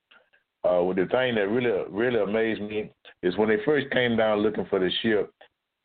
uh, 0.63 0.81
the 0.93 1.07
thing 1.09 1.35
that 1.35 1.47
really 1.49 1.85
really 1.89 2.19
amazed 2.19 2.61
me 2.61 2.91
is 3.23 3.38
when 3.38 3.49
they 3.49 3.63
first 3.63 3.89
came 3.91 4.17
down 4.17 4.39
looking 4.39 4.65
for 4.65 4.79
the 4.79 4.91
ship. 5.01 5.31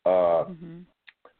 Uh, 0.05 0.45
Mhm. 0.45 0.83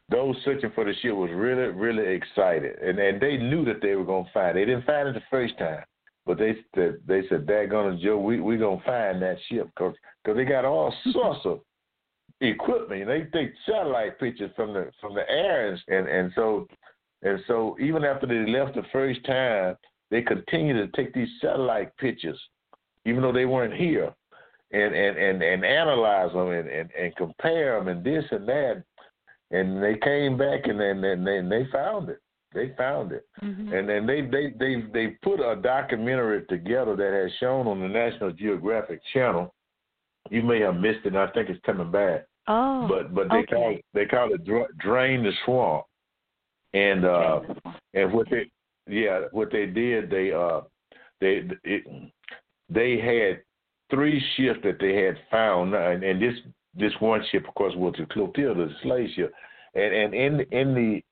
those 0.09 0.35
searching 0.43 0.71
for 0.71 0.85
the 0.85 0.93
ship 1.01 1.13
was 1.13 1.31
really, 1.31 1.67
really 1.69 2.13
excited, 2.13 2.77
and 2.79 2.97
and 2.99 3.19
they 3.19 3.37
knew 3.37 3.65
that 3.65 3.81
they 3.81 3.95
were 3.95 4.05
gonna 4.05 4.29
find. 4.33 4.57
It. 4.57 4.61
They 4.61 4.65
didn't 4.65 4.85
find 4.85 5.07
it 5.09 5.13
the 5.13 5.21
first 5.29 5.57
time, 5.57 5.83
but 6.25 6.37
they 6.37 6.55
said 6.73 6.97
they 7.05 7.27
said, 7.29 7.45
"Daggone 7.45 7.95
it, 7.95 8.01
Joe, 8.01 8.17
we 8.17 8.39
we 8.39 8.57
gonna 8.57 8.81
find 8.85 9.21
that 9.21 9.37
ship 9.47 9.67
because 9.67 9.95
cause 10.25 10.35
they 10.35 10.45
got 10.45 10.65
all 10.65 10.93
sorts 11.11 11.45
of 11.45 11.61
equipment. 12.41 13.07
They 13.07 13.23
take 13.37 13.53
satellite 13.65 14.19
pictures 14.19 14.51
from 14.55 14.73
the 14.73 14.91
from 14.99 15.13
the 15.13 15.29
air, 15.29 15.69
and 15.69 15.81
and, 15.87 16.07
and 16.07 16.31
so 16.35 16.67
and 17.21 17.39
so 17.47 17.77
even 17.79 18.03
after 18.03 18.25
they 18.25 18.51
left 18.51 18.75
the 18.75 18.83
first 18.91 19.23
time, 19.25 19.75
they 20.09 20.21
continue 20.21 20.73
to 20.73 20.91
take 20.95 21.13
these 21.13 21.29
satellite 21.41 21.95
pictures, 21.97 22.39
even 23.05 23.21
though 23.21 23.33
they 23.33 23.45
weren't 23.45 23.73
here, 23.73 24.11
and 24.71 24.95
and 24.95 25.17
and, 25.17 25.43
and 25.43 25.63
analyze 25.63 26.31
them 26.33 26.49
and, 26.49 26.67
and 26.69 26.89
and 26.99 27.15
compare 27.15 27.77
them 27.77 27.87
and 27.87 28.03
this 28.03 28.25
and 28.31 28.47
that, 28.47 28.83
and 29.51 29.81
they 29.81 29.95
came 29.97 30.37
back 30.37 30.65
and 30.65 30.79
then 30.79 31.03
and, 31.03 31.27
and 31.27 31.51
they 31.51 31.65
found 31.71 32.09
it. 32.09 32.19
They 32.55 32.69
found 32.77 33.11
it, 33.11 33.25
Mhm. 33.43 33.73
and 33.77 33.87
then 33.89 34.05
they 34.07 34.21
they 34.21 34.49
they 34.57 34.81
they 34.93 35.07
put 35.21 35.39
a 35.39 35.55
documentary 35.57 36.43
together 36.47 36.95
that 36.95 37.13
has 37.13 37.31
shown 37.39 37.67
on 37.67 37.79
the 37.81 37.87
National 37.87 38.31
Geographic 38.31 39.01
Channel. 39.13 39.53
You 40.31 40.41
may 40.41 40.59
have 40.61 40.77
missed 40.77 41.01
it. 41.05 41.07
and 41.07 41.19
I 41.19 41.27
think 41.27 41.49
it's 41.49 41.63
coming 41.65 41.91
back 41.91 42.25
Oh, 42.47 42.87
but 42.87 43.13
but 43.13 43.29
they 43.29 43.39
okay. 43.39 43.55
call 43.55 43.71
it, 43.71 43.85
they 43.93 44.05
call 44.05 44.33
it 44.33 44.43
dra- 44.45 44.73
drain 44.79 45.23
the 45.23 45.31
swamp, 45.43 45.85
and 46.73 47.03
uh, 47.05 47.41
and 47.93 48.13
what 48.13 48.29
they 48.29 48.49
yeah 48.87 49.21
what 49.31 49.51
they 49.51 49.65
did 49.65 50.09
they 50.09 50.31
uh 50.31 50.61
they 51.21 51.43
it, 51.63 51.83
they 52.69 52.97
had 52.99 53.41
three 53.89 54.19
ships 54.35 54.59
that 54.63 54.79
they 54.79 54.95
had 54.95 55.17
found 55.29 55.73
and, 55.73 56.03
and 56.03 56.21
this 56.21 56.35
this 56.75 56.93
one 56.99 57.23
ship 57.31 57.47
of 57.47 57.53
course 57.55 57.73
was 57.75 57.93
the 57.97 58.05
Clotilda 58.07 58.65
the 58.67 58.75
slave 58.83 59.09
ship 59.15 59.33
and 59.73 59.93
and 59.93 60.13
in 60.13 60.39
in 60.51 60.75
the 60.75 61.03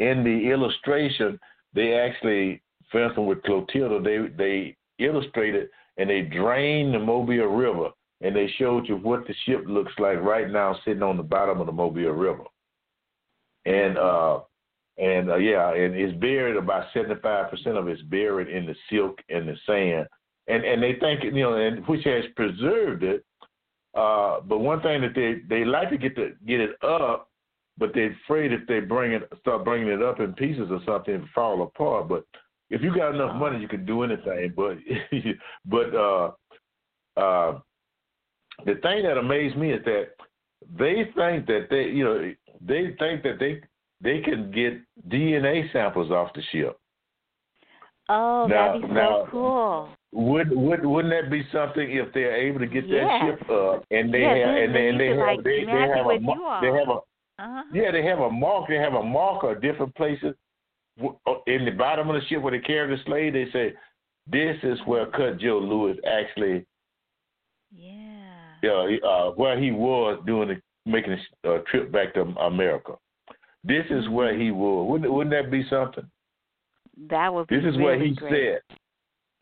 in 0.00 0.24
the 0.24 0.50
illustration 0.50 1.38
they 1.74 1.94
actually 1.94 2.62
for 2.90 3.04
instance 3.04 3.26
with 3.26 3.42
Clotilda 3.42 4.00
they 4.00 4.28
they 4.36 4.76
illustrated 5.04 5.68
and 5.96 6.08
they 6.08 6.22
drained 6.22 6.94
the 6.94 6.98
Mobile 6.98 7.46
River 7.46 7.90
and 8.20 8.34
they 8.34 8.48
showed 8.58 8.88
you 8.88 8.96
what 8.96 9.26
the 9.26 9.34
ship 9.46 9.64
looks 9.66 9.92
like 9.98 10.20
right 10.20 10.50
now 10.50 10.76
sitting 10.84 11.02
on 11.02 11.16
the 11.16 11.22
bottom 11.22 11.60
of 11.60 11.66
the 11.66 11.72
Mobile 11.72 12.12
River 12.12 12.44
and 13.64 13.98
uh 13.98 14.40
and 15.00 15.30
uh, 15.30 15.36
yeah, 15.36 15.72
and 15.72 15.94
it's 15.94 16.16
buried 16.20 16.56
about 16.56 16.86
seventy 16.92 17.18
five 17.22 17.50
percent 17.50 17.78
of 17.78 17.88
it's 17.88 18.02
buried 18.02 18.48
in 18.48 18.66
the 18.66 18.74
silk 18.90 19.18
and 19.30 19.48
the 19.48 19.56
sand, 19.66 20.06
and 20.46 20.62
and 20.62 20.82
they 20.82 20.94
think 21.00 21.24
you 21.24 21.32
know, 21.32 21.54
and 21.54 21.86
which 21.88 22.04
has 22.04 22.24
preserved 22.36 23.02
it. 23.02 23.24
Uh, 23.94 24.40
but 24.40 24.58
one 24.58 24.82
thing 24.82 25.00
that 25.00 25.14
they 25.14 25.36
they 25.48 25.64
like 25.64 25.88
to 25.88 25.96
get 25.96 26.14
the 26.14 26.36
get 26.46 26.60
it 26.60 26.72
up, 26.84 27.29
but 27.80 27.90
they're 27.94 28.12
afraid 28.24 28.52
if 28.52 28.60
they 28.68 28.78
bring 28.80 29.12
it 29.12 29.28
start 29.40 29.64
bringing 29.64 29.88
it 29.88 30.02
up 30.02 30.20
in 30.20 30.32
pieces 30.34 30.68
or 30.70 30.80
something, 30.86 31.14
it 31.14 31.22
fall 31.34 31.62
apart. 31.62 32.08
But 32.08 32.24
if 32.68 32.82
you 32.82 32.94
got 32.94 33.14
enough 33.16 33.34
money, 33.36 33.58
you 33.58 33.66
can 33.66 33.84
do 33.84 34.02
anything. 34.04 34.52
But 34.56 34.76
but 35.64 35.94
uh, 35.96 36.30
uh, 37.16 37.58
the 38.66 38.74
thing 38.82 39.02
that 39.04 39.16
amazed 39.18 39.56
me 39.56 39.72
is 39.72 39.84
that 39.86 40.10
they 40.78 41.10
think 41.16 41.46
that 41.46 41.66
they 41.70 41.84
you 41.84 42.04
know 42.04 42.32
they 42.60 42.94
think 42.98 43.22
that 43.24 43.38
they 43.40 43.60
they 44.02 44.20
can 44.20 44.50
get 44.52 44.74
DNA 45.08 45.72
samples 45.72 46.10
off 46.12 46.32
the 46.34 46.42
ship. 46.52 46.78
Oh, 48.08 48.46
Now- 48.48 48.72
that'd 48.72 48.82
be 48.82 48.88
so 48.88 48.94
now- 48.94 49.26
cool. 49.30 49.88
Would 50.12 50.50
would 50.50 50.84
wouldn't 50.84 51.14
that 51.14 51.30
be 51.30 51.46
something 51.52 51.88
if 51.88 52.12
they're 52.12 52.34
able 52.34 52.58
to 52.58 52.66
get 52.66 52.84
Yes. 52.88 53.06
that 53.06 53.38
ship 53.38 53.48
up 53.50 53.84
and 53.92 54.12
they 54.12 54.22
Yeah, 54.22 54.34
have 54.38 54.48
and 54.64 54.74
they, 54.74 54.88
and 54.88 54.98
they 55.00 55.06
have 55.06 55.18
like, 55.18 55.42
they, 55.44 55.64
they 55.64 55.70
have 55.70 56.04
a 56.04 56.08
with 56.08 56.22
mar- 56.22 56.36
you 56.36 56.44
all. 56.44 56.60
they 56.60 56.66
have 56.76 56.88
a 56.88 56.98
Uh-huh. 57.40 57.62
yeah 57.72 57.90
they 57.90 58.04
have 58.04 58.18
a 58.20 58.30
mark 58.30 58.68
they 58.68 58.76
have 58.76 58.94
a 58.94 59.02
marker 59.02 59.52
at 59.52 59.60
different 59.62 59.94
places 59.94 60.34
uh, 61.02 61.32
in 61.46 61.64
the 61.64 61.70
bottom 61.70 62.10
of 62.10 62.14
the 62.20 62.26
ship 62.28 62.42
where 62.42 62.52
they 62.52 62.58
carry 62.58 62.94
the 62.94 63.02
slave 63.04 63.32
they 63.32 63.46
say 63.52 63.72
this 64.30 64.56
is 64.62 64.78
where 64.84 65.06
Cudjo 65.06 65.60
Lewis 65.66 65.96
actually 66.06 66.66
Yeah. 67.74 68.60
uh, 68.64 69.06
uh, 69.06 69.30
where 69.32 69.58
he 69.58 69.70
was 69.70 70.20
doing 70.26 70.48
the, 70.48 70.60
making 70.90 71.16
a 71.44 71.50
uh, 71.54 71.58
trip 71.70 71.90
back 71.90 72.14
to 72.14 72.20
America. 72.22 72.94
This 73.64 73.84
is 73.90 74.08
where 74.08 74.36
he 74.38 74.50
was. 74.50 74.88
Wouldn't 74.90 75.12
wouldn't 75.12 75.34
that 75.34 75.50
be 75.50 75.64
something? 75.68 76.04
That 77.08 77.32
would 77.32 77.46
be 77.46 77.56
This 77.56 77.64
is 77.64 77.76
really 77.78 77.84
where 77.84 77.98
he 78.04 78.14
great. 78.14 78.32
said. 78.68 78.76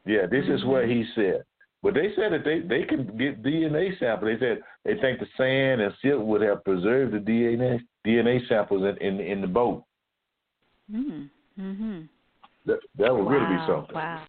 Yeah, 0.07 0.27
this 0.31 0.45
is 0.49 0.65
where 0.65 0.87
he 0.87 1.05
said. 1.15 1.45
But 1.83 1.95
they 1.95 2.09
said 2.17 2.33
that 2.33 2.45
they 2.45 2.61
they 2.61 2.85
can 2.85 3.17
get 3.17 3.43
DNA 3.43 3.99
samples. 3.99 4.33
They 4.33 4.45
said 4.47 4.63
they 4.85 5.01
think 5.01 5.21
the 5.21 5.27
sand 5.37 5.81
and 5.81 5.95
silt 6.03 6.25
would 6.25 6.43
have 6.43 6.65
preserved 6.65 7.13
the 7.15 7.19
DNA 7.19 7.81
DNA 8.07 8.47
samples 8.49 8.83
in 8.83 8.97
in, 9.07 9.21
in 9.21 9.41
the 9.41 9.47
boat. 9.47 9.85
Mm. 10.93 11.31
Mhm. 11.59 12.09
That 12.67 12.79
that 12.99 13.15
would 13.15 13.29
really 13.31 13.47
be 13.47 13.55
Wow, 13.55 13.67
something. 13.67 13.95
Wow. 13.95 14.23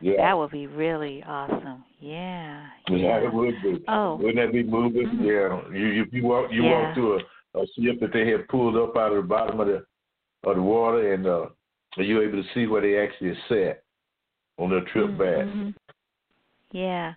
Yeah. 0.00 0.16
That 0.18 0.38
would 0.38 0.50
be 0.50 0.66
really 0.66 1.22
awesome. 1.24 1.84
Yeah. 2.00 2.66
Yeah, 2.88 3.18
it 3.18 3.32
would 3.32 3.54
be. 3.62 3.84
Oh. 3.88 4.16
Wouldn't 4.16 4.36
that 4.36 4.52
be 4.52 4.62
moving? 4.62 5.06
Mhm. 5.06 5.24
Yeah. 5.24 5.76
You 5.76 5.86
you 5.86 6.06
you 6.10 6.24
walk 6.24 6.50
you 6.50 6.64
Yeah. 6.64 6.86
walk 6.86 6.94
to 6.96 7.14
a, 7.14 7.60
a 7.62 7.66
ship 7.78 8.00
that 8.00 8.12
they 8.12 8.28
had 8.28 8.48
pulled 8.48 8.76
up 8.76 8.96
out 8.96 9.12
of 9.12 9.22
the 9.22 9.28
bottom 9.28 9.60
of 9.60 9.68
the 9.68 9.84
of 10.44 10.56
the 10.56 10.62
water 10.62 11.14
and 11.14 11.26
uh 11.26 11.46
are 11.96 12.02
you 12.02 12.20
able 12.22 12.42
to 12.42 12.48
see 12.54 12.66
where 12.66 12.82
they 12.82 12.98
actually 12.98 13.36
sat 13.48 13.82
on 14.58 14.70
their 14.70 14.82
trip 14.92 15.16
back. 15.18 15.46
Yeah. 16.72 17.14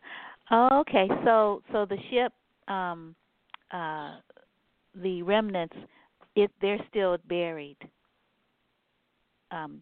Oh, 0.50 0.80
okay. 0.82 1.08
So 1.26 1.62
so 1.72 1.86
the 1.86 1.98
ship 2.10 2.34
um 2.68 3.16
uh 3.72 4.18
the 5.02 5.24
remnants 5.24 5.76
it 6.36 6.52
they're 6.62 6.80
still 6.90 7.18
buried 7.28 7.78
um 9.52 9.82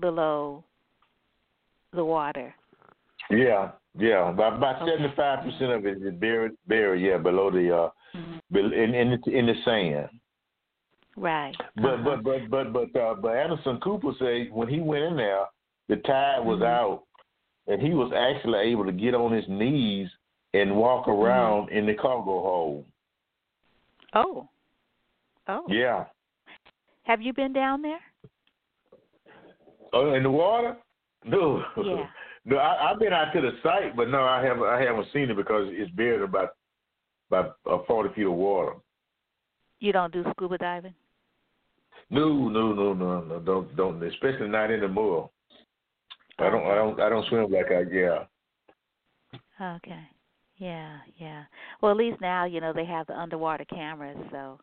below 0.00 0.64
the 1.92 2.04
water. 2.04 2.54
Yeah, 3.30 3.72
yeah. 3.98 4.30
About 4.30 4.56
about 4.56 4.86
seventy 4.86 5.12
five 5.16 5.44
percent 5.44 5.72
of 5.72 5.86
it 5.86 6.02
is 6.02 6.14
buried 6.14 6.52
buried, 6.66 7.02
yeah, 7.02 7.18
below 7.18 7.50
the 7.50 7.74
uh 7.74 7.90
Mhm. 8.14 8.40
in 8.54 8.94
in 8.94 9.20
the, 9.22 9.38
in 9.38 9.46
the 9.46 9.54
sand. 9.64 10.08
Right. 11.16 11.54
But 11.76 12.00
Uh-huh. 12.00 12.16
but 12.22 12.50
but 12.50 12.72
but 12.72 12.92
but 12.92 13.00
uh 13.00 13.14
but 13.14 13.36
Anderson 13.36 13.80
Cooper 13.80 14.12
said 14.18 14.50
when 14.52 14.68
he 14.68 14.80
went 14.80 15.04
in 15.04 15.16
there, 15.16 15.46
the 15.88 15.96
tide 15.96 16.44
was 16.44 16.60
Mhm. 16.60 16.66
out 16.66 17.02
and 17.68 17.80
he 17.80 17.90
was 17.90 18.12
actually 18.16 18.58
able 18.60 18.84
to 18.84 18.92
get 18.92 19.14
on 19.14 19.32
his 19.32 19.44
knees 19.48 20.08
and 20.54 20.74
walk 20.74 21.06
Mm-hmm. 21.06 21.22
around 21.22 21.70
in 21.70 21.86
the 21.86 21.94
cargo 21.94 22.40
hold. 22.40 22.84
Oh. 24.14 24.48
Oh. 25.46 25.64
Yeah. 25.68 26.04
Have 27.04 27.20
you 27.22 27.32
been 27.32 27.52
down 27.52 27.82
there? 27.82 28.00
Oh, 29.92 30.14
in 30.14 30.22
the 30.22 30.30
water? 30.30 30.76
No. 31.24 31.62
Yeah. 31.82 32.06
no, 32.44 32.56
I, 32.56 32.90
I've 32.90 32.98
been 32.98 33.12
out 33.12 33.32
to 33.32 33.40
the 33.40 33.52
site, 33.62 33.96
but 33.96 34.08
no, 34.08 34.24
I 34.24 34.44
haven't. 34.44 34.64
I 34.64 34.80
haven't 34.80 35.06
seen 35.12 35.30
it 35.30 35.36
because 35.36 35.68
it's 35.70 35.90
buried 35.92 36.22
about 36.22 36.50
about 37.30 37.56
uh, 37.70 37.78
forty 37.86 38.12
feet 38.14 38.26
of 38.26 38.32
water. 38.32 38.74
You 39.80 39.92
don't 39.92 40.12
do 40.12 40.24
scuba 40.32 40.58
diving? 40.58 40.94
No, 42.10 42.48
no, 42.48 42.72
no, 42.72 42.92
no, 42.94 43.20
no. 43.22 43.38
Don't, 43.40 43.76
don't. 43.76 44.02
Especially 44.02 44.48
not 44.48 44.70
in 44.70 44.80
the 44.80 44.88
mud. 44.88 45.28
I 46.40 46.50
don't, 46.50 46.66
I 46.66 46.74
don't, 46.74 47.00
I 47.00 47.08
don't 47.08 47.26
swim 47.26 47.50
like 47.50 47.70
I. 47.70 47.82
Yeah. 47.90 48.24
Okay. 49.60 50.02
Yeah, 50.56 50.98
yeah. 51.16 51.44
Well, 51.80 51.90
at 51.92 51.96
least 51.96 52.20
now 52.20 52.44
you 52.44 52.60
know 52.60 52.72
they 52.72 52.84
have 52.84 53.06
the 53.06 53.18
underwater 53.18 53.64
cameras, 53.64 54.18
so 54.30 54.58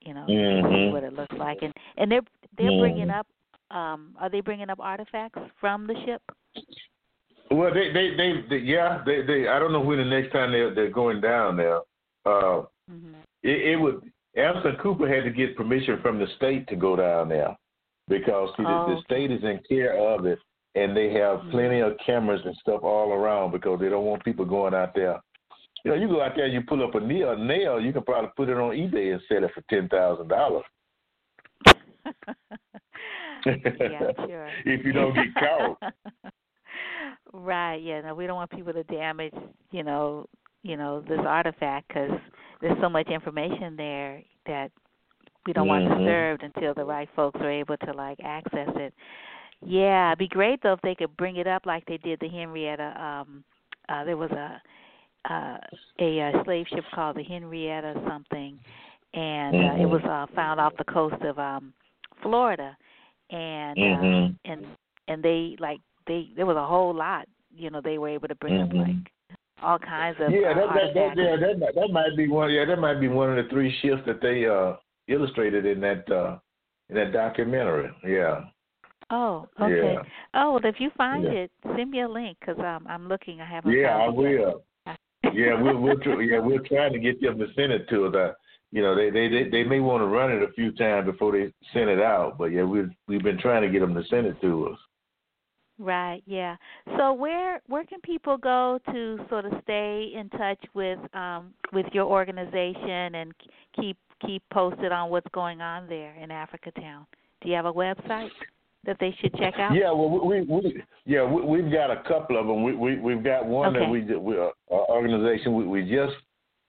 you 0.00 0.14
know 0.14 0.26
you 0.28 0.36
can 0.36 0.62
see 0.62 0.68
Mhm. 0.68 0.92
what 0.92 1.04
it 1.04 1.12
looks 1.12 1.36
like, 1.36 1.58
and 1.62 1.72
and 1.96 2.10
they're 2.10 2.22
they're 2.56 2.78
bringing 2.78 3.08
Mhm. 3.08 3.20
up. 3.20 3.26
Um, 3.70 4.16
are 4.20 4.28
they 4.28 4.40
bringing 4.40 4.70
up 4.70 4.80
artifacts 4.80 5.40
from 5.60 5.86
the 5.86 5.94
ship? 6.04 6.22
Well, 7.50 7.72
they, 7.72 7.92
they, 7.92 8.14
they, 8.16 8.40
they 8.48 8.56
yeah, 8.58 9.02
they, 9.04 9.22
they. 9.22 9.48
I 9.48 9.58
don't 9.58 9.72
know 9.72 9.80
when 9.80 9.98
the 9.98 10.04
next 10.04 10.32
time 10.32 10.52
they're 10.52 10.74
they're 10.74 10.90
going 10.90 11.20
down 11.20 11.56
there. 11.56 11.80
Uh, 12.24 12.62
hmm 12.88 13.14
it, 13.42 13.72
it 13.72 13.76
would. 13.76 14.10
Anderson 14.36 14.76
Cooper 14.82 15.06
had 15.06 15.24
to 15.24 15.30
get 15.30 15.56
permission 15.56 16.00
from 16.02 16.18
the 16.18 16.26
state 16.36 16.66
to 16.68 16.76
go 16.76 16.96
down 16.96 17.28
there 17.28 17.56
because 18.08 18.50
see, 18.56 18.64
the, 18.64 18.68
Oh, 18.68 18.86
the 18.86 18.92
okay. 18.94 19.02
state 19.04 19.30
is 19.30 19.42
in 19.44 19.60
care 19.68 19.96
of 19.96 20.26
it, 20.26 20.38
and 20.74 20.96
they 20.96 21.10
have 21.10 21.40
Mhm. 21.40 21.50
plenty 21.50 21.80
of 21.80 21.96
cameras 21.98 22.44
and 22.44 22.56
stuff 22.56 22.82
all 22.82 23.12
around 23.12 23.52
because 23.52 23.80
they 23.80 23.88
don't 23.88 24.04
want 24.04 24.24
people 24.24 24.44
going 24.44 24.74
out 24.74 24.94
there. 24.94 25.20
You 25.84 25.90
know, 25.90 25.96
you 25.96 26.08
go 26.08 26.22
out 26.22 26.34
there, 26.34 26.46
and 26.46 26.54
you 26.54 26.62
pull 26.62 26.82
up 26.82 26.94
a 26.94 27.00
nail, 27.00 27.30
a 27.32 27.36
nail, 27.36 27.78
you 27.78 27.92
can 27.92 28.02
probably 28.02 28.30
put 28.36 28.48
it 28.48 28.56
on 28.56 28.72
eBay 28.74 29.12
and 29.12 29.22
sell 29.28 29.44
it 29.44 29.52
for 29.52 29.60
ten 29.68 29.88
thousand 29.88 30.28
dollars. 30.28 30.64
yeah, 33.46 34.12
sure. 34.26 34.48
if 34.64 34.84
you 34.84 34.92
don't 34.92 35.14
get 35.14 35.34
caught. 35.34 35.92
right. 37.32 37.76
Yeah. 37.82 38.00
No, 38.00 38.14
we 38.14 38.26
don't 38.26 38.36
want 38.36 38.50
people 38.50 38.72
to 38.72 38.84
damage. 38.84 39.34
You 39.70 39.82
know. 39.82 40.26
You 40.66 40.78
know 40.78 41.02
this 41.06 41.20
artifact 41.20 41.88
because 41.88 42.18
there's 42.62 42.80
so 42.80 42.88
much 42.88 43.08
information 43.08 43.76
there 43.76 44.22
that 44.46 44.70
we 45.44 45.52
don't 45.52 45.68
want 45.68 45.84
Mhm. 45.84 45.98
disturbed 45.98 46.42
until 46.42 46.72
the 46.72 46.86
right 46.86 47.06
folks 47.14 47.38
are 47.42 47.50
able 47.50 47.76
to 47.76 47.92
like 47.92 48.18
access 48.24 48.74
it. 48.76 48.94
Yeah, 49.62 50.10
it'd 50.10 50.18
be 50.18 50.28
great 50.28 50.60
though 50.62 50.74
if 50.74 50.80
they 50.82 50.94
could 50.94 51.16
bring 51.16 51.36
it 51.36 51.46
up 51.46 51.66
like 51.66 51.84
they 51.86 51.96
did 51.98 52.20
the 52.20 52.28
Henrietta. 52.28 53.00
Um, 53.02 53.44
uh, 53.88 54.04
there 54.04 54.16
was 54.16 54.30
a 54.30 54.60
uh, 55.30 55.56
a, 56.00 56.20
uh 56.20 56.44
slave 56.44 56.66
ship 56.68 56.84
called 56.94 57.16
the 57.16 57.22
Henrietta 57.22 57.94
something, 58.06 58.58
and 59.14 59.54
uh, 59.56 59.74
it 59.82 59.86
Mhm. 59.86 59.90
was 59.90 60.02
uh, 60.04 60.26
found 60.34 60.60
off 60.60 60.76
the 60.76 60.84
coast 60.84 61.20
of 61.22 61.38
um, 61.38 61.72
Florida, 62.22 62.76
and 63.30 63.78
uh, 63.78 63.82
Mhm. 63.82 64.36
and 64.44 64.66
and 65.08 65.22
they 65.22 65.56
like 65.58 65.80
they 66.06 66.30
there 66.36 66.46
was 66.46 66.56
a 66.56 66.64
whole 66.64 66.92
lot. 66.92 67.26
You 67.56 67.70
know, 67.70 67.80
they 67.80 67.98
were 67.98 68.08
able 68.08 68.28
to 68.28 68.34
bring 68.34 68.60
up 68.60 68.68
Mhm. 68.68 68.86
like 68.86 69.12
all 69.62 69.78
kinds 69.78 70.20
of 70.20 70.30
yeah, 70.30 70.50
uh, 70.50 70.54
that, 70.54 70.74
that, 70.74 70.94
that, 70.94 71.16
yeah, 71.16 71.36
that 71.36 71.58
might- 71.58 71.74
that 71.74 71.90
might 71.90 72.16
be 72.16 72.28
one. 72.28 72.50
Yeah, 72.50 72.66
that 72.66 72.78
might 72.78 73.00
be 73.00 73.08
one 73.08 73.30
of 73.30 73.36
the 73.36 73.44
three 73.50 73.70
shifts 73.80 74.04
that 74.06 74.20
they 74.20 74.46
uh 74.46 74.76
illustrated 75.08 75.64
in 75.64 75.80
that 75.80 76.10
uh 76.10 76.38
in 76.90 76.96
that 76.96 77.12
documentary. 77.12 77.90
Yeah. 78.04 78.44
Oh, 79.10 79.48
okay. 79.60 79.94
Yeah. 79.94 80.02
Oh, 80.34 80.52
well, 80.52 80.60
if 80.64 80.76
you 80.80 80.90
find 80.96 81.24
Yeah. 81.24 81.30
it, 81.30 81.50
send 81.76 81.90
me 81.90 82.00
a 82.00 82.08
link 82.08 82.38
because 82.40 82.58
um, 82.58 82.86
I'm 82.88 83.08
looking. 83.08 83.40
I 83.40 83.44
haven't. 83.44 83.72
Yeah, 83.72 83.96
I 83.96 84.06
found 84.06 84.18
it 84.18 84.30
yet. 84.30 84.46
will. 84.46 84.64
Yeah, 85.32 85.60
we'll 85.60 85.78
we'll 85.78 85.98
tr- 85.98 86.22
yeah 86.22 86.38
we're 86.38 86.60
trying 86.60 86.92
to 86.92 86.98
get 86.98 87.20
them 87.20 87.38
to 87.38 87.46
send 87.54 87.72
it 87.72 87.88
to 87.88 88.06
us. 88.06 88.14
Uh, 88.14 88.32
you 88.72 88.82
know, 88.82 88.94
they 88.94 89.10
they 89.10 89.28
they, 89.28 89.48
they 89.50 89.64
may 89.64 89.80
want 89.80 90.02
to 90.02 90.06
run 90.06 90.30
it 90.30 90.42
a 90.42 90.52
few 90.52 90.72
times 90.72 91.06
before 91.06 91.32
they 91.32 91.52
send 91.72 91.88
it 91.88 92.00
out, 92.00 92.36
but 92.38 92.46
yeah, 92.46 92.62
we've 92.62 92.90
we've 93.08 93.22
been 93.22 93.38
trying 93.38 93.62
to 93.62 93.68
get 93.68 93.80
them 93.80 93.94
to 93.94 94.04
send 94.08 94.26
it 94.26 94.40
to 94.42 94.68
us. 94.68 94.78
Right. 95.78 96.22
Yeah. 96.26 96.56
So 96.98 97.12
where 97.12 97.60
where 97.66 97.84
can 97.84 98.00
people 98.02 98.36
go 98.36 98.78
to 98.92 99.18
sort 99.28 99.44
of 99.44 99.52
stay 99.62 100.12
in 100.14 100.28
touch 100.30 100.62
with 100.74 100.98
um 101.14 101.54
with 101.72 101.86
your 101.92 102.04
organization 102.06 103.14
and 103.16 103.32
keep 103.74 103.96
keep 104.24 104.42
posted 104.52 104.92
on 104.92 105.10
what's 105.10 105.26
going 105.32 105.60
on 105.60 105.88
there 105.88 106.14
in 106.14 106.30
Africa 106.30 106.70
Town? 106.72 107.06
Do 107.42 107.48
you 107.48 107.56
have 107.56 107.66
a 107.66 107.72
website 107.72 108.30
that 108.86 108.96
they 109.00 109.16
should 109.20 109.34
check 109.36 109.54
out? 109.58 109.74
Yeah, 109.74 109.92
well, 109.92 110.20
we, 110.24 110.42
we 110.42 110.82
yeah 111.06 111.24
we, 111.24 111.42
we've 111.42 111.72
got 111.72 111.90
a 111.90 112.02
couple 112.08 112.38
of 112.38 112.46
them. 112.46 112.62
We, 112.62 112.74
we 112.74 112.98
we've 112.98 113.24
got 113.24 113.46
one 113.46 113.76
Okay. 113.76 113.84
that 113.84 113.90
we 113.90 114.02
we 114.16 114.38
uh, 114.38 114.50
our 114.70 114.88
organization 114.88 115.54
we, 115.54 115.64
we 115.64 115.82
just 115.82 116.14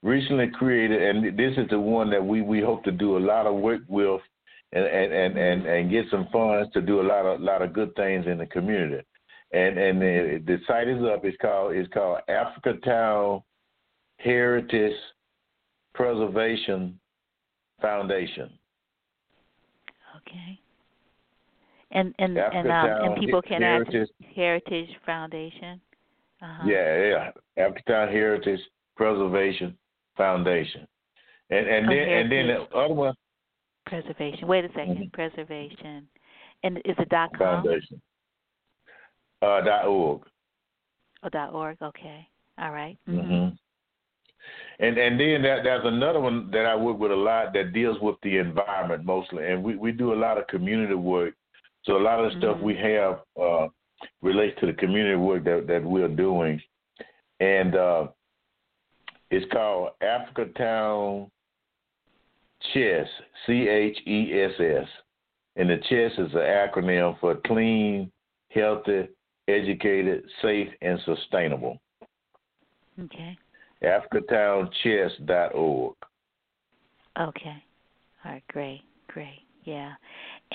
recently 0.04 0.50
created, 0.54 1.02
and 1.02 1.38
this 1.38 1.58
is 1.58 1.68
the 1.70 1.80
one 1.80 2.10
that 2.12 2.24
we 2.26 2.42
we 2.42 2.62
hope 2.62 2.84
to 2.84 2.92
do 2.92 3.18
a 3.18 3.20
lot 3.20 3.48
of 3.48 3.56
work 3.56 3.82
with, 3.88 4.22
and 4.74 4.86
and 4.86 5.14
and 5.14 5.38
and, 5.38 5.66
and 5.66 5.92
get 5.92 6.06
some 6.12 6.28
funds 6.32 6.72
to 6.74 6.82
do 6.82 7.02
a 7.02 7.04
lot 7.04 7.26
of 7.26 7.42
lot 7.42 7.62
of 7.62 7.74
good 7.74 7.96
things 7.96 8.26
in 8.28 8.38
the 8.38 8.46
community. 8.46 9.04
And 9.52 9.78
and 9.78 10.02
the, 10.02 10.44
the 10.46 10.58
site 10.68 10.88
is 10.88 11.04
up. 11.04 11.24
It's 11.24 11.38
called 11.42 11.76
it's 11.76 11.92
called 11.94 12.20
Africa 12.28 12.74
Town 12.84 13.42
Heritage 14.18 14.96
Preservation 15.94 17.00
Foundation. 17.82 18.52
Okay. 20.18 20.60
And 21.96 22.14
and 22.20 22.38
and 22.38 22.68
um 22.70 22.90
and 23.04 23.16
people 23.16 23.42
can 23.42 23.64
add 23.64 23.86
to 23.86 23.92
Heritage 23.92 24.10
Heritage 24.36 24.90
Foundation. 25.06 25.80
Uh-huh. 26.42 26.68
Yeah, 26.68 27.04
yeah. 27.08 27.32
Africa 27.66 28.08
Heritage 28.12 28.60
Preservation 28.98 29.78
Foundation. 30.18 30.86
And 31.50 31.66
and 31.68 31.86
Oh, 31.88 31.90
then 31.90 32.10
and 32.10 32.32
then 32.32 32.48
the 32.48 32.62
other 32.76 32.94
one 32.94 33.16
Preservation. 33.86 34.46
Wait 34.48 34.66
a 34.66 34.70
2nd 34.70 34.98
Mhm. 34.98 35.14
Preservation. 35.14 36.08
And 36.64 36.80
is 36.80 36.96
it 37.00 37.08
dot 37.10 37.30
com 37.38 37.64
Foundation. 37.64 38.02
Uh 39.42 39.62
dot 39.62 39.86
org. 39.88 40.24
or 41.24 41.30
dot 41.30 41.54
org? 41.54 41.78
Okay. 41.82 42.28
All 42.58 42.72
right. 42.72 42.98
hmm 43.06 43.50
And 44.80 44.98
and 44.98 45.18
then 45.18 45.44
that, 45.44 45.64
there's 45.64 45.86
another 45.86 46.20
one 46.20 46.52
that 46.52 46.66
I 46.66 46.76
work 46.76 47.00
with 47.00 47.12
a 47.12 47.16
lot 47.16 47.54
that 47.54 47.72
deals 47.72 47.98
with 48.02 48.18
the 48.22 48.38
environment 48.38 49.06
mostly, 49.06 49.46
and 49.50 49.64
we, 49.64 49.78
we 49.78 49.94
do 49.94 50.14
a 50.14 50.20
lot 50.26 50.38
of 50.38 50.46
community 50.48 50.94
work. 50.96 51.34
So 51.86 51.98
a 51.98 52.00
lot 52.00 52.20
of 52.20 52.32
the 52.32 52.38
stuff 52.40 52.58
Mhm. 52.58 52.64
we 52.64 52.76
have 52.76 53.22
uh, 53.40 53.68
relates 54.22 54.60
to 54.60 54.66
the 54.66 54.74
community 54.74 55.16
work 55.16 55.44
that 55.46 55.68
that 55.68 55.84
we're 55.84 56.08
doing, 56.08 56.60
and 57.40 57.76
uh, 57.76 58.08
it's 59.30 59.46
called 59.52 59.92
Africa 60.02 60.46
Town 60.58 61.30
Chess, 62.74 63.08
C 63.46 63.68
H 63.68 64.02
E 64.08 64.34
S 64.34 64.60
S, 64.60 64.88
and 65.56 65.70
the 65.70 65.78
Chess 65.78 66.18
is 66.18 66.34
an 66.34 66.40
acronym 66.40 67.20
for 67.20 67.36
Clean, 67.46 68.12
Healthy, 68.50 69.10
Educated, 69.48 70.28
Safe, 70.42 70.74
and 70.82 71.00
Sustainable. 71.02 71.80
Okay. 73.00 73.38
AfricaTownChess.org. 73.84 75.96
Okay. 77.20 77.64
All 78.24 78.32
right, 78.32 78.48
great, 78.48 78.82
great. 79.08 79.42
Yeah. 79.66 79.94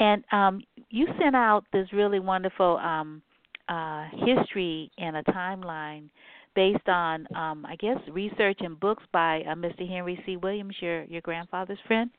And 0.00 0.24
um 0.32 0.62
you 0.90 1.06
sent 1.20 1.36
out 1.36 1.64
this 1.72 1.86
really 1.92 2.18
wonderful 2.18 2.78
um 2.78 3.22
uh 3.68 4.06
history 4.26 4.90
and 4.98 5.16
a 5.18 5.22
timeline 5.24 6.08
based 6.56 6.88
on 6.88 7.28
um 7.36 7.64
I 7.64 7.76
guess 7.76 7.98
research 8.10 8.58
and 8.60 8.80
books 8.80 9.04
by 9.12 9.42
uh, 9.42 9.54
Mr. 9.54 9.88
Henry 9.88 10.20
C. 10.26 10.36
Williams, 10.36 10.74
your 10.80 11.04
your 11.04 11.20
grandfather's 11.20 11.78
friend. 11.86 12.10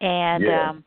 And 0.00 0.42
Yeah. 0.44 0.70
um 0.70 0.84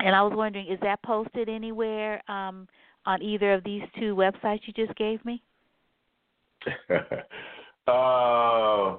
and 0.00 0.16
I 0.16 0.22
was 0.22 0.32
wondering 0.34 0.68
is 0.68 0.80
that 0.80 1.02
posted 1.02 1.48
anywhere 1.48 2.22
um 2.30 2.66
on 3.04 3.20
either 3.20 3.52
of 3.52 3.64
these 3.64 3.82
two 3.98 4.14
websites 4.14 4.60
you 4.66 4.72
just 4.72 4.96
gave 4.96 5.22
me? 5.24 5.42
uh, 7.88 8.96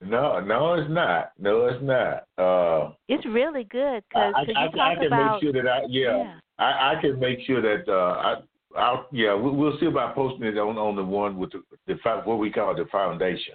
no, 0.00 0.40
no, 0.40 0.74
it's 0.74 0.90
not. 0.90 1.32
No, 1.38 1.66
it's 1.66 1.82
not. 1.82 2.24
Uh, 2.38 2.92
It's 3.08 3.24
really 3.26 3.64
good 3.64 4.02
I, 4.14 4.32
cuz 4.32 4.34
I, 4.56 4.62
you 4.64 4.80
I, 4.80 4.90
I 4.90 4.94
can 4.96 5.06
about 5.06 5.32
make 5.34 5.42
sure 5.42 5.62
that 5.62 5.70
I, 5.70 5.80
yeah, 5.88 6.16
yeah. 6.16 6.34
I, 6.58 6.92
I 6.96 7.00
can 7.00 7.18
make 7.18 7.40
sure 7.46 7.60
that 7.62 7.88
uh, 7.88 8.12
I, 8.74 8.78
I'll, 8.78 9.06
yeah, 9.12 9.34
we, 9.34 9.50
we'll 9.50 9.78
see 9.78 9.86
about 9.86 10.14
posting 10.14 10.44
it 10.46 10.58
on 10.58 10.76
on 10.78 10.96
the 10.96 11.04
one 11.04 11.36
with 11.36 11.52
the, 11.52 11.62
the 11.86 11.94
what 12.24 12.38
we 12.38 12.50
call 12.50 12.74
the 12.74 12.84
foundation. 12.86 13.54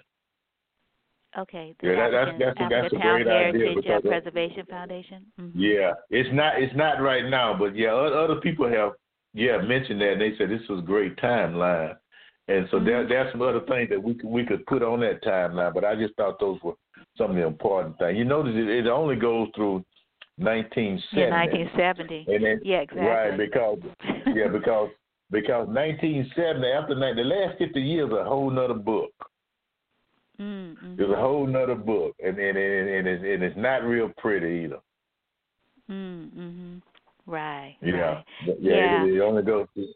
Okay. 1.38 1.76
the 1.80 1.88
Yeah, 1.90 1.96
that- 1.96 2.12
that's- 2.12 2.28
African- 2.28 2.40
that's 2.40 2.60
a- 2.60 2.64
that's 2.64 2.72
a 2.72 2.76
African 2.98 3.02
great 3.02 3.28
idea 3.28 3.34
Heritage 3.34 3.78
uh, 3.78 3.82
because 3.82 4.02
Preservation 4.02 4.66
Foundation. 4.66 5.26
Mhm. 5.40 5.52
Yeah, 5.54 5.94
it's 6.10 6.30
not 6.34 6.60
it's 6.62 6.76
not 6.76 7.02
right 7.02 7.26
now, 7.26 7.54
but 7.58 7.76
yeah, 7.76 7.94
other 7.94 8.38
people 8.42 8.68
have 8.68 8.94
yeah 9.34 9.58
mentioned 9.62 10.02
that 10.02 10.14
and 10.14 10.22
they 10.22 10.36
said 10.38 10.50
this 10.50 10.68
was 10.68 10.80
a 10.80 10.82
great 10.84 11.16
timeline, 11.18 11.96
and 12.50 12.68
so 12.70 12.80
there 12.80 13.04
Mhm. 13.06 13.10
there's 13.10 13.32
some 13.32 13.42
other 13.42 13.62
things 13.62 13.90
that 13.90 14.02
we 14.02 14.16
could 14.16 14.30
we 14.30 14.46
could 14.46 14.66
put 14.66 14.82
on 14.82 15.00
that 15.02 15.22
timeline, 15.24 15.74
but 15.74 15.86
I 15.86 15.96
just 15.96 16.16
thought 16.16 16.40
those 16.40 16.62
were 16.64 16.74
some 17.18 17.32
of 17.32 17.38
the 17.38 17.46
important 17.46 17.98
things. 18.00 18.18
You 18.18 18.26
notice 18.26 18.56
it, 18.56 18.68
it 18.70 18.88
only 18.88 19.16
goes 19.16 19.50
through 19.56 19.84
1970. 20.38 21.20
Yeah, 21.20 21.30
1970. 21.30 22.26
And 22.28 22.46
then, 22.46 22.62
Yeah, 22.64 22.80
exactly. 22.82 23.08
Right, 23.08 23.38
because 23.38 23.80
yeah, 24.36 24.48
because 24.52 24.90
because 25.32 25.68
1970 25.68 26.68
after 26.72 26.96
the 26.96 27.24
last 27.24 27.58
50 27.58 27.82
years 27.82 28.12
a 28.12 28.24
whole 28.24 28.50
nother 28.50 28.74
book. 28.74 29.12
mm 30.40 30.76
mhm. 30.78 30.98
There's 30.98 31.12
a 31.12 31.16
whole 31.16 31.46
nother 31.46 31.76
book, 31.76 32.16
and 32.24 32.38
and 32.40 32.58
and, 32.58 32.90
and, 32.90 33.08
it's, 33.08 33.24
and 33.24 33.44
it's 33.44 33.58
not 33.58 33.84
real 33.84 34.10
pretty 34.18 34.66
either. 34.66 34.80
Mm 35.90 36.30
mhm. 36.32 36.82
Right. 37.28 37.78
Yeah, 37.82 37.94
Right. 37.94 38.26
Yeah, 38.60 38.76
Yeah. 38.76 39.06
It, 39.06 39.14
it 39.14 39.22
only 39.22 39.44
goes 39.44 39.68
through. 39.74 39.94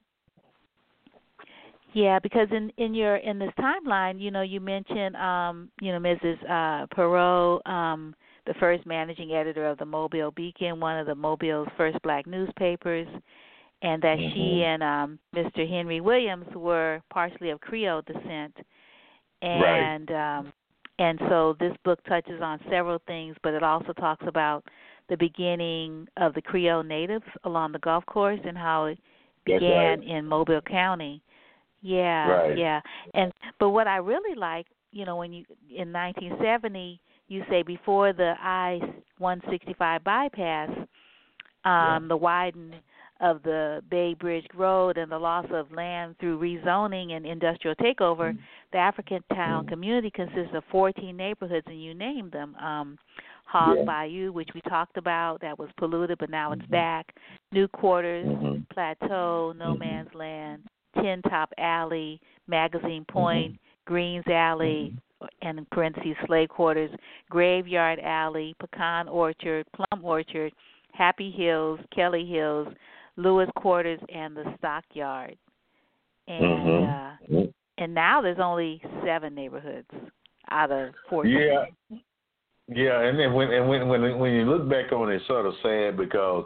Yeah, 1.93 2.19
because 2.19 2.47
in 2.51 2.71
in 2.77 2.93
your 2.93 3.17
in 3.17 3.39
this 3.39 3.51
timeline, 3.59 4.19
you 4.19 4.31
know, 4.31 4.41
you 4.41 4.59
mentioned 4.59 5.15
um, 5.15 5.69
you 5.79 5.91
know, 5.91 5.99
Mrs. 5.99 6.37
uh 6.43 6.87
Perot, 6.87 7.65
um, 7.67 8.15
the 8.45 8.53
first 8.59 8.85
managing 8.85 9.31
editor 9.31 9.67
of 9.67 9.77
the 9.77 9.85
Mobile 9.85 10.31
Beacon, 10.31 10.79
one 10.79 10.97
of 10.97 11.07
the 11.07 11.15
Mobile's 11.15 11.67
first 11.77 12.01
black 12.01 12.25
newspapers, 12.27 13.07
and 13.83 14.01
that 14.01 14.17
she 14.17 14.61
Mhm. 14.61 14.63
and 14.63 14.83
um 14.83 15.19
Mr. 15.35 15.69
Henry 15.69 16.01
Williams 16.01 16.47
were 16.55 17.01
partially 17.09 17.51
of 17.51 17.61
Creole 17.61 18.01
descent. 18.01 18.57
Right. 19.43 19.65
And 19.65 20.11
um 20.11 20.53
and 20.99 21.19
so 21.27 21.53
this 21.59 21.75
book 21.83 21.99
touches 22.05 22.41
on 22.41 22.59
several 22.69 22.99
things, 23.07 23.35
but 23.43 23.53
it 23.53 23.63
also 23.63 23.93
talks 23.93 24.25
about 24.27 24.63
the 25.09 25.17
beginning 25.17 26.07
of 26.17 26.33
the 26.33 26.41
Creole 26.41 26.83
natives 26.83 27.25
along 27.43 27.71
the 27.71 27.79
Gulf 27.79 28.05
Course 28.05 28.39
and 28.45 28.57
how 28.57 28.85
it 28.85 28.99
began 29.45 29.99
right. 29.99 30.07
in 30.07 30.25
Mobile 30.25 30.61
County. 30.61 31.21
Yeah, 31.83 32.29
Right. 32.29 32.57
yeah. 32.57 32.81
And 33.13 33.31
but 33.59 33.69
what 33.69 33.87
I 33.87 33.97
really 33.97 34.35
like, 34.35 34.65
you 34.91 35.05
know, 35.05 35.17
when 35.17 35.33
you 35.33 35.45
in 35.69 35.91
1970, 35.91 36.99
you 37.27 37.43
say 37.49 37.61
before 37.61 38.13
the 38.13 38.35
I-165 38.41 40.03
bypass, 40.03 40.69
um, 41.65 42.07
the 42.07 42.17
widen 42.17 42.73
of 43.19 43.41
the 43.43 43.81
Bay 43.89 44.13
Bridge 44.13 44.47
Road 44.55 44.97
and 44.97 45.11
the 45.11 45.17
loss 45.17 45.45
of 45.51 45.71
land 45.71 46.15
through 46.19 46.39
rezoning 46.39 47.11
and 47.13 47.25
industrial 47.25 47.75
takeover, 47.75 48.35
the 48.71 48.77
African 48.77 49.23
town 49.33 49.65
community 49.67 50.09
consists 50.11 50.53
of 50.53 50.63
14 50.71 51.15
neighborhoods, 51.15 51.65
and 51.67 51.81
you 51.81 51.93
named 51.93 52.31
them. 52.31 52.55
Um, 52.55 52.97
Hog 53.45 53.77
Yeah. 53.77 53.83
Bayou, 53.83 54.31
which 54.31 54.49
we 54.55 54.61
talked 54.61 54.97
about, 54.97 55.39
that 55.41 55.59
was 55.59 55.69
polluted, 55.77 56.17
but 56.17 56.29
now 56.29 56.53
it's 56.53 56.65
back. 56.67 57.13
New 57.51 57.67
Quarters, 57.67 58.25
Mhm. 58.25 58.67
Plateau, 58.69 59.53
No. 59.55 59.75
Man's 59.75 60.13
Land, 60.15 60.63
Tin 60.95 61.21
Top 61.23 61.51
Alley, 61.57 62.19
Magazine 62.47 63.05
Point, 63.09 63.57
Greens 63.85 64.25
Alley, 64.27 64.95
and 65.41 65.59
in 65.59 65.65
parentheses 65.71 66.15
Slave 66.27 66.49
Quarters, 66.49 66.91
Graveyard 67.29 67.99
Alley, 67.99 68.55
Pecan 68.59 69.07
Orchard, 69.07 69.65
Plum 69.73 70.03
Orchard, 70.03 70.53
Happy 70.91 71.31
Hills, 71.31 71.79
Kelly 71.95 72.25
Hills, 72.25 72.67
Lewis 73.15 73.49
Quarters, 73.55 73.99
and 74.13 74.35
the 74.35 74.43
Stockyard. 74.57 75.37
And 76.27 76.43
Mhm. 76.45 76.87
uh, 76.89 77.51
and 77.77 77.93
now 77.93 78.21
there's 78.21 78.39
only 78.39 78.81
seven 79.03 79.33
neighborhoods 79.35 79.89
out 80.49 80.71
of 80.71 80.93
fourteen. 81.09 81.35
Yeah. 81.37 81.65
Yeah, 82.69 83.01
and 83.01 83.19
then 83.19 83.33
when 83.33 83.51
and 83.51 83.67
when 83.67 83.89
when 83.89 84.19
when 84.19 84.33
you 84.33 84.45
look 84.45 84.69
back 84.69 84.93
on 84.93 85.11
it, 85.11 85.15
it's 85.15 85.27
sort 85.27 85.45
of 85.45 85.53
sad 85.61 85.97
because 85.97 86.45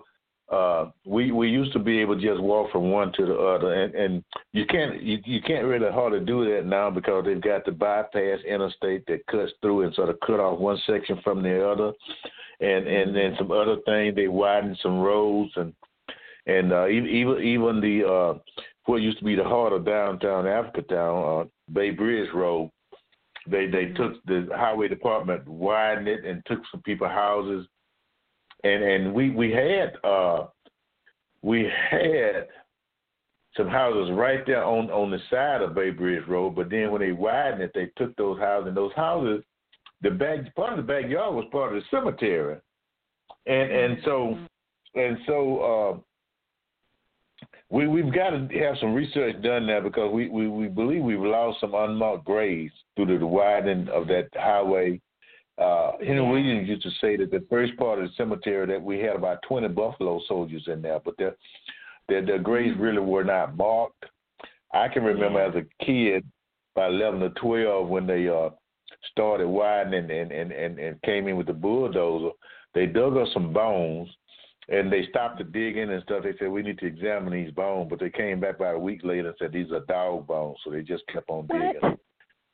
uh, 0.50 0.90
we 1.06 1.32
we 1.32 1.50
used 1.50 1.74
to 1.74 1.80
be 1.80 2.00
able 2.00 2.16
to 2.16 2.22
just 2.22 2.42
walk 2.42 2.72
from 2.72 2.90
one 2.90 3.12
to 3.14 3.26
the 3.26 3.36
other, 3.36 3.74
and 3.74 3.94
and 3.96 4.24
you 4.54 4.66
can't 4.66 5.02
you, 5.04 5.18
you 5.26 5.42
can't 5.42 5.66
really 5.66 5.92
hardly 5.92 6.22
do 6.22 6.46
that 6.50 6.66
now 6.66 6.90
because 6.90 7.26
they've 7.26 7.42
got 7.42 7.66
the 7.66 7.72
bypass 7.72 8.40
interstate 8.48 9.06
that 9.08 9.26
cuts 9.28 9.52
through 9.62 9.84
and 9.84 9.94
sort 9.94 10.10
of 10.10 10.20
cut 10.26 10.40
off 10.40 10.60
one 10.60 10.80
section 10.88 11.20
from 11.22 11.44
the 11.44 11.70
other, 11.70 11.92
and 12.62 12.88
and 12.88 13.14
then 13.14 13.36
some 13.38 13.52
other 13.52 13.76
things 13.86 14.16
they 14.16 14.30
widen 14.30 14.78
some 14.82 15.00
roads 15.00 15.52
and 15.58 15.74
and 16.46 16.72
uh, 16.72 16.88
even 16.88 17.44
even 17.44 17.82
the 17.82 18.08
uh, 18.08 18.40
what 18.86 19.02
used 19.02 19.20
to 19.20 19.26
be 19.26 19.36
the 19.36 19.44
heart 19.44 19.74
of 19.74 19.86
downtown 19.86 20.48
Africa 20.48 20.82
Town, 20.84 21.42
uh, 21.42 21.74
Bay 21.74 21.90
Bridge 21.90 22.30
Road. 22.34 22.72
They 23.48 23.68
they 23.68 23.88
took 23.88 24.14
the 24.26 24.48
highway 24.56 24.88
department 24.88 25.46
widened 25.46 26.08
it 26.08 26.24
and 26.24 26.42
took 26.46 26.60
some 26.72 26.82
people 26.84 27.10
houses 27.10 27.68
and 28.64 28.84
and 28.84 29.14
we 29.14 29.30
we 29.30 29.52
had 29.52 29.94
uh 30.04 30.48
we 31.42 31.70
had 31.92 32.48
some 33.56 33.68
houses 33.68 34.12
right 34.14 34.46
there 34.46 34.64
on 34.64 34.90
on 34.92 35.12
the 35.12 35.20
side 35.30 35.62
of 35.62 35.76
Bay 35.76 35.90
Bridge 35.90 36.28
Road, 36.28 36.56
but 36.56 36.70
then 36.70 36.92
when 36.92 37.02
they 37.02 37.12
widened 37.12 37.62
it, 37.62 37.72
they 37.74 37.92
took 37.98 38.16
those 38.16 38.40
houses. 38.40 38.68
And 38.68 38.78
those 38.78 38.94
houses, 38.96 39.44
the 40.02 40.12
back 40.12 40.56
part 40.56 40.78
of 40.78 40.86
the 40.86 40.94
backyard 40.94 41.36
was 41.36 41.46
part 41.52 41.76
of 41.76 41.82
the 41.82 41.88
cemetery, 41.90 42.58
and 43.46 43.72
and 43.72 43.98
so 44.06 44.38
and 44.96 45.18
so 45.26 46.04
uh, 47.44 47.48
we 47.70 47.88
we've 47.88 48.14
got 48.14 48.32
to 48.32 48.48
have 48.60 48.78
some 48.80 48.94
research 48.94 49.42
done 49.42 49.68
there 49.68 49.82
because 49.82 50.12
we 50.14 50.30
we, 50.30 50.48
we 50.48 50.68
believe 50.68 51.04
we've 51.04 51.20
lost 51.20 51.60
some 51.60 51.74
unmarked 51.74 52.26
graves 52.26 52.74
due 52.96 53.06
to 53.06 53.18
the 53.18 53.28
widening 53.28 53.90
of 53.90 54.08
that 54.08 54.30
highway 54.36 55.02
uh, 55.58 55.92
Henry. 56.00 56.22
Williams 56.22 56.70
used 56.70 56.84
to 56.84 56.92
say 57.02 57.18
that 57.18 57.32
the 57.32 57.46
first 57.50 57.76
part 57.78 58.00
of 58.00 58.06
the 58.06 58.14
cemetery 58.16 58.68
that 58.68 58.82
we 58.82 59.00
had 59.00 59.16
about 59.16 59.42
20 59.48 59.68
Buffalo 59.70 60.22
soldiers 60.28 60.64
in 60.68 60.82
there, 60.82 61.00
but 61.04 61.18
their 61.18 61.36
their, 62.08 62.26
their 62.26 62.40
graves 62.40 62.74
mm-hmm. 62.74 62.84
really 62.84 63.00
were 63.00 63.24
not 63.24 63.58
marked. 63.58 64.06
I 64.74 64.88
can 64.88 65.04
remember 65.04 65.40
yeah. 65.40 65.50
as 65.50 65.56
a 65.56 65.86
kid, 65.86 66.26
by 66.76 66.88
11 66.88 67.24
or 67.24 67.30
12, 67.30 67.88
when 67.88 68.06
they 68.06 68.28
uh, 68.28 68.50
started 69.12 69.48
widening 69.48 70.12
and, 70.12 70.32
and, 70.32 70.52
and, 70.52 70.80
and 70.80 71.02
came 71.02 71.28
in 71.28 71.38
with 71.38 71.48
the 71.48 71.54
bulldozer, 71.54 72.30
they 72.74 72.86
dug 72.86 73.18
up 73.18 73.28
some 73.34 73.52
bones 73.52 74.10
and 74.70 74.92
they 74.92 75.08
stopped 75.10 75.38
the 75.38 75.44
digging 75.44 75.90
and 75.90 76.04
stuff. 76.04 76.24
They 76.24 76.34
said 76.38 76.50
we 76.50 76.62
need 76.62 76.78
to 76.80 76.86
examine 76.86 77.34
these 77.34 77.52
bones, 77.52 77.88
but 77.90 78.00
they 78.00 78.10
came 78.10 78.40
back 78.40 78.58
about 78.58 78.76
a 78.76 78.80
week 78.80 79.02
later 79.04 79.30
and 79.30 79.38
said 79.40 79.52
these 79.52 79.72
are 79.72 79.80
dog 79.88 80.28
bones, 80.28 80.58
so 80.64 80.72
they 80.72 80.82
just 80.82 81.04
kept 81.08 81.30
on 81.30 81.48
digging. 81.48 81.80
What? 81.82 82.00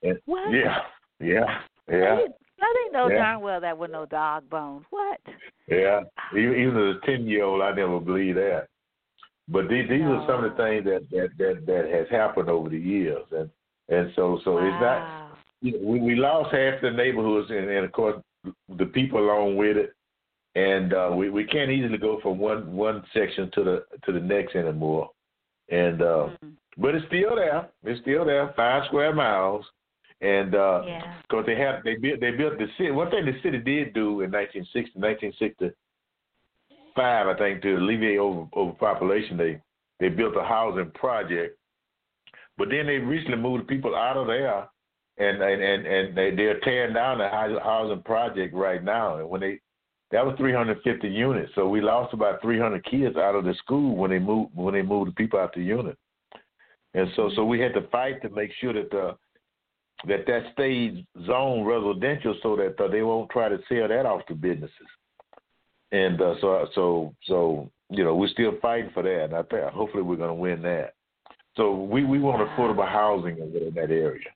And, 0.04 0.20
what? 0.26 0.54
Yeah, 0.54 0.80
yeah, 1.20 1.60
yeah. 1.90 2.20
I 2.62 2.74
didn't 2.78 2.94
know 2.94 3.10
yeah. 3.10 3.24
darn 3.24 3.42
well 3.42 3.62
that 3.62 3.78
were 3.78 3.88
no 3.88 4.06
dog 4.06 4.50
bones. 4.50 4.86
What? 4.90 5.20
Yeah, 5.68 6.02
even, 6.34 6.56
even 6.56 6.90
as 6.90 6.96
a 6.98 7.06
ten 7.06 7.28
year 7.28 7.44
old, 7.44 7.62
I 7.62 7.72
never 7.72 8.00
believed 8.00 8.38
that. 8.38 8.68
But 9.50 9.68
these, 9.68 9.90
these 9.90 10.02
no. 10.02 10.16
are 10.16 10.28
some 10.28 10.44
of 10.44 10.52
the 10.52 10.58
things 10.58 10.86
that, 10.86 11.10
that 11.12 11.30
that 11.38 11.66
that 11.66 11.92
has 11.94 12.08
happened 12.10 12.50
over 12.50 12.70
the 12.70 12.80
years, 12.80 13.26
and 13.32 13.50
and 13.90 14.12
so 14.16 14.40
so 14.44 14.54
wow. 14.54 14.68
it's 14.68 14.82
not. 14.82 15.24
You 15.62 15.74
know, 15.74 15.88
we 15.90 16.00
we 16.00 16.16
lost 16.16 16.54
half 16.54 16.82
the 16.82 16.92
neighborhoods, 16.92 17.50
and, 17.50 17.70
and 17.70 17.86
of 17.86 17.92
course 17.92 18.22
the 18.78 18.86
people 18.86 19.20
along 19.20 19.56
with 19.58 19.78
it, 19.78 19.94
and 20.56 20.94
uh, 20.94 21.12
we 21.14 21.30
we 21.30 21.46
can't 21.46 21.72
easily 21.72 21.98
go 21.98 22.20
from 22.22 22.38
one 22.38 22.74
one 22.74 23.04
section 23.14 23.50
to 23.54 23.64
the 23.64 23.86
to 24.06 24.12
the 24.12 24.20
next 24.20 24.56
anymore. 24.56 25.10
And 25.70 26.02
uh, 26.02 26.06
mm-hmm. 26.06 26.50
but 26.78 26.96
it's 26.96 27.06
still 27.08 27.36
there. 27.36 27.70
It's 27.84 28.02
still 28.02 28.26
there. 28.26 28.54
Five 28.56 28.84
square 28.88 29.14
miles 29.14 29.66
and 30.24 30.52
because 30.52 30.85
yeah. 30.88 31.42
they 31.45 31.56
have 31.56 31.84
they 31.84 31.95
built 31.95 32.22
they 32.22 32.32
built 32.32 32.58
the 32.58 32.68
city. 32.77 32.92
One 32.92 33.11
thing 33.11 33.26
the 33.26 33.34
city 33.43 33.58
did 33.58 33.93
do 33.93 34.22
in 34.22 34.32
1960, 34.32 34.98
1965, 34.98 37.27
I 37.27 37.34
think, 37.38 37.61
to 37.61 37.76
alleviate 37.76 38.19
over 38.19 38.48
overpopulation, 38.56 39.35
they 39.38 39.61
they 40.00 40.08
built 40.10 40.38
a 40.38 40.43
housing 40.43 40.92
project. 40.92 41.58
But 42.58 42.69
then 42.69 42.88
they 42.88 42.98
recently 42.98 43.38
moved 43.38 43.68
people 43.68 43.95
out 43.95 44.16
of 44.16 44.27
there, 44.27 44.69
and 45.18 45.42
and 45.42 45.61
and, 45.61 45.85
and 45.85 46.18
they 46.18 46.32
they're 46.32 46.61
tearing 46.61 46.93
down 46.93 47.18
the 47.18 47.27
housing 47.30 48.02
project 48.03 48.53
right 48.53 48.82
now. 48.82 49.18
And 49.18 49.30
when 49.30 49.42
they 49.42 49.60
that 50.11 50.26
was 50.26 50.38
350 50.38 51.10
units, 51.10 51.52
so 51.56 51.68
we 51.68 51.82
lost 51.82 52.14
about 52.14 52.42
300 52.42 52.85
kids 52.85 53.18
out 53.18 53.35
of 53.35 53.43
the 53.43 53.56
school 53.56 53.98
when 53.98 54.11
they 54.11 54.19
moved 54.19 54.56
when 54.56 54.74
they 54.74 54.84
moved 54.84 55.11
the 55.11 55.16
people 55.16 55.40
out 55.40 55.53
the 55.53 55.61
unit. 55.61 55.98
And 56.93 57.10
so 57.18 57.30
so 57.35 57.42
mm-hmm. 57.42 57.50
we 57.50 57.60
had 57.60 57.74
to 57.74 57.82
fight 57.88 58.22
to 58.22 58.30
make 58.30 58.52
sure 58.61 58.72
that 58.72 58.90
the 58.90 59.18
that 60.08 60.26
that 60.28 60.44
stays 60.54 61.04
zone 61.26 61.64
residential 61.64 62.36
so 62.44 62.56
that 62.56 62.80
uh, 62.80 62.88
they 62.88 63.02
won't 63.02 63.30
try 63.30 63.50
to 63.50 63.58
sell 63.70 63.88
that 63.88 64.06
off 64.06 64.26
to 64.28 64.36
businesses. 64.36 64.72
And 65.92 66.22
uh, 66.22 66.36
so 66.42 66.68
so 66.76 67.16
so 67.26 67.72
you 67.90 68.04
know 68.04 68.16
we're 68.16 68.28
still 68.30 68.54
fighting 68.62 68.92
for 68.94 69.04
that. 69.04 69.26
And 69.26 69.36
I 69.36 69.44
think 69.44 69.72
hopefully 69.74 70.04
we're 70.04 70.18
going 70.18 70.30
to 70.30 70.34
win 70.34 70.62
that. 70.64 70.96
So 71.56 71.76
we 71.76 72.04
we 72.04 72.20
want 72.20 72.48
affordable 72.48 72.88
housing 72.88 73.38
in 73.38 73.74
that 73.76 73.92
area. 73.92 74.30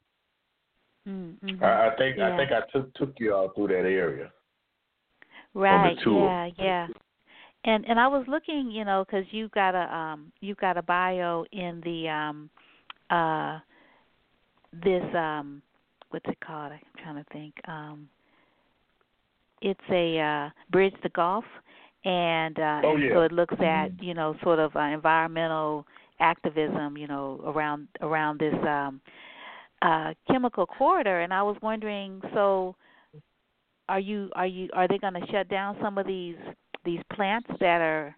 Mm-hmm. 1.07 1.63
I, 1.63 1.87
I 1.87 1.95
think 1.97 2.17
yeah. 2.17 2.33
I 2.33 2.37
think 2.37 2.51
I 2.51 2.61
took 2.71 2.93
took 2.95 3.13
you 3.19 3.33
all 3.33 3.49
through 3.55 3.67
that 3.69 3.87
area. 3.87 4.31
Right. 5.53 5.97
Yeah. 6.05 6.49
Yeah. 6.57 6.87
And 7.65 7.85
and 7.85 7.99
I 7.99 8.07
was 8.07 8.25
looking, 8.27 8.69
you 8.71 8.85
know, 8.85 9.03
because 9.05 9.25
you 9.31 9.49
got 9.49 9.73
a 9.73 9.93
um 9.93 10.31
you 10.41 10.55
got 10.55 10.77
a 10.77 10.83
bio 10.83 11.45
in 11.51 11.81
the 11.83 12.07
um 12.09 12.49
uh 13.09 13.59
this 14.73 15.03
um 15.15 15.61
what's 16.09 16.25
it 16.27 16.37
called? 16.45 16.71
I'm 16.71 16.79
trying 17.03 17.23
to 17.23 17.29
think. 17.31 17.53
Um 17.67 18.09
it's 19.61 19.79
a 19.91 20.19
uh 20.19 20.49
Bridge 20.71 20.95
the 21.03 21.09
Gulf 21.09 21.45
and 22.05 22.57
uh 22.59 22.81
oh, 22.83 22.93
and 22.93 23.03
yeah. 23.03 23.09
so 23.13 23.21
it 23.21 23.31
looks 23.31 23.55
at, 23.55 23.89
mm-hmm. 23.89 24.03
you 24.03 24.13
know, 24.13 24.35
sort 24.43 24.59
of 24.59 24.75
uh, 24.75 24.79
environmental 24.79 25.85
activism, 26.19 26.97
you 26.97 27.07
know, 27.07 27.41
around 27.45 27.87
around 28.01 28.39
this 28.39 28.55
um 28.67 29.01
uh 29.81 30.13
chemical 30.29 30.65
corridor 30.65 31.21
and 31.21 31.33
I 31.33 31.43
was 31.43 31.57
wondering 31.61 32.21
so 32.33 32.75
are 33.89 33.99
you 33.99 34.29
are 34.35 34.47
you 34.47 34.69
are 34.73 34.87
they 34.87 34.97
going 34.97 35.13
to 35.13 35.25
shut 35.31 35.49
down 35.49 35.77
some 35.81 35.97
of 35.97 36.05
these 36.05 36.35
these 36.85 36.99
plants 37.13 37.49
that 37.59 37.81
are, 37.81 38.15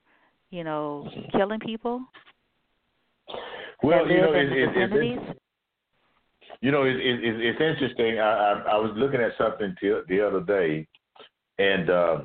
you 0.52 0.64
know, 0.64 1.10
killing 1.32 1.60
people? 1.60 2.02
Well, 3.84 4.08
you 4.08 4.22
know, 4.22 4.34
it, 4.34 4.52
it, 4.52 4.92
it? 4.94 5.38
You 6.62 6.72
know, 6.72 6.84
it, 6.84 6.96
it, 6.98 7.20
it's 7.24 7.62
interesting. 7.62 8.20
I, 8.20 8.24
I, 8.24 8.52
I 8.74 8.78
was 8.78 8.92
looking 8.96 9.22
at 9.22 9.32
something 9.38 9.76
t- 9.80 10.02
the 10.10 10.26
other 10.26 10.42
day, 10.42 10.88
and 11.58 11.90
uh, 11.90 12.18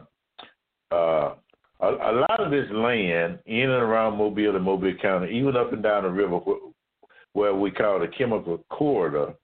uh, 0.91 1.35
a, 1.81 1.87
a 1.87 2.13
lot 2.21 2.41
of 2.41 2.51
this 2.51 2.67
land 2.73 3.39
in 3.47 3.71
and 3.71 3.71
around 3.83 4.19
Mobile 4.19 4.57
and 4.57 4.65
Mobile 4.65 4.95
County, 5.01 5.37
even 5.37 5.57
up 5.57 5.73
and 5.73 5.83
down 5.83 6.03
the 6.03 6.11
river, 6.11 6.41
where 7.33 7.55
we 7.55 7.71
call 7.71 8.01
the 8.01 8.09
chemical 8.09 8.65
corridor, 8.71 9.35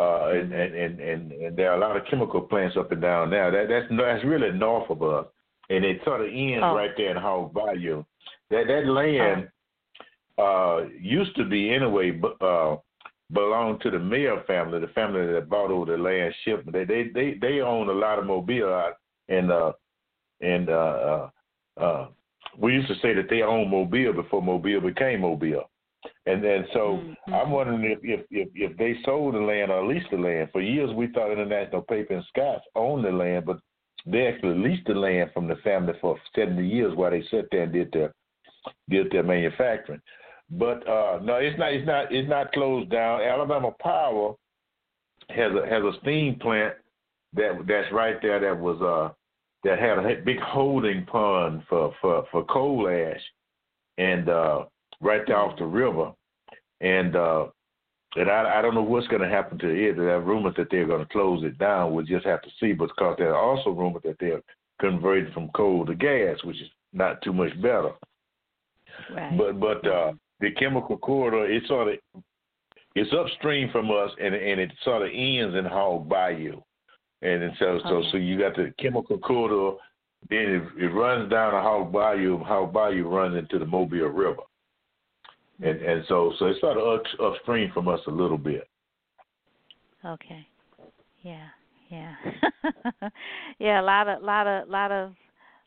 uh, 0.00 0.28
and, 0.30 0.52
and, 0.52 0.74
and, 1.00 1.32
and, 1.32 1.56
there 1.56 1.70
are 1.70 1.76
a 1.76 1.80
lot 1.80 1.96
of 1.96 2.02
chemical 2.10 2.40
plants 2.40 2.76
up 2.76 2.90
and 2.90 3.00
down 3.00 3.30
there. 3.30 3.50
That, 3.52 3.68
that's 3.68 3.86
that's 3.96 4.24
really 4.24 4.50
north 4.50 4.90
of 4.90 5.00
us, 5.02 5.26
and 5.70 5.84
it 5.84 6.00
sort 6.04 6.20
of 6.22 6.26
ends 6.26 6.62
Oh. 6.64 6.74
right 6.74 6.90
there 6.96 7.10
in 7.10 7.16
Hog 7.16 7.52
Bayou. 7.54 8.04
That 8.50 8.64
that 8.66 8.86
land 8.86 9.48
uh, 10.38 10.88
used 11.00 11.36
to 11.36 11.44
be 11.44 11.72
anyway, 11.72 12.10
but 12.10 12.40
uh, 12.44 12.76
belonged 13.32 13.80
to 13.80 13.90
the 13.90 13.96
Meaher 13.96 14.46
family, 14.46 14.80
the 14.80 14.88
family 14.88 15.32
that 15.32 15.48
bought 15.48 15.70
over 15.70 15.96
the 15.96 16.02
land 16.02 16.34
shipment. 16.44 16.72
They 16.72 16.84
they 16.84 17.10
they 17.14 17.38
they 17.40 17.60
own 17.60 17.88
a 17.88 17.92
lot 17.92 18.18
of 18.18 18.26
Mobile 18.26 18.72
out 18.72 18.94
and 19.28 19.50
uh 19.50 19.72
and 20.40 20.68
uh 20.68 20.72
uh, 20.72 21.30
uh 21.80 22.08
we 22.58 22.74
used 22.74 22.88
to 22.88 22.94
say 22.96 23.14
that 23.14 23.28
they 23.30 23.42
owned 23.42 23.70
Mobile 23.70 24.12
before 24.12 24.42
Mobile 24.42 24.80
became 24.80 25.22
Mobile. 25.22 25.68
And 26.26 26.44
then 26.44 26.66
so 26.72 27.00
Mm-hmm. 27.28 27.34
I'm 27.34 27.50
wondering 27.50 27.84
if, 27.84 27.98
if 28.02 28.26
if 28.30 28.48
if 28.54 28.76
they 28.76 28.96
sold 29.04 29.34
the 29.34 29.38
land 29.38 29.70
or 29.70 29.86
leased 29.86 30.10
the 30.10 30.18
land. 30.18 30.50
For 30.52 30.60
years 30.60 30.90
we 30.94 31.06
thought 31.08 31.32
International 31.32 31.82
Paper 31.82 32.14
and 32.14 32.24
Scotch 32.28 32.62
owned 32.74 33.04
the 33.04 33.10
land, 33.10 33.46
but 33.46 33.60
they 34.06 34.26
actually 34.26 34.58
leased 34.58 34.86
the 34.86 34.94
land 34.94 35.30
from 35.32 35.48
the 35.48 35.56
family 35.56 35.94
for 36.00 36.18
seventy 36.34 36.66
years 36.66 36.94
while 36.94 37.10
they 37.10 37.24
sat 37.30 37.46
there 37.50 37.62
and 37.62 37.72
did 37.72 37.90
their 37.92 38.12
did 38.90 39.10
their 39.10 39.22
manufacturing. 39.22 40.02
But 40.50 40.86
uh, 40.88 41.20
no, 41.22 41.36
it's 41.36 41.58
not. 41.58 41.72
It's 41.72 41.86
not. 41.86 42.12
It's 42.12 42.28
not 42.28 42.52
closed 42.52 42.90
down. 42.90 43.22
Alabama 43.22 43.72
Power 43.80 44.34
has 45.30 45.52
a 45.52 45.66
has 45.68 45.82
a 45.82 45.92
steam 46.02 46.38
plant 46.38 46.74
that 47.34 47.64
that's 47.66 47.92
right 47.92 48.16
there. 48.22 48.40
That 48.40 48.60
was 48.60 48.80
uh 48.82 49.14
that 49.64 49.78
had 49.78 49.98
a 49.98 50.22
big 50.22 50.38
holding 50.40 51.04
pond 51.06 51.62
for 51.68 51.94
for 52.00 52.26
for 52.30 52.44
coal 52.44 52.88
ash, 52.88 53.22
and 53.98 54.28
uh, 54.28 54.64
right 55.00 55.22
there 55.26 55.38
off 55.38 55.58
the 55.58 55.64
river, 55.64 56.12
and 56.80 57.16
uh, 57.16 57.46
and 58.16 58.30
I 58.30 58.58
I 58.58 58.62
don't 58.62 58.74
know 58.74 58.82
what's 58.82 59.08
going 59.08 59.22
to 59.22 59.28
happen 59.28 59.58
to 59.58 59.68
it. 59.68 59.96
There 59.96 60.14
are 60.14 60.20
rumors 60.20 60.54
that 60.58 60.68
they're 60.70 60.86
going 60.86 61.00
to 61.04 61.12
close 61.12 61.42
it 61.42 61.58
down. 61.58 61.92
We'll 61.92 62.04
just 62.04 62.26
have 62.26 62.42
to 62.42 62.50
see. 62.60 62.72
But 62.72 62.88
because 62.88 63.16
there 63.18 63.34
are 63.34 63.42
also 63.42 63.70
rumors 63.70 64.02
that 64.04 64.16
they're 64.20 64.42
converting 64.80 65.32
from 65.32 65.48
coal 65.56 65.86
to 65.86 65.94
gas, 65.94 66.36
which 66.44 66.60
is 66.60 66.68
not 66.92 67.22
too 67.22 67.32
much 67.32 67.54
better. 67.62 67.92
Right. 69.14 69.36
But 69.36 69.58
but 69.58 69.86
uh, 69.86 70.12
the 70.44 70.52
chemical 70.52 70.98
corridor, 70.98 71.50
it 71.50 71.62
sort 71.66 71.88
of 71.88 72.22
it's 72.94 73.12
upstream 73.12 73.70
from 73.70 73.90
us, 73.90 74.10
and 74.20 74.34
and 74.34 74.60
it 74.60 74.70
sort 74.84 75.02
of 75.02 75.08
ends 75.12 75.56
in 75.56 75.64
Hog 75.64 76.08
Bayou, 76.08 76.60
and 77.22 77.42
then 77.42 77.52
so 77.58 77.80
so 77.84 77.96
Okay. 77.96 78.08
so 78.10 78.16
you 78.18 78.38
got 78.38 78.56
the 78.56 78.72
chemical 78.78 79.18
corridor 79.18 79.78
then 80.30 80.38
it, 80.38 80.84
it 80.84 80.88
runs 80.88 81.30
down 81.30 81.52
to 81.52 81.60
Hog 81.60 81.92
Bayou. 81.92 82.42
Hog 82.42 82.72
Bayou 82.72 83.08
runs 83.08 83.36
into 83.36 83.58
the 83.58 83.66
Mobile 83.66 84.08
River, 84.08 84.42
and 85.62 85.80
and 85.82 86.04
so 86.08 86.32
so 86.38 86.46
it's 86.46 86.60
sort 86.60 86.78
of 86.78 87.00
up, 87.00 87.02
upstream 87.20 87.70
from 87.72 87.88
us 87.88 88.00
a 88.06 88.10
little 88.10 88.38
bit. 88.38 88.68
Okay. 90.04 90.46
Yeah. 91.22 91.46
Yeah. 91.90 92.14
yeah. 93.58 93.80
A 93.80 93.82
lot 93.82 94.08
of 94.08 94.22
lot 94.22 94.46
of 94.46 94.68
lot 94.68 94.90
of 94.90 95.12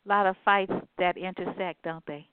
lot 0.06 0.26
of 0.26 0.36
fights 0.44 0.74
that 0.98 1.18
intersect, 1.18 1.84
don't 1.84 2.06
they? 2.08 2.28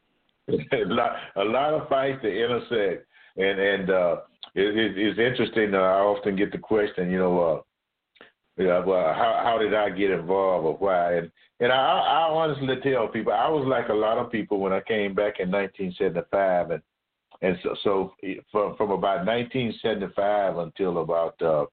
a 0.48 0.84
lot 0.86 1.16
a 1.36 1.44
lot 1.44 1.74
of 1.74 1.88
fights 1.88 2.20
that 2.22 2.28
intersect, 2.28 3.06
and 3.36 3.58
and 3.58 3.90
uh, 3.90 4.16
it, 4.54 4.76
it, 4.76 4.98
it's 4.98 5.18
interesting. 5.18 5.74
Uh, 5.74 5.78
I 5.78 6.00
often 6.00 6.36
get 6.36 6.52
the 6.52 6.58
question, 6.58 7.10
you 7.10 7.18
know. 7.18 7.40
Uh, 7.40 7.60
yeah, 8.56 8.84
well, 8.84 9.12
how 9.14 9.40
how 9.42 9.58
did 9.58 9.74
I 9.74 9.90
get 9.90 10.10
involved 10.10 10.66
or 10.66 10.74
why? 10.74 11.14
And 11.14 11.30
and 11.60 11.72
I 11.72 11.76
I 11.76 12.28
honestly 12.30 12.76
tell 12.82 13.08
people 13.08 13.32
I 13.32 13.48
was 13.48 13.66
like 13.66 13.88
a 13.88 13.94
lot 13.94 14.18
of 14.18 14.30
people 14.30 14.60
when 14.60 14.72
I 14.72 14.80
came 14.80 15.14
back 15.14 15.40
in 15.40 15.50
1975, 15.50 16.70
and 16.70 16.82
and 17.42 17.58
so 17.62 17.74
so 17.82 18.14
from 18.52 18.76
from 18.76 18.90
about 18.90 19.26
1975 19.26 20.58
until 20.58 20.98
about 20.98 21.40
uh, 21.42 21.64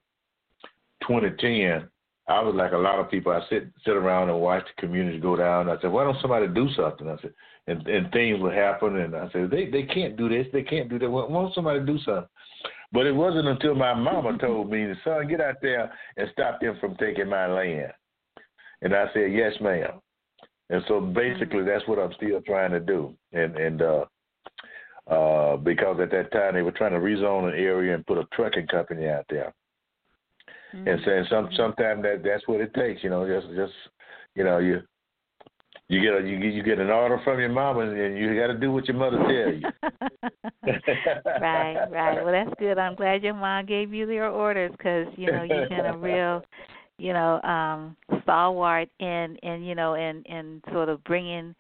2010, 1.08 1.88
I 2.28 2.42
was 2.42 2.56
like 2.56 2.72
a 2.72 2.78
lot 2.78 3.00
of 3.00 3.10
people. 3.10 3.32
I 3.32 3.42
sit 3.50 3.68
sit 3.86 3.96
around 3.96 4.30
and 4.30 4.40
watch 4.40 4.64
the 4.64 4.82
community 4.82 5.20
go 5.20 5.36
down. 5.36 5.70
I 5.70 5.80
said, 5.82 5.92
why 5.92 6.04
don't 6.04 6.22
somebody 6.22 6.48
do 6.48 6.70
something? 6.76 7.10
I 7.10 7.18
said, 7.22 7.34
and 7.68 7.86
and 7.88 8.12
things 8.12 8.40
would 8.42 8.54
happen, 8.54 8.98
and 8.98 9.16
I 9.16 9.30
said, 9.32 9.50
they 9.50 9.70
they 9.70 9.84
can't 9.84 10.18
do 10.18 10.30
this, 10.30 10.48
they 10.54 10.64
can't 10.64 10.90
do 10.90 11.00
that. 11.00 11.10
Why 11.10 11.28
don't 11.28 11.54
somebody 11.54 11.80
do 11.86 11.98
something? 12.06 12.30
But 12.92 13.06
it 13.06 13.16
wasn't 13.16 13.48
until 13.48 13.76
my 13.76 13.94
mama 13.94 14.38
told 14.42 14.70
me, 14.70 14.94
son, 15.04 15.28
get 15.28 15.42
out 15.42 15.56
there 15.62 15.92
and 16.18 16.30
stop 16.34 16.60
them 16.60 16.78
from 16.80 16.96
taking 16.96 17.30
my 17.30 17.48
land. 17.48 17.92
And 18.82 18.96
I 18.96 19.06
said, 19.14 19.32
yes, 19.32 19.54
ma'am. 19.62 20.02
And 20.70 20.84
so 20.88 21.02
basically, 21.02 21.64
that's 21.64 21.88
what 21.88 22.00
I'm 22.00 22.14
still 22.14 22.42
trying 22.42 22.72
to 22.72 22.80
do. 22.80 23.14
And 23.34 23.56
and 23.58 23.82
uh, 23.82 24.06
uh, 25.08 25.58
because 25.58 26.00
at 26.00 26.12
that 26.12 26.32
time 26.32 26.54
they 26.54 26.62
were 26.62 26.72
trying 26.72 26.94
to 26.94 27.00
rezone 27.00 27.52
an 27.52 27.60
area 27.60 27.94
and 27.94 28.06
put 28.06 28.18
a 28.18 28.28
trucking 28.34 28.68
company 28.68 29.08
out 29.08 29.26
there. 29.30 29.54
Mm-hmm. 30.74 30.88
And 30.88 31.02
saying 31.06 31.26
some 31.30 31.50
sometimes 31.56 32.04
that 32.04 32.22
that's 32.24 32.48
what 32.48 32.62
it 32.62 32.74
takes, 32.74 33.04
you 33.04 33.10
know, 33.10 33.28
just 33.28 33.54
just 33.56 33.74
you 34.36 34.44
know 34.44 34.60
you 34.60 34.82
you 35.90 36.02
get 36.02 36.14
a 36.14 36.26
you 36.26 36.40
get 36.40 36.54
you 36.54 36.64
get 36.64 36.80
an 36.80 36.90
order 36.90 37.20
from 37.24 37.40
your 37.40 37.50
mama 37.50 37.82
and 37.82 38.18
you 38.18 38.40
got 38.40 38.48
to 38.48 38.58
do 38.58 38.72
what 38.72 38.88
your 38.88 38.96
mother 38.96 39.18
tell 39.18 39.54
you. 39.54 39.62
right, 41.42 41.86
right. 41.92 42.24
Well, 42.24 42.32
that's 42.32 42.58
good. 42.58 42.78
I'm 42.78 42.96
glad 42.96 43.24
your 43.24 43.34
mom 43.34 43.66
gave 43.66 43.94
you 43.94 44.10
your 44.10 44.30
orders 44.30 44.72
because 44.72 45.08
you 45.18 45.30
know 45.30 45.44
you've 45.44 45.70
been 45.70 45.86
a 45.86 45.98
real, 45.98 46.44
you 46.98 47.12
know, 47.12 47.42
um 47.42 47.98
stalwart 48.24 48.88
in 49.00 49.38
in 49.44 49.64
you 49.64 49.76
know 49.76 49.96
in 49.96 50.24
in 50.28 50.62
sort 50.72 50.88
of 50.88 51.04
bringing 51.04 51.54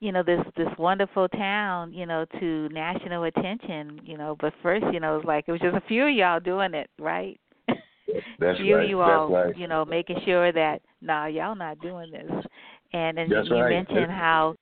you 0.00 0.12
know 0.12 0.22
this 0.22 0.40
this 0.56 0.68
wonderful 0.78 1.28
town 1.28 1.92
you 1.92 2.06
know 2.06 2.26
to 2.40 2.68
national 2.70 3.24
attention 3.24 4.00
you 4.04 4.18
know 4.18 4.36
but 4.40 4.52
first 4.62 4.84
you 4.92 5.00
know 5.00 5.14
it 5.14 5.18
was 5.18 5.24
like 5.24 5.44
it 5.46 5.52
was 5.52 5.60
just 5.60 5.76
a 5.76 5.88
few 5.88 6.06
of 6.06 6.14
y'all 6.14 6.40
doing 6.40 6.74
it 6.74 6.90
right 6.98 7.40
that's 8.38 8.58
few 8.58 8.76
right. 8.76 8.88
you 8.88 9.00
all 9.00 9.28
right. 9.28 9.56
you 9.56 9.66
know 9.66 9.84
making 9.84 10.16
sure 10.24 10.52
that 10.52 10.80
nah 11.00 11.26
y'all 11.26 11.54
not 11.54 11.80
doing 11.80 12.10
this 12.10 12.30
and 12.92 13.18
and 13.18 13.30
That's 13.30 13.48
you 13.48 13.54
right. 13.56 13.70
mentioned 13.70 14.10
how 14.10 14.56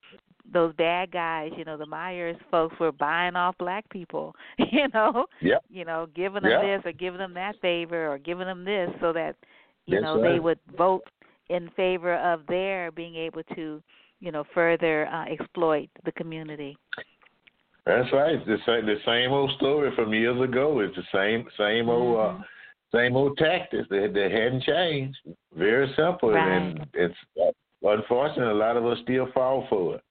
those 0.53 0.75
bad 0.75 1.11
guys, 1.11 1.51
you 1.57 1.65
know, 1.65 1.77
the 1.79 1.87
Meahers 1.87 2.37
folks 2.51 2.79
were 2.79 2.93
buying 2.93 3.35
off 3.35 3.57
black 3.59 3.89
people, 3.89 4.35
you 4.59 4.89
know, 4.93 5.27
Yep. 5.41 5.65
you 5.71 5.85
know, 5.85 6.07
giving 6.15 6.43
them 6.43 6.51
Yep. 6.51 6.63
this 6.63 6.91
or 6.91 6.93
giving 6.93 7.19
them 7.19 7.35
that 7.35 7.59
favor 7.61 8.13
or 8.13 8.19
giving 8.19 8.47
them 8.47 8.65
this 8.65 8.91
so 9.01 9.13
that 9.13 9.37
you 9.87 10.01
That's 10.01 10.05
know 10.05 10.21
they 10.21 10.41
would 10.41 10.59
vote 10.77 11.05
in 11.49 11.71
favor 11.71 12.15
of 12.17 12.47
their 12.47 12.91
being 12.93 13.17
able 13.17 13.43
to, 13.55 13.83
you 14.21 14.33
know, 14.33 14.45
further 14.55 15.07
uh, 15.09 15.27
exploit 15.27 15.89
the 16.05 16.13
community. 16.13 16.77
That's 17.87 18.11
right. 18.13 18.45
The 18.47 18.57
same 18.67 18.87
the 18.87 18.97
same 19.05 19.31
old 19.31 19.51
story 19.57 19.91
from 19.95 20.15
years 20.15 20.41
ago. 20.41 20.81
It's 20.81 20.97
the 20.97 21.03
same 21.13 21.47
same 21.59 21.89
old 21.89 22.19
uh, 22.19 22.43
same 22.95 23.17
old 23.17 23.37
tactics 23.37 23.89
that 23.91 24.13
that 24.15 24.31
hadn't 24.31 24.63
changed. 24.63 25.19
Very 25.57 25.93
simple, 25.97 26.35
and 26.37 26.87
it's 26.95 27.15
unfortunate. 27.83 28.53
A 28.53 28.55
lot 28.55 28.77
of 28.77 28.87
us 28.87 28.99
still 29.03 29.29
fall 29.33 29.67
for 29.69 29.97
it. 29.97 30.03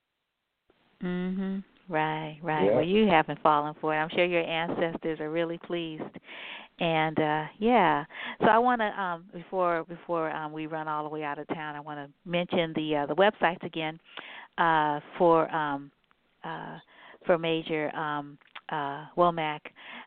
Mhm. 1.04 1.64
Right, 1.90 2.40
right. 2.42 2.66
Yeah. 2.66 2.76
Well, 2.76 2.84
you 2.84 3.08
haven't 3.08 3.42
fallen 3.42 3.74
for 3.82 3.94
it. 3.94 3.98
I'm 3.98 4.10
sure 4.10 4.26
your 4.26 4.44
ancestors 4.44 5.20
are 5.20 5.30
really 5.30 5.58
pleased. 5.58 6.04
And 6.80 7.20
uh 7.20 7.46
yeah. 7.60 8.06
So 8.40 8.48
I 8.48 8.58
want 8.58 8.82
to 8.82 9.00
um 9.00 9.26
before 9.34 9.84
before 9.84 10.32
um 10.32 10.54
we 10.54 10.66
run 10.66 10.88
all 10.88 11.04
the 11.04 11.10
way 11.10 11.24
out 11.24 11.40
of 11.40 11.48
town, 11.50 11.76
I 11.76 11.80
want 11.82 12.00
to 12.00 12.30
mention 12.30 12.74
the 12.74 12.96
uh 12.96 13.06
the 13.06 13.16
websites 13.16 13.64
again 13.64 14.00
uh 14.58 15.02
for 15.18 15.54
um 15.54 15.92
uh 16.44 16.80
for 17.26 17.38
Major 17.38 17.96
um 17.96 18.38
uh 18.74 19.06
Womack. 19.18 19.62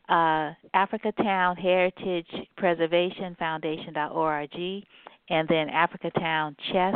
Uh 0.08 0.52
Africa 0.74 1.12
Town 1.22 1.56
Heritage 1.56 2.26
Preservation 2.56 3.36
Foundation.org 3.38 4.84
and 5.28 5.48
then 5.48 5.68
Africa 5.68 6.10
Town 6.18 6.56
Chess 6.72 6.94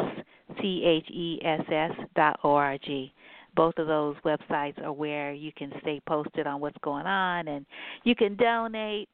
C 0.61 0.83
H 0.85 1.11
E 1.11 1.41
S 1.45 1.93
dot 2.15 2.41
O 2.45 2.55
R 2.55 2.77
G 2.79 3.13
both 3.57 3.77
of 3.79 3.87
those 3.87 4.17
websites 4.25 4.81
are 4.83 4.93
where 4.93 5.33
you 5.33 5.53
can 5.57 5.73
stay 5.81 6.01
posted 6.07 6.47
on 6.47 6.61
what's 6.61 6.79
going 6.83 7.07
on 7.07 7.49
and 7.49 7.67
you 8.05 8.15
can 8.15 8.37
donate 8.37 9.09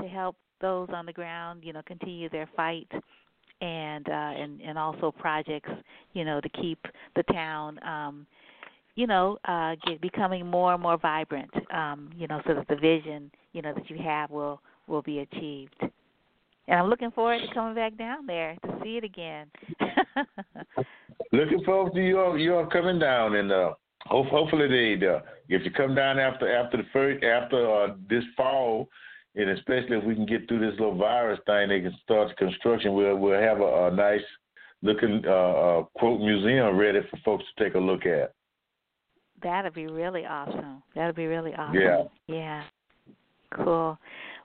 to 0.00 0.06
help 0.06 0.36
those 0.60 0.88
on 0.92 1.06
the 1.06 1.12
ground 1.12 1.60
you 1.64 1.72
know 1.72 1.82
continue 1.86 2.28
their 2.28 2.48
fight 2.56 2.88
and 3.60 4.08
uh 4.08 4.12
and 4.12 4.60
and 4.60 4.78
also 4.78 5.10
projects 5.10 5.70
you 6.12 6.24
know 6.24 6.40
to 6.40 6.48
keep 6.50 6.78
the 7.16 7.22
town 7.24 7.78
um 7.82 8.26
you 8.94 9.06
know 9.06 9.38
uh 9.46 9.74
get 9.86 10.00
becoming 10.00 10.46
more 10.46 10.72
and 10.74 10.82
more 10.82 10.98
vibrant 10.98 11.50
um 11.72 12.10
you 12.16 12.26
know 12.26 12.40
so 12.46 12.54
that 12.54 12.66
the 12.68 12.76
vision 12.76 13.30
you 13.52 13.62
know 13.62 13.72
that 13.74 13.88
you 13.88 13.96
have 13.98 14.30
will 14.30 14.60
will 14.86 15.02
be 15.02 15.20
achieved 15.20 15.74
and 15.80 16.78
i'm 16.78 16.88
looking 16.88 17.10
forward 17.10 17.40
to 17.46 17.54
coming 17.54 17.74
back 17.74 17.96
down 17.96 18.26
there 18.26 18.56
to 18.64 18.78
see 18.82 18.96
it 18.96 19.04
again 19.04 19.46
Looking 21.32 21.62
forward 21.64 21.92
to 21.94 22.00
you 22.00 22.18
all 22.18 22.38
you 22.38 22.54
all 22.54 22.66
coming 22.66 22.98
down 22.98 23.36
and 23.36 23.52
uh 23.52 23.74
hope, 24.06 24.26
hopefully 24.26 24.68
they 24.68 25.06
uh, 25.06 25.20
if 25.48 25.64
you 25.64 25.70
come 25.70 25.94
down 25.94 26.18
after 26.18 26.52
after 26.52 26.78
the 26.78 26.86
first 26.92 27.22
after 27.22 27.84
uh, 27.84 27.94
this 28.08 28.24
fall 28.36 28.88
and 29.36 29.50
especially 29.50 29.96
if 29.96 30.04
we 30.04 30.14
can 30.16 30.26
get 30.26 30.48
through 30.48 30.58
this 30.58 30.78
little 30.80 30.96
virus 30.96 31.38
thing 31.46 31.68
they 31.68 31.80
can 31.80 31.94
start 32.02 32.28
the 32.28 32.34
construction 32.34 32.94
we'll 32.94 33.16
we'll 33.16 33.40
have 33.40 33.60
a, 33.60 33.86
a 33.86 33.90
nice 33.94 34.24
looking 34.82 35.22
uh, 35.26 35.30
uh 35.30 35.82
quote 35.94 36.20
museum 36.20 36.76
ready 36.76 37.00
for 37.10 37.16
folks 37.24 37.44
to 37.56 37.64
take 37.64 37.74
a 37.74 37.78
look 37.78 38.06
at. 38.06 38.32
That'd 39.42 39.74
be 39.74 39.86
really 39.86 40.24
awesome. 40.26 40.82
That'd 40.94 41.16
be 41.16 41.26
really 41.26 41.54
awesome. 41.54 41.80
Yeah. 41.80 42.02
Yeah. 42.26 42.62
Cool. 43.54 43.98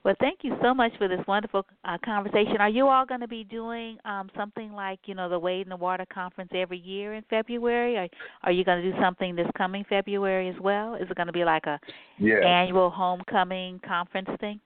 Well, 0.04 0.14
thank 0.20 0.40
you 0.42 0.56
so 0.62 0.72
much 0.72 0.92
for 0.98 1.08
this 1.08 1.20
wonderful 1.26 1.64
uh, 1.84 1.98
conversation. 2.04 2.56
Are 2.60 2.68
you 2.68 2.88
all 2.88 3.04
going 3.04 3.20
to 3.20 3.28
be 3.28 3.42
doing 3.44 3.98
um, 4.04 4.30
something 4.36 4.72
like, 4.72 5.00
you 5.06 5.14
know, 5.14 5.28
the 5.28 5.38
Wade 5.38 5.66
in 5.66 5.68
the 5.68 5.76
Water 5.76 6.06
conference 6.12 6.50
every 6.54 6.78
year 6.78 7.14
in 7.14 7.24
February? 7.28 7.96
Or 7.96 8.08
are 8.44 8.52
you 8.52 8.64
going 8.64 8.82
to 8.82 8.92
do 8.92 8.96
something 9.00 9.34
this 9.34 9.48
coming 9.56 9.84
February 9.88 10.48
as 10.48 10.54
well? 10.60 10.94
Is 10.94 11.08
it 11.10 11.16
going 11.16 11.26
to 11.26 11.32
be 11.32 11.44
like 11.44 11.66
a 11.66 11.78
Yeah. 12.18 12.36
annual 12.38 12.90
homecoming 12.90 13.80
conference 13.86 14.28
thing? 14.40 14.60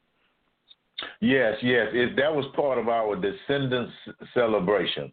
Yes, 1.21 1.55
yes. 1.63 1.89
It, 1.93 2.17
that 2.17 2.35
was 2.35 2.45
part 2.55 2.79
of 2.79 2.89
our 2.89 3.17
descendants 3.17 3.93
celebration. 4.35 5.11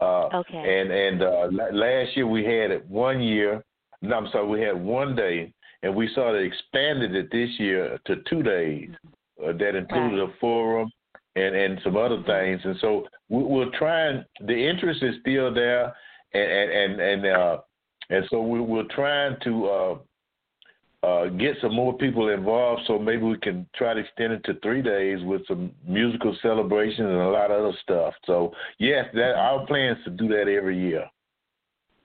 Uh, 0.00 0.28
Okay. 0.34 0.80
And 0.80 0.90
and 0.90 1.22
uh, 1.22 1.48
la- 1.52 1.70
last 1.72 2.16
year 2.16 2.26
we 2.26 2.44
had 2.44 2.72
it 2.72 2.84
one 2.88 3.20
year. 3.20 3.62
No, 4.04 4.16
I'm 4.16 4.28
sorry, 4.32 4.46
we 4.46 4.60
had 4.60 4.82
one 4.82 5.16
day, 5.16 5.52
and 5.82 5.94
we 5.94 6.12
sort 6.14 6.36
of 6.36 6.42
expanded 6.42 7.14
it 7.14 7.30
this 7.32 7.50
year 7.58 7.98
to 8.06 8.16
two 8.28 8.42
days. 8.42 8.90
Uh, 9.42 9.52
that 9.52 9.74
included 9.74 10.20
a 10.20 10.32
forum 10.40 10.90
and 11.34 11.56
and 11.56 11.80
some 11.82 11.96
other 11.96 12.22
things. 12.24 12.60
And 12.64 12.76
so 12.80 13.06
we, 13.28 13.42
we're 13.42 13.76
trying. 13.78 14.24
The 14.46 14.54
interest 14.54 15.02
is 15.02 15.14
still 15.20 15.52
there, 15.52 15.94
and 16.32 16.42
and 16.42 17.00
and 17.00 17.00
and, 17.00 17.26
uh, 17.26 17.58
and 18.10 18.24
so 18.30 18.42
we, 18.42 18.60
we're 18.60 18.88
trying 18.94 19.36
to. 19.44 19.66
Uh, 19.66 19.98
uh, 21.04 21.26
get 21.26 21.54
some 21.60 21.74
more 21.74 21.92
people 21.98 22.30
involved 22.30 22.80
so 22.86 22.98
maybe 22.98 23.22
we 23.24 23.36
can 23.36 23.66
try 23.76 23.92
to 23.92 24.00
extend 24.00 24.32
it 24.32 24.42
to 24.42 24.54
three 24.60 24.80
days 24.80 25.18
with 25.24 25.46
some 25.46 25.70
musical 25.86 26.34
celebrations 26.40 27.06
and 27.06 27.20
a 27.20 27.28
lot 27.28 27.50
of 27.50 27.62
other 27.62 27.76
stuff. 27.82 28.14
So 28.24 28.54
yes, 28.78 29.04
that 29.12 29.34
our 29.34 29.66
plan 29.66 29.98
is 29.98 30.04
to 30.04 30.10
do 30.10 30.28
that 30.28 30.48
every 30.48 30.80
year. 30.80 31.04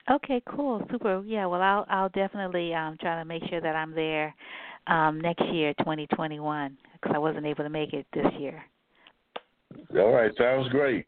Okay, 0.10 0.42
cool, 0.48 0.82
super. 0.90 1.22
Yeah, 1.26 1.46
well, 1.46 1.62
I'll 1.62 1.86
I'll 1.90 2.10
definitely 2.10 2.74
um 2.74 2.98
try 3.00 3.18
to 3.18 3.26
make 3.26 3.44
sure 3.50 3.62
that 3.62 3.76
I'm 3.76 3.94
there 3.94 4.34
um 4.88 5.22
next 5.22 5.46
year, 5.52 5.74
2021, 5.80 6.78
because 6.94 7.12
I 7.16 7.20
wasn't 7.20 7.46
able 7.46 7.64
to 7.64 7.70
make 7.70 7.94
it 7.94 8.08
this 8.14 8.26
year. 8.40 8.64
All 9.96 10.12
right, 10.12 10.32
sounds 10.38 10.68
great. 10.70 11.06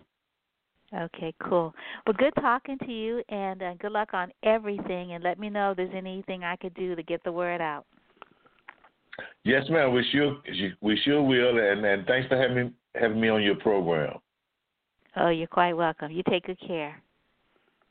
Okay, 0.94 1.34
cool. 1.42 1.74
Well, 2.06 2.16
good 2.18 2.34
talking 2.36 2.78
to 2.80 2.92
you, 2.92 3.24
and 3.30 3.64
uh, 3.64 3.74
good 3.76 3.94
luck 3.94 4.10
on 4.14 4.32
everything. 4.44 5.14
And 5.14 5.24
let 5.24 5.40
me 5.40 5.50
know 5.50 5.72
if 5.72 5.78
there's 5.78 5.96
anything 5.96 6.44
I 6.44 6.58
could 6.58 6.74
do 6.74 6.96
to 6.96 7.04
get 7.04 7.24
the 7.24 7.32
word 7.32 7.62
out. 7.62 7.86
Yes, 9.44 9.64
ma'am. 9.70 9.94
We 9.94 10.06
sure 10.12 10.38
we 10.82 11.00
sure 11.04 11.24
will, 11.24 11.58
and 11.58 11.84
and 11.86 12.06
thanks 12.06 12.28
for 12.28 12.38
having 12.38 12.56
me 12.56 12.72
having 12.96 13.20
me 13.20 13.30
on 13.30 13.42
your 13.42 13.56
program. 13.56 14.20
Oh, 15.16 15.30
you're 15.30 15.48
quite 15.48 15.74
welcome. 15.74 16.12
You 16.12 16.24
take 16.30 16.46
good 16.46 16.60
care. 16.60 17.02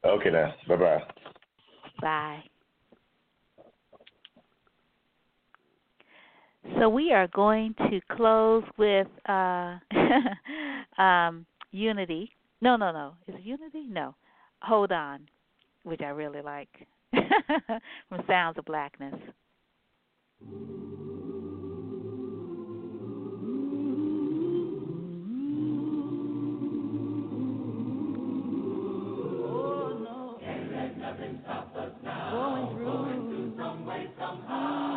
Okay, 0.05 0.31
now. 0.31 0.55
Bye 0.69 0.77
bye. 0.77 1.03
Bye. 2.01 2.43
So 6.79 6.89
we 6.89 7.13
are 7.13 7.27
going 7.29 7.75
to 7.91 8.01
close 8.17 8.65
with 8.79 9.07
uh, 9.29 9.79
um, 11.03 11.47
Unity. 11.73 12.31
No, 12.61 12.77
no, 12.77 12.93
no. 12.93 13.15
Is 13.27 13.35
it 13.35 13.43
Unity? 13.43 13.87
No. 13.89 14.15
Hold 14.63 14.93
on, 14.93 15.27
which 15.85 16.01
I 16.03 16.09
really 16.09 16.43
like 16.43 16.69
from 18.09 18.23
Sounds 18.27 18.59
of 18.59 18.65
Blackness. 18.67 19.15
Going 31.51 32.77
through. 32.77 32.85
Going 32.85 33.29
through 33.29 33.53
some 33.59 33.87
way, 33.87 34.07
somehow. 34.19 34.90